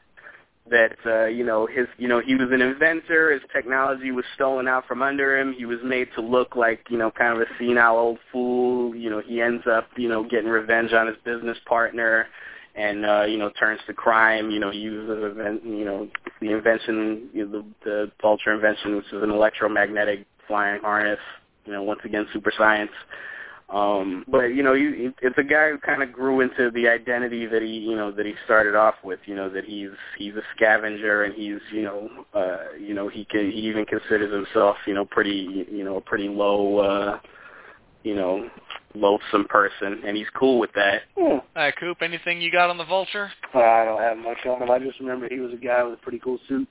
That 0.71 0.97
uh, 1.05 1.27
you 1.27 1.45
know 1.45 1.67
his 1.67 1.87
you 1.99 2.07
know 2.07 2.21
he 2.21 2.35
was 2.35 2.49
an 2.53 2.63
inventor. 2.63 3.33
His 3.33 3.43
technology 3.53 4.13
was 4.13 4.25
stolen 4.35 4.69
out 4.69 4.87
from 4.87 5.03
under 5.03 5.37
him. 5.37 5.53
He 5.53 5.67
was 5.67 5.79
made 5.85 6.09
to 6.15 6.21
look 6.21 6.55
like 6.55 6.87
you 6.89 6.99
know 6.99 7.11
kind 7.11 7.35
of 7.35 7.41
a 7.41 7.51
senile 7.59 7.97
old 7.97 8.19
fool. 8.31 8.95
You 8.95 9.11
know 9.11 9.21
he 9.21 9.41
ends 9.41 9.65
up 9.67 9.89
you 9.97 10.09
know 10.09 10.23
getting 10.23 10.49
revenge 10.49 10.93
on 10.93 11.09
his 11.09 11.17
business 11.25 11.59
partner 11.67 12.29
and 12.75 13.05
uh, 13.05 13.25
you 13.25 13.39
know 13.39 13.51
turns 13.51 13.81
to 13.87 13.95
crime. 13.95 14.51
You 14.51 14.61
know, 14.61 14.71
uses 14.71 15.37
you 15.65 15.85
know 15.85 16.09
the 16.41 16.53
invention, 16.53 17.29
you 17.33 17.47
know, 17.47 17.53
the, 17.53 17.65
the 17.85 18.13
vulture 18.21 18.53
invention, 18.53 18.97
which 18.97 19.07
is 19.07 19.23
an 19.23 19.31
electromagnetic 19.31 20.27
flying 20.47 20.81
harness. 20.81 21.21
You 21.65 21.73
know, 21.73 21.83
once 21.83 22.01
again, 22.05 22.27
super 22.33 22.53
science. 22.57 22.91
Um, 23.73 24.25
but 24.29 24.49
you 24.55 24.63
know, 24.63 24.75
he, 24.75 25.09
it's 25.23 25.39
a 25.39 25.43
guy 25.43 25.71
who 25.71 25.79
kind 25.79 26.03
of 26.03 26.13
grew 26.13 26.41
into 26.43 26.71
the 26.73 26.89
identity 26.89 27.47
that 27.47 27.63
he, 27.63 27.69
you 27.79 27.97
know, 27.97 28.13
that 28.13 28.27
he 28.27 28.35
started 28.45 28.75
off 28.75 28.97
with. 29.03 29.19
You 29.25 29.35
know, 29.35 29.49
that 29.49 29.65
he's 29.65 29.91
he's 30.19 30.35
a 30.35 30.43
scavenger, 30.55 31.25
and 31.25 31.35
he's, 31.35 31.59
you 31.73 31.83
know, 31.83 32.11
uh, 32.35 32.77
you 32.79 32.93
know, 32.93 33.09
he 33.09 33.25
can, 33.25 33.51
he 33.51 33.61
even 33.61 33.87
considers 33.87 34.33
himself, 34.33 34.77
you 34.87 34.93
know, 34.93 35.07
pretty, 35.07 35.67
you 35.71 35.85
know, 35.85 35.97
a 35.97 36.01
pretty 36.03 36.29
low, 36.29 36.79
uh, 36.79 37.19
you 38.03 38.15
know, 38.15 38.47
loathsome 38.95 39.47
person, 39.49 40.03
and 40.05 40.19
he's 40.19 40.29
cool 40.39 40.59
with 40.59 40.71
that. 40.75 41.03
Yeah. 41.17 41.25
All 41.25 41.43
right, 41.57 41.75
Coop. 41.81 42.03
Anything 42.03 42.43
you 42.43 42.53
got 42.53 42.69
on 42.69 42.77
the 42.77 42.85
Vulture? 42.85 43.33
I 43.55 43.85
don't 43.87 44.01
have 44.03 44.19
much 44.19 44.45
on 44.45 44.61
him. 44.61 44.71
I 44.71 44.81
just 44.81 45.01
remember 45.01 45.29
he 45.31 45.41
was 45.41 45.53
a 45.55 45.57
guy 45.57 45.83
with 45.83 45.95
a 45.95 46.03
pretty 46.03 46.19
cool 46.23 46.39
suit. 46.47 46.69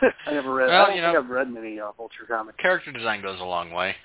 I 0.26 0.32
never 0.32 0.54
read. 0.54 0.68
Well, 0.68 0.82
I 0.82 0.86
don't 0.86 0.96
you 0.96 1.02
think 1.02 1.12
know- 1.12 1.20
I've 1.20 1.28
read 1.28 1.50
many 1.52 1.78
uh, 1.78 1.92
Vulture 1.92 2.24
comics. 2.26 2.56
Character 2.58 2.90
design 2.92 3.20
goes 3.20 3.38
a 3.40 3.44
long 3.44 3.70
way. 3.72 3.96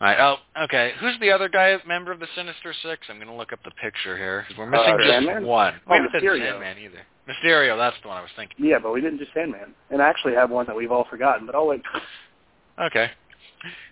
All 0.00 0.06
right. 0.06 0.18
Oh, 0.20 0.62
okay. 0.64 0.92
Who's 1.00 1.18
the 1.20 1.30
other 1.32 1.48
guy, 1.48 1.76
member 1.86 2.12
of 2.12 2.20
the 2.20 2.28
Sinister 2.36 2.72
Six? 2.82 3.06
I'm 3.08 3.16
going 3.16 3.28
to 3.28 3.34
look 3.34 3.52
up 3.52 3.58
the 3.64 3.72
picture 3.72 4.16
here. 4.16 4.44
because 4.46 4.56
We're 4.58 4.70
missing 4.70 4.94
Uh, 4.94 4.96
just 4.98 5.08
Sandman? 5.08 5.44
one. 5.44 5.74
Oh, 5.86 5.90
We 5.90 5.96
haven't 5.96 6.12
said 6.12 6.22
Mysterio. 6.22 6.50
Sandman 6.50 6.78
either. 6.78 7.00
Mysterio. 7.28 7.76
That's 7.76 7.96
the 8.02 8.08
one 8.08 8.16
I 8.16 8.20
was 8.22 8.30
thinking. 8.36 8.56
Yeah, 8.64 8.78
but 8.78 8.92
we 8.92 9.00
didn't 9.00 9.18
do 9.18 9.26
Sandman, 9.34 9.74
and 9.90 10.00
I 10.00 10.08
actually 10.08 10.34
have 10.34 10.50
one 10.50 10.66
that 10.66 10.76
we've 10.76 10.92
all 10.92 11.04
forgotten. 11.10 11.46
But 11.46 11.54
I'll 11.54 11.66
wait. 11.66 11.82
Okay. 12.80 13.10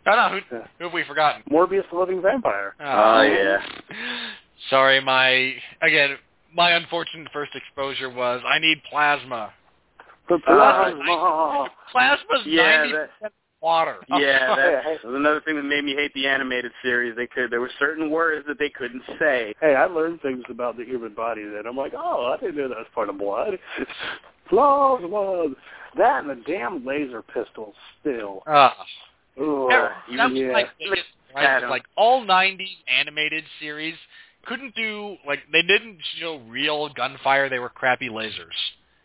No, 0.07 0.15
no. 0.15 0.29
Who, 0.29 0.57
Yeah. 0.57 0.63
who 0.79 0.85
have 0.85 0.93
we 0.93 1.03
forgotten? 1.03 1.43
Morbius, 1.51 1.83
the 1.91 1.99
Living 1.99 2.23
Vampire. 2.23 2.77
Oh, 2.79 3.23
yeah. 3.23 3.59
Sorry, 4.71 5.01
my 5.01 5.55
again. 5.83 6.17
My 6.55 6.71
unfortunate 6.71 7.27
first 7.33 7.51
exposure 7.57 8.09
was 8.09 8.43
I 8.47 8.61
need 8.61 8.81
plasma. 8.89 9.53
The 10.29 10.39
Plasma. 10.39 11.69
Plasma's 11.93 12.43
Yeah, 12.47 12.63
ninety 12.79 12.93
that- 12.93 13.11
percent 13.19 13.33
water. 13.61 13.97
Yeah, 14.09 14.55
Hey, 14.57 14.81
that 15.03 15.05
was 15.05 15.17
another 15.17 15.41
thing 15.41 15.57
that 15.57 15.65
made 15.65 15.85
me 15.85 15.95
hate 15.95 16.13
the 16.15 16.27
animated 16.27 16.73
series. 16.83 17.17
They 17.17 17.27
could 17.27 17.51
there 17.51 17.61
were 17.61 17.71
certain 17.79 18.11
words 18.11 18.47
that 18.49 18.59
they 18.59 18.71
couldn't 18.71 19.03
say. 19.19 19.55
Hey, 19.61 19.75
I 19.75 19.85
learned 19.87 20.23
things 20.23 20.45
about 20.49 20.77
the 20.77 20.85
human 20.85 21.15
body 21.15 21.45
that 21.45 21.67
I'm 21.67 21.77
like, 21.77 21.93
oh, 21.97 22.35
I 22.37 22.41
didn't 22.41 22.57
know 22.57 22.69
that 22.69 22.79
was 22.79 22.87
part 22.95 23.09
of 23.09 23.19
blood. 23.19 23.59
Plasma. 24.49 25.55
That 25.97 26.25
and 26.25 26.31
the 26.31 26.43
damn 26.47 26.85
laser 26.85 27.23
pistol 27.23 27.75
still. 28.01 28.43
Ah. 28.47 28.77
Ugh. 29.41 29.69
That 29.71 29.93
even- 30.13 30.33
was 30.33 30.41
yeah. 30.41 30.53
my 30.53 30.65
biggest 30.79 31.07
gripe, 31.33 31.71
Like 31.71 31.85
all 31.97 32.25
'90s 32.25 32.69
animated 32.89 33.45
series 33.61 33.95
couldn't 34.47 34.75
do 34.75 35.17
like 35.27 35.41
they 35.53 35.63
didn't 35.63 35.99
show 36.19 36.41
real 36.49 36.89
gunfire. 36.95 37.49
They 37.49 37.59
were 37.59 37.69
crappy 37.69 38.09
lasers. 38.09 38.57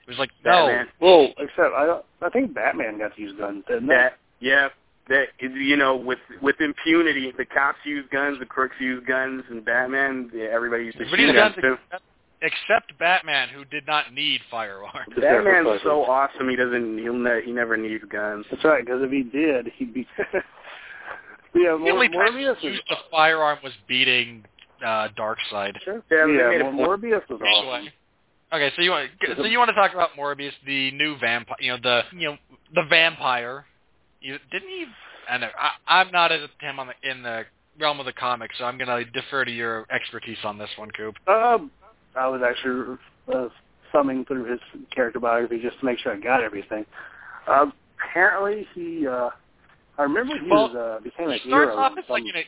It 0.07 0.09
was 0.09 0.17
like 0.17 0.29
no. 0.45 0.67
Batman. 0.67 0.87
Well, 0.99 1.27
except 1.37 1.73
I 1.75 1.99
I 2.21 2.29
think 2.29 2.53
Batman 2.53 2.99
got 2.99 3.15
to 3.15 3.21
use 3.21 3.33
guns, 3.37 3.63
didn't 3.67 3.87
they? 3.87 3.95
That 3.95 4.17
yeah, 4.41 4.67
that 5.07 5.27
you 5.39 5.77
know 5.77 5.95
with 5.95 6.19
with 6.41 6.59
impunity, 6.59 7.31
the 7.37 7.45
cops 7.45 7.79
use 7.85 8.05
guns, 8.11 8.39
the 8.39 8.45
crooks 8.45 8.75
use 8.79 9.03
guns, 9.07 9.43
and 9.49 9.63
Batman, 9.63 10.29
yeah, 10.33 10.45
everybody 10.51 10.85
used 10.85 10.97
Everybody 10.97 11.23
machine 11.27 11.35
guns 11.35 11.55
guns 11.55 11.63
too. 11.63 11.77
except, 11.91 12.03
except 12.41 12.99
Batman, 12.99 13.49
who 13.49 13.63
did 13.65 13.87
not 13.87 14.13
need 14.13 14.41
firearms. 14.49 15.13
Batman's 15.19 15.81
so 15.83 16.03
awesome. 16.05 16.49
He 16.49 16.55
doesn't. 16.55 16.97
He'll 16.99 17.13
ne- 17.13 17.43
he 17.45 17.51
never 17.51 17.77
needs 17.77 18.03
guns. 18.11 18.45
That's 18.51 18.63
right, 18.63 18.83
because 18.85 19.01
if 19.03 19.11
he 19.11 19.23
did, 19.23 19.67
he'd 19.77 19.93
be. 19.93 20.07
yeah, 21.55 21.71
The 21.73 21.77
Mor- 21.77 21.91
only 21.91 22.09
time 22.09 22.33
he 22.37 22.43
Morbius 22.43 22.57
is 22.57 22.63
used 22.63 22.83
a 22.89 22.95
firearm 23.09 23.59
was 23.63 23.73
beating 23.87 24.45
uh, 24.85 25.09
Darkseid. 25.17 25.73
Sure. 25.83 26.01
Yeah, 26.11 26.25
they 26.25 26.57
Yeah, 26.57 26.63
made 26.63 26.73
Mor- 26.73 26.97
Morbius 26.97 27.27
was 27.29 27.41
awesome. 27.41 27.89
Okay, 28.53 28.69
so 28.75 28.81
you 28.81 28.91
want 28.91 29.09
so 29.37 29.45
you 29.45 29.57
want 29.57 29.69
to 29.69 29.75
talk 29.75 29.93
about 29.93 30.09
Morbius, 30.17 30.51
the 30.65 30.91
new 30.91 31.17
vampire, 31.19 31.55
you 31.59 31.71
know 31.71 31.77
the 31.81 32.01
you 32.17 32.29
know 32.29 32.37
the 32.75 32.83
vampire. 32.89 33.65
You 34.21 34.37
didn't 34.51 34.69
he? 34.69 34.85
I 35.29 35.37
know 35.37 35.49
I, 35.57 35.99
I'm 35.99 36.11
not 36.11 36.31
as 36.31 36.41
him 36.59 36.79
on 36.79 36.87
the 36.87 37.09
in 37.09 37.23
the 37.23 37.43
realm 37.79 37.99
of 37.99 38.05
the 38.05 38.13
comics, 38.13 38.57
so 38.57 38.65
I'm 38.65 38.77
gonna 38.77 39.03
defer 39.05 39.45
to 39.45 39.51
your 39.51 39.85
expertise 39.91 40.37
on 40.43 40.57
this 40.57 40.69
one, 40.77 40.91
Coop. 40.91 41.15
Um, 41.27 41.71
I 42.15 42.27
was 42.27 42.41
actually 42.47 42.97
uh, 43.33 43.47
thumbing 43.91 44.25
through 44.25 44.51
his 44.51 44.59
character 44.93 45.19
biography 45.19 45.61
just 45.61 45.79
to 45.79 45.85
make 45.85 45.99
sure 45.99 46.13
I 46.13 46.17
got 46.17 46.43
everything. 46.43 46.85
Uh, 47.47 47.67
apparently, 47.99 48.67
he. 48.75 49.07
Uh, 49.07 49.29
I 49.97 50.03
remember 50.03 50.37
he 50.37 50.49
Well, 50.49 50.69
was 50.69 50.75
uh, 50.75 51.03
became 51.03 51.29
a 51.29 51.33
He 51.33 51.39
starts 51.39 51.73
hero. 51.73 51.77
off 51.77 51.97
as 51.97 52.05
like 52.09 52.23
an 52.23 52.43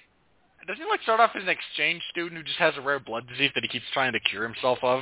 doesn't 0.66 0.82
he 0.82 0.90
like 0.90 1.02
start 1.02 1.20
off 1.20 1.32
as 1.36 1.44
an 1.44 1.50
exchange 1.50 2.02
student 2.10 2.38
who 2.38 2.44
just 2.44 2.58
has 2.58 2.74
a 2.78 2.82
rare 2.82 3.00
blood 3.00 3.28
disease 3.28 3.52
that 3.56 3.64
he 3.64 3.68
keeps 3.68 3.86
trying 3.94 4.14
to 4.14 4.20
cure 4.20 4.44
himself 4.44 4.80
of, 4.82 5.02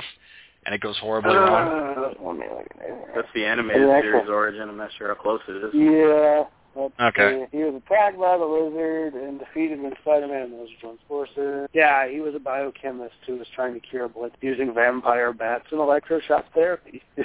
and 0.66 0.74
it 0.74 0.80
goes 0.80 0.98
horribly 0.98 1.36
wrong. 1.36 1.68
Uh, 1.68 2.26
let 2.26 2.36
me 2.36 2.46
look 2.50 2.66
at 2.80 2.88
it. 2.88 2.94
That's 3.14 3.28
the 3.34 3.44
animated 3.44 3.86
Yeah, 3.86 4.00
series 4.00 4.28
origin. 4.28 4.68
I'm 4.68 4.76
not 4.76 4.90
sure 4.98 5.08
how 5.08 5.14
close 5.14 5.40
it 5.48 5.64
is. 5.64 5.74
Yeah. 5.74 6.44
Okay. 6.76 7.46
see. 7.50 7.58
He 7.58 7.64
was 7.64 7.74
attacked 7.74 8.18
by 8.18 8.38
the 8.38 8.44
lizard 8.44 9.14
and 9.14 9.38
defeated 9.38 9.80
when 9.82 9.92
Spider-Man 10.00 10.42
and 10.42 10.52
the 10.52 10.56
Lizard 10.56 10.76
joined 10.80 10.98
forces. 11.06 11.68
Yeah, 11.72 12.08
he 12.08 12.20
was 12.20 12.34
a 12.34 12.38
biochemist 12.38 13.14
who 13.26 13.36
was 13.36 13.46
trying 13.54 13.74
to 13.74 13.80
cure 13.80 14.08
blood 14.08 14.32
using 14.40 14.72
vampire 14.74 15.32
bats 15.32 15.66
and 15.70 15.80
electroshock 15.80 16.44
therapy. 16.54 17.02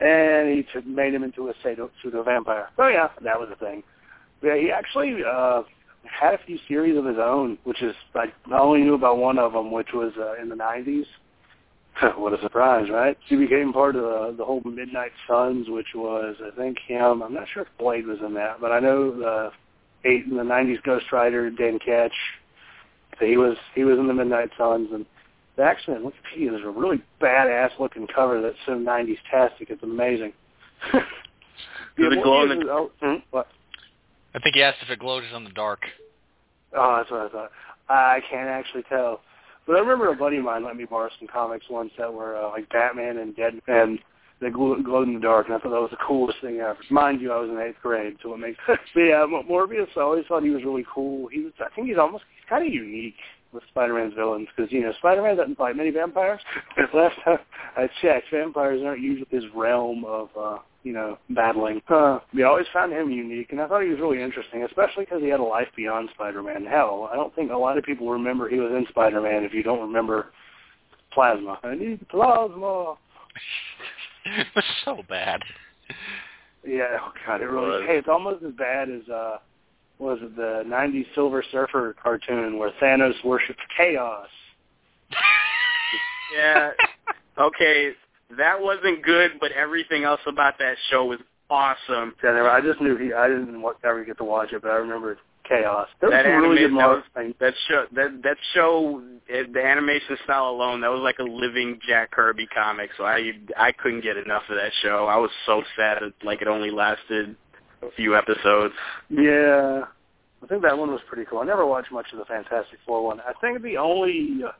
and 0.00 0.48
he 0.48 0.62
t- 0.62 0.86
made 0.86 1.14
him 1.14 1.22
into 1.22 1.48
a 1.48 1.54
pseudo, 1.62 1.90
pseudo 2.02 2.22
vampire. 2.22 2.68
So 2.76 2.88
yeah, 2.88 3.08
that 3.22 3.38
was 3.38 3.48
a 3.52 3.56
thing. 3.56 3.82
Yeah, 4.42 4.56
he 4.56 4.70
actually 4.70 5.22
uh, 5.24 5.62
had 6.04 6.34
a 6.34 6.38
few 6.46 6.58
series 6.68 6.96
of 6.96 7.04
his 7.04 7.16
own, 7.18 7.58
which 7.64 7.82
is 7.82 7.94
I 8.14 8.28
only 8.52 8.82
knew 8.82 8.94
about 8.94 9.18
one 9.18 9.38
of 9.38 9.52
them, 9.52 9.72
which 9.72 9.88
was 9.92 10.12
uh, 10.18 10.40
in 10.40 10.48
the 10.48 10.54
'90s. 10.54 11.06
what 12.16 12.38
a 12.38 12.42
surprise, 12.42 12.88
right? 12.90 13.16
He 13.26 13.36
became 13.36 13.72
part 13.72 13.96
of 13.96 14.02
the, 14.02 14.34
the 14.38 14.44
whole 14.44 14.60
Midnight 14.64 15.12
Suns, 15.28 15.68
which 15.68 15.88
was, 15.94 16.36
I 16.44 16.54
think, 16.56 16.78
him. 16.86 17.22
I'm 17.22 17.32
not 17.32 17.46
sure 17.52 17.62
if 17.62 17.68
Blade 17.78 18.06
was 18.06 18.18
in 18.24 18.34
that, 18.34 18.60
but 18.60 18.72
I 18.72 18.80
know 18.80 19.16
the 19.16 19.50
eight 20.04 20.24
in 20.26 20.36
the 20.36 20.42
'90s 20.42 20.82
Ghost 20.82 21.06
Rider, 21.12 21.50
Dan 21.50 21.78
Ketch. 21.78 22.12
He 23.20 23.36
was 23.36 23.56
he 23.74 23.84
was 23.84 23.98
in 23.98 24.08
the 24.08 24.14
Midnight 24.14 24.50
Suns, 24.58 24.88
and 24.92 25.06
the 25.56 25.64
X-Men 25.64 26.02
Wikipedia 26.02 26.50
there's 26.50 26.64
a 26.64 26.70
really 26.70 27.02
badass 27.20 27.70
looking 27.78 28.06
cover 28.06 28.42
that's 28.42 28.56
so 28.66 28.72
'90s 28.72 29.16
tastic. 29.30 29.70
It's 29.70 29.82
amazing. 29.82 30.32
Does 30.92 31.02
it 31.98 32.22
glow 32.22 32.42
in 32.42 32.48
the- 32.50 32.54
Morbius 32.56 32.62
is- 32.62 32.68
oh, 32.70 32.90
hmm, 33.00 33.14
what? 33.30 33.48
I 34.34 34.38
think 34.38 34.54
he 34.54 34.62
asked 34.62 34.78
if 34.82 34.90
it 34.90 34.98
glows 34.98 35.24
on 35.32 35.44
the 35.44 35.50
dark. 35.50 35.80
Oh, 36.76 36.96
that's 36.98 37.10
what 37.10 37.20
I 37.22 37.28
thought. 37.30 37.52
I 37.88 38.20
can't 38.28 38.48
actually 38.48 38.82
tell. 38.82 39.22
But 39.66 39.76
I 39.76 39.80
remember 39.80 40.08
a 40.10 40.16
buddy 40.16 40.36
of 40.36 40.44
mine 40.44 40.64
let 40.64 40.76
me 40.76 40.84
borrow 40.84 41.10
some 41.18 41.28
comics 41.28 41.66
once 41.68 41.90
that 41.98 42.12
were 42.12 42.36
uh, 42.36 42.50
like 42.50 42.68
Batman 42.70 43.18
and 43.18 43.34
Dead, 43.34 43.54
and 43.66 43.98
they 44.40 44.50
glowed, 44.50 44.84
glowed 44.84 45.08
in 45.08 45.14
the 45.14 45.20
dark, 45.20 45.46
and 45.46 45.54
I 45.54 45.58
thought 45.58 45.70
that 45.70 45.80
was 45.80 45.90
the 45.90 46.06
coolest 46.06 46.40
thing 46.40 46.58
ever. 46.58 46.76
Mind 46.90 47.20
you, 47.20 47.32
I 47.32 47.40
was 47.40 47.50
in 47.50 47.58
eighth 47.58 47.76
grade, 47.82 48.16
so 48.22 48.34
it 48.34 48.38
makes. 48.38 48.58
But 48.68 48.78
yeah, 49.00 49.26
Morbius, 49.26 49.88
I 49.96 50.00
always 50.00 50.26
thought 50.26 50.42
he 50.42 50.50
was 50.50 50.64
really 50.64 50.84
cool. 50.92 51.28
He 51.28 51.40
was, 51.40 51.52
I 51.58 51.74
think 51.74 51.88
he's 51.88 51.98
almost, 51.98 52.24
he's 52.34 52.48
kind 52.48 52.66
of 52.66 52.72
unique 52.72 53.14
with 53.56 53.64
Spider-Man's 53.70 54.14
villains, 54.14 54.46
because, 54.54 54.70
you 54.70 54.82
know, 54.82 54.92
Spider-Man 54.98 55.36
doesn't 55.36 55.58
fight 55.58 55.76
many 55.76 55.90
vampires. 55.90 56.40
Last 56.94 57.16
time 57.24 57.38
I 57.76 57.88
checked, 58.00 58.26
vampires 58.30 58.82
aren't 58.84 59.02
usually 59.02 59.26
his 59.30 59.44
realm 59.54 60.04
of, 60.04 60.28
uh, 60.38 60.58
you 60.84 60.92
know, 60.92 61.18
battling. 61.30 61.82
Uh, 61.88 62.20
we 62.32 62.44
always 62.44 62.66
found 62.72 62.92
him 62.92 63.10
unique, 63.10 63.50
and 63.50 63.60
I 63.60 63.66
thought 63.66 63.82
he 63.82 63.88
was 63.88 63.98
really 63.98 64.22
interesting, 64.22 64.62
especially 64.62 65.04
because 65.04 65.20
he 65.20 65.28
had 65.28 65.40
a 65.40 65.44
life 65.44 65.68
beyond 65.74 66.10
Spider-Man. 66.14 66.64
Hell, 66.64 67.10
I 67.12 67.16
don't 67.16 67.34
think 67.34 67.50
a 67.50 67.56
lot 67.56 67.76
of 67.76 67.82
people 67.82 68.08
remember 68.08 68.48
he 68.48 68.60
was 68.60 68.70
in 68.70 68.86
Spider-Man 68.90 69.42
if 69.42 69.52
you 69.52 69.64
don't 69.64 69.80
remember 69.80 70.28
Plasma. 71.16 71.58
I 71.64 71.74
need 71.74 72.06
plasma. 72.08 72.94
it 74.26 74.46
was 74.54 74.64
so 74.84 75.02
bad. 75.08 75.40
Yeah, 76.62 76.98
oh 77.00 77.12
god, 77.26 77.40
it 77.40 77.46
really. 77.46 77.86
Hey, 77.86 77.96
it's 77.96 78.08
almost 78.08 78.44
as 78.44 78.52
bad 78.52 78.90
as 78.90 79.08
uh 79.08 79.38
was 79.98 80.18
it 80.22 80.36
the 80.36 80.62
'90s 80.66 81.06
Silver 81.14 81.42
Surfer 81.52 81.94
cartoon 82.02 82.58
where 82.58 82.70
Thanos 82.82 83.14
worshipped 83.24 83.60
chaos. 83.76 84.28
Yeah. 86.34 86.70
Okay, 87.38 87.90
that 88.36 88.60
wasn't 88.60 89.02
good, 89.04 89.32
but 89.40 89.52
everything 89.52 90.04
else 90.04 90.20
about 90.26 90.58
that 90.58 90.76
show 90.90 91.04
was 91.04 91.20
awesome. 91.50 92.14
Yeah, 92.22 92.42
I 92.50 92.60
just 92.60 92.80
knew 92.80 92.96
he. 92.96 93.12
I 93.12 93.28
didn't 93.28 93.62
ever 93.84 94.04
get 94.04 94.18
to 94.18 94.24
watch 94.24 94.52
it, 94.52 94.62
but 94.62 94.70
I 94.70 94.74
remember 94.76 95.18
chaos. 95.48 95.86
There 96.00 96.10
was 96.10 96.16
That 96.24 96.28
really 96.28 96.58
good 96.58 96.72
that 96.78 96.88
was- 96.88 97.04
things. 97.14 97.34
That 97.38 97.54
show, 97.68 97.86
that 97.92 98.22
that 98.24 98.36
show, 98.54 99.02
eh, 99.28 99.44
the 99.52 99.64
animation 99.64 100.16
style 100.24 100.48
alone, 100.50 100.80
that 100.80 100.90
was 100.90 101.00
like 101.00 101.20
a 101.20 101.22
living 101.22 101.78
Jack 101.86 102.10
Kirby 102.10 102.46
comic. 102.48 102.90
So 102.96 103.04
I 103.04 103.32
I 103.56 103.70
couldn't 103.72 104.00
get 104.00 104.16
enough 104.16 104.42
of 104.48 104.56
that 104.56 104.72
show. 104.82 105.06
I 105.06 105.16
was 105.18 105.30
so 105.46 105.62
sad 105.76 105.98
that 106.02 106.12
like 106.24 106.42
it 106.42 106.48
only 106.48 106.70
lasted 106.70 107.36
few 107.94 108.16
episodes. 108.16 108.74
Yeah, 109.08 109.82
I 110.42 110.46
think 110.46 110.62
that 110.62 110.76
one 110.76 110.90
was 110.90 111.00
pretty 111.08 111.28
cool. 111.28 111.40
I 111.40 111.44
never 111.44 111.66
watched 111.66 111.92
much 111.92 112.06
of 112.12 112.18
the 112.18 112.24
Fantastic 112.24 112.78
Four 112.86 113.04
one. 113.04 113.20
I 113.20 113.32
think 113.40 113.62
the 113.62 113.76
only 113.76 114.40
uh, 114.46 114.52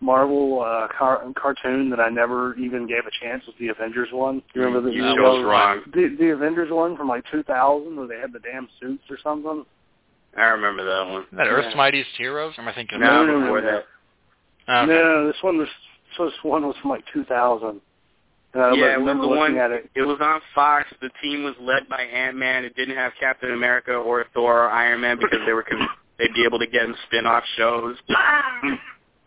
Marvel 0.00 0.60
uh, 0.60 0.88
car- 0.96 1.24
cartoon 1.36 1.90
that 1.90 2.00
I 2.00 2.08
never 2.08 2.54
even 2.56 2.86
gave 2.86 3.04
a 3.06 3.24
chance 3.24 3.44
was 3.46 3.54
the 3.58 3.68
Avengers 3.68 4.08
one. 4.12 4.42
You 4.54 4.62
remember 4.62 4.88
the 4.88 4.94
You 4.94 5.02
That 5.02 5.16
chose 5.16 5.38
was 5.38 5.44
wrong. 5.44 5.80
the, 5.94 6.16
the 6.18 6.30
Avengers 6.30 6.70
one 6.70 6.96
from 6.96 7.08
like 7.08 7.24
2000 7.30 7.96
where 7.96 8.06
they 8.06 8.18
had 8.18 8.32
the 8.32 8.40
damn 8.40 8.68
suits 8.80 9.04
or 9.10 9.18
something? 9.22 9.64
I 10.36 10.46
remember 10.46 10.84
that 10.84 11.10
one. 11.10 11.22
Isn't 11.22 11.38
that 11.38 11.46
Earth's 11.46 11.76
Mightiest 11.76 12.10
Heroes? 12.18 12.54
Am 12.58 12.66
I 12.66 12.74
thinking? 12.74 13.00
No, 13.00 13.24
no, 13.24 13.38
no, 13.38 13.40
before 13.40 13.60
no. 13.60 13.66
that. 13.70 13.84
Okay. 14.68 14.92
No, 14.92 15.26
this 15.26 15.36
one 15.42 15.58
was 15.58 15.68
so 16.16 16.24
this 16.26 16.34
one 16.42 16.66
was 16.66 16.74
from 16.80 16.90
like 16.90 17.04
2000. 17.12 17.80
Uh, 18.54 18.68
and 18.72 18.74
I 18.82 18.86
yeah, 18.86 18.94
it 18.94 18.98
was 19.00 19.08
remember 19.08 19.22
the 19.22 19.28
one. 19.28 19.56
at 19.56 19.70
it. 19.72 19.90
It 19.94 20.02
was 20.02 20.18
on 20.20 20.40
Fox. 20.54 20.86
The 21.00 21.10
team 21.22 21.42
was 21.44 21.54
led 21.60 21.88
by 21.88 22.02
Ant 22.02 22.36
Man. 22.36 22.64
It 22.64 22.76
didn't 22.76 22.96
have 22.96 23.12
Captain 23.18 23.52
America 23.52 23.92
or 23.94 24.24
Thor 24.32 24.64
or 24.64 24.70
Iron 24.70 25.00
Man 25.00 25.18
because 25.18 25.40
they 25.46 25.52
were 25.52 25.64
con- 25.64 25.88
they'd 26.18 26.32
be 26.34 26.44
able 26.44 26.58
to 26.60 26.66
get 26.66 26.82
them 26.86 26.94
spin-off 27.06 27.44
shows. 27.56 27.96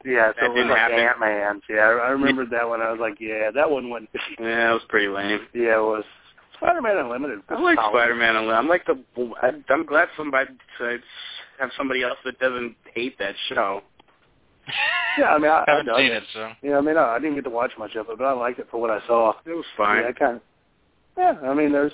Yeah, 0.06 0.32
so 0.34 0.36
That 0.40 0.46
it 0.46 0.50
was 0.50 0.56
didn't 0.56 0.70
like 0.70 0.78
happen. 0.78 1.00
Ant 1.00 1.20
Man. 1.20 1.62
Yeah, 1.70 1.80
I, 1.82 1.90
I 1.90 2.10
remembered 2.12 2.50
that 2.52 2.70
one. 2.70 2.82
I 2.82 2.92
was 2.92 3.00
like, 3.02 3.18
yeah, 3.20 3.52
that 3.54 3.70
one 3.70 3.90
went. 3.90 4.08
yeah, 4.40 4.70
it 4.70 4.74
was 4.74 4.84
pretty 4.88 5.08
lame. 5.08 5.42
Yeah, 5.54 5.80
it 5.80 5.82
was 5.84 6.06
Spider-Man 6.56 6.98
Unlimited. 6.98 7.40
I 7.50 7.56
was 7.56 7.64
like 7.64 7.78
solid. 7.78 7.92
Spider-Man. 7.92 8.36
Unlimited. 8.38 8.58
I'm 8.58 8.68
like 8.70 8.86
the. 8.86 9.04
I, 9.42 9.52
I'm 9.74 9.86
glad 9.86 10.08
somebody 10.16 10.50
to 10.78 11.00
have 11.60 11.72
somebody 11.78 12.04
else 12.04 12.18
that 12.24 12.40
doesn't 12.40 12.76
hate 12.94 13.18
that 13.20 13.36
show. 13.50 13.82
Yeah, 15.18 15.30
I 15.30 15.38
mean, 15.40 15.50
I, 15.50 15.64
I 15.68 15.72
haven't 15.72 15.86
dug 15.88 15.98
seen 15.98 16.12
it. 16.12 16.24
it, 16.24 16.24
so 16.34 16.52
Yeah, 16.62 16.78
I 16.78 16.82
mean, 16.82 16.98
I, 16.98 17.16
I 17.16 17.20
didn't 17.20 17.36
get 17.36 17.44
to 17.46 17.50
watch 17.50 17.72
much 17.80 17.96
of 17.96 18.10
it, 18.10 18.18
but 18.18 18.24
I 18.26 18.34
liked 18.34 18.60
it 18.60 18.68
for 18.70 18.80
what 18.80 18.90
I 18.90 19.00
saw. 19.08 19.34
It 19.46 19.52
was 19.52 19.66
fine. 19.76 20.04
Yeah, 20.04 20.12
kind 20.12 20.36
of. 20.38 20.42
Yeah, 21.18 21.50
I 21.50 21.54
mean, 21.54 21.72
there's 21.72 21.94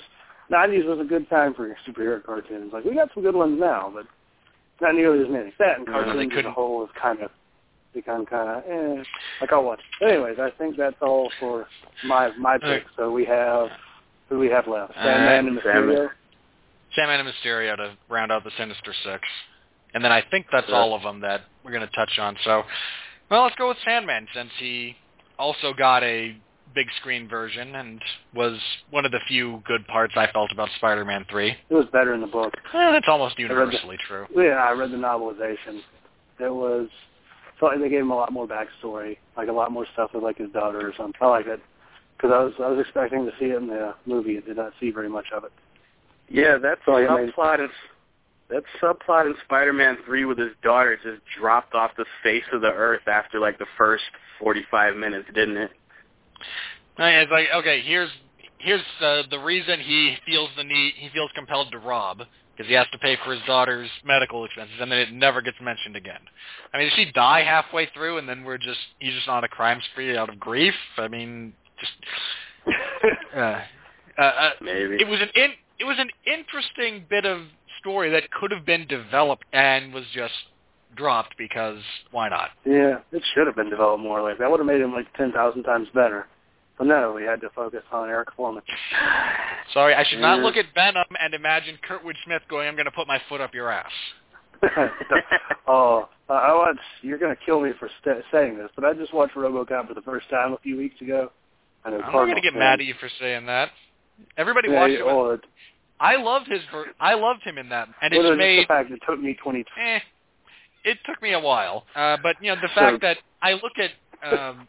'90s 0.52 0.86
was 0.86 1.00
a 1.00 1.08
good 1.08 1.28
time 1.30 1.54
for 1.54 1.74
superhero 1.88 2.22
cartoons. 2.22 2.72
Like 2.72 2.84
we 2.84 2.94
got 2.94 3.08
some 3.14 3.22
good 3.22 3.34
ones 3.34 3.58
now, 3.58 3.90
but 3.94 4.04
not 4.80 4.94
nearly 4.94 5.24
as 5.24 5.30
many. 5.30 5.52
That 5.58 5.78
and 5.78 5.86
cartoons 5.86 6.30
they 6.32 6.38
as 6.38 6.44
a 6.44 6.50
whole 6.50 6.84
is 6.84 6.90
kind 7.00 7.20
of 7.20 7.30
become 7.94 8.26
kind 8.26 8.48
of 8.48 8.64
eh. 8.68 9.02
Like 9.40 9.52
I'll 9.52 9.64
watch. 9.64 9.80
But 10.00 10.10
anyways, 10.10 10.38
I 10.38 10.50
think 10.58 10.76
that's 10.76 10.96
all 11.00 11.30
for 11.40 11.66
my 12.04 12.36
my 12.36 12.58
pick. 12.58 12.64
Okay. 12.64 12.84
So 12.96 13.10
we 13.10 13.24
have 13.24 13.68
who 14.28 14.38
we 14.38 14.48
have 14.48 14.66
left? 14.66 14.92
Uh, 14.96 15.00
and 15.00 15.58
Mysterio. 15.58 16.08
Sandman 16.94 17.20
and 17.20 17.28
Mysterio 17.28 17.76
to 17.76 17.96
round 18.08 18.30
out 18.30 18.44
the 18.44 18.50
Sinister 18.56 18.94
Six, 19.04 19.22
and 19.94 20.04
then 20.04 20.12
I 20.12 20.22
think 20.30 20.46
that's 20.52 20.66
Sure. 20.66 20.76
all 20.76 20.94
of 20.94 21.02
them 21.02 21.20
that 21.20 21.42
we're 21.64 21.72
going 21.72 21.86
to 21.86 21.94
touch 21.94 22.18
on. 22.18 22.36
So, 22.44 22.62
well, 23.30 23.44
let's 23.44 23.56
go 23.56 23.68
with 23.68 23.78
Sandman 23.84 24.26
since 24.34 24.50
he 24.58 24.96
also 25.38 25.72
got 25.72 26.02
a 26.02 26.36
big 26.74 26.88
screen 27.00 27.28
version 27.28 27.76
and 27.76 28.02
was 28.34 28.58
one 28.90 29.04
of 29.06 29.12
the 29.12 29.20
few 29.28 29.62
good 29.64 29.86
parts 29.86 30.14
I 30.16 30.26
felt 30.32 30.50
about 30.52 30.68
Spider-Man 30.76 31.24
3. 31.30 31.50
It 31.70 31.74
was 31.74 31.86
better 31.92 32.14
in 32.14 32.20
the 32.20 32.26
book. 32.26 32.52
Eh, 32.72 32.90
that's 32.90 33.06
almost 33.08 33.38
read 33.38 33.48
the- 33.48 33.54
universally 33.54 33.96
true. 34.06 34.26
Yeah, 34.34 34.56
I 34.62 34.72
read 34.72 34.90
the 34.90 34.96
novelization. 34.96 35.80
It 36.40 36.52
was 36.52 36.88
felt 37.60 37.72
like 37.72 37.80
they 37.80 37.88
gave 37.88 38.00
him 38.00 38.10
a 38.10 38.16
lot 38.16 38.32
more 38.32 38.48
backstory, 38.48 39.18
like 39.36 39.46
a 39.48 39.52
lot 39.52 39.70
more 39.70 39.86
stuff 39.92 40.12
with 40.12 40.24
like 40.24 40.38
his 40.38 40.50
daughter 40.50 40.84
or 40.84 40.92
something. 40.96 41.14
I 41.20 41.26
like 41.26 41.46
it 41.46 41.60
because 42.16 42.32
I 42.32 42.42
was 42.42 42.52
I 42.58 42.68
was 42.68 42.80
expecting 42.80 43.24
to 43.24 43.32
see 43.38 43.46
it 43.46 43.56
in 43.56 43.68
the 43.68 43.94
movie 44.06 44.34
and 44.36 44.44
did 44.44 44.56
not 44.56 44.72
see 44.80 44.90
very 44.90 45.08
much 45.08 45.26
of 45.32 45.44
it. 45.44 45.52
Yeah, 46.28 46.58
that 46.58 46.78
So 46.84 46.96
I 46.96 47.02
made- 47.22 47.32
subplot 47.34 47.60
in 47.60 47.70
that 48.50 48.62
subplot 48.82 49.26
in 49.26 49.34
Spider-Man 49.44 49.98
3 50.04 50.24
with 50.26 50.38
his 50.38 50.52
daughter 50.62 50.98
just 51.02 51.22
dropped 51.38 51.74
off 51.74 51.92
the 51.96 52.04
face 52.22 52.44
of 52.52 52.60
the 52.60 52.72
earth 52.72 53.06
after 53.06 53.38
like 53.40 53.58
the 53.58 53.66
first 53.78 54.04
45 54.38 54.96
minutes, 54.96 55.26
didn't 55.34 55.56
it? 55.56 55.70
It's 56.98 57.30
like 57.30 57.46
okay, 57.54 57.82
here's 57.84 58.10
here's 58.58 58.82
uh, 59.00 59.22
the 59.30 59.38
reason 59.38 59.80
he 59.80 60.16
feels 60.26 60.50
the 60.56 60.64
need 60.64 60.94
he 60.96 61.08
feels 61.10 61.30
compelled 61.34 61.70
to 61.72 61.78
rob 61.78 62.22
because 62.56 62.68
he 62.68 62.74
has 62.74 62.86
to 62.92 62.98
pay 62.98 63.16
for 63.24 63.32
his 63.32 63.42
daughter's 63.46 63.90
medical 64.04 64.44
expenses, 64.44 64.76
and 64.80 64.90
then 64.90 64.98
it 64.98 65.12
never 65.12 65.40
gets 65.42 65.56
mentioned 65.60 65.96
again. 65.96 66.20
I 66.72 66.78
mean, 66.78 66.88
does 66.88 66.94
she 66.96 67.10
die 67.12 67.42
halfway 67.42 67.88
through, 67.94 68.18
and 68.18 68.28
then 68.28 68.44
we're 68.44 68.58
just 68.58 68.78
he's 69.00 69.14
just 69.14 69.28
on 69.28 69.44
a 69.44 69.48
crime 69.48 69.80
spree 69.92 70.16
out 70.16 70.28
of 70.28 70.38
grief? 70.38 70.74
I 70.96 71.08
mean, 71.08 71.52
just 71.80 71.92
uh, 73.36 73.60
uh, 74.18 74.22
uh, 74.22 74.50
Maybe. 74.60 74.96
it 75.00 75.08
was 75.08 75.20
an 75.20 75.28
in, 75.34 75.50
it 75.80 75.84
was 75.84 75.96
an 75.98 76.10
interesting 76.26 77.04
bit 77.10 77.24
of 77.24 77.40
story 77.84 78.10
that 78.10 78.30
could 78.30 78.50
have 78.50 78.64
been 78.64 78.86
developed 78.86 79.44
and 79.52 79.92
was 79.92 80.04
just 80.14 80.32
dropped 80.96 81.36
because 81.36 81.78
why 82.12 82.28
not? 82.28 82.50
yeah, 82.64 82.98
it 83.12 83.22
should 83.34 83.46
have 83.46 83.56
been 83.56 83.68
developed 83.68 84.02
more. 84.02 84.22
Like 84.22 84.38
that 84.38 84.50
would 84.50 84.58
have 84.58 84.66
made 84.66 84.80
him 84.80 84.92
like 84.92 85.12
ten 85.14 85.32
thousand 85.32 85.64
times 85.64 85.88
better. 85.94 86.26
But 86.78 86.88
no, 86.88 87.12
we 87.12 87.22
had 87.22 87.40
to 87.42 87.50
focus 87.50 87.82
on 87.92 88.08
Eric 88.08 88.28
Forman. 88.36 88.62
Sorry, 89.72 89.94
I 89.94 90.02
should 90.04 90.18
not 90.18 90.40
look 90.40 90.56
at 90.56 90.64
Venom 90.74 91.04
and 91.20 91.32
imagine 91.32 91.78
Kurtwood 91.88 92.16
Smith 92.24 92.42
going, 92.48 92.66
"I'm 92.66 92.74
going 92.74 92.86
to 92.86 92.90
put 92.90 93.06
my 93.06 93.20
foot 93.28 93.40
up 93.40 93.54
your 93.54 93.70
ass." 93.70 93.92
oh, 95.68 96.08
I 96.28 96.52
watched. 96.54 96.80
You're 97.02 97.18
gonna 97.18 97.36
kill 97.44 97.60
me 97.60 97.72
for 97.78 97.90
st- 98.00 98.24
saying 98.32 98.56
this, 98.56 98.70
but 98.74 98.84
I 98.84 98.94
just 98.94 99.12
watched 99.12 99.34
RoboCop 99.34 99.88
for 99.88 99.94
the 99.94 100.02
first 100.02 100.28
time 100.30 100.52
a 100.52 100.58
few 100.58 100.76
weeks 100.76 101.00
ago. 101.00 101.30
I 101.84 101.90
know 101.90 101.96
I'm 101.96 102.02
not 102.02 102.12
going 102.12 102.34
to 102.36 102.40
get 102.40 102.54
mad 102.54 102.80
at 102.80 102.86
you 102.86 102.94
for 102.98 103.10
saying 103.20 103.44
that. 103.46 103.68
Everybody 104.38 104.68
Yeah, 104.70 104.80
watched 104.80 104.92
it. 104.94 105.44
it- 105.44 105.44
I 106.00 106.16
loved 106.16 106.48
his. 106.48 106.60
Ver- 106.72 106.92
I 107.00 107.14
loved 107.14 107.42
him 107.42 107.56
in 107.58 107.68
that, 107.70 107.88
and 108.02 108.12
well, 108.12 108.20
it's 108.22 108.28
just 108.30 108.38
made. 108.38 108.62
the 108.64 108.66
fact 108.66 108.90
it 108.90 109.00
took 109.08 109.20
me 109.20 109.34
twenty. 109.42 109.64
Eh, 109.80 109.98
it 110.84 110.98
took 111.06 111.20
me 111.22 111.32
a 111.32 111.40
while, 111.40 111.86
uh, 111.96 112.16
but 112.22 112.36
you 112.40 112.54
know 112.54 112.60
the 112.60 112.68
So- 112.74 112.80
fact 112.80 113.00
that 113.02 113.16
I 113.42 113.52
look 113.54 113.72
at 113.78 113.90
um, 114.30 114.68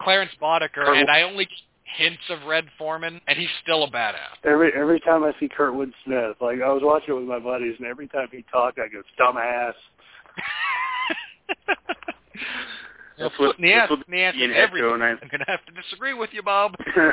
Clarence 0.00 0.32
Boddicker 0.40 0.86
and 0.88 1.08
I 1.10 1.22
only 1.22 1.44
get 1.46 1.58
hints 1.96 2.22
of 2.28 2.42
Red 2.46 2.64
Forman, 2.76 3.20
and 3.28 3.38
he's 3.38 3.48
still 3.62 3.84
a 3.84 3.90
badass. 3.90 4.36
Every 4.44 4.72
every 4.74 5.00
time 5.00 5.22
I 5.24 5.32
see 5.40 5.48
Kurtwood 5.48 5.92
Smith, 6.04 6.36
like 6.40 6.60
I 6.60 6.70
was 6.72 6.82
watching 6.82 7.14
it 7.14 7.18
with 7.18 7.28
my 7.28 7.38
buddies, 7.38 7.76
and 7.78 7.86
every 7.86 8.08
time 8.08 8.28
he 8.32 8.44
talked, 8.50 8.78
I 8.78 8.88
go 8.88 9.02
dumbass. 9.18 9.74
That's 13.16 13.38
what- 13.38 13.56
in 13.58 13.62
the 13.64 13.72
ass, 13.72 13.88
that's 13.88 14.00
what 14.00 14.08
in 14.08 14.12
the 14.12 14.22
ass 14.22 14.34
Ian 14.34 14.50
everything. 14.52 14.92
and 14.94 15.04
I- 15.04 15.10
I'm 15.10 15.28
going 15.30 15.38
to 15.38 15.44
have 15.46 15.64
to 15.66 15.72
disagree 15.72 16.14
with 16.14 16.30
you, 16.32 16.42
Bob. 16.42 16.74
Can 16.96 17.12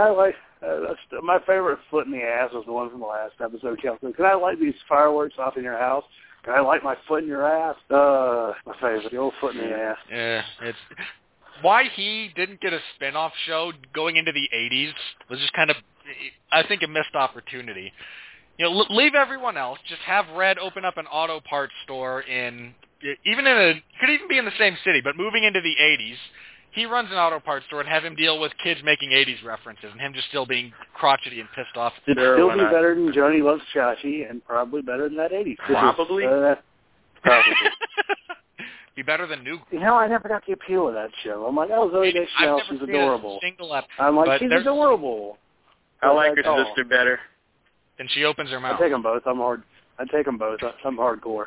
I 0.00 0.10
like 0.10 0.34
uh, 0.64 0.80
that's 0.88 1.22
my 1.22 1.38
favorite 1.40 1.78
foot 1.90 2.06
in 2.06 2.12
the 2.12 2.22
ass 2.22 2.50
was 2.52 2.64
the 2.66 2.72
one 2.72 2.90
from 2.90 3.00
the 3.00 3.06
last 3.06 3.34
episode. 3.42 3.80
Kelsey. 3.82 4.12
Can 4.12 4.24
I 4.24 4.34
light 4.34 4.60
these 4.60 4.74
fireworks 4.88 5.34
off 5.38 5.56
in 5.56 5.64
your 5.64 5.78
house? 5.78 6.04
Can 6.44 6.54
I 6.54 6.60
light 6.60 6.82
my 6.82 6.96
foot 7.08 7.22
in 7.22 7.28
your 7.28 7.46
ass? 7.46 7.76
Uh, 7.90 8.52
my 8.66 8.74
favorite, 8.74 9.10
the 9.10 9.16
old 9.16 9.34
foot 9.40 9.54
in 9.56 9.62
the 9.62 9.74
ass. 9.74 9.96
Yeah, 10.10 10.42
it's 10.62 10.78
why 11.62 11.84
he 11.94 12.30
didn't 12.34 12.60
get 12.60 12.72
a 12.72 12.80
spin-off 12.94 13.32
show 13.46 13.72
going 13.94 14.16
into 14.16 14.32
the 14.32 14.48
80s 14.54 14.92
was 15.30 15.38
just 15.38 15.52
kind 15.52 15.70
of 15.70 15.76
I 16.52 16.66
think 16.66 16.82
a 16.82 16.88
missed 16.88 17.14
opportunity. 17.14 17.92
You 18.58 18.66
know, 18.66 18.84
leave 18.90 19.14
everyone 19.14 19.56
else, 19.56 19.78
just 19.88 20.02
have 20.02 20.26
Red 20.36 20.58
open 20.58 20.84
up 20.84 20.96
an 20.96 21.06
auto 21.06 21.40
parts 21.40 21.72
store 21.84 22.20
in 22.22 22.74
even 23.24 23.46
in 23.46 23.56
a 23.56 23.74
could 24.00 24.10
even 24.10 24.28
be 24.28 24.38
in 24.38 24.44
the 24.44 24.52
same 24.58 24.76
city, 24.84 25.00
but 25.02 25.16
moving 25.16 25.44
into 25.44 25.60
the 25.60 25.74
80s, 25.80 26.16
he 26.74 26.86
runs 26.86 27.08
an 27.10 27.16
auto 27.16 27.38
parts 27.40 27.66
store 27.66 27.80
and 27.80 27.88
have 27.88 28.04
him 28.04 28.14
deal 28.16 28.40
with 28.40 28.52
kids 28.62 28.80
making 28.84 29.10
80s 29.10 29.44
references 29.44 29.90
and 29.92 30.00
him 30.00 30.12
just 30.12 30.28
still 30.28 30.44
being 30.46 30.72
crotchety 30.94 31.40
and 31.40 31.48
pissed 31.54 31.76
off. 31.76 31.92
It'd 32.06 32.18
Sure, 32.18 32.36
still 32.36 32.50
be 32.50 32.56
not? 32.62 32.72
better 32.72 32.94
than 32.94 33.12
Joanie 33.12 33.42
Loves 33.42 33.62
Chachi, 33.74 34.28
and 34.28 34.44
probably 34.44 34.82
better 34.82 35.08
than 35.08 35.16
that 35.18 35.30
'80s. 35.32 35.56
Probably? 35.58 36.26
Uh, 36.26 36.54
probably. 37.22 37.52
be 38.96 39.02
better 39.02 39.26
than 39.26 39.42
New 39.42 39.58
you 39.70 39.80
know, 39.80 39.94
I 39.96 40.06
never 40.06 40.28
got 40.28 40.44
the 40.46 40.52
appeal 40.52 40.88
of 40.88 40.94
that 40.94 41.10
show. 41.24 41.46
I'm 41.46 41.56
like, 41.56 41.70
oh, 41.72 41.90
Zooey 41.90 42.08
I've 42.08 42.14
Deschanel, 42.14 42.58
never 42.58 42.70
she's 42.70 42.82
adorable. 42.88 43.38
single 43.42 43.74
episode. 43.74 43.90
I'm 43.98 44.16
like, 44.16 44.40
she's 44.40 44.48
there's- 44.48 44.62
adorable. 44.62 45.38
I 46.02 46.10
like 46.12 46.36
her 46.36 46.64
sister 46.66 46.84
better. 46.84 47.18
And 47.98 48.10
she 48.10 48.24
opens 48.24 48.50
her 48.50 48.60
mouth. 48.60 48.78
I 48.78 48.82
take 48.82 48.92
them 48.92 49.02
both. 49.02 49.22
I'm 49.26 49.36
hard. 49.36 49.62
I 49.98 50.04
take 50.04 50.26
them 50.26 50.36
both. 50.36 50.58
I'm 50.84 50.96
hardcore. 50.98 51.46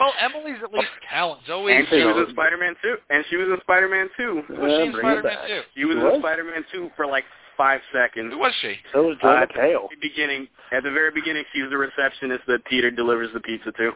Well, 0.00 0.12
Emily's 0.20 0.58
at 0.62 0.72
least 0.72 0.88
talent. 1.10 1.42
Zooey, 1.48 1.78
And 1.78 1.86
she 1.88 1.98
you 1.98 2.06
was 2.06 2.16
know- 2.16 2.24
in 2.24 2.30
Spider-Man 2.30 2.74
2. 2.82 2.96
And 3.10 3.24
she 3.30 3.36
was 3.36 3.48
in 3.48 3.60
Spider-Man 3.60 4.08
2. 4.16 4.42
who 4.48 4.54
was 4.54 4.70
she 4.72 4.82
in 4.86 4.92
Spider-Man 4.92 5.22
back. 5.22 5.46
2? 5.48 5.60
She 5.76 5.84
was 5.84 5.96
What? 5.98 6.14
in 6.14 6.20
Spider-Man 6.20 6.64
2 6.72 6.90
for 6.96 7.06
like 7.06 7.24
five 7.56 7.80
seconds. 7.92 8.32
Who 8.32 8.38
was 8.38 8.52
she? 8.60 8.74
So 8.92 9.02
was 9.08 9.16
Joel 9.18 9.30
Uh, 9.36 9.46
McHale. 9.46 9.84
At 9.84 9.90
the 9.90 9.96
beginning, 10.00 10.48
at 10.72 10.82
the 10.82 10.90
very 10.90 11.10
beginning, 11.10 11.44
she 11.52 11.62
was 11.62 11.70
the 11.70 11.78
receptionist 11.78 12.44
that 12.46 12.64
Peter 12.64 12.90
delivers 12.90 13.32
the 13.32 13.40
pizza 13.40 13.70
to. 13.72 13.92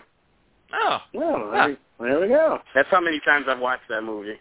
Oh, 0.74 0.98
Well, 1.14 1.50
there, 1.52 1.76
there 2.00 2.20
we 2.20 2.28
go. 2.28 2.60
That's 2.74 2.88
how 2.90 3.00
many 3.00 3.20
times 3.20 3.46
I've 3.48 3.60
watched 3.60 3.88
that 3.88 4.02
movie. 4.02 4.38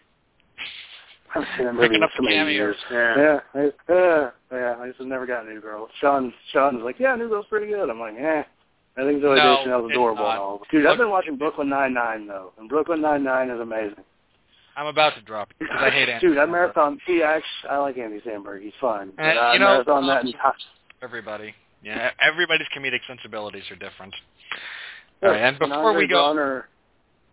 I 1.34 1.40
haven't 1.40 1.48
seen 1.56 1.66
that 1.66 1.72
movie 1.74 1.88
Picking 1.88 2.02
up 2.02 2.10
so 2.16 2.22
many 2.22 2.36
cameos. 2.36 2.54
years. 2.54 2.76
Yeah. 2.90 3.16
Yeah, 3.16 3.40
I, 3.88 3.92
uh, 3.92 4.30
yeah. 4.52 4.76
I 4.80 4.88
just 4.88 5.00
never 5.00 5.26
got 5.26 5.46
a 5.46 5.48
New 5.48 5.60
Girl. 5.60 5.88
Sean, 6.00 6.32
Sean's 6.52 6.82
like, 6.82 6.98
yeah, 6.98 7.14
New 7.16 7.28
Girl's 7.28 7.46
pretty 7.46 7.68
good. 7.68 7.88
I'm 7.90 7.98
like, 8.00 8.14
eh. 8.18 8.42
I 8.98 9.02
think 9.02 9.22
Zooey 9.22 9.36
No, 9.36 9.56
Deschanel's 9.56 9.84
it's 9.86 9.92
adorable 9.92 10.22
not. 10.24 10.30
and 10.32 10.38
all. 10.40 10.60
Dude, 10.70 10.86
I've 10.86 10.98
been 10.98 11.10
watching 11.10 11.36
Brooklyn 11.36 11.68
Nine 11.68 11.92
Nine 11.94 12.26
though, 12.26 12.52
and 12.58 12.68
Brooklyn 12.68 13.00
Nine 13.02 13.22
Nine 13.24 13.50
is 13.50 13.60
amazing. 13.60 14.04
I'm 14.76 14.86
about 14.86 15.14
to 15.14 15.22
drop 15.22 15.50
it 15.50 15.56
because 15.60 15.76
I 15.80 15.90
hate 15.90 16.08
Andy 16.08 16.26
Dude, 16.26 16.38
I 16.38 16.42
Samberg. 16.46 16.50
marathon. 16.50 16.98
See, 17.06 17.22
I 17.22 17.36
actually, 17.36 17.70
I 17.70 17.76
like 17.78 17.98
Andy 17.98 18.20
Samberg. 18.20 18.62
He's 18.62 18.72
fun. 18.80 19.12
But 19.16 19.24
And, 19.24 19.38
I 19.38 19.52
you 19.54 19.58
know, 19.58 19.66
marathon 19.66 20.06
that 20.06 20.20
um, 20.20 20.26
entire. 20.26 20.52
Everybody. 21.02 21.54
Yeah, 21.82 22.10
everybody's 22.20 22.66
comedic 22.76 23.00
sensibilities 23.06 23.62
are 23.70 23.76
different. 23.76 24.14
All 25.22 25.30
right, 25.30 25.36
and 25.38 25.46
And 25.48 25.58
before 25.58 25.76
Andre 25.90 26.02
we 26.04 26.08
go, 26.08 26.16
Garner 26.16 26.68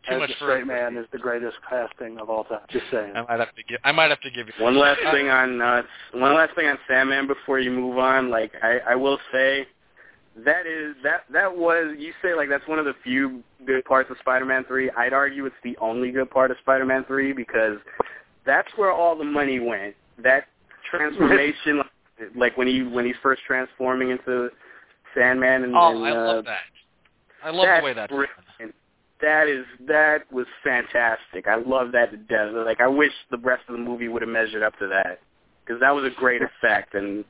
too 0.07 0.15
as 0.15 0.19
much 0.19 0.29
for 0.37 0.45
straight 0.45 0.67
man 0.67 0.97
is 0.97 1.05
the 1.13 1.17
greatest 1.17 1.55
casting 1.69 2.17
of 2.19 2.29
all 2.29 2.43
time. 2.43 2.59
Just 2.69 2.85
saying. 2.91 3.13
I 3.15 3.21
might 3.23 3.39
have 3.39 3.55
to 3.55 3.63
give. 3.63 3.79
I 3.85 3.91
might 3.93 4.09
have 4.09 4.19
to 4.21 4.31
give 4.31 4.47
you 4.47 4.53
One 4.63 4.77
last 4.77 4.99
thing 5.11 5.29
on 5.29 5.61
uh, 5.61 5.81
one 6.13 6.33
last 6.35 6.55
thing 6.55 6.67
on 6.67 6.77
Sandman 6.89 7.25
before 7.27 7.59
you 7.59 7.71
move 7.71 7.97
on. 7.97 8.29
Like 8.29 8.51
I, 8.61 8.79
I 8.91 8.95
will 8.95 9.17
say, 9.31 9.65
that 10.45 10.65
is 10.65 10.95
that 11.03 11.21
that 11.31 11.55
was 11.55 11.95
you 11.97 12.11
say 12.21 12.33
like 12.33 12.49
that's 12.49 12.67
one 12.67 12.79
of 12.79 12.85
the 12.85 12.95
few 13.03 13.43
good 13.67 13.85
parts 13.85 14.09
of 14.09 14.17
Spider-Man 14.19 14.65
three. 14.65 14.89
I'd 14.91 15.13
argue 15.13 15.45
it's 15.45 15.55
the 15.63 15.77
only 15.77 16.11
good 16.11 16.29
part 16.29 16.49
of 16.49 16.57
Spider-Man 16.61 17.05
three 17.05 17.33
because 17.33 17.77
that's 18.45 18.69
where 18.75 18.91
all 18.91 19.15
the 19.17 19.23
money 19.23 19.59
went. 19.59 19.95
That 20.23 20.45
transformation, 20.89 21.77
like, 21.77 21.87
like 22.35 22.57
when 22.57 22.67
he 22.67 22.81
when 22.81 23.05
he's 23.05 23.15
first 23.21 23.41
transforming 23.45 24.09
into 24.09 24.49
Sandman 25.15 25.63
and, 25.63 25.75
Oh, 25.75 25.95
and 25.95 26.05
I 26.05 26.11
uh, 26.11 26.33
love 26.35 26.45
that. 26.45 26.61
I 27.43 27.49
love 27.51 27.67
the 27.79 27.85
way 27.85 27.93
that 27.93 28.09
That 29.21 29.47
is 29.47 29.65
that 29.87 30.31
was 30.31 30.47
fantastic. 30.63 31.47
I 31.47 31.55
love 31.55 31.91
that 31.91 32.11
to 32.11 32.17
death. 32.17 32.51
Like 32.53 32.81
I 32.81 32.87
wish 32.87 33.11
the 33.29 33.37
rest 33.37 33.63
of 33.69 33.73
the 33.73 33.81
movie 33.81 34.07
would 34.07 34.21
have 34.21 34.29
measured 34.29 34.63
up 34.63 34.77
to 34.79 34.87
that 34.87 35.19
because 35.63 35.79
that 35.79 35.91
was 35.91 36.05
a 36.05 36.19
great 36.19 36.41
effect, 36.41 36.95
and 36.95 37.23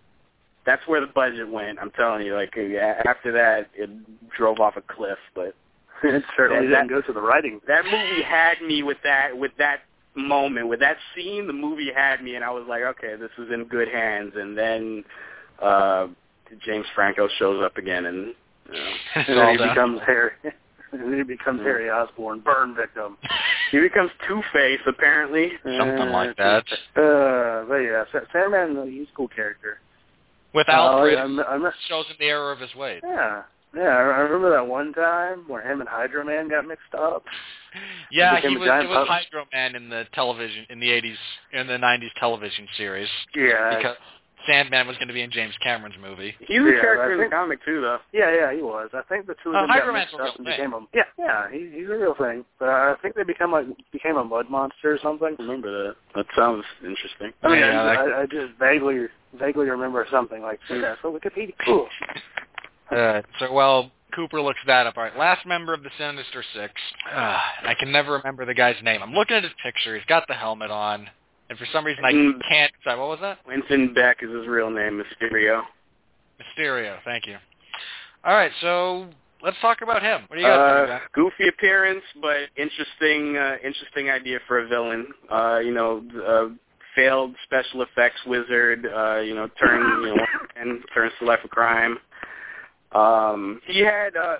that's 0.65 0.85
where 0.87 1.01
the 1.01 1.07
budget 1.07 1.49
went. 1.49 1.79
I'm 1.79 1.91
telling 1.91 2.25
you. 2.25 2.35
Like 2.35 2.53
yeah, 2.55 3.01
after 3.05 3.31
that, 3.33 3.69
it 3.75 3.89
drove 4.35 4.59
off 4.59 4.75
a 4.77 4.81
cliff. 4.81 5.17
But 5.35 5.55
it 6.03 6.23
certainly 6.37 6.67
that- 6.67 6.87
didn't 6.87 6.89
go 6.89 7.01
to 7.01 7.13
the 7.13 7.21
writing. 7.21 7.59
that 7.67 7.83
movie 7.85 8.21
had 8.23 8.61
me 8.61 8.83
with 8.83 8.97
that 9.03 9.37
with 9.37 9.51
that 9.57 9.81
moment 10.15 10.67
with 10.67 10.79
that 10.79 10.97
scene. 11.15 11.47
The 11.47 11.53
movie 11.53 11.91
had 11.93 12.23
me, 12.23 12.35
and 12.35 12.43
I 12.45 12.51
was 12.51 12.65
like, 12.67 12.83
okay, 12.83 13.15
this 13.15 13.31
is 13.37 13.51
in 13.51 13.65
good 13.65 13.87
hands. 13.87 14.33
And 14.35 14.57
then 14.57 15.03
uh 15.61 16.07
James 16.65 16.85
Franco 16.93 17.27
shows 17.39 17.63
up 17.63 17.77
again, 17.77 18.05
and 18.05 18.33
you 18.71 18.73
know, 18.79 18.93
And 19.15 19.37
then 19.37 19.49
he 19.51 19.57
done. 19.57 19.69
becomes 19.69 19.99
Harry. 20.05 20.31
and 20.43 20.53
then 21.01 21.17
he 21.17 21.23
becomes 21.23 21.61
Harry 21.61 21.89
Osborn, 21.89 22.39
burn 22.41 22.75
victim. 22.75 23.17
he 23.71 23.79
becomes 23.79 24.11
Two 24.27 24.41
Face 24.53 24.79
apparently. 24.85 25.53
Something 25.63 26.09
like 26.09 26.37
that. 26.37 26.63
Uh, 26.95 27.65
but 27.67 27.77
yeah, 27.77 28.03
Sa- 28.11 28.19
Sandman, 28.31 28.89
he's 28.91 29.07
a 29.11 29.15
cool 29.15 29.27
character. 29.27 29.79
With 30.53 30.69
Uh, 30.69 30.73
Alfred, 30.73 31.17
I'm, 31.17 31.39
I'm, 31.39 31.71
shows 31.87 32.05
him 32.07 32.15
the 32.19 32.25
error 32.25 32.51
of 32.51 32.59
his 32.59 32.73
ways. 32.75 33.01
yeah, 33.03 33.43
yeah. 33.75 33.81
I 33.81 33.99
remember 34.21 34.51
that 34.51 34.65
one 34.67 34.93
time 34.93 35.45
where 35.47 35.61
him 35.61 35.79
and 35.79 35.89
Hydro 35.89 36.23
Man 36.23 36.49
got 36.49 36.65
mixed 36.67 36.93
up. 36.93 37.23
Yeah, 38.11 38.39
he 38.39 38.55
was. 38.55 38.69
It 38.69 38.87
was. 38.89 39.07
Hydro 39.07 39.45
Man 39.51 39.75
in 39.75 39.89
the 39.89 40.05
television 40.13 40.65
in 40.69 40.79
the 40.79 40.89
'80s 40.89 41.15
in 41.53 41.65
the 41.67 41.77
'90s 41.77 42.11
television 42.19 42.67
series 42.77 43.09
Yeah, 43.35 43.77
because 43.77 43.97
Sandman 44.47 44.87
was 44.87 44.97
going 44.97 45.07
to 45.07 45.13
be 45.13 45.21
in 45.21 45.31
James 45.31 45.53
Cameron's 45.63 45.95
movie. 46.01 46.33
He's 46.39 46.59
a 46.59 46.63
Yeah, 46.63 46.81
character 46.81 47.13
in 47.13 47.19
the 47.19 47.27
comic 47.35 47.63
too, 47.63 47.81
though. 47.81 47.99
yeah, 48.11 48.33
yeah. 48.33 48.53
He 48.53 48.61
was. 48.61 48.89
I 48.93 49.01
think 49.09 49.27
the 49.27 49.35
two 49.43 49.49
of 49.49 49.55
Uh, 49.55 49.61
them 49.61 49.69
Hydro 49.69 49.87
got 49.87 49.93
Man's 49.93 50.09
mixed 50.13 50.27
up 50.29 50.35
and 50.37 50.45
thing. 50.45 50.55
became 50.57 50.73
a 50.73 50.79
yeah, 50.93 51.03
yeah. 51.17 51.49
He, 51.51 51.69
he's 51.79 51.87
a 51.89 51.97
real 51.97 52.15
thing. 52.15 52.45
But 52.59 52.69
I 52.69 52.95
think 53.01 53.15
they 53.15 53.23
become 53.23 53.51
like 53.51 53.65
became 53.91 54.17
a 54.17 54.23
mud 54.23 54.49
monster 54.49 54.93
or 54.93 54.99
something. 55.01 55.35
Remember 55.39 55.87
that? 55.87 55.95
That 56.15 56.25
sounds 56.35 56.65
interesting. 56.83 57.31
I 57.43 57.47
mean, 57.49 57.59
Yeah, 57.59 57.81
I, 57.83 57.95
that- 57.95 58.13
I, 58.15 58.21
I 58.21 58.25
just 58.25 58.53
vaguely 58.59 59.07
vaguely 59.39 59.69
remember 59.69 60.05
something 60.11 60.41
like 60.41 60.59
that. 60.69 60.97
So 61.01 61.11
Wikipedia. 61.17 61.53
Cool. 61.65 61.87
Uh, 62.91 63.21
so 63.39 63.51
well, 63.51 63.91
Cooper 64.13 64.41
looks 64.41 64.59
that 64.67 64.85
up, 64.85 64.97
all 64.97 65.03
right, 65.03 65.17
last 65.17 65.45
member 65.45 65.73
of 65.73 65.81
the 65.81 65.89
Sinister 65.97 66.43
Six. 66.53 66.73
Uh, 67.11 67.39
I 67.65 67.73
can 67.79 67.91
never 67.91 68.11
remember 68.13 68.45
the 68.45 68.53
guy's 68.53 68.75
name. 68.83 69.01
I'm 69.01 69.13
looking 69.13 69.35
at 69.37 69.43
his 69.43 69.53
picture. 69.63 69.95
He's 69.95 70.05
got 70.05 70.27
the 70.27 70.35
helmet 70.35 70.69
on, 70.69 71.07
and 71.53 71.59
for 71.59 71.71
some 71.71 71.85
reason 71.85 72.03
I 72.03 72.11
Mm. 72.11 72.41
can't. 72.41 72.73
Sorry, 72.83 72.99
what 72.99 73.09
was 73.09 73.19
that? 73.19 73.43
Quentin 73.43 73.93
Beck 73.93 74.23
is 74.23 74.31
his 74.31 74.47
real 74.47 74.71
name, 74.71 74.97
Mysterio. 74.97 75.63
Mysterio. 76.41 76.99
Thank 77.03 77.27
you. 77.27 77.37
All 78.23 78.33
right, 78.33 78.51
so 78.59 79.07
let's 79.41 79.59
talk 79.61 79.81
about 79.81 80.01
him. 80.01 80.23
What 80.27 80.37
do 80.37 80.41
you 80.41 80.47
got? 80.47 80.59
Uh, 80.89 80.99
goofy 81.13 81.47
appearance, 81.47 82.03
but 82.19 82.49
interesting, 82.55 83.37
uh, 83.37 83.57
interesting 83.63 84.09
idea 84.09 84.39
for 84.47 84.59
a 84.59 84.67
villain. 84.67 85.13
Uh, 85.29 85.61
you 85.63 85.71
know, 85.73 86.03
uh, 86.25 86.49
failed 86.95 87.35
special 87.43 87.83
effects 87.83 88.25
wizard. 88.25 88.87
Uh, 88.87 89.19
you 89.19 89.35
know, 89.35 89.47
turn 89.59 90.01
you 90.01 90.15
know 90.15 90.25
and 90.55 90.83
turns 90.91 91.13
to 91.19 91.25
life 91.25 91.43
of 91.43 91.51
crime. 91.51 91.99
Um, 92.93 93.61
he 93.65 93.81
had. 93.81 94.17
Uh, 94.17 94.37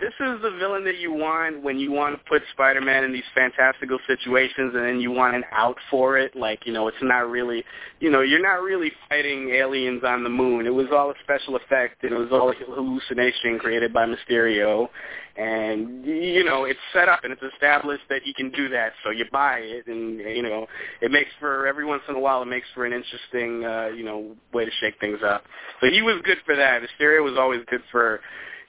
this 0.00 0.12
is 0.20 0.42
the 0.42 0.50
villain 0.58 0.84
that 0.84 0.98
you 0.98 1.12
want 1.12 1.62
when 1.62 1.78
you 1.78 1.92
want 1.92 2.16
to 2.16 2.28
put 2.28 2.42
Spider-Man 2.52 3.04
in 3.04 3.12
these 3.12 3.24
fantastical 3.34 3.98
situations, 4.06 4.74
and 4.74 4.84
then 4.84 5.00
you 5.00 5.10
want 5.10 5.34
an 5.34 5.44
out 5.52 5.76
for 5.90 6.18
it. 6.18 6.36
Like 6.36 6.66
you 6.66 6.72
know, 6.72 6.88
it's 6.88 6.96
not 7.02 7.30
really, 7.30 7.64
you 8.00 8.10
know, 8.10 8.20
you're 8.20 8.42
not 8.42 8.62
really 8.62 8.92
fighting 9.08 9.50
aliens 9.50 10.02
on 10.04 10.24
the 10.24 10.30
moon. 10.30 10.66
It 10.66 10.74
was 10.74 10.86
all 10.92 11.10
a 11.10 11.14
special 11.22 11.56
effect, 11.56 12.02
and 12.04 12.12
it 12.12 12.18
was 12.18 12.28
all 12.32 12.50
a 12.50 12.54
hallucination 12.54 13.58
created 13.58 13.92
by 13.92 14.06
Mysterio. 14.06 14.88
And 15.36 16.04
you 16.04 16.44
know, 16.44 16.64
it's 16.64 16.80
set 16.94 17.08
up 17.08 17.24
and 17.24 17.32
it's 17.32 17.42
established 17.54 18.04
that 18.08 18.22
he 18.24 18.32
can 18.32 18.50
do 18.50 18.70
that, 18.70 18.92
so 19.04 19.10
you 19.10 19.26
buy 19.30 19.58
it, 19.58 19.86
and 19.86 20.18
you 20.18 20.42
know, 20.42 20.66
it 21.02 21.10
makes 21.10 21.30
for 21.38 21.66
every 21.66 21.84
once 21.84 22.02
in 22.08 22.14
a 22.14 22.20
while, 22.20 22.42
it 22.42 22.46
makes 22.46 22.66
for 22.74 22.86
an 22.86 22.92
interesting, 22.92 23.64
uh, 23.64 23.88
you 23.88 24.04
know, 24.04 24.34
way 24.54 24.64
to 24.64 24.70
shake 24.80 24.98
things 24.98 25.18
up. 25.24 25.44
So 25.80 25.88
he 25.90 26.00
was 26.00 26.22
good 26.24 26.38
for 26.46 26.56
that. 26.56 26.80
Mysterio 26.82 27.22
was 27.22 27.34
always 27.38 27.60
good 27.68 27.82
for 27.92 28.20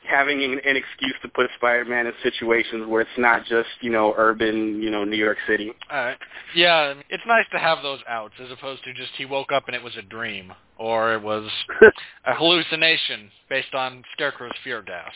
having 0.08 0.44
an, 0.44 0.60
an 0.66 0.76
excuse 0.76 1.16
to 1.22 1.28
put 1.28 1.50
Spider-Man 1.58 2.08
in 2.08 2.14
situations 2.24 2.88
where 2.88 3.02
it's 3.02 3.18
not 3.18 3.46
just 3.46 3.70
you 3.82 3.90
know 3.90 4.14
urban 4.18 4.82
you 4.82 4.90
know 4.90 5.04
New 5.04 5.18
York 5.18 5.38
City. 5.48 5.72
All 5.92 5.98
right. 5.98 6.18
Yeah, 6.56 6.94
it's 7.10 7.24
nice 7.28 7.46
to 7.52 7.60
have 7.60 7.84
those 7.84 8.00
outs 8.08 8.34
as 8.44 8.52
opposed 8.52 8.84
to 8.86 8.94
just 8.94 9.12
he 9.18 9.26
woke 9.26 9.52
up 9.52 9.68
and 9.68 9.76
it 9.76 9.84
was 9.84 9.96
a 9.98 10.02
dream 10.02 10.54
or 10.78 11.14
it 11.14 11.22
was 11.22 11.50
a 12.26 12.34
hallucination 12.34 13.30
based 13.50 13.74
on 13.74 14.04
Scarecrow's 14.14 14.52
fear 14.64 14.82
gas. 14.82 15.12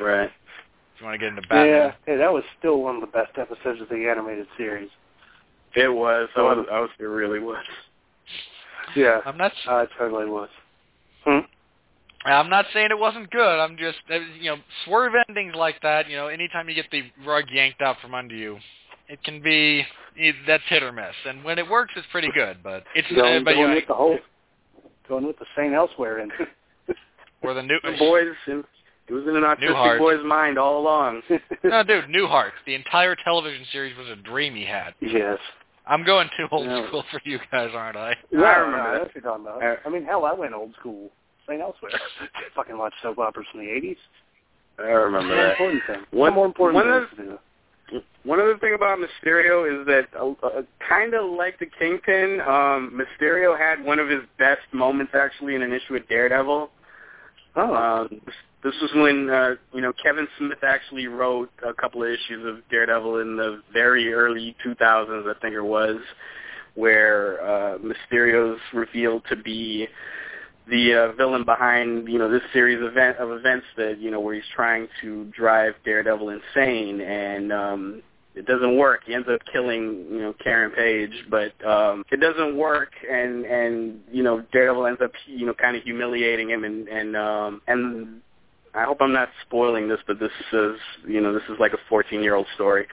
Right. 0.00 0.30
If 0.94 1.00
you 1.00 1.06
want 1.06 1.14
to 1.14 1.18
get 1.18 1.28
into 1.28 1.42
Batman. 1.42 1.66
Yeah, 1.66 1.92
hey, 2.06 2.16
that 2.16 2.32
was 2.32 2.44
still 2.58 2.80
one 2.82 2.96
of 2.96 3.00
the 3.00 3.08
best 3.08 3.36
episodes 3.36 3.80
of 3.80 3.88
the 3.88 4.08
animated 4.08 4.46
series. 4.56 4.90
It 5.74 5.88
was. 5.88 6.28
I 6.36 6.42
was. 6.42 6.66
I 6.70 6.80
was. 6.80 6.90
It 7.00 7.04
really 7.04 7.40
was. 7.40 7.64
Yeah, 8.94 9.20
I'm 9.26 9.36
not. 9.36 9.52
uh, 9.68 9.78
it 9.78 9.88
totally 9.98 10.26
was. 10.26 10.48
Hmm? 11.24 11.40
I'm 12.32 12.48
not 12.50 12.66
saying 12.72 12.88
it 12.90 12.98
wasn't 12.98 13.30
good. 13.30 13.58
I'm 13.60 13.76
just, 13.76 13.98
uh, 14.10 14.18
you 14.40 14.50
know, 14.50 14.56
swerve 14.84 15.12
endings 15.28 15.54
like 15.54 15.80
that. 15.82 16.08
You 16.08 16.16
know, 16.16 16.28
anytime 16.28 16.68
you 16.68 16.74
get 16.74 16.86
the 16.90 17.02
rug 17.26 17.44
yanked 17.52 17.82
out 17.82 17.96
from 18.00 18.14
under 18.14 18.34
you, 18.34 18.58
it 19.08 19.22
can 19.24 19.42
be 19.42 19.84
it, 20.16 20.34
that's 20.46 20.62
hit 20.68 20.82
or 20.82 20.92
miss. 20.92 21.14
And 21.26 21.44
when 21.44 21.58
it 21.58 21.68
works, 21.68 21.92
it's 21.96 22.06
pretty 22.10 22.30
good. 22.34 22.58
But 22.62 22.84
it's 22.94 23.08
Going, 23.12 23.42
uh, 23.42 23.44
but 23.44 23.50
you 23.50 23.56
going 23.64 23.70
know, 23.70 23.74
with 23.76 23.86
the 23.88 23.94
whole, 23.94 24.18
going 25.08 25.26
with 25.26 25.38
the 25.38 25.46
Saint 25.56 25.74
Elsewhere 25.74 26.18
and 26.20 26.32
or 27.42 27.54
the 27.54 27.62
new 27.62 27.78
The 27.82 27.96
boys. 27.98 28.28
It, 28.46 28.64
it 29.06 29.12
was 29.12 29.24
in 29.24 29.36
an 29.36 29.42
autistic 29.42 29.68
Newhart. 29.74 29.98
boy's 29.98 30.24
mind 30.24 30.58
all 30.58 30.80
along. 30.80 31.20
no, 31.62 31.82
dude, 31.82 32.04
Newhart. 32.06 32.52
The 32.64 32.74
entire 32.74 33.14
television 33.22 33.66
series 33.70 33.94
was 33.98 34.08
a 34.08 34.16
dream 34.16 34.54
he 34.54 34.64
had. 34.64 34.94
yes. 35.00 35.38
I'm 35.86 36.02
going 36.04 36.30
too 36.38 36.46
old 36.50 36.64
Yeah. 36.64 36.86
school 36.88 37.04
for 37.10 37.20
you 37.24 37.38
guys, 37.52 37.68
aren't 37.74 37.98
I? 37.98 38.14
Yeah, 38.30 38.40
I 38.40 38.56
remember 38.56 38.80
I 38.80 38.86
know 38.86 38.92
that. 38.94 39.02
what 39.02 39.14
you're 39.14 39.22
talking 39.22 39.44
about. 39.44 39.62
Uh, 39.62 39.76
I 39.84 39.90
mean, 39.90 40.04
hell, 40.06 40.24
I 40.24 40.32
went 40.32 40.54
old 40.54 40.72
school. 40.80 41.10
Saint 41.48 41.60
Elsewhere. 41.60 41.92
Fucking 42.56 42.76
watch 42.78 42.92
soap 43.02 43.18
operas 43.18 43.46
from 43.50 43.60
the 43.60 43.66
80s. 43.66 43.96
I 44.78 44.82
remember 44.82 45.36
that. 45.36 45.52
important 45.52 45.82
thing. 45.86 46.00
One- 46.18 46.34
more 46.34 46.46
important 46.46 46.84
one 46.84 46.92
of- 46.92 47.10
to 47.10 47.16
do. 47.16 47.38
One 48.24 48.40
other 48.40 48.56
thing 48.56 48.72
about 48.74 48.98
Mysterio 48.98 49.80
is 49.82 49.86
that, 49.86 50.08
uh, 50.18 50.30
uh, 50.44 50.62
kind 50.88 51.12
of 51.12 51.30
like 51.30 51.58
the 51.58 51.66
Kingpin, 51.66 52.40
um, 52.40 52.98
Mysterio 52.98 53.56
had 53.56 53.84
one 53.84 53.98
of 53.98 54.08
his 54.08 54.22
best 54.38 54.62
moments 54.72 55.12
actually 55.14 55.54
in 55.54 55.62
an 55.62 55.72
issue 55.72 55.94
of 55.94 56.08
Daredevil. 56.08 56.70
Oh, 57.56 57.74
Um, 57.74 58.08
this, 58.24 58.34
this 58.62 58.74
was 58.80 58.90
when 58.94 59.28
uh, 59.28 59.54
you 59.74 59.82
know 59.82 59.92
Kevin 60.02 60.26
Smith 60.38 60.64
actually 60.66 61.06
wrote 61.06 61.50
a 61.64 61.74
couple 61.74 62.02
of 62.02 62.08
issues 62.08 62.44
of 62.46 62.66
Daredevil 62.70 63.18
in 63.20 63.36
the 63.36 63.62
very 63.72 64.12
early 64.14 64.56
2000s, 64.64 65.28
I 65.30 65.38
think 65.40 65.54
it 65.54 65.60
was, 65.60 65.98
where 66.74 67.40
uh, 67.44 67.78
Mysterio's 67.78 68.58
revealed 68.72 69.22
to 69.28 69.36
be 69.36 69.86
the 70.68 70.94
uh, 70.94 71.12
villain 71.12 71.44
behind 71.44 72.08
you 72.08 72.18
know 72.18 72.30
this 72.30 72.42
series 72.52 72.80
of 72.80 72.86
event 72.86 73.18
of 73.18 73.30
events 73.30 73.66
that 73.76 73.98
you 73.98 74.10
know 74.10 74.20
where 74.20 74.34
he's 74.34 74.44
trying 74.54 74.88
to 75.00 75.24
drive 75.26 75.74
Daredevil 75.84 76.30
insane 76.30 77.00
and 77.00 77.52
um 77.52 78.02
it 78.36 78.46
doesn't 78.46 78.76
work. 78.76 79.02
He 79.06 79.14
ends 79.14 79.28
up 79.32 79.40
killing, 79.52 80.08
you 80.10 80.18
know, 80.18 80.34
Karen 80.42 80.72
Page, 80.72 81.12
but 81.30 81.52
um 81.66 82.04
it 82.10 82.20
doesn't 82.20 82.56
work 82.56 82.92
and 83.08 83.44
and 83.44 84.00
you 84.10 84.22
know, 84.22 84.42
Daredevil 84.52 84.86
ends 84.86 85.00
up 85.02 85.12
you 85.26 85.46
know 85.46 85.54
kind 85.54 85.76
of 85.76 85.82
humiliating 85.82 86.50
him 86.50 86.64
and 86.64 86.88
and 86.88 87.16
um 87.16 87.62
and 87.66 88.20
I 88.74 88.84
hope 88.84 88.98
I'm 89.00 89.12
not 89.12 89.28
spoiling 89.46 89.88
this, 89.88 90.00
but 90.06 90.18
this 90.18 90.32
is 90.52 90.76
you 91.06 91.20
know, 91.20 91.32
this 91.32 91.44
is 91.48 91.58
like 91.60 91.72
a 91.74 91.92
14-year-old 91.92 92.46
story. 92.54 92.86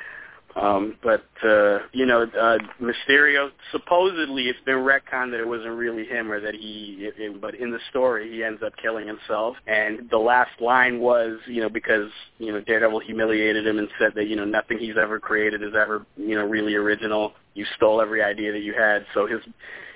Um, 0.56 0.98
but 1.02 1.26
uh, 1.44 1.80
you 1.94 2.06
know, 2.06 2.24
uh, 2.24 2.58
Mysterio 2.82 3.50
supposedly 3.72 4.44
it's 4.44 4.60
been 4.66 4.78
retconned 4.78 5.32
that 5.32 5.40
it 5.40 5.48
wasn't 5.48 5.76
really 5.76 6.06
him 6.06 6.32
or 6.32 6.40
that 6.42 6.56
he. 6.56 6.98
It, 7.00 7.14
it, 7.18 7.42
but 7.42 7.56
in 7.56 7.72
the 7.72 7.80
story, 7.90 8.30
he 8.32 8.44
ends 8.44 8.62
up 8.62 8.74
killing 8.82 9.08
himself. 9.08 9.56
And 9.68 10.10
the 10.10 10.18
last 10.18 10.60
line 10.60 11.00
was, 11.00 11.38
you 11.48 11.62
know, 11.62 11.70
because 11.70 12.10
you 12.38 12.52
know 12.52 12.60
Daredevil 12.62 13.00
humiliated 13.00 13.66
him 13.66 13.80
and 13.80 13.88
said 13.98 14.12
that 14.16 14.28
you 14.28 14.36
know 14.36 14.46
nothing 14.46 14.78
he's 14.78 14.98
ever 15.02 15.20
created 15.20 15.64
is 15.64 15.74
ever 15.80 16.06
you 16.18 16.36
know 16.36 16.46
really 16.46 16.76
original. 16.76 17.34
You 17.54 17.66
stole 17.78 18.02
every 18.02 18.22
idea 18.22 18.52
that 18.52 18.62
you 18.62 18.74
had. 18.74 19.06
So 19.14 19.28
his 19.28 19.42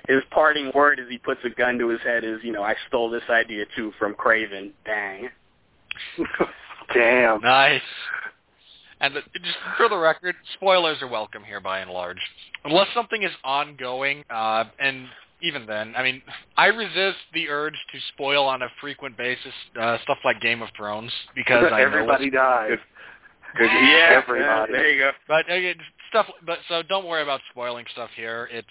his 0.08 0.22
parting 0.30 0.70
word 0.74 1.00
as 1.00 1.06
he 1.10 1.18
puts 1.18 1.40
a 1.44 1.50
gun 1.50 1.78
to 1.78 1.88
his 1.88 2.00
head 2.02 2.24
is, 2.24 2.38
you 2.42 2.52
know, 2.52 2.62
I 2.62 2.76
stole 2.88 3.10
this 3.10 3.28
idea 3.28 3.64
too 3.76 3.92
from 3.98 4.14
Kraven. 4.14 4.70
Bang. 4.84 5.28
Damn. 6.94 7.40
Nice. 7.40 7.80
And 9.00 9.14
the, 9.14 9.20
just 9.40 9.56
for 9.76 9.88
the 9.88 9.96
record, 9.96 10.34
spoilers 10.54 11.02
are 11.02 11.08
welcome 11.08 11.44
here 11.44 11.60
by 11.60 11.80
and 11.80 11.90
large, 11.90 12.20
unless 12.64 12.88
something 12.94 13.22
is 13.22 13.32
ongoing. 13.44 14.24
Uh, 14.30 14.64
and 14.78 15.06
even 15.42 15.66
then, 15.66 15.94
I 15.96 16.02
mean, 16.02 16.22
I 16.56 16.66
resist 16.66 17.18
the 17.34 17.48
urge 17.48 17.74
to 17.74 17.98
spoil 18.14 18.44
on 18.44 18.62
a 18.62 18.68
frequent 18.80 19.16
basis 19.18 19.52
uh, 19.78 19.98
stuff 20.02 20.18
like 20.24 20.40
Game 20.40 20.62
of 20.62 20.70
Thrones 20.76 21.12
because 21.34 21.70
I 21.70 21.82
everybody 21.82 22.30
dies. 22.30 22.70
Good. 22.70 22.78
Good. 23.58 23.70
Yeah, 23.70 24.22
Everybody. 24.22 24.72
There 24.72 24.90
you 24.90 25.00
go. 25.00 25.10
But 25.28 25.50
uh, 25.50 25.58
stuff. 26.10 26.26
But 26.44 26.58
so 26.68 26.82
don't 26.82 27.06
worry 27.06 27.22
about 27.22 27.40
spoiling 27.50 27.84
stuff 27.92 28.10
here. 28.16 28.48
It's 28.50 28.66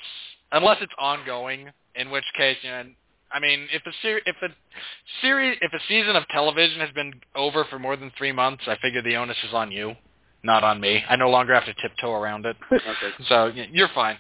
unless 0.51 0.77
it's 0.81 0.93
ongoing, 0.99 1.69
in 1.95 2.09
which 2.09 2.23
case, 2.35 2.57
you 2.61 2.69
know, 2.69 2.83
I 3.31 3.39
mean, 3.39 3.67
if 3.73 3.81
a 3.85 3.91
ser- 4.01 4.21
if 4.25 4.35
a 4.41 4.49
series, 5.21 5.57
if 5.61 5.73
a 5.73 5.79
season 5.87 6.15
of 6.15 6.27
television 6.29 6.79
has 6.79 6.91
been 6.91 7.13
over 7.35 7.65
for 7.65 7.79
more 7.79 7.95
than 7.95 8.11
three 8.17 8.31
months, 8.31 8.63
I 8.67 8.77
figure 8.81 9.01
the 9.01 9.15
onus 9.15 9.37
is 9.47 9.53
on 9.53 9.71
you, 9.71 9.95
not 10.45 10.63
on 10.63 10.79
me. 10.79 11.03
I 11.09 11.15
no 11.15 11.29
longer 11.29 11.53
have 11.53 11.65
to 11.65 11.73
tiptoe 11.81 12.13
around 12.13 12.45
it. 12.45 12.55
Okay. 12.71 13.13
So 13.27 13.51
y- 13.55 13.69
you're 13.71 13.89
fine. 13.93 14.17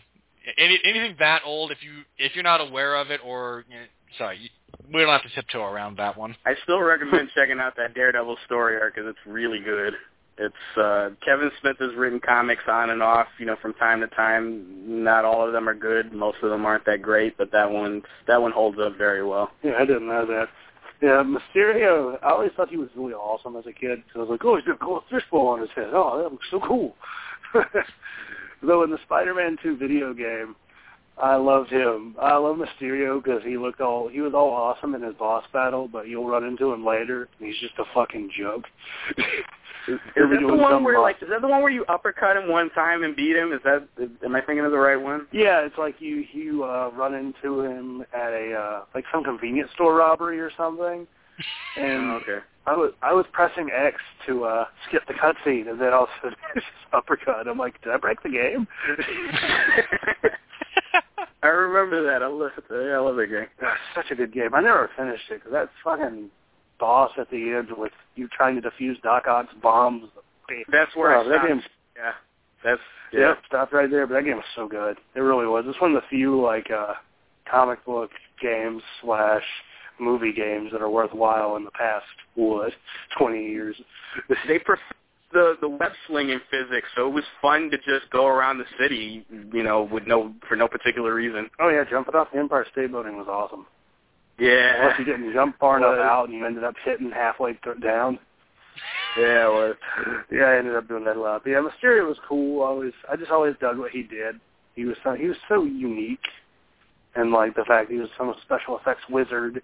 Any, 0.57 0.79
anything 0.83 1.15
that 1.19 1.41
old, 1.45 1.71
if 1.71 1.77
you 1.83 2.03
if 2.17 2.35
you're 2.35 2.43
not 2.43 2.61
aware 2.61 2.95
of 2.95 3.09
it, 3.11 3.19
or 3.25 3.63
you 3.69 3.75
know, 3.75 3.81
sorry, 4.17 4.37
you, 4.39 4.49
we 4.93 5.01
don't 5.01 5.09
have 5.09 5.23
to 5.23 5.29
tiptoe 5.33 5.63
around 5.63 5.97
that 5.97 6.17
one. 6.17 6.35
I 6.45 6.53
still 6.63 6.81
recommend 6.81 7.29
checking 7.35 7.59
out 7.59 7.75
that 7.77 7.93
Daredevil 7.95 8.37
story 8.45 8.79
arc 8.79 8.95
because 8.95 9.09
it's 9.09 9.25
really 9.25 9.59
good. 9.59 9.93
It's 10.37 10.77
uh 10.77 11.11
Kevin 11.23 11.49
Smith 11.61 11.77
has 11.79 11.95
written 11.95 12.19
comics 12.19 12.63
on 12.67 12.89
and 12.89 13.01
off, 13.01 13.27
you 13.39 13.45
know, 13.45 13.55
from 13.61 13.73
time 13.75 14.01
to 14.01 14.07
time. 14.07 15.03
Not 15.03 15.25
all 15.25 15.45
of 15.47 15.53
them 15.53 15.67
are 15.69 15.73
good. 15.75 16.11
Most 16.13 16.37
of 16.43 16.49
them 16.49 16.65
aren't 16.65 16.85
that 16.85 17.01
great, 17.01 17.37
but 17.37 17.51
that 17.53 17.69
one 17.71 18.01
that 18.27 18.41
one 18.41 18.51
holds 18.51 18.77
up 18.79 18.97
very 18.97 19.23
well. 19.25 19.51
Yeah, 19.63 19.73
I 19.79 19.85
didn't 19.85 20.07
know 20.07 20.25
that. 20.25 20.49
Yeah, 21.01 21.23
Mysterio, 21.23 22.17
I 22.23 22.29
always 22.29 22.51
thought 22.55 22.69
he 22.69 22.77
was 22.77 22.89
really 22.95 23.13
awesome 23.13 23.55
as 23.57 23.65
a 23.67 23.73
kid. 23.73 24.01
So 24.13 24.19
I 24.19 24.23
was 24.23 24.29
like, 24.29 24.45
oh, 24.45 24.55
he's 24.55 24.65
got 24.65 24.75
a 24.75 24.85
gold 24.85 25.03
fishbowl 25.09 25.47
on 25.47 25.61
his 25.61 25.69
head. 25.75 25.89
Oh, 25.91 26.21
that 26.21 26.31
looks 26.31 26.47
so 26.49 26.59
cool. 26.59 26.95
Though 28.63 28.83
in 28.83 28.91
the 28.91 28.97
Spider-Man 29.03 29.57
2 29.61 29.77
video 29.77 30.13
game, 30.13 30.55
I 31.17 31.35
loved 31.35 31.71
him. 31.71 32.15
I 32.21 32.35
love 32.35 32.57
Mysterio 32.57 33.23
because 33.23 33.41
he 33.43 33.57
looked 33.57 33.79
all, 33.79 34.09
he 34.09 34.19
was 34.21 34.33
all 34.33 34.49
awesome 34.51 34.95
in 34.95 35.01
his 35.01 35.15
boss 35.15 35.45
battle, 35.53 35.87
but 35.87 36.07
you'll 36.07 36.27
run 36.27 36.43
into 36.43 36.73
him 36.73 36.85
later, 36.85 37.29
and 37.39 37.47
he's 37.47 37.59
just 37.61 37.75
a 37.79 37.85
fucking 37.93 38.31
joke. 38.37 38.65
Is 39.87 39.99
that 40.15 40.39
the 40.41 40.55
one 40.55 40.83
where 40.83 40.99
like 40.99 41.17
is 41.21 41.29
that 41.29 41.41
the 41.41 41.47
one 41.47 41.61
where 41.61 41.71
you 41.71 41.85
uppercut 41.85 42.35
him 42.35 42.49
one 42.49 42.71
time 42.71 43.03
and 43.03 43.15
beat 43.15 43.35
him? 43.35 43.53
Is 43.53 43.59
that 43.63 43.87
is, 43.99 44.09
am 44.23 44.35
I 44.35 44.41
thinking 44.41 44.65
of 44.65 44.71
the 44.71 44.79
right 44.79 44.99
one? 44.99 45.27
Yeah, 45.31 45.61
it's 45.61 45.77
like 45.77 45.95
you 45.99 46.25
you 46.33 46.63
uh, 46.63 46.89
run 46.95 47.13
into 47.13 47.61
him 47.61 48.03
at 48.13 48.31
a 48.33 48.53
uh, 48.53 48.85
like 48.95 49.05
some 49.13 49.23
convenience 49.23 49.69
store 49.75 49.95
robbery 49.95 50.39
or 50.39 50.49
something, 50.57 51.05
and 51.77 52.11
Oh, 52.11 52.19
okay. 52.23 52.39
I 52.65 52.75
was 52.75 52.93
I 53.03 53.13
was 53.13 53.25
pressing 53.31 53.69
X 53.71 53.97
to 54.25 54.45
uh, 54.45 54.65
skip 54.87 55.03
the 55.07 55.13
cutscene, 55.13 55.69
and 55.69 55.79
then 55.79 55.93
all 55.93 56.03
of 56.03 56.09
a 56.09 56.21
sudden 56.23 56.37
it's 56.55 56.65
just 56.65 56.93
uppercut. 56.93 57.47
I'm 57.47 57.59
like, 57.59 57.79
did 57.83 57.93
I 57.93 57.97
break 57.97 58.23
the 58.23 58.29
game? 58.29 58.67
I 61.45 61.49
remember 61.49 62.03
that. 62.03 62.23
I 62.23 62.27
love 62.27 62.51
I 62.71 62.97
love 62.97 63.15
that 63.17 63.27
game. 63.29 63.47
That's 63.61 63.79
such 63.95 64.11
a 64.11 64.15
good 64.15 64.33
game. 64.33 64.53
I 64.53 64.61
never 64.61 64.89
finished 64.97 65.23
it 65.29 65.35
because 65.35 65.51
that 65.51 65.69
fucking 65.83 66.29
boss 66.79 67.11
at 67.17 67.29
the 67.29 67.53
end 67.53 67.67
with 67.77 67.91
you 68.15 68.27
trying 68.35 68.59
to 68.61 68.67
defuse 68.69 69.01
Doc 69.01 69.27
Ock's 69.27 69.53
bombs. 69.61 70.09
That's 70.71 70.95
where 70.95 71.15
Oh, 71.15 71.21
I 71.25 71.29
that 71.29 71.47
game 71.47 71.61
Yeah. 71.95 72.11
That's 72.63 72.81
Yeah, 73.13 73.19
yeah. 73.19 73.33
stopped 73.47 73.73
right 73.73 73.89
there. 73.89 74.07
But 74.07 74.15
that 74.15 74.25
game 74.25 74.37
was 74.37 74.45
so 74.55 74.67
good. 74.67 74.97
It 75.15 75.19
really 75.19 75.47
was. 75.47 75.65
It's 75.67 75.79
one 75.79 75.95
of 75.95 76.01
the 76.01 76.07
few 76.09 76.41
like 76.41 76.69
uh 76.71 76.93
comic 77.49 77.83
book 77.85 78.09
games 78.41 78.81
slash 79.01 79.43
movie 79.99 80.33
games 80.33 80.71
that 80.71 80.81
are 80.81 80.89
worthwhile 80.89 81.55
in 81.55 81.63
the 81.63 81.71
past 81.71 82.05
what 82.35 82.73
twenty 83.17 83.45
years. 83.47 83.75
They 84.47 84.59
prefer 84.59 84.81
the 85.33 85.55
the 85.61 85.69
web 85.69 85.91
slinging 86.07 86.39
physics, 86.49 86.87
so 86.95 87.07
it 87.07 87.13
was 87.13 87.23
fun 87.41 87.69
to 87.71 87.77
just 87.77 88.09
go 88.11 88.27
around 88.27 88.57
the 88.57 88.65
city, 88.79 89.25
you 89.53 89.63
know, 89.63 89.83
with 89.83 90.07
no 90.07 90.33
for 90.47 90.55
no 90.55 90.67
particular 90.67 91.13
reason. 91.13 91.49
Oh 91.59 91.69
yeah, 91.69 91.83
jumping 91.89 92.15
off 92.15 92.29
the 92.31 92.39
Empire 92.39 92.65
State 92.71 92.91
Building 92.91 93.17
was 93.17 93.27
awesome. 93.27 93.65
Yeah. 94.39 94.81
Unless 94.81 94.99
you 94.99 95.05
didn't 95.05 95.33
jump 95.33 95.57
far 95.59 95.77
enough 95.77 95.97
out 95.99 96.25
and 96.25 96.37
you 96.37 96.45
ended 96.45 96.63
up 96.63 96.75
hitting 96.83 97.11
halfway 97.11 97.53
th- 97.53 97.81
down. 97.81 98.19
Yeah, 99.17 99.47
it 99.47 99.49
was. 99.49 99.75
Yeah, 100.29 100.43
I 100.43 100.57
ended 100.57 100.75
up 100.75 100.89
doing 100.89 101.05
that 101.05 101.15
a 101.15 101.21
lot. 101.21 101.43
But 101.45 101.51
yeah, 101.51 101.61
Mysterio 101.61 102.05
was 102.05 102.17
cool. 102.27 102.63
I 102.63 102.67
always, 102.67 102.91
I 103.09 103.15
just 103.15 103.31
always 103.31 103.55
dug 103.61 103.77
what 103.77 103.91
he 103.91 104.03
did. 104.03 104.41
He 104.75 104.83
was 104.83 104.97
so, 105.05 105.13
he 105.13 105.27
was 105.27 105.37
so 105.47 105.63
unique, 105.63 106.27
and 107.15 107.31
like 107.31 107.55
the 107.55 107.63
fact 107.63 107.89
he 107.89 107.97
was 107.97 108.09
some 108.17 108.35
special 108.43 108.77
effects 108.77 109.03
wizard, 109.09 109.63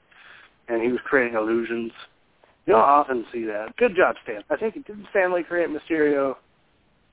and 0.70 0.82
he 0.82 0.88
was 0.88 1.02
creating 1.04 1.38
illusions. 1.38 1.92
You 2.66 2.74
don't 2.74 2.82
often 2.82 3.26
see 3.34 3.44
that. 3.46 3.76
Good 3.78 3.96
job, 3.96 4.16
Stan. 4.24 4.44
I 4.50 4.56
think 4.56 4.76
didn't 4.86 5.08
Stan 5.10 5.34
Lee 5.34 5.44
create 5.44 5.70
Mysterio? 5.70 6.36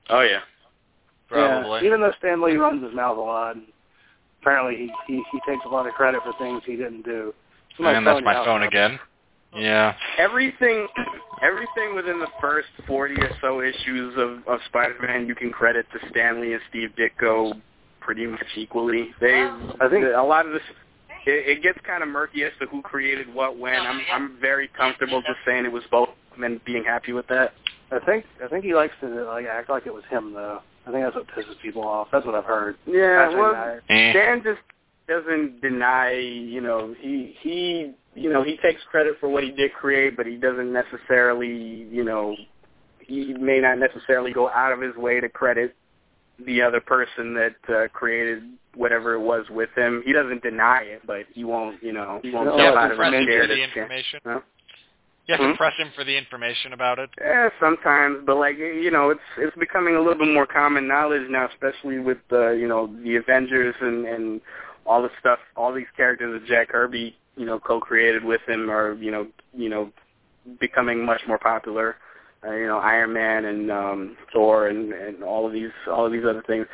Oh 0.09 0.21
yeah. 0.21 0.39
Probably. 1.27 1.81
Yeah, 1.81 1.85
even 1.87 2.01
though 2.01 2.11
Stan 2.19 2.41
Lee 2.41 2.55
runs 2.55 2.83
his 2.83 2.93
mouth 2.93 3.17
a 3.17 3.21
lot, 3.21 3.55
and 3.55 3.65
apparently 4.41 4.75
he, 4.77 4.91
he 5.07 5.23
he 5.31 5.39
takes 5.51 5.63
a 5.65 5.69
lot 5.69 5.87
of 5.87 5.93
credit 5.93 6.21
for 6.23 6.33
things 6.39 6.61
he 6.65 6.75
didn't 6.75 7.03
do. 7.03 7.33
Somebody's 7.77 7.97
and 7.97 8.07
that's 8.07 8.23
my 8.23 8.33
phone 8.45 8.61
now. 8.61 8.67
again. 8.67 8.99
Yeah. 9.55 9.95
Everything, 10.19 10.87
everything 11.41 11.95
within 11.95 12.19
the 12.19 12.27
first 12.39 12.67
forty 12.85 13.15
or 13.15 13.29
so 13.41 13.61
issues 13.61 14.13
of, 14.17 14.47
of 14.47 14.59
Spider-Man, 14.67 15.25
you 15.27 15.33
can 15.35 15.51
credit 15.51 15.85
to 15.93 16.09
Stan 16.09 16.41
Lee 16.41 16.53
and 16.53 16.61
Steve 16.69 16.89
Ditko 16.97 17.59
pretty 17.99 18.27
much 18.27 18.45
equally. 18.55 19.09
They, 19.19 19.41
I 19.81 19.87
think- 19.89 20.05
a 20.05 20.21
lot 20.21 20.45
of 20.45 20.53
this, 20.53 20.61
it, 21.29 21.57
it 21.57 21.63
gets 21.63 21.79
kind 21.85 22.03
of 22.03 22.09
murky 22.09 22.43
as 22.43 22.51
to 22.59 22.67
who 22.67 22.81
created 22.81 23.33
what 23.33 23.57
when. 23.57 23.79
I'm, 23.79 24.01
I'm 24.11 24.37
very 24.41 24.67
comfortable 24.69 25.21
just 25.21 25.39
saying 25.45 25.65
it 25.65 25.71
was 25.71 25.83
both 25.91 26.09
and 26.41 26.63
being 26.65 26.83
happy 26.83 27.11
with 27.13 27.27
that. 27.27 27.53
I 27.91 27.99
think 28.05 28.25
I 28.43 28.47
think 28.47 28.63
he 28.63 28.73
likes 28.73 28.93
to 29.01 29.07
like 29.25 29.45
act 29.45 29.69
like 29.69 29.85
it 29.85 29.93
was 29.93 30.03
him 30.09 30.33
though. 30.33 30.61
I 30.87 30.91
think 30.91 31.03
that's 31.03 31.15
what 31.15 31.27
pisses 31.27 31.59
people 31.61 31.83
off. 31.83 32.07
That's 32.11 32.25
what 32.25 32.35
I've 32.35 32.45
heard. 32.45 32.77
Yeah, 32.85 33.25
Actually, 33.25 33.41
well, 33.41 33.55
I- 33.55 33.79
Eh. 33.89 34.13
Dan 34.13 34.43
just 34.43 34.61
doesn't 35.07 35.61
deny, 35.61 36.13
you 36.13 36.61
know, 36.61 36.95
he 36.99 37.35
he 37.41 37.93
you 38.15 38.31
know, 38.31 38.43
he 38.43 38.57
takes 38.57 38.81
credit 38.89 39.15
for 39.19 39.29
what 39.29 39.43
he 39.43 39.51
did 39.51 39.73
create, 39.73 40.17
but 40.17 40.25
he 40.25 40.35
doesn't 40.35 40.71
necessarily, 40.73 41.87
you 41.91 42.03
know, 42.03 42.35
he 42.99 43.33
may 43.33 43.59
not 43.59 43.77
necessarily 43.79 44.33
go 44.33 44.49
out 44.49 44.71
of 44.71 44.81
his 44.81 44.95
way 44.95 45.19
to 45.19 45.29
credit 45.29 45.75
the 46.45 46.61
other 46.61 46.79
person 46.81 47.33
that 47.35 47.55
uh, 47.73 47.87
created 47.89 48.43
whatever 48.75 49.13
it 49.13 49.19
was 49.21 49.45
with 49.49 49.69
him. 49.75 50.01
He 50.05 50.13
doesn't 50.13 50.41
deny 50.43 50.81
it, 50.83 51.01
but 51.05 51.25
he 51.33 51.43
won't, 51.43 51.81
you 51.83 51.91
know, 51.91 52.19
he 52.23 52.31
won't 52.31 52.47
No, 52.47 52.57
You 52.57 52.63
jump 52.63 52.75
have 52.75 52.83
out 52.83 52.87
to 52.87 52.93
of 52.93 52.97
press 52.97 53.13
him 53.13 53.25
for 53.25 53.47
the 53.47 53.63
information. 53.63 54.19
Huh? 54.23 54.39
You 55.27 55.35
have 55.35 55.41
to 55.41 55.49
Hmm? 55.51 55.57
press 55.57 55.73
him 55.77 55.91
for 55.95 56.03
the 56.03 56.17
information 56.17 56.73
about 56.73 56.97
it. 56.97 57.09
Yeah, 57.21 57.49
sometimes, 57.59 58.23
but 58.25 58.37
like 58.37 58.57
you 58.57 58.89
know, 58.89 59.11
it's 59.11 59.21
it's 59.37 59.55
becoming 59.57 59.95
a 59.95 59.99
little 59.99 60.17
bit 60.17 60.33
more 60.33 60.47
common 60.47 60.87
knowledge 60.87 61.29
now, 61.29 61.47
especially 61.49 61.99
with 61.99 62.17
uh, 62.31 62.49
you 62.51 62.67
know 62.67 62.87
the 63.03 63.15
Avengers 63.17 63.75
and 63.79 64.07
and 64.07 64.41
all 64.87 65.03
the 65.03 65.09
stuff, 65.19 65.37
all 65.55 65.71
these 65.71 65.85
characters 65.95 66.39
that 66.41 66.47
Jack 66.47 66.69
Kirby 66.69 67.15
you 67.35 67.45
know 67.45 67.59
co-created 67.59 68.23
with 68.23 68.41
him 68.47 68.71
are 68.71 68.93
you 68.93 69.11
know 69.11 69.27
you 69.53 69.69
know 69.69 69.91
becoming 70.59 71.05
much 71.05 71.21
more 71.27 71.37
popular. 71.37 71.95
Uh, 72.45 72.53
you 72.53 72.67
know, 72.67 72.77
Iron 72.77 73.13
Man 73.13 73.45
and 73.45 73.71
um, 73.71 74.17
Thor 74.31 74.67
and 74.67 74.93
and 74.93 75.23
all 75.23 75.45
of 75.45 75.53
these 75.53 75.71
all 75.91 76.05
of 76.05 76.11
these 76.11 76.23
other 76.23 76.43
things. 76.47 76.67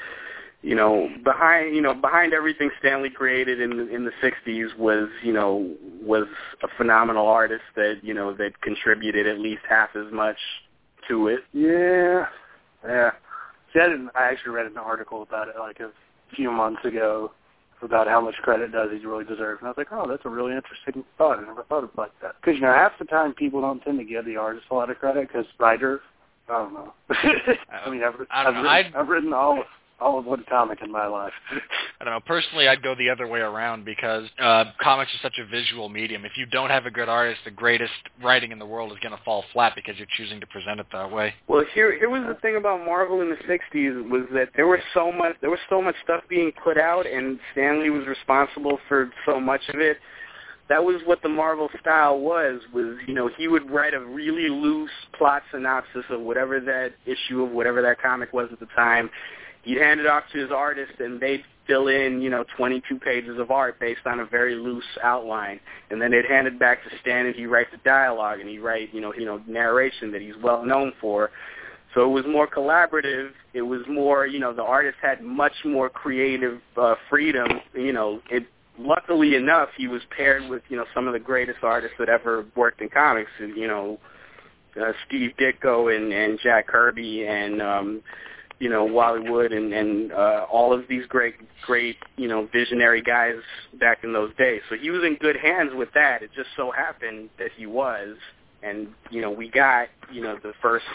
You 0.61 0.75
know, 0.75 1.09
behind 1.23 1.75
you 1.75 1.81
know 1.81 1.93
behind 1.93 2.33
everything 2.33 2.69
Stan 2.79 3.01
Lee 3.01 3.09
created 3.09 3.59
in 3.59 3.87
in 3.89 4.05
the 4.05 4.11
'60s 4.21 4.77
was 4.77 5.09
you 5.23 5.33
know 5.33 5.75
was 6.01 6.27
a 6.63 6.67
phenomenal 6.77 7.27
artist 7.27 7.63
that 7.75 7.99
you 8.03 8.13
know 8.13 8.33
that 8.35 8.61
contributed 8.61 9.27
at 9.27 9.39
least 9.39 9.61
half 9.67 9.95
as 9.95 10.11
much 10.11 10.37
to 11.07 11.27
it. 11.27 11.39
Yeah, 11.53 12.27
yeah. 12.87 13.11
See, 13.73 13.79
I 13.79 13.87
didn't. 13.87 14.09
I 14.15 14.25
actually 14.25 14.53
read 14.53 14.67
an 14.67 14.77
article 14.77 15.23
about 15.23 15.47
it 15.47 15.55
like 15.57 15.79
a 15.79 15.91
few 16.35 16.51
months 16.51 16.83
ago 16.85 17.31
about 17.81 18.07
how 18.07 18.21
much 18.21 18.35
credit 18.35 18.71
does 18.71 18.89
he 18.91 19.05
really 19.05 19.25
deserve, 19.25 19.59
and 19.59 19.67
I 19.67 19.71
was 19.71 19.77
like, 19.77 19.91
oh, 19.91 20.07
that's 20.07 20.25
a 20.25 20.29
really 20.29 20.53
interesting 20.55 21.03
thought. 21.17 21.39
I 21.39 21.41
never 21.43 21.63
thought 21.63 21.83
of 21.83 21.89
it 21.89 21.97
like 21.97 22.11
that. 22.21 22.35
Because 22.41 22.55
you 22.55 22.61
know, 22.61 22.73
half 22.73 22.93
the 22.99 23.05
time 23.05 23.33
people 23.33 23.61
don't 23.61 23.81
tend 23.81 23.99
to 23.99 24.05
give 24.05 24.25
the 24.25 24.37
artist 24.37 24.65
a 24.71 24.73
lot 24.73 24.89
of 24.89 24.97
credit 24.97 25.27
because 25.27 25.45
writer. 25.59 26.01
I 26.47 26.59
don't 26.59 26.73
know. 26.73 26.93
I 27.09 27.89
mean, 27.89 28.03
I've, 28.03 28.13
I 28.29 28.45
I've, 28.45 28.53
know. 28.53 28.61
written, 28.61 28.95
I've 28.95 29.07
written 29.07 29.33
all 29.33 29.63
all 29.99 30.19
of 30.19 30.25
one 30.25 30.43
comic 30.49 30.79
in 30.83 30.91
my 30.91 31.07
life. 31.07 31.33
I 32.01 32.03
don't 32.03 32.13
know. 32.13 32.19
Personally, 32.19 32.67
I'd 32.67 32.83
go 32.83 32.95
the 32.95 33.09
other 33.09 33.27
way 33.27 33.39
around 33.39 33.85
because 33.85 34.25
uh, 34.39 34.65
comics 34.81 35.11
are 35.15 35.19
such 35.21 35.39
a 35.39 35.45
visual 35.45 35.89
medium. 35.89 36.25
If 36.25 36.33
you 36.37 36.45
don't 36.45 36.69
have 36.69 36.85
a 36.85 36.91
good 36.91 37.09
artist, 37.09 37.41
the 37.45 37.51
greatest 37.51 37.93
writing 38.21 38.51
in 38.51 38.59
the 38.59 38.65
world 38.65 38.91
is 38.91 38.99
going 38.99 39.15
to 39.15 39.23
fall 39.23 39.43
flat 39.53 39.73
because 39.75 39.95
you're 39.97 40.07
choosing 40.17 40.39
to 40.41 40.47
present 40.47 40.79
it 40.79 40.87
that 40.91 41.11
way. 41.11 41.33
Well, 41.47 41.63
here 41.73 41.97
here 41.97 42.09
was 42.09 42.23
the 42.27 42.39
thing 42.41 42.57
about 42.57 42.85
Marvel 42.85 43.21
in 43.21 43.29
the 43.29 43.37
'60s 43.37 44.09
was 44.09 44.23
that 44.33 44.49
there 44.55 44.67
was 44.67 44.79
so 44.93 45.11
much 45.11 45.35
there 45.41 45.49
was 45.49 45.59
so 45.69 45.81
much 45.81 45.95
stuff 46.03 46.23
being 46.29 46.51
put 46.63 46.77
out, 46.77 47.05
and 47.07 47.39
Stan 47.53 47.81
Lee 47.81 47.89
was 47.89 48.05
responsible 48.07 48.79
for 48.87 49.11
so 49.25 49.39
much 49.39 49.61
of 49.69 49.79
it 49.79 49.97
that 50.67 50.83
was 50.83 51.01
what 51.05 51.21
the 51.21 51.29
Marvel 51.29 51.69
style 51.79 52.19
was. 52.19 52.61
Was 52.73 52.97
you 53.07 53.13
know 53.13 53.29
he 53.37 53.47
would 53.47 53.69
write 53.69 53.93
a 53.93 53.99
really 53.99 54.49
loose 54.49 54.91
plot 55.17 55.43
synopsis 55.51 56.05
of 56.09 56.21
whatever 56.21 56.59
that 56.59 56.93
issue 57.05 57.43
of 57.43 57.51
whatever 57.51 57.81
that 57.83 58.01
comic 58.01 58.33
was 58.33 58.49
at 58.51 58.59
the 58.59 58.67
time. 58.75 59.09
He'd 59.65 59.77
hand 59.77 59.99
it 59.99 60.07
off 60.07 60.23
to 60.31 60.39
his 60.39 60.51
artist, 60.51 60.93
and 60.99 61.19
they'd 61.19 61.43
fill 61.67 61.87
in 61.87 62.21
you 62.21 62.29
know 62.29 62.45
22 62.57 62.99
pages 62.99 63.39
of 63.39 63.49
art 63.49 63.79
based 63.79 64.05
on 64.05 64.19
a 64.19 64.25
very 64.25 64.55
loose 64.55 64.83
outline, 65.03 65.59
and 65.89 66.01
then 66.01 66.11
they'd 66.11 66.25
hand 66.25 66.47
it 66.47 66.57
back 66.59 66.83
to 66.83 66.89
Stan, 67.01 67.25
and 67.25 67.35
he'd 67.35 67.47
write 67.47 67.71
the 67.71 67.79
dialogue, 67.83 68.39
and 68.39 68.47
he'd 68.47 68.59
write 68.59 68.93
you 68.93 69.01
know 69.01 69.13
you 69.13 69.25
know 69.25 69.41
narration 69.47 70.11
that 70.11 70.21
he's 70.21 70.35
well 70.41 70.63
known 70.63 70.93
for. 71.01 71.31
So 71.95 72.03
it 72.03 72.13
was 72.13 72.25
more 72.27 72.45
collaborative. 72.45 73.31
It 73.53 73.61
was 73.61 73.81
more, 73.87 74.27
you 74.27 74.37
know, 74.37 74.53
the 74.53 74.61
artist 74.61 74.97
had 75.01 75.21
much 75.23 75.53
more 75.63 75.89
creative 75.89 76.59
uh, 76.75 76.95
freedom. 77.09 77.47
You 77.73 77.93
know, 77.93 78.21
it 78.29 78.45
luckily 78.77 79.35
enough, 79.35 79.69
he 79.77 79.87
was 79.87 80.01
paired 80.15 80.49
with 80.49 80.61
you 80.69 80.77
know 80.77 80.85
some 80.93 81.07
of 81.07 81.13
the 81.13 81.19
greatest 81.19 81.59
artists 81.63 81.95
that 81.99 82.09
ever 82.09 82.45
worked 82.55 82.81
in 82.81 82.89
comics. 82.89 83.31
You 83.39 83.67
know, 83.67 83.99
uh, 84.79 84.91
Steve 85.07 85.31
Ditko 85.39 85.95
and 85.95 86.11
and 86.13 86.39
Jack 86.43 86.67
Kirby 86.67 87.25
and 87.25 87.61
um, 87.61 88.01
you 88.59 88.69
know 88.69 88.85
Wally 88.85 89.29
Wood 89.29 89.51
and 89.51 89.73
and 89.73 90.11
uh, 90.11 90.45
all 90.51 90.73
of 90.73 90.83
these 90.87 91.05
great 91.07 91.35
great 91.65 91.97
you 92.17 92.27
know 92.27 92.47
visionary 92.53 93.01
guys 93.01 93.35
back 93.79 94.03
in 94.03 94.13
those 94.13 94.31
days. 94.37 94.61
So 94.69 94.75
he 94.75 94.89
was 94.89 95.03
in 95.03 95.15
good 95.15 95.35
hands 95.35 95.71
with 95.75 95.89
that. 95.93 96.21
It 96.21 96.31
just 96.35 96.49
so 96.55 96.71
happened 96.71 97.29
that 97.37 97.49
he 97.55 97.65
was, 97.65 98.15
and 98.63 98.87
you 99.09 99.21
know 99.21 99.31
we 99.31 99.49
got 99.49 99.89
you 100.11 100.21
know 100.21 100.37
the 100.41 100.53
first 100.61 100.85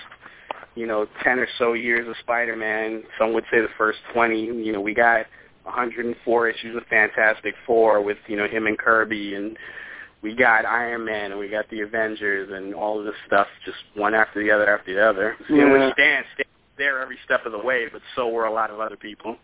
you 0.74 0.87
know 0.87 1.07
ten 1.23 1.39
or 1.39 1.49
so 1.59 1.74
years 1.74 2.09
of 2.09 2.15
Spider-Man. 2.20 3.03
Some 3.19 3.35
would 3.35 3.45
say 3.51 3.61
the 3.61 3.69
first 3.77 3.99
twenty. 4.12 4.45
You 4.45 4.73
know 4.73 4.81
we 4.81 4.95
got 4.95 5.27
104 5.65 6.49
issues 6.49 6.77
of 6.77 6.82
Fantastic 6.89 7.55
Four 7.66 8.03
with 8.03 8.19
you 8.27 8.37
know 8.37 8.49
him 8.49 8.66
and 8.66 8.78
Kirby, 8.78 9.35
and 9.35 9.57
we 10.23 10.35
got 10.35 10.65
Iron 10.65 11.05
Man, 11.05 11.32
and 11.32 11.41
we 11.41 11.49
got 11.49 11.69
the 11.70 11.81
Avengers, 11.81 12.51
and 12.53 12.74
all 12.74 12.99
of 12.99 13.05
this 13.05 13.15
stuff 13.27 13.47
just 13.65 13.78
one 13.95 14.15
after 14.15 14.43
the 14.43 14.51
other 14.51 14.69
after 14.69 14.95
the 14.95 15.07
other. 15.07 15.37
Yeah. 15.49 15.62
And 15.62 15.73
with 15.73 15.93
Stan, 15.93 16.24
Stan 16.35 16.47
there 16.81 17.01
every 17.01 17.19
step 17.24 17.47
of 17.47 17.52
the 17.52 17.59
way, 17.59 17.86
but 17.93 18.02
so 18.16 18.28
were 18.28 18.47
a 18.47 18.52
lot 18.52 18.70
of 18.70 18.81
other 18.81 18.97
people. 18.97 19.36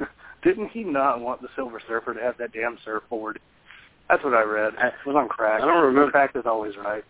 Didn't 0.42 0.68
he 0.68 0.84
not 0.84 1.20
want 1.20 1.42
the 1.42 1.48
Silver 1.54 1.80
Surfer 1.86 2.14
to 2.14 2.20
have 2.20 2.38
that 2.38 2.52
damn 2.52 2.78
surfboard? 2.84 3.38
That's 4.08 4.24
what 4.24 4.34
I 4.34 4.42
read. 4.42 4.74
It 4.74 4.94
was 5.06 5.16
on 5.16 5.28
crack. 5.28 5.62
I 5.62 5.66
don't 5.66 5.84
remember. 5.84 6.10
Crack 6.10 6.32
is 6.34 6.44
always 6.46 6.76
right. 6.76 7.04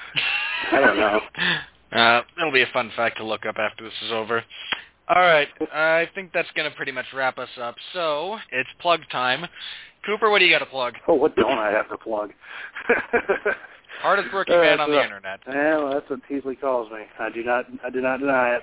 I 0.72 0.80
don't 0.80 0.96
know. 0.96 1.20
Uh, 1.92 2.22
it'll 2.38 2.50
be 2.50 2.62
a 2.62 2.66
fun 2.72 2.90
fact 2.96 3.18
to 3.18 3.22
look 3.22 3.44
up 3.44 3.56
after 3.58 3.84
this 3.84 3.92
is 4.02 4.12
over. 4.12 4.42
All 5.08 5.20
right, 5.20 5.48
I 5.74 6.08
think 6.14 6.30
that's 6.32 6.50
going 6.56 6.70
to 6.70 6.74
pretty 6.74 6.90
much 6.90 7.04
wrap 7.14 7.36
us 7.36 7.50
up. 7.60 7.74
So 7.92 8.38
it's 8.50 8.70
plug 8.80 9.00
time. 9.10 9.44
Cooper, 10.06 10.30
what 10.30 10.38
do 10.38 10.46
you 10.46 10.50
got 10.50 10.60
to 10.60 10.70
plug? 10.70 10.94
Oh, 11.06 11.14
what 11.14 11.36
don't 11.36 11.58
I 11.58 11.70
have 11.70 11.90
to 11.90 11.98
plug? 11.98 12.30
Hardest 14.00 14.32
working 14.32 14.56
man 14.56 14.80
on 14.80 14.90
the 14.90 14.98
Uh, 14.98 15.04
internet. 15.04 15.40
Yeah, 15.46 15.78
well, 15.78 15.92
that's 15.92 16.08
what 16.10 16.20
Teasley 16.28 16.56
calls 16.56 16.90
me. 16.90 17.02
I 17.18 17.30
do 17.30 17.44
not, 17.44 17.66
I 17.84 17.90
do 17.90 18.00
not 18.00 18.20
deny 18.20 18.56
it. 18.56 18.62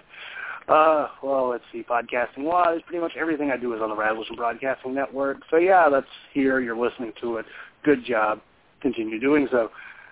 Uh, 0.67 1.07
well, 1.23 1.49
let's 1.49 1.63
see, 1.71 1.83
podcasting 1.83 2.43
wise, 2.43 2.79
pretty 2.85 3.01
much 3.01 3.13
everything 3.17 3.51
I 3.51 3.57
do 3.57 3.73
is 3.73 3.81
on 3.81 3.89
the 3.89 3.95
Revolution 3.95 4.35
Broadcasting 4.35 4.93
Network. 4.93 5.37
So 5.49 5.57
yeah, 5.57 5.89
that's 5.89 6.05
here. 6.33 6.59
You're 6.59 6.77
listening 6.77 7.13
to 7.21 7.37
it. 7.37 7.45
Good 7.83 8.05
job. 8.05 8.41
Continue 8.81 9.19
doing 9.19 9.47
so. 9.51 9.71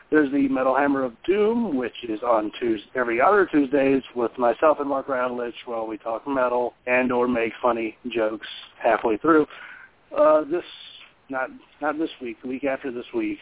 There's 0.10 0.31
the 0.31 0.48
Metal 0.48 0.73
Hammer 0.76 1.03
of 1.03 1.14
Doom, 1.26 1.76
which 1.76 2.06
is 2.07 2.22
on 2.23 2.52
Tuesday, 2.60 2.89
every 2.95 3.19
other 3.19 3.45
Tuesdays 3.45 4.02
with 4.15 4.31
myself 4.38 4.80
and 4.80 4.88
Mark 4.88 5.07
Radulich 5.07 5.53
while 5.65 5.85
we 5.85 5.98
talk 5.98 6.26
metal 6.26 6.73
and 6.88 7.11
or 7.11 7.27
make 7.27 7.52
funny 7.61 7.98
jokes 8.10 8.48
halfway 8.81 9.18
through. 9.18 9.45
Uh, 10.18 10.45
this, 10.45 10.64
not 11.30 11.49
not 11.81 11.98
this 11.98 12.10
week, 12.22 12.41
the 12.41 12.48
week 12.48 12.64
after 12.64 12.89
this 12.89 13.06
week, 13.14 13.39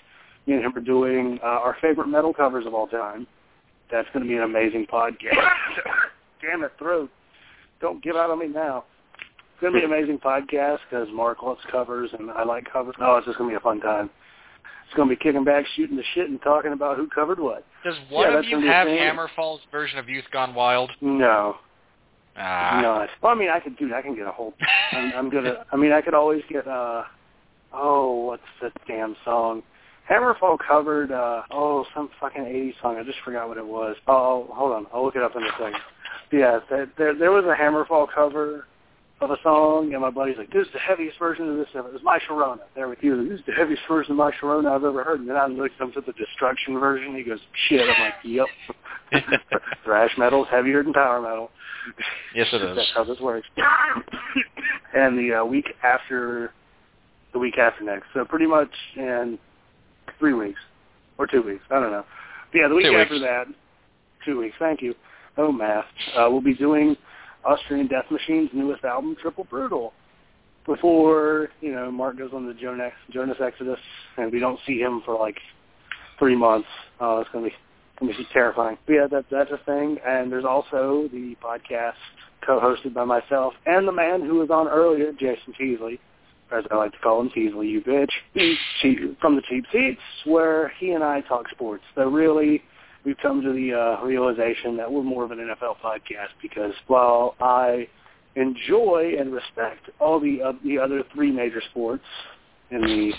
me 0.47 0.53
and 0.55 0.63
him 0.63 0.73
are 0.75 0.81
doing 0.81 1.39
uh, 1.43 1.47
our 1.47 1.75
favorite 1.81 2.07
metal 2.07 2.33
covers 2.33 2.65
of 2.65 2.73
all 2.73 2.87
time. 2.87 3.27
That's 3.91 4.07
going 4.13 4.23
to 4.23 4.29
be 4.29 4.35
an 4.35 4.43
amazing 4.43 4.87
podcast. 4.87 5.35
Damn 6.41 6.63
it, 6.63 6.71
throat. 6.77 7.09
Don't 7.81 8.03
give 8.03 8.15
out 8.15 8.29
on 8.31 8.39
me 8.39 8.47
now. 8.47 8.85
It's 9.53 9.61
going 9.61 9.73
to 9.73 9.79
be 9.79 9.85
an 9.85 9.91
amazing 9.91 10.19
podcast 10.19 10.79
because 10.89 11.07
Mark 11.13 11.41
loves 11.43 11.61
covers 11.71 12.09
and 12.17 12.29
I 12.31 12.43
like 12.43 12.71
covers. 12.71 12.95
Oh, 12.99 13.17
it's 13.17 13.25
just 13.25 13.37
going 13.37 13.49
to 13.49 13.53
be 13.53 13.57
a 13.57 13.61
fun 13.61 13.79
time. 13.79 14.09
It's 14.85 14.93
going 14.95 15.09
to 15.09 15.15
be 15.15 15.21
kicking 15.21 15.43
back, 15.43 15.65
shooting 15.75 15.95
the 15.97 16.03
shit, 16.13 16.29
and 16.29 16.41
talking 16.41 16.73
about 16.73 16.97
who 16.97 17.07
covered 17.07 17.39
what. 17.39 17.65
Does 17.83 17.95
one 18.09 18.31
Yeah, 18.31 18.39
of 18.39 18.45
you 18.45 18.51
gonna 18.51 18.85
be 18.85 18.97
a 18.97 19.03
have. 19.03 19.15
Hammerfall's 19.17 19.61
version 19.71 19.97
of 19.97 20.09
Youth 20.09 20.25
Gone 20.31 20.53
Wild? 20.53 20.91
No, 21.01 21.55
Ah. 22.37 22.79
not. 22.81 23.09
Well, 23.21 23.31
I 23.31 23.35
mean, 23.35 23.49
I 23.49 23.59
could, 23.59 23.77
dude. 23.77 23.93
I 23.93 24.01
can 24.01 24.15
get 24.15 24.27
a 24.27 24.31
whole. 24.31 24.53
I'm, 24.91 25.13
I'm 25.15 25.29
gonna. 25.29 25.65
I 25.71 25.75
mean, 25.77 25.91
I 25.93 26.01
could 26.01 26.13
always 26.13 26.41
get. 26.49 26.67
uh 26.67 27.03
Oh, 27.73 28.25
what's 28.25 28.41
that 28.61 28.71
damn 28.87 29.15
song? 29.23 29.63
Hammerfall 30.09 30.57
covered. 30.65 31.11
uh 31.11 31.43
Oh, 31.51 31.85
some 31.95 32.09
fucking 32.19 32.43
'80s 32.43 32.73
song. 32.81 32.97
I 32.97 33.03
just 33.03 33.17
forgot 33.23 33.47
what 33.47 33.57
it 33.57 33.65
was. 33.65 33.95
Oh, 34.07 34.47
hold 34.51 34.73
on. 34.73 34.87
I'll 34.93 35.03
look 35.03 35.15
it 35.15 35.23
up 35.23 35.35
in 35.35 35.43
a 35.43 35.51
second. 35.51 35.79
Yeah, 36.31 36.59
there 36.69 36.87
there, 36.97 37.17
there 37.17 37.31
was 37.31 37.45
a 37.45 37.55
Hammerfall 37.59 38.07
cover 38.13 38.67
of 39.21 39.31
a 39.31 39.37
song, 39.43 39.93
and 39.93 40.01
my 40.01 40.09
buddy's 40.09 40.37
like, 40.37 40.51
"This 40.51 40.67
is 40.67 40.73
the 40.73 40.79
heaviest 40.79 41.17
version 41.17 41.49
of 41.49 41.57
this 41.57 41.67
ever." 41.73 41.87
It 41.87 41.93
was 41.93 42.03
My 42.03 42.19
Sharona. 42.27 42.59
There 42.75 42.87
with 42.89 42.99
you. 43.01 43.29
This 43.29 43.39
is 43.39 43.45
the 43.45 43.53
heaviest 43.53 43.83
version 43.87 44.11
of 44.11 44.17
My 44.17 44.31
Sharona 44.31 44.71
I've 44.75 44.83
ever 44.83 45.03
heard. 45.03 45.21
And 45.21 45.29
then 45.29 45.37
I 45.37 45.47
looked 45.47 45.79
up 45.81 45.93
to 45.93 46.01
the 46.01 46.13
Destruction 46.13 46.79
version. 46.79 47.15
He 47.15 47.23
goes, 47.23 47.39
"Shit." 47.67 47.81
I'm 47.81 48.01
like, 48.01 48.13
"Yep." 48.23 48.47
Thrash 49.85 50.11
metal's 50.17 50.47
heavier 50.49 50.83
than 50.83 50.93
power 50.93 51.21
metal. 51.21 51.51
Yes, 52.33 52.47
it 52.51 52.61
is. 52.61 52.75
That's 52.75 52.91
how 52.95 53.03
this 53.03 53.19
works. 53.19 53.47
and 54.93 55.17
the 55.17 55.41
uh, 55.41 55.45
week 55.45 55.67
after, 55.83 56.51
the 57.33 57.39
week 57.39 57.57
after 57.57 57.83
next. 57.83 58.07
So 58.13 58.25
pretty 58.25 58.47
much 58.47 58.71
in 58.97 59.37
three 60.19 60.33
weeks 60.33 60.59
or 61.17 61.27
two 61.27 61.41
weeks. 61.41 61.63
I 61.69 61.79
don't 61.79 61.91
know. 61.91 62.05
But 62.51 62.59
yeah, 62.59 62.67
the 62.67 62.75
week 62.75 62.85
Two 62.85 62.97
after 62.97 63.13
weeks. 63.15 63.25
that, 63.25 63.47
two 64.25 64.39
weeks. 64.39 64.55
Thank 64.59 64.81
you. 64.81 64.93
Oh, 65.37 65.51
math. 65.51 65.85
Uh, 66.15 66.27
we'll 66.29 66.41
be 66.41 66.55
doing 66.55 66.95
Austrian 67.43 67.87
Death 67.87 68.05
Machine's 68.09 68.49
newest 68.53 68.83
album, 68.83 69.15
Triple 69.21 69.45
Brutal. 69.45 69.93
Before 70.65 71.49
you 71.61 71.73
know, 71.73 71.91
Mark 71.91 72.17
goes 72.17 72.31
on 72.33 72.47
the 72.47 72.53
Jonas, 72.53 72.93
Jonas 73.11 73.37
Exodus, 73.39 73.79
and 74.17 74.31
we 74.31 74.39
don't 74.39 74.59
see 74.65 74.79
him 74.79 75.01
for 75.05 75.17
like 75.17 75.37
three 76.17 76.35
months. 76.35 76.67
Oh, 76.99 77.19
it's 77.19 77.29
gonna 77.31 77.45
be 77.45 77.53
gonna 77.99 78.13
be 78.17 78.27
terrifying. 78.33 78.77
But 78.87 78.93
yeah, 78.93 79.07
that 79.11 79.25
that's 79.29 79.51
a 79.51 79.59
thing. 79.65 79.97
And 80.05 80.31
there's 80.31 80.45
also 80.45 81.07
the 81.11 81.35
podcast 81.43 81.93
co-hosted 82.45 82.93
by 82.93 83.03
myself 83.05 83.53
and 83.65 83.87
the 83.87 83.91
man 83.91 84.21
who 84.21 84.35
was 84.35 84.49
on 84.49 84.67
earlier, 84.67 85.11
Jason 85.13 85.53
Teasley, 85.57 85.99
as 86.51 86.63
I 86.71 86.75
like 86.75 86.91
to 86.91 86.99
call 86.99 87.21
him, 87.21 87.29
Teasley, 87.33 87.67
you 87.67 87.81
bitch, 87.81 88.11
from 89.19 89.35
the 89.35 89.41
cheap 89.49 89.65
seats, 89.71 90.01
where 90.25 90.69
he 90.79 90.91
and 90.91 91.03
I 91.03 91.21
talk 91.21 91.49
sports. 91.49 91.83
So 91.95 92.07
really, 92.07 92.63
we've 93.03 93.17
come 93.21 93.41
to 93.41 93.51
the 93.51 93.73
uh, 93.73 94.05
realization 94.05 94.77
that 94.77 94.91
we're 94.91 95.03
more 95.03 95.23
of 95.23 95.31
an 95.31 95.39
NFL 95.39 95.77
podcast 95.83 96.29
because 96.41 96.73
while 96.87 97.35
I 97.39 97.87
enjoy 98.35 99.13
and 99.19 99.33
respect 99.33 99.89
all 99.99 100.19
the 100.19 100.41
uh, 100.41 100.53
the 100.63 100.77
other 100.77 101.03
three 101.13 101.31
major 101.31 101.61
sports 101.71 102.03
in 102.71 102.81
the 102.81 103.13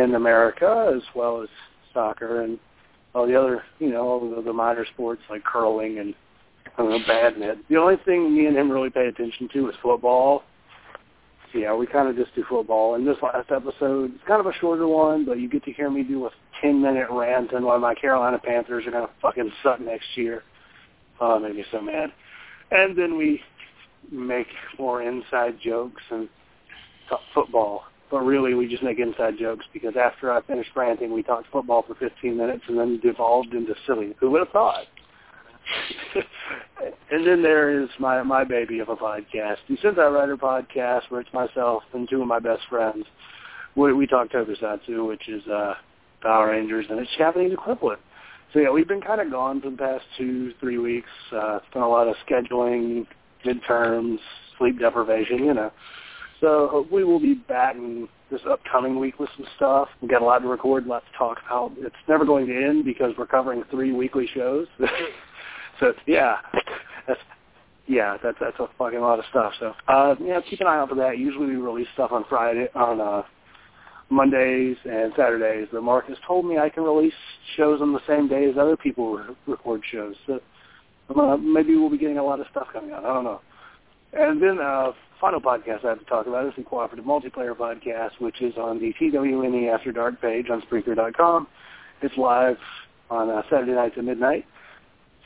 in 0.00 0.14
America, 0.14 0.92
as 0.96 1.02
well 1.14 1.42
as 1.42 1.48
soccer 1.92 2.42
and 2.42 2.58
all 3.14 3.26
the 3.26 3.38
other, 3.38 3.62
you 3.78 3.90
know, 3.90 4.02
all 4.02 4.34
the, 4.34 4.42
the 4.42 4.52
minor 4.52 4.86
sports 4.94 5.20
like 5.28 5.44
curling 5.44 5.98
and 5.98 6.14
I 6.76 6.82
don't 6.82 6.90
know, 6.90 7.06
badminton. 7.06 7.64
The 7.68 7.76
only 7.76 7.96
thing 8.04 8.34
me 8.34 8.46
and 8.46 8.56
him 8.56 8.70
really 8.70 8.90
pay 8.90 9.06
attention 9.06 9.48
to 9.52 9.68
is 9.68 9.74
football. 9.82 10.44
Yeah, 11.54 11.74
we 11.74 11.86
kind 11.86 12.08
of 12.08 12.16
just 12.16 12.34
do 12.34 12.44
football. 12.48 12.94
And 12.94 13.06
this 13.06 13.16
last 13.22 13.50
episode, 13.50 14.12
it's 14.14 14.24
kind 14.26 14.40
of 14.40 14.46
a 14.46 14.52
shorter 14.54 14.88
one, 14.88 15.24
but 15.24 15.38
you 15.38 15.48
get 15.48 15.64
to 15.64 15.72
hear 15.72 15.90
me 15.90 16.02
do 16.02 16.26
a 16.26 16.30
10-minute 16.62 17.08
rant 17.10 17.52
on 17.52 17.64
why 17.64 17.76
my 17.76 17.94
Carolina 17.94 18.38
Panthers 18.42 18.86
are 18.86 18.90
going 18.90 19.06
to 19.06 19.12
fucking 19.20 19.52
suck 19.62 19.80
next 19.80 20.06
year. 20.16 20.42
Oh, 21.20 21.36
it 21.36 21.40
made 21.40 21.56
me 21.56 21.64
so 21.70 21.80
mad. 21.80 22.12
And 22.70 22.96
then 22.96 23.18
we 23.18 23.40
make 24.10 24.46
more 24.78 25.02
inside 25.02 25.58
jokes 25.62 26.02
and 26.10 26.28
talk 27.08 27.20
football. 27.34 27.84
But 28.10 28.20
really, 28.20 28.54
we 28.54 28.66
just 28.68 28.82
make 28.82 28.98
inside 28.98 29.34
jokes 29.38 29.64
because 29.72 29.94
after 29.96 30.32
I 30.32 30.42
finished 30.42 30.70
ranting, 30.74 31.12
we 31.12 31.22
talked 31.22 31.46
football 31.52 31.82
for 31.82 31.94
15 31.94 32.36
minutes 32.36 32.64
and 32.68 32.78
then 32.78 32.98
devolved 33.00 33.54
into 33.54 33.74
silly. 33.86 34.14
Who 34.20 34.30
would 34.30 34.40
have 34.40 34.50
thought? 34.50 34.84
and 37.10 37.26
then 37.26 37.42
there 37.42 37.82
is 37.82 37.88
my 37.98 38.22
my 38.22 38.44
baby 38.44 38.80
of 38.80 38.88
a 38.88 38.96
podcast, 38.96 39.58
the 39.68 39.76
Sentai 39.76 40.12
Rider 40.12 40.36
podcast, 40.36 41.02
where 41.08 41.20
it's 41.20 41.32
myself 41.32 41.82
and 41.94 42.08
two 42.08 42.22
of 42.22 42.28
my 42.28 42.38
best 42.38 42.62
friends. 42.68 43.04
We, 43.74 43.92
we 43.92 44.06
talk 44.06 44.28
Tokusatsu, 44.30 45.06
which 45.06 45.28
is 45.28 45.46
uh, 45.46 45.74
Power 46.20 46.50
Rangers, 46.50 46.86
and 46.90 46.98
it's 46.98 47.10
Japanese 47.16 47.52
equivalent. 47.52 48.00
So 48.52 48.58
yeah, 48.58 48.70
we've 48.70 48.88
been 48.88 49.00
kind 49.00 49.20
of 49.20 49.30
gone 49.30 49.62
for 49.62 49.70
the 49.70 49.76
past 49.76 50.04
two, 50.18 50.52
three 50.60 50.78
weeks. 50.78 51.08
Uh, 51.32 51.56
it's 51.56 51.72
been 51.72 51.82
a 51.82 51.88
lot 51.88 52.06
of 52.06 52.14
scheduling, 52.28 53.06
midterms, 53.46 54.18
sleep 54.58 54.78
deprivation, 54.78 55.44
you 55.44 55.54
know. 55.54 55.72
So 56.40 56.68
hopefully 56.70 57.04
we'll 57.04 57.20
be 57.20 57.34
back 57.34 57.76
in 57.76 58.08
this 58.30 58.40
upcoming 58.50 58.98
week 58.98 59.18
with 59.18 59.30
some 59.36 59.46
stuff. 59.56 59.88
We've 60.00 60.10
got 60.10 60.22
a 60.22 60.24
lot 60.24 60.40
to 60.40 60.48
record, 60.48 60.86
a 60.86 60.88
lot 60.88 61.04
to 61.10 61.18
talk 61.18 61.38
about. 61.46 61.72
It's 61.78 61.94
never 62.08 62.24
going 62.24 62.46
to 62.46 62.54
end 62.54 62.84
because 62.84 63.12
we're 63.16 63.26
covering 63.26 63.62
three 63.70 63.92
weekly 63.92 64.28
shows. 64.34 64.66
so 65.80 65.92
yeah, 66.06 66.36
that's 67.06 67.20
yeah, 67.86 68.16
that's 68.22 68.38
that's 68.40 68.58
a 68.58 68.68
fucking 68.78 69.00
lot 69.00 69.18
of 69.18 69.24
stuff. 69.30 69.52
So 69.60 69.74
uh, 69.88 70.14
yeah, 70.20 70.40
keep 70.48 70.60
an 70.60 70.66
eye 70.66 70.78
out 70.78 70.88
for 70.88 70.94
that. 70.96 71.18
Usually 71.18 71.46
we 71.46 71.56
release 71.56 71.88
stuff 71.94 72.12
on 72.12 72.24
Friday 72.28 72.68
on 72.74 73.00
uh, 73.00 73.22
Mondays 74.10 74.76
and 74.84 75.12
Saturdays. 75.16 75.68
Mark 75.72 76.08
has 76.08 76.18
told 76.26 76.46
me 76.46 76.58
I 76.58 76.68
can 76.68 76.84
release 76.84 77.14
shows 77.56 77.80
on 77.80 77.92
the 77.92 78.00
same 78.06 78.28
day 78.28 78.48
as 78.48 78.56
other 78.58 78.76
people 78.76 79.14
re- 79.14 79.34
record 79.46 79.82
shows. 79.90 80.14
So 80.26 80.40
uh, 81.16 81.36
maybe 81.36 81.76
we'll 81.76 81.90
be 81.90 81.98
getting 81.98 82.18
a 82.18 82.24
lot 82.24 82.40
of 82.40 82.46
stuff 82.50 82.68
coming 82.72 82.92
out. 82.92 83.04
I 83.04 83.12
don't 83.12 83.24
know. 83.24 83.40
And 84.12 84.42
then 84.42 84.58
uh, 84.60 84.92
final 85.20 85.40
podcast 85.40 85.84
I 85.84 85.90
have 85.90 85.98
to 86.00 86.04
talk 86.04 86.26
about 86.26 86.46
is 86.46 86.52
the 86.56 86.64
Cooperative 86.64 87.06
Multiplayer 87.06 87.54
Podcast, 87.54 88.20
which 88.20 88.42
is 88.42 88.54
on 88.58 88.78
the 88.78 88.92
TWNE 89.00 89.72
After 89.72 89.92
Dark 89.92 90.20
page 90.20 90.46
on 90.50 90.62
Spreaker.com. 90.62 91.46
It's 92.02 92.16
live 92.18 92.58
on 93.10 93.30
uh, 93.30 93.42
Saturday 93.50 93.72
nights 93.72 93.94
at 93.96 94.04
midnight. 94.04 94.44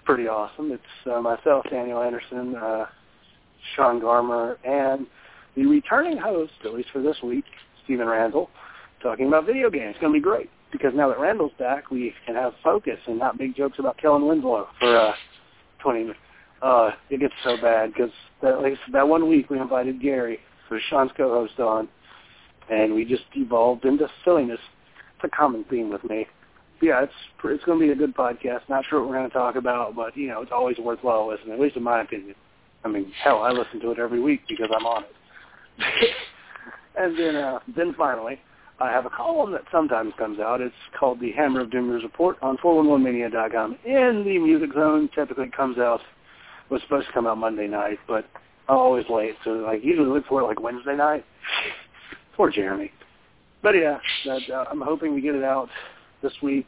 Pretty 0.07 0.29
awesome. 0.29 0.71
It's 0.71 1.13
uh, 1.13 1.21
myself, 1.21 1.67
Daniel 1.69 2.01
Anderson, 2.01 2.55
uh, 2.55 2.87
Sean 3.75 4.01
Garmer, 4.01 4.57
and 4.65 5.05
the 5.57 5.67
returning 5.67 6.17
host, 6.17 6.53
at 6.65 6.73
least 6.73 6.91
for 6.93 7.03
this 7.03 7.17
week, 7.25 7.45
Stephen 7.83 8.07
Randall, 8.07 8.49
talking 9.03 9.27
about 9.27 9.47
video 9.47 9.69
games. 9.69 9.91
It's 9.91 9.99
going 10.01 10.13
to 10.13 10.19
be 10.19 10.23
great 10.23 10.49
because 10.71 10.93
now 10.95 11.09
that 11.09 11.19
Randall's 11.19 11.51
back, 11.59 11.91
we 11.91 12.15
can 12.25 12.37
have 12.37 12.53
focus 12.63 12.99
and 13.09 13.19
not 13.19 13.37
make 13.39 13.57
jokes 13.57 13.81
about 13.81 13.99
Kellen 13.99 14.29
Winslow 14.29 14.69
for 14.79 14.97
uh, 14.97 15.13
20 15.81 16.01
minutes. 16.01 16.21
Uh, 16.63 16.91
it 17.11 17.19
gets 17.19 17.35
so 17.43 17.57
bad 17.61 17.93
because 17.93 18.11
that, 18.43 18.63
like, 18.63 18.75
that 18.93 19.09
one 19.09 19.29
week 19.29 19.51
we 19.51 19.59
invited 19.59 20.01
Gary, 20.01 20.39
who's 20.69 20.83
Sean's 20.89 21.11
co-host, 21.17 21.59
on, 21.59 21.89
and 22.71 22.95
we 22.95 23.05
just 23.05 23.25
evolved 23.35 23.85
into 23.85 24.09
silliness. 24.25 24.61
It's 25.17 25.33
a 25.33 25.37
common 25.37 25.65
theme 25.65 25.91
with 25.91 26.05
me. 26.05 26.27
Yeah, 26.83 27.03
it's 27.03 27.13
it's 27.45 27.65
going 27.65 27.81
to 27.81 27.87
be 27.87 27.93
a 27.93 27.97
good 27.97 28.15
podcast. 28.15 28.61
Not 28.69 28.85
sure 28.89 29.01
what 29.01 29.09
we're 29.09 29.17
going 29.17 29.29
to 29.31 29.35
talk 29.35 29.57
about, 29.57 29.97
but 29.97 30.17
you 30.17 30.29
know, 30.29 30.43
it's 30.43 30.53
always 30.53 30.77
worthwhile 30.79 31.29
listening, 31.29 31.55
at 31.55 31.61
least 31.61 31.77
in 31.77 31.83
my 31.83 32.03
opinion. 32.03 32.35
I 32.85 32.89
mean, 32.89 33.13
hell, 33.23 33.43
I 33.43 33.51
listen 33.51 33.81
to 33.81 33.91
it 33.93 33.99
every 33.99 34.21
week 34.21 34.43
because 34.49 34.69
I'm 34.77 34.87
on 34.87 35.05
it. 35.05 36.11
and 36.99 37.19
then, 37.19 37.37
uh, 37.37 37.59
then 37.75 37.95
finally, 37.97 38.39
I 38.79 38.91
have 38.91 39.07
a 39.07 39.11
column 39.11 39.53
that 39.53 39.63
sometimes 39.73 40.13
comes 40.19 40.39
out. 40.39 40.61
It's 40.61 40.75
called 40.99 41.19
the 41.19 41.33
Hammer 41.33 41.63
of 41.63 41.71
Doom 41.71 41.89
News 41.89 42.03
Report 42.03 42.37
on 42.43 42.59
411mania.com. 42.59 43.79
In 43.85 44.23
the 44.25 44.39
Music 44.39 44.73
Zone, 44.75 45.09
typically 45.15 45.51
comes 45.51 45.79
out 45.79 46.01
was 46.69 46.83
supposed 46.83 47.07
to 47.07 47.13
come 47.13 47.27
out 47.27 47.39
Monday 47.39 47.69
night, 47.69 47.99
but 48.09 48.25
I'm 48.69 48.77
always 48.77 49.05
late, 49.09 49.37
so 49.45 49.51
like 49.51 49.85
usually 49.85 50.09
look 50.09 50.27
for 50.27 50.41
it 50.41 50.45
like 50.45 50.61
Wednesday 50.61 50.97
night. 50.97 51.25
Poor 52.37 52.51
Jeremy. 52.51 52.91
But 53.63 53.77
yeah, 53.77 53.99
that, 54.27 54.43
uh, 54.53 54.65
I'm 54.71 54.81
hoping 54.81 55.15
to 55.15 55.21
get 55.21 55.35
it 55.35 55.45
out 55.45 55.69
this 56.23 56.33
week. 56.43 56.67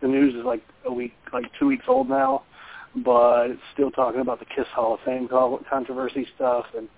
The 0.00 0.08
news 0.08 0.34
is 0.34 0.44
like 0.44 0.62
a 0.86 0.92
week, 0.92 1.12
like 1.32 1.44
two 1.58 1.66
weeks 1.66 1.84
old 1.86 2.08
now, 2.08 2.42
but 3.04 3.50
it's 3.50 3.60
still 3.74 3.90
talking 3.90 4.20
about 4.20 4.38
the 4.38 4.46
Kiss 4.46 4.66
Hall 4.74 4.94
of 4.94 5.00
Fame 5.04 5.28
controversy 5.28 6.26
stuff, 6.36 6.64
and 6.76 6.88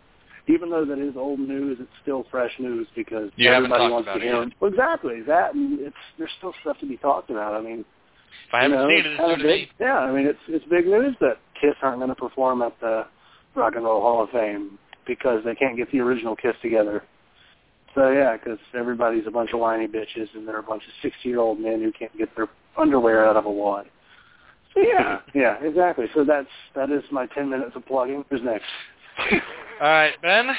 even 0.48 0.70
though 0.70 0.84
that 0.84 0.98
is 0.98 1.14
old 1.16 1.40
news, 1.40 1.78
it's 1.80 1.90
still 2.02 2.24
fresh 2.30 2.52
news 2.58 2.86
because 2.96 3.30
You 3.36 3.50
everybody 3.50 3.90
wants 3.90 4.08
to 4.12 4.20
hear. 4.20 4.42
yet. 4.44 4.52
Well, 4.60 4.70
exactly 4.70 5.22
that, 5.22 5.54
and 5.54 5.80
it's 5.80 5.96
there's 6.18 6.30
still 6.38 6.54
stuff 6.62 6.78
to 6.80 6.86
be 6.86 6.96
talked 6.96 7.30
about. 7.30 7.54
I 7.54 7.60
mean, 7.60 7.84
If 8.48 8.54
I 8.54 8.62
haven't 8.62 8.78
know, 8.78 8.88
seen 8.88 8.98
it, 9.06 9.16
it's 9.18 9.42
big. 9.42 9.68
Yeah, 9.80 9.98
I 9.98 10.12
mean 10.12 10.26
it's 10.26 10.38
it's 10.48 10.64
big 10.66 10.86
news 10.86 11.14
that 11.20 11.38
Kiss 11.60 11.74
aren't 11.82 11.98
going 11.98 12.08
to 12.10 12.14
perform 12.16 12.62
at 12.62 12.78
the 12.80 13.06
Rock 13.54 13.74
and 13.76 13.84
Roll 13.84 14.00
Hall 14.00 14.22
of 14.24 14.30
Fame 14.30 14.78
because 15.06 15.44
they 15.44 15.54
can't 15.54 15.76
get 15.76 15.90
the 15.92 16.00
original 16.00 16.34
Kiss 16.36 16.54
together. 16.62 17.02
So 17.94 18.10
yeah, 18.10 18.36
because 18.36 18.58
everybody's 18.74 19.26
a 19.26 19.30
bunch 19.30 19.52
of 19.52 19.60
whiny 19.60 19.86
bitches 19.86 20.28
and 20.34 20.46
they're 20.48 20.58
a 20.58 20.62
bunch 20.62 20.82
of 20.84 20.90
sixty-year-old 21.02 21.60
men 21.60 21.82
who 21.82 21.92
can't 21.92 22.16
get 22.16 22.34
their 22.36 22.48
underwear 22.78 23.26
out 23.26 23.36
of 23.36 23.44
a 23.44 23.50
wad. 23.50 23.86
So 24.74 24.80
yeah, 24.80 25.20
yeah, 25.34 25.62
exactly. 25.62 26.06
So 26.14 26.24
that's 26.24 26.48
that 26.74 26.90
is 26.90 27.02
my 27.10 27.26
ten 27.26 27.50
minutes 27.50 27.72
of 27.76 27.84
plugging. 27.86 28.24
Who's 28.30 28.40
next? 28.42 28.64
All 29.80 29.88
right, 29.88 30.14
Ben. 30.22 30.50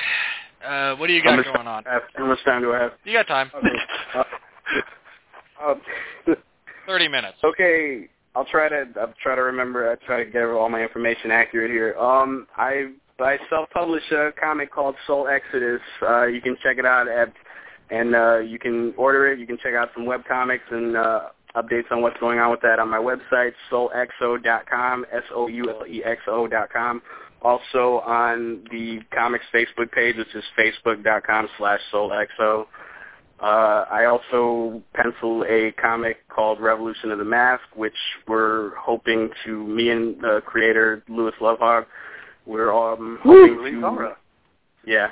Uh, 0.65 0.95
what 0.95 1.07
do 1.07 1.14
you 1.14 1.22
got 1.23 1.31
How 1.31 1.35
much 1.38 1.45
going 1.45 1.68
on? 1.68 1.84
I 1.88 1.93
have- 1.93 2.03
How 2.15 2.26
much 2.27 2.43
time 2.45 2.61
do 2.61 2.73
I 2.73 2.80
have? 2.81 2.91
You 3.03 3.14
got 3.14 3.27
time. 3.27 3.51
Uh, 4.15 4.23
uh, 5.61 5.76
Thirty 6.88 7.07
minutes. 7.07 7.38
Okay, 7.43 8.10
I'll 8.35 8.45
try 8.45 8.69
to 8.69 8.85
I'll 8.99 9.14
try 9.22 9.35
to 9.35 9.41
remember. 9.41 9.89
I 9.91 9.95
try 10.05 10.23
to 10.23 10.30
get 10.30 10.43
all 10.45 10.69
my 10.69 10.81
information 10.84 11.31
accurate 11.31 11.72
here. 11.72 11.95
Um, 11.97 12.47
I 12.57 12.91
I 13.19 13.38
self-publish 13.49 14.11
a 14.11 14.31
comic 14.40 14.72
called 14.72 14.95
Soul 15.06 15.27
Exodus. 15.27 15.81
Uh, 16.02 16.26
you 16.26 16.41
can 16.41 16.57
check 16.64 16.77
it 16.77 16.85
out 16.85 17.07
at, 17.07 17.31
and 17.91 18.15
uh, 18.15 18.40
you 18.40 18.57
can 18.57 18.94
order 18.98 19.31
it. 19.31 19.40
You 19.40 19.45
can 19.45 19.57
check 19.57 19.76
out 19.76 19.90
some 19.94 20.06
web 20.06 20.22
comics 20.27 20.64
and 20.72 20.98
uh, 20.98 21.30
updates 21.56 21.91
on 21.91 22.02
what's 22.02 22.19
going 22.19 22.40
on 22.40 22.49
with 22.49 22.61
that 22.61 22.80
on 22.80 22.90
my 22.90 22.98
website, 22.98 23.52
soulexo.com, 23.72 25.06
S-O-U-L-E-X-O 25.11 26.48
dot 26.48 26.73
com. 26.73 27.02
Also 27.41 27.99
on 28.06 28.64
the 28.72 29.02
comics 29.14 29.45
Facebook 29.53 29.91
page, 29.91 30.15
which 30.15 30.34
is 30.34 30.44
facebook.com 30.57 31.49
slash 31.57 31.81
soulexo. 31.94 32.65
Uh, 33.40 33.85
I 33.91 34.06
also 34.06 34.81
pencil 34.94 35.44
a 35.49 35.73
comic 35.73 36.27
called 36.30 36.61
Revolution 36.61 37.11
of 37.11 37.18
the 37.18 37.26
Mask, 37.26 37.64
which 37.76 37.94
we're 38.27 38.73
hoping 38.76 39.30
to, 39.45 39.68
me 39.68 39.90
and 39.90 40.15
the 40.22 40.41
creator, 40.45 41.03
Louis 41.10 41.34
Lovehog, 41.41 41.85
we're 42.45 42.72
um, 42.74 43.20
hoping 43.24 43.57
to, 43.82 43.82
yeah, 44.86 45.10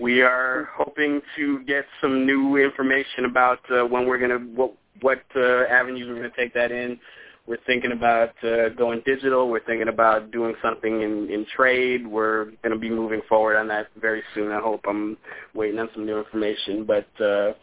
we 0.00 0.22
are 0.22 0.68
hoping 0.76 1.20
to 1.36 1.62
get 1.64 1.84
some 2.00 2.26
new 2.26 2.56
information 2.56 3.24
about 3.26 3.60
uh, 3.70 3.84
when 3.84 4.06
we're 4.06 4.18
gonna, 4.18 4.38
what, 4.38 4.74
what 5.00 5.22
uh, 5.36 5.64
avenues 5.64 6.08
we're 6.08 6.16
gonna 6.16 6.30
take 6.36 6.54
that 6.54 6.72
in. 6.72 6.98
We're 7.46 7.58
thinking 7.66 7.90
about 7.92 8.30
uh, 8.44 8.68
going 8.70 9.02
digital. 9.04 9.48
We're 9.48 9.64
thinking 9.64 9.88
about 9.88 10.30
doing 10.30 10.54
something 10.62 11.02
in, 11.02 11.28
in 11.28 11.44
trade. 11.56 12.06
We're 12.06 12.44
going 12.62 12.70
to 12.70 12.78
be 12.78 12.88
moving 12.88 13.20
forward 13.28 13.56
on 13.56 13.66
that 13.66 13.88
very 14.00 14.22
soon. 14.32 14.52
I 14.52 14.60
hope. 14.60 14.82
I'm 14.88 15.16
waiting 15.52 15.80
on 15.80 15.88
some 15.92 16.06
new 16.06 16.18
information. 16.18 16.84
But 16.84 17.08
uh, 17.20 17.54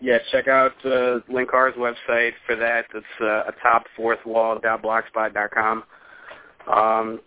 yeah, 0.00 0.18
check 0.32 0.48
out 0.48 0.72
uh, 0.84 1.20
Linkar's 1.28 1.76
website 1.76 2.32
for 2.44 2.56
that. 2.56 2.86
It's 2.92 3.06
uh, 3.20 3.44
atopfourthwall.blogspot.com. 3.96 5.84
Um, 6.66 7.20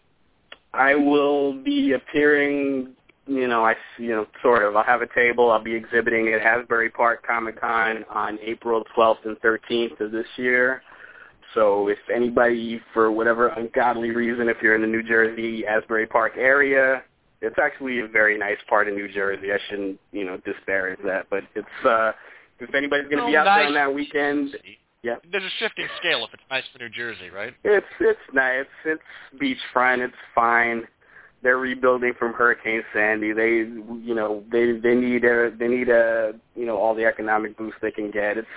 I 0.73 0.95
will 0.95 1.53
be 1.53 1.93
appearing. 1.93 2.89
You 3.25 3.47
know, 3.47 3.63
I 3.63 3.75
you 3.97 4.09
know 4.09 4.27
sort 4.41 4.63
of. 4.63 4.75
I'll 4.75 4.83
have 4.83 5.01
a 5.01 5.07
table. 5.13 5.51
I'll 5.51 5.63
be 5.63 5.73
exhibiting 5.73 6.33
at 6.33 6.41
Asbury 6.41 6.89
Park 6.89 7.25
Comic 7.25 7.59
Con 7.61 8.03
on 8.09 8.37
April 8.41 8.83
12th 8.97 9.25
and 9.25 9.37
13th 9.41 9.99
of 10.01 10.11
this 10.11 10.25
year. 10.35 10.81
So 11.53 11.87
if 11.87 11.99
anybody, 12.13 12.81
for 12.93 13.11
whatever 13.11 13.49
ungodly 13.49 14.09
reason, 14.11 14.49
if 14.49 14.57
you're 14.61 14.75
in 14.75 14.81
the 14.81 14.87
New 14.87 15.03
Jersey 15.03 15.65
Asbury 15.67 16.07
Park 16.07 16.33
area, 16.35 17.03
it's 17.41 17.57
actually 17.61 17.99
a 17.99 18.07
very 18.07 18.37
nice 18.37 18.57
part 18.67 18.87
of 18.87 18.95
New 18.95 19.07
Jersey. 19.07 19.51
I 19.53 19.59
shouldn't, 19.69 19.99
you 20.11 20.25
know, 20.25 20.37
disparage 20.45 20.99
that, 21.05 21.27
but 21.29 21.43
it's 21.55 21.85
uh 21.85 22.11
if 22.59 22.73
anybody's 22.73 23.09
going 23.09 23.17
to 23.19 23.25
be 23.27 23.35
Oh, 23.35 23.41
out 23.41 23.45
there 23.57 23.67
on 23.67 23.73
that 23.73 23.93
weekend, 23.93 24.55
yeah, 25.03 25.15
There's 25.29 25.43
a 25.43 25.49
shifting 25.59 25.87
scale 25.99 26.23
if 26.23 26.33
it's 26.33 26.43
nice 26.49 26.63
for 26.71 26.79
New 26.79 26.89
Jersey, 26.89 27.29
right? 27.29 27.53
it's 27.65 27.85
it's 27.99 28.19
nice. 28.33 28.65
It's 28.85 29.01
beachfront. 29.39 29.99
It's 29.99 30.13
fine. 30.33 30.83
They're 31.41 31.57
rebuilding 31.57 32.13
from 32.17 32.31
Hurricane 32.31 32.83
Sandy. 32.93 33.33
They, 33.33 33.49
you 34.01 34.15
know, 34.15 34.43
they 34.49 34.79
they 34.79 34.95
need 34.95 35.25
a 35.25 35.51
they 35.59 35.67
need 35.67 35.89
a 35.89 36.33
you 36.55 36.65
know 36.65 36.77
all 36.77 36.95
the 36.95 37.03
economic 37.03 37.57
boost 37.57 37.75
they 37.81 37.91
can 37.91 38.11
get. 38.11 38.37
It's 38.37 38.47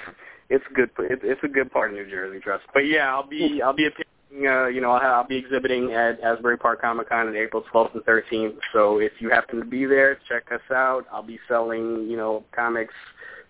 it's 0.49 0.65
good. 0.73 0.91
It's, 1.01 1.23
it's 1.25 1.41
a 1.43 1.49
good 1.49 1.73
part 1.73 1.91
of 1.91 1.97
New 1.97 2.09
Jersey, 2.09 2.39
trust. 2.39 2.63
But 2.73 2.87
yeah, 2.87 3.13
I'll 3.13 3.27
be 3.27 3.61
I'll 3.61 3.75
be 3.75 3.87
appearing, 3.87 4.49
uh, 4.49 4.69
you 4.69 4.81
know 4.81 4.93
I'll, 4.93 5.15
I'll 5.15 5.27
be 5.27 5.39
exhibiting 5.39 5.95
at 5.95 6.21
Asbury 6.21 6.59
Park 6.59 6.81
Comic 6.81 7.09
Con 7.09 7.27
on 7.27 7.37
April 7.37 7.65
12th 7.75 7.95
and 7.95 8.05
13th. 8.05 8.57
So 8.73 9.01
if 9.01 9.13
you 9.19 9.31
happen 9.31 9.59
to 9.59 9.65
be 9.65 9.85
there, 9.85 10.17
check 10.29 10.45
us 10.53 10.61
out. 10.71 11.07
I'll 11.13 11.25
be 11.25 11.41
selling 11.49 12.07
you 12.09 12.17
know 12.17 12.45
comics, 12.55 12.95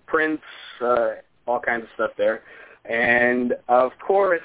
prints, 0.06 0.42
uh, 0.80 1.16
all 1.46 1.60
kinds 1.60 1.82
of 1.82 1.88
stuff 1.94 2.12
there. 2.16 2.40
And 2.90 3.54
of 3.68 3.92
course, 4.06 4.40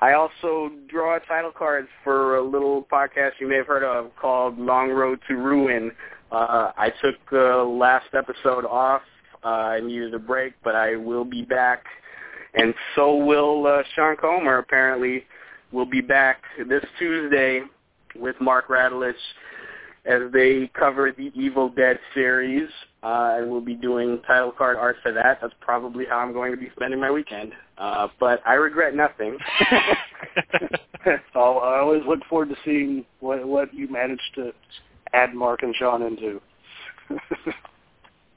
I 0.00 0.14
also 0.14 0.70
draw 0.88 1.18
title 1.20 1.52
cards 1.56 1.88
for 2.04 2.36
a 2.36 2.42
little 2.42 2.86
podcast 2.90 3.32
you 3.40 3.48
may 3.48 3.56
have 3.56 3.66
heard 3.66 3.84
of 3.84 4.10
called 4.20 4.58
Long 4.58 4.90
Road 4.90 5.20
to 5.28 5.34
Ruin. 5.34 5.92
Uh, 6.30 6.72
I 6.76 6.90
took 7.02 7.16
uh, 7.32 7.64
last 7.64 8.06
episode 8.14 8.64
off. 8.64 9.02
Uh, 9.44 9.48
I 9.48 9.80
needed 9.80 10.14
a 10.14 10.18
break, 10.18 10.54
but 10.64 10.74
I 10.74 10.96
will 10.96 11.24
be 11.24 11.42
back. 11.42 11.84
And 12.54 12.74
so 12.94 13.16
will 13.16 13.66
uh, 13.66 13.82
Sean 13.94 14.16
Comer, 14.16 14.58
apparently, 14.58 15.24
will 15.72 15.86
be 15.86 16.00
back 16.00 16.42
this 16.68 16.84
Tuesday 16.98 17.62
with 18.14 18.36
Mark 18.40 18.68
Radulich 18.68 19.14
as 20.04 20.22
they 20.32 20.70
cover 20.78 21.12
the 21.12 21.32
Evil 21.34 21.68
Dead 21.68 21.98
series. 22.14 22.68
Uh, 23.02 23.34
and 23.38 23.50
we'll 23.50 23.60
be 23.60 23.74
doing 23.74 24.20
title 24.26 24.52
card 24.52 24.76
art 24.76 24.96
for 25.02 25.10
that. 25.12 25.38
That's 25.40 25.54
probably 25.60 26.04
how 26.06 26.18
I'm 26.18 26.32
going 26.32 26.52
to 26.52 26.56
be 26.56 26.70
spending 26.76 27.00
my 27.00 27.10
weekend. 27.10 27.52
Uh, 27.76 28.06
but 28.20 28.40
I 28.46 28.54
regret 28.54 28.94
nothing. 28.94 29.36
so 31.32 31.58
I 31.58 31.80
always 31.80 32.02
look 32.06 32.20
forward 32.28 32.50
to 32.50 32.56
seeing 32.64 33.04
what 33.20 33.46
what 33.46 33.74
you 33.74 33.88
managed 33.88 34.22
to 34.36 34.52
add 35.12 35.34
Mark 35.34 35.62
and 35.62 35.74
Sean 35.74 36.02
into. 36.02 36.40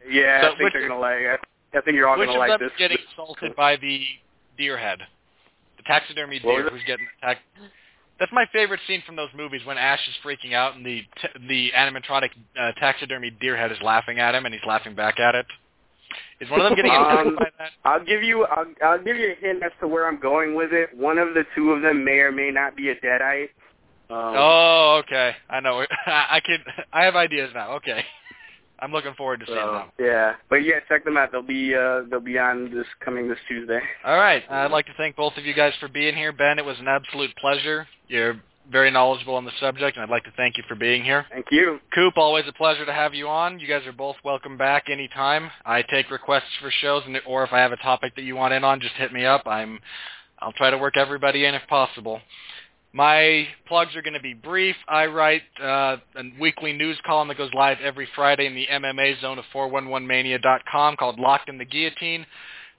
yeah, 0.10 0.42
So 0.42 0.48
I 0.48 0.50
think 0.50 0.60
which- 0.62 0.74
they're 0.74 0.88
gonna 0.88 1.00
like. 1.00 1.20
I, 1.20 1.38
I 1.78 1.82
think 1.82 1.96
you're 1.96 2.08
all 2.08 2.16
gonna 2.18 2.32
of 2.32 2.38
like 2.38 2.52
them 2.52 2.62
this. 2.62 2.72
is 2.72 2.78
getting 2.80 2.98
assaulted 3.14 3.56
by 3.56 3.76
the 3.76 4.02
deer 4.58 4.78
head? 4.78 5.00
The 5.78 5.84
taxidermy 5.84 6.40
deer 6.40 6.70
who's 6.70 6.84
getting 6.88 7.06
attacked. 7.22 7.42
That's 8.20 8.32
my 8.32 8.46
favorite 8.54 8.80
scene 8.88 9.04
from 9.06 9.16
those 9.16 9.30
movies 9.36 9.62
when 9.66 9.78
Ash 9.78 10.00
is 10.08 10.14
freaking 10.24 10.54
out 10.54 10.76
and 10.76 10.86
the 10.86 11.02
t- 11.22 11.48
the 11.50 11.72
animatronic 11.78 12.30
uh, 12.60 12.72
taxidermy 12.74 13.30
deer 13.42 13.58
head 13.58 13.72
is 13.72 13.78
laughing 13.82 14.20
at 14.20 14.34
him 14.36 14.46
and 14.46 14.54
he's 14.54 14.64
laughing 14.66 14.96
back 14.96 15.20
at 15.20 15.36
it. 15.36 15.46
Is 16.40 16.50
one 16.50 16.62
of 16.62 16.66
them 16.66 16.76
getting 16.76 16.92
attacked 16.92 17.28
Um, 17.28 17.36
by 17.36 17.48
that? 17.60 17.72
I'll 17.84 18.04
give 18.04 18.24
you 18.24 18.46
I'll, 18.46 18.66
I'll 18.84 19.04
give 19.04 19.18
you 19.18 19.34
a 19.34 19.36
hint 19.46 19.64
as 19.64 19.72
to 19.82 19.88
where 19.88 20.08
I'm 20.08 20.20
going 20.20 20.56
with 20.56 20.72
it. 20.72 20.96
One 20.96 21.18
of 21.18 21.34
the 21.34 21.44
two 21.56 21.72
of 21.72 21.82
them 21.82 22.06
may 22.06 22.20
or 22.20 22.32
may 22.32 22.52
not 22.52 22.76
be 22.78 22.90
a 22.90 22.96
deadite. 22.96 23.50
Um, 24.10 24.34
Oh, 24.38 25.02
okay. 25.04 25.36
I 25.50 25.60
know. 25.60 25.84
I 26.06 26.26
I 26.32 26.40
can. 26.40 26.60
I 26.94 27.04
have 27.04 27.16
ideas 27.16 27.52
now. 27.54 27.74
Okay. 27.74 28.04
I'm 28.80 28.92
looking 28.92 29.14
forward 29.14 29.40
to 29.42 29.46
seeing 29.46 29.58
so, 29.58 29.72
them. 29.72 29.92
yeah, 30.00 30.34
but 30.50 30.58
yeah, 30.58 30.80
check 30.90 31.06
them 31.06 31.18
out. 31.18 31.32
They'll 31.32 31.42
be 31.42 31.74
uh, 31.74 32.02
they'll 32.10 32.20
be 32.20 32.38
on 32.38 32.72
this 32.74 32.88
coming 33.04 33.28
this 33.28 33.38
Tuesday. 33.48 33.80
All 34.04 34.18
right. 34.18 34.44
I'd 34.50 34.72
like 34.72 34.86
to 34.88 34.94
thank 34.98 35.16
both 35.16 35.38
of 35.38 35.46
you 35.46 35.54
guys 35.54 35.74
for 35.80 35.88
being 35.88 36.16
here. 36.16 36.32
Ben, 36.32 36.60
it 36.60 36.66
was 36.66 36.78
an 36.80 36.88
absolute 36.88 37.36
pleasure. 37.38 37.88
You're 38.08 38.42
very 38.72 38.92
knowledgeable 38.92 39.36
on 39.36 39.46
the 39.46 39.52
subject, 39.60 39.98
and 39.98 40.04
I'd 40.04 40.10
like 40.10 40.24
to 40.24 40.34
thank 40.36 40.58
you 40.58 40.64
for 40.68 40.76
being 40.76 41.04
here. 41.04 41.26
Thank 41.32 41.48
you. 41.52 41.80
Coop, 41.94 42.16
always 42.18 42.46
a 42.48 42.54
pleasure 42.54 42.86
to 42.86 42.94
have 42.94 43.14
you 43.14 43.28
on. 43.28 43.60
You 43.60 43.68
guys 43.68 43.86
are 43.86 43.94
both 43.94 44.16
welcome 44.24 44.58
back 44.58 44.86
anytime. 44.90 45.50
I 45.66 45.84
take 45.84 46.10
requests 46.10 46.44
for 46.62 46.72
shows, 46.82 47.04
and 47.06 47.20
or 47.28 47.44
if 47.44 47.54
I 47.54 47.60
have 47.60 47.72
a 47.72 47.78
topic 47.78 48.16
that 48.16 48.24
you 48.24 48.36
want 48.36 48.54
in 48.54 48.64
on, 48.64 48.82
just 48.82 48.96
hit 48.96 49.14
me 49.14 49.26
up. 49.26 49.44
I'm, 49.46 49.80
I'll 50.40 50.54
try 50.54 50.70
to 50.72 50.78
work 50.78 50.98
everybody 50.98 51.46
in 51.46 51.54
if 51.54 51.62
possible. 51.68 52.20
My 52.96 53.46
plugs 53.68 53.94
are 53.98 54.02
going 54.02 54.14
to 54.14 54.22
be 54.22 54.34
brief. 54.34 54.78
I 54.88 55.08
write 55.08 55.42
uh, 55.62 55.98
a 56.16 56.24
weekly 56.40 56.72
news 56.72 56.98
column 57.06 57.28
that 57.28 57.38
goes 57.38 57.52
live 57.54 57.78
every 57.84 58.08
Friday 58.16 58.46
in 58.46 58.56
the 58.56 58.68
MMA 58.72 59.20
zone 59.20 59.38
of 59.38 59.44
411mania.com 59.54 60.96
called 60.96 61.20
Locked 61.20 61.50
in 61.50 61.58
the 61.58 61.66
Guillotine. 61.66 62.26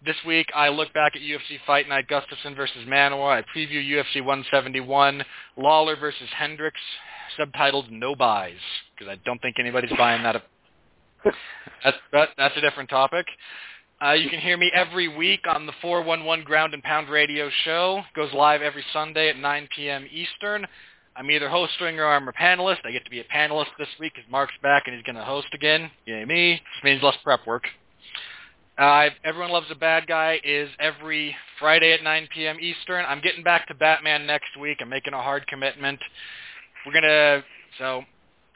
This 0.07 0.17
week, 0.27 0.47
I 0.55 0.71
look 0.71 0.91
back 0.95 1.17
at 1.17 1.21
UFC 1.21 1.59
Fight 1.67 1.87
Night 1.87 2.07
Gustafsson 2.09 2.57
versus 2.57 2.89
Manuwa. 2.89 3.31
I 3.31 3.45
preview 3.55 3.87
UFC 3.87 4.25
171, 4.25 5.23
Lawler 5.59 5.97
versus 5.97 6.31
Hendricks, 6.35 6.81
subtitled 7.39 7.91
No 7.91 8.15
Buys, 8.15 8.55
because 8.95 9.11
I 9.13 9.21
don't 9.27 9.43
think 9.43 9.57
anybody's 9.59 9.93
buying 9.99 10.23
that. 10.23 10.43
That's, 11.85 11.97
that, 12.13 12.29
that's 12.39 12.57
a 12.57 12.61
different 12.63 12.89
topic. 12.89 13.27
Uh, 14.05 14.13
you 14.13 14.29
can 14.29 14.41
hear 14.41 14.59
me 14.59 14.71
every 14.75 15.09
week 15.09 15.41
on 15.49 15.65
the 15.65 15.73
411 15.81 16.45
Ground 16.45 16.75
and 16.75 16.83
Pound 16.83 17.09
radio 17.09 17.49
show. 17.65 18.01
It 18.01 18.15
goes 18.15 18.31
live 18.35 18.61
every 18.61 18.85
Sunday 18.93 19.31
at 19.31 19.39
9 19.39 19.69
p.m. 19.75 20.07
Eastern. 20.13 20.67
I'm 21.17 21.31
either 21.31 21.49
hosting 21.49 21.99
or 21.99 22.07
I'm 22.07 22.29
a 22.29 22.33
panelist. 22.33 22.85
I 22.85 22.91
get 22.91 23.05
to 23.05 23.11
be 23.11 23.21
a 23.21 23.25
panelist 23.25 23.71
this 23.79 23.89
week 23.99 24.13
because 24.15 24.31
Mark's 24.31 24.53
back 24.63 24.83
and 24.87 24.95
he's 24.95 25.05
going 25.05 25.17
to 25.17 25.25
host 25.25 25.47
again. 25.55 25.91
Yay 26.05 26.27
me. 26.27 26.53
This 26.53 26.85
means 26.85 27.03
less 27.03 27.15
prep 27.25 27.47
work. 27.47 27.65
Uh, 28.77 29.09
Everyone 29.25 29.51
Loves 29.51 29.69
a 29.71 29.75
Bad 29.75 30.07
Guy 30.07 30.41
is 30.45 30.69
every 30.79 31.35
Friday 31.59 31.95
at 31.95 32.03
9 32.03 32.29
p.m. 32.35 32.59
Eastern. 32.61 33.03
I'm 33.09 33.23
getting 33.23 33.43
back 33.43 33.67
to 33.69 33.75
Batman 33.75 34.27
next 34.27 34.59
week. 34.61 34.77
I'm 34.83 34.91
making 34.91 35.15
a 35.15 35.23
hard 35.23 35.47
commitment. 35.47 36.01
We're 36.85 36.93
going 36.93 37.05
to, 37.05 37.43
so 37.79 38.03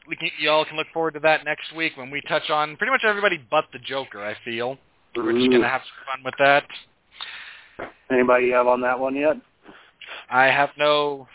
we 0.07 0.15
can, 0.17 0.29
y'all 0.39 0.65
can 0.65 0.77
look 0.77 0.85
forward 0.93 1.15
to 1.15 1.19
that 1.21 1.43
next 1.45 1.75
week 1.75 1.93
when 1.97 2.11
we 2.11 2.21
touch 2.29 2.51
on 2.51 2.77
pretty 2.77 2.91
much 2.91 3.01
everybody 3.03 3.43
but 3.49 3.65
the 3.73 3.79
Joker, 3.79 4.23
I 4.23 4.35
feel. 4.45 4.77
We're 5.15 5.33
just 5.33 5.49
going 5.49 5.61
to 5.61 5.67
have 5.67 5.81
some 5.81 6.15
fun 6.15 6.23
with 6.23 6.33
that. 6.39 6.63
Anybody 8.11 8.47
you 8.47 8.53
have 8.53 8.67
on 8.67 8.81
that 8.81 8.99
one 8.99 9.15
yet? 9.15 9.37
I 10.29 10.45
have 10.45 10.69
no 10.77 11.27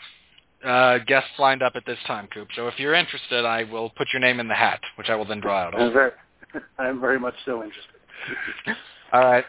uh, 0.63 0.99
guests 0.99 1.29
lined 1.37 1.61
up 1.61 1.73
at 1.75 1.85
this 1.85 1.99
time, 2.07 2.27
Coop. 2.33 2.47
So 2.55 2.67
if 2.67 2.79
you're 2.79 2.93
interested, 2.93 3.45
I 3.45 3.63
will 3.63 3.89
put 3.91 4.07
your 4.11 4.19
name 4.19 4.39
in 4.39 4.47
the 4.47 4.55
hat, 4.55 4.79
which 4.95 5.09
I 5.09 5.15
will 5.15 5.25
then 5.25 5.39
draw 5.39 5.63
out 5.63 5.75
I'm 5.75 5.93
very, 5.93 6.11
I'm 6.77 6.99
very 6.99 7.19
much 7.19 7.35
so 7.45 7.63
interested. 7.63 7.95
All 9.13 9.21
right. 9.21 9.45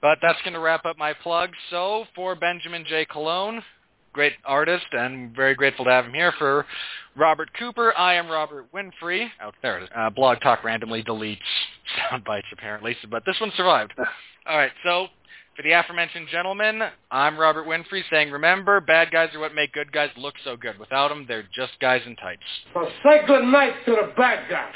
But 0.00 0.18
that's 0.22 0.40
going 0.42 0.54
to 0.54 0.60
wrap 0.60 0.84
up 0.84 0.96
my 0.96 1.12
plug. 1.12 1.50
So 1.70 2.04
for 2.14 2.34
Benjamin 2.34 2.84
J. 2.88 3.04
Colon, 3.04 3.62
great 4.12 4.34
artist, 4.44 4.86
and 4.92 5.34
very 5.34 5.54
grateful 5.54 5.84
to 5.84 5.90
have 5.90 6.04
him 6.04 6.14
here. 6.14 6.32
For 6.38 6.66
Robert 7.16 7.50
Cooper, 7.58 7.96
I 7.96 8.14
am 8.14 8.28
Robert 8.28 8.72
Winfree. 8.72 9.28
Oh, 9.42 9.50
there 9.62 9.78
it 9.78 9.84
is. 9.84 9.88
Uh, 9.94 10.10
Blog 10.10 10.40
Talk 10.40 10.64
randomly 10.64 11.02
deletes 11.02 11.38
sound 12.10 12.24
bites, 12.24 12.46
apparently, 12.52 12.96
so, 13.02 13.08
but 13.08 13.24
this 13.26 13.36
one 13.40 13.52
survived. 13.56 13.94
All 14.46 14.56
right, 14.56 14.72
so 14.84 15.08
for 15.56 15.62
the 15.62 15.72
aforementioned 15.72 16.28
gentlemen, 16.30 16.80
I'm 17.10 17.36
Robert 17.36 17.66
Winfree 17.66 18.04
saying, 18.10 18.30
remember, 18.30 18.80
bad 18.80 19.10
guys 19.10 19.34
are 19.34 19.40
what 19.40 19.54
make 19.54 19.72
good 19.72 19.90
guys 19.90 20.10
look 20.16 20.34
so 20.44 20.56
good. 20.56 20.78
Without 20.78 21.08
them, 21.08 21.24
they're 21.26 21.48
just 21.52 21.72
guys 21.80 22.00
in 22.06 22.14
tights. 22.16 22.42
So 22.72 22.88
say 23.02 23.26
good 23.26 23.44
night 23.44 23.74
to 23.86 23.90
the 23.90 24.12
bad 24.16 24.48
guy. 24.48 24.70